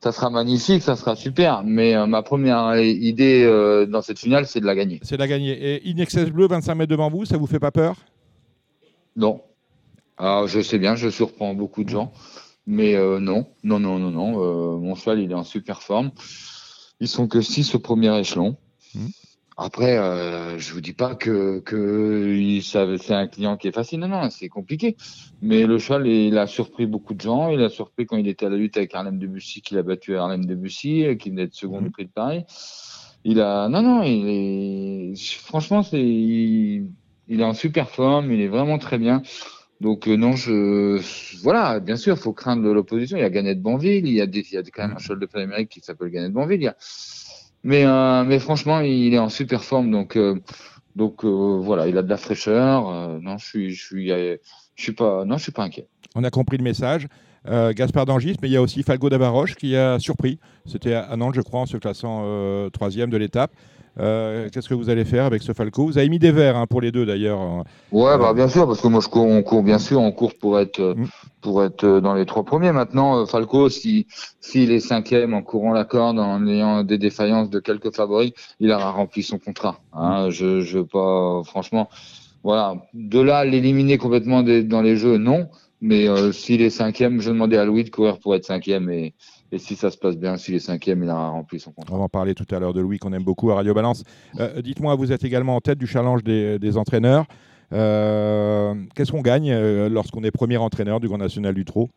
ça 0.00 0.12
sera 0.12 0.30
magnifique, 0.30 0.82
ça 0.82 0.96
sera 0.96 1.16
super. 1.16 1.62
Mais 1.64 1.94
euh, 1.94 2.06
ma 2.06 2.22
première 2.22 2.78
idée 2.78 3.42
euh, 3.44 3.86
dans 3.86 4.02
cette 4.02 4.18
finale, 4.18 4.46
c'est 4.46 4.60
de 4.60 4.66
la 4.66 4.74
gagner. 4.74 5.00
C'est 5.02 5.16
de 5.16 5.20
la 5.20 5.28
gagner. 5.28 5.52
Et 5.52 5.88
Inexcess 5.88 6.30
Bleu, 6.30 6.46
25 6.46 6.74
mètres 6.74 6.90
devant 6.90 7.10
vous, 7.10 7.24
ça 7.24 7.36
vous 7.36 7.46
fait 7.46 7.60
pas 7.60 7.70
peur? 7.70 7.96
Non. 9.16 9.42
Alors, 10.18 10.44
ah, 10.44 10.46
je 10.46 10.60
sais 10.60 10.78
bien, 10.78 10.94
je 10.94 11.08
surprends 11.08 11.54
beaucoup 11.54 11.84
de 11.84 11.88
gens. 11.88 12.12
Mais 12.66 12.94
non, 13.20 13.46
non, 13.62 13.78
non, 13.78 13.98
non, 13.98 14.10
non. 14.10 14.78
mon 14.78 14.94
cheval, 14.96 15.20
il 15.20 15.30
est 15.30 15.34
en 15.34 15.44
super 15.44 15.82
forme. 15.82 16.10
Ils 17.00 17.08
sont 17.08 17.28
que 17.28 17.40
6 17.40 17.74
au 17.74 17.78
premier 17.78 18.18
échelon. 18.18 18.56
Mmh. 18.94 19.06
Après, 19.58 19.96
euh, 19.96 20.58
je 20.58 20.74
vous 20.74 20.82
dis 20.82 20.92
pas 20.92 21.14
que, 21.14 21.60
que 21.60 22.60
c'est 22.62 23.14
un 23.14 23.26
client 23.26 23.56
qui 23.56 23.68
est 23.68 23.72
facile. 23.72 24.00
Non, 24.00 24.08
non, 24.08 24.28
c'est 24.28 24.50
compliqué. 24.50 24.96
Mais 25.40 25.64
le 25.64 25.78
cheval, 25.78 26.06
il 26.06 26.36
a 26.36 26.46
surpris 26.46 26.84
beaucoup 26.84 27.14
de 27.14 27.22
gens. 27.22 27.48
Il 27.48 27.62
a 27.62 27.70
surpris 27.70 28.04
quand 28.04 28.18
il 28.18 28.28
était 28.28 28.44
à 28.44 28.50
la 28.50 28.56
lutte 28.56 28.76
avec 28.76 28.94
Harlem 28.94 29.18
Debussy, 29.18 29.62
qu'il 29.62 29.78
a 29.78 29.82
battu 29.82 30.14
Harlem 30.14 30.44
Debussy, 30.44 31.16
qui 31.18 31.30
venait 31.30 31.46
de 31.46 31.54
second 31.54 31.78
du 31.78 31.86
mhm. 31.86 31.92
prix 31.92 32.04
de 32.04 32.10
Paris. 32.10 32.44
Il 33.24 33.40
a, 33.40 33.68
non, 33.68 33.80
non, 33.80 34.02
il 34.02 34.28
est, 34.28 35.14
franchement, 35.40 35.82
c'est, 35.82 36.02
il, 36.02 36.90
est 37.30 37.44
en 37.44 37.54
super 37.54 37.88
forme. 37.88 38.30
Il 38.32 38.42
est 38.42 38.48
vraiment 38.48 38.76
très 38.78 38.98
bien. 38.98 39.22
Donc 39.80 40.06
euh, 40.06 40.16
non, 40.16 40.32
je 40.36 41.00
voilà, 41.42 41.80
bien 41.80 41.96
sûr, 41.96 42.18
faut 42.18 42.32
craindre 42.32 42.72
l'opposition. 42.72 43.16
Il 43.16 43.20
y 43.20 43.24
a 43.24 43.30
Gannett 43.30 43.60
Banville, 43.60 44.06
il 44.06 44.14
y 44.14 44.20
a 44.20 44.26
des, 44.26 44.40
il 44.40 44.54
y 44.54 44.56
a 44.58 44.62
quand 44.62 44.86
même 44.86 44.96
un 44.96 44.98
cheval 44.98 45.18
de 45.18 45.28
Amérique 45.38 45.70
qui 45.70 45.80
s'appelle 45.80 46.08
Gannett 46.10 46.32
Banville. 46.32 46.60
Il 46.60 46.64
y 46.64 46.68
a, 46.68 46.76
mais, 47.66 47.84
euh, 47.84 48.22
mais 48.24 48.38
franchement, 48.38 48.80
il 48.80 49.12
est 49.12 49.18
en 49.18 49.28
super 49.28 49.64
forme. 49.64 49.90
Donc, 49.90 50.16
euh, 50.16 50.40
euh, 50.98 51.60
voilà, 51.60 51.88
il 51.88 51.98
a 51.98 52.02
de 52.02 52.08
la 52.08 52.16
fraîcheur. 52.16 53.20
non, 53.20 53.36
je 53.38 53.44
suis, 53.44 53.74
suis, 53.74 54.92
pas, 54.92 55.24
inquiet. 55.58 55.88
On 56.14 56.22
a 56.22 56.30
compris 56.30 56.56
le 56.56 56.64
message. 56.64 57.08
Gaspard 57.48 58.06
Dangis, 58.06 58.36
mais 58.42 58.48
il 58.48 58.52
y 58.52 58.56
a 58.56 58.62
aussi 58.62 58.82
Falco 58.82 59.08
Davaroche 59.08 59.54
qui 59.54 59.76
a 59.76 60.00
surpris. 60.00 60.40
C'était 60.64 60.94
à 60.94 61.16
Nantes, 61.16 61.34
je 61.36 61.42
crois, 61.42 61.60
en 61.60 61.66
se 61.66 61.76
classant 61.76 62.24
troisième 62.70 63.10
de 63.10 63.16
l'étape. 63.16 63.52
Euh, 63.98 64.48
qu'est-ce 64.52 64.68
que 64.68 64.74
vous 64.74 64.90
allez 64.90 65.04
faire 65.04 65.24
avec 65.24 65.42
ce 65.42 65.52
Falco? 65.52 65.86
Vous 65.86 65.98
avez 65.98 66.08
mis 66.08 66.18
des 66.18 66.30
verres 66.30 66.56
hein, 66.56 66.66
pour 66.66 66.80
les 66.80 66.92
deux 66.92 67.06
d'ailleurs. 67.06 67.64
Ouais, 67.92 68.18
bah, 68.18 68.34
bien 68.34 68.48
sûr, 68.48 68.66
parce 68.66 68.80
que 68.80 68.88
moi 68.88 69.00
je 69.00 69.08
cours, 69.08 69.26
on 69.26 69.42
court 69.42 69.62
bien 69.62 69.78
sûr, 69.78 70.00
on 70.00 70.12
court 70.12 70.34
pour 70.34 70.60
être 70.60 70.94
mm. 70.96 71.06
pour 71.40 71.64
être 71.64 72.00
dans 72.00 72.14
les 72.14 72.26
trois 72.26 72.44
premiers. 72.44 72.72
Maintenant, 72.72 73.22
euh, 73.22 73.26
Falco, 73.26 73.68
si 73.68 74.06
s'il 74.40 74.70
est 74.70 74.80
cinquième 74.80 75.32
en 75.32 75.42
courant 75.42 75.72
la 75.72 75.84
corde, 75.84 76.18
en 76.18 76.46
ayant 76.46 76.84
des 76.84 76.98
défaillances 76.98 77.48
de 77.48 77.58
quelques 77.58 77.94
favoris, 77.94 78.32
il 78.60 78.70
aura 78.70 78.90
rempli 78.90 79.22
son 79.22 79.38
contrat. 79.38 79.80
Hein. 79.94 80.28
Je 80.30 80.60
je 80.60 80.80
pas 80.80 81.42
franchement, 81.44 81.88
voilà. 82.42 82.74
De 82.92 83.20
là 83.20 83.44
l'éliminer 83.44 83.96
complètement 83.96 84.42
dans 84.42 84.82
les 84.82 84.96
jeux, 84.96 85.16
non. 85.16 85.48
Mais 85.80 86.08
euh, 86.08 86.32
s'il 86.32 86.62
est 86.62 86.70
cinquième, 86.70 87.20
je 87.20 87.30
demandais 87.30 87.58
à 87.58 87.64
Louis 87.64 87.84
de 87.84 87.90
courir 87.90 88.18
pour 88.18 88.34
être 88.34 88.44
cinquième 88.44 88.88
et 88.90 89.14
et 89.52 89.58
si 89.58 89.76
ça 89.76 89.90
se 89.90 89.96
passe 89.96 90.16
bien, 90.16 90.36
s'il 90.36 90.54
est 90.54 90.60
cinquième, 90.60 91.04
il 91.04 91.10
aura 91.10 91.28
rempli 91.28 91.60
son 91.60 91.72
contrat. 91.72 91.94
On 91.94 91.98
va 91.98 92.04
en 92.04 92.08
parler 92.08 92.34
tout 92.34 92.46
à 92.50 92.58
l'heure 92.58 92.74
de 92.74 92.80
Louis, 92.80 92.98
qu'on 92.98 93.12
aime 93.12 93.22
beaucoup 93.22 93.50
à 93.50 93.56
Radio 93.56 93.74
Balance. 93.74 94.02
Euh, 94.40 94.60
dites-moi, 94.60 94.94
vous 94.96 95.12
êtes 95.12 95.24
également 95.24 95.56
en 95.56 95.60
tête 95.60 95.78
du 95.78 95.86
challenge 95.86 96.24
des, 96.24 96.76
entraîneurs. 96.76 97.26
Euh, 97.72 98.74
qu'est-ce 98.94 99.12
qu'on 99.12 99.22
gagne 99.22 99.50
euh, 99.50 99.88
lorsqu'on 99.88 100.22
est 100.24 100.30
premier 100.30 100.56
entraîneur 100.56 101.00
du 101.00 101.08
Grand 101.08 101.18
National 101.18 101.54
du 101.54 101.64
Trot? 101.64 101.88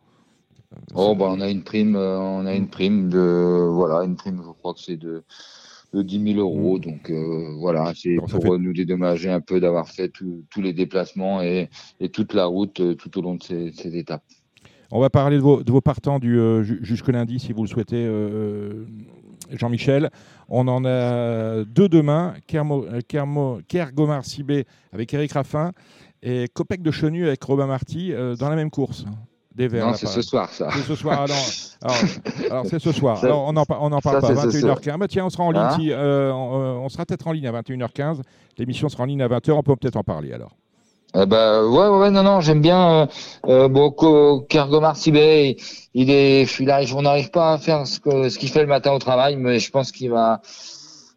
Oh, 0.94 1.16
bah, 1.16 1.26
on 1.28 1.40
a 1.40 1.50
une 1.50 1.64
prime, 1.64 1.96
on 1.96 2.46
a 2.46 2.54
une 2.54 2.68
prime 2.68 3.08
de, 3.08 3.68
voilà, 3.72 4.04
une 4.04 4.14
prime, 4.14 4.40
je 4.44 4.52
crois 4.52 4.74
que 4.74 4.80
c'est 4.80 4.96
de, 4.96 5.24
de 5.92 6.02
10 6.02 6.34
000 6.34 6.38
euros. 6.38 6.78
Mm. 6.78 6.80
Donc 6.80 7.10
voilà, 7.58 7.92
c'est 7.96 8.14
pour 8.14 8.58
nous 8.60 8.72
dédommager 8.72 9.30
un 9.30 9.40
peu 9.40 9.58
d'avoir 9.58 9.88
fait 9.88 10.08
tous 10.08 10.60
les 10.60 10.72
déplacements 10.72 11.42
et, 11.42 11.68
toute 12.12 12.32
la 12.32 12.46
route 12.46 12.96
tout 12.96 13.18
au 13.18 13.22
long 13.22 13.34
de 13.34 13.42
ces 13.42 13.96
étapes. 13.96 14.22
On 14.92 15.00
va 15.00 15.08
parler 15.10 15.36
de 15.36 15.42
vos, 15.42 15.80
partants 15.80 16.18
du, 16.18 16.38
euh, 16.38 16.62
jusque 16.64 17.08
lundi, 17.08 17.38
si 17.38 17.52
vous 17.52 17.62
le 17.62 17.68
souhaitez, 17.68 18.04
euh, 18.04 18.08
euh, 18.10 18.84
Jean-Michel. 19.50 20.10
On 20.48 20.66
en 20.66 20.84
a 20.84 21.64
deux 21.64 21.88
demain, 21.88 22.34
Kergomar 22.46 24.24
Sibé 24.24 24.66
avec 24.92 25.14
Eric 25.14 25.32
Raffin 25.32 25.70
et 26.22 26.48
Copec 26.52 26.82
de 26.82 26.90
Chenu 26.90 27.26
avec 27.28 27.42
Robin 27.44 27.66
Marty 27.66 28.12
dans 28.38 28.48
la 28.48 28.56
même 28.56 28.70
course. 28.70 29.04
Des 29.54 29.66
verts, 29.66 29.88
non, 29.88 29.94
c'est 29.94 30.06
ce 30.06 30.22
soir, 30.22 30.48
ça. 30.50 30.68
C'est 30.72 30.82
ce 30.82 30.94
soir. 30.94 31.22
Alors, 31.22 31.36
c'est 32.66 32.78
ce 32.78 32.92
soir. 32.92 33.22
Alors, 33.24 33.46
on 33.48 33.52
n'en 33.52 33.64
on 33.68 33.92
en 33.92 34.00
parle 34.00 34.20
pas. 34.20 34.32
21h15. 34.32 34.96
Bah, 34.96 35.08
tiens, 35.08 35.26
on 35.26 35.30
sera 35.30 35.42
en 35.42 35.50
ligne. 35.50 35.92
Hein 35.92 36.32
on, 36.32 36.82
on, 36.84 36.88
sera 36.88 37.04
peut-être 37.04 37.26
en 37.26 37.32
ligne 37.32 37.48
à 37.48 37.52
21h15. 37.60 38.20
L'émission 38.58 38.88
sera 38.88 39.02
en 39.02 39.06
ligne 39.06 39.22
à 39.22 39.28
20h. 39.28 39.50
On 39.52 39.62
peut 39.64 39.74
peut-être 39.74 39.96
en 39.96 40.04
parler 40.04 40.32
alors. 40.32 40.56
Ben, 41.14 41.64
ouais, 41.66 41.88
ouais, 41.88 42.10
non, 42.10 42.22
non, 42.22 42.40
j'aime 42.40 42.60
bien. 42.60 43.02
Euh, 43.02 43.06
euh 43.46 43.68
bon, 43.68 43.92
Sibé, 44.94 45.56
il 45.94 46.10
est, 46.10 46.44
je 46.44 46.50
suis 46.50 46.64
là, 46.64 46.82
on 46.94 47.02
n'arrive 47.02 47.30
pas 47.30 47.52
à 47.54 47.58
faire 47.58 47.86
ce 47.86 47.98
que 47.98 48.28
ce 48.28 48.38
qu'il 48.38 48.48
fait 48.48 48.60
le 48.60 48.68
matin 48.68 48.92
au 48.92 48.98
travail, 49.00 49.36
mais 49.36 49.58
je 49.58 49.70
pense 49.72 49.90
qu'il 49.90 50.10
va, 50.10 50.40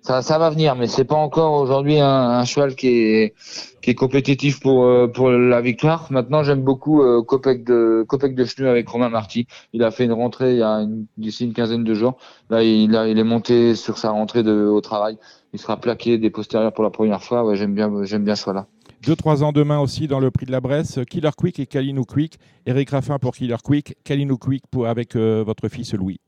ça, 0.01 0.23
ça 0.23 0.39
va 0.39 0.49
venir. 0.49 0.75
Mais 0.75 0.87
c'est 0.87 1.03
pas 1.05 1.15
encore 1.15 1.53
aujourd'hui 1.61 1.99
un, 1.99 2.07
un, 2.07 2.45
cheval 2.45 2.75
qui 2.75 2.87
est 2.87 3.33
qui 3.81 3.91
est 3.91 3.95
compétitif 3.95 4.59
pour 4.59 4.85
euh, 4.85 5.07
pour 5.07 5.29
la 5.29 5.61
victoire. 5.61 6.07
Maintenant, 6.11 6.43
j'aime 6.43 6.63
beaucoup 6.63 7.03
euh, 7.03 7.21
Copec 7.21 7.63
de 7.63 8.03
Copec 8.07 8.33
de 8.35 8.45
Chenu 8.45 8.67
avec 8.67 8.89
Romain 8.89 9.09
Marty. 9.09 9.47
Il 9.73 9.83
a 9.83 9.91
fait 9.91 10.05
une 10.05 10.13
rentrée 10.13 10.53
il 10.53 10.59
y 10.59 10.63
a 10.63 10.85
d'ici 11.17 11.45
une 11.45 11.53
quinzaine 11.53 11.83
de 11.83 11.93
jours. 11.93 12.17
Là, 12.49 12.63
il 12.63 12.95
a, 12.95 13.07
il 13.07 13.19
est 13.19 13.23
monté 13.23 13.75
sur 13.75 13.99
sa 13.99 14.09
rentrée 14.09 14.41
de, 14.41 14.65
au 14.65 14.81
travail. 14.81 15.17
Il 15.53 15.59
sera 15.59 15.77
plaqué 15.77 16.17
des 16.17 16.31
postérieurs 16.31 16.73
pour 16.73 16.83
la 16.83 16.89
première 16.89 17.23
fois. 17.23 17.43
Ouais, 17.45 17.55
j'aime 17.55 17.75
bien, 17.75 17.91
j'aime 18.05 18.23
bien 18.23 18.35
ce 18.35 18.43
choix-là. 18.43 18.65
2-3 19.03 19.43
ans 19.43 19.51
demain 19.51 19.79
aussi 19.79 20.07
dans 20.07 20.21
le 20.21 20.31
prix 20.31 20.45
de 20.45 20.51
la 20.51 20.61
Bresse, 20.61 20.99
Killer 21.09 21.31
Quick 21.37 21.59
et 21.59 21.65
Kalino 21.65 22.05
Quick. 22.05 22.37
Eric 22.65 22.89
Raffin 22.91 23.19
pour 23.19 23.33
Killer 23.33 23.57
Quick, 23.61 23.97
Kalino 24.05 24.37
Quick 24.37 24.63
pour, 24.71 24.87
avec 24.87 25.17
euh, 25.17 25.43
votre 25.45 25.67
fils 25.67 25.93
Louis. 25.93 26.21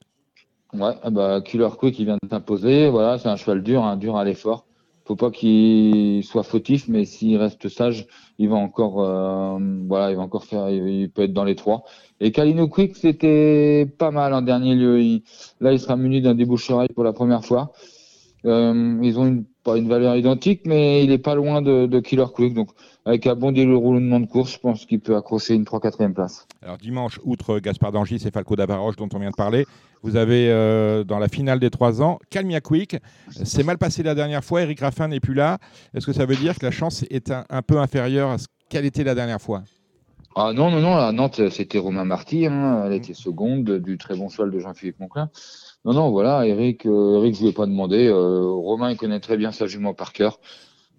Ouais, 0.73 0.91
ah 1.02 1.10
bah, 1.10 1.39
Killer 1.39 1.69
Quick 1.80 1.97
il 1.99 2.06
vient 2.06 2.18
de 2.22 2.30
s'imposer. 2.30 2.89
Voilà, 2.89 3.18
c'est 3.18 3.30
un 3.30 3.38
cheval 3.38 3.64
dur, 3.64 3.85
un 3.85 3.95
dur 3.95 4.18
à 4.18 4.26
l'effort. 4.26 4.68
Faut 5.06 5.15
pas 5.15 5.31
qu'il 5.31 6.22
soit 6.26 6.43
fautif, 6.43 6.89
mais 6.89 7.06
s'il 7.06 7.38
reste 7.38 7.69
sage, 7.69 8.07
il 8.39 8.49
va 8.49 8.56
encore, 8.56 9.02
euh, 9.02 9.57
voilà, 9.88 10.11
il 10.11 10.18
va 10.18 10.23
encore 10.23 10.43
faire, 10.43 10.69
il 10.69 11.10
peut 11.10 11.22
être 11.22 11.34
dans 11.34 11.43
les 11.45 11.56
trois. 11.56 11.84
Et 12.19 12.34
Kalino 12.34 12.68
Quick, 12.68 12.97
c'était 12.97 13.85
pas 13.85 14.11
mal 14.11 14.34
en 14.34 14.41
dernier 14.41 14.76
lieu. 14.76 15.22
là, 15.61 15.72
il 15.72 15.80
sera 15.80 15.95
muni 15.95 16.22
d'un 16.22 16.35
débouche-oreille 16.35 16.89
pour 16.93 17.06
la 17.06 17.14
première 17.14 17.45
fois. 17.45 17.72
Euh, 18.45 18.99
ils 19.02 19.18
ont 19.18 19.26
une 19.26 19.45
pas 19.66 19.78
une 19.78 19.90
valeur 19.90 20.16
identique, 20.16 20.62
mais 20.66 21.04
il 21.04 21.12
est 21.12 21.18
pas 21.18 21.36
loin 21.36 21.62
de, 21.62 22.00
Killer 22.00 22.28
Quick. 22.34 22.54
Donc, 22.54 22.70
avec 23.04 23.28
un 23.28 23.36
bon 23.36 23.52
roulement 23.78 24.20
de 24.20 24.28
course, 24.28 24.54
je 24.54 24.60
pense 24.60 24.86
qu'il 24.86 25.00
peut 25.00 25.16
accrocher 25.18 25.56
une 25.56 25.64
3-4e 25.64 26.14
place. 26.14 26.48
Alors, 26.62 26.78
dimanche, 26.78 27.20
outre 27.24 27.60
Gaspard 27.60 27.92
Dangis 27.92 28.22
et 28.26 28.32
Falco 28.32 28.56
Davaroche, 28.56 28.96
dont 28.96 29.10
on 29.14 29.20
vient 29.20 29.32
de 29.32 29.36
parler, 29.36 29.66
vous 30.04 30.16
avez 30.16 30.50
euh, 30.50 31.04
dans 31.04 31.18
la 31.18 31.28
finale 31.28 31.60
des 31.60 31.72
3 31.72 32.02
ans 32.02 32.20
Calmia 32.30 32.62
Quick. 32.62 32.98
C'est 33.32 33.64
mal 33.64 33.80
passé 33.80 34.04
la 34.04 34.14
dernière 34.14 34.44
fois. 34.44 34.62
Eric 34.62 34.80
Raffin 34.80 35.08
n'est 35.08 35.20
plus 35.20 35.34
là. 35.34 35.58
Est-ce 35.96 36.06
que 36.06 36.14
ça 36.14 36.26
veut 36.26 36.36
dire 36.36 36.58
que 36.58 36.66
la 36.66 36.72
chance 36.72 37.04
est 37.10 37.32
un, 37.32 37.62
peu 37.64 37.80
inférieure 37.80 38.30
à 38.30 38.38
ce 38.38 38.46
qu'elle 38.70 38.86
était 38.86 39.04
la 39.04 39.16
dernière 39.16 39.42
fois? 39.42 39.64
Ah 40.36 40.52
non, 40.54 40.70
non, 40.70 40.80
non, 40.80 40.96
à 40.96 41.12
Nantes, 41.12 41.50
c'était 41.50 41.80
Romain 41.80 42.04
Marty, 42.04 42.46
hein. 42.46 42.84
elle 42.86 42.94
était 42.94 43.14
seconde 43.14 43.80
du 43.80 43.98
très 43.98 44.18
bon 44.18 44.28
cheval 44.28 44.52
de 44.52 44.60
Jean-Philippe 44.60 45.00
Monclin. 45.00 45.30
Non, 45.86 45.94
non, 45.94 46.10
voilà, 46.10 46.48
Eric, 46.48 46.88
euh, 46.88 47.20
Eric, 47.20 47.36
je 47.36 47.44
ne 47.44 47.49
ai 47.49 47.53
pas 47.53 47.68
demandé. 47.68 48.07
Euh, 48.07 48.41
Romain, 48.41 48.90
il 48.90 48.98
connaît 48.98 49.20
très 49.20 49.38
bien 49.38 49.52
sa 49.52 49.68
jument 49.68 49.94
par 49.94 50.14
cœur. 50.14 50.40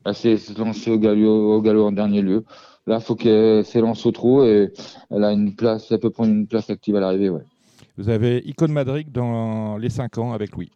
Là, 0.04 0.14
c'est 0.14 0.38
lancé 0.56 0.92
au 0.92 0.98
galop, 0.98 1.56
au 1.56 1.60
galop 1.60 1.86
en 1.86 1.92
dernier 1.92 2.22
lieu. 2.22 2.44
Là, 2.86 2.98
il 3.00 3.02
faut 3.02 3.16
qu'elle 3.16 3.64
s'élance 3.64 4.06
au 4.06 4.12
trot 4.12 4.44
et 4.44 4.72
elle 5.10 5.24
a 5.24 5.32
une 5.32 5.56
place, 5.56 5.90
elle 5.90 5.98
peut 5.98 6.10
prendre 6.10 6.30
une 6.30 6.46
place 6.46 6.70
active 6.70 6.94
à 6.94 7.00
l'arrivée, 7.00 7.30
ouais. 7.30 7.42
Vous 7.98 8.10
avez 8.10 8.46
Icône 8.46 8.70
Madrid 8.70 9.10
dans 9.10 9.76
les 9.76 9.90
5 9.90 10.18
ans 10.18 10.32
avec 10.32 10.52
Louis. 10.52 10.70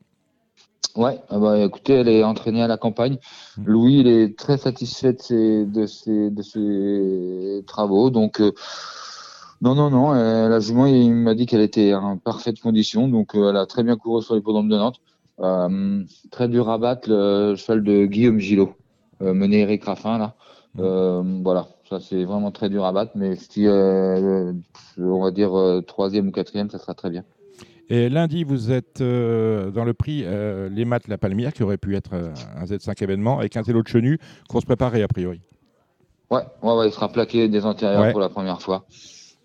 Ouais, 0.97 1.21
ah 1.29 1.39
bah, 1.39 1.59
écoutez, 1.59 1.93
elle 1.93 2.09
est 2.09 2.25
entraînée 2.25 2.63
à 2.63 2.67
la 2.67 2.79
campagne. 2.79 3.19
Mmh. 3.59 3.63
Louis, 3.65 4.01
il 4.01 4.09
est 4.09 4.37
très 4.37 4.59
satisfait 4.59 5.13
de 5.13 5.21
ses, 5.21 5.65
de 5.67 5.87
ses, 5.87 6.31
de 6.31 6.43
ses 6.43 7.65
travaux. 7.65 8.11
Donc, 8.11 8.41
euh, 8.41 8.51
non, 9.63 9.75
non, 9.75 9.91
non. 9.91 10.15
Euh, 10.15 10.49
la 10.49 10.59
jument, 10.59 10.87
il 10.87 11.13
m'a 11.13 11.35
dit 11.35 11.45
qu'elle 11.45 11.61
était 11.61 11.93
en 11.93 12.17
parfaite 12.17 12.61
condition. 12.61 13.09
Donc, 13.09 13.35
euh, 13.35 13.51
elle 13.51 13.57
a 13.57 13.67
très 13.67 13.83
bien 13.83 13.97
couru 13.97 14.23
sur 14.23 14.35
l'hippodrome 14.35 14.69
de 14.69 14.77
Nantes. 14.77 15.01
Euh, 15.41 16.03
très 16.31 16.49
dur 16.49 16.71
à 16.71 16.79
battre, 16.79 17.09
le 17.11 17.57
cheval 17.57 17.83
de 17.83 18.07
Guillaume 18.07 18.39
Gillot, 18.39 18.75
mené 19.21 19.61
Eric 19.61 19.85
Raffin, 19.85 20.19
là. 20.19 20.35
Mmh. 20.75 21.43
voilà, 21.43 21.67
ça 21.89 21.99
c'est 21.99 22.25
vraiment 22.25 22.53
très 22.53 22.69
dur 22.69 22.85
à 22.85 22.93
battre. 22.93 23.13
Mais 23.15 23.37
si, 23.37 23.67
on 23.67 25.23
va 25.23 25.31
dire, 25.31 25.83
troisième 25.87 26.29
ou 26.29 26.31
quatrième, 26.31 26.71
ça 26.71 26.79
sera 26.79 26.95
très 26.95 27.11
bien. 27.11 27.25
Et 27.89 28.09
lundi, 28.09 28.45
vous 28.45 28.71
êtes 28.71 28.99
dans 29.01 29.85
le 29.85 29.93
prix 29.95 30.25
Les 30.71 30.85
Maths 30.85 31.09
La 31.09 31.17
Palmière, 31.17 31.55
qui 31.55 31.63
aurait 31.63 31.79
pu 31.79 31.97
être 31.97 32.13
un 32.15 32.65
Z5 32.65 33.03
événement, 33.03 33.39
avec 33.39 33.57
un 33.57 33.63
télo 33.63 33.83
de 33.83 33.89
chenu, 33.89 34.19
qu'on 34.49 34.61
se 34.61 34.67
préparer 34.67 35.03
a 35.03 35.09
priori. 35.09 35.41
Ouais, 36.31 36.43
ouais, 36.63 36.87
il 36.87 36.93
sera 36.93 37.09
plaqué 37.09 37.49
des 37.49 37.65
antérieurs 37.65 38.13
pour 38.13 38.21
la 38.21 38.29
première 38.29 38.61
fois. 38.61 38.85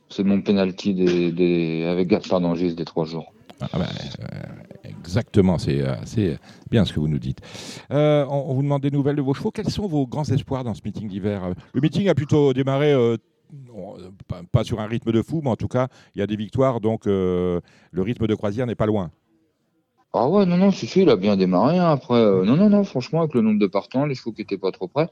C'est 0.10 0.24
mon 0.24 0.42
penalty 0.42 0.94
des, 0.94 1.86
avec 1.86 2.08
Gaspard 2.08 2.42
Dangis 2.42 2.76
des 2.76 2.86
trois 2.86 3.06
jours. 3.06 3.34
Ah, 3.62 3.68
bah, 3.74 3.86
euh, 4.20 4.90
exactement, 4.90 5.58
euh, 5.68 5.96
c'est 6.04 6.38
bien 6.70 6.86
ce 6.86 6.94
que 6.94 7.00
vous 7.00 7.08
nous 7.08 7.20
dites. 7.20 7.40
Euh, 7.92 8.26
on, 8.30 8.54
vous 8.54 8.62
demande 8.62 8.82
des 8.82 8.92
nouvelles 8.92 9.16
de 9.16 9.22
vos 9.22 9.34
chevaux. 9.34 9.52
Quels 9.52 9.70
sont 9.70 9.88
vos 9.88 10.06
grands 10.06 10.26
espoirs 10.26 10.64
dans 10.64 10.74
ce 10.74 10.82
meeting 10.84 11.08
d'hiver? 11.08 11.54
Le 11.74 11.82
meeting 11.82 12.10
a 12.10 12.16
plutôt 12.16 12.54
démarré, 12.54 12.94
pas, 14.52 14.64
sur 14.64 14.80
un 14.80 14.88
rythme 14.88 15.12
de 15.12 15.22
fou, 15.22 15.42
mais 15.44 15.50
en 15.50 15.56
tout 15.56 15.70
cas, 15.70 15.88
il 16.16 16.20
y 16.20 16.22
a 16.22 16.28
des 16.28 16.36
victoires, 16.36 16.82
donc 16.82 17.06
le 17.06 17.62
rythme 17.96 18.28
de 18.28 18.36
croisière 18.36 18.68
n'est 18.68 18.76
pas 18.76 18.88
loin. 18.88 19.10
Ah 20.18 20.30
ouais, 20.30 20.46
non, 20.46 20.56
non, 20.56 20.72
si, 20.72 20.88
si, 20.88 21.02
il 21.02 21.10
a 21.10 21.18
bien 21.18 21.36
démarré. 21.36 21.78
Hein. 21.78 21.92
Après, 21.92 22.22
non, 22.22 22.56
non, 22.56 22.70
non, 22.70 22.86
franchement, 22.86 23.20
avec 23.20 23.34
le 23.34 23.42
nombre 23.42 23.60
de 23.60 23.68
partants, 23.68 24.06
les 24.06 24.16
chevaux 24.16 24.32
qui 24.32 24.42
n'étaient 24.42 24.58
pas 24.58 24.72
trop 24.72 24.88
près. 24.88 25.10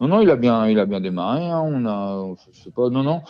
Non, 0.00 0.06
non, 0.06 0.20
il 0.20 0.30
a 0.30 0.36
bien, 0.36 0.68
il 0.68 0.78
a 0.78 0.86
bien 0.86 1.00
démarré. 1.00 1.44
Hein. 1.44 1.60
On 1.64 1.86
a, 1.86 2.34
je 2.52 2.60
sais 2.62 2.70
pas, 2.70 2.88
non, 2.88 3.02
non. 3.02 3.22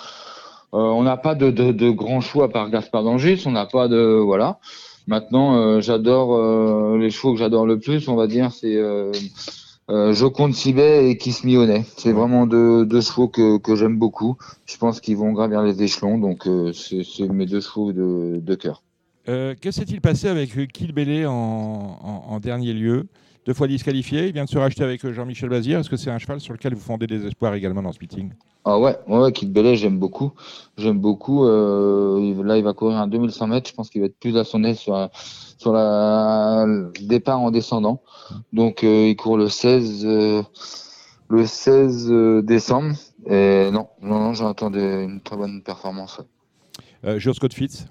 On 0.76 1.02
n'a 1.02 1.16
pas 1.16 1.34
de, 1.34 1.50
de, 1.50 1.72
de, 1.72 1.90
grand 1.90 2.20
choix 2.20 2.48
par 2.48 2.68
Gaspard 2.70 3.04
d'Angis, 3.04 3.42
on 3.46 3.52
n'a 3.52 3.66
pas 3.66 3.88
de 3.88 4.20
voilà. 4.24 4.58
Maintenant, 5.06 5.80
j'adore 5.80 6.96
les 6.96 7.10
chevaux 7.10 7.32
que 7.32 7.38
j'adore 7.38 7.66
le 7.66 7.78
plus, 7.78 8.08
on 8.08 8.16
va 8.16 8.26
dire, 8.26 8.50
c'est 8.52 8.78
euh, 9.90 10.14
Joconde 10.14 10.54
Sibet 10.54 11.10
et 11.10 11.18
Kiss 11.18 11.44
Mionnet. 11.44 11.84
C'est 11.96 12.12
vraiment 12.12 12.46
deux, 12.46 12.86
deux, 12.86 13.02
chevaux 13.02 13.28
que, 13.28 13.58
que 13.58 13.76
j'aime 13.76 13.98
beaucoup. 13.98 14.36
Je 14.66 14.76
pense 14.78 15.00
qu'ils 15.00 15.16
vont 15.16 15.32
gravir 15.32 15.62
les 15.62 15.82
échelons, 15.82 16.18
donc 16.18 16.46
euh, 16.46 16.72
c'est 16.72 17.28
mes 17.28 17.46
deux 17.46 17.60
chevaux 17.60 17.92
de, 17.92 18.40
de 18.40 18.54
cœur. 18.54 18.82
Euh, 19.28 19.54
que 19.54 19.70
s'est-il 19.70 20.00
passé 20.00 20.28
avec 20.28 20.50
Kill 20.72 20.92
Bélé 20.92 21.26
en, 21.26 21.32
en, 21.32 22.24
en, 22.28 22.40
dernier 22.40 22.72
lieu? 22.72 23.06
Deux 23.46 23.52
fois 23.52 23.66
disqualifié, 23.66 24.28
il 24.28 24.32
vient 24.32 24.44
de 24.44 24.48
se 24.48 24.56
racheter 24.56 24.82
avec 24.84 25.06
Jean-Michel 25.06 25.50
Bazir. 25.50 25.78
Est-ce 25.78 25.90
que 25.90 25.96
c'est 25.96 26.10
un 26.10 26.18
cheval 26.18 26.40
sur 26.40 26.54
lequel 26.54 26.74
vous 26.74 26.80
fondez 26.80 27.06
des 27.06 27.26
espoirs 27.26 27.54
également 27.54 27.82
dans 27.82 27.92
ce 27.92 27.98
meeting? 28.00 28.32
Ah 28.64 28.78
ouais, 28.78 28.96
ouais, 29.06 29.30
Kill 29.32 29.52
Bélé, 29.52 29.76
j'aime 29.76 29.98
beaucoup. 29.98 30.32
J'aime 30.78 30.98
beaucoup. 30.98 31.44
Euh, 31.44 32.42
là, 32.42 32.56
il 32.56 32.64
va 32.64 32.72
courir 32.72 32.96
un 32.96 33.06
2100 33.06 33.46
mètres. 33.48 33.68
Je 33.68 33.74
pense 33.74 33.90
qu'il 33.90 34.00
va 34.00 34.06
être 34.06 34.18
plus 34.18 34.38
à 34.38 34.44
son 34.44 34.64
aise 34.64 34.78
sur, 34.78 35.10
sur 35.58 35.74
la, 35.74 36.64
le 36.66 36.90
départ 37.02 37.40
en 37.40 37.50
descendant. 37.50 38.00
Donc 38.54 38.82
euh, 38.82 39.08
il 39.08 39.16
court 39.16 39.36
le 39.36 39.50
16, 39.50 40.06
euh, 40.06 40.42
le 41.28 41.46
16 41.46 42.10
euh, 42.10 42.40
décembre. 42.40 42.94
Et 43.26 43.70
non, 43.70 43.88
non, 44.00 44.20
non 44.20 44.32
j'attendais 44.32 45.04
une 45.04 45.20
très 45.20 45.36
bonne 45.36 45.62
performance. 45.62 46.22
Euh, 47.04 47.20
Scott 47.20 47.52
Fitz? 47.52 47.86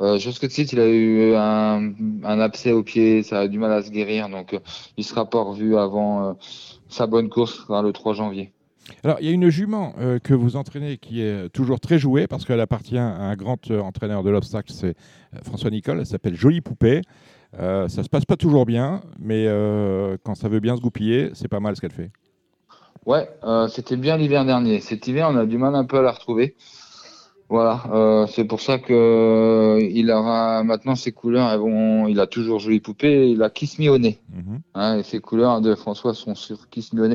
Euh, 0.00 0.18
Fitz, 0.18 0.72
il 0.72 0.80
a 0.80 0.88
eu 0.88 1.34
un, 1.34 1.92
un, 2.24 2.40
abcès 2.40 2.72
au 2.72 2.82
pied, 2.82 3.22
ça 3.22 3.40
a 3.40 3.48
du 3.48 3.58
mal 3.58 3.72
à 3.72 3.82
se 3.82 3.90
guérir, 3.90 4.28
donc 4.28 4.58
il 4.96 5.04
sera 5.04 5.28
pas 5.28 5.42
revu 5.42 5.76
avant 5.76 6.36
sa 6.88 7.06
bonne 7.06 7.28
course, 7.28 7.66
le 7.68 7.90
3 7.92 8.14
janvier. 8.14 8.52
Alors, 9.04 9.18
il 9.20 9.26
y 9.26 9.28
a 9.30 9.32
une 9.32 9.48
jument 9.48 9.94
euh, 9.98 10.18
que 10.18 10.34
vous 10.34 10.56
entraînez 10.56 10.98
qui 10.98 11.22
est 11.22 11.48
toujours 11.50 11.80
très 11.80 11.98
jouée 11.98 12.26
parce 12.26 12.44
qu'elle 12.44 12.60
appartient 12.60 12.98
à 12.98 13.06
un 13.06 13.36
grand 13.36 13.70
euh, 13.70 13.80
entraîneur 13.80 14.22
de 14.22 14.30
l'obstacle, 14.30 14.72
c'est 14.72 14.96
euh, 15.34 15.38
François 15.44 15.70
Nicole. 15.70 16.00
Elle 16.00 16.06
s'appelle 16.06 16.34
Jolie 16.34 16.60
Poupée. 16.60 17.02
Euh, 17.58 17.88
ça 17.88 18.02
se 18.02 18.08
passe 18.08 18.24
pas 18.24 18.36
toujours 18.36 18.66
bien, 18.66 19.00
mais 19.18 19.46
quand 20.22 20.34
ça 20.34 20.48
veut 20.48 20.60
bien 20.60 20.76
se 20.76 20.80
goupiller, 20.80 21.30
c'est 21.34 21.48
pas 21.48 21.60
mal 21.60 21.76
ce 21.76 21.80
qu'elle 21.80 21.92
fait. 21.92 22.10
Ouais, 23.06 23.28
c'était 23.70 23.96
bien 23.96 24.16
l'hiver 24.16 24.44
dernier. 24.44 24.80
Cet 24.80 25.08
hiver, 25.08 25.28
on 25.30 25.36
a 25.36 25.46
du 25.46 25.58
mal 25.58 25.74
un 25.74 25.84
peu 25.84 25.98
à 25.98 26.02
la 26.02 26.12
retrouver. 26.12 26.54
Voilà, 27.50 27.82
euh, 27.92 28.28
c'est 28.28 28.44
pour 28.44 28.60
ça 28.60 28.78
que 28.78 28.92
euh, 28.92 29.80
il 29.82 30.08
aura 30.12 30.62
maintenant 30.62 30.94
ses 30.94 31.10
couleurs. 31.10 31.50
Elles 31.50 31.58
vont, 31.58 32.06
il 32.06 32.20
a 32.20 32.28
toujours 32.28 32.60
jolie 32.60 32.78
poupée. 32.78 33.28
Il 33.28 33.42
a 33.42 33.50
Kiss 33.50 33.80
Me 33.80 33.90
mhm. 33.90 34.12
hein, 34.74 34.98
et 34.98 35.02
ses 35.02 35.18
couleurs 35.18 35.60
de 35.60 35.74
François 35.74 36.14
sont 36.14 36.36
sur 36.36 36.68
Kiss 36.68 36.92
Me 36.92 37.12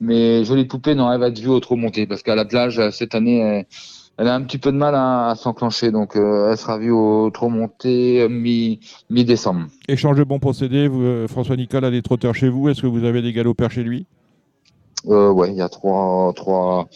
Mais 0.00 0.44
jolie 0.44 0.66
poupée, 0.66 0.94
non, 0.94 1.10
elle 1.10 1.18
va 1.18 1.26
être 1.26 1.40
vue 1.40 1.48
au 1.48 1.58
trop 1.58 1.74
monté 1.74 2.06
parce 2.06 2.22
qu'à 2.22 2.36
l'attelage 2.36 2.80
cette 2.90 3.16
année, 3.16 3.66
elle, 4.16 4.28
a 4.28 4.36
un 4.36 4.42
petit 4.42 4.58
peu 4.58 4.70
de 4.70 4.76
mal 4.76 4.94
à, 4.94 5.34
s'enclencher. 5.36 5.90
Donc, 5.90 6.14
euh, 6.14 6.52
elle 6.52 6.56
sera 6.56 6.78
vue 6.78 6.92
au 6.92 7.30
trop 7.30 7.48
monté 7.48 8.28
mi 8.28 8.78
mi 9.10 9.24
décembre. 9.24 9.66
Échange 9.88 10.16
de 10.16 10.22
bons 10.22 10.38
procédés. 10.38 10.86
Vous, 10.86 11.26
François 11.26 11.56
Nicole 11.56 11.84
a 11.84 11.90
des 11.90 12.02
trotteurs 12.02 12.36
chez 12.36 12.48
vous. 12.48 12.68
Est-ce 12.68 12.82
que 12.82 12.86
vous 12.86 13.02
avez 13.02 13.22
des 13.22 13.32
galopeurs 13.32 13.72
chez 13.72 13.82
lui? 13.82 14.06
Ouais, 15.04 15.50
il 15.50 15.56
y 15.56 15.62
a 15.62 15.68
trois 15.68 16.32
trois 16.34 16.88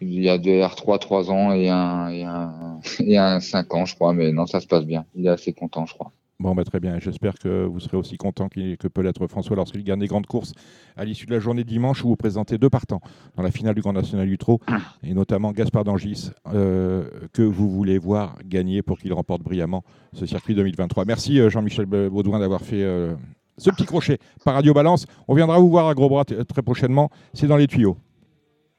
il 0.00 0.22
y 0.22 0.28
a 0.28 0.38
deux 0.38 0.60
R3 0.60 0.98
3 0.98 1.30
ans 1.30 1.52
et 1.52 1.68
un, 1.68 2.08
et, 2.08 2.24
un, 2.24 2.80
et 3.00 3.16
un 3.16 3.40
5 3.40 3.74
ans, 3.74 3.84
je 3.84 3.94
crois. 3.94 4.12
Mais 4.12 4.32
non, 4.32 4.46
ça 4.46 4.60
se 4.60 4.66
passe 4.66 4.84
bien. 4.84 5.04
Il 5.14 5.26
est 5.26 5.30
assez 5.30 5.52
content, 5.52 5.86
je 5.86 5.94
crois. 5.94 6.12
Bon, 6.38 6.54
bah, 6.54 6.64
très 6.64 6.80
bien. 6.80 6.98
J'espère 7.00 7.34
que 7.38 7.64
vous 7.64 7.80
serez 7.80 7.96
aussi 7.96 8.18
content 8.18 8.48
que 8.50 8.88
peut 8.88 9.00
l'être 9.00 9.26
François 9.26 9.56
lorsqu'il 9.56 9.82
gagne 9.84 10.00
des 10.00 10.06
grandes 10.06 10.26
courses 10.26 10.52
à 10.94 11.04
l'issue 11.04 11.24
de 11.24 11.32
la 11.32 11.40
journée 11.40 11.64
de 11.64 11.68
dimanche 11.68 12.04
où 12.04 12.08
vous 12.08 12.16
présentez 12.16 12.58
deux 12.58 12.68
partants 12.68 13.00
dans 13.36 13.42
la 13.42 13.50
finale 13.50 13.74
du 13.74 13.80
Grand 13.80 13.94
National 13.94 14.26
du 14.26 14.36
Trot 14.36 14.60
et 15.02 15.14
notamment 15.14 15.52
Gaspard 15.52 15.84
d'Angis 15.84 16.30
euh, 16.52 17.08
que 17.32 17.42
vous 17.42 17.70
voulez 17.70 17.96
voir 17.96 18.36
gagner 18.44 18.82
pour 18.82 18.98
qu'il 18.98 19.14
remporte 19.14 19.42
brillamment 19.42 19.82
ce 20.12 20.26
circuit 20.26 20.54
2023. 20.54 21.06
Merci 21.06 21.40
euh, 21.40 21.48
Jean-Michel 21.48 21.86
Baudouin 21.86 22.38
d'avoir 22.38 22.60
fait 22.60 22.82
euh, 22.82 23.14
ce 23.56 23.70
petit 23.70 23.86
crochet 23.86 24.18
par 24.44 24.54
Radio 24.54 24.74
Balance. 24.74 25.06
On 25.28 25.34
viendra 25.34 25.58
vous 25.58 25.70
voir 25.70 25.88
à 25.88 25.94
Gros 25.94 26.10
Bras 26.10 26.24
très 26.24 26.62
prochainement. 26.62 27.10
C'est 27.32 27.46
dans 27.46 27.56
les 27.56 27.66
tuyaux. 27.66 27.96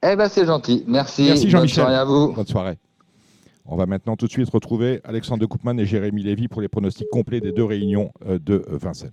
Eh 0.02 0.14
ben 0.14 0.28
c'est 0.28 0.46
gentil. 0.46 0.84
Merci. 0.86 1.24
Merci 1.24 1.50
Jean-Michel. 1.50 1.84
Bonne 1.84 1.86
soirée 1.86 1.96
à 1.96 2.04
vous. 2.04 2.32
Bonne 2.32 2.46
soirée. 2.46 2.78
On 3.66 3.76
va 3.76 3.86
maintenant 3.86 4.16
tout 4.16 4.26
de 4.26 4.30
suite 4.30 4.48
retrouver 4.48 5.00
Alexandre 5.04 5.40
de 5.40 5.46
Koopman 5.46 5.76
et 5.78 5.84
Jérémy 5.84 6.22
Lévy 6.22 6.46
pour 6.46 6.62
les 6.62 6.68
pronostics 6.68 7.08
complets 7.10 7.40
des 7.40 7.52
deux 7.52 7.64
réunions 7.64 8.12
euh, 8.26 8.38
de 8.38 8.64
euh, 8.70 8.78
Vincennes. 8.78 9.12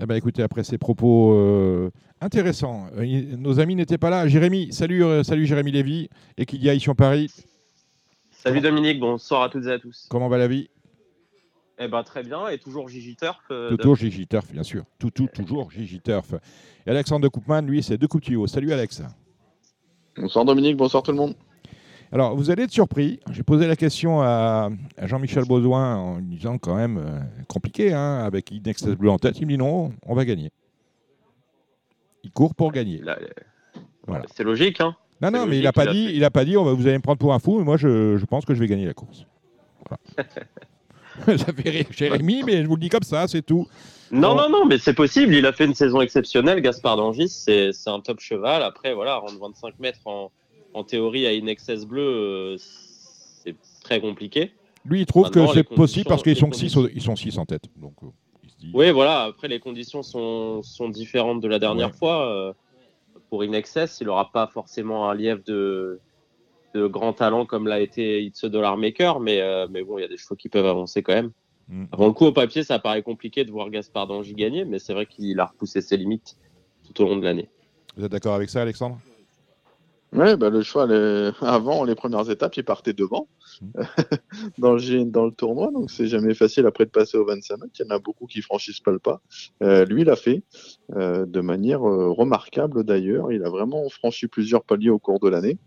Eh 0.00 0.06
ben, 0.06 0.16
écoutez, 0.16 0.42
après 0.42 0.64
ces 0.64 0.78
propos 0.78 1.34
euh, 1.34 1.90
intéressants, 2.20 2.86
nos 3.38 3.60
amis 3.60 3.76
n'étaient 3.76 3.98
pas 3.98 4.10
là. 4.10 4.26
Jérémy, 4.26 4.72
salut, 4.72 5.04
salut 5.22 5.46
Jérémy 5.46 5.70
Lévy, 5.70 6.08
et 6.36 6.46
qu'il 6.46 6.62
y 6.64 6.68
a 6.68 6.74
ici 6.74 6.90
en 6.90 6.94
Paris. 6.94 7.30
Salut 8.32 8.60
Dominique, 8.60 8.98
bonsoir 8.98 9.42
à 9.44 9.48
toutes 9.48 9.66
et 9.66 9.72
à 9.72 9.78
tous. 9.78 10.06
Comment 10.10 10.28
va 10.28 10.38
la 10.38 10.48
vie? 10.48 10.68
Eh 11.78 11.88
ben, 11.88 12.02
très 12.02 12.22
bien, 12.22 12.48
et 12.48 12.58
toujours 12.58 12.88
Gigi 12.88 13.16
Turf. 13.16 13.40
Euh, 13.50 13.76
toujours 13.76 13.96
Gigi 13.96 14.26
Turf, 14.26 14.50
bien 14.52 14.62
sûr. 14.62 14.84
Tout, 14.98 15.10
tout, 15.10 15.26
toujours 15.26 15.70
Gigi 15.70 16.00
Turf. 16.00 16.34
Et 16.86 16.90
Alexandre 16.90 17.22
de 17.22 17.28
Koopman, 17.28 17.62
lui, 17.62 17.82
c'est 17.82 17.98
deux 17.98 18.06
coups 18.06 18.30
de 18.30 18.46
Salut 18.46 18.72
Alex. 18.72 19.02
Bonsoir 20.16 20.44
Dominique, 20.44 20.76
bonsoir 20.76 21.02
tout 21.02 21.10
le 21.10 21.16
monde. 21.16 21.34
Alors, 22.12 22.36
vous 22.36 22.50
allez 22.50 22.62
être 22.62 22.70
surpris. 22.70 23.18
J'ai 23.30 23.42
posé 23.42 23.66
la 23.66 23.74
question 23.74 24.22
à, 24.22 24.70
Jean-Michel 25.02 25.44
Baudouin 25.46 25.96
en 25.96 26.18
lui 26.18 26.36
disant 26.36 26.58
quand 26.58 26.76
même 26.76 26.98
euh, 26.98 27.20
compliqué, 27.48 27.92
hein, 27.92 28.20
avec 28.24 28.52
Inexcess 28.52 28.94
Bleu 28.94 29.10
en 29.10 29.18
tête. 29.18 29.40
Il 29.40 29.46
me 29.46 29.52
dit 29.52 29.58
non, 29.58 29.92
on 30.06 30.14
va 30.14 30.24
gagner. 30.24 30.52
Il 32.22 32.30
court 32.30 32.54
pour 32.54 32.70
gagner. 32.70 33.02
Voilà. 34.06 34.24
C'est 34.32 34.44
logique, 34.44 34.80
hein 34.80 34.94
Non, 35.20 35.32
non, 35.32 35.46
mais 35.46 35.58
il 35.58 35.64
n'a 35.64 35.72
pas, 35.72 35.86
dit, 35.86 36.12
il 36.14 36.22
a 36.22 36.30
pas 36.30 36.44
dit, 36.44 36.56
on 36.56 36.64
va, 36.64 36.72
vous 36.72 36.86
allez 36.86 36.98
me 36.98 37.02
prendre 37.02 37.18
pour 37.18 37.34
un 37.34 37.40
fou, 37.40 37.58
mais 37.58 37.64
moi, 37.64 37.76
je, 37.76 38.16
je 38.16 38.24
pense 38.26 38.44
que 38.44 38.54
je 38.54 38.60
vais 38.60 38.68
gagner 38.68 38.86
la 38.86 38.94
course. 38.94 39.26
Voilà. 39.88 40.30
ça 41.26 41.52
fait 41.52 41.70
rire 41.70 41.86
Jérémy, 41.90 42.42
mais 42.44 42.62
je 42.62 42.66
vous 42.66 42.76
le 42.76 42.80
dis 42.80 42.88
comme 42.88 43.02
ça, 43.02 43.28
c'est 43.28 43.42
tout. 43.42 43.66
Non, 44.10 44.34
non, 44.34 44.48
non, 44.48 44.64
mais 44.64 44.78
c'est 44.78 44.94
possible. 44.94 45.34
Il 45.34 45.46
a 45.46 45.52
fait 45.52 45.64
une 45.64 45.74
saison 45.74 46.00
exceptionnelle. 46.00 46.60
Gaspard 46.60 46.96
d'Angis, 46.96 47.28
c'est 47.28 47.72
un 47.86 48.00
top 48.00 48.20
cheval. 48.20 48.62
Après, 48.62 48.94
voilà, 48.94 49.16
rendre 49.16 49.38
25 49.40 49.78
mètres 49.80 50.00
en, 50.04 50.30
en 50.74 50.84
théorie 50.84 51.26
à 51.26 51.32
une 51.32 51.48
excess 51.48 51.86
bleue, 51.86 52.02
euh, 52.02 52.56
c'est 52.58 53.56
très 53.82 54.00
compliqué. 54.00 54.52
Lui, 54.84 55.00
il 55.00 55.06
trouve 55.06 55.30
que 55.30 55.46
c'est 55.54 55.64
possible 55.64 56.06
parce 56.06 56.22
qu'ils 56.22 56.36
sont 56.36 56.52
6 56.52 56.76
ils 56.94 57.00
sont 57.00 57.16
six 57.16 57.38
en 57.38 57.46
tête. 57.46 57.64
Donc, 57.76 57.94
euh, 58.02 58.08
Oui, 58.74 58.90
voilà. 58.90 59.22
Après, 59.22 59.48
les 59.48 59.60
conditions 59.60 60.02
sont, 60.02 60.62
sont 60.62 60.88
différentes 60.88 61.40
de 61.40 61.48
la 61.48 61.58
dernière 61.58 61.94
fois. 61.94 62.28
Euh, 62.28 62.52
pour 63.30 63.42
une 63.42 63.54
excess, 63.54 63.98
il 64.00 64.08
n'aura 64.08 64.30
pas 64.30 64.46
forcément 64.46 65.08
un 65.08 65.14
lièvre 65.14 65.42
de, 65.46 66.00
de 66.74 66.86
grands 66.86 67.12
talents 67.12 67.46
comme 67.46 67.66
l'a 67.66 67.80
été 67.80 68.22
It's 68.22 68.42
a 68.44 68.48
Dollar 68.48 68.76
Maker, 68.76 69.20
mais, 69.20 69.40
euh, 69.40 69.66
mais 69.70 69.82
bon, 69.82 69.98
il 69.98 70.02
y 70.02 70.04
a 70.04 70.08
des 70.08 70.16
chevaux 70.16 70.34
qui 70.34 70.48
peuvent 70.48 70.66
avancer 70.66 71.02
quand 71.02 71.14
même. 71.14 71.30
Mm. 71.68 71.84
Avant 71.92 72.06
le 72.06 72.12
coup, 72.12 72.26
au 72.26 72.32
papier, 72.32 72.64
ça 72.64 72.78
paraît 72.78 73.02
compliqué 73.02 73.44
de 73.44 73.50
voir 73.50 73.70
Gaspard 73.70 74.08
Dangy 74.08 74.34
gagner, 74.34 74.64
mais 74.64 74.78
c'est 74.78 74.92
vrai 74.92 75.06
qu'il 75.06 75.38
a 75.40 75.46
repoussé 75.46 75.80
ses 75.80 75.96
limites 75.96 76.36
tout 76.84 77.02
au 77.02 77.08
long 77.08 77.16
de 77.16 77.24
l'année. 77.24 77.48
Vous 77.96 78.04
êtes 78.04 78.12
d'accord 78.12 78.34
avec 78.34 78.50
ça, 78.50 78.62
Alexandre? 78.62 78.98
Oui, 80.12 80.36
bah, 80.36 80.48
le 80.48 80.62
cheval, 80.62 81.34
avant 81.40 81.82
les 81.82 81.96
premières 81.96 82.30
étapes, 82.30 82.56
il 82.56 82.64
partait 82.64 82.92
devant 82.92 83.28
mm. 83.62 83.82
dans, 84.58 84.74
le... 84.74 85.04
dans 85.04 85.26
le 85.26 85.32
tournoi, 85.32 85.70
donc 85.70 85.92
c'est 85.92 86.08
jamais 86.08 86.34
facile 86.34 86.66
après 86.66 86.86
de 86.86 86.90
passer 86.90 87.16
au 87.16 87.24
25 87.24 87.56
mètres. 87.58 87.72
Il 87.78 87.86
y 87.86 87.86
en 87.86 87.94
a 87.94 88.00
beaucoup 88.00 88.26
qui 88.26 88.42
franchissent 88.42 88.80
pas 88.80 88.90
le 88.90 88.98
pas. 88.98 89.20
Euh, 89.62 89.84
lui, 89.84 90.02
il 90.02 90.10
a 90.10 90.16
fait 90.16 90.42
euh, 90.96 91.24
de 91.24 91.40
manière 91.40 91.80
remarquable 91.80 92.82
d'ailleurs. 92.82 93.30
Il 93.30 93.44
a 93.44 93.48
vraiment 93.48 93.88
franchi 93.88 94.26
plusieurs 94.26 94.64
paliers 94.64 94.90
au 94.90 94.98
cours 94.98 95.20
de 95.20 95.28
l'année. 95.28 95.58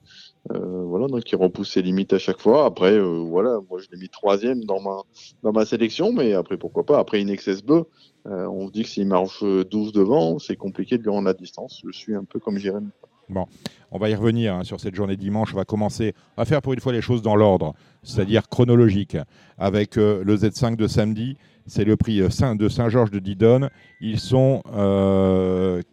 Euh, 0.53 0.83
voilà, 0.85 1.07
donc 1.07 1.29
il 1.29 1.35
repousse 1.35 1.73
ses 1.73 1.81
limites 1.81 2.13
à 2.13 2.19
chaque 2.19 2.39
fois. 2.39 2.65
Après, 2.65 2.91
euh, 2.91 3.23
voilà, 3.27 3.59
moi 3.69 3.79
je 3.79 3.87
l'ai 3.91 3.99
mis 3.99 4.09
troisième 4.09 4.63
dans 4.63 4.81
ma, 4.81 5.01
dans 5.43 5.51
ma 5.51 5.65
sélection, 5.65 6.13
mais 6.13 6.33
après 6.33 6.57
pourquoi 6.57 6.85
pas? 6.85 6.99
Après 6.99 7.21
une 7.21 7.35
Bleu, 7.65 7.85
euh, 8.27 8.47
on 8.47 8.67
se 8.67 8.71
dit 8.71 8.83
que 8.83 8.89
s'il 8.89 9.07
marche 9.07 9.43
12 9.43 9.91
devant, 9.91 10.39
c'est 10.39 10.55
compliqué 10.55 10.97
de 10.97 11.03
lui 11.03 11.09
rendre 11.09 11.27
la 11.27 11.33
distance. 11.33 11.81
Je 11.85 11.91
suis 11.91 12.15
un 12.15 12.23
peu 12.23 12.39
comme 12.39 12.57
Jérémy. 12.57 12.89
Bon, 13.29 13.45
on 13.91 13.97
va 13.97 14.09
y 14.09 14.15
revenir 14.15 14.55
hein, 14.55 14.63
sur 14.63 14.79
cette 14.79 14.95
journée 14.95 15.17
dimanche. 15.17 15.53
On 15.53 15.57
va 15.57 15.65
commencer 15.65 16.13
à 16.37 16.45
faire 16.45 16.61
pour 16.61 16.71
une 16.71 16.79
fois 16.79 16.93
les 16.93 17.01
choses 17.01 17.21
dans 17.21 17.35
l'ordre, 17.35 17.73
c'est-à-dire 18.01 18.47
chronologique, 18.47 19.17
avec 19.57 19.97
le 19.97 20.23
Z5 20.23 20.77
de 20.77 20.87
samedi. 20.87 21.35
C'est 21.65 21.83
le 21.83 21.97
prix 21.97 22.19
de 22.19 22.29
Saint-Georges 22.69 23.11
de 23.11 23.19
Didonne. 23.19 23.69
Ils 23.99 24.21
sont 24.21 24.61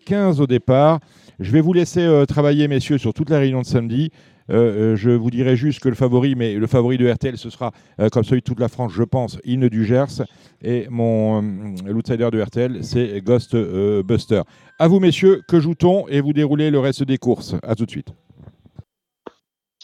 15 0.07 0.41
au 0.41 0.47
départ. 0.47 1.01
Je 1.41 1.51
vais 1.51 1.61
vous 1.61 1.73
laisser 1.73 2.25
travailler, 2.29 2.69
messieurs, 2.69 2.99
sur 2.99 3.13
toute 3.13 3.31
la 3.31 3.41
réunion 3.41 3.63
de 3.63 3.67
samedi. 3.67 4.13
Euh, 4.51 4.93
euh, 4.93 4.97
je 4.97 5.11
vous 5.11 5.31
dirai 5.31 5.57
juste 5.57 5.81
que 5.81 5.89
le 5.89 5.95
favori, 5.95 6.35
mais 6.35 6.55
le 6.55 6.67
favori 6.67 6.99
de 6.99 7.09
RTL, 7.11 7.39
ce 7.39 7.51
sera, 7.51 7.73
euh, 8.01 8.09
comme 8.09 8.25
celui 8.25 8.41
de 8.41 8.45
toute 8.45 8.61
la 8.61 8.69
France, 8.69 8.93
je 8.95 9.03
pense, 9.03 9.39
Hymne 9.45 9.69
du 9.69 9.85
Gers. 9.85 10.23
Et 10.63 10.87
mon 10.91 11.41
l'outsider 11.87 12.29
de 12.31 12.41
RTL, 12.41 12.85
c'est 12.85 13.21
Ghost 13.23 13.57
Buster. 14.03 14.43
À 14.79 14.89
vous, 14.89 15.01
messieurs, 15.01 15.43
que 15.49 15.61
joue-t-on 15.61 16.09
Et 16.09 16.21
vous 16.21 16.33
déroulez 16.33 16.71
le 16.71 16.79
reste 16.79 17.03
des 17.05 17.19
courses? 17.19 17.55
À 17.63 17.75
tout 17.75 17.87
de 17.87 17.91
suite. 17.91 18.09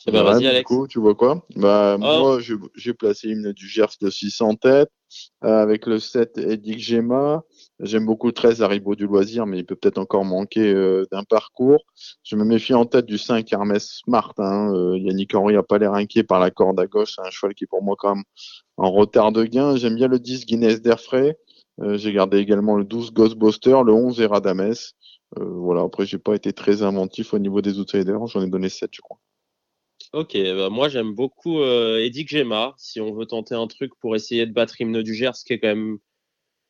Eh 0.06 0.12
ben, 0.12 0.22
vas-y, 0.22 0.46
Alex. 0.46 0.70
tu 0.88 0.98
vois 0.98 1.14
quoi? 1.14 1.44
Bah, 1.56 1.96
oh. 2.00 2.00
Moi, 2.00 2.38
j'ai 2.74 2.94
placé 2.94 3.28
Hymne 3.28 3.52
du 3.52 3.68
Gers 3.68 3.96
de 4.00 4.08
600 4.08 4.56
têtes, 4.56 4.90
avec 5.42 5.86
le 5.86 5.98
7 5.98 6.38
Edic 6.38 6.80
Gemma, 6.80 7.42
J'aime 7.82 8.05
beaucoup 8.05 8.27
le 8.27 8.35
13 8.35 8.61
Haribo 8.61 8.94
du 8.94 9.07
loisir, 9.07 9.47
mais 9.47 9.59
il 9.59 9.65
peut 9.65 9.74
peut-être 9.74 9.97
encore 9.97 10.24
manquer 10.24 10.70
euh, 10.70 11.07
d'un 11.11 11.24
parcours. 11.24 11.82
Je 12.23 12.36
me 12.36 12.44
méfie 12.44 12.74
en 12.74 12.85
tête 12.85 13.07
du 13.07 13.16
5 13.16 13.51
Hermès 13.51 14.02
Smart. 14.05 14.35
Hein. 14.36 14.74
Euh, 14.74 14.98
Yannick 14.98 15.35
Henry 15.35 15.55
n'a 15.55 15.62
pas 15.62 15.78
l'air 15.78 15.94
inquiet 15.94 16.23
par 16.23 16.40
la 16.40 16.51
corde 16.51 16.78
à 16.78 16.86
gauche. 16.86 17.15
C'est 17.16 17.27
un 17.27 17.31
cheval 17.31 17.55
qui 17.55 17.65
est 17.65 17.66
pour 17.66 17.82
moi 17.82 17.97
quand 17.98 18.16
même 18.16 18.24
en 18.77 18.90
retard 18.90 19.32
de 19.32 19.44
gain. 19.44 19.77
J'aime 19.77 19.94
bien 19.94 20.09
le 20.09 20.19
10 20.19 20.44
Guinness 20.44 20.82
d'Airfray. 20.82 21.36
Euh, 21.81 21.97
j'ai 21.97 22.12
gardé 22.12 22.36
également 22.36 22.77
le 22.77 22.85
12 22.85 23.12
Ghostbuster, 23.12 23.78
le 23.86 23.94
11 23.94 24.20
Eradames. 24.20 24.74
Euh, 25.39 25.44
voilà, 25.44 25.81
après, 25.81 26.05
j'ai 26.05 26.19
pas 26.19 26.35
été 26.35 26.52
très 26.52 26.82
inventif 26.82 27.32
au 27.32 27.39
niveau 27.39 27.62
des 27.62 27.78
outsiders. 27.78 28.27
J'en 28.27 28.43
ai 28.43 28.51
donné 28.51 28.69
7, 28.69 28.90
je 28.93 29.01
crois. 29.01 29.19
Ok, 30.12 30.36
bah 30.36 30.70
moi 30.70 30.89
j'aime 30.89 31.15
beaucoup 31.15 31.62
Eddie 31.62 32.27
Gemma. 32.27 32.74
Si 32.78 33.01
on 33.01 33.15
veut 33.15 33.27
tenter 33.27 33.55
un 33.55 33.69
truc 33.69 33.93
pour 34.01 34.16
essayer 34.16 34.44
de 34.44 34.52
battre 34.52 34.81
Hymne 34.81 35.02
du 35.02 35.15
Gers, 35.15 35.44
qui 35.47 35.52
est 35.52 35.61
quand 35.61 35.69
même 35.69 35.98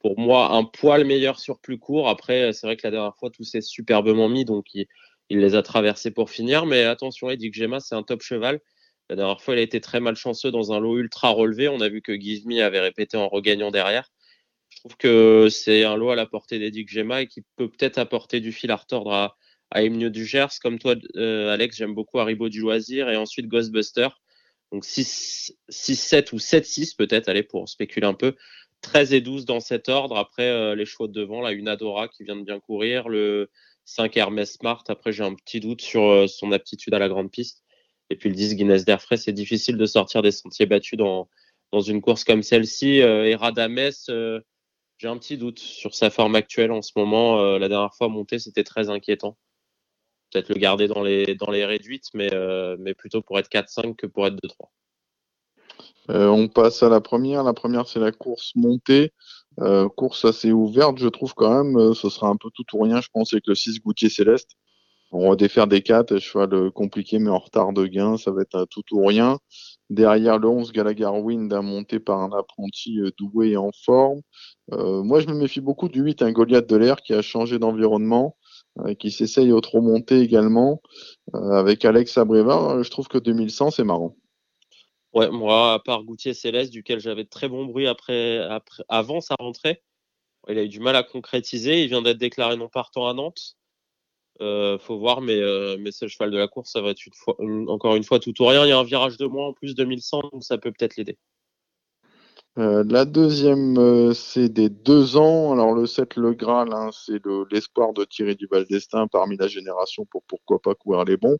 pour 0.01 0.18
moi 0.18 0.52
un 0.52 0.64
poil 0.64 1.05
meilleur 1.05 1.39
sur 1.39 1.60
plus 1.60 1.78
court. 1.78 2.09
Après, 2.09 2.52
c'est 2.52 2.66
vrai 2.66 2.77
que 2.77 2.86
la 2.86 2.90
dernière 2.90 3.16
fois, 3.16 3.31
tout 3.31 3.44
s'est 3.44 3.60
superbement 3.60 4.28
mis, 4.28 4.44
donc 4.44 4.66
il, 4.74 4.86
les 5.31 5.55
a 5.55 5.62
traversés 5.62 6.10
pour 6.10 6.31
finir. 6.31 6.66
Mais 6.66 6.85
attention, 6.85 7.31
Eddie 7.31 7.52
Gemma, 7.52 7.81
c'est 7.81 7.94
un 7.94 8.02
top 8.02 8.22
cheval. 8.22 8.60
La 9.09 9.16
dernière 9.16 9.40
fois, 9.40 9.55
il 9.55 9.59
a 9.59 9.62
été 9.62 9.81
très 9.81 10.01
malchanceux 10.01 10.51
dans 10.51 10.72
un 10.72 10.81
lot 10.81 10.98
ultra 10.98 11.31
relevé. 11.31 11.68
On 11.68 11.81
a 11.81 11.89
vu 11.89 12.02
que 12.02 12.18
Give 12.18 12.47
Me 12.47 12.62
avait 12.62 12.81
répété 12.81 13.16
en 13.16 13.28
regagnant 13.28 13.70
derrière. 13.70 14.10
Je 14.70 14.78
trouve 14.78 14.97
que 14.97 15.48
c'est 15.51 15.85
un 15.85 15.97
lot 15.97 16.10
à 16.10 16.16
la 16.16 16.27
portée 16.27 16.59
d'Eddie 16.59 16.86
Gemma 16.86 17.22
et 17.22 17.27
qui 17.27 17.43
peut 17.56 17.68
peut-être 17.68 17.98
apporter 17.98 18.40
du 18.40 18.52
fil 18.52 18.70
à 18.70 18.77
retordre 18.77 19.12
à, 19.12 19.36
à 19.70 19.86
du 19.86 20.24
Gers. 20.24 20.60
Comme 20.62 20.78
toi, 20.78 20.94
euh, 21.16 21.52
Alex, 21.52 21.77
j'aime 21.77 21.94
beaucoup 21.94 22.18
Haribo 22.20 22.48
du 22.48 22.60
Loisir 22.60 23.10
et 23.10 23.16
ensuite 23.16 23.48
Ghostbuster. 23.48 24.09
Donc 24.72 24.85
6, 24.85 25.52
7 25.68 26.32
ou 26.32 26.36
7-6 26.36 26.97
peut-être, 26.97 27.28
allez, 27.28 27.43
pour 27.43 27.68
spéculer 27.68 28.06
un 28.06 28.14
peu. 28.14 28.36
13 28.82 29.12
et 29.12 29.20
12 29.20 29.44
dans 29.44 29.61
cet 29.61 29.89
ordre. 29.89 30.16
Après, 30.16 30.48
euh, 30.48 30.74
les 30.74 30.86
chevaux 30.86 31.09
de 31.09 31.12
devant, 31.12 31.40
là, 31.40 31.52
une 31.52 31.69
Adora 31.69 32.09
qui 32.09 32.24
vient 32.24 32.36
de 32.36 32.43
bien 32.43 32.61
courir, 32.61 33.09
le 33.09 33.51
5 33.85 34.16
Hermès 34.16 34.52
Smart. 34.52 34.82
Après, 34.89 35.12
j'ai 35.12 35.24
un 35.24 35.35
petit 35.35 35.61
doute 35.61 35.81
sur 35.81 36.05
euh, 36.05 36.27
son 36.27 36.52
aptitude 36.52 36.94
à 36.94 36.98
la 36.98 37.09
grande 37.09 37.31
piste. 37.31 37.62
Et 38.11 38.16
puis 38.16 38.28
le 38.28 38.35
10 38.35 38.57
Guinness 38.57 38.85
d'Airfray, 38.85 39.19
c'est 39.19 39.32
difficile 39.32 39.77
de 39.77 39.86
sortir 39.86 40.23
des 40.23 40.32
sentiers 40.32 40.66
battus 40.66 40.98
dans, 40.98 41.28
une 41.73 42.01
course 42.01 42.24
comme 42.24 42.43
celle-ci. 42.43 43.02
Euh, 43.02 43.24
et 43.24 43.35
Radames, 43.35 43.90
j'ai 44.98 45.09
un 45.09 45.16
petit 45.19 45.39
doute 45.39 45.59
sur 45.59 45.94
sa 45.94 46.11
forme 46.11 46.35
actuelle 46.35 46.73
en 46.73 46.82
ce 46.82 46.93
moment. 46.97 47.59
la 47.59 47.69
dernière 47.69 47.94
fois 47.94 48.09
montée, 48.09 48.39
c'était 48.39 48.65
très 48.65 48.90
inquiétant. 48.90 49.39
Peut-être 50.31 50.48
le 50.48 50.57
garder 50.57 50.89
dans 50.89 51.02
les, 51.02 51.35
dans 51.36 51.47
réduites, 51.47 52.09
mais, 52.12 52.31
mais 52.78 52.94
plutôt 52.94 53.23
pour 53.23 53.39
être 53.39 53.48
4-5 53.48 53.97
que 53.97 54.07
pour 54.07 54.27
être 54.27 54.36
2-3. 54.44 54.69
Euh, 56.09 56.28
on 56.28 56.48
passe 56.48 56.82
à 56.82 56.89
la 56.89 57.01
première. 57.01 57.44
La 57.44 57.52
première, 57.52 57.86
c'est 57.86 58.01
la 58.01 58.12
course 58.12 58.52
montée. 58.56 59.12
Euh, 59.60 59.89
course 59.89 60.24
assez 60.24 60.52
ouverte, 60.52 60.98
je 60.98 61.09
trouve 61.09 61.35
quand 61.35 61.64
même. 61.64 61.77
Euh, 61.77 61.94
ce 61.94 62.09
sera 62.09 62.28
un 62.28 62.36
peu 62.36 62.48
tout 62.55 62.64
ou 62.74 62.82
rien, 62.82 63.01
je 63.01 63.09
pense, 63.12 63.32
avec 63.32 63.47
le 63.47 63.55
6 63.55 63.81
Goutier 63.81 64.09
Céleste. 64.09 64.52
On 65.12 65.31
va 65.31 65.36
défaire 65.36 65.66
des 65.66 65.82
4, 65.82 66.18
cheval 66.18 66.70
compliqué 66.70 67.18
mais 67.18 67.31
en 67.31 67.39
retard 67.40 67.72
de 67.72 67.86
gain, 67.86 68.16
ça 68.16 68.31
va 68.31 68.43
être 68.43 68.55
un 68.56 68.66
tout 68.66 68.85
ou 68.93 69.05
rien. 69.05 69.39
Derrière 69.90 70.39
le 70.39 70.48
11 70.48 70.70
Gallagher 70.72 71.09
Wind, 71.09 71.52
monté 71.62 71.98
par 71.98 72.20
un 72.20 72.31
apprenti 72.31 73.01
doué 73.18 73.51
et 73.51 73.56
en 73.56 73.70
forme. 73.85 74.20
moi, 74.70 75.20
je 75.20 75.27
me 75.27 75.35
méfie 75.35 75.60
beaucoup 75.60 75.89
du 75.89 76.01
8, 76.02 76.22
un 76.22 76.31
Goliath 76.32 76.68
de 76.68 76.77
l'air 76.77 76.97
qui 77.02 77.12
a 77.14 77.22
changé 77.22 77.59
d'environnement, 77.59 78.36
qui 79.01 79.10
s'essaye 79.10 79.51
au 79.52 79.60
trop 79.60 79.81
monter 79.81 80.20
également. 80.20 80.81
avec 81.35 81.85
Alex 81.85 82.16
Abreva, 82.16 82.81
je 82.82 82.90
trouve 82.90 83.09
que 83.09 83.18
2100, 83.18 83.72
c'est 83.72 83.85
marrant. 83.85 84.16
Ouais, 85.12 85.28
moi, 85.31 85.74
à 85.74 85.78
part 85.81 86.05
Goutier 86.05 86.35
Céleste, 86.35 86.73
duquel 86.73 87.01
j'avais 87.01 87.24
de 87.24 87.28
très 87.28 87.49
bon 87.49 87.65
bruit 87.65 87.87
après, 87.89 88.39
après, 88.39 88.85
avant 88.89 89.20
sa 89.20 89.35
rentrée, 89.39 89.82
il 90.49 90.59
a 90.59 90.62
eu 90.65 90.69
du 90.69 90.81
mal 90.81 90.97
à 90.97 91.03
concrétiser. 91.03 91.82
Il 91.82 91.89
vient 91.89 92.03
d'être 92.03 92.19
déclaré 92.19 92.57
non 92.57 92.69
partant 92.69 93.09
à 93.09 93.15
Nantes. 93.15 93.57
Euh, 94.41 94.78
faut 94.78 94.99
voir, 94.99 95.20
mais, 95.20 95.37
euh, 95.37 95.77
mais 95.78 95.91
le 96.01 96.09
cheval 96.09 96.31
de 96.31 96.39
la 96.39 96.49
course. 96.49 96.73
Ça 96.73 96.81
va 96.81 96.91
être 96.91 97.01
encore 97.69 97.97
une 97.97 98.05
fois 98.05 98.20
tout 98.20 98.41
ou 98.41 98.47
rien. 98.47 98.65
Il 98.65 98.69
y 98.69 98.73
a 98.73 98.78
un 98.78 98.85
virage 98.85 99.16
de 99.19 99.27
moins 99.27 99.49
en 99.49 99.53
plus 99.53 99.74
2100, 99.74 100.31
donc 100.32 100.45
ça 100.45 100.59
peut 100.59 100.73
peut-être 100.73 100.97
l'aider. 100.97 101.19
Euh, 102.59 102.82
la 102.89 103.05
deuxième, 103.05 103.78
euh, 103.78 104.12
c'est 104.12 104.49
des 104.49 104.69
deux 104.70 105.16
ans. 105.16 105.53
Alors 105.53 105.73
le 105.73 105.87
7, 105.87 106.16
le 106.16 106.32
Graal, 106.32 106.73
hein, 106.73 106.91
c'est 106.93 107.23
l'espoir 107.51 107.93
de 107.93 108.05
tirer 108.05 108.35
du 108.35 108.47
Val 108.51 108.65
d'Estaing 108.65 109.07
parmi 109.09 109.37
la 109.37 109.47
génération 109.47 110.05
pour 110.11 110.23
pourquoi 110.24 110.61
pas 110.61 110.74
courir 110.74 111.05
les 111.05 111.16
bons. 111.16 111.37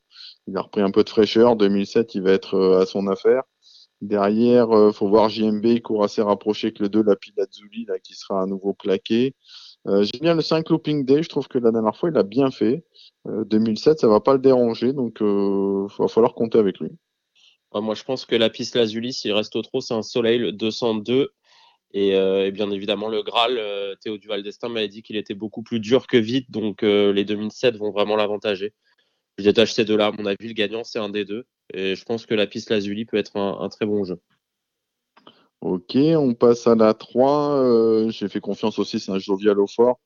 Il 0.47 0.57
a 0.57 0.63
repris 0.63 0.83
un 0.83 0.91
peu 0.91 1.03
de 1.03 1.09
fraîcheur. 1.09 1.57
2007, 1.57 2.15
il 2.15 2.23
va 2.23 2.33
être 2.33 2.59
à 2.81 2.87
son 2.87 3.07
affaire. 3.09 3.43
Derrière, 4.01 4.71
euh, 4.71 4.93
faut 4.93 5.09
voir 5.09 5.29
JMB, 5.29 5.65
il 5.67 5.83
court 5.83 6.05
assez 6.05 6.23
rapproché 6.23 6.73
que 6.73 6.83
le 6.83 6.89
2, 6.89 7.03
la 7.03 7.17
Pilazzuli, 7.17 7.85
là, 7.87 7.99
qui 7.99 8.15
sera 8.15 8.43
à 8.43 8.47
nouveau 8.47 8.73
plaqué. 8.73 9.35
Euh, 9.87 10.03
J'aime 10.03 10.21
bien 10.21 10.35
le 10.35 10.43
5 10.43 10.69
Looping 10.69 11.05
Day, 11.05 11.23
je 11.23 11.29
trouve 11.29 11.49
que 11.49 11.59
la 11.59 11.71
dernière 11.71 11.97
fois, 11.97 12.11
il 12.11 12.17
a 12.19 12.23
bien 12.23 12.51
fait. 12.51 12.85
2007, 13.27 13.93
euh, 13.93 14.01
ça 14.01 14.09
va 14.09 14.21
pas 14.21 14.35
le 14.35 14.39
déranger, 14.39 14.93
donc 14.93 15.19
il 15.21 15.27
euh, 15.27 15.87
va 15.99 16.09
falloir 16.09 16.35
compter 16.35 16.59
avec 16.59 16.79
lui. 16.81 16.91
moi, 17.75 17.95
je 17.95 18.05
pense 18.05 18.27
que 18.27 18.37
la 18.37 18.51
piste 18.51 18.77
Lazuli, 18.77 19.13
s'il 19.13 19.33
reste 19.33 19.57
au 19.57 19.63
trop, 19.63 19.81
c'est 19.81 19.95
un 19.95 20.03
Soleil 20.03 20.39
le 20.39 20.53
202. 20.53 21.31
Et, 21.93 22.11
et, 22.11 22.53
bien 22.53 22.71
évidemment, 22.71 23.09
le 23.09 23.23
Graal, 23.23 23.61
Théo 24.01 24.17
Duval 24.17 24.45
d'Estaing 24.45 24.69
m'avait 24.69 24.89
dit 24.89 25.03
qu'il 25.03 25.17
était 25.17 25.35
beaucoup 25.35 25.63
plus 25.63 25.81
dur 25.81 26.07
que 26.07 26.17
vite, 26.17 26.49
donc 26.51 26.83
les 26.83 27.25
2007 27.25 27.77
vont 27.77 27.91
vraiment 27.91 28.15
l'avantager. 28.15 28.75
Je 29.39 29.45
détache 29.45 29.73
ces 29.73 29.85
deux-là. 29.85 30.09
À 30.09 30.13
mon 30.13 30.25
avis, 30.27 30.47
le 30.47 30.53
gagnant, 30.53 30.85
c'est 30.85 31.01
un 31.01 31.09
des 31.09 31.25
deux. 31.25 31.47
Et 31.75 31.95
je 31.95 32.05
pense 32.05 32.27
que 32.27 32.35
la 32.35 32.47
piste 32.47 32.71
Lazuli 32.71 33.05
peut 33.05 33.17
être 33.17 33.37
un, 33.37 33.69
très 33.69 33.87
bon 33.87 34.05
jeu. 34.05 34.21
Ok, 35.61 35.95
on 35.95 36.35
passe 36.35 36.67
à 36.67 36.75
la 36.75 36.95
3. 36.95 37.55
Euh, 37.57 38.11
j'ai 38.11 38.29
fait 38.29 38.41
confiance 38.41 38.79
aussi, 38.79 38.99
c'est 38.99 39.13
un 39.13 39.19
Jovial 39.19 39.59
au 39.61 39.67
fort. 39.67 40.01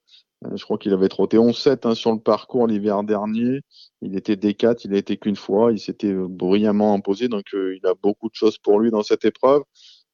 Euh, 0.45 0.57
je 0.57 0.65
crois 0.65 0.78
qu'il 0.78 0.93
avait 0.93 1.09
trotté 1.09 1.39
11-7 1.39 1.86
hein, 1.89 1.95
sur 1.95 2.12
le 2.12 2.19
parcours 2.19 2.66
l'hiver 2.66 3.05
dernier. 3.05 3.61
Il 4.03 4.16
était 4.16 4.35
D4, 4.35 4.81
il 4.85 4.95
a 4.95 4.99
été 4.99 5.16
qu'une 5.16 5.36
fois. 5.36 5.73
Il 5.73 5.78
s'était 5.78 6.12
brillamment 6.12 6.95
imposé, 6.95 7.28
donc 7.28 7.47
euh, 7.55 7.77
il 7.77 7.86
a 7.86 7.95
beaucoup 7.95 8.28
de 8.28 8.35
choses 8.35 8.59
pour 8.59 8.81
lui 8.81 8.91
dans 8.91 9.03
cette 9.03 9.24
épreuve. 9.24 9.62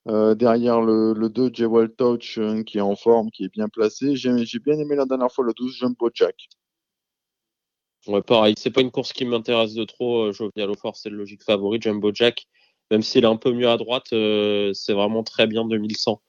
derrière 0.07 0.81
le, 0.83 1.15
le 1.15 1.29
2, 1.31 1.51
Jewel 1.55 1.91
Touch, 1.91 2.39
qui 2.67 2.79
est 2.79 2.83
en 2.83 2.97
forme, 2.97 3.31
qui 3.31 3.45
est 3.45 3.53
bien 3.53 3.69
placé. 3.69 4.17
J'ai 4.17 4.59
bien 4.59 4.79
aimé 4.79 4.95
la 4.97 5.07
dernière 5.07 5.33
fois 5.33 5.45
le 5.45 5.55
12, 5.55 5.75
Jumbo 5.75 6.11
Jack. 6.15 6.37
Ouais, 8.07 8.23
pareil, 8.23 8.55
c'est 8.57 8.71
pas 8.71 8.81
une 8.81 8.91
course 8.91 9.13
qui 9.13 9.25
m'intéresse 9.27 9.75
de 9.75 9.85
trop. 9.85 10.29
Euh, 10.29 10.33
Jovial 10.33 10.75
fort, 10.77 10.97
c'est 10.97 11.11
le 11.11 11.17
logique 11.17 11.43
favori. 11.43 11.81
Jumbo 11.81 12.11
Jack, 12.15 12.47
même 12.91 13.03
s'il 13.03 13.25
est 13.25 13.27
un 13.27 13.37
peu 13.37 13.53
mieux 13.53 13.69
à 13.69 13.77
droite, 13.77 14.13
euh, 14.13 14.73
c'est 14.73 14.95
vraiment 14.95 15.23
très 15.23 15.47
bien 15.47 15.67
2100. 15.67 16.23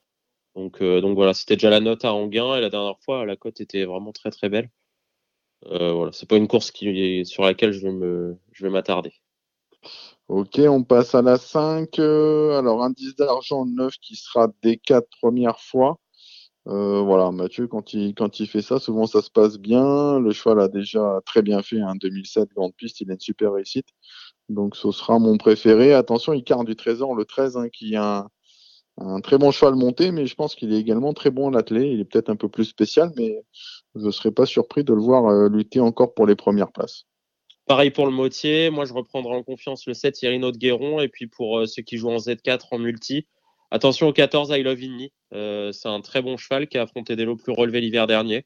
Donc, 0.56 0.81
euh, 0.81 1.02
donc 1.02 1.15
voilà, 1.15 1.34
c'était 1.34 1.56
déjà 1.56 1.69
la 1.69 1.80
note 1.80 2.03
à 2.06 2.14
Anguin 2.14 2.56
et 2.57 2.61
la 2.61 2.69
dernière 2.69 2.99
fois, 2.99 3.26
la 3.26 3.38
cote 3.38 3.61
était 3.61 3.85
vraiment 3.85 4.11
très 4.11 4.31
très 4.31 4.49
belle. 4.49 4.69
voilà, 5.65 6.11
c'est 6.11 6.27
pas 6.30 6.38
une 6.38 6.48
course 6.48 6.72
sur 6.72 7.43
laquelle 7.43 7.72
je 7.73 7.88
vais 7.88 8.35
je 8.52 8.65
vais 8.65 8.72
m'attarder. 8.72 9.14
Ok, 10.27 10.60
on 10.60 10.84
passe 10.84 11.15
à 11.15 11.22
la 11.22 11.38
5. 11.38 11.99
alors, 11.99 12.84
indice 12.84 13.15
d'argent 13.15 13.65
9 13.65 13.95
qui 14.02 14.15
sera 14.15 14.49
des 14.61 14.77
4 14.77 15.07
premières 15.22 15.60
fois. 15.60 15.99
Euh, 16.67 17.01
voilà, 17.01 17.31
Mathieu, 17.31 17.67
quand 17.67 17.93
il, 17.93 18.13
fait 18.47 18.61
ça, 18.61 18.79
souvent 18.79 19.07
ça 19.07 19.21
se 19.21 19.31
passe 19.31 19.57
bien. 19.57 20.19
Le 20.19 20.31
cheval 20.31 20.59
a 20.59 20.67
déjà 20.67 21.19
très 21.25 21.41
bien 21.41 21.61
fait 21.63 21.81
un 21.81 21.95
2007 21.95 22.49
grande 22.53 22.75
piste, 22.75 23.01
il 23.01 23.09
a 23.09 23.13
une 23.13 23.19
super 23.19 23.53
réussite. 23.53 23.88
Donc 24.49 24.75
ce 24.75 24.91
sera 24.91 25.17
mon 25.17 25.38
préféré. 25.38 25.93
Attention, 25.93 26.33
il 26.33 26.43
carne 26.43 26.65
du 26.65 26.75
Trésor, 26.75 27.15
le 27.15 27.25
13, 27.25 27.57
hein, 27.57 27.69
qui 27.69 27.95
a 27.95 28.27
un, 28.97 29.21
très 29.21 29.38
bon 29.38 29.51
cheval 29.51 29.75
monté, 29.75 30.11
mais 30.11 30.27
je 30.27 30.35
pense 30.35 30.53
qu'il 30.53 30.73
est 30.73 30.79
également 30.79 31.13
très 31.13 31.31
bon 31.31 31.49
à 31.49 31.51
l'attelé. 31.51 31.88
Il 31.88 31.99
est 31.99 32.05
peut-être 32.05 32.29
un 32.29 32.35
peu 32.35 32.49
plus 32.49 32.65
spécial, 32.65 33.11
mais 33.17 33.43
je 33.95 34.05
ne 34.05 34.11
serais 34.11 34.31
pas 34.31 34.45
surpris 34.45 34.83
de 34.83 34.93
le 34.93 35.01
voir 35.01 35.25
euh, 35.27 35.49
lutter 35.49 35.79
encore 35.79 36.13
pour 36.13 36.27
les 36.27 36.35
premières 36.35 36.71
places. 36.71 37.05
Pareil 37.65 37.91
pour 37.91 38.05
le 38.05 38.11
Motier, 38.11 38.69
moi 38.69 38.85
je 38.85 38.93
reprendrai 38.93 39.33
en 39.33 39.43
confiance 39.43 39.85
le 39.88 39.93
7 39.93 40.21
Irino 40.23 40.51
de 40.51 40.57
Guéron, 40.57 40.99
et 40.99 41.07
puis 41.07 41.27
pour 41.27 41.59
euh, 41.59 41.65
ceux 41.65 41.81
qui 41.81 41.97
jouent 41.97 42.09
en 42.09 42.17
Z4 42.17 42.67
en 42.71 42.79
multi, 42.79 43.27
Attention 43.73 44.10
au 44.10 44.14
14 44.14 44.49
I 44.52 44.64
Love 44.64 44.84
Inni. 44.84 45.14
Euh, 45.34 45.72
c'est 45.72 45.88
un 45.88 46.02
très 46.02 46.22
bon 46.22 46.35
cheval 46.35 46.68
qui 46.68 46.77
a 46.77 46.81
affronté 46.81 47.15
des 47.15 47.23
lots 47.23 47.38
plus 47.38 47.53
relevés 47.53 47.80
l'hiver 47.80 48.06
dernier. 48.06 48.45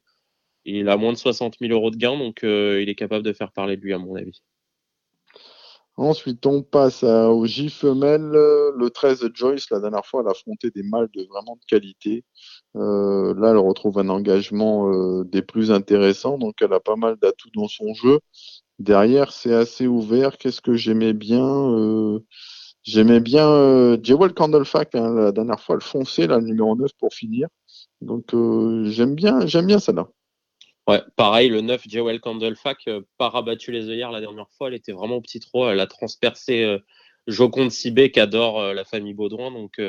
Il 0.66 0.88
a 0.88 0.98
moins 0.98 1.14
de 1.14 1.18
60 1.18 1.56
000 1.60 1.74
euros 1.74 1.90
de 1.90 1.98
gain, 1.98 2.16
donc 2.16 2.44
euh, 2.44 2.80
il 2.82 2.90
est 2.90 2.96
capable 2.96 3.26
de 3.26 3.34
faire 3.34 3.52
parler 3.52 3.76
de 3.76 3.82
lui, 3.82 3.92
à 3.92 3.98
mon 3.98 4.16
avis. 4.16 4.44
Ensuite, 5.98 6.46
on 6.46 6.62
passe 6.62 7.04
au 7.04 7.46
J 7.48 7.70
femelle. 7.70 8.22
Le 8.22 8.90
13 8.90 9.32
Joyce, 9.34 9.70
la 9.72 9.80
dernière 9.80 10.06
fois, 10.06 10.22
elle 10.22 10.28
a 10.28 10.32
affronté 10.32 10.70
des 10.70 10.84
mâles 10.84 11.10
de 11.16 11.24
vraiment 11.24 11.56
de 11.56 11.66
qualité. 11.68 12.24
Euh, 12.76 13.34
là, 13.40 13.52
elle 13.52 13.58
retrouve 13.58 13.98
un 13.98 14.10
engagement 14.10 15.24
des 15.24 15.42
plus 15.42 15.72
intéressants, 15.72 16.38
donc 16.38 16.56
elle 16.62 16.74
a 16.74 16.80
pas 16.80 16.98
mal 16.98 17.16
d'atouts 17.16 17.50
dans 17.56 17.68
son 17.68 17.94
jeu. 17.96 18.20
Derrière, 18.78 19.32
c'est 19.32 19.54
assez 19.54 19.88
ouvert. 19.88 20.38
Qu'est-ce 20.38 20.62
que 20.62 20.76
j'aimais 20.76 21.14
bien 21.14 22.20
J'aimais 22.86 23.20
bien 23.20 23.50
euh, 23.50 23.98
Jewel 24.02 24.34
Candlefack, 24.34 24.96
hein, 24.96 25.14
la 25.16 25.32
dernière 25.32 25.60
fois, 25.60 25.76
le 25.76 25.82
foncé, 25.82 26.28
là, 26.28 26.38
le 26.38 26.46
numéro 26.46 26.76
9 26.76 26.92
pour 27.00 27.14
finir. 27.14 27.48
Donc 28.02 28.34
euh, 28.34 28.86
j'aime 28.92 29.16
bien, 29.16 29.46
j'aime 29.48 29.68
bien 29.68 29.80
celle-là. 29.80 30.08
Ouais, 30.88 31.02
pareil, 31.16 31.50
le 31.50 31.62
9 31.62 31.84
Jewel 31.88 32.20
Candlefack, 32.20 32.88
euh, 32.88 33.02
pas 33.18 33.30
rabattu 33.30 33.72
les 33.72 33.90
œillères 33.90 34.12
la 34.12 34.22
dernière 34.22 34.50
fois, 34.52 34.68
elle 34.68 34.76
était 34.76 34.92
vraiment 34.92 35.16
au 35.16 35.22
petit 35.22 35.40
trot, 35.40 35.68
elle 35.68 35.80
a 35.80 35.88
transpercé 35.88 36.64
euh, 36.64 36.78
Joconde 37.26 37.72
Sibé 37.72 38.12
qui 38.12 38.20
adore 38.20 38.60
euh, 38.62 38.74
la 38.76 38.86
famille 38.86 39.16
Baudouin. 39.16 39.50
Donc 39.50 39.82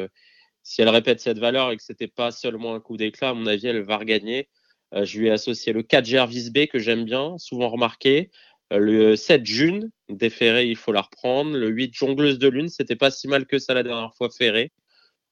si 0.63 0.81
elle 0.83 0.89
répète 0.89 1.21
cette 1.21 1.39
valeur 1.39 1.71
et 1.71 1.77
que 1.77 1.83
c'était 1.83 2.09
pas 2.09 2.31
seulement 2.31 2.75
un 2.75 2.81
coup 2.81 2.97
d'éclat, 2.97 3.31
à 3.31 3.35
mon 3.35 3.47
avis, 3.47 3.67
elle 3.67 3.83
va 3.83 3.99
regagner. 3.99 4.49
je 4.93 5.19
lui 5.21 5.29
ai 5.29 5.31
associé 5.31 5.73
le 5.75 5.83
4 5.83 6.07
Gervis 6.07 6.51
B 6.51 6.67
que 6.67 6.79
j'aime 6.79 7.05
bien, 7.05 7.37
souvent 7.39 7.69
remarqué. 7.69 8.31
Le 8.71 9.17
7 9.17 9.45
June, 9.47 9.91
déféré, 10.09 10.67
il 10.67 10.77
faut 10.77 10.93
la 10.93 11.03
reprendre. 11.03 11.57
Le 11.57 11.69
8 11.69 11.95
Jongleuse 11.95 12.39
de 12.39 12.49
Lune, 12.49 12.69
c'était 12.69 12.97
pas 12.97 13.11
si 13.11 13.29
mal 13.29 13.47
que 13.47 13.59
ça 13.59 13.75
la 13.75 13.83
dernière 13.83 14.15
fois 14.15 14.31
ferré. 14.31 14.73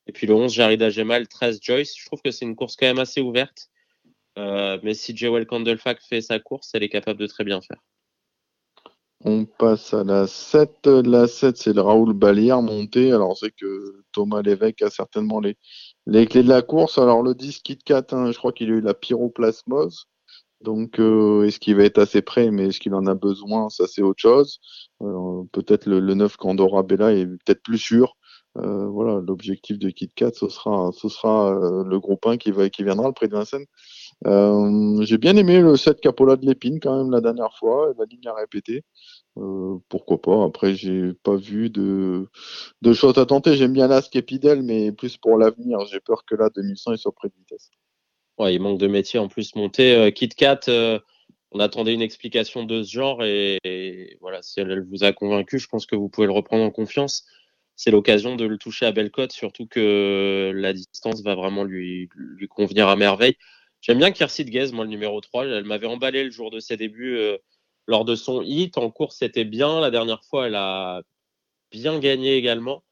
Et 0.06 0.12
puis 0.12 0.26
le 0.26 0.34
11 0.34 0.52
Jarida 0.52 0.90
Gemal, 0.90 1.22
le 1.22 1.26
13 1.28 1.60
Joyce. 1.62 1.94
Je 1.96 2.06
trouve 2.06 2.20
que 2.22 2.30
c'est 2.30 2.44
une 2.44 2.56
course 2.56 2.76
quand 2.76 2.86
même 2.86 2.98
assez 2.98 3.20
ouverte. 3.20 3.70
mais 4.36 4.94
si 4.94 5.16
Jewel 5.16 5.46
Candlefac 5.46 6.00
fait 6.02 6.20
sa 6.20 6.38
course, 6.38 6.70
elle 6.74 6.82
est 6.82 6.88
capable 6.88 7.20
de 7.20 7.26
très 7.26 7.44
bien 7.44 7.60
faire. 7.60 7.78
On 9.26 9.46
passe 9.46 9.94
à 9.94 10.04
la 10.04 10.26
7. 10.26 10.86
La 10.86 11.26
7, 11.26 11.56
c'est 11.56 11.72
le 11.72 11.80
Raoul 11.80 12.12
Balière 12.12 12.60
monté. 12.60 13.10
Alors, 13.10 13.30
on 13.30 13.34
sait 13.34 13.52
que 13.52 14.04
Thomas 14.12 14.42
Lévesque 14.42 14.82
a 14.82 14.90
certainement 14.90 15.40
les, 15.40 15.56
les 16.06 16.26
clés 16.26 16.42
de 16.42 16.48
la 16.48 16.60
course. 16.60 16.98
Alors, 16.98 17.22
le 17.22 17.34
10 17.34 17.60
Kit 17.60 17.78
Kat, 17.78 18.04
hein, 18.12 18.32
je 18.32 18.36
crois 18.36 18.52
qu'il 18.52 18.70
a 18.70 18.74
eu 18.74 18.80
la 18.82 18.92
pyroplasmose. 18.92 20.08
Donc, 20.64 20.98
euh, 20.98 21.44
est-ce 21.44 21.60
qu'il 21.60 21.76
va 21.76 21.84
être 21.84 21.98
assez 21.98 22.22
prêt? 22.22 22.50
Mais 22.50 22.68
est-ce 22.68 22.80
qu'il 22.80 22.94
en 22.94 23.06
a 23.06 23.14
besoin? 23.14 23.68
Ça, 23.68 23.86
c'est 23.86 24.02
autre 24.02 24.20
chose. 24.20 24.60
peut-être 25.52 25.86
le, 25.86 26.14
9 26.14 26.36
Candora 26.38 26.82
Bella 26.82 27.12
est 27.12 27.26
peut-être 27.26 27.62
plus 27.62 27.78
sûr. 27.78 28.16
Euh, 28.56 28.86
voilà, 28.86 29.20
l'objectif 29.20 29.78
de 29.78 29.90
Kit 29.90 30.08
Kat, 30.14 30.30
ce 30.34 30.48
sera, 30.48 30.90
ce 30.92 31.08
sera 31.08 31.54
euh, 31.54 31.84
le 31.84 31.98
groupe 32.00 32.24
1 32.24 32.36
qui, 32.38 32.50
va, 32.52 32.70
qui 32.70 32.84
viendra, 32.84 33.08
le 33.08 33.12
prix 33.12 33.28
de 33.28 33.34
Vincennes. 33.34 33.66
Euh, 34.26 35.02
j'ai 35.02 35.18
bien 35.18 35.36
aimé 35.36 35.60
le 35.60 35.76
set 35.76 36.00
Capola 36.00 36.36
de 36.36 36.46
l'épine 36.46 36.80
quand 36.80 36.96
même 36.96 37.10
la 37.10 37.20
dernière 37.20 37.52
fois, 37.58 37.92
la 37.98 38.04
ligne 38.06 38.26
a 38.28 38.34
répété. 38.34 38.84
Euh, 39.38 39.76
pourquoi 39.88 40.20
pas? 40.22 40.44
Après, 40.44 40.74
j'ai 40.74 41.12
pas 41.24 41.36
vu 41.36 41.68
de, 41.70 42.28
de 42.82 42.92
choses 42.92 43.18
à 43.18 43.26
tenter. 43.26 43.56
J'aime 43.56 43.72
bien 43.72 43.88
l'As 43.88 44.08
Epidel, 44.14 44.62
mais 44.62 44.92
plus 44.92 45.16
pour 45.18 45.36
l'avenir. 45.38 45.80
J'ai 45.86 46.00
peur 46.00 46.24
que 46.24 46.36
là, 46.36 46.48
2100, 46.54 46.92
il 46.92 46.98
soit 46.98 47.12
près 47.12 47.28
de 47.28 47.34
vitesse. 47.36 47.70
Ouais, 48.38 48.54
il 48.54 48.60
manque 48.60 48.78
de 48.78 48.88
métier 48.88 49.18
en 49.18 49.28
plus 49.28 49.54
monté. 49.54 49.94
Euh, 49.94 50.10
Kit 50.10 50.28
Kat, 50.28 50.60
on 51.54 51.60
attendait 51.60 51.94
une 51.94 52.02
explication 52.02 52.64
de 52.64 52.82
ce 52.82 52.90
genre 52.90 53.22
et, 53.24 54.18
voilà, 54.20 54.42
si 54.42 54.60
elle, 54.60 54.84
vous 54.84 55.04
a 55.04 55.12
convaincu, 55.12 55.58
je 55.58 55.68
pense 55.68 55.86
que 55.86 55.94
vous 55.94 56.08
pouvez 56.08 56.26
le 56.26 56.32
reprendre 56.32 56.64
en 56.64 56.70
confiance. 56.70 57.24
C'est 57.76 57.92
l'occasion 57.92 58.36
de 58.36 58.44
le 58.44 58.58
toucher 58.58 58.86
à 58.86 58.92
belle 58.92 59.10
cote, 59.10 59.32
surtout 59.32 59.66
que 59.66 60.52
la 60.54 60.72
distance 60.72 61.22
va 61.22 61.34
vraiment 61.34 61.64
lui, 61.64 62.08
lui 62.14 62.48
convenir 62.48 62.88
à 62.88 62.96
merveille. 62.96 63.36
J'aime 63.80 63.98
bien 63.98 64.12
Kirsi 64.12 64.44
Guez, 64.46 64.72
moi, 64.72 64.84
le 64.84 64.90
numéro 64.90 65.20
3. 65.20 65.44
Elle 65.46 65.64
m'avait 65.64 65.86
emballé 65.86 66.24
le 66.24 66.30
jour 66.30 66.50
de 66.50 66.58
ses 66.58 66.78
débuts 66.78 67.18
euh, 67.18 67.36
lors 67.86 68.06
de 68.06 68.14
son 68.14 68.40
hit. 68.42 68.78
En 68.78 68.90
course, 68.90 69.18
c'était 69.18 69.44
bien. 69.44 69.78
La 69.80 69.90
dernière 69.90 70.24
fois, 70.24 70.46
elle 70.46 70.54
a 70.54 71.02
bien 71.70 71.98
gagné 71.98 72.36
également. 72.36 72.82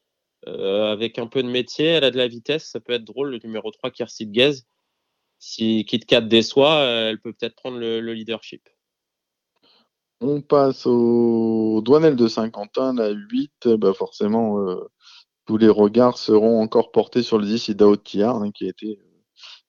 Euh, 0.49 0.93
avec 0.93 1.19
un 1.19 1.27
peu 1.29 1.43
de 1.43 1.49
métier, 1.49 1.87
elle 1.87 2.05
a 2.05 2.11
de 2.11 2.19
la 2.19 2.29
vitesse. 2.29 2.65
Ça 2.67 2.81
peut 2.81 2.93
être 2.93 3.05
drôle, 3.05 3.31
le 3.31 3.41
numéro 3.43 3.71
3, 3.71 3.91
Kirsi 3.91 4.27
Guez. 4.27 4.65
Si 5.45 5.85
Kit 5.85 5.99
Kat 5.99 6.21
déçoit, 6.21 6.77
euh, 6.77 7.11
elle 7.11 7.21
peut 7.21 7.33
peut-être 7.33 7.57
prendre 7.57 7.79
le, 7.79 8.01
leadership. 8.13 8.69
On 10.21 10.41
passe 10.41 10.87
au 10.87 11.83
Douanel 11.85 12.15
de 12.15 12.29
Saint-Quentin, 12.29 12.95
la 12.95 13.11
8. 13.11 13.67
Bah 13.77 13.93
forcément, 13.93 14.65
tous 15.47 15.57
les 15.57 15.69
regards 15.69 16.17
seront 16.17 16.63
encore 16.63 16.93
portés 16.93 17.25
sur 17.25 17.39
le 17.39 17.45
10 17.45 17.69
Idao 17.69 17.95
hein, 17.95 18.51
qui 18.53 18.67
a 18.67 18.69
été 18.69 19.01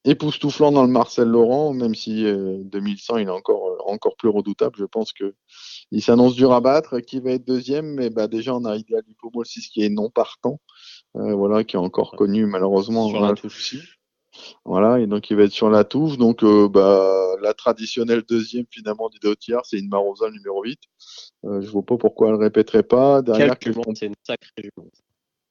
époustouflant 0.05 0.71
dans 0.71 0.83
le 0.83 0.89
Marcel 0.89 1.27
Laurent, 1.27 1.73
même 1.73 1.95
si 1.95 2.23
2100 2.23 3.15
euh, 3.15 3.21
il 3.21 3.27
est 3.27 3.31
encore, 3.31 3.67
euh, 3.69 3.77
encore 3.91 4.15
plus 4.17 4.29
redoutable. 4.29 4.75
Je 4.77 4.85
pense 4.85 5.13
que 5.13 5.33
il 5.91 6.01
s'annonce 6.01 6.35
dur 6.35 6.51
à 6.51 6.61
battre, 6.61 6.99
qui 6.99 7.19
va 7.19 7.31
être 7.31 7.45
deuxième, 7.45 7.95
mais 7.95 8.09
bah, 8.09 8.27
déjà 8.27 8.53
on 8.55 8.65
a 8.65 8.75
Ideal 8.75 9.03
Hippomo 9.07 9.43
6 9.43 9.69
qui 9.69 9.83
est 9.83 9.89
non 9.89 10.09
partant, 10.09 10.59
euh, 11.15 11.33
voilà, 11.33 11.63
qui 11.63 11.75
est 11.75 11.79
encore 11.79 12.11
connu 12.11 12.45
malheureusement 12.45 13.09
sur 13.09 13.21
la 13.21 13.33
touche. 13.33 13.97
Voilà, 14.65 14.99
et 14.99 15.07
donc 15.07 15.29
il 15.29 15.37
va 15.37 15.43
être 15.43 15.51
sur 15.51 15.69
la 15.69 15.83
touche. 15.83 16.17
Donc 16.17 16.43
bah, 16.43 17.35
la 17.41 17.53
traditionnelle 17.53 18.23
deuxième 18.27 18.65
finalement 18.69 19.09
d'Idotiar, 19.09 19.65
c'est 19.65 19.77
une 19.77 19.89
Marosa 19.89 20.29
numéro 20.29 20.63
8. 20.63 20.79
je 21.43 21.69
vois 21.69 21.85
pas 21.85 21.97
pourquoi 21.97 22.29
elle 22.29 22.35
ne 22.35 22.39
répéterait 22.39 22.83
pas. 22.83 23.21
Derrière, 23.21 23.55
c'est 23.59 24.05
une 24.05 24.15
sacrée 24.23 24.69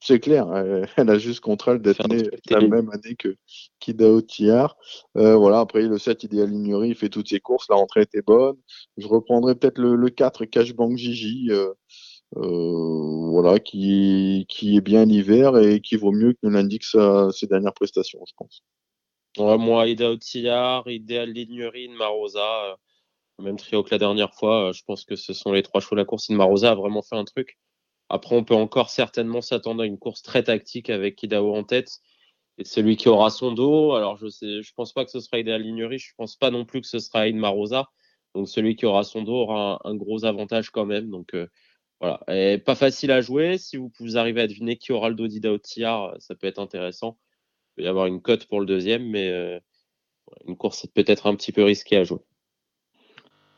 c'est 0.04 0.18
clair, 0.18 0.52
elle, 0.96 1.10
a 1.10 1.18
juste 1.18 1.40
contre 1.40 1.68
elle 1.68 1.80
d'être 1.80 2.08
née 2.08 2.28
la 2.50 2.60
même 2.60 2.90
année 2.90 3.14
que 3.16 3.36
Kidao 3.78 4.20
Tiar. 4.20 4.76
Euh, 5.16 5.36
voilà, 5.36 5.60
après 5.60 5.82
le 5.82 5.96
7 5.96 6.24
Idéal 6.24 6.50
Lignerie, 6.50 6.88
il 6.88 6.94
fait 6.96 7.08
toutes 7.08 7.28
ses 7.28 7.38
courses, 7.38 7.68
la 7.70 7.76
rentrée 7.76 8.02
était 8.02 8.22
bonne. 8.22 8.56
Je 8.96 9.06
reprendrai 9.06 9.54
peut-être 9.54 9.78
le, 9.78 10.10
4 10.10 10.44
Cashbank 10.46 10.96
Gigi, 10.96 11.50
euh, 11.50 11.72
euh, 12.36 13.28
voilà, 13.30 13.60
qui, 13.60 14.44
qui 14.48 14.76
est 14.76 14.80
bien 14.80 15.04
l'hiver 15.04 15.56
et 15.56 15.80
qui 15.80 15.94
vaut 15.94 16.12
mieux 16.12 16.32
que 16.32 16.38
nous 16.42 16.50
l'indique 16.50 16.84
ses 16.84 17.46
dernières 17.46 17.74
prestations, 17.74 18.24
je 18.26 18.32
pense. 18.36 18.64
Moi, 19.38 19.88
Idao 19.88 20.16
Tiar, 20.16 20.88
Idéal 20.88 21.30
Lignerie, 21.30 21.88
Marosa, 21.88 22.76
même 23.38 23.56
trio 23.56 23.82
que 23.82 23.90
la 23.90 23.98
dernière 23.98 24.34
fois, 24.34 24.72
je 24.72 24.82
pense 24.84 25.04
que 25.04 25.16
ce 25.16 25.32
sont 25.32 25.52
les 25.52 25.62
trois 25.62 25.80
chevaux 25.80 25.96
de 25.96 26.00
la 26.00 26.04
course. 26.04 26.28
Marosa 26.30 26.72
a 26.72 26.74
vraiment 26.74 27.02
fait 27.02 27.16
un 27.16 27.24
truc. 27.24 27.58
Après, 28.08 28.36
on 28.36 28.44
peut 28.44 28.54
encore 28.54 28.90
certainement 28.90 29.40
s'attendre 29.40 29.82
à 29.82 29.86
une 29.86 29.98
course 29.98 30.22
très 30.22 30.44
tactique 30.44 30.90
avec 30.90 31.16
Kidao 31.16 31.54
en 31.54 31.64
tête. 31.64 32.00
Et 32.58 32.64
celui 32.64 32.96
qui 32.96 33.08
aura 33.08 33.30
son 33.30 33.52
dos, 33.52 33.94
alors 33.94 34.16
je 34.16 34.26
ne 34.26 34.62
je 34.62 34.72
pense 34.74 34.92
pas 34.92 35.04
que 35.04 35.10
ce 35.10 35.20
sera 35.20 35.38
Idéal 35.38 35.62
Lignerie, 35.62 35.98
je 35.98 36.12
pense 36.16 36.36
pas 36.36 36.50
non 36.50 36.64
plus 36.66 36.82
que 36.82 36.86
ce 36.86 36.98
sera 36.98 37.20
Aïd 37.20 37.36
Marosa. 37.36 37.88
Donc 38.34 38.48
celui 38.48 38.76
qui 38.76 38.86
aura 38.86 39.04
son 39.04 39.22
dos 39.22 39.34
aura 39.34 39.80
un, 39.84 39.94
gros 39.94 40.24
avantage 40.24 40.70
quand 40.70 40.86
même. 40.86 41.10
Donc 41.10 41.34
euh, 41.34 41.48
voilà, 42.00 42.20
et 42.28 42.58
pas 42.58 42.74
facile 42.74 43.10
à 43.12 43.20
jouer. 43.22 43.58
Si 43.58 43.76
vous, 43.78 43.90
vous 44.00 44.18
arrivez 44.18 44.42
à 44.42 44.46
deviner 44.46 44.76
qui 44.76 44.92
aura 44.92 45.08
le 45.08 45.14
dos 45.14 45.28
d'Idao 45.28 45.58
Tiar, 45.58 46.14
ça 46.18 46.34
peut 46.34 46.46
être 46.46 46.58
intéressant. 46.58 47.18
Il 47.72 47.76
peut 47.76 47.82
y 47.84 47.88
avoir 47.88 48.06
une 48.06 48.20
cote 48.22 48.46
pour 48.46 48.60
le 48.60 48.66
deuxième, 48.66 49.08
mais 49.08 49.30
euh, 49.30 49.58
une 50.46 50.56
course 50.56 50.86
peut-être 50.86 51.26
un 51.26 51.34
petit 51.36 51.52
peu 51.52 51.62
risquée 51.64 51.96
à 51.96 52.04
jouer. 52.04 52.20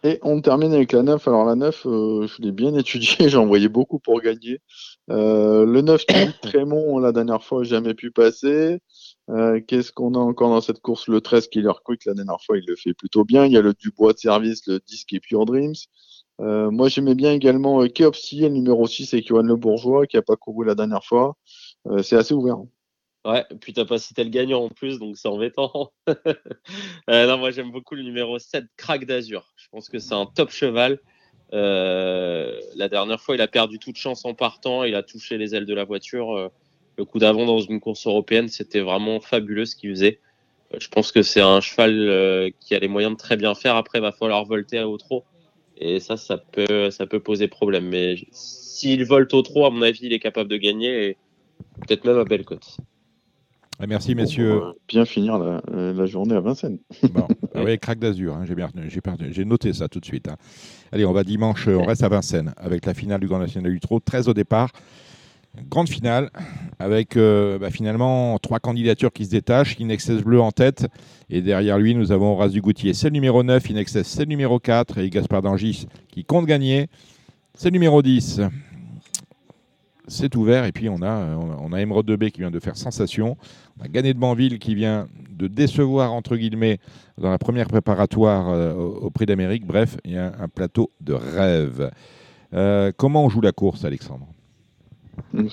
Et 0.05 0.19
on 0.21 0.43
termine 0.43 0.75
avec 0.75 0.93
la 0.93 1.03
9. 1.03 1.27
Alors 1.29 1.47
la 1.47 1.55
9, 1.55 1.87
euh, 1.87 2.27
je 2.27 2.43
l'ai 2.43 2.53
bien 2.53 2.75
étudié, 2.75 3.17
j'ai 3.31 3.39
envoyé 3.39 3.69
beaucoup 3.69 3.99
pour 3.99 4.21
gagner. 4.21 4.61
Euh, 5.11 5.65
le 5.65 5.81
9 5.81 6.05
Trémont, 6.43 6.99
la 6.99 7.11
dernière 7.11 7.43
fois, 7.43 7.65
jamais 7.65 7.95
pu 7.95 8.11
passer. 8.11 8.81
Euh, 9.31 9.63
qu'est-ce 9.67 9.93
qu'on 9.93 10.15
a 10.15 10.19
encore 10.19 10.51
dans 10.51 10.61
cette 10.61 10.81
course? 10.81 11.09
Le 11.09 11.23
13 11.23 11.49
Killer 11.49 11.73
Quick, 11.83 12.05
la 12.05 12.13
dernière 12.13 12.43
fois, 12.45 12.59
il 12.59 12.65
le 12.69 12.77
fait 12.77 12.93
plutôt 12.93 13.25
bien. 13.25 13.47
Il 13.47 13.53
y 13.53 13.57
a 13.57 13.63
le 13.63 13.73
Dubois 13.73 14.13
de 14.13 14.19
service, 14.19 14.67
le 14.67 14.79
10 14.79 15.07
qui 15.07 15.17
est 15.17 15.21
Pure 15.21 15.47
Dreams. 15.47 15.75
moi, 16.39 16.89
j'aimais 16.91 17.15
bien 17.15 17.33
également 17.33 17.83
euh, 17.83 17.89
le 17.89 18.49
numéro 18.49 18.87
6 18.87 19.15
avec 19.15 19.27
Johan 19.27 19.43
Le 19.43 19.57
Bourgeois, 19.57 20.07
qui 20.07 20.17
n'a 20.17 20.23
pas 20.23 20.37
couru 20.37 20.67
la 20.67 20.75
dernière 20.75 21.05
fois. 21.05 21.39
c'est 22.03 22.17
assez 22.17 22.35
ouvert. 22.35 22.59
Ouais, 23.25 23.45
puis 23.61 23.73
t'as 23.73 23.87
pas 23.87 23.99
cité 23.99 24.23
le 24.23 24.31
gagnant 24.31 24.65
en 24.65 24.69
plus, 24.69 24.99
donc 24.99 25.17
c'est 25.17 25.29
embêtant. 25.29 25.93
euh, 26.09 27.27
non, 27.27 27.39
moi 27.39 27.51
j'aime 27.51 27.71
beaucoup 27.71 27.95
le 27.95 28.03
numéro 28.03 28.39
7, 28.39 28.65
Crack 28.77 29.07
d'Azur. 29.07 29.53
Je 29.57 29.67
pense 29.71 29.89
que 29.89 29.99
c'est 29.99 30.15
un 30.15 30.27
top 30.27 30.51
cheval. 30.51 30.99
Euh, 31.53 32.61
la 32.75 32.89
dernière 32.89 33.21
fois, 33.21 33.35
il 33.35 33.41
a 33.41 33.49
perdu 33.49 33.79
toute 33.79 33.97
chance 33.97 34.25
en 34.25 34.35
partant. 34.35 34.85
Il 34.85 34.95
a 34.95 35.03
touché 35.03 35.39
les 35.39 35.55
ailes 35.55 35.67
de 35.67 35.75
la 35.75 35.85
voiture. 35.85 36.37
Euh, 36.37 36.49
le 36.97 37.05
coup 37.05 37.19
d'avant 37.19 37.45
dans 37.45 37.61
une 37.61 37.81
course 37.81 38.07
européenne, 38.07 38.49
c'était 38.49 38.81
vraiment 38.81 39.21
fabuleux 39.21 39.65
ce 39.65 39.77
qu'il 39.77 39.91
faisait. 39.91 40.21
Euh, 40.73 40.79
je 40.81 40.89
pense 40.89 41.13
que 41.13 41.23
c'est 41.23 41.41
un 41.41 41.61
cheval 41.61 42.53
qui 42.61 42.75
a 42.75 42.79
les 42.79 42.89
moyens 42.89 43.15
de 43.15 43.19
très 43.19 43.37
bien 43.37 43.55
faire. 43.55 43.77
Après, 43.77 43.99
il 43.99 44.03
va 44.03 44.13
falloir 44.13 44.45
volter 44.45 44.81
au 44.83 44.97
trot. 44.97 45.25
Et 45.77 45.99
ça, 46.01 46.17
ça 46.17 46.39
peut, 46.39 47.21
poser 47.25 47.49
problème. 47.49 47.89
Mais 47.89 48.17
s'il 48.33 49.05
volte 49.05 49.35
au 49.35 49.43
trot, 49.43 49.67
à 49.67 49.71
mon 49.71 49.83
avis, 49.83 50.07
il 50.07 50.13
est 50.13 50.21
capable 50.21 50.51
de 50.51 50.57
gagner. 50.57 51.09
Et 51.09 51.17
peut-être 51.87 52.05
même 52.05 52.19
à 52.19 52.25
belle 52.25 52.45
cote. 52.45 52.79
Ah, 53.85 53.87
merci, 53.87 54.15
messieurs. 54.15 54.63
bien 54.89 55.05
finir 55.05 55.37
la, 55.37 56.07
journée 56.07 56.35
à 56.35 56.41
Vincennes. 56.41 56.79
Bon. 57.13 57.29
Ah 57.55 57.61
oui, 57.65 57.79
crack 57.79 57.99
d'azur, 57.99 58.35
hein, 58.35 58.47
j'ai 59.31 59.45
noté 59.45 59.75
ça 59.75 59.89
tout 59.89 60.01
de 60.01 60.07
suite. 60.07 60.27
Hein. 60.27 60.37
Allez, 60.91 61.05
on 61.05 61.13
va 61.13 61.23
dimanche, 61.23 61.69
on 61.69 61.85
reste 61.85 62.03
à 62.03 62.09
Vincennes 62.09 62.55
avec 62.57 62.87
la 62.87 62.95
finale 62.95 63.21
du 63.21 63.27
Grand 63.27 63.41
National 63.41 63.71
du 63.71 63.81
Trot, 63.81 64.01
13 64.01 64.31
au 64.31 64.33
départ. 64.33 64.71
Grande 65.69 65.91
finale 65.91 66.31
avec 66.79 67.19
euh, 67.19 67.59
bah, 67.59 67.71
finalement 67.71 68.39
trois 68.39 68.59
candidatures 68.59 69.13
qui 69.13 69.27
se 69.27 69.31
détachent. 69.31 69.79
Inexcess 69.79 70.23
Bleu 70.23 70.41
en 70.41 70.51
tête 70.51 70.87
et 71.29 71.43
derrière 71.43 71.79
lui 71.79 71.95
nous 71.95 72.11
avons 72.11 72.33
Horace 72.33 72.53
Dugoutier. 72.53 72.95
C'est 72.95 73.09
le 73.09 73.13
numéro 73.13 73.43
9, 73.43 73.69
Inexcess 73.69 74.09
c'est 74.09 74.23
le 74.23 74.31
numéro 74.31 74.59
4 74.59 74.97
et 74.97 75.11
Gaspard 75.11 75.43
Dangis 75.43 75.89
qui 76.09 76.25
compte 76.25 76.47
gagner. 76.47 76.87
C'est 77.55 77.69
le 77.69 77.73
numéro 77.73 78.01
10 78.01 78.41
c'est 80.09 80.37
ouvert. 80.37 80.65
Et 80.65 80.73
puis, 80.73 80.89
on 80.89 81.03
a, 81.03 81.37
on 81.37 81.73
a 81.73 81.81
Emerald 81.81 82.09
2B 82.09 82.31
qui 82.31 82.41
vient 82.41 82.51
de 82.51 82.61
faire 82.61 82.77
sensation. 82.77 83.37
On 83.81 83.89
Gagné 83.91 84.15
de 84.15 84.19
Banville 84.19 84.59
qui 84.59 84.75
vient 84.75 85.09
de 85.31 85.49
décevoir, 85.49 86.13
entre 86.13 86.37
guillemets, 86.37 86.79
dans 87.19 87.31
la 87.31 87.39
première 87.39 87.67
préparatoire 87.67 88.51
euh, 88.51 88.73
au, 88.73 89.11
Prix 89.11 89.27
d'Amérique. 89.27 89.67
Bref, 89.67 89.97
il 90.05 90.13
y 90.13 90.17
a 90.17 90.33
un 90.39 90.49
plateau 90.49 90.91
de 91.01 91.13
rêve. 91.13 91.91
Euh, 92.53 92.93
comment 92.97 93.25
on 93.25 93.29
joue 93.29 93.41
la 93.41 93.53
course, 93.53 93.85
Alexandre? 93.85 94.27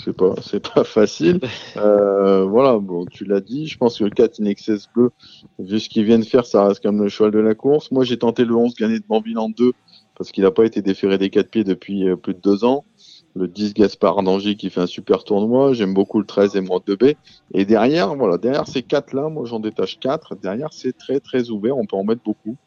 C'est 0.04 0.16
pas, 0.16 0.36
pas 0.74 0.84
facile. 0.84 1.40
Euh, 1.78 2.46
voilà, 2.46 2.78
bon, 2.78 3.06
tu 3.06 3.26
l'as 3.26 3.42
dit. 3.42 3.68
Je 3.68 3.78
pense 3.78 3.98
que 3.98 4.04
le 4.04 4.12
4 4.12 4.40
Inexcess 4.40 4.88
Bleu, 4.94 5.12
vu 5.60 5.80
ce 5.80 5.90
qu'il 5.90 6.06
vient 6.06 6.20
de 6.20 6.26
faire, 6.26 6.46
ça 6.46 6.68
reste 6.68 6.84
comme 6.84 7.02
le 7.02 7.10
cheval 7.10 7.32
de 7.32 7.40
la 7.40 7.56
course. 7.56 7.92
Moi, 7.92 8.04
j'ai 8.04 8.18
tenté 8.18 8.46
le 8.46 8.56
11 8.56 8.76
gagné 8.76 9.00
de 9.00 9.06
Banville 9.08 9.40
en 9.40 9.50
2 9.50 9.72
parce 10.18 10.32
qu'il 10.32 10.44
n'a 10.44 10.52
pas 10.52 10.66
été 10.66 10.82
déféré 10.84 11.18
des 11.18 11.32
quatre 11.32 11.50
pieds 11.50 11.64
depuis 11.64 12.06
plus 12.18 12.36
de 12.36 12.40
deux 12.40 12.64
ans. 12.64 12.86
Le 13.36 13.48
10 13.48 13.74
Gaspard 13.74 14.24
d'Angy 14.24 14.58
qui 14.58 14.70
fait 14.70 14.82
un 14.82 14.88
super 14.88 15.24
tournoi. 15.24 15.74
J'aime 15.74 15.94
beaucoup 15.94 16.20
le 16.20 16.26
13 16.26 16.56
Émeraude 16.56 16.84
de 16.86 16.96
B. 16.96 17.14
Et 17.54 17.66
derrière, 17.66 18.16
voilà, 18.16 18.38
derrière 18.38 18.68
ces 18.68 18.84
quatre 18.84 19.14
là, 19.14 19.30
moi 19.30 19.46
j'en 19.46 19.60
détache 19.60 20.00
quatre. 20.00 20.36
Derrière, 20.36 20.70
c'est 20.72 20.98
très 20.98 21.20
très 21.20 21.50
ouvert. 21.50 21.78
On 21.78 21.86
peut 21.86 21.96
en 21.96 22.04
mettre 22.04 22.24
beaucoup. 22.24 22.58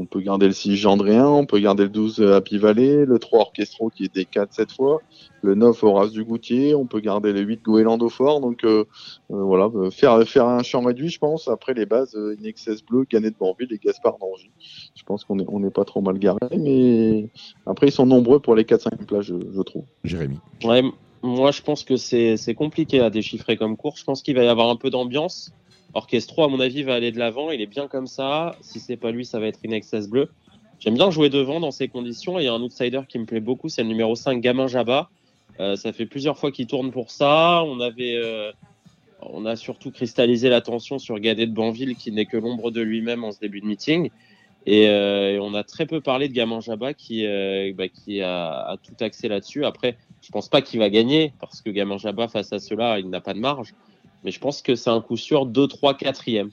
On 0.00 0.06
peut 0.06 0.20
garder 0.20 0.46
le 0.46 0.52
6 0.52 0.76
Gendréen, 0.76 1.26
on 1.26 1.44
peut 1.44 1.58
garder 1.58 1.82
le 1.82 1.90
12 1.90 2.22
Happy 2.22 2.56
Valley, 2.56 3.04
le 3.04 3.18
3 3.18 3.40
Orchestro 3.40 3.90
qui 3.90 4.04
était 4.04 4.24
4 4.24 4.48
cette 4.50 4.72
fois, 4.72 5.02
le 5.42 5.54
9 5.54 5.84
Horace 5.84 6.10
du 6.10 6.24
Goutier, 6.24 6.74
on 6.74 6.86
peut 6.86 7.00
garder 7.00 7.34
le 7.34 7.40
8 7.40 7.62
Goéland 7.62 7.98
au 7.98 8.08
fort. 8.08 8.40
Donc 8.40 8.64
euh, 8.64 8.86
euh, 9.30 9.42
voilà, 9.42 9.70
euh, 9.74 9.90
faire, 9.90 10.26
faire 10.26 10.46
un 10.46 10.62
champ 10.62 10.80
réduit, 10.80 11.10
je 11.10 11.18
pense. 11.18 11.48
Après 11.48 11.74
les 11.74 11.84
bases, 11.84 12.14
euh, 12.14 12.34
Inexcess 12.40 12.82
Bleu, 12.82 13.04
Canet 13.04 13.34
de 13.34 13.38
Banville 13.38 13.68
et 13.72 13.78
Gaspard 13.78 14.16
d'Angy. 14.18 14.50
Je 14.94 15.02
pense 15.04 15.24
qu'on 15.24 15.38
est, 15.38 15.46
on 15.48 15.60
n'est 15.60 15.70
pas 15.70 15.84
trop 15.84 16.00
mal 16.00 16.18
garé, 16.18 16.38
mais 16.56 17.28
après 17.66 17.88
ils 17.88 17.92
sont 17.92 18.06
nombreux 18.06 18.40
pour 18.40 18.54
les 18.54 18.64
4-5 18.64 19.04
plages, 19.04 19.26
je, 19.26 19.34
je 19.54 19.60
trouve. 19.60 19.84
Jérémy. 20.02 20.38
Ouais, 20.64 20.82
moi 21.22 21.50
je 21.50 21.60
pense 21.60 21.84
que 21.84 21.96
c'est 21.96 22.38
c'est 22.38 22.54
compliqué 22.54 23.00
à 23.00 23.10
déchiffrer 23.10 23.58
comme 23.58 23.76
course. 23.76 24.00
Je 24.00 24.04
pense 24.04 24.22
qu'il 24.22 24.34
va 24.34 24.44
y 24.44 24.48
avoir 24.48 24.70
un 24.70 24.76
peu 24.76 24.88
d'ambiance. 24.88 25.52
Orchestro, 25.94 26.44
à 26.44 26.48
mon 26.48 26.60
avis, 26.60 26.82
va 26.82 26.94
aller 26.94 27.12
de 27.12 27.18
l'avant. 27.18 27.50
Il 27.50 27.60
est 27.60 27.66
bien 27.66 27.88
comme 27.88 28.06
ça. 28.06 28.56
Si 28.60 28.80
c'est 28.80 28.96
pas 28.96 29.10
lui, 29.10 29.24
ça 29.24 29.40
va 29.40 29.46
être 29.46 29.60
Inexcess 29.64 30.08
Bleu. 30.08 30.28
J'aime 30.80 30.94
bien 30.94 31.10
jouer 31.10 31.28
devant 31.28 31.60
dans 31.60 31.72
ces 31.72 31.88
conditions. 31.88 32.38
Il 32.38 32.44
y 32.44 32.48
a 32.48 32.54
un 32.54 32.62
outsider 32.62 33.02
qui 33.06 33.18
me 33.18 33.26
plaît 33.26 33.40
beaucoup, 33.40 33.68
c'est 33.68 33.82
le 33.82 33.88
numéro 33.88 34.14
5, 34.14 34.40
Gamin 34.40 34.66
Jabba. 34.66 35.10
Euh, 35.60 35.76
ça 35.76 35.92
fait 35.92 36.06
plusieurs 36.06 36.38
fois 36.38 36.50
qu'il 36.50 36.66
tourne 36.66 36.90
pour 36.90 37.10
ça. 37.10 37.62
On 37.64 37.80
avait, 37.80 38.14
euh, 38.16 38.50
on 39.20 39.44
a 39.44 39.56
surtout 39.56 39.90
cristallisé 39.90 40.48
l'attention 40.48 40.98
sur 40.98 41.18
Gadet 41.18 41.46
de 41.46 41.52
Banville, 41.52 41.96
qui 41.96 42.12
n'est 42.12 42.24
que 42.24 42.38
l'ombre 42.38 42.70
de 42.70 42.80
lui-même 42.80 43.24
en 43.24 43.32
ce 43.32 43.40
début 43.40 43.60
de 43.60 43.66
meeting. 43.66 44.10
Et, 44.64 44.88
euh, 44.88 45.38
on 45.42 45.52
a 45.52 45.64
très 45.64 45.84
peu 45.84 46.00
parlé 46.00 46.28
de 46.28 46.32
Gamin 46.32 46.60
Jabba, 46.60 46.94
qui, 46.94 47.26
bah, 47.74 47.88
qui 47.88 48.22
a, 48.22 48.76
tout 48.82 49.04
axé 49.04 49.28
là-dessus. 49.28 49.66
Après, 49.66 49.98
je 50.22 50.30
pense 50.30 50.48
pas 50.48 50.62
qu'il 50.62 50.78
va 50.78 50.88
gagner, 50.88 51.34
parce 51.40 51.60
que 51.60 51.68
Gamin 51.68 51.98
Jabba, 51.98 52.26
face 52.28 52.54
à 52.54 52.58
cela, 52.58 52.98
il 53.00 53.10
n'a 53.10 53.20
pas 53.20 53.34
de 53.34 53.40
marge. 53.40 53.74
Mais 54.24 54.30
je 54.30 54.40
pense 54.40 54.62
que 54.62 54.74
c'est 54.74 54.90
un 54.90 55.00
coup 55.00 55.16
sûr 55.16 55.46
2, 55.46 55.66
3, 55.66 55.94
4e. 55.94 56.50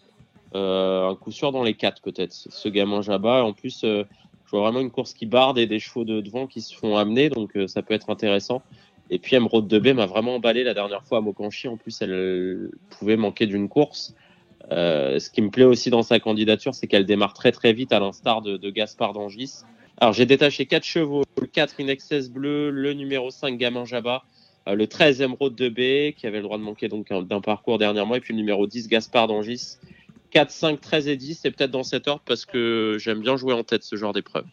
Euh, 0.56 1.10
un 1.10 1.16
coup 1.16 1.32
sûr 1.32 1.52
dans 1.52 1.64
les 1.64 1.74
4 1.74 2.02
peut-être. 2.02 2.34
Ce 2.34 2.70
gamin 2.70 3.02
Jabba. 3.02 3.44
En 3.44 3.54
plus, 3.54 3.84
euh, 3.84 4.04
je 4.46 4.52
vois 4.52 4.62
vraiment 4.62 4.80
une 4.80 4.92
course 4.92 5.14
qui 5.14 5.26
barde 5.26 5.58
et 5.58 5.68
des 5.68 5.80
chevaux 5.80 6.06
de 6.06 6.22
devant 6.22 6.48
qui 6.48 6.62
se 6.62 6.76
font 6.76 6.96
amener, 6.96 7.30
donc 7.30 7.58
euh, 7.58 7.68
ça 7.68 7.82
peut 7.82 7.94
être 7.94 8.10
intéressant. 8.10 8.62
Et 9.10 9.20
puis 9.20 9.36
Emeraude 9.36 9.68
de 9.68 9.80
B 9.80 9.88
m'a 9.88 10.06
vraiment 10.06 10.36
emballé 10.36 10.64
la 10.64 10.74
dernière 10.74 11.04
fois 11.04 11.20
à 11.20 11.22
Mokanchi. 11.22 11.68
En 11.68 11.78
plus, 11.78 12.02
elle 12.02 12.72
pouvait 12.90 13.18
manquer 13.18 13.46
d'une 13.46 13.70
course. 13.70 14.14
Euh, 14.72 15.20
ce 15.20 15.30
qui 15.30 15.42
me 15.42 15.50
plaît 15.50 15.64
aussi 15.64 15.90
dans 15.90 16.04
sa 16.04 16.20
candidature, 16.20 16.76
c'est 16.76 16.88
qu'elle 16.88 17.06
démarre 17.06 17.34
très 17.34 17.52
très 17.52 17.74
vite, 17.74 17.94
à 17.94 18.00
l'instar 18.00 18.42
de, 18.42 18.70
Gaspard 18.70 19.14
d'Angis. 19.14 19.62
Alors 19.98 20.14
j'ai 20.14 20.26
détaché 20.26 20.66
quatre 20.66 20.84
chevaux, 20.84 21.24
le 21.40 21.48
4 21.48 21.80
Inexcess 21.80 22.30
Bleu, 22.30 22.70
le 22.70 22.94
numéro 22.94 23.32
5 23.32 23.58
Gamin 23.58 23.86
Jabba, 23.86 24.24
le 24.76 24.88
13 24.88 25.22
Emeraude 25.22 25.56
de 25.56 25.70
B, 25.70 26.14
qui 26.16 26.28
avait 26.28 26.38
le 26.38 26.44
droit 26.44 26.58
de 26.58 26.64
manquer 26.64 26.88
donc 26.88 27.12
un- 27.12 27.22
d'un 27.22 27.42
parcours 27.42 27.78
dernièrement, 27.78 28.16
et 28.16 28.20
puis 28.20 28.34
le 28.34 28.38
numéro 28.40 28.68
10 28.68 28.88
Gaspard 28.88 29.28
d'Angis. 29.28 29.78
4, 30.32 30.52
5, 30.52 30.82
13 30.82 31.08
et 31.08 31.16
10, 31.16 31.40
c'est 31.42 31.52
peut-être 31.52 31.72
dans 31.72 31.84
cet 31.84 32.08
ordre 32.08 32.22
parce 32.26 32.46
que 32.46 32.98
j'aime 33.00 33.22
bien 33.22 33.38
jouer 33.38 33.54
en 33.54 33.64
tête 33.64 33.84
ce 33.84 33.96
genre 33.96 34.14
d'épreuve. 34.14 34.46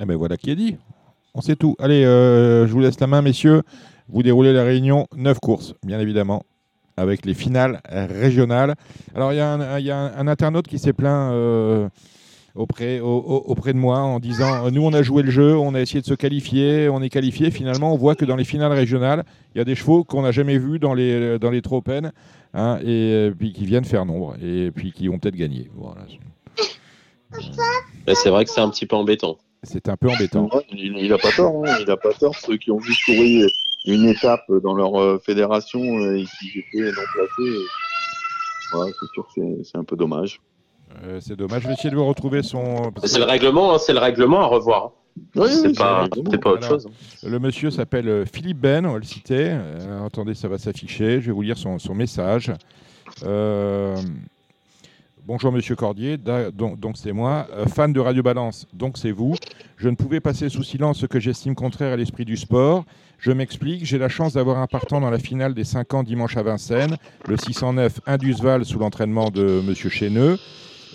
Eh 0.00 0.04
ben 0.04 0.16
voilà 0.16 0.36
qui 0.36 0.50
est 0.50 0.56
dit. 0.56 0.76
On 1.34 1.40
sait 1.40 1.56
tout. 1.56 1.74
Allez, 1.80 2.04
euh, 2.04 2.66
je 2.66 2.72
vous 2.72 2.80
laisse 2.80 3.00
la 3.00 3.06
main, 3.08 3.20
messieurs. 3.22 3.62
Vous 4.08 4.22
déroulez 4.22 4.52
la 4.52 4.62
réunion. 4.62 5.08
Neuf 5.16 5.38
courses, 5.40 5.74
bien 5.84 5.98
évidemment, 5.98 6.44
avec 6.96 7.26
les 7.26 7.34
finales 7.34 7.80
régionales. 7.90 8.74
Alors, 9.14 9.32
il 9.32 9.36
y 9.36 9.40
a 9.40 9.98
un 10.16 10.28
internaute 10.28 10.68
qui 10.68 10.78
s'est 10.78 10.92
plaint 10.92 11.32
euh, 11.32 11.88
auprès, 12.54 13.00
au- 13.00 13.06
au- 13.06 13.42
auprès 13.50 13.72
de 13.72 13.78
moi 13.78 13.98
en 13.98 14.20
disant 14.20 14.66
euh, 14.66 14.70
Nous, 14.70 14.82
on 14.82 14.92
a 14.92 15.02
joué 15.02 15.22
le 15.22 15.30
jeu, 15.30 15.56
on 15.56 15.74
a 15.74 15.80
essayé 15.80 16.00
de 16.00 16.06
se 16.06 16.14
qualifier, 16.14 16.88
on 16.88 17.02
est 17.02 17.08
qualifié. 17.10 17.50
Finalement, 17.50 17.92
on 17.92 17.96
voit 17.96 18.14
que 18.14 18.24
dans 18.24 18.36
les 18.36 18.44
finales 18.44 18.72
régionales, 18.72 19.24
il 19.54 19.58
y 19.58 19.60
a 19.60 19.64
des 19.64 19.74
chevaux 19.74 20.04
qu'on 20.04 20.22
n'a 20.22 20.32
jamais 20.32 20.58
vus 20.58 20.78
dans 20.78 20.94
les, 20.94 21.38
dans 21.38 21.50
les 21.50 21.62
Tropen 21.62 22.12
hein, 22.54 22.78
et 22.82 23.12
euh, 23.12 23.34
puis 23.36 23.52
qui 23.52 23.66
viennent 23.66 23.84
faire 23.84 24.04
nombre 24.06 24.36
et 24.42 24.70
puis 24.70 24.92
qui 24.92 25.08
ont 25.08 25.18
peut-être 25.18 25.36
gagné. 25.36 25.68
Voilà. 25.74 26.02
Mais 28.06 28.14
c'est 28.14 28.30
vrai 28.30 28.44
que 28.44 28.50
c'est 28.50 28.60
un 28.60 28.70
petit 28.70 28.86
peu 28.86 28.96
embêtant. 28.96 29.38
C'est 29.62 29.88
un 29.88 29.96
peu 29.96 30.08
embêtant. 30.10 30.48
Il, 30.70 30.96
il 30.98 31.12
a 31.12 31.18
pas 31.18 31.32
tort, 31.32 31.64
hein, 31.66 31.76
il 31.80 31.90
a 31.90 31.96
pas 31.96 32.12
tort. 32.12 32.34
Ceux 32.36 32.56
qui 32.58 32.70
ont 32.70 32.78
vu 32.78 32.94
courir 33.06 33.48
une 33.86 34.04
étape 34.08 34.44
dans 34.62 34.74
leur 34.74 34.94
euh, 35.00 35.18
fédération 35.24 35.80
euh, 35.80 36.16
et 36.18 36.24
qui 36.24 36.58
étaient 36.58 36.84
non 36.86 37.02
placés, 37.14 37.56
euh, 37.56 37.64
voilà, 38.72 38.92
c'est 39.00 39.10
sûr 39.12 39.26
que 39.34 39.62
c'est 39.64 39.76
un 39.78 39.84
peu 39.84 39.96
dommage. 39.96 40.40
Euh, 41.02 41.18
c'est 41.20 41.36
dommage. 41.36 41.62
Je 41.62 41.68
vais 41.68 41.74
essayer 41.74 41.90
de 41.90 41.96
vous 41.96 42.06
retrouver 42.06 42.42
son. 42.42 42.92
C'est 43.04 43.18
le 43.18 43.24
règlement, 43.24 43.74
hein, 43.74 43.78
c'est 43.78 43.92
le 43.92 43.98
règlement 43.98 44.40
à 44.40 44.46
revoir. 44.46 44.84
hein. 44.86 44.90
Oui, 45.36 45.48
c'est 45.48 45.68
oui, 45.68 45.72
pas, 45.74 46.06
c'est 46.12 46.22
c'est 46.30 46.38
pas 46.38 46.50
autre 46.50 46.66
Alors, 46.66 46.80
chose. 46.80 46.88
Le 47.22 47.38
monsieur 47.38 47.70
s'appelle 47.70 48.08
euh, 48.08 48.24
Philippe 48.26 48.58
Ben, 48.58 48.84
on 48.86 48.92
va 48.92 48.98
le 48.98 49.04
citer. 49.04 49.48
Euh, 49.50 50.04
attendez, 50.06 50.34
ça 50.34 50.48
va 50.48 50.58
s'afficher. 50.58 51.20
Je 51.20 51.26
vais 51.26 51.32
vous 51.32 51.42
lire 51.42 51.56
son, 51.58 51.78
son 51.78 51.94
message. 51.94 52.52
Euh, 53.24 53.96
Bonjour 55.26 55.52
Monsieur 55.52 55.74
Cordier, 55.74 56.18
Da- 56.18 56.50
donc 56.50 56.78
donc 56.78 56.98
c'est 56.98 57.12
moi, 57.12 57.46
Euh, 57.56 57.64
fan 57.64 57.94
de 57.94 58.00
Radio 58.00 58.22
Balance, 58.22 58.66
donc 58.74 58.98
c'est 58.98 59.10
vous. 59.10 59.34
Je 59.78 59.88
ne 59.88 59.94
pouvais 59.96 60.20
passer 60.20 60.50
sous 60.50 60.62
silence 60.62 60.98
ce 60.98 61.06
que 61.06 61.18
j'estime 61.18 61.54
contraire 61.54 61.94
à 61.94 61.96
l'esprit 61.96 62.26
du 62.26 62.36
sport. 62.36 62.84
Je 63.18 63.32
m'explique, 63.32 63.86
j'ai 63.86 63.96
la 63.96 64.10
chance 64.10 64.34
d'avoir 64.34 64.58
un 64.58 64.66
partant 64.66 65.00
dans 65.00 65.08
la 65.08 65.18
finale 65.18 65.54
des 65.54 65.64
5 65.64 65.94
ans 65.94 66.02
dimanche 66.02 66.36
à 66.36 66.42
Vincennes, 66.42 66.98
le 67.26 67.38
609 67.38 68.00
Indusval 68.06 68.66
sous 68.66 68.78
l'entraînement 68.78 69.30
de 69.30 69.62
Monsieur 69.66 69.88
Chéneux. 69.88 70.38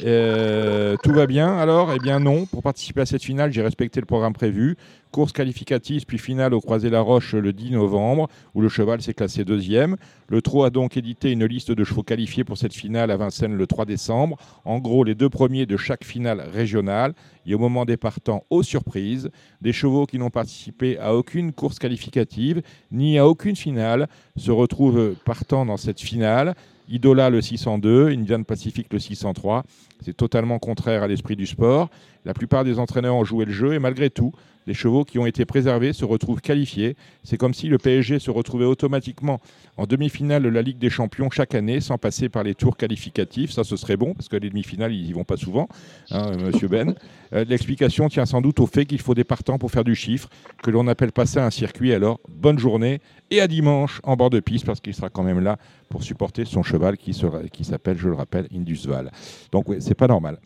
Euh, 0.04 0.96
tout 1.04 1.12
va 1.12 1.28
bien 1.28 1.58
alors? 1.58 1.92
Eh 1.94 2.00
bien 2.00 2.20
non. 2.20 2.46
Pour 2.46 2.64
participer 2.64 3.02
à 3.02 3.06
cette 3.06 3.24
finale, 3.24 3.52
j'ai 3.52 3.62
respecté 3.62 4.00
le 4.00 4.06
programme 4.06 4.34
prévu. 4.34 4.78
Course 5.12 5.32
qualificative 5.32 6.06
puis 6.06 6.20
finale 6.20 6.54
au 6.54 6.62
Croisé-la-Roche 6.62 7.34
le 7.34 7.52
10 7.52 7.72
novembre, 7.72 8.30
où 8.54 8.62
le 8.62 8.70
cheval 8.70 9.02
s'est 9.02 9.14
classé 9.14 9.44
deuxième. 9.44 9.98
Le 10.28 10.42
Trot 10.42 10.64
a 10.64 10.70
donc 10.70 10.98
édité 10.98 11.32
une 11.32 11.46
liste 11.46 11.72
de 11.72 11.84
chevaux 11.84 12.04
qualifiés 12.04 12.44
pour 12.44 12.58
cette 12.58 12.74
finale 12.74 13.10
à 13.10 13.18
Vincennes 13.18 13.56
le 13.56 13.68
3 13.68 13.86
décembre. 13.86 14.38
En 14.66 14.78
gros, 14.80 15.04
les 15.04 15.16
deux 15.16 15.30
premiers 15.30 15.66
de 15.66 15.78
chaque 15.78 16.04
finale 16.04 16.42
régionale. 16.54 17.14
Et 17.46 17.56
au 17.56 17.60
moment 17.60 17.86
des 17.86 17.98
partants, 17.98 18.44
aux 18.52 18.62
surprises, 18.62 19.32
des 19.62 19.74
chevaux 19.74 20.06
qui 20.06 20.20
n'ont 20.20 20.30
participé 20.30 21.00
à 21.00 21.16
aucune 21.16 21.52
course 21.52 21.80
qualificative 21.80 22.62
ni 22.92 23.18
à 23.18 23.28
aucune 23.28 23.56
finale 23.56 24.08
se 24.38 24.52
retrouvent 24.52 25.16
partant 25.26 25.66
dans 25.66 25.78
cette 25.78 26.00
finale. 26.00 26.54
Idola 26.90 27.30
le 27.30 27.42
602, 27.42 28.08
Indian 28.10 28.44
Pacific 28.44 28.92
le 28.92 29.00
603. 29.00 29.64
C'est 30.04 30.18
totalement 30.18 30.60
contraire 30.60 31.04
à 31.04 31.08
l'esprit 31.08 31.36
du 31.36 31.46
sport. 31.46 31.90
La 32.26 32.34
plupart 32.34 32.64
des 32.64 32.80
entraîneurs 32.80 33.16
ont 33.16 33.24
joué 33.24 33.46
le 33.46 33.52
jeu 33.52 33.74
et 33.74 33.80
malgré 33.80 34.10
tout, 34.10 34.34
les 34.70 34.76
chevaux 34.76 35.04
qui 35.04 35.18
ont 35.18 35.26
été 35.26 35.46
préservés 35.46 35.94
se 35.94 36.06
retrouvent 36.06 36.42
qualifiés. 36.42 36.96
C'est 37.24 37.38
comme 37.38 37.56
si 37.56 37.68
le 37.70 37.80
PSG 37.80 38.20
se 38.20 38.30
retrouvait 38.30 38.66
automatiquement 38.66 39.42
en 39.78 39.88
demi-finale 39.88 40.44
de 40.44 40.50
la 40.50 40.62
Ligue 40.62 40.78
des 40.78 40.92
Champions 40.92 41.32
chaque 41.32 41.56
année 41.56 41.82
sans 41.82 41.98
passer 41.98 42.30
par 42.30 42.44
les 42.44 42.54
tours 42.54 42.78
qualificatifs. 42.78 43.52
Ça, 43.52 43.64
ce 43.64 43.76
serait 43.76 43.98
bon 43.98 44.14
parce 44.14 44.30
que 44.30 44.38
les 44.38 44.52
demi-finales, 44.52 44.94
ils 44.94 45.08
y 45.10 45.12
vont 45.12 45.24
pas 45.24 45.38
souvent, 45.38 45.68
hein, 46.12 46.38
Monsieur 46.38 46.68
Ben. 46.68 46.94
Euh, 47.34 47.46
L'explication 47.46 48.10
tient 48.10 48.28
sans 48.28 48.42
doute 48.42 48.60
au 48.60 48.68
fait 48.68 48.86
qu'il 48.86 49.02
faut 49.02 49.16
des 49.16 49.24
partants 49.24 49.58
pour 49.58 49.72
faire 49.72 49.84
du 49.84 49.96
chiffre, 49.96 50.30
que 50.62 50.70
l'on 50.70 50.88
appelle 50.88 51.12
pas 51.12 51.26
ça 51.26 51.44
un 51.44 51.50
circuit. 51.50 51.92
Alors, 51.92 52.20
bonne 52.30 52.60
journée 52.60 53.02
et 53.32 53.42
à 53.42 53.48
dimanche 53.48 54.02
en 54.04 54.16
bord 54.16 54.30
de 54.30 54.40
piste 54.40 54.68
parce 54.68 54.80
qu'il 54.82 54.94
sera 54.94 55.10
quand 55.10 55.24
même 55.24 55.40
là 55.40 55.58
pour 55.90 56.04
supporter 56.04 56.46
son 56.46 56.62
cheval 56.62 56.96
qui 56.96 57.16
s'appelle, 57.64 57.98
je 57.98 58.08
le 58.08 58.14
rappelle, 58.14 58.48
Indusval. 58.54 59.10
Donc, 59.52 59.66
c'est 59.80 59.96
pas 59.96 60.08
normal. 60.08 60.38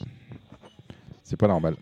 C'est 1.23 1.37
pas 1.37 1.49
normal. 1.49 1.75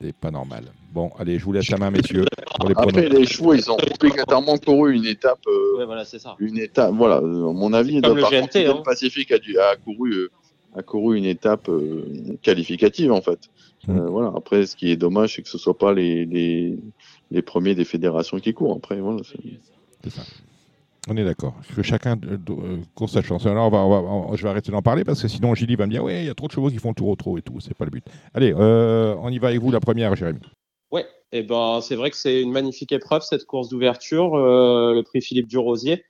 C'est 0.00 0.12
pas 0.12 0.32
normal. 0.32 0.64
Bon, 0.94 1.10
allez, 1.18 1.40
je 1.40 1.44
vous 1.44 1.52
laisse 1.52 1.68
la 1.70 1.76
main, 1.76 1.90
messieurs. 1.90 2.24
Pour 2.60 2.68
les 2.68 2.74
Après, 2.78 2.92
pronos. 2.92 3.18
les 3.18 3.26
chevaux, 3.26 3.52
ils 3.52 3.68
ont 3.68 3.76
obligatoirement 4.00 4.56
couru 4.58 4.94
une 4.94 5.06
étape. 5.06 5.40
euh, 5.48 5.78
Ouais, 5.78 5.86
voilà, 5.86 6.04
c'est 6.04 6.20
ça. 6.20 6.36
une 6.38 6.56
étape. 6.56 6.92
Voilà, 6.94 7.16
euh, 7.16 7.50
à 7.50 7.52
mon 7.52 7.72
avis, 7.72 8.00
Comme 8.00 8.14
le 8.16 8.22
par 8.22 8.30
GNT, 8.30 8.66
contre, 8.66 8.78
hein. 8.78 8.82
Pacific 8.84 9.32
a, 9.32 9.38
dû- 9.38 9.58
a 9.58 9.74
couru, 9.74 10.12
euh, 10.12 10.30
a 10.76 10.82
couru 10.82 11.18
une 11.18 11.24
étape 11.24 11.68
euh, 11.68 12.04
qualificative 12.42 13.10
en 13.10 13.20
fait. 13.20 13.40
Mm. 13.88 13.98
Euh, 13.98 14.06
voilà. 14.08 14.32
Après, 14.36 14.66
ce 14.66 14.76
qui 14.76 14.88
est 14.92 14.96
dommage, 14.96 15.34
c'est 15.34 15.42
que 15.42 15.48
ce 15.48 15.58
soit 15.58 15.76
pas 15.76 15.92
les, 15.92 16.26
les, 16.26 16.78
les 17.32 17.42
premiers 17.42 17.74
des 17.74 17.84
fédérations 17.84 18.38
qui 18.38 18.54
courent. 18.54 18.76
Après, 18.76 19.00
voilà. 19.00 19.18
c'est- 19.24 20.10
ça. 20.10 20.22
On 21.08 21.16
est 21.16 21.24
d'accord. 21.24 21.54
Que 21.74 21.82
chacun 21.82 22.16
euh, 22.24 22.78
court 22.94 23.10
sa 23.10 23.20
chance. 23.20 23.44
Alors, 23.46 23.66
on 23.66 23.70
va, 23.70 23.78
on 23.78 23.90
va- 23.90 24.08
on- 24.30 24.36
je 24.36 24.42
vais 24.44 24.48
arrêter 24.48 24.70
d'en 24.70 24.80
parler 24.80 25.02
parce 25.04 25.20
que 25.20 25.26
sinon, 25.28 25.54
Gilly 25.56 25.74
va 25.74 25.86
me 25.86 25.90
dire 25.90 26.04
Ouais, 26.04 26.22
il 26.22 26.26
y 26.26 26.30
a 26.30 26.34
trop 26.34 26.46
de 26.46 26.52
chevaux 26.52 26.70
qui 26.70 26.78
font 26.78 26.90
le 26.90 26.94
tour 26.94 27.08
au 27.08 27.16
trot 27.16 27.36
et 27.36 27.42
tout. 27.42 27.58
C'est 27.60 27.74
pas 27.76 27.84
le 27.84 27.90
but. 27.90 28.04
Allez, 28.32 28.54
euh, 28.56 29.16
on 29.20 29.28
y 29.30 29.38
va 29.38 29.48
avec 29.48 29.60
vous, 29.60 29.72
la 29.72 29.80
première, 29.80 30.14
Jérémy. 30.14 30.38
Et 31.34 31.42
ben 31.42 31.80
c'est 31.82 31.96
vrai 31.96 32.10
que 32.10 32.16
c'est 32.16 32.40
une 32.40 32.52
magnifique 32.52 32.92
épreuve 32.92 33.22
cette 33.22 33.44
course 33.44 33.68
d'ouverture, 33.68 34.36
euh, 34.36 34.94
le 34.94 35.02
prix 35.02 35.20
Philippe 35.20 35.48
Durosier. 35.48 36.04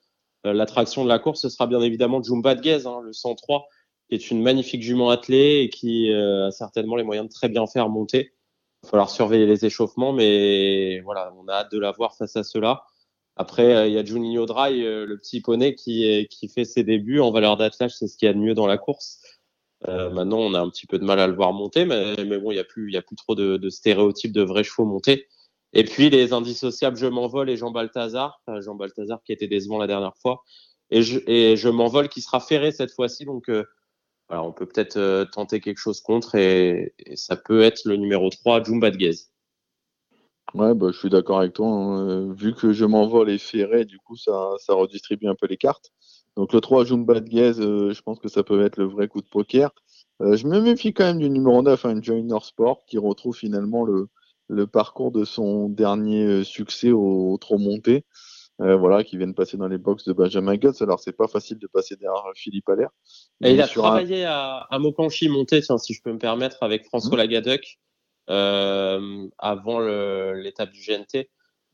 Euh, 0.47 0.53
L'attraction 0.53 1.03
de 1.05 1.09
la 1.09 1.19
course, 1.19 1.41
ce 1.43 1.49
sera 1.49 1.67
bien 1.67 1.81
évidemment 1.81 2.23
Jumba 2.23 2.55
de 2.55 2.61
Guez, 2.61 2.87
hein, 2.87 3.01
le 3.03 3.13
103, 3.13 3.67
qui 4.09 4.15
est 4.17 4.31
une 4.31 4.43
magnifique 4.43 4.83
jument 4.83 5.09
attelée 5.11 5.63
et 5.63 5.71
qui 5.71 6.13
euh, 6.13 6.49
a 6.49 6.51
certainement 6.53 6.97
les 6.97 7.05
moyens 7.05 7.27
de 7.29 7.33
très 7.33 7.49
bien 7.49 7.67
faire 7.67 7.89
monter. 7.89 8.35
Il 8.83 8.87
va 8.87 8.91
falloir 8.91 9.11
surveiller 9.11 9.47
les 9.47 9.65
échauffements, 9.65 10.13
mais 10.13 11.01
voilà, 11.01 11.33
on 11.43 11.49
a 11.49 11.55
hâte 11.55 11.73
de 11.73 11.79
la 11.79 11.93
voir 11.93 12.15
face 12.17 12.37
à 12.37 12.45
cela. 12.45 12.85
Après, 13.37 13.89
il 13.91 13.95
y 13.95 13.99
a 13.99 14.05
Juninho 14.05 14.47
Dry, 14.47 14.81
le 14.83 15.17
petit 15.19 15.41
poney 15.41 15.75
qui, 15.75 16.05
est- 16.07 16.27
qui 16.29 16.49
fait 16.49 16.65
ses 16.67 16.85
débuts 16.85 17.19
en 17.21 17.33
valeur 17.33 17.57
d'attelage, 17.57 17.93
c'est 17.97 18.07
ce 18.09 18.17
qu'il 18.19 18.27
y 18.27 18.31
a 18.31 18.35
de 18.35 18.39
mieux 18.39 18.55
dans 18.55 18.67
la 18.67 18.79
course. 18.79 19.21
Euh, 19.89 20.11
maintenant, 20.11 20.39
on 20.39 20.55
a 20.55 20.61
un 20.61 20.71
petit 20.71 20.87
peu 20.87 20.99
de 20.99 21.05
mal 21.05 21.19
à 21.19 21.27
le 21.27 21.35
voir 21.35 21.53
monter, 21.53 21.85
mais, 21.85 22.17
bon, 22.39 22.51
il 22.51 22.55
n'y 22.55 22.61
a 22.61 22.65
plus, 22.65 22.95
a 22.97 23.03
plus 23.03 23.17
trop 23.17 23.35
de, 23.35 23.69
stéréotypes 23.69 24.33
de 24.33 24.43
vrais 24.43 24.65
chevaux 24.65 24.87
montés. 24.87 25.29
Et 25.73 25.85
puis 25.85 26.09
les 26.09 26.33
indissociables, 26.33 26.97
je 26.97 27.07
m'envole 27.07 27.51
et 27.51 27.57
Jean 27.57 27.73
Balthazar, 27.73 28.41
Jean 28.61 28.77
Balthazar 28.77 29.21
qui 29.25 29.33
était 29.33 29.49
décevant 29.49 29.79
la 29.79 29.89
dernière 29.89 30.17
fois, 30.17 30.45
et 30.91 31.03
je, 31.03 31.19
et 31.27 31.57
je 31.57 31.69
m'envole 31.69 32.09
qui 32.09 32.21
sera 32.21 32.39
ferré 32.39 32.71
cette 32.71 32.93
fois-ci. 32.93 33.25
Donc 33.25 33.51
voilà, 34.29 34.45
on 34.45 34.53
peut 34.53 34.67
peut-être 34.67 35.29
tenter 35.33 35.61
quelque 35.61 35.79
chose 35.79 36.01
contre 36.01 36.37
et, 36.37 36.95
ça 37.17 37.37
peut 37.37 37.63
être 37.63 37.83
le 37.87 37.97
numéro 37.97 38.31
3, 38.31 38.63
Jumba 38.63 38.93
de 38.93 38.99
Ouais, 40.55 40.75
bah, 40.75 40.91
je 40.93 40.99
suis 40.99 41.11
d'accord 41.11 41.41
avec 41.41 41.55
toi. 41.55 41.67
Hein. 41.67 42.33
vu 42.35 42.55
que 42.55 42.73
je 42.73 42.85
m'envole 42.85 43.29
et 43.29 43.39
ferré, 43.39 43.85
du 43.85 43.99
coup, 43.99 44.15
ça 44.17 44.57
redistribue 44.69 45.27
un 45.27 45.35
peu 45.35 45.49
les 45.49 45.57
cartes. 45.57 45.93
Donc 46.37 46.53
le 46.53 46.61
3 46.61 46.85
Jumba 46.85 47.21
de 47.21 47.93
je 47.93 48.03
pense 48.03 48.19
que 48.19 48.29
ça 48.29 48.43
peut 48.43 48.65
être 48.65 48.77
le 48.77 48.87
vrai 48.87 49.09
coup 49.09 49.21
de 49.21 49.29
poker. 49.29 49.71
je 50.21 50.47
me 50.47 50.61
méfie 50.61 50.93
quand 50.93 51.05
même 51.05 51.19
du 51.19 51.31
numéro 51.31 51.63
9, 51.63 51.85
un 51.85 51.97
hein, 51.97 52.01
Joiner 52.03 52.41
Sport, 52.43 52.85
qui 52.87 52.99
retrouve 52.99 53.37
finalement 53.37 53.85
le, 53.85 54.09
le 54.49 54.67
parcours 54.67 55.13
de 55.13 55.25
son 55.25 55.69
dernier 55.69 56.25
euh, 56.25 56.45
succès 56.45 56.91
au, 56.93 57.37
trop 57.41 57.59
monté. 57.59 58.05
Euh, 58.61 58.77
voilà, 58.77 59.03
qui 59.03 59.17
vient 59.17 59.27
de 59.27 59.33
passer 59.33 59.57
dans 59.57 59.67
les 59.67 59.79
box 59.79 60.05
de 60.05 60.13
Benjamin 60.13 60.55
Guts. 60.55 60.81
Alors, 60.81 61.01
c'est 61.01 61.13
pas 61.13 61.27
facile 61.27 61.59
de 61.59 61.67
passer 61.67 61.97
derrière 61.97 62.23
Philippe 62.37 62.69
Allaire. 62.69 62.91
il 63.41 63.61
a 63.61 63.67
travaillé 63.67 64.25
à, 64.27 64.59
à 64.71 64.79
Mokanchi 64.79 65.29
monté, 65.29 65.61
si 65.61 65.93
je 65.93 66.01
peux 66.01 66.13
me 66.13 66.19
permettre, 66.19 66.63
avec 66.63 66.85
François 66.85 67.17
mmh. 67.17 67.19
Lagaduc 67.19 67.81
euh, 68.31 69.27
avant 69.39 69.81
l'étape 69.81 70.71
du 70.71 70.81
GNT. 70.87 71.29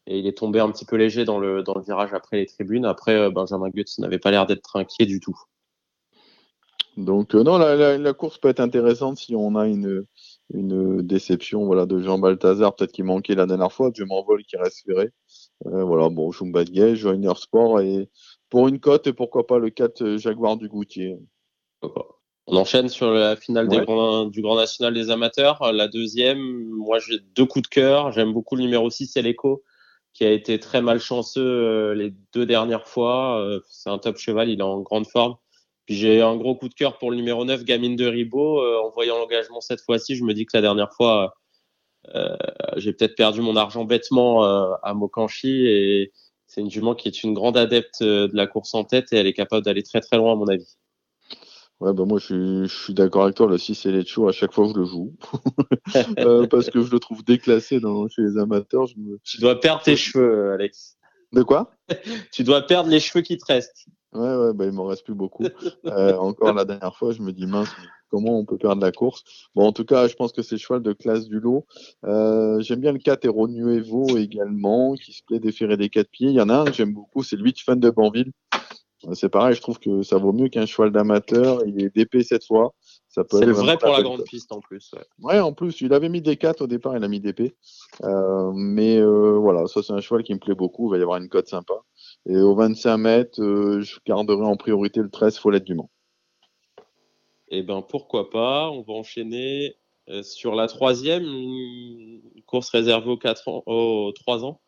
Et 0.07 0.19
il 0.19 0.27
est 0.27 0.37
tombé 0.37 0.61
un 0.61 0.71
petit 0.71 0.85
peu 0.85 0.97
léger 0.97 1.25
dans 1.25 1.39
le, 1.39 1.63
dans 1.63 1.75
le 1.75 1.83
virage 1.83 2.13
après 2.13 2.39
les 2.39 2.47
tribunes. 2.47 2.85
Après, 2.85 3.31
Benjamin 3.31 3.69
Guts 3.69 3.85
n'avait 3.99 4.19
pas 4.19 4.31
l'air 4.31 4.47
d'être 4.47 4.77
inquiet 4.77 5.07
du 5.07 5.21
tout. 5.21 5.39
Donc, 6.97 7.35
non, 7.35 7.57
la, 7.57 7.97
la, 7.97 8.13
course 8.13 8.39
peut 8.39 8.49
être 8.49 8.61
intéressante 8.61 9.17
si 9.17 9.35
on 9.35 9.55
a 9.57 9.67
une, 9.67 10.05
une 10.53 11.03
déception 11.03 11.65
voilà, 11.65 11.87
de 11.87 12.01
Jean 12.01 12.19
Balthazar, 12.19 12.75
peut-être 12.75 12.93
qu'il 12.93 13.05
manquait 13.05 13.35
la 13.35 13.47
dernière 13.47 13.73
fois, 13.73 13.91
je 13.95 14.05
m'envole 14.05 14.43
qui 14.45 14.57
reste 14.57 14.85
ferré. 14.85 15.11
Euh, 15.67 15.85
voilà, 15.85 16.09
bon, 16.09 16.33
Jumba 16.33 16.65
de 16.65 16.71
Gay, 16.71 16.97
Joiner 16.97 17.35
Sport, 17.37 17.81
et 17.81 18.09
pour 18.49 18.69
une 18.69 18.81
cote, 18.81 19.07
et 19.07 19.13
pourquoi 19.13 19.47
pas 19.47 19.59
le 19.59 19.71
4 19.71 20.03
euh, 20.03 20.19
Jaguar 20.19 20.57
du 20.57 20.69
Goutier. 20.69 21.17
On 22.47 22.57
enchaîne 22.57 22.89
sur 22.89 23.13
la 23.13 23.37
finale 23.37 23.69
du 23.69 24.43
Grand 24.43 24.57
National 24.57 24.93
des 24.93 25.11
Amateurs. 25.11 25.73
La 25.73 25.87
deuxième, 25.87 26.41
moi 26.65 26.99
j'ai 26.99 27.21
deux 27.37 27.47
coups 27.47 27.63
de 27.63 27.73
cœur. 27.73 28.11
J'aime 28.13 28.33
beaucoup 28.33 28.57
le 28.57 28.63
numéro 28.63 28.91
6, 28.91 29.17
Eleco, 29.17 29.63
qui 30.13 30.25
a 30.25 30.33
été 30.33 30.59
très 30.59 30.83
malchanceux 30.83 31.41
euh, 31.41 31.95
les 31.95 32.13
deux 32.33 32.47
dernières 32.47 32.89
fois. 32.89 33.45
c'est 33.69 33.91
un 33.91 33.99
top 33.99 34.19
cheval, 34.19 34.49
il 34.49 34.61
est 34.61 34.63
en 34.63 34.81
grande 34.81 35.07
forme 35.07 35.37
j'ai 35.91 36.23
un 36.23 36.37
gros 36.37 36.55
coup 36.55 36.69
de 36.69 36.75
cœur 36.75 36.99
pour 36.99 37.11
le 37.11 37.17
numéro 37.17 37.45
9, 37.45 37.65
Gamine 37.65 37.97
de 37.97 38.07
Ribot. 38.07 38.63
Euh, 38.63 38.81
en 38.81 38.91
voyant 38.91 39.19
l'engagement 39.19 39.61
cette 39.61 39.81
fois-ci, 39.81 40.15
je 40.15 40.23
me 40.23 40.33
dis 40.35 40.47
que 40.47 40.57
la 40.57 40.61
dernière 40.63 40.93
fois, 40.95 41.35
euh, 42.15 42.37
j'ai 42.77 42.93
peut-être 42.93 43.17
perdu 43.17 43.41
mon 43.41 43.57
argent 43.57 43.85
bêtement 43.85 44.45
euh, 44.45 44.73
à 44.85 44.95
Mokanchi. 44.95 45.67
Et 45.67 46.13
c'est 46.47 46.61
une 46.61 46.71
jument 46.71 46.95
qui 46.95 47.09
est 47.09 47.25
une 47.25 47.35
grande 47.35 47.57
adepte 47.57 48.05
de 48.05 48.31
la 48.33 48.47
course 48.47 48.73
en 48.75 48.85
tête 48.85 49.13
et 49.13 49.17
elle 49.17 49.27
est 49.27 49.33
capable 49.33 49.65
d'aller 49.65 49.83
très 49.83 50.01
très 50.01 50.17
loin, 50.17 50.33
à 50.33 50.37
mon 50.37 50.47
avis. 50.47 50.77
Ouais, 51.81 51.95
bah 51.95 52.05
moi 52.05 52.19
je 52.19 52.67
suis, 52.67 52.93
d'accord 52.93 53.25
avec 53.25 53.37
toi. 53.37 53.47
Le 53.47 53.57
6 53.57 53.87
et 53.87 53.93
les 53.93 54.05
chou, 54.05 54.29
à 54.29 54.33
chaque 54.33 54.53
fois 54.53 54.69
je 54.69 54.79
le 54.79 54.85
joue. 54.85 55.15
parce 56.51 56.69
que 56.69 56.83
je 56.83 56.91
le 56.91 56.99
trouve 56.99 57.25
déclassé 57.25 57.81
dans, 57.81 58.07
chez 58.09 58.23
les 58.23 58.39
amateurs. 58.39 58.87
Je 58.87 58.95
Tu 59.25 59.41
dois 59.41 59.59
perdre 59.59 59.83
tes 59.83 59.97
cheveux, 59.97 60.53
Alex. 60.53 60.99
De 61.33 61.43
quoi? 61.43 61.73
Tu 62.33 62.45
dois 62.45 62.63
perdre 62.63 62.91
les 62.91 63.01
cheveux 63.01 63.23
qui 63.23 63.39
te 63.39 63.47
restent. 63.47 63.87
Ouais, 64.13 64.37
ouais, 64.37 64.53
bah, 64.53 64.67
il 64.67 64.73
m'en 64.73 64.87
reste 64.87 65.05
plus 65.05 65.15
beaucoup. 65.15 65.45
Euh, 65.87 66.17
encore 66.17 66.53
la 66.53 66.65
dernière 66.65 66.97
fois, 66.97 67.13
je 67.13 67.23
me 67.23 67.33
dis 67.33 67.47
mince, 67.47 67.71
comment 68.11 68.39
on 68.39 68.45
peut 68.45 68.59
perdre 68.59 68.83
la 68.83 68.93
course? 68.93 69.23
Bon, 69.55 69.67
en 69.67 69.73
tout 69.73 69.85
cas, 69.85 70.09
je 70.09 70.15
pense 70.15 70.33
que 70.33 70.43
c'est 70.43 70.57
le 70.57 70.61
cheval 70.61 70.83
de 70.83 70.93
classe 70.93 71.29
du 71.29 71.39
lot. 71.39 71.65
Euh, 72.05 72.61
j'aime 72.61 72.81
bien 72.81 72.93
le 72.93 72.99
4 72.99 73.25
Hero 73.25 73.49
Nuevo 73.49 74.19
également, 74.19 74.95
qui 74.95 75.13
se 75.13 75.23
plaît 75.25 75.39
déférer 75.39 75.77
des 75.77 75.89
quatre 75.89 76.11
pieds. 76.11 76.29
Il 76.29 76.35
y 76.35 76.41
en 76.41 76.49
a 76.49 76.57
un 76.57 76.65
que 76.65 76.73
j'aime 76.73 76.93
beaucoup, 76.93 77.23
c'est 77.23 77.37
le 77.37 77.45
8 77.45 77.61
Fan 77.61 77.81
de 77.81 77.91
Banville. 77.91 78.33
Euh, 79.07 79.15
c'est 79.15 79.29
pareil, 79.29 79.55
je 79.55 79.61
trouve 79.61 79.79
que 79.79 80.03
ça 80.03 80.19
vaut 80.19 80.33
mieux 80.33 80.49
qu'un 80.49 80.67
cheval 80.67 80.93
d'amateur. 80.93 81.63
Il 81.67 81.83
est 81.83 81.95
DP 81.95 82.23
cette 82.23 82.45
fois. 82.45 82.75
C'est 83.09 83.23
le 83.33 83.53
vrai 83.53 83.77
pour 83.77 83.91
la 83.91 84.03
grande 84.03 84.23
piste 84.23 84.53
en 84.53 84.61
plus. 84.61 84.95
Ouais. 85.19 85.41
en 85.41 85.53
plus, 85.53 85.81
il 85.81 85.93
avait 85.93 86.09
mis 86.09 86.23
des 86.23 86.37
4 86.37 86.61
au 86.61 86.67
départ, 86.69 86.97
il 86.97 87.03
a 87.03 87.09
mis 87.09 87.19
DP. 87.19 87.57
Euh, 88.05 88.53
mais 88.55 89.03
voilà, 89.03 89.67
ça 89.67 89.83
c'est 89.83 89.93
un 89.93 90.01
cheval 90.01 90.23
qui 90.23 90.33
me 90.33 90.39
plaît 90.39 90.55
beaucoup. 90.55 90.89
Il 90.89 90.91
va 90.93 90.99
y 90.99 91.03
avoir 91.03 91.19
une 91.19 91.29
cote 91.29 91.49
sympa. 91.49 91.75
Et 92.27 92.37
au 92.37 92.55
25 92.55 92.99
mètres, 92.99 93.43
euh, 93.43 93.81
je 93.81 93.99
garderai 94.07 94.45
en 94.45 94.57
priorité 94.57 95.01
le 95.01 95.11
13 95.11 95.39
Follette 95.39 95.65
du 95.65 95.75
Mans. 95.75 95.91
Eh 97.49 97.63
ben 97.63 97.83
pourquoi 97.83 98.31
pas? 98.31 98.71
On 98.71 98.83
va 98.83 98.93
enchaîner 98.93 99.77
euh, 100.09 100.23
sur 100.23 100.55
la 100.55 100.69
troisième, 100.69 101.25
une 101.25 102.43
course 102.47 102.71
réservée 102.71 103.11
aux, 103.11 103.17
4 103.17 103.49
ans, 103.49 103.63
aux 103.67 104.13
3 104.13 104.45
ans. 104.45 104.61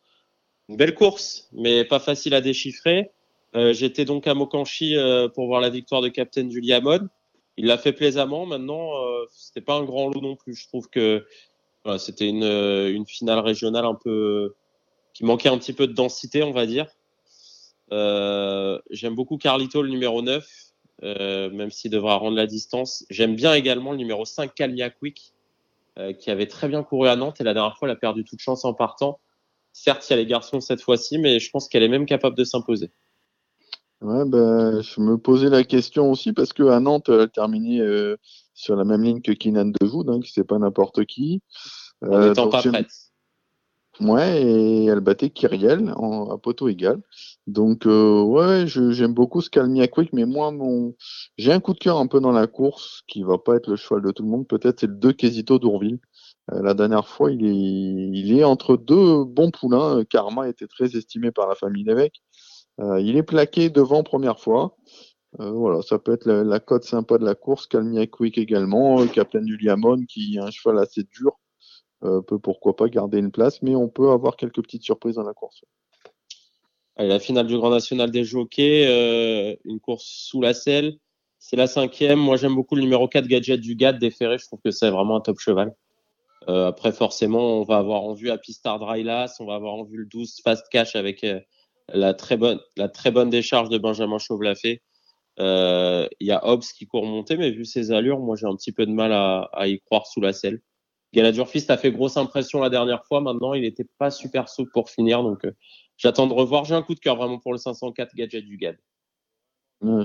Une 0.69 0.77
belle 0.77 0.95
course, 0.95 1.49
mais 1.53 1.85
pas 1.85 1.99
facile 1.99 2.33
à 2.33 2.41
déchiffrer. 2.41 3.11
Euh, 3.55 3.73
j'étais 3.73 4.05
donc 4.05 4.27
à 4.27 4.33
Mokanchi 4.33 4.95
pour 5.35 5.47
voir 5.47 5.61
la 5.61 5.69
victoire 5.69 6.01
de 6.01 6.09
Captain 6.09 6.49
Julia 6.49 6.81
Mod. 6.81 7.07
Il 7.57 7.67
l'a 7.67 7.77
fait 7.77 7.93
plaisamment. 7.93 8.45
Maintenant, 8.45 8.91
c'était 9.29 9.61
pas 9.61 9.75
un 9.75 9.83
grand 9.83 10.09
lot 10.09 10.21
non 10.21 10.35
plus. 10.35 10.55
Je 10.55 10.67
trouve 10.67 10.89
que 10.89 11.25
c'était 11.97 12.27
une, 12.27 12.43
une 12.43 13.05
finale 13.05 13.39
régionale 13.39 13.85
un 13.85 13.95
peu 13.95 14.55
qui 15.13 15.23
manquait 15.25 15.49
un 15.49 15.57
petit 15.57 15.73
peu 15.73 15.87
de 15.87 15.93
densité, 15.93 16.43
on 16.43 16.51
va 16.51 16.65
dire. 16.65 16.87
Euh, 17.91 18.79
j'aime 18.89 19.15
beaucoup 19.15 19.37
Carlito, 19.37 19.81
le 19.81 19.89
numéro 19.89 20.21
9, 20.21 20.45
euh, 21.03 21.49
même 21.51 21.71
s'il 21.71 21.91
devra 21.91 22.15
rendre 22.15 22.35
la 22.35 22.47
distance. 22.47 23.05
J'aime 23.09 23.35
bien 23.35 23.53
également 23.53 23.91
le 23.91 23.97
numéro 23.97 24.25
5, 24.25 24.53
Calmia 24.53 24.89
Quick, 24.89 25.33
euh, 25.99 26.13
qui 26.13 26.31
avait 26.31 26.47
très 26.47 26.67
bien 26.67 26.83
couru 26.83 27.07
à 27.07 27.15
Nantes 27.15 27.39
et 27.39 27.43
la 27.43 27.53
dernière 27.53 27.77
fois, 27.77 27.87
elle 27.87 27.93
a 27.93 27.99
perdu 27.99 28.23
toute 28.23 28.39
chance 28.39 28.65
en 28.65 28.73
partant. 28.73 29.19
Certes, 29.73 30.07
il 30.09 30.13
y 30.13 30.15
a 30.15 30.17
les 30.17 30.25
garçons 30.25 30.59
cette 30.59 30.81
fois-ci, 30.81 31.17
mais 31.17 31.39
je 31.39 31.49
pense 31.51 31.67
qu'elle 31.67 31.83
est 31.83 31.89
même 31.89 32.05
capable 32.05 32.35
de 32.35 32.43
s'imposer. 32.43 32.91
Ouais, 34.03 34.25
ben, 34.25 34.81
je 34.81 34.99
me 34.99 35.17
posais 35.17 35.49
la 35.49 35.63
question 35.63 36.11
aussi 36.11 36.33
parce 36.33 36.53
qu'à 36.53 36.79
Nantes, 36.79 37.09
elle 37.09 37.21
a 37.21 37.27
terminé 37.27 37.81
sur 38.53 38.75
la 38.75 38.83
même 38.83 39.01
ligne 39.01 39.21
que 39.21 39.31
Kinan 39.31 39.71
Dejoud, 39.79 40.09
hein, 40.09 40.19
qui 40.19 40.31
c'est 40.31 40.43
pas 40.43 40.59
n'importe 40.59 41.05
qui. 41.05 41.41
En 42.01 42.19
n'étant 42.19 42.49
pas 42.49 42.61
prête. 42.61 42.89
Ouais, 43.99 44.41
et 44.41 44.85
elle 44.85 45.01
battait 45.01 45.29
Kyriel 45.29 45.93
en, 45.95 46.31
à 46.31 46.37
poteau 46.39 46.67
égal. 46.67 47.01
Donc, 47.45 47.85
euh, 47.85 48.21
ouais, 48.23 48.65
j'aime 48.65 49.13
beaucoup 49.13 49.39
ce 49.41 49.51
Calmia 49.51 49.87
Quick, 49.87 50.11
mais 50.13 50.25
moi, 50.25 50.51
mon, 50.51 50.95
j'ai 51.37 51.53
un 51.53 51.59
coup 51.59 51.73
de 51.73 51.79
cœur 51.79 51.99
un 51.99 52.07
peu 52.07 52.19
dans 52.19 52.31
la 52.31 52.47
course 52.47 53.03
qui 53.07 53.21
va 53.21 53.37
pas 53.37 53.55
être 53.55 53.69
le 53.69 53.75
cheval 53.75 54.01
de 54.01 54.11
tout 54.11 54.23
le 54.23 54.29
monde. 54.29 54.47
Peut-être 54.47 54.79
c'est 54.79 54.87
le 54.87 54.95
2 54.95 55.13
Quesito 55.13 55.59
d'Ourville. 55.59 55.99
Euh, 56.51 56.61
la 56.63 56.73
dernière 56.73 57.07
fois, 57.07 57.31
il 57.31 57.45
est, 57.45 58.19
il 58.19 58.37
est 58.37 58.43
entre 58.43 58.77
deux 58.77 59.25
bons 59.25 59.51
poulains. 59.51 60.03
Karma 60.05 60.49
était 60.49 60.67
très 60.67 60.97
estimé 60.97 61.31
par 61.31 61.47
la 61.47 61.53
famille 61.53 61.83
d'évêque. 61.83 62.19
Euh, 62.79 62.99
il 62.99 63.17
est 63.17 63.23
plaqué 63.23 63.69
devant 63.69 64.03
première 64.03 64.39
fois. 64.39 64.75
Euh, 65.39 65.51
voilà, 65.51 65.81
ça 65.81 65.99
peut 65.99 66.13
être 66.13 66.25
la, 66.25 66.59
cote 66.59 66.83
sympa 66.83 67.17
de 67.17 67.25
la 67.25 67.35
course. 67.35 67.67
Calmia 67.67 68.07
Quick 68.07 68.37
également. 68.37 69.05
Captain 69.07 69.45
Juliamon 69.45 70.05
qui 70.07 70.35
est 70.35 70.39
un 70.39 70.51
cheval 70.51 70.79
assez 70.79 71.03
dur 71.03 71.37
euh, 72.03 72.21
peut 72.21 72.39
pourquoi 72.39 72.75
pas 72.75 72.89
garder 72.89 73.17
une 73.17 73.31
place, 73.31 73.61
mais 73.61 73.75
on 73.75 73.87
peut 73.87 74.09
avoir 74.11 74.35
quelques 74.35 74.61
petites 74.61 74.83
surprises 74.83 75.15
dans 75.15 75.23
la 75.23 75.33
course. 75.33 75.63
la 76.97 77.19
finale 77.19 77.47
du 77.47 77.57
Grand 77.57 77.69
National 77.69 78.11
des 78.11 78.25
Jockeys, 78.25 78.85
euh, 78.87 79.55
une 79.63 79.79
course 79.79 80.05
sous 80.05 80.41
la 80.41 80.53
selle. 80.53 80.97
C'est 81.39 81.55
la 81.55 81.67
cinquième. 81.67 82.19
Moi, 82.19 82.35
j'aime 82.35 82.55
beaucoup 82.55 82.75
le 82.75 82.81
numéro 82.81 83.07
4 83.07 83.27
Gadget 83.27 83.59
du 83.59 83.75
GAD 83.75 83.99
déféré. 83.99 84.37
Je 84.37 84.45
trouve 84.45 84.59
que 84.63 84.71
c'est 84.71 84.89
vraiment 84.89 85.17
un 85.17 85.21
top 85.21 85.39
cheval. 85.39 85.73
Euh, 86.49 86.67
après, 86.67 86.91
forcément, 86.91 87.59
on 87.59 87.63
va 87.63 87.77
avoir 87.77 88.03
en 88.03 88.13
vue 88.13 88.31
à 88.31 88.37
Drylas, 88.37 89.37
on 89.39 89.45
va 89.45 89.55
avoir 89.55 89.75
en 89.75 89.83
vue 89.83 89.97
le 89.97 90.05
12 90.05 90.41
Fast 90.43 90.67
Cash 90.69 90.97
avec 90.97 91.25
la, 91.89 92.13
très 92.13 92.37
bonne, 92.37 93.29
décharge 93.29 93.69
de 93.69 93.77
Benjamin 93.77 94.17
Chauvelafé. 94.19 94.81
Il 95.37 96.07
y 96.19 96.31
a 96.31 96.47
Hobbs 96.47 96.65
qui 96.77 96.87
court 96.87 97.05
monter, 97.05 97.37
mais 97.37 97.51
vu 97.51 97.65
ses 97.65 97.91
allures, 97.91 98.19
moi 98.19 98.35
j'ai 98.35 98.47
un 98.47 98.55
petit 98.55 98.71
peu 98.71 98.85
de 98.85 98.91
mal 98.91 99.11
à, 99.13 99.67
y 99.67 99.79
croire 99.79 100.07
sous 100.07 100.21
la 100.21 100.33
selle. 100.33 100.61
Galadurfist 101.13 101.69
a 101.69 101.77
fait 101.77 101.91
grosse 101.91 102.17
impression 102.17 102.59
la 102.59 102.69
dernière 102.69 103.05
fois. 103.05 103.21
Maintenant, 103.21 103.53
il 103.53 103.61
n'était 103.61 103.87
pas 103.99 104.09
super 104.09 104.49
souple 104.49 104.71
pour 104.73 104.89
finir. 104.89 105.21
Donc, 105.21 105.45
euh, 105.45 105.51
j'attends 105.95 106.27
de 106.27 106.33
revoir. 106.33 106.65
J'ai 106.65 106.73
un 106.73 106.81
coup 106.81 106.95
de 106.95 106.99
cœur 106.99 107.15
vraiment 107.15 107.37
pour 107.37 107.51
le 107.51 107.59
504 107.59 108.15
gadget 108.15 108.43
du 108.43 108.57
GAD. 108.57 108.77
Euh, 109.83 110.03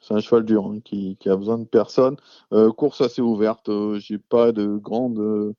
c'est 0.00 0.14
un 0.14 0.20
cheval 0.20 0.44
dur 0.44 0.66
hein, 0.66 0.80
qui, 0.84 1.16
a 1.26 1.36
besoin 1.36 1.58
de 1.58 1.66
personne. 1.66 2.16
Euh, 2.52 2.72
course 2.72 3.00
assez 3.00 3.22
ouverte. 3.22 3.70
J'ai 3.98 4.18
pas 4.18 4.50
de 4.50 4.76
grande 4.76 5.54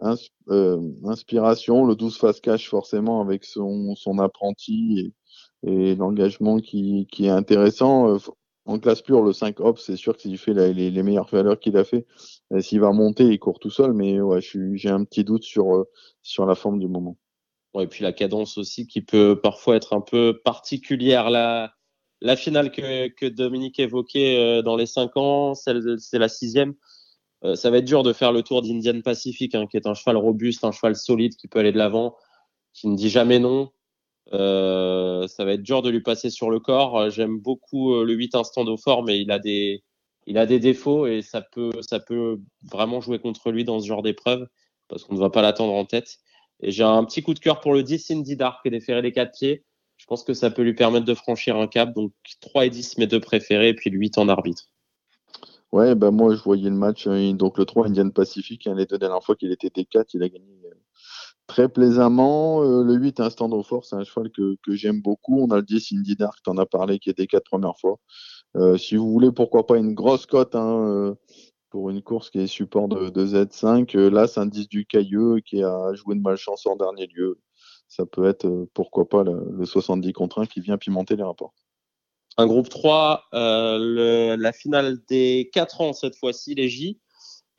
inspiration. 0.00 1.84
Le 1.84 1.94
12 1.94 2.16
face 2.16 2.40
cash 2.40 2.68
forcément 2.68 3.20
avec 3.20 3.44
son, 3.44 3.94
apprenti 4.18 5.12
et, 5.64 5.94
l'engagement 5.94 6.58
qui, 6.58 7.06
qui, 7.10 7.26
est 7.26 7.30
intéressant 7.30 8.18
en 8.64 8.78
classe 8.78 9.02
pure, 9.02 9.22
le 9.22 9.32
5 9.32 9.60
hop, 9.60 9.78
c'est 9.78 9.96
sûr 9.96 10.14
que 10.14 10.22
s'il 10.22 10.38
fait 10.38 10.54
les, 10.54 11.02
meilleures 11.02 11.28
valeurs 11.28 11.58
qu'il 11.58 11.76
a 11.76 11.84
fait, 11.84 12.06
euh, 12.52 12.60
s'il 12.60 12.80
va 12.80 12.92
monter, 12.92 13.24
il 13.24 13.38
court 13.38 13.58
tout 13.58 13.70
seul, 13.70 13.92
mais 13.92 14.20
ouais, 14.20 14.40
j'ai 14.40 14.88
un 14.88 15.04
petit 15.04 15.24
doute 15.24 15.42
sur, 15.42 15.74
euh, 15.74 15.84
sur 16.22 16.46
la 16.46 16.54
forme 16.54 16.78
du 16.78 16.88
moment. 16.88 17.16
Et 17.78 17.86
puis 17.86 18.04
la 18.04 18.12
cadence 18.12 18.58
aussi 18.58 18.86
qui 18.86 19.00
peut 19.00 19.40
parfois 19.42 19.76
être 19.76 19.94
un 19.94 20.02
peu 20.02 20.40
particulière. 20.44 21.30
La, 21.30 21.72
la 22.20 22.36
finale 22.36 22.70
que, 22.70 23.08
que 23.08 23.26
Dominique 23.26 23.80
évoquait 23.80 24.38
euh, 24.38 24.62
dans 24.62 24.76
les 24.76 24.86
5 24.86 25.16
ans, 25.16 25.54
c'est 25.54 26.18
la 26.18 26.28
sixième. 26.28 26.74
Ça 27.54 27.70
va 27.70 27.78
être 27.78 27.84
dur 27.84 28.02
de 28.02 28.12
faire 28.12 28.32
le 28.32 28.42
tour 28.42 28.62
d'Indian 28.62 29.00
Pacific, 29.02 29.54
hein, 29.54 29.66
qui 29.66 29.76
est 29.76 29.86
un 29.86 29.94
cheval 29.94 30.16
robuste, 30.16 30.64
un 30.64 30.72
cheval 30.72 30.96
solide 30.96 31.36
qui 31.36 31.48
peut 31.48 31.58
aller 31.58 31.72
de 31.72 31.78
l'avant. 31.78 32.16
qui 32.72 32.88
ne 32.88 32.96
dit 32.96 33.10
jamais 33.10 33.38
non. 33.38 33.70
Euh, 34.32 35.26
ça 35.28 35.44
va 35.44 35.52
être 35.54 35.62
dur 35.62 35.82
de 35.82 35.90
lui 35.90 36.02
passer 36.02 36.30
sur 36.30 36.50
le 36.50 36.60
corps. 36.60 37.10
J'aime 37.10 37.38
beaucoup 37.38 38.02
le 38.02 38.12
8 38.14 38.34
instant 38.36 38.64
d'eau 38.64 38.76
fort, 38.76 39.04
mais 39.04 39.20
il 39.20 39.30
a 39.30 39.38
des, 39.38 39.82
il 40.26 40.38
a 40.38 40.46
des 40.46 40.58
défauts 40.58 41.06
et 41.06 41.22
ça 41.22 41.42
peut, 41.42 41.70
ça 41.82 42.00
peut 42.00 42.40
vraiment 42.70 43.00
jouer 43.00 43.18
contre 43.18 43.50
lui 43.50 43.64
dans 43.64 43.80
ce 43.80 43.86
genre 43.86 44.02
d'épreuve 44.02 44.46
parce 44.88 45.04
qu'on 45.04 45.14
ne 45.14 45.20
va 45.20 45.30
pas 45.30 45.42
l'attendre 45.42 45.72
en 45.72 45.84
tête. 45.84 46.18
Et 46.60 46.70
j'ai 46.70 46.84
un 46.84 47.04
petit 47.04 47.22
coup 47.22 47.34
de 47.34 47.40
cœur 47.40 47.60
pour 47.60 47.74
le 47.74 47.82
10 47.82 47.98
Cindy 47.98 48.36
Dark 48.36 48.64
et 48.64 48.70
déférer 48.70 49.02
les 49.02 49.12
quatre 49.12 49.32
pieds. 49.32 49.64
Je 49.96 50.06
pense 50.06 50.24
que 50.24 50.34
ça 50.34 50.50
peut 50.50 50.62
lui 50.62 50.74
permettre 50.74 51.06
de 51.06 51.14
franchir 51.14 51.56
un 51.56 51.66
cap. 51.66 51.92
Donc 51.94 52.12
3 52.40 52.66
et 52.66 52.70
10, 52.70 52.98
mes 52.98 53.06
deux 53.06 53.20
préférés, 53.20 53.70
et 53.70 53.74
puis 53.74 53.90
le 53.90 53.98
8 53.98 54.18
en 54.18 54.28
arbitre. 54.28 54.68
Ouais, 55.72 55.94
bah 55.94 56.10
moi 56.10 56.34
je 56.34 56.42
voyais 56.42 56.68
le 56.68 56.76
match. 56.76 57.06
Hein, 57.06 57.32
donc 57.34 57.56
le 57.58 57.64
3 57.64 57.86
Indian 57.86 58.10
Pacific, 58.10 58.66
hein, 58.66 58.74
les 58.74 58.84
deux 58.86 58.98
dernières 58.98 59.22
fois 59.22 59.36
qu'il 59.36 59.50
était 59.52 59.68
T4, 59.68 60.04
il 60.14 60.22
a 60.22 60.28
gagné 60.28 60.60
euh, 60.66 60.74
très 61.46 61.68
plaisamment. 61.68 62.62
Euh, 62.62 62.84
le 62.84 62.94
8 62.94 63.20
Instant 63.20 63.50
of 63.52 63.66
Force, 63.66 63.88
c'est 63.90 63.96
un 63.96 64.04
cheval 64.04 64.30
que, 64.30 64.56
que 64.62 64.74
j'aime 64.74 65.00
beaucoup. 65.00 65.40
On 65.40 65.50
a 65.50 65.56
le 65.56 65.62
10 65.62 65.92
Indy 65.94 66.16
Dark, 66.16 66.42
t'en 66.44 66.58
as 66.58 66.66
parlé, 66.66 66.98
qui 66.98 67.08
était 67.10 67.26
4 67.26 67.44
premières 67.44 67.78
fois. 67.78 67.98
Euh, 68.56 68.76
si 68.76 68.96
vous 68.96 69.10
voulez, 69.10 69.32
pourquoi 69.32 69.66
pas 69.66 69.78
une 69.78 69.94
grosse 69.94 70.26
cote 70.26 70.54
hein, 70.54 71.16
pour 71.70 71.90
une 71.90 72.02
course 72.02 72.30
qui 72.30 72.40
est 72.40 72.46
support 72.46 72.88
de, 72.88 73.24
Z5. 73.26 73.96
là, 74.10 74.26
c'est 74.26 74.40
un 74.40 74.46
10 74.46 74.68
du 74.68 74.86
Cailleux 74.86 75.40
qui 75.40 75.62
a 75.62 75.94
joué 75.94 76.16
de 76.16 76.20
malchance 76.20 76.66
en 76.66 76.76
dernier 76.76 77.06
lieu. 77.06 77.40
Ça 77.88 78.04
peut 78.06 78.26
être, 78.26 78.68
pourquoi 78.74 79.08
pas, 79.08 79.24
le 79.24 79.64
70 79.64 80.12
contre 80.12 80.40
1 80.42 80.46
qui 80.46 80.60
vient 80.60 80.78
pimenter 80.78 81.16
les 81.16 81.22
rapports 81.22 81.54
un 82.36 82.46
groupe 82.46 82.68
3, 82.68 83.24
euh, 83.34 84.36
la 84.36 84.52
finale 84.52 84.98
des 85.08 85.50
4 85.52 85.80
ans 85.80 85.92
cette 85.92 86.16
fois-ci, 86.16 86.54
les 86.54 86.68
J, 86.68 87.00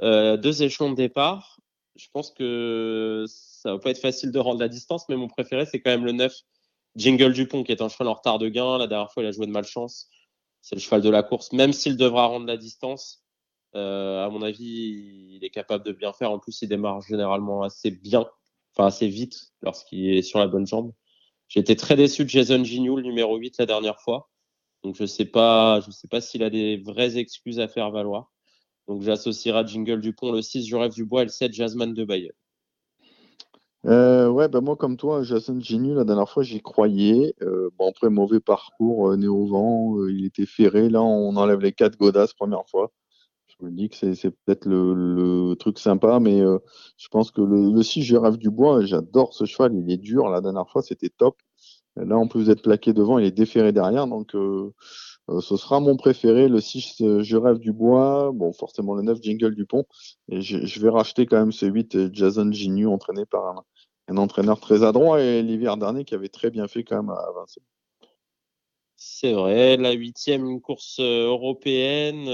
euh, 0.02 0.38
deux 0.38 0.64
échelons 0.64 0.92
de 0.92 0.96
départ. 0.96 1.60
Je 1.96 2.08
pense 2.12 2.32
que 2.32 3.26
ça 3.28 3.74
va 3.74 3.80
pas 3.80 3.92
être 3.92 4.02
facile 4.02 4.32
de 4.32 4.40
rendre 4.40 4.60
la 4.60 4.68
distance, 4.68 5.08
mais 5.10 5.16
mon 5.16 5.28
préféré, 5.28 5.66
c'est 5.66 5.80
quand 5.80 5.92
même 5.92 6.06
le 6.06 6.12
9, 6.12 6.34
Jingle 6.96 7.34
Dupont, 7.34 7.64
qui 7.64 7.72
est 7.72 7.82
un 7.82 7.90
cheval 7.90 8.08
en 8.08 8.14
retard 8.14 8.40
de 8.40 8.50
gain. 8.50 8.78
La 8.78 8.88
dernière 8.88 9.12
fois, 9.12 9.24
il 9.24 9.28
a 9.28 9.32
joué 9.32 9.46
de 9.46 9.52
malchance. 9.52 10.10
C'est 10.62 10.76
le 10.76 10.82
cheval 10.82 11.02
de 11.02 11.10
la 11.10 11.22
course, 11.22 11.52
même 11.52 11.74
s'il 11.74 11.98
devra 11.98 12.26
rendre 12.26 12.48
la 12.48 12.58
distance. 12.58 13.24
Euh, 13.76 14.26
à 14.26 14.30
mon 14.30 14.42
avis, 14.42 15.36
il 15.36 15.44
est 15.44 15.50
capable 15.50 15.84
de 15.86 15.92
bien 15.92 16.14
faire. 16.14 16.32
En 16.32 16.40
plus, 16.40 16.62
il 16.62 16.70
démarre 16.70 17.02
généralement 17.02 17.64
assez 17.64 17.92
bien, 17.92 18.26
enfin 18.74 18.88
assez 18.88 19.08
vite 19.08 19.52
lorsqu'il 19.62 20.16
est 20.16 20.22
sur 20.22 20.40
la 20.40 20.48
bonne 20.48 20.66
jambe. 20.66 20.94
Été 21.56 21.76
très 21.76 21.96
déçu 21.96 22.24
de 22.24 22.30
Jason 22.30 22.64
Gignoux, 22.64 22.96
le 22.96 23.04
numéro 23.04 23.38
8, 23.38 23.60
la 23.60 23.68
dernière 23.68 24.00
fois. 24.02 24.32
Donc 24.84 24.96
je 24.98 25.06
sais 25.06 25.26
pas, 25.26 25.80
je 25.80 25.92
sais 25.92 26.08
pas 26.08 26.20
s'il 26.20 26.44
a 26.44 26.50
des 26.50 26.78
vraies 26.78 27.18
excuses 27.18 27.60
à 27.60 27.68
faire 27.68 27.90
valoir. 27.92 28.32
Donc 28.88 29.02
j'associerai 29.02 29.66
Jingle 29.66 30.02
Dupont 30.02 30.32
le 30.32 30.42
6 30.42 30.66
du 30.66 30.76
rêve 30.76 30.92
du 30.92 31.06
bois 31.06 31.22
et 31.22 31.26
le 31.26 31.32
7 31.32 31.54
Jasmine 31.54 31.94
de 31.94 32.04
Bayeul. 32.04 32.34
Euh, 33.86 34.30
ouais, 34.30 34.48
bah 34.48 34.62
moi 34.62 34.78
comme 34.78 34.96
toi, 34.96 35.24
Jason 35.24 35.60
Ginu, 35.60 35.94
la 35.94 36.04
dernière 36.06 36.30
fois 36.30 36.44
j'y 36.44 36.62
croyais. 36.62 37.34
Euh, 37.42 37.70
bon 37.78 37.90
après 37.90 38.10
mauvais 38.10 38.40
parcours, 38.40 39.12
euh, 39.12 39.18
né 39.18 39.28
au 39.28 39.46
vent, 39.46 39.98
euh, 39.98 40.12
il 40.12 40.26
était 40.26 40.46
ferré. 40.46 40.90
Là 40.90 41.02
on 41.02 41.36
enlève 41.38 41.60
les 41.60 41.74
quatre 41.74 41.98
godasses 41.98 42.34
première 42.34 42.68
fois. 42.70 42.92
Je 43.48 43.66
me 43.66 43.72
dis 43.72 43.90
que 43.90 43.96
c'est 43.96 44.32
peut-être 44.32 44.66
le, 44.66 45.56
truc 45.60 45.80
sympa, 45.80 46.20
mais 46.20 46.40
je 46.98 47.08
pense 47.10 47.32
que 47.32 47.42
le, 47.42 47.72
le 47.72 47.84
6 47.84 48.02
du 48.02 48.18
rêve 48.18 48.38
du 48.38 48.50
bois, 48.50 48.84
j'adore 48.84 49.34
ce 49.34 49.46
cheval, 49.46 49.76
il 49.76 49.92
est 49.92 49.98
dur. 49.98 50.30
La 50.30 50.42
dernière 50.42 50.70
fois 50.70 50.82
c'était 50.82 51.10
top. 51.10 51.38
Là, 51.96 52.18
on 52.18 52.28
peut 52.28 52.40
vous 52.40 52.50
être 52.50 52.64
plaqué 52.64 52.92
devant, 52.94 53.20
il 53.20 53.26
est 53.26 53.32
déféré 53.32 53.72
derrière. 53.72 54.08
Donc, 54.08 54.34
euh, 54.36 54.74
euh, 55.30 55.42
ce 55.42 55.58
sera 55.58 55.80
mon 55.80 55.96
préféré. 55.96 56.48
Le 56.48 56.60
6, 56.60 57.02
euh, 57.02 57.22
Je 57.22 57.38
rêve 57.38 57.60
du 57.60 57.72
bois. 57.72 58.32
Bon, 58.34 58.52
forcément, 58.52 58.96
le 58.96 59.04
9, 59.04 59.20
Jingle 59.22 59.54
du 59.54 59.66
pont. 59.66 59.86
Et 60.30 60.42
je, 60.42 60.80
vais 60.80 60.90
racheter 60.90 61.26
quand 61.26 61.38
même 61.38 61.52
ce 61.52 61.66
8, 61.66 62.14
Jason 62.14 62.52
Ginu, 62.52 62.88
entraîné 62.88 63.26
par 63.26 63.64
un, 64.08 64.18
entraîneur 64.18 64.60
très 64.60 64.84
adroit. 64.84 65.22
Et 65.22 65.44
l'hiver 65.44 65.78
dernier, 65.78 66.04
qui 66.04 66.16
avait 66.16 66.30
très 66.30 66.50
bien 66.50 66.68
fait 66.68 66.84
quand 66.84 66.98
même 66.98 67.12
à 67.12 67.32
Vincennes. 67.36 67.64
C'est 68.96 69.34
vrai. 69.34 69.78
La 69.78 69.92
huitième 69.92 70.62
course 70.62 71.00
européenne, 71.00 72.26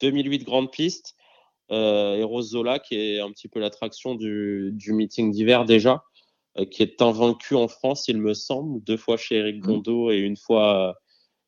2008 0.00 0.44
Grande 0.44 0.70
Piste. 0.70 1.16
Euh, 1.70 2.42
Zola, 2.42 2.78
qui 2.78 2.96
est 2.96 3.20
un 3.20 3.30
petit 3.30 3.48
peu 3.48 3.60
l'attraction 3.60 4.14
du 4.14 4.72
meeting 4.88 5.30
d'hiver 5.30 5.64
déjà. 5.64 6.02
Euh, 6.58 6.64
qui 6.64 6.82
est 6.82 7.00
invaincu 7.00 7.54
en 7.54 7.68
France, 7.68 8.08
il 8.08 8.18
me 8.18 8.34
semble, 8.34 8.82
deux 8.82 8.96
fois 8.96 9.16
chez 9.16 9.36
Eric 9.36 9.60
Gondo 9.60 10.08
mmh. 10.08 10.12
et 10.12 10.18
une 10.18 10.36
fois 10.36 10.90
euh, 10.90 10.92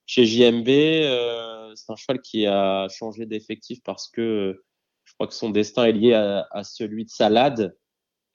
chez 0.06 0.24
JMB. 0.26 0.68
Euh, 0.68 1.72
c'est 1.74 1.90
un 1.90 1.96
cheval 1.96 2.20
qui 2.20 2.46
a 2.46 2.86
changé 2.88 3.26
d'effectif 3.26 3.80
parce 3.82 4.08
que 4.08 4.62
je 5.04 5.14
crois 5.14 5.26
que 5.26 5.34
son 5.34 5.50
destin 5.50 5.86
est 5.86 5.92
lié 5.92 6.14
à, 6.14 6.62
celui 6.64 7.04
de 7.04 7.10
Salade 7.10 7.76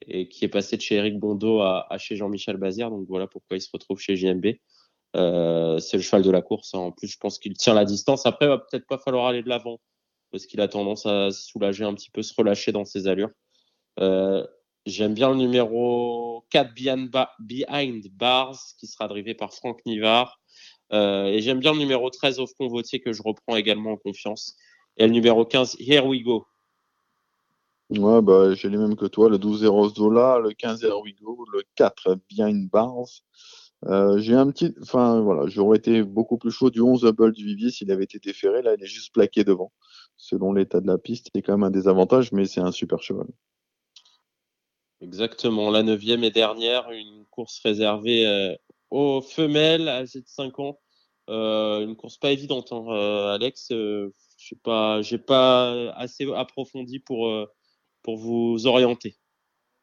et 0.06 0.28
qui 0.28 0.44
est 0.44 0.48
passé 0.48 0.76
de 0.76 0.82
chez 0.82 0.96
Eric 0.96 1.18
Bondo 1.18 1.60
à, 1.60 1.88
chez 1.98 2.16
Jean-Michel 2.16 2.58
Bazir. 2.58 2.90
Donc 2.90 3.06
voilà 3.08 3.26
pourquoi 3.26 3.56
il 3.56 3.60
se 3.62 3.70
retrouve 3.72 3.98
chez 3.98 4.16
JMB. 4.16 4.44
c'est 5.14 5.96
le 5.96 6.02
cheval 6.02 6.22
de 6.22 6.30
la 6.30 6.42
course. 6.42 6.74
En 6.74 6.92
plus, 6.92 7.08
je 7.08 7.16
pense 7.18 7.38
qu'il 7.38 7.54
tient 7.54 7.74
la 7.74 7.86
distance. 7.86 8.26
Après, 8.26 8.44
il 8.44 8.48
va 8.50 8.58
peut-être 8.58 8.86
pas 8.86 8.98
falloir 8.98 9.26
aller 9.26 9.42
de 9.42 9.48
l'avant 9.48 9.80
parce 10.30 10.46
qu'il 10.46 10.60
a 10.60 10.68
tendance 10.68 11.06
à 11.06 11.30
se 11.30 11.46
soulager 11.46 11.84
un 11.84 11.94
petit 11.94 12.10
peu, 12.10 12.22
se 12.22 12.34
relâcher 12.34 12.72
dans 12.72 12.84
ses 12.84 13.08
allures. 13.08 13.30
J'aime 14.88 15.12
bien 15.12 15.28
le 15.28 15.36
numéro 15.36 16.46
4 16.48 16.72
Behind 16.74 18.08
Bars 18.12 18.58
qui 18.78 18.86
sera 18.86 19.06
drivé 19.06 19.34
par 19.34 19.52
Franck 19.52 19.84
Nivard. 19.84 20.40
Euh, 20.94 21.26
et 21.26 21.42
j'aime 21.42 21.60
bien 21.60 21.74
le 21.74 21.78
numéro 21.78 22.08
13 22.08 22.40
Off 22.40 22.54
Convotier 22.54 22.98
que 22.98 23.12
je 23.12 23.22
reprends 23.22 23.56
également 23.56 23.92
en 23.92 23.96
confiance. 23.98 24.56
Et 24.96 25.06
le 25.06 25.12
numéro 25.12 25.44
15 25.44 25.76
Here 25.78 26.06
We 26.06 26.22
Go. 26.22 26.46
Ouais, 27.90 28.22
bah, 28.22 28.54
j'ai 28.54 28.70
les 28.70 28.78
mêmes 28.78 28.96
que 28.96 29.04
toi. 29.04 29.28
Le 29.28 29.36
12 29.36 29.64
Eros 29.64 29.90
Zola, 29.90 30.38
le 30.38 30.52
15 30.52 30.82
Here 30.82 30.98
We 30.98 31.14
Go, 31.20 31.44
le 31.52 31.64
4 31.74 32.16
Behind 32.30 32.70
Bars. 32.70 33.08
Euh, 33.84 34.18
j'ai 34.18 34.34
un 34.34 34.50
petit. 34.50 34.74
Enfin, 34.80 35.20
voilà, 35.20 35.48
j'aurais 35.48 35.76
été 35.76 36.02
beaucoup 36.02 36.38
plus 36.38 36.50
chaud 36.50 36.70
du 36.70 36.80
11 36.80 37.04
Hubble 37.04 37.32
du 37.32 37.44
Vivier 37.44 37.70
s'il 37.70 37.92
avait 37.92 38.04
été 38.04 38.18
déféré. 38.18 38.62
Là, 38.62 38.74
il 38.74 38.82
est 38.82 38.86
juste 38.86 39.12
plaqué 39.12 39.44
devant. 39.44 39.70
Selon 40.16 40.54
l'état 40.54 40.80
de 40.80 40.86
la 40.86 40.96
piste, 40.96 41.28
c'est 41.34 41.42
quand 41.42 41.52
même 41.52 41.64
un 41.64 41.70
désavantage, 41.70 42.32
mais 42.32 42.46
c'est 42.46 42.62
un 42.62 42.72
super 42.72 43.02
cheval. 43.02 43.26
Exactement, 45.00 45.70
la 45.70 45.84
neuvième 45.84 46.24
et 46.24 46.30
dernière, 46.30 46.90
une 46.90 47.24
course 47.30 47.60
réservée 47.64 48.26
euh, 48.26 48.54
aux 48.90 49.20
femelles 49.20 49.88
âgées 49.88 50.20
de 50.20 50.26
5 50.26 50.58
ans. 50.58 50.80
Euh, 51.30 51.84
une 51.84 51.94
course 51.94 52.16
pas 52.16 52.32
évidente, 52.32 52.72
hein, 52.72 52.84
euh, 52.88 53.34
Alex. 53.34 53.68
je 53.70 54.10
sais 54.36 54.58
pas, 54.62 55.00
j'ai 55.02 55.18
pas 55.18 55.92
assez 55.92 56.26
approfondi 56.34 56.98
pour, 56.98 57.28
vous 58.06 58.66
orienter. 58.66 59.16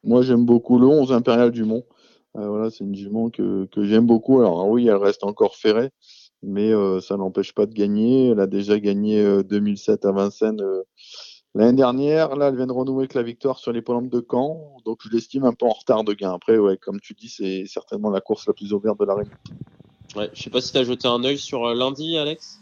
Moi, 0.03 0.23
j'aime 0.23 0.45
beaucoup 0.45 0.79
le 0.79 0.87
11 0.87 1.13
Impérial 1.13 1.51
Dumont. 1.51 1.85
voilà, 2.33 2.71
c'est 2.71 2.83
une 2.83 2.95
jument 2.95 3.29
que, 3.29 3.65
que 3.67 3.85
j'aime 3.85 4.07
beaucoup. 4.07 4.39
Alors 4.39 4.67
oui, 4.67 4.87
elle 4.87 4.95
reste 4.95 5.23
encore 5.23 5.55
ferrée, 5.55 5.91
mais 6.41 6.71
ça 7.01 7.17
n'empêche 7.17 7.53
pas 7.53 7.67
de 7.67 7.73
gagner. 7.73 8.29
Elle 8.29 8.39
a 8.39 8.47
déjà 8.47 8.79
gagné 8.79 9.43
2007 9.43 10.05
à 10.05 10.11
Vincennes 10.11 10.63
L'année 11.55 11.77
dernière, 11.77 12.35
là, 12.35 12.49
elle 12.49 12.57
vient 12.57 12.67
de 12.67 12.73
renouer 12.73 13.03
avec 13.03 13.13
la 13.13 13.23
victoire 13.23 13.59
sur 13.59 13.71
les 13.71 13.79
l'hippodrome 13.79 14.09
de 14.09 14.23
Caen, 14.29 14.75
donc 14.83 14.99
je 15.01 15.09
l'estime 15.09 15.45
un 15.45 15.53
peu 15.53 15.65
en 15.65 15.69
retard 15.69 16.03
de 16.03 16.11
gain. 16.11 16.33
Après, 16.33 16.57
ouais, 16.57 16.75
comme 16.75 16.99
tu 16.99 17.13
dis, 17.13 17.29
c'est 17.29 17.65
certainement 17.65 18.09
la 18.09 18.19
course 18.19 18.45
la 18.45 18.53
plus 18.53 18.73
ouverte 18.73 18.99
de 18.99 19.05
la 19.05 19.15
région. 19.15 19.33
Ouais, 20.17 20.29
je 20.33 20.43
sais 20.43 20.49
pas 20.49 20.59
si 20.59 20.73
tu 20.73 20.77
as 20.79 20.83
jeté 20.83 21.07
un 21.07 21.23
œil 21.23 21.37
sur 21.37 21.65
euh, 21.65 21.73
lundi, 21.73 22.17
Alex? 22.17 22.59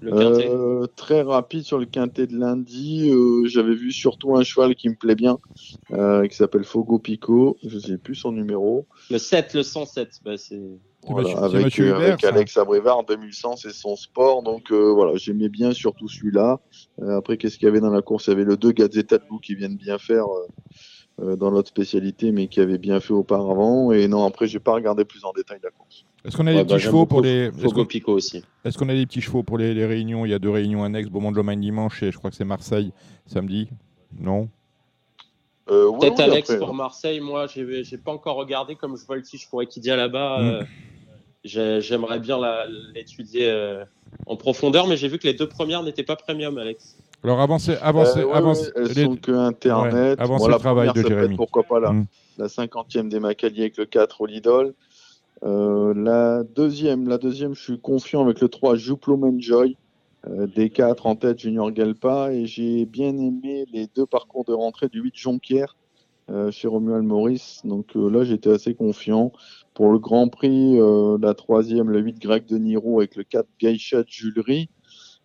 Le 0.00 0.10
euh, 0.14 0.86
très 0.96 1.20
rapide 1.20 1.64
sur 1.64 1.76
le 1.76 1.84
quintet 1.84 2.26
de 2.26 2.38
lundi. 2.38 3.10
Euh, 3.10 3.46
j'avais 3.46 3.74
vu 3.74 3.92
surtout 3.92 4.36
un 4.36 4.42
cheval 4.42 4.74
qui 4.74 4.88
me 4.88 4.94
plaît 4.94 5.16
bien, 5.16 5.38
qui 5.90 6.36
s'appelle 6.36 6.64
Fogo 6.64 6.98
Pico. 6.98 7.58
Je 7.62 7.74
ne 7.74 7.80
sais 7.80 7.98
plus 7.98 8.14
son 8.14 8.32
numéro. 8.32 8.86
Le 9.10 9.18
7, 9.18 9.52
le 9.52 9.62
107. 9.62 10.20
Bah, 10.24 10.38
c'est 10.38 10.62
avec, 11.16 11.80
euh, 11.80 11.94
avec 11.94 12.24
Alex 12.24 12.56
Abrévard, 12.56 13.04
2100, 13.04 13.56
c'est 13.56 13.72
son 13.72 13.96
sport. 13.96 14.42
Donc 14.42 14.70
euh, 14.70 14.92
voilà, 14.92 15.12
j'aimais 15.16 15.48
bien 15.48 15.72
surtout 15.72 16.08
celui-là. 16.08 16.60
Euh, 17.00 17.18
après, 17.18 17.36
qu'est-ce 17.36 17.58
qu'il 17.58 17.66
y 17.66 17.68
avait 17.68 17.80
dans 17.80 17.90
la 17.90 18.02
course? 18.02 18.26
Il 18.26 18.30
y 18.30 18.32
avait 18.34 18.44
le 18.44 18.56
2 18.56 18.72
Gazzetta 18.72 19.18
de 19.18 19.24
qui 19.42 19.54
viennent 19.54 19.76
bien 19.76 19.98
faire 19.98 20.26
dans 21.18 21.50
l'autre 21.50 21.68
spécialité, 21.68 22.30
mais 22.30 22.46
qui 22.46 22.60
avait 22.60 22.78
bien 22.78 23.00
fait 23.00 23.12
auparavant. 23.12 23.90
Et 23.90 24.06
non, 24.06 24.24
après, 24.24 24.46
j'ai 24.46 24.60
pas 24.60 24.72
regardé 24.72 25.04
plus 25.04 25.24
en 25.24 25.32
détail 25.32 25.58
la 25.62 25.70
course. 25.70 26.04
Est-ce 26.24 26.36
qu'on 26.36 26.46
a 26.46 26.52
des 26.52 26.62
petits 26.62 26.74
bah, 26.74 26.78
chevaux 26.78 27.06
pour 27.06 27.22
les. 27.22 27.50
Pico 27.88 28.12
aussi. 28.12 28.42
Est-ce 28.64 28.78
qu'on 28.78 28.88
a 28.88 28.94
des 28.94 29.06
petits 29.06 29.20
chevaux 29.20 29.42
pour 29.42 29.58
les, 29.58 29.84
réunions? 29.84 30.24
Il 30.26 30.30
y 30.30 30.34
a 30.34 30.38
deux 30.38 30.50
réunions 30.50 30.84
annexes, 30.84 31.08
Beaumont 31.08 31.32
de 31.32 31.36
Lomagne 31.36 31.60
dimanche 31.60 32.02
et 32.02 32.12
je 32.12 32.18
crois 32.18 32.30
que 32.30 32.36
c'est 32.36 32.44
Marseille 32.44 32.92
samedi. 33.26 33.68
Non? 34.18 34.48
Peut-être 35.68 36.20
Alex 36.20 36.56
pour 36.56 36.72
Marseille, 36.72 37.20
moi 37.20 37.46
j'ai 37.46 37.98
pas 37.98 38.12
encore 38.12 38.36
regardé 38.36 38.74
comme 38.74 38.96
je 38.96 39.04
vois 39.04 39.16
le 39.16 39.22
titre 39.22 39.44
pour 39.50 39.62
Equidia 39.62 39.96
là-bas. 39.96 40.40
Mm. 40.40 40.66
J'aimerais 41.48 42.20
bien 42.20 42.38
l'étudier 42.94 43.50
euh, 43.50 43.84
en 44.26 44.36
profondeur, 44.36 44.86
mais 44.86 44.96
j'ai 44.96 45.08
vu 45.08 45.18
que 45.18 45.26
les 45.26 45.34
deux 45.34 45.48
premières 45.48 45.82
n'étaient 45.82 46.02
pas 46.02 46.16
premium, 46.16 46.56
Alex. 46.58 46.96
Alors 47.24 47.40
avancez, 47.40 47.74
avancez, 47.82 48.20
euh, 48.20 48.32
avancez. 48.32 48.70
elles 48.76 48.94
sont 48.94 49.16
que 49.16 49.32
Internet. 49.32 50.20
avancez 50.20 50.48
le 50.48 50.58
travail 50.58 50.92
de 50.94 51.02
Jérémy. 51.02 51.36
Pourquoi 51.36 51.64
pas 51.64 51.80
là 51.80 51.92
mm. 51.92 52.06
La 52.38 52.48
cinquantième 52.48 53.08
des 53.08 53.18
Macaliers 53.18 53.62
avec 53.62 53.78
le 53.78 53.86
4 53.86 54.20
au 54.20 54.26
Lidl. 54.26 54.74
Euh, 55.44 55.92
la 55.96 56.44
deuxième, 56.44 57.08
la 57.08 57.18
deuxième, 57.18 57.54
je 57.54 57.62
suis 57.62 57.80
confiant 57.80 58.22
avec 58.22 58.40
le 58.40 58.48
3 58.48 58.76
Juplo 58.76 59.18
Enjoy. 59.24 59.76
des 60.28 60.70
4 60.70 61.06
en 61.06 61.16
tête 61.16 61.40
Junior 61.40 61.72
Galpa 61.72 62.32
et 62.32 62.46
j'ai 62.46 62.84
bien 62.84 63.16
aimé 63.16 63.66
les 63.72 63.88
deux 63.96 64.06
parcours 64.06 64.44
de 64.44 64.52
rentrée 64.52 64.88
du 64.88 65.00
8 65.00 65.16
Jonquière 65.16 65.74
euh, 65.74 65.87
chez 66.50 66.68
Romuald 66.68 67.04
Maurice. 67.04 67.62
Donc 67.64 67.96
euh, 67.96 68.08
là, 68.10 68.24
j'étais 68.24 68.50
assez 68.50 68.74
confiant. 68.74 69.32
Pour 69.74 69.92
le 69.92 69.98
Grand 69.98 70.28
Prix, 70.28 70.78
euh, 70.80 71.18
la 71.20 71.34
troisième, 71.34 71.90
le 71.90 72.00
8 72.00 72.18
grec 72.18 72.46
de 72.46 72.58
Niro 72.58 72.98
avec 72.98 73.16
le 73.16 73.24
4 73.24 73.46
Geisha 73.58 74.02
de 74.02 74.08
Julery. 74.08 74.68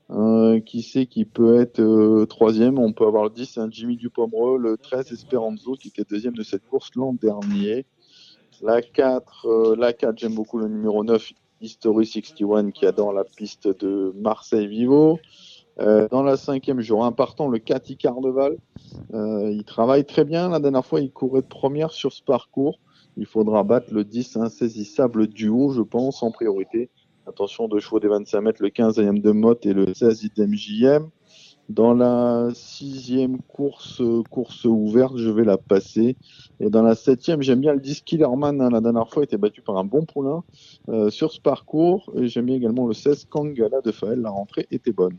Euh, 0.09 0.59
qui 0.59 0.83
sait 0.83 1.05
qui 1.05 1.25
peut 1.25 1.59
être 1.59 1.79
euh, 1.79 2.25
troisième? 2.25 2.77
On 2.77 2.91
peut 2.91 3.05
avoir 3.05 3.23
le 3.23 3.29
10, 3.29 3.57
un 3.57 3.71
Jimmy 3.71 3.95
Dupomereux, 3.95 4.59
le 4.59 4.77
13 4.77 5.11
Esperanzo 5.11 5.75
qui 5.75 5.87
était 5.87 6.03
deuxième 6.03 6.35
de 6.35 6.43
cette 6.43 6.67
course 6.67 6.91
l'an 6.95 7.13
dernier. 7.13 7.85
La 8.61 8.81
4, 8.81 9.47
euh, 9.47 9.75
la 9.77 9.93
4 9.93 10.17
j'aime 10.17 10.35
beaucoup 10.35 10.59
le 10.59 10.67
numéro 10.67 11.03
9, 11.03 11.31
History 11.61 12.05
61 12.05 12.71
qui 12.71 12.85
adore 12.85 13.13
la 13.13 13.23
piste 13.23 13.67
de 13.67 14.13
Marseille 14.15 14.67
Vivo. 14.67 15.19
Euh, 15.79 16.07
dans 16.09 16.23
la 16.23 16.37
cinquième, 16.37 16.81
j'aurai 16.81 17.07
un 17.07 17.11
partant, 17.11 17.47
le 17.47 17.59
4 17.59 17.95
Cardeval. 17.97 18.57
Euh, 19.13 19.51
il 19.51 19.63
travaille 19.63 20.05
très 20.05 20.23
bien. 20.23 20.49
La 20.49 20.59
dernière 20.59 20.85
fois, 20.85 21.01
il 21.01 21.11
courait 21.11 21.41
de 21.41 21.47
première 21.47 21.91
sur 21.91 22.13
ce 22.13 22.23
parcours. 22.23 22.79
Il 23.17 23.25
faudra 23.25 23.63
battre 23.63 23.93
le 23.93 24.03
10 24.03 24.37
insaisissable 24.37 25.27
duo, 25.27 25.71
je 25.71 25.81
pense, 25.81 26.23
en 26.23 26.31
priorité. 26.31 26.89
Attention, 27.27 27.67
deux 27.67 27.79
chevaux 27.79 27.99
des 27.99 28.07
25 28.07 28.41
mètres, 28.41 28.61
le 28.61 28.69
15 28.69 28.97
IM 28.99 29.19
de 29.19 29.31
Motte 29.31 29.65
et 29.65 29.73
le 29.73 29.93
16 29.93 30.23
idem 30.23 30.53
JM. 30.53 31.09
Dans 31.69 31.93
la 31.93 32.49
sixième 32.53 33.41
course, 33.41 34.01
course 34.29 34.65
ouverte, 34.65 35.15
je 35.15 35.29
vais 35.29 35.45
la 35.45 35.57
passer. 35.57 36.17
Et 36.59 36.69
dans 36.69 36.83
la 36.83 36.93
septième, 36.93 37.41
j'aime 37.41 37.61
bien 37.61 37.73
le 37.73 37.79
10 37.79 38.01
Killerman. 38.01 38.61
hein, 38.61 38.69
la 38.69 38.81
dernière 38.81 39.09
fois, 39.09 39.23
il 39.23 39.25
était 39.25 39.37
battu 39.37 39.61
par 39.61 39.77
un 39.77 39.85
bon 39.85 40.03
poulain 40.05 40.43
euh, 40.89 41.09
sur 41.09 41.31
ce 41.31 41.39
parcours. 41.39 42.11
Et 42.15 42.27
j'aime 42.27 42.47
bien 42.47 42.55
également 42.55 42.85
le 42.85 42.93
16 42.93 43.25
Kangala 43.29 43.79
de 43.81 43.91
Faël. 43.91 44.19
La 44.19 44.29
rentrée 44.29 44.67
était 44.71 44.91
bonne. 44.91 45.17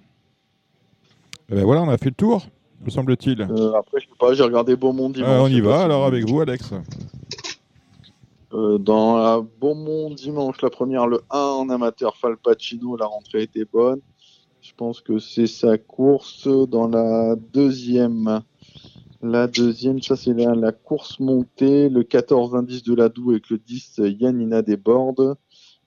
Eh 1.50 1.55
ben 1.56 1.64
voilà, 1.64 1.82
on 1.82 1.89
a 1.89 1.98
fait 1.98 2.06
le 2.06 2.14
tour, 2.14 2.47
me 2.84 2.90
semble-t-il. 2.90 3.42
Euh, 3.42 3.74
après, 3.74 4.00
je 4.00 4.06
sais 4.06 4.12
pas, 4.18 4.32
j'ai 4.34 4.42
regardé 4.42 4.76
Beaumont 4.76 5.10
dimanche. 5.10 5.31
Ah, 5.31 5.42
on 5.42 5.48
y 5.48 5.60
va 5.60 5.82
alors 5.82 6.05
avec 6.06 6.26
vous, 6.28 6.40
Alex. 6.40 6.73
Euh, 8.55 8.78
dans 8.78 9.18
la 9.18 9.40
Beaumont 9.60 10.10
dimanche, 10.10 10.62
la 10.62 10.70
première, 10.70 11.06
le 11.06 11.20
1 11.31 11.39
en 11.39 11.68
amateur 11.68 12.16
Falpacino, 12.16 12.97
la 12.97 13.06
rentrée 13.06 13.42
était 13.42 13.66
bonne. 13.70 14.00
Je 14.62 14.73
pense 14.74 15.02
que 15.02 15.18
c'est 15.18 15.47
sa 15.47 15.76
course. 15.76 16.48
Dans 16.48 16.89
la 16.89 17.36
deuxième, 17.52 18.40
la 19.23 19.47
deuxième, 19.47 20.00
ça 20.00 20.16
c'est 20.16 20.32
la, 20.32 20.55
la 20.55 20.73
course 20.73 21.20
montée, 21.20 21.90
le 21.90 22.02
14 22.05 22.55
indice 22.55 22.82
de 22.82 22.94
la 22.94 23.10
Doue 23.10 23.32
avec 23.32 23.50
le 23.50 23.58
10 23.58 24.00
Yanina 24.18 24.62
Desbordes. 24.62 25.36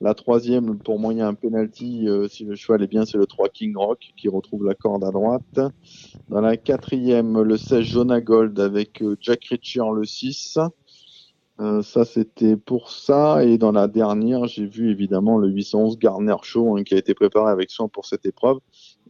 La 0.00 0.14
troisième, 0.14 0.78
pour 0.78 1.00
moi, 1.00 1.12
il 1.12 1.18
y 1.18 1.22
a 1.22 1.26
un 1.26 1.34
penalty. 1.34 2.08
euh, 2.08 2.28
si 2.28 2.44
le 2.44 2.54
cheval 2.54 2.82
est 2.84 2.86
bien, 2.86 3.04
c'est 3.04 3.18
le 3.18 3.26
3 3.26 3.48
King 3.48 3.76
Rock 3.76 4.12
qui 4.16 4.28
retrouve 4.28 4.64
la 4.64 4.74
corde 4.74 5.02
à 5.02 5.10
droite. 5.10 5.60
Dans 6.28 6.40
la 6.40 6.56
quatrième, 6.56 7.40
le 7.42 7.56
16 7.56 7.82
Jonah 7.82 8.20
Gold 8.20 8.60
avec 8.60 9.02
euh, 9.02 9.16
Jack 9.20 9.44
Ritchie 9.46 9.80
en 9.80 9.90
le 9.90 10.04
6. 10.04 10.58
Euh, 11.60 11.82
ça, 11.82 12.04
c'était 12.04 12.56
pour 12.56 12.92
ça. 12.92 13.44
Et 13.44 13.58
dans 13.58 13.72
la 13.72 13.88
dernière, 13.88 14.46
j'ai 14.46 14.66
vu 14.66 14.92
évidemment 14.92 15.36
le 15.36 15.48
811 15.48 15.98
Garner 15.98 16.36
Show 16.42 16.76
hein, 16.76 16.84
qui 16.84 16.94
a 16.94 16.98
été 16.98 17.14
préparé 17.14 17.50
avec 17.50 17.72
soin 17.72 17.88
pour 17.88 18.06
cette 18.06 18.24
épreuve 18.24 18.58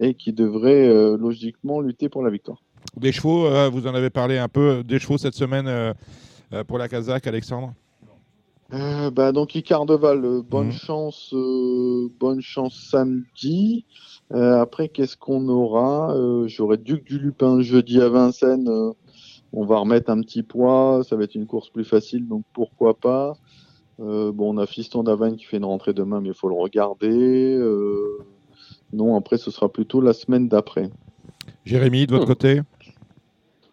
et 0.00 0.14
qui 0.14 0.32
devrait 0.32 0.88
logiquement 1.18 1.80
lutter 1.80 2.08
pour 2.08 2.22
la 2.22 2.30
victoire. 2.30 2.62
Des 2.96 3.10
chevaux, 3.12 3.48
vous 3.70 3.86
en 3.88 3.94
avez 3.94 4.10
parlé 4.10 4.38
un 4.38 4.48
peu, 4.48 4.84
des 4.84 5.00
chevaux 5.00 5.18
cette 5.18 5.34
semaine 5.34 5.92
pour 6.68 6.78
la 6.78 6.88
Kazakh, 6.88 7.26
Alexandre? 7.26 7.74
Euh, 8.74 9.10
bah, 9.10 9.32
donc 9.32 9.54
Icardeval, 9.54 10.24
euh, 10.24 10.42
bonne 10.42 10.66
Mhm. 10.66 10.72
chance, 10.72 11.30
euh, 11.32 12.08
bonne 12.20 12.42
chance 12.42 12.74
samedi. 12.90 13.86
Euh, 14.34 14.60
après, 14.60 14.88
qu'est-ce 14.90 15.16
qu'on 15.16 15.48
aura 15.48 16.14
Euh, 16.14 16.46
J'aurai 16.48 16.76
Duc 16.76 17.04
du 17.04 17.18
Lupin 17.18 17.60
jeudi 17.62 18.00
à 18.00 18.08
Vincennes. 18.10 18.68
euh, 18.68 18.92
on 19.54 19.64
va 19.64 19.78
remettre 19.78 20.10
un 20.10 20.20
petit 20.20 20.42
poids. 20.42 21.02
Ça 21.08 21.16
va 21.16 21.24
être 21.24 21.34
une 21.34 21.46
course 21.46 21.70
plus 21.70 21.84
facile, 21.84 22.28
donc 22.28 22.42
pourquoi 22.52 22.92
pas. 22.98 23.38
Euh, 24.00 24.30
bon, 24.32 24.54
on 24.54 24.58
a 24.58 24.66
Fiston 24.66 25.02
d'Avagne 25.02 25.36
qui 25.36 25.44
fait 25.46 25.56
une 25.56 25.64
rentrée 25.64 25.94
demain, 25.94 26.20
mais 26.20 26.28
il 26.28 26.34
faut 26.34 26.48
le 26.50 26.54
regarder. 26.54 27.54
Euh, 27.56 28.18
non, 28.92 29.16
après, 29.16 29.38
ce 29.38 29.50
sera 29.50 29.70
plutôt 29.70 30.02
la 30.02 30.12
semaine 30.12 30.46
d'après. 30.48 30.90
Jérémy, 31.64 32.06
de 32.06 32.12
votre 32.12 32.26
Hmm. 32.26 32.28
côté? 32.28 32.60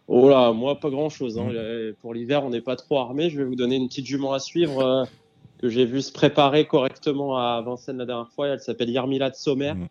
Oh 0.07 0.29
là, 0.29 0.51
moi, 0.51 0.79
pas 0.79 0.89
grand 0.89 1.09
chose. 1.09 1.37
Mm. 1.37 1.93
Pour 2.01 2.13
l'hiver, 2.13 2.43
on 2.43 2.49
n'est 2.49 2.61
pas 2.61 2.75
trop 2.75 2.99
armé. 2.99 3.29
Je 3.29 3.37
vais 3.37 3.43
vous 3.45 3.55
donner 3.55 3.75
une 3.75 3.87
petite 3.87 4.05
jument 4.05 4.33
à 4.33 4.39
suivre 4.39 4.79
euh, 4.79 5.03
que 5.59 5.69
j'ai 5.69 5.85
vu 5.85 6.01
se 6.01 6.11
préparer 6.11 6.65
correctement 6.65 7.37
à 7.37 7.61
Vincennes 7.65 7.97
la 7.97 8.05
dernière 8.05 8.29
fois. 8.29 8.47
Elle 8.49 8.59
s'appelle 8.59 8.89
Yarmila 8.89 9.29
de 9.29 9.35
Sommer. 9.35 9.73
Mm. 9.73 9.87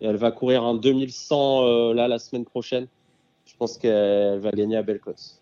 Et 0.00 0.06
elle 0.06 0.16
va 0.16 0.32
courir 0.32 0.64
un 0.64 0.74
2100 0.74 1.62
euh, 1.62 1.94
là 1.94 2.08
la 2.08 2.18
semaine 2.18 2.44
prochaine. 2.44 2.88
Je 3.46 3.54
pense 3.56 3.78
qu'elle 3.78 4.40
va 4.40 4.50
gagner 4.50 4.76
à 4.76 4.82
Bellecote. 4.82 5.40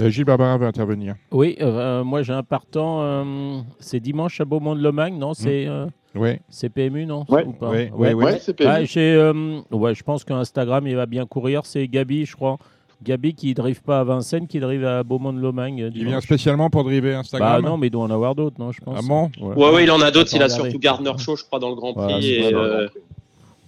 Euh, 0.00 0.08
Gilles 0.08 0.24
Barbarin 0.24 0.56
va 0.56 0.66
intervenir. 0.66 1.16
Oui, 1.30 1.56
euh, 1.60 2.02
moi 2.02 2.22
j'ai 2.22 2.32
un 2.32 2.42
partant. 2.42 3.02
euh, 3.02 3.60
c'est 3.78 4.00
dimanche 4.00 4.40
à 4.40 4.46
Beaumont-de-Lomagne, 4.46 5.18
non? 5.18 5.34
C'est 5.34 5.66
euh, 5.66 5.86
Oui. 6.14 6.38
c'est 6.48 6.70
PMU, 6.70 7.04
non? 7.04 7.26
Ouais. 7.28 7.44
Ou 7.44 7.54
Oui, 7.60 7.90
oui, 7.92 8.14
oui. 8.14 8.24
Ouais, 8.24 8.38
c'est 8.38 8.54
PMU. 8.54 8.70
Ah, 8.70 8.80
euh, 8.96 9.60
ouais, 9.70 9.94
je 9.94 10.02
pense 10.02 10.24
qu'Instagram 10.24 10.86
il 10.86 10.96
va 10.96 11.04
bien 11.04 11.26
courir. 11.26 11.66
C'est 11.66 11.86
Gabi, 11.88 12.24
je 12.24 12.34
crois. 12.34 12.56
Gabi 13.02 13.34
qui 13.34 13.48
ne 13.48 13.54
drive 13.54 13.82
pas 13.82 14.00
à 14.00 14.04
Vincennes, 14.04 14.46
qui 14.46 14.60
drive 14.60 14.84
à 14.84 15.02
Beaumont-de-Lomagne. 15.02 15.82
euh, 15.82 15.90
Il 15.94 16.06
vient 16.06 16.20
spécialement 16.20 16.70
pour 16.70 16.84
driver 16.84 17.12
Bah 17.14 17.18
Instagram 17.20 17.64
non, 17.64 17.76
mais 17.76 17.88
il 17.88 17.90
doit 17.90 18.04
en 18.04 18.10
avoir 18.10 18.34
d'autres, 18.34 18.56
non, 18.58 18.72
je 18.72 18.80
pense. 18.80 18.96
Ah 18.98 19.02
bon 19.06 19.30
Ouais, 19.40 19.72
ouais, 19.74 19.84
il 19.84 19.90
en 19.90 20.00
a 20.00 20.10
d'autres. 20.10 20.30
Il 20.34 20.42
a 20.42 20.48
surtout 20.48 20.78
Gardner 20.78 21.12
Show, 21.18 21.36
je 21.36 21.44
crois, 21.44 21.58
dans 21.58 21.68
le 21.70 21.74
Grand 21.76 21.92
Prix. 21.94 22.26
Et, 22.30 22.54
euh, 22.54 22.88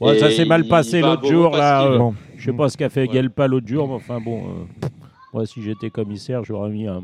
Ouais, 0.00 0.18
ça 0.18 0.30
s'est 0.30 0.44
mal 0.44 0.64
passé 0.66 1.00
l'autre 1.00 1.22
Beaumont 1.22 1.32
jour, 1.42 1.56
là. 1.56 1.84
euh, 1.86 1.98
Bon. 1.98 2.14
Je 2.36 2.50
sais 2.50 2.56
pas 2.56 2.68
ce 2.68 2.76
qu'a 2.76 2.88
fait 2.90 3.06
Ouais. 3.08 3.12
Gelpa 3.14 3.46
l'autre 3.46 3.66
jour, 3.68 3.88
mais 3.88 3.94
enfin 3.94 4.20
bon. 4.20 4.38
euh, 4.42 4.86
moi, 5.32 5.46
si 5.46 5.62
j'étais 5.62 5.88
commissaire, 5.88 6.42
j'aurais 6.44 6.68
mis 6.70 6.86
un, 6.86 7.02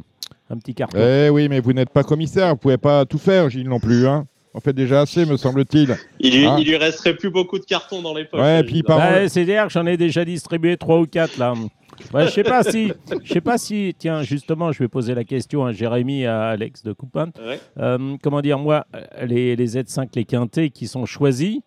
un 0.51 0.57
petit 0.59 0.75
carton. 0.75 0.99
Eh 1.01 1.31
oui, 1.31 1.49
mais 1.49 1.61
vous 1.61 1.73
n'êtes 1.73 1.91
pas 1.91 2.03
commissaire, 2.03 2.51
vous 2.51 2.57
pouvez 2.57 2.77
pas 2.79 3.05
tout 3.07 3.19
faire, 3.19 3.49
Gilles 3.49 3.69
non 3.69 3.79
plus. 3.81 4.07
Hein. 4.07 4.27
En 4.53 4.59
fait 4.61 4.73
déjà 4.73 5.03
assez, 5.03 5.25
me 5.25 5.37
semble-t-il. 5.37 5.97
Il 6.19 6.37
lui, 6.37 6.47
Ah. 6.47 6.57
il 6.59 6.67
lui 6.67 6.77
resterait 6.77 7.15
plus 7.15 7.31
beaucoup 7.31 7.61
de 7.61 7.65
cartons 7.65 8.03
dans 8.03 8.13
les 8.13 8.25
poches. 8.25 8.41
Ouais, 8.41 8.65
puis 8.65 8.83
par- 8.83 8.99
Bah, 8.99 9.29
C'est-à-dire 9.29 9.69
que 9.69 9.73
j'en 9.73 9.87
ai 9.87 9.97
déjà 9.97 10.25
distribué 10.25 10.77
trois 10.77 10.99
ou 10.99 11.07
quatre 11.07 11.39
là. 11.39 11.55
Ouais, 12.15 12.27
je 12.27 12.31
sais 12.33 12.43
pas 12.43 12.63
si, 12.63 12.93
je 13.25 13.33
sais 13.33 13.41
pas 13.41 13.59
si, 13.59 13.95
tiens, 13.99 14.23
justement, 14.23 14.73
je 14.73 14.79
vais 14.81 14.89
poser 14.89 15.15
la 15.15 15.25
question 15.25 15.65
à 15.65 15.73
Jérémy 15.73 16.23
et 16.23 16.27
à 16.27 16.49
Alex 16.49 16.83
de 16.83 16.93
Coupin. 16.93 17.31
Ouais. 17.45 17.59
Euh, 17.79 18.17
comment 18.23 18.41
dire, 18.41 18.59
moi, 18.59 18.87
les, 19.25 19.57
les 19.57 19.67
Z5, 19.67 20.09
les 20.15 20.25
quintés 20.25 20.71
qui 20.71 20.87
sont 20.87 21.07
choisis. 21.07 21.61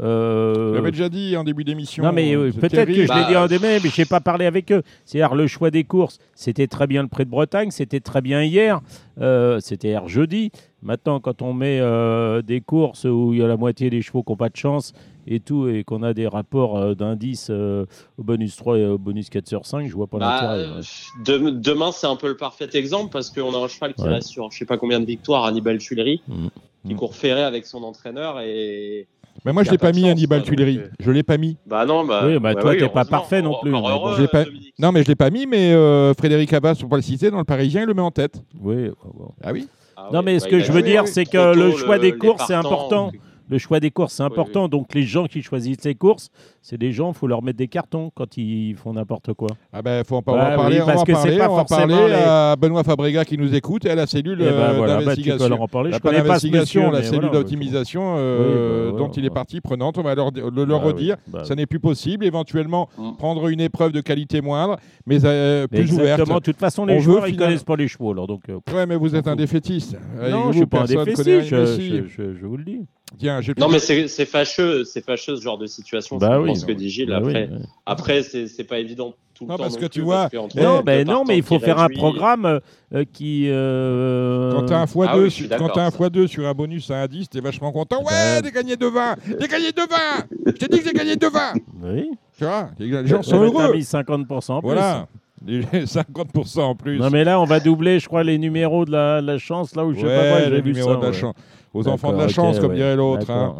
euh, 0.00 0.66
Vous 0.68 0.74
l'avez 0.76 0.90
déjà 0.92 1.08
dit 1.08 1.36
en 1.36 1.42
début 1.44 1.64
d'émission. 1.64 2.04
non, 2.04 2.12
mais 2.12 2.34
euh, 2.34 2.52
peut-être 2.52 2.86
que 2.86 3.06
je 3.06 3.12
l'ai 3.12 3.24
dit 3.26 3.36
en 3.36 3.46
début, 3.46 3.64
mais 3.66 3.80
je 3.80 4.00
n'ai 4.00 4.04
pas 4.04 4.20
parlé 4.20 4.46
avec 4.46 4.70
eux. 4.72 4.82
C'est-à-dire 5.04 5.34
le 5.34 5.46
choix 5.46 5.70
des 5.70 5.84
courses, 5.84 6.18
c'était 6.34 6.66
très 6.68 6.86
bien 6.86 7.02
le 7.02 7.08
Prix 7.08 7.24
de 7.24 7.30
Bretagne, 7.30 7.70
c'était 7.70 8.00
très 8.00 8.20
bien 8.20 8.42
hier, 8.44 8.80
euh, 9.20 9.58
c'était 9.60 9.88
hier 9.88 10.06
jeudi. 10.08 10.52
Maintenant, 10.82 11.18
quand 11.18 11.42
on 11.42 11.52
met 11.52 11.80
euh, 11.80 12.40
des 12.40 12.60
courses 12.60 13.04
où 13.04 13.32
il 13.32 13.40
y 13.40 13.42
a 13.42 13.48
la 13.48 13.56
moitié 13.56 13.90
des 13.90 14.00
chevaux 14.00 14.22
qui 14.22 14.30
n'ont 14.30 14.36
pas 14.36 14.48
de 14.48 14.56
chance 14.56 14.92
et 15.26 15.40
tout, 15.40 15.68
et 15.68 15.82
qu'on 15.82 16.02
a 16.04 16.14
des 16.14 16.26
rapports 16.28 16.78
euh, 16.78 16.94
d'indices 16.94 17.48
euh, 17.50 17.84
au 18.16 18.22
bonus 18.22 18.54
3 18.56 18.78
et 18.78 18.86
au 18.86 18.96
bonus 18.96 19.28
4 19.28 19.46
sur 19.48 19.66
5, 19.66 19.88
je 19.88 19.94
vois 19.94 20.06
pas 20.06 20.18
Bah, 20.18 20.40
l'intérêt. 20.40 20.68
ouais. 20.76 20.82
de- 21.26 21.50
demain, 21.50 21.90
c'est 21.92 22.06
un 22.06 22.14
peu 22.16 22.28
le 22.28 22.36
parfait 22.36 22.68
exemple 22.74 23.10
parce 23.12 23.30
qu'on 23.30 23.52
a 23.54 23.58
un 23.58 23.68
cheval 23.68 23.92
qui 23.94 24.02
Ouais. 24.04 24.08
reste 24.10 24.28
sur 24.28 24.50
je 24.52 24.58
sais 24.58 24.64
pas 24.64 24.78
combien 24.78 25.00
de 25.00 25.04
victoires, 25.04 25.44
Hannibal 25.44 25.78
Tuileries, 25.78 26.22
Mhm. 26.28 26.48
qui 26.86 26.92
Mhm. 26.94 26.96
court 26.98 27.14
ferré 27.16 27.42
avec 27.42 27.66
son 27.66 27.82
entraîneur 27.82 28.40
et. 28.40 29.08
Mais 29.44 29.52
moi, 29.52 29.62
je 29.64 29.68
a 29.68 29.72
l'ai 29.72 29.78
pas 29.78 29.92
mis 29.92 30.02
chance, 30.02 30.10
Hannibal 30.12 30.42
Tuileries. 30.44 30.78
euh. 30.78 30.88
Je 31.00 31.10
l'ai 31.10 31.22
pas 31.22 31.38
mis. 31.38 31.56
Bah 31.66 31.84
non, 31.86 32.04
bah. 32.04 32.22
Oui, 32.24 32.38
bah, 32.38 32.54
toi, 32.54 32.74
t'es 32.76 32.88
pas 32.88 33.04
parfait 33.04 33.42
non 33.42 33.54
plus, 33.60 33.72
Encore 33.74 33.88
mais 33.90 33.94
bon. 33.98 34.08
heureux, 34.08 34.26
pas-. 34.28 34.44
Non, 34.78 34.90
mais 34.92 35.02
je 35.02 35.08
l'ai 35.08 35.14
pas 35.16 35.30
mis, 35.30 35.46
mais 35.46 35.72
euh, 35.72 36.14
Frédéric 36.14 36.52
Abbas, 36.52 36.76
pour 36.76 36.88
pas 36.88 36.96
le 36.96 37.02
citer, 37.02 37.30
dans 37.30 37.38
le 37.38 37.44
Parisien, 37.44 37.82
il 37.82 37.86
le 37.86 37.94
met 37.94 38.02
en 38.02 38.10
tête. 38.12 38.42
Oui, 38.60 38.88
bon. 39.14 39.30
Ah 39.42 39.52
oui? 39.52 39.68
Ah 40.00 40.10
Non, 40.12 40.22
mais 40.22 40.38
ce 40.38 40.44
bah, 40.44 40.50
que 40.52 40.56
il 40.56 40.62
a 40.62 40.64
je 40.64 40.72
veux 40.72 40.82
dire, 40.82 41.02
oui, 41.04 41.10
c'est 41.12 41.24
que 41.24 41.54
le 41.56 41.76
choix 41.76 41.98
des 41.98 42.16
courses, 42.16 42.44
c'est 42.46 42.54
important. 42.54 43.10
Le 43.50 43.58
choix 43.58 43.80
des 43.80 43.90
courses, 43.90 44.14
c'est 44.14 44.22
important. 44.22 44.64
oui. 44.64 44.70
Donc, 44.70 44.94
les 44.94 45.02
gens 45.04 45.26
qui 45.26 45.42
choisissent 45.42 45.84
les 45.84 45.94
courses, 45.94 46.28
c'est 46.60 46.76
des 46.78 46.92
gens, 46.92 47.08
il 47.12 47.14
faut 47.14 47.26
leur 47.26 47.42
mettre 47.42 47.56
des 47.58 47.68
cartons 47.68 48.10
quand 48.14 48.36
ils 48.36 48.74
font 48.76 48.92
n'importe 48.92 49.32
quoi. 49.32 49.48
Ah 49.72 49.80
ben, 49.82 50.04
faut 50.04 50.16
en, 50.16 50.22
Bah 50.22 50.52
parler, 50.56 50.76
oui, 50.76 50.82
on 50.82 50.86
parce 50.86 50.98
va 51.00 51.04
que 51.06 51.14
c'est 51.14 51.22
parler, 51.22 51.38
pas 51.38 51.50
on 51.50 51.56
va 51.56 51.64
parler 51.64 51.94
les- 52.08 52.14
à 52.14 52.56
Benoît 52.56 52.84
Fabrega 52.84 53.24
qui 53.24 53.38
nous 53.38 53.54
écoute 53.54 53.86
et 53.86 53.90
à 53.90 53.94
la 53.94 54.06
cellule 54.06 54.38
Eh 54.40 54.44
ben, 54.44 54.50
euh, 54.52 54.72
voilà, 54.76 54.94
bah, 54.94 54.98
tu 55.00 55.04
d'investigation. 55.06 55.44
peux 55.44 55.48
leur 55.50 55.62
en 55.62 55.68
parler. 55.68 55.90
La 55.90 55.96
Je 55.96 56.02
connais 56.02 56.16
pas 56.18 56.38
ce 56.38 56.46
d'investigation, 56.46 56.80
monsieur, 56.82 56.92
la 56.92 56.98
mais 56.98 57.04
cellule 57.06 57.20
voilà, 57.28 57.38
d'optimisation 57.38 58.14
euh, 58.18 58.38
Oui, 58.38 58.44
bah, 58.54 58.90
voilà, 58.90 59.06
dont 59.06 59.12
il 59.12 59.24
est 59.24 59.30
partie 59.30 59.60
prenante. 59.60 59.98
On 59.98 60.02
va 60.02 60.14
leur, 60.14 60.30
le, 60.30 60.64
leur 60.64 60.80
Bah 60.80 60.86
oui, 60.88 60.92
redire. 60.92 61.16
bah 61.28 61.44
Ça 61.44 61.54
n'est 61.54 61.66
plus 61.66 61.80
possible. 61.80 62.24
Éventuellement, 62.26 62.88
Mm. 62.98 63.16
prendre 63.16 63.48
une 63.48 63.60
épreuve 63.60 63.92
de 63.92 64.00
qualité 64.00 64.40
moindre, 64.42 64.76
mais 65.06 65.24
euh, 65.24 65.66
plus 65.68 65.92
ouverte. 65.92 66.00
Exactement. 66.20 66.38
De 66.38 66.42
toute 66.42 66.56
façon, 66.58 66.84
les 66.84 66.96
On 66.96 67.00
joueurs, 67.00 67.26
ils 67.28 67.36
connaissent 67.36 67.64
pas 67.64 67.76
les 67.76 67.88
chevaux. 67.88 68.12
Alors, 68.12 68.26
donc, 68.26 68.42
euh, 68.50 68.58
Ouais, 68.74 68.84
mais 68.86 68.96
vous 68.96 69.14
êtes 69.16 69.26
un 69.28 69.36
défaitiste. 69.36 69.96
Non, 70.30 70.52
je 70.52 70.58
suis 70.58 70.66
pas 70.66 70.82
un 70.82 70.84
défaitiste, 70.84 71.24
je 71.48 72.46
vous 72.46 72.56
le 72.56 72.64
dis. 72.64 72.80
Tiens, 73.18 73.40
Non, 73.58 73.68
mais 73.68 73.78
c'est 73.78 74.26
fâcheux, 74.26 74.84
c'est 74.84 75.04
fâcheux 75.04 75.36
ce 75.36 75.42
genre 75.42 75.56
de 75.58 75.66
situation. 75.66 76.18
Bah 76.18 76.32
je 76.34 76.40
oui, 76.40 76.48
pense 76.48 76.64
que 76.64 76.72
dit 76.72 76.90
Gilles. 76.90 77.08
Bah 77.08 77.20
oui, 77.22 77.30
après, 77.30 77.48
ouais. 77.48 77.58
après 77.86 78.22
c'est 78.22 78.64
pas 78.64 78.78
évident 78.78 79.14
tout 79.34 79.44
le 79.44 79.48
Non, 79.50 79.56
temps. 79.56 79.62
parce 79.64 79.74
non 79.74 79.80
que 79.80 79.86
tu 79.86 80.00
vois, 80.02 80.28
qu'entre 80.28 80.56
eh, 80.58 80.62
Non, 80.62 80.76
deux 80.78 80.82
ben 80.82 81.06
non, 81.06 81.24
mais 81.26 81.36
il 81.38 81.42
faut 81.42 81.58
faire 81.58 81.78
un 81.80 81.88
programme 81.88 82.60
euh, 82.94 83.04
qui. 83.12 83.46
euh, 83.48 84.52
Quand 84.52 84.66
t'as 84.66 84.80
un 84.80 84.84
x2 84.84 85.06
Ah 85.08 85.18
oui, 85.18 85.24
je 85.24 85.28
sur- 85.30 85.48
quand 85.56 85.68
t'as 85.68 85.86
un 85.86 85.90
ça. 85.90 85.96
x2 85.98 86.26
sur 86.26 86.46
un 86.46 86.52
bonus 86.54 86.90
à 86.90 87.08
10, 87.08 87.28
t'es 87.30 87.40
vachement 87.40 87.72
content. 87.72 88.02
Bah, 88.04 88.10
Ouais, 88.10 88.40
j'ai 88.44 88.50
gagné 88.52 88.74
2-20 88.76 89.16
J'ai 89.40 89.48
gagné 89.48 89.68
2-20 89.70 90.26
Je 90.46 90.50
t'ai 90.52 90.66
dit 90.68 90.78
que 90.80 90.84
j'ai 90.88 90.92
gagné 90.94 91.14
2-20 91.16 91.54
Oui. 91.82 92.10
Tu 92.36 92.44
vois, 92.44 92.70
les 92.78 93.06
gens 93.06 93.16
Ouais, 93.16 93.22
sont 93.22 93.40
mais 93.40 93.46
heureux. 93.46 93.74
mis 93.74 93.82
50% 93.82 94.52
en 94.52 94.60
plus. 94.60 94.66
Voilà. 94.68 95.06
Les 95.46 95.62
50% 95.62 96.60
en 96.62 96.74
plus. 96.74 96.98
Non, 96.98 97.10
mais 97.10 97.24
là, 97.24 97.40
on 97.40 97.44
va 97.44 97.60
doubler, 97.60 98.00
je 98.00 98.06
crois, 98.06 98.22
les 98.24 98.38
numéros 98.38 98.84
de 98.84 98.90
la, 98.92 99.20
la 99.20 99.38
chance, 99.38 99.74
là 99.76 99.84
où 99.84 99.94
je 99.94 100.00
sais 100.00 100.06
pas 100.06 100.10
quoi, 100.28 100.36
Ouais, 100.38 100.44
j'ai 100.44 100.50
les 100.50 100.60
vu 100.60 100.70
numéros 100.72 100.90
ça. 100.90 100.96
de 100.96 101.02
la 101.02 101.08
ouais. 101.08 101.14
chance. 101.14 101.34
Aux 101.78 101.88
enfants 101.88 102.12
de 102.12 102.18
la 102.18 102.28
chance, 102.28 102.58
comme 102.58 102.70
ouais. 102.70 102.76
dirait 102.76 102.96
l'autre. 102.96 103.30
hein. 103.30 103.54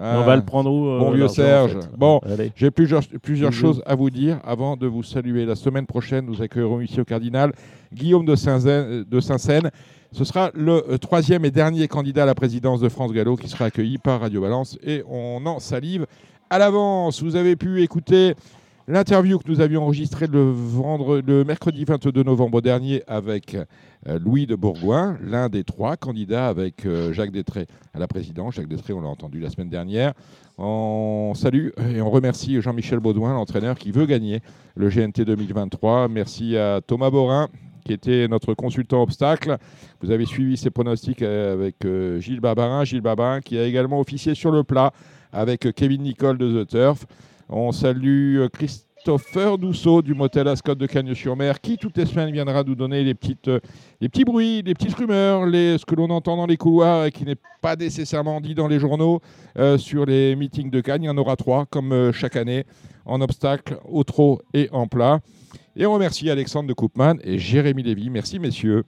On 0.00 0.22
va 0.22 0.36
le 0.36 0.44
prendre 0.44 0.70
où 0.70 0.86
euh, 0.88 0.98
Bon 0.98 1.10
vieux 1.10 1.24
en 1.24 1.28
Serge. 1.28 1.72
fait? 1.72 1.88
Bon, 1.96 2.20
j'ai 2.56 2.70
plusieurs, 2.70 3.02
choses 3.52 3.82
à 3.86 3.94
vous 3.94 4.10
dire 4.10 4.38
avant 4.44 4.76
de 4.76 4.86
vous 4.86 5.02
saluer. 5.02 5.44
La 5.44 5.54
semaine 5.56 5.86
prochaine, 5.86 6.26
nous 6.26 6.40
accueillerons 6.42 6.80
ici 6.80 7.00
au 7.00 7.04
Cardinal 7.04 7.52
Guillaume 7.92 8.24
de 8.24 8.34
Saint-Seine. 8.36 9.04
de 9.04 9.20
Saint-Seine. 9.20 9.70
Ce 10.12 10.24
sera 10.24 10.50
le 10.54 10.84
euh, 10.92 10.96
troisième 10.98 11.44
et 11.44 11.50
dernier 11.50 11.88
candidat 11.88 12.22
à 12.22 12.26
la 12.26 12.36
présidence 12.36 12.80
de 12.80 12.88
France 12.88 13.12
Gallo 13.12 13.34
qui 13.34 13.48
sera 13.48 13.64
accueilli 13.64 13.98
par 13.98 14.20
Radio 14.20 14.40
Balance 14.40 14.78
et 14.86 15.02
on 15.08 15.44
en 15.44 15.58
salive 15.58 16.06
à 16.50 16.58
l'avance. 16.58 17.20
Vous 17.20 17.34
avez 17.34 17.56
pu 17.56 17.82
écouter 17.82 18.34
l'interview 18.86 19.38
que 19.38 19.50
nous 19.50 19.60
avions 19.60 19.82
enregistrée 19.82 20.26
le, 20.26 21.44
mercredi 21.44 21.84
22 21.84 22.22
novembre 22.22 22.60
dernier 22.60 23.02
avec 23.06 23.54
euh, 23.54 24.18
Louis 24.18 24.46
de 24.46 24.54
Bourgoin, 24.54 25.16
l'un 25.22 25.48
des 25.48 25.64
trois 25.64 25.96
candidats 25.96 26.48
avec 26.48 26.84
euh, 26.84 27.12
Jacques 27.12 27.32
Détré 27.32 27.66
à 27.94 27.98
la 27.98 28.06
présidence. 28.06 28.54
Jacques 28.54 28.68
Détré, 28.68 28.92
on 28.92 29.00
l'a 29.00 29.08
entendu 29.08 29.40
la 29.40 29.50
semaine 29.50 29.70
dernière. 29.70 30.12
On 30.58 31.32
salue 31.34 31.68
et 31.94 32.00
on 32.00 32.10
remercie 32.10 32.60
Jean-Michel 32.60 33.00
Baudouin, 33.00 33.32
l'entraîneur 33.32 33.76
qui 33.76 33.90
veut 33.90 34.06
gagner 34.06 34.40
le 34.76 34.88
GNT 34.88 35.24
2023. 35.24 36.08
Merci 36.08 36.56
à 36.56 36.80
Thomas 36.86 37.10
Borin 37.10 37.48
qui 37.84 37.92
était 37.92 38.28
notre 38.28 38.54
consultant 38.54 39.02
obstacle. 39.02 39.58
Vous 40.00 40.10
avez 40.10 40.24
suivi 40.24 40.56
ses 40.56 40.70
pronostics 40.70 41.20
euh, 41.20 41.52
avec 41.52 41.76
Gilles 42.20 42.40
Barbarin. 42.40 42.84
Gilles 42.84 43.00
Barbarin 43.00 43.40
qui 43.40 43.58
a 43.58 43.64
également 43.64 44.00
officié 44.00 44.34
sur 44.34 44.50
le 44.50 44.62
plat 44.62 44.92
avec 45.32 45.72
Kevin 45.74 46.02
Nicole 46.02 46.38
de 46.38 46.62
The 46.62 46.68
Turf. 46.68 47.06
On 47.48 47.72
salue 47.72 48.38
euh, 48.38 48.48
Christopher 48.48 49.58
Dousseau 49.58 50.00
du 50.00 50.14
motel 50.14 50.48
Ascot 50.48 50.74
de 50.74 50.86
Cagnes-sur-Mer 50.86 51.60
qui 51.60 51.76
toutes 51.76 51.98
les 51.98 52.06
semaines 52.06 52.32
viendra 52.32 52.64
nous 52.64 52.74
donner 52.74 53.04
les, 53.04 53.14
petites, 53.14 53.48
euh, 53.48 53.60
les 54.00 54.08
petits 54.08 54.24
bruits, 54.24 54.62
les 54.62 54.72
petites 54.72 54.94
rumeurs, 54.94 55.44
les, 55.44 55.76
ce 55.76 55.84
que 55.84 55.94
l'on 55.94 56.08
entend 56.08 56.38
dans 56.38 56.46
les 56.46 56.56
couloirs 56.56 57.04
et 57.04 57.12
qui 57.12 57.24
n'est 57.24 57.36
pas 57.60 57.76
nécessairement 57.76 58.40
dit 58.40 58.54
dans 58.54 58.66
les 58.66 58.78
journaux 58.78 59.20
euh, 59.58 59.76
sur 59.76 60.06
les 60.06 60.34
meetings 60.36 60.70
de 60.70 60.80
Cannes. 60.80 61.02
Il 61.02 61.06
y 61.06 61.10
en 61.10 61.18
aura 61.18 61.36
trois 61.36 61.66
comme 61.66 61.92
euh, 61.92 62.12
chaque 62.12 62.36
année 62.36 62.64
en 63.04 63.20
obstacle, 63.20 63.76
au 63.86 64.04
trot 64.04 64.40
et 64.54 64.70
en 64.72 64.86
plat. 64.86 65.20
Et 65.76 65.84
on 65.84 65.92
remercie 65.92 66.30
Alexandre 66.30 66.68
de 66.68 66.72
Koopman 66.72 67.16
et 67.22 67.38
Jérémy 67.38 67.82
Lévy. 67.82 68.08
Merci 68.08 68.38
messieurs. 68.38 68.84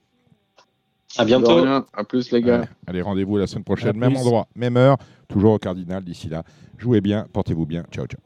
À 1.18 1.24
bientôt. 1.26 1.62
rien. 1.62 1.84
À 1.92 2.04
plus, 2.04 2.30
les 2.32 2.40
gars. 2.40 2.56
Allez, 2.56 2.68
allez, 2.86 3.02
rendez-vous 3.02 3.36
la 3.36 3.46
semaine 3.46 3.64
prochaine, 3.64 3.90
À 3.90 3.92
même 3.92 4.12
plus. 4.12 4.20
endroit, 4.20 4.48
même 4.54 4.76
heure, 4.76 4.96
toujours 5.28 5.52
au 5.52 5.58
Cardinal 5.58 6.02
d'ici 6.02 6.28
là. 6.28 6.42
Jouez 6.78 7.00
bien, 7.00 7.26
portez-vous 7.32 7.66
bien. 7.66 7.84
Ciao, 7.90 8.06
ciao. 8.06 8.25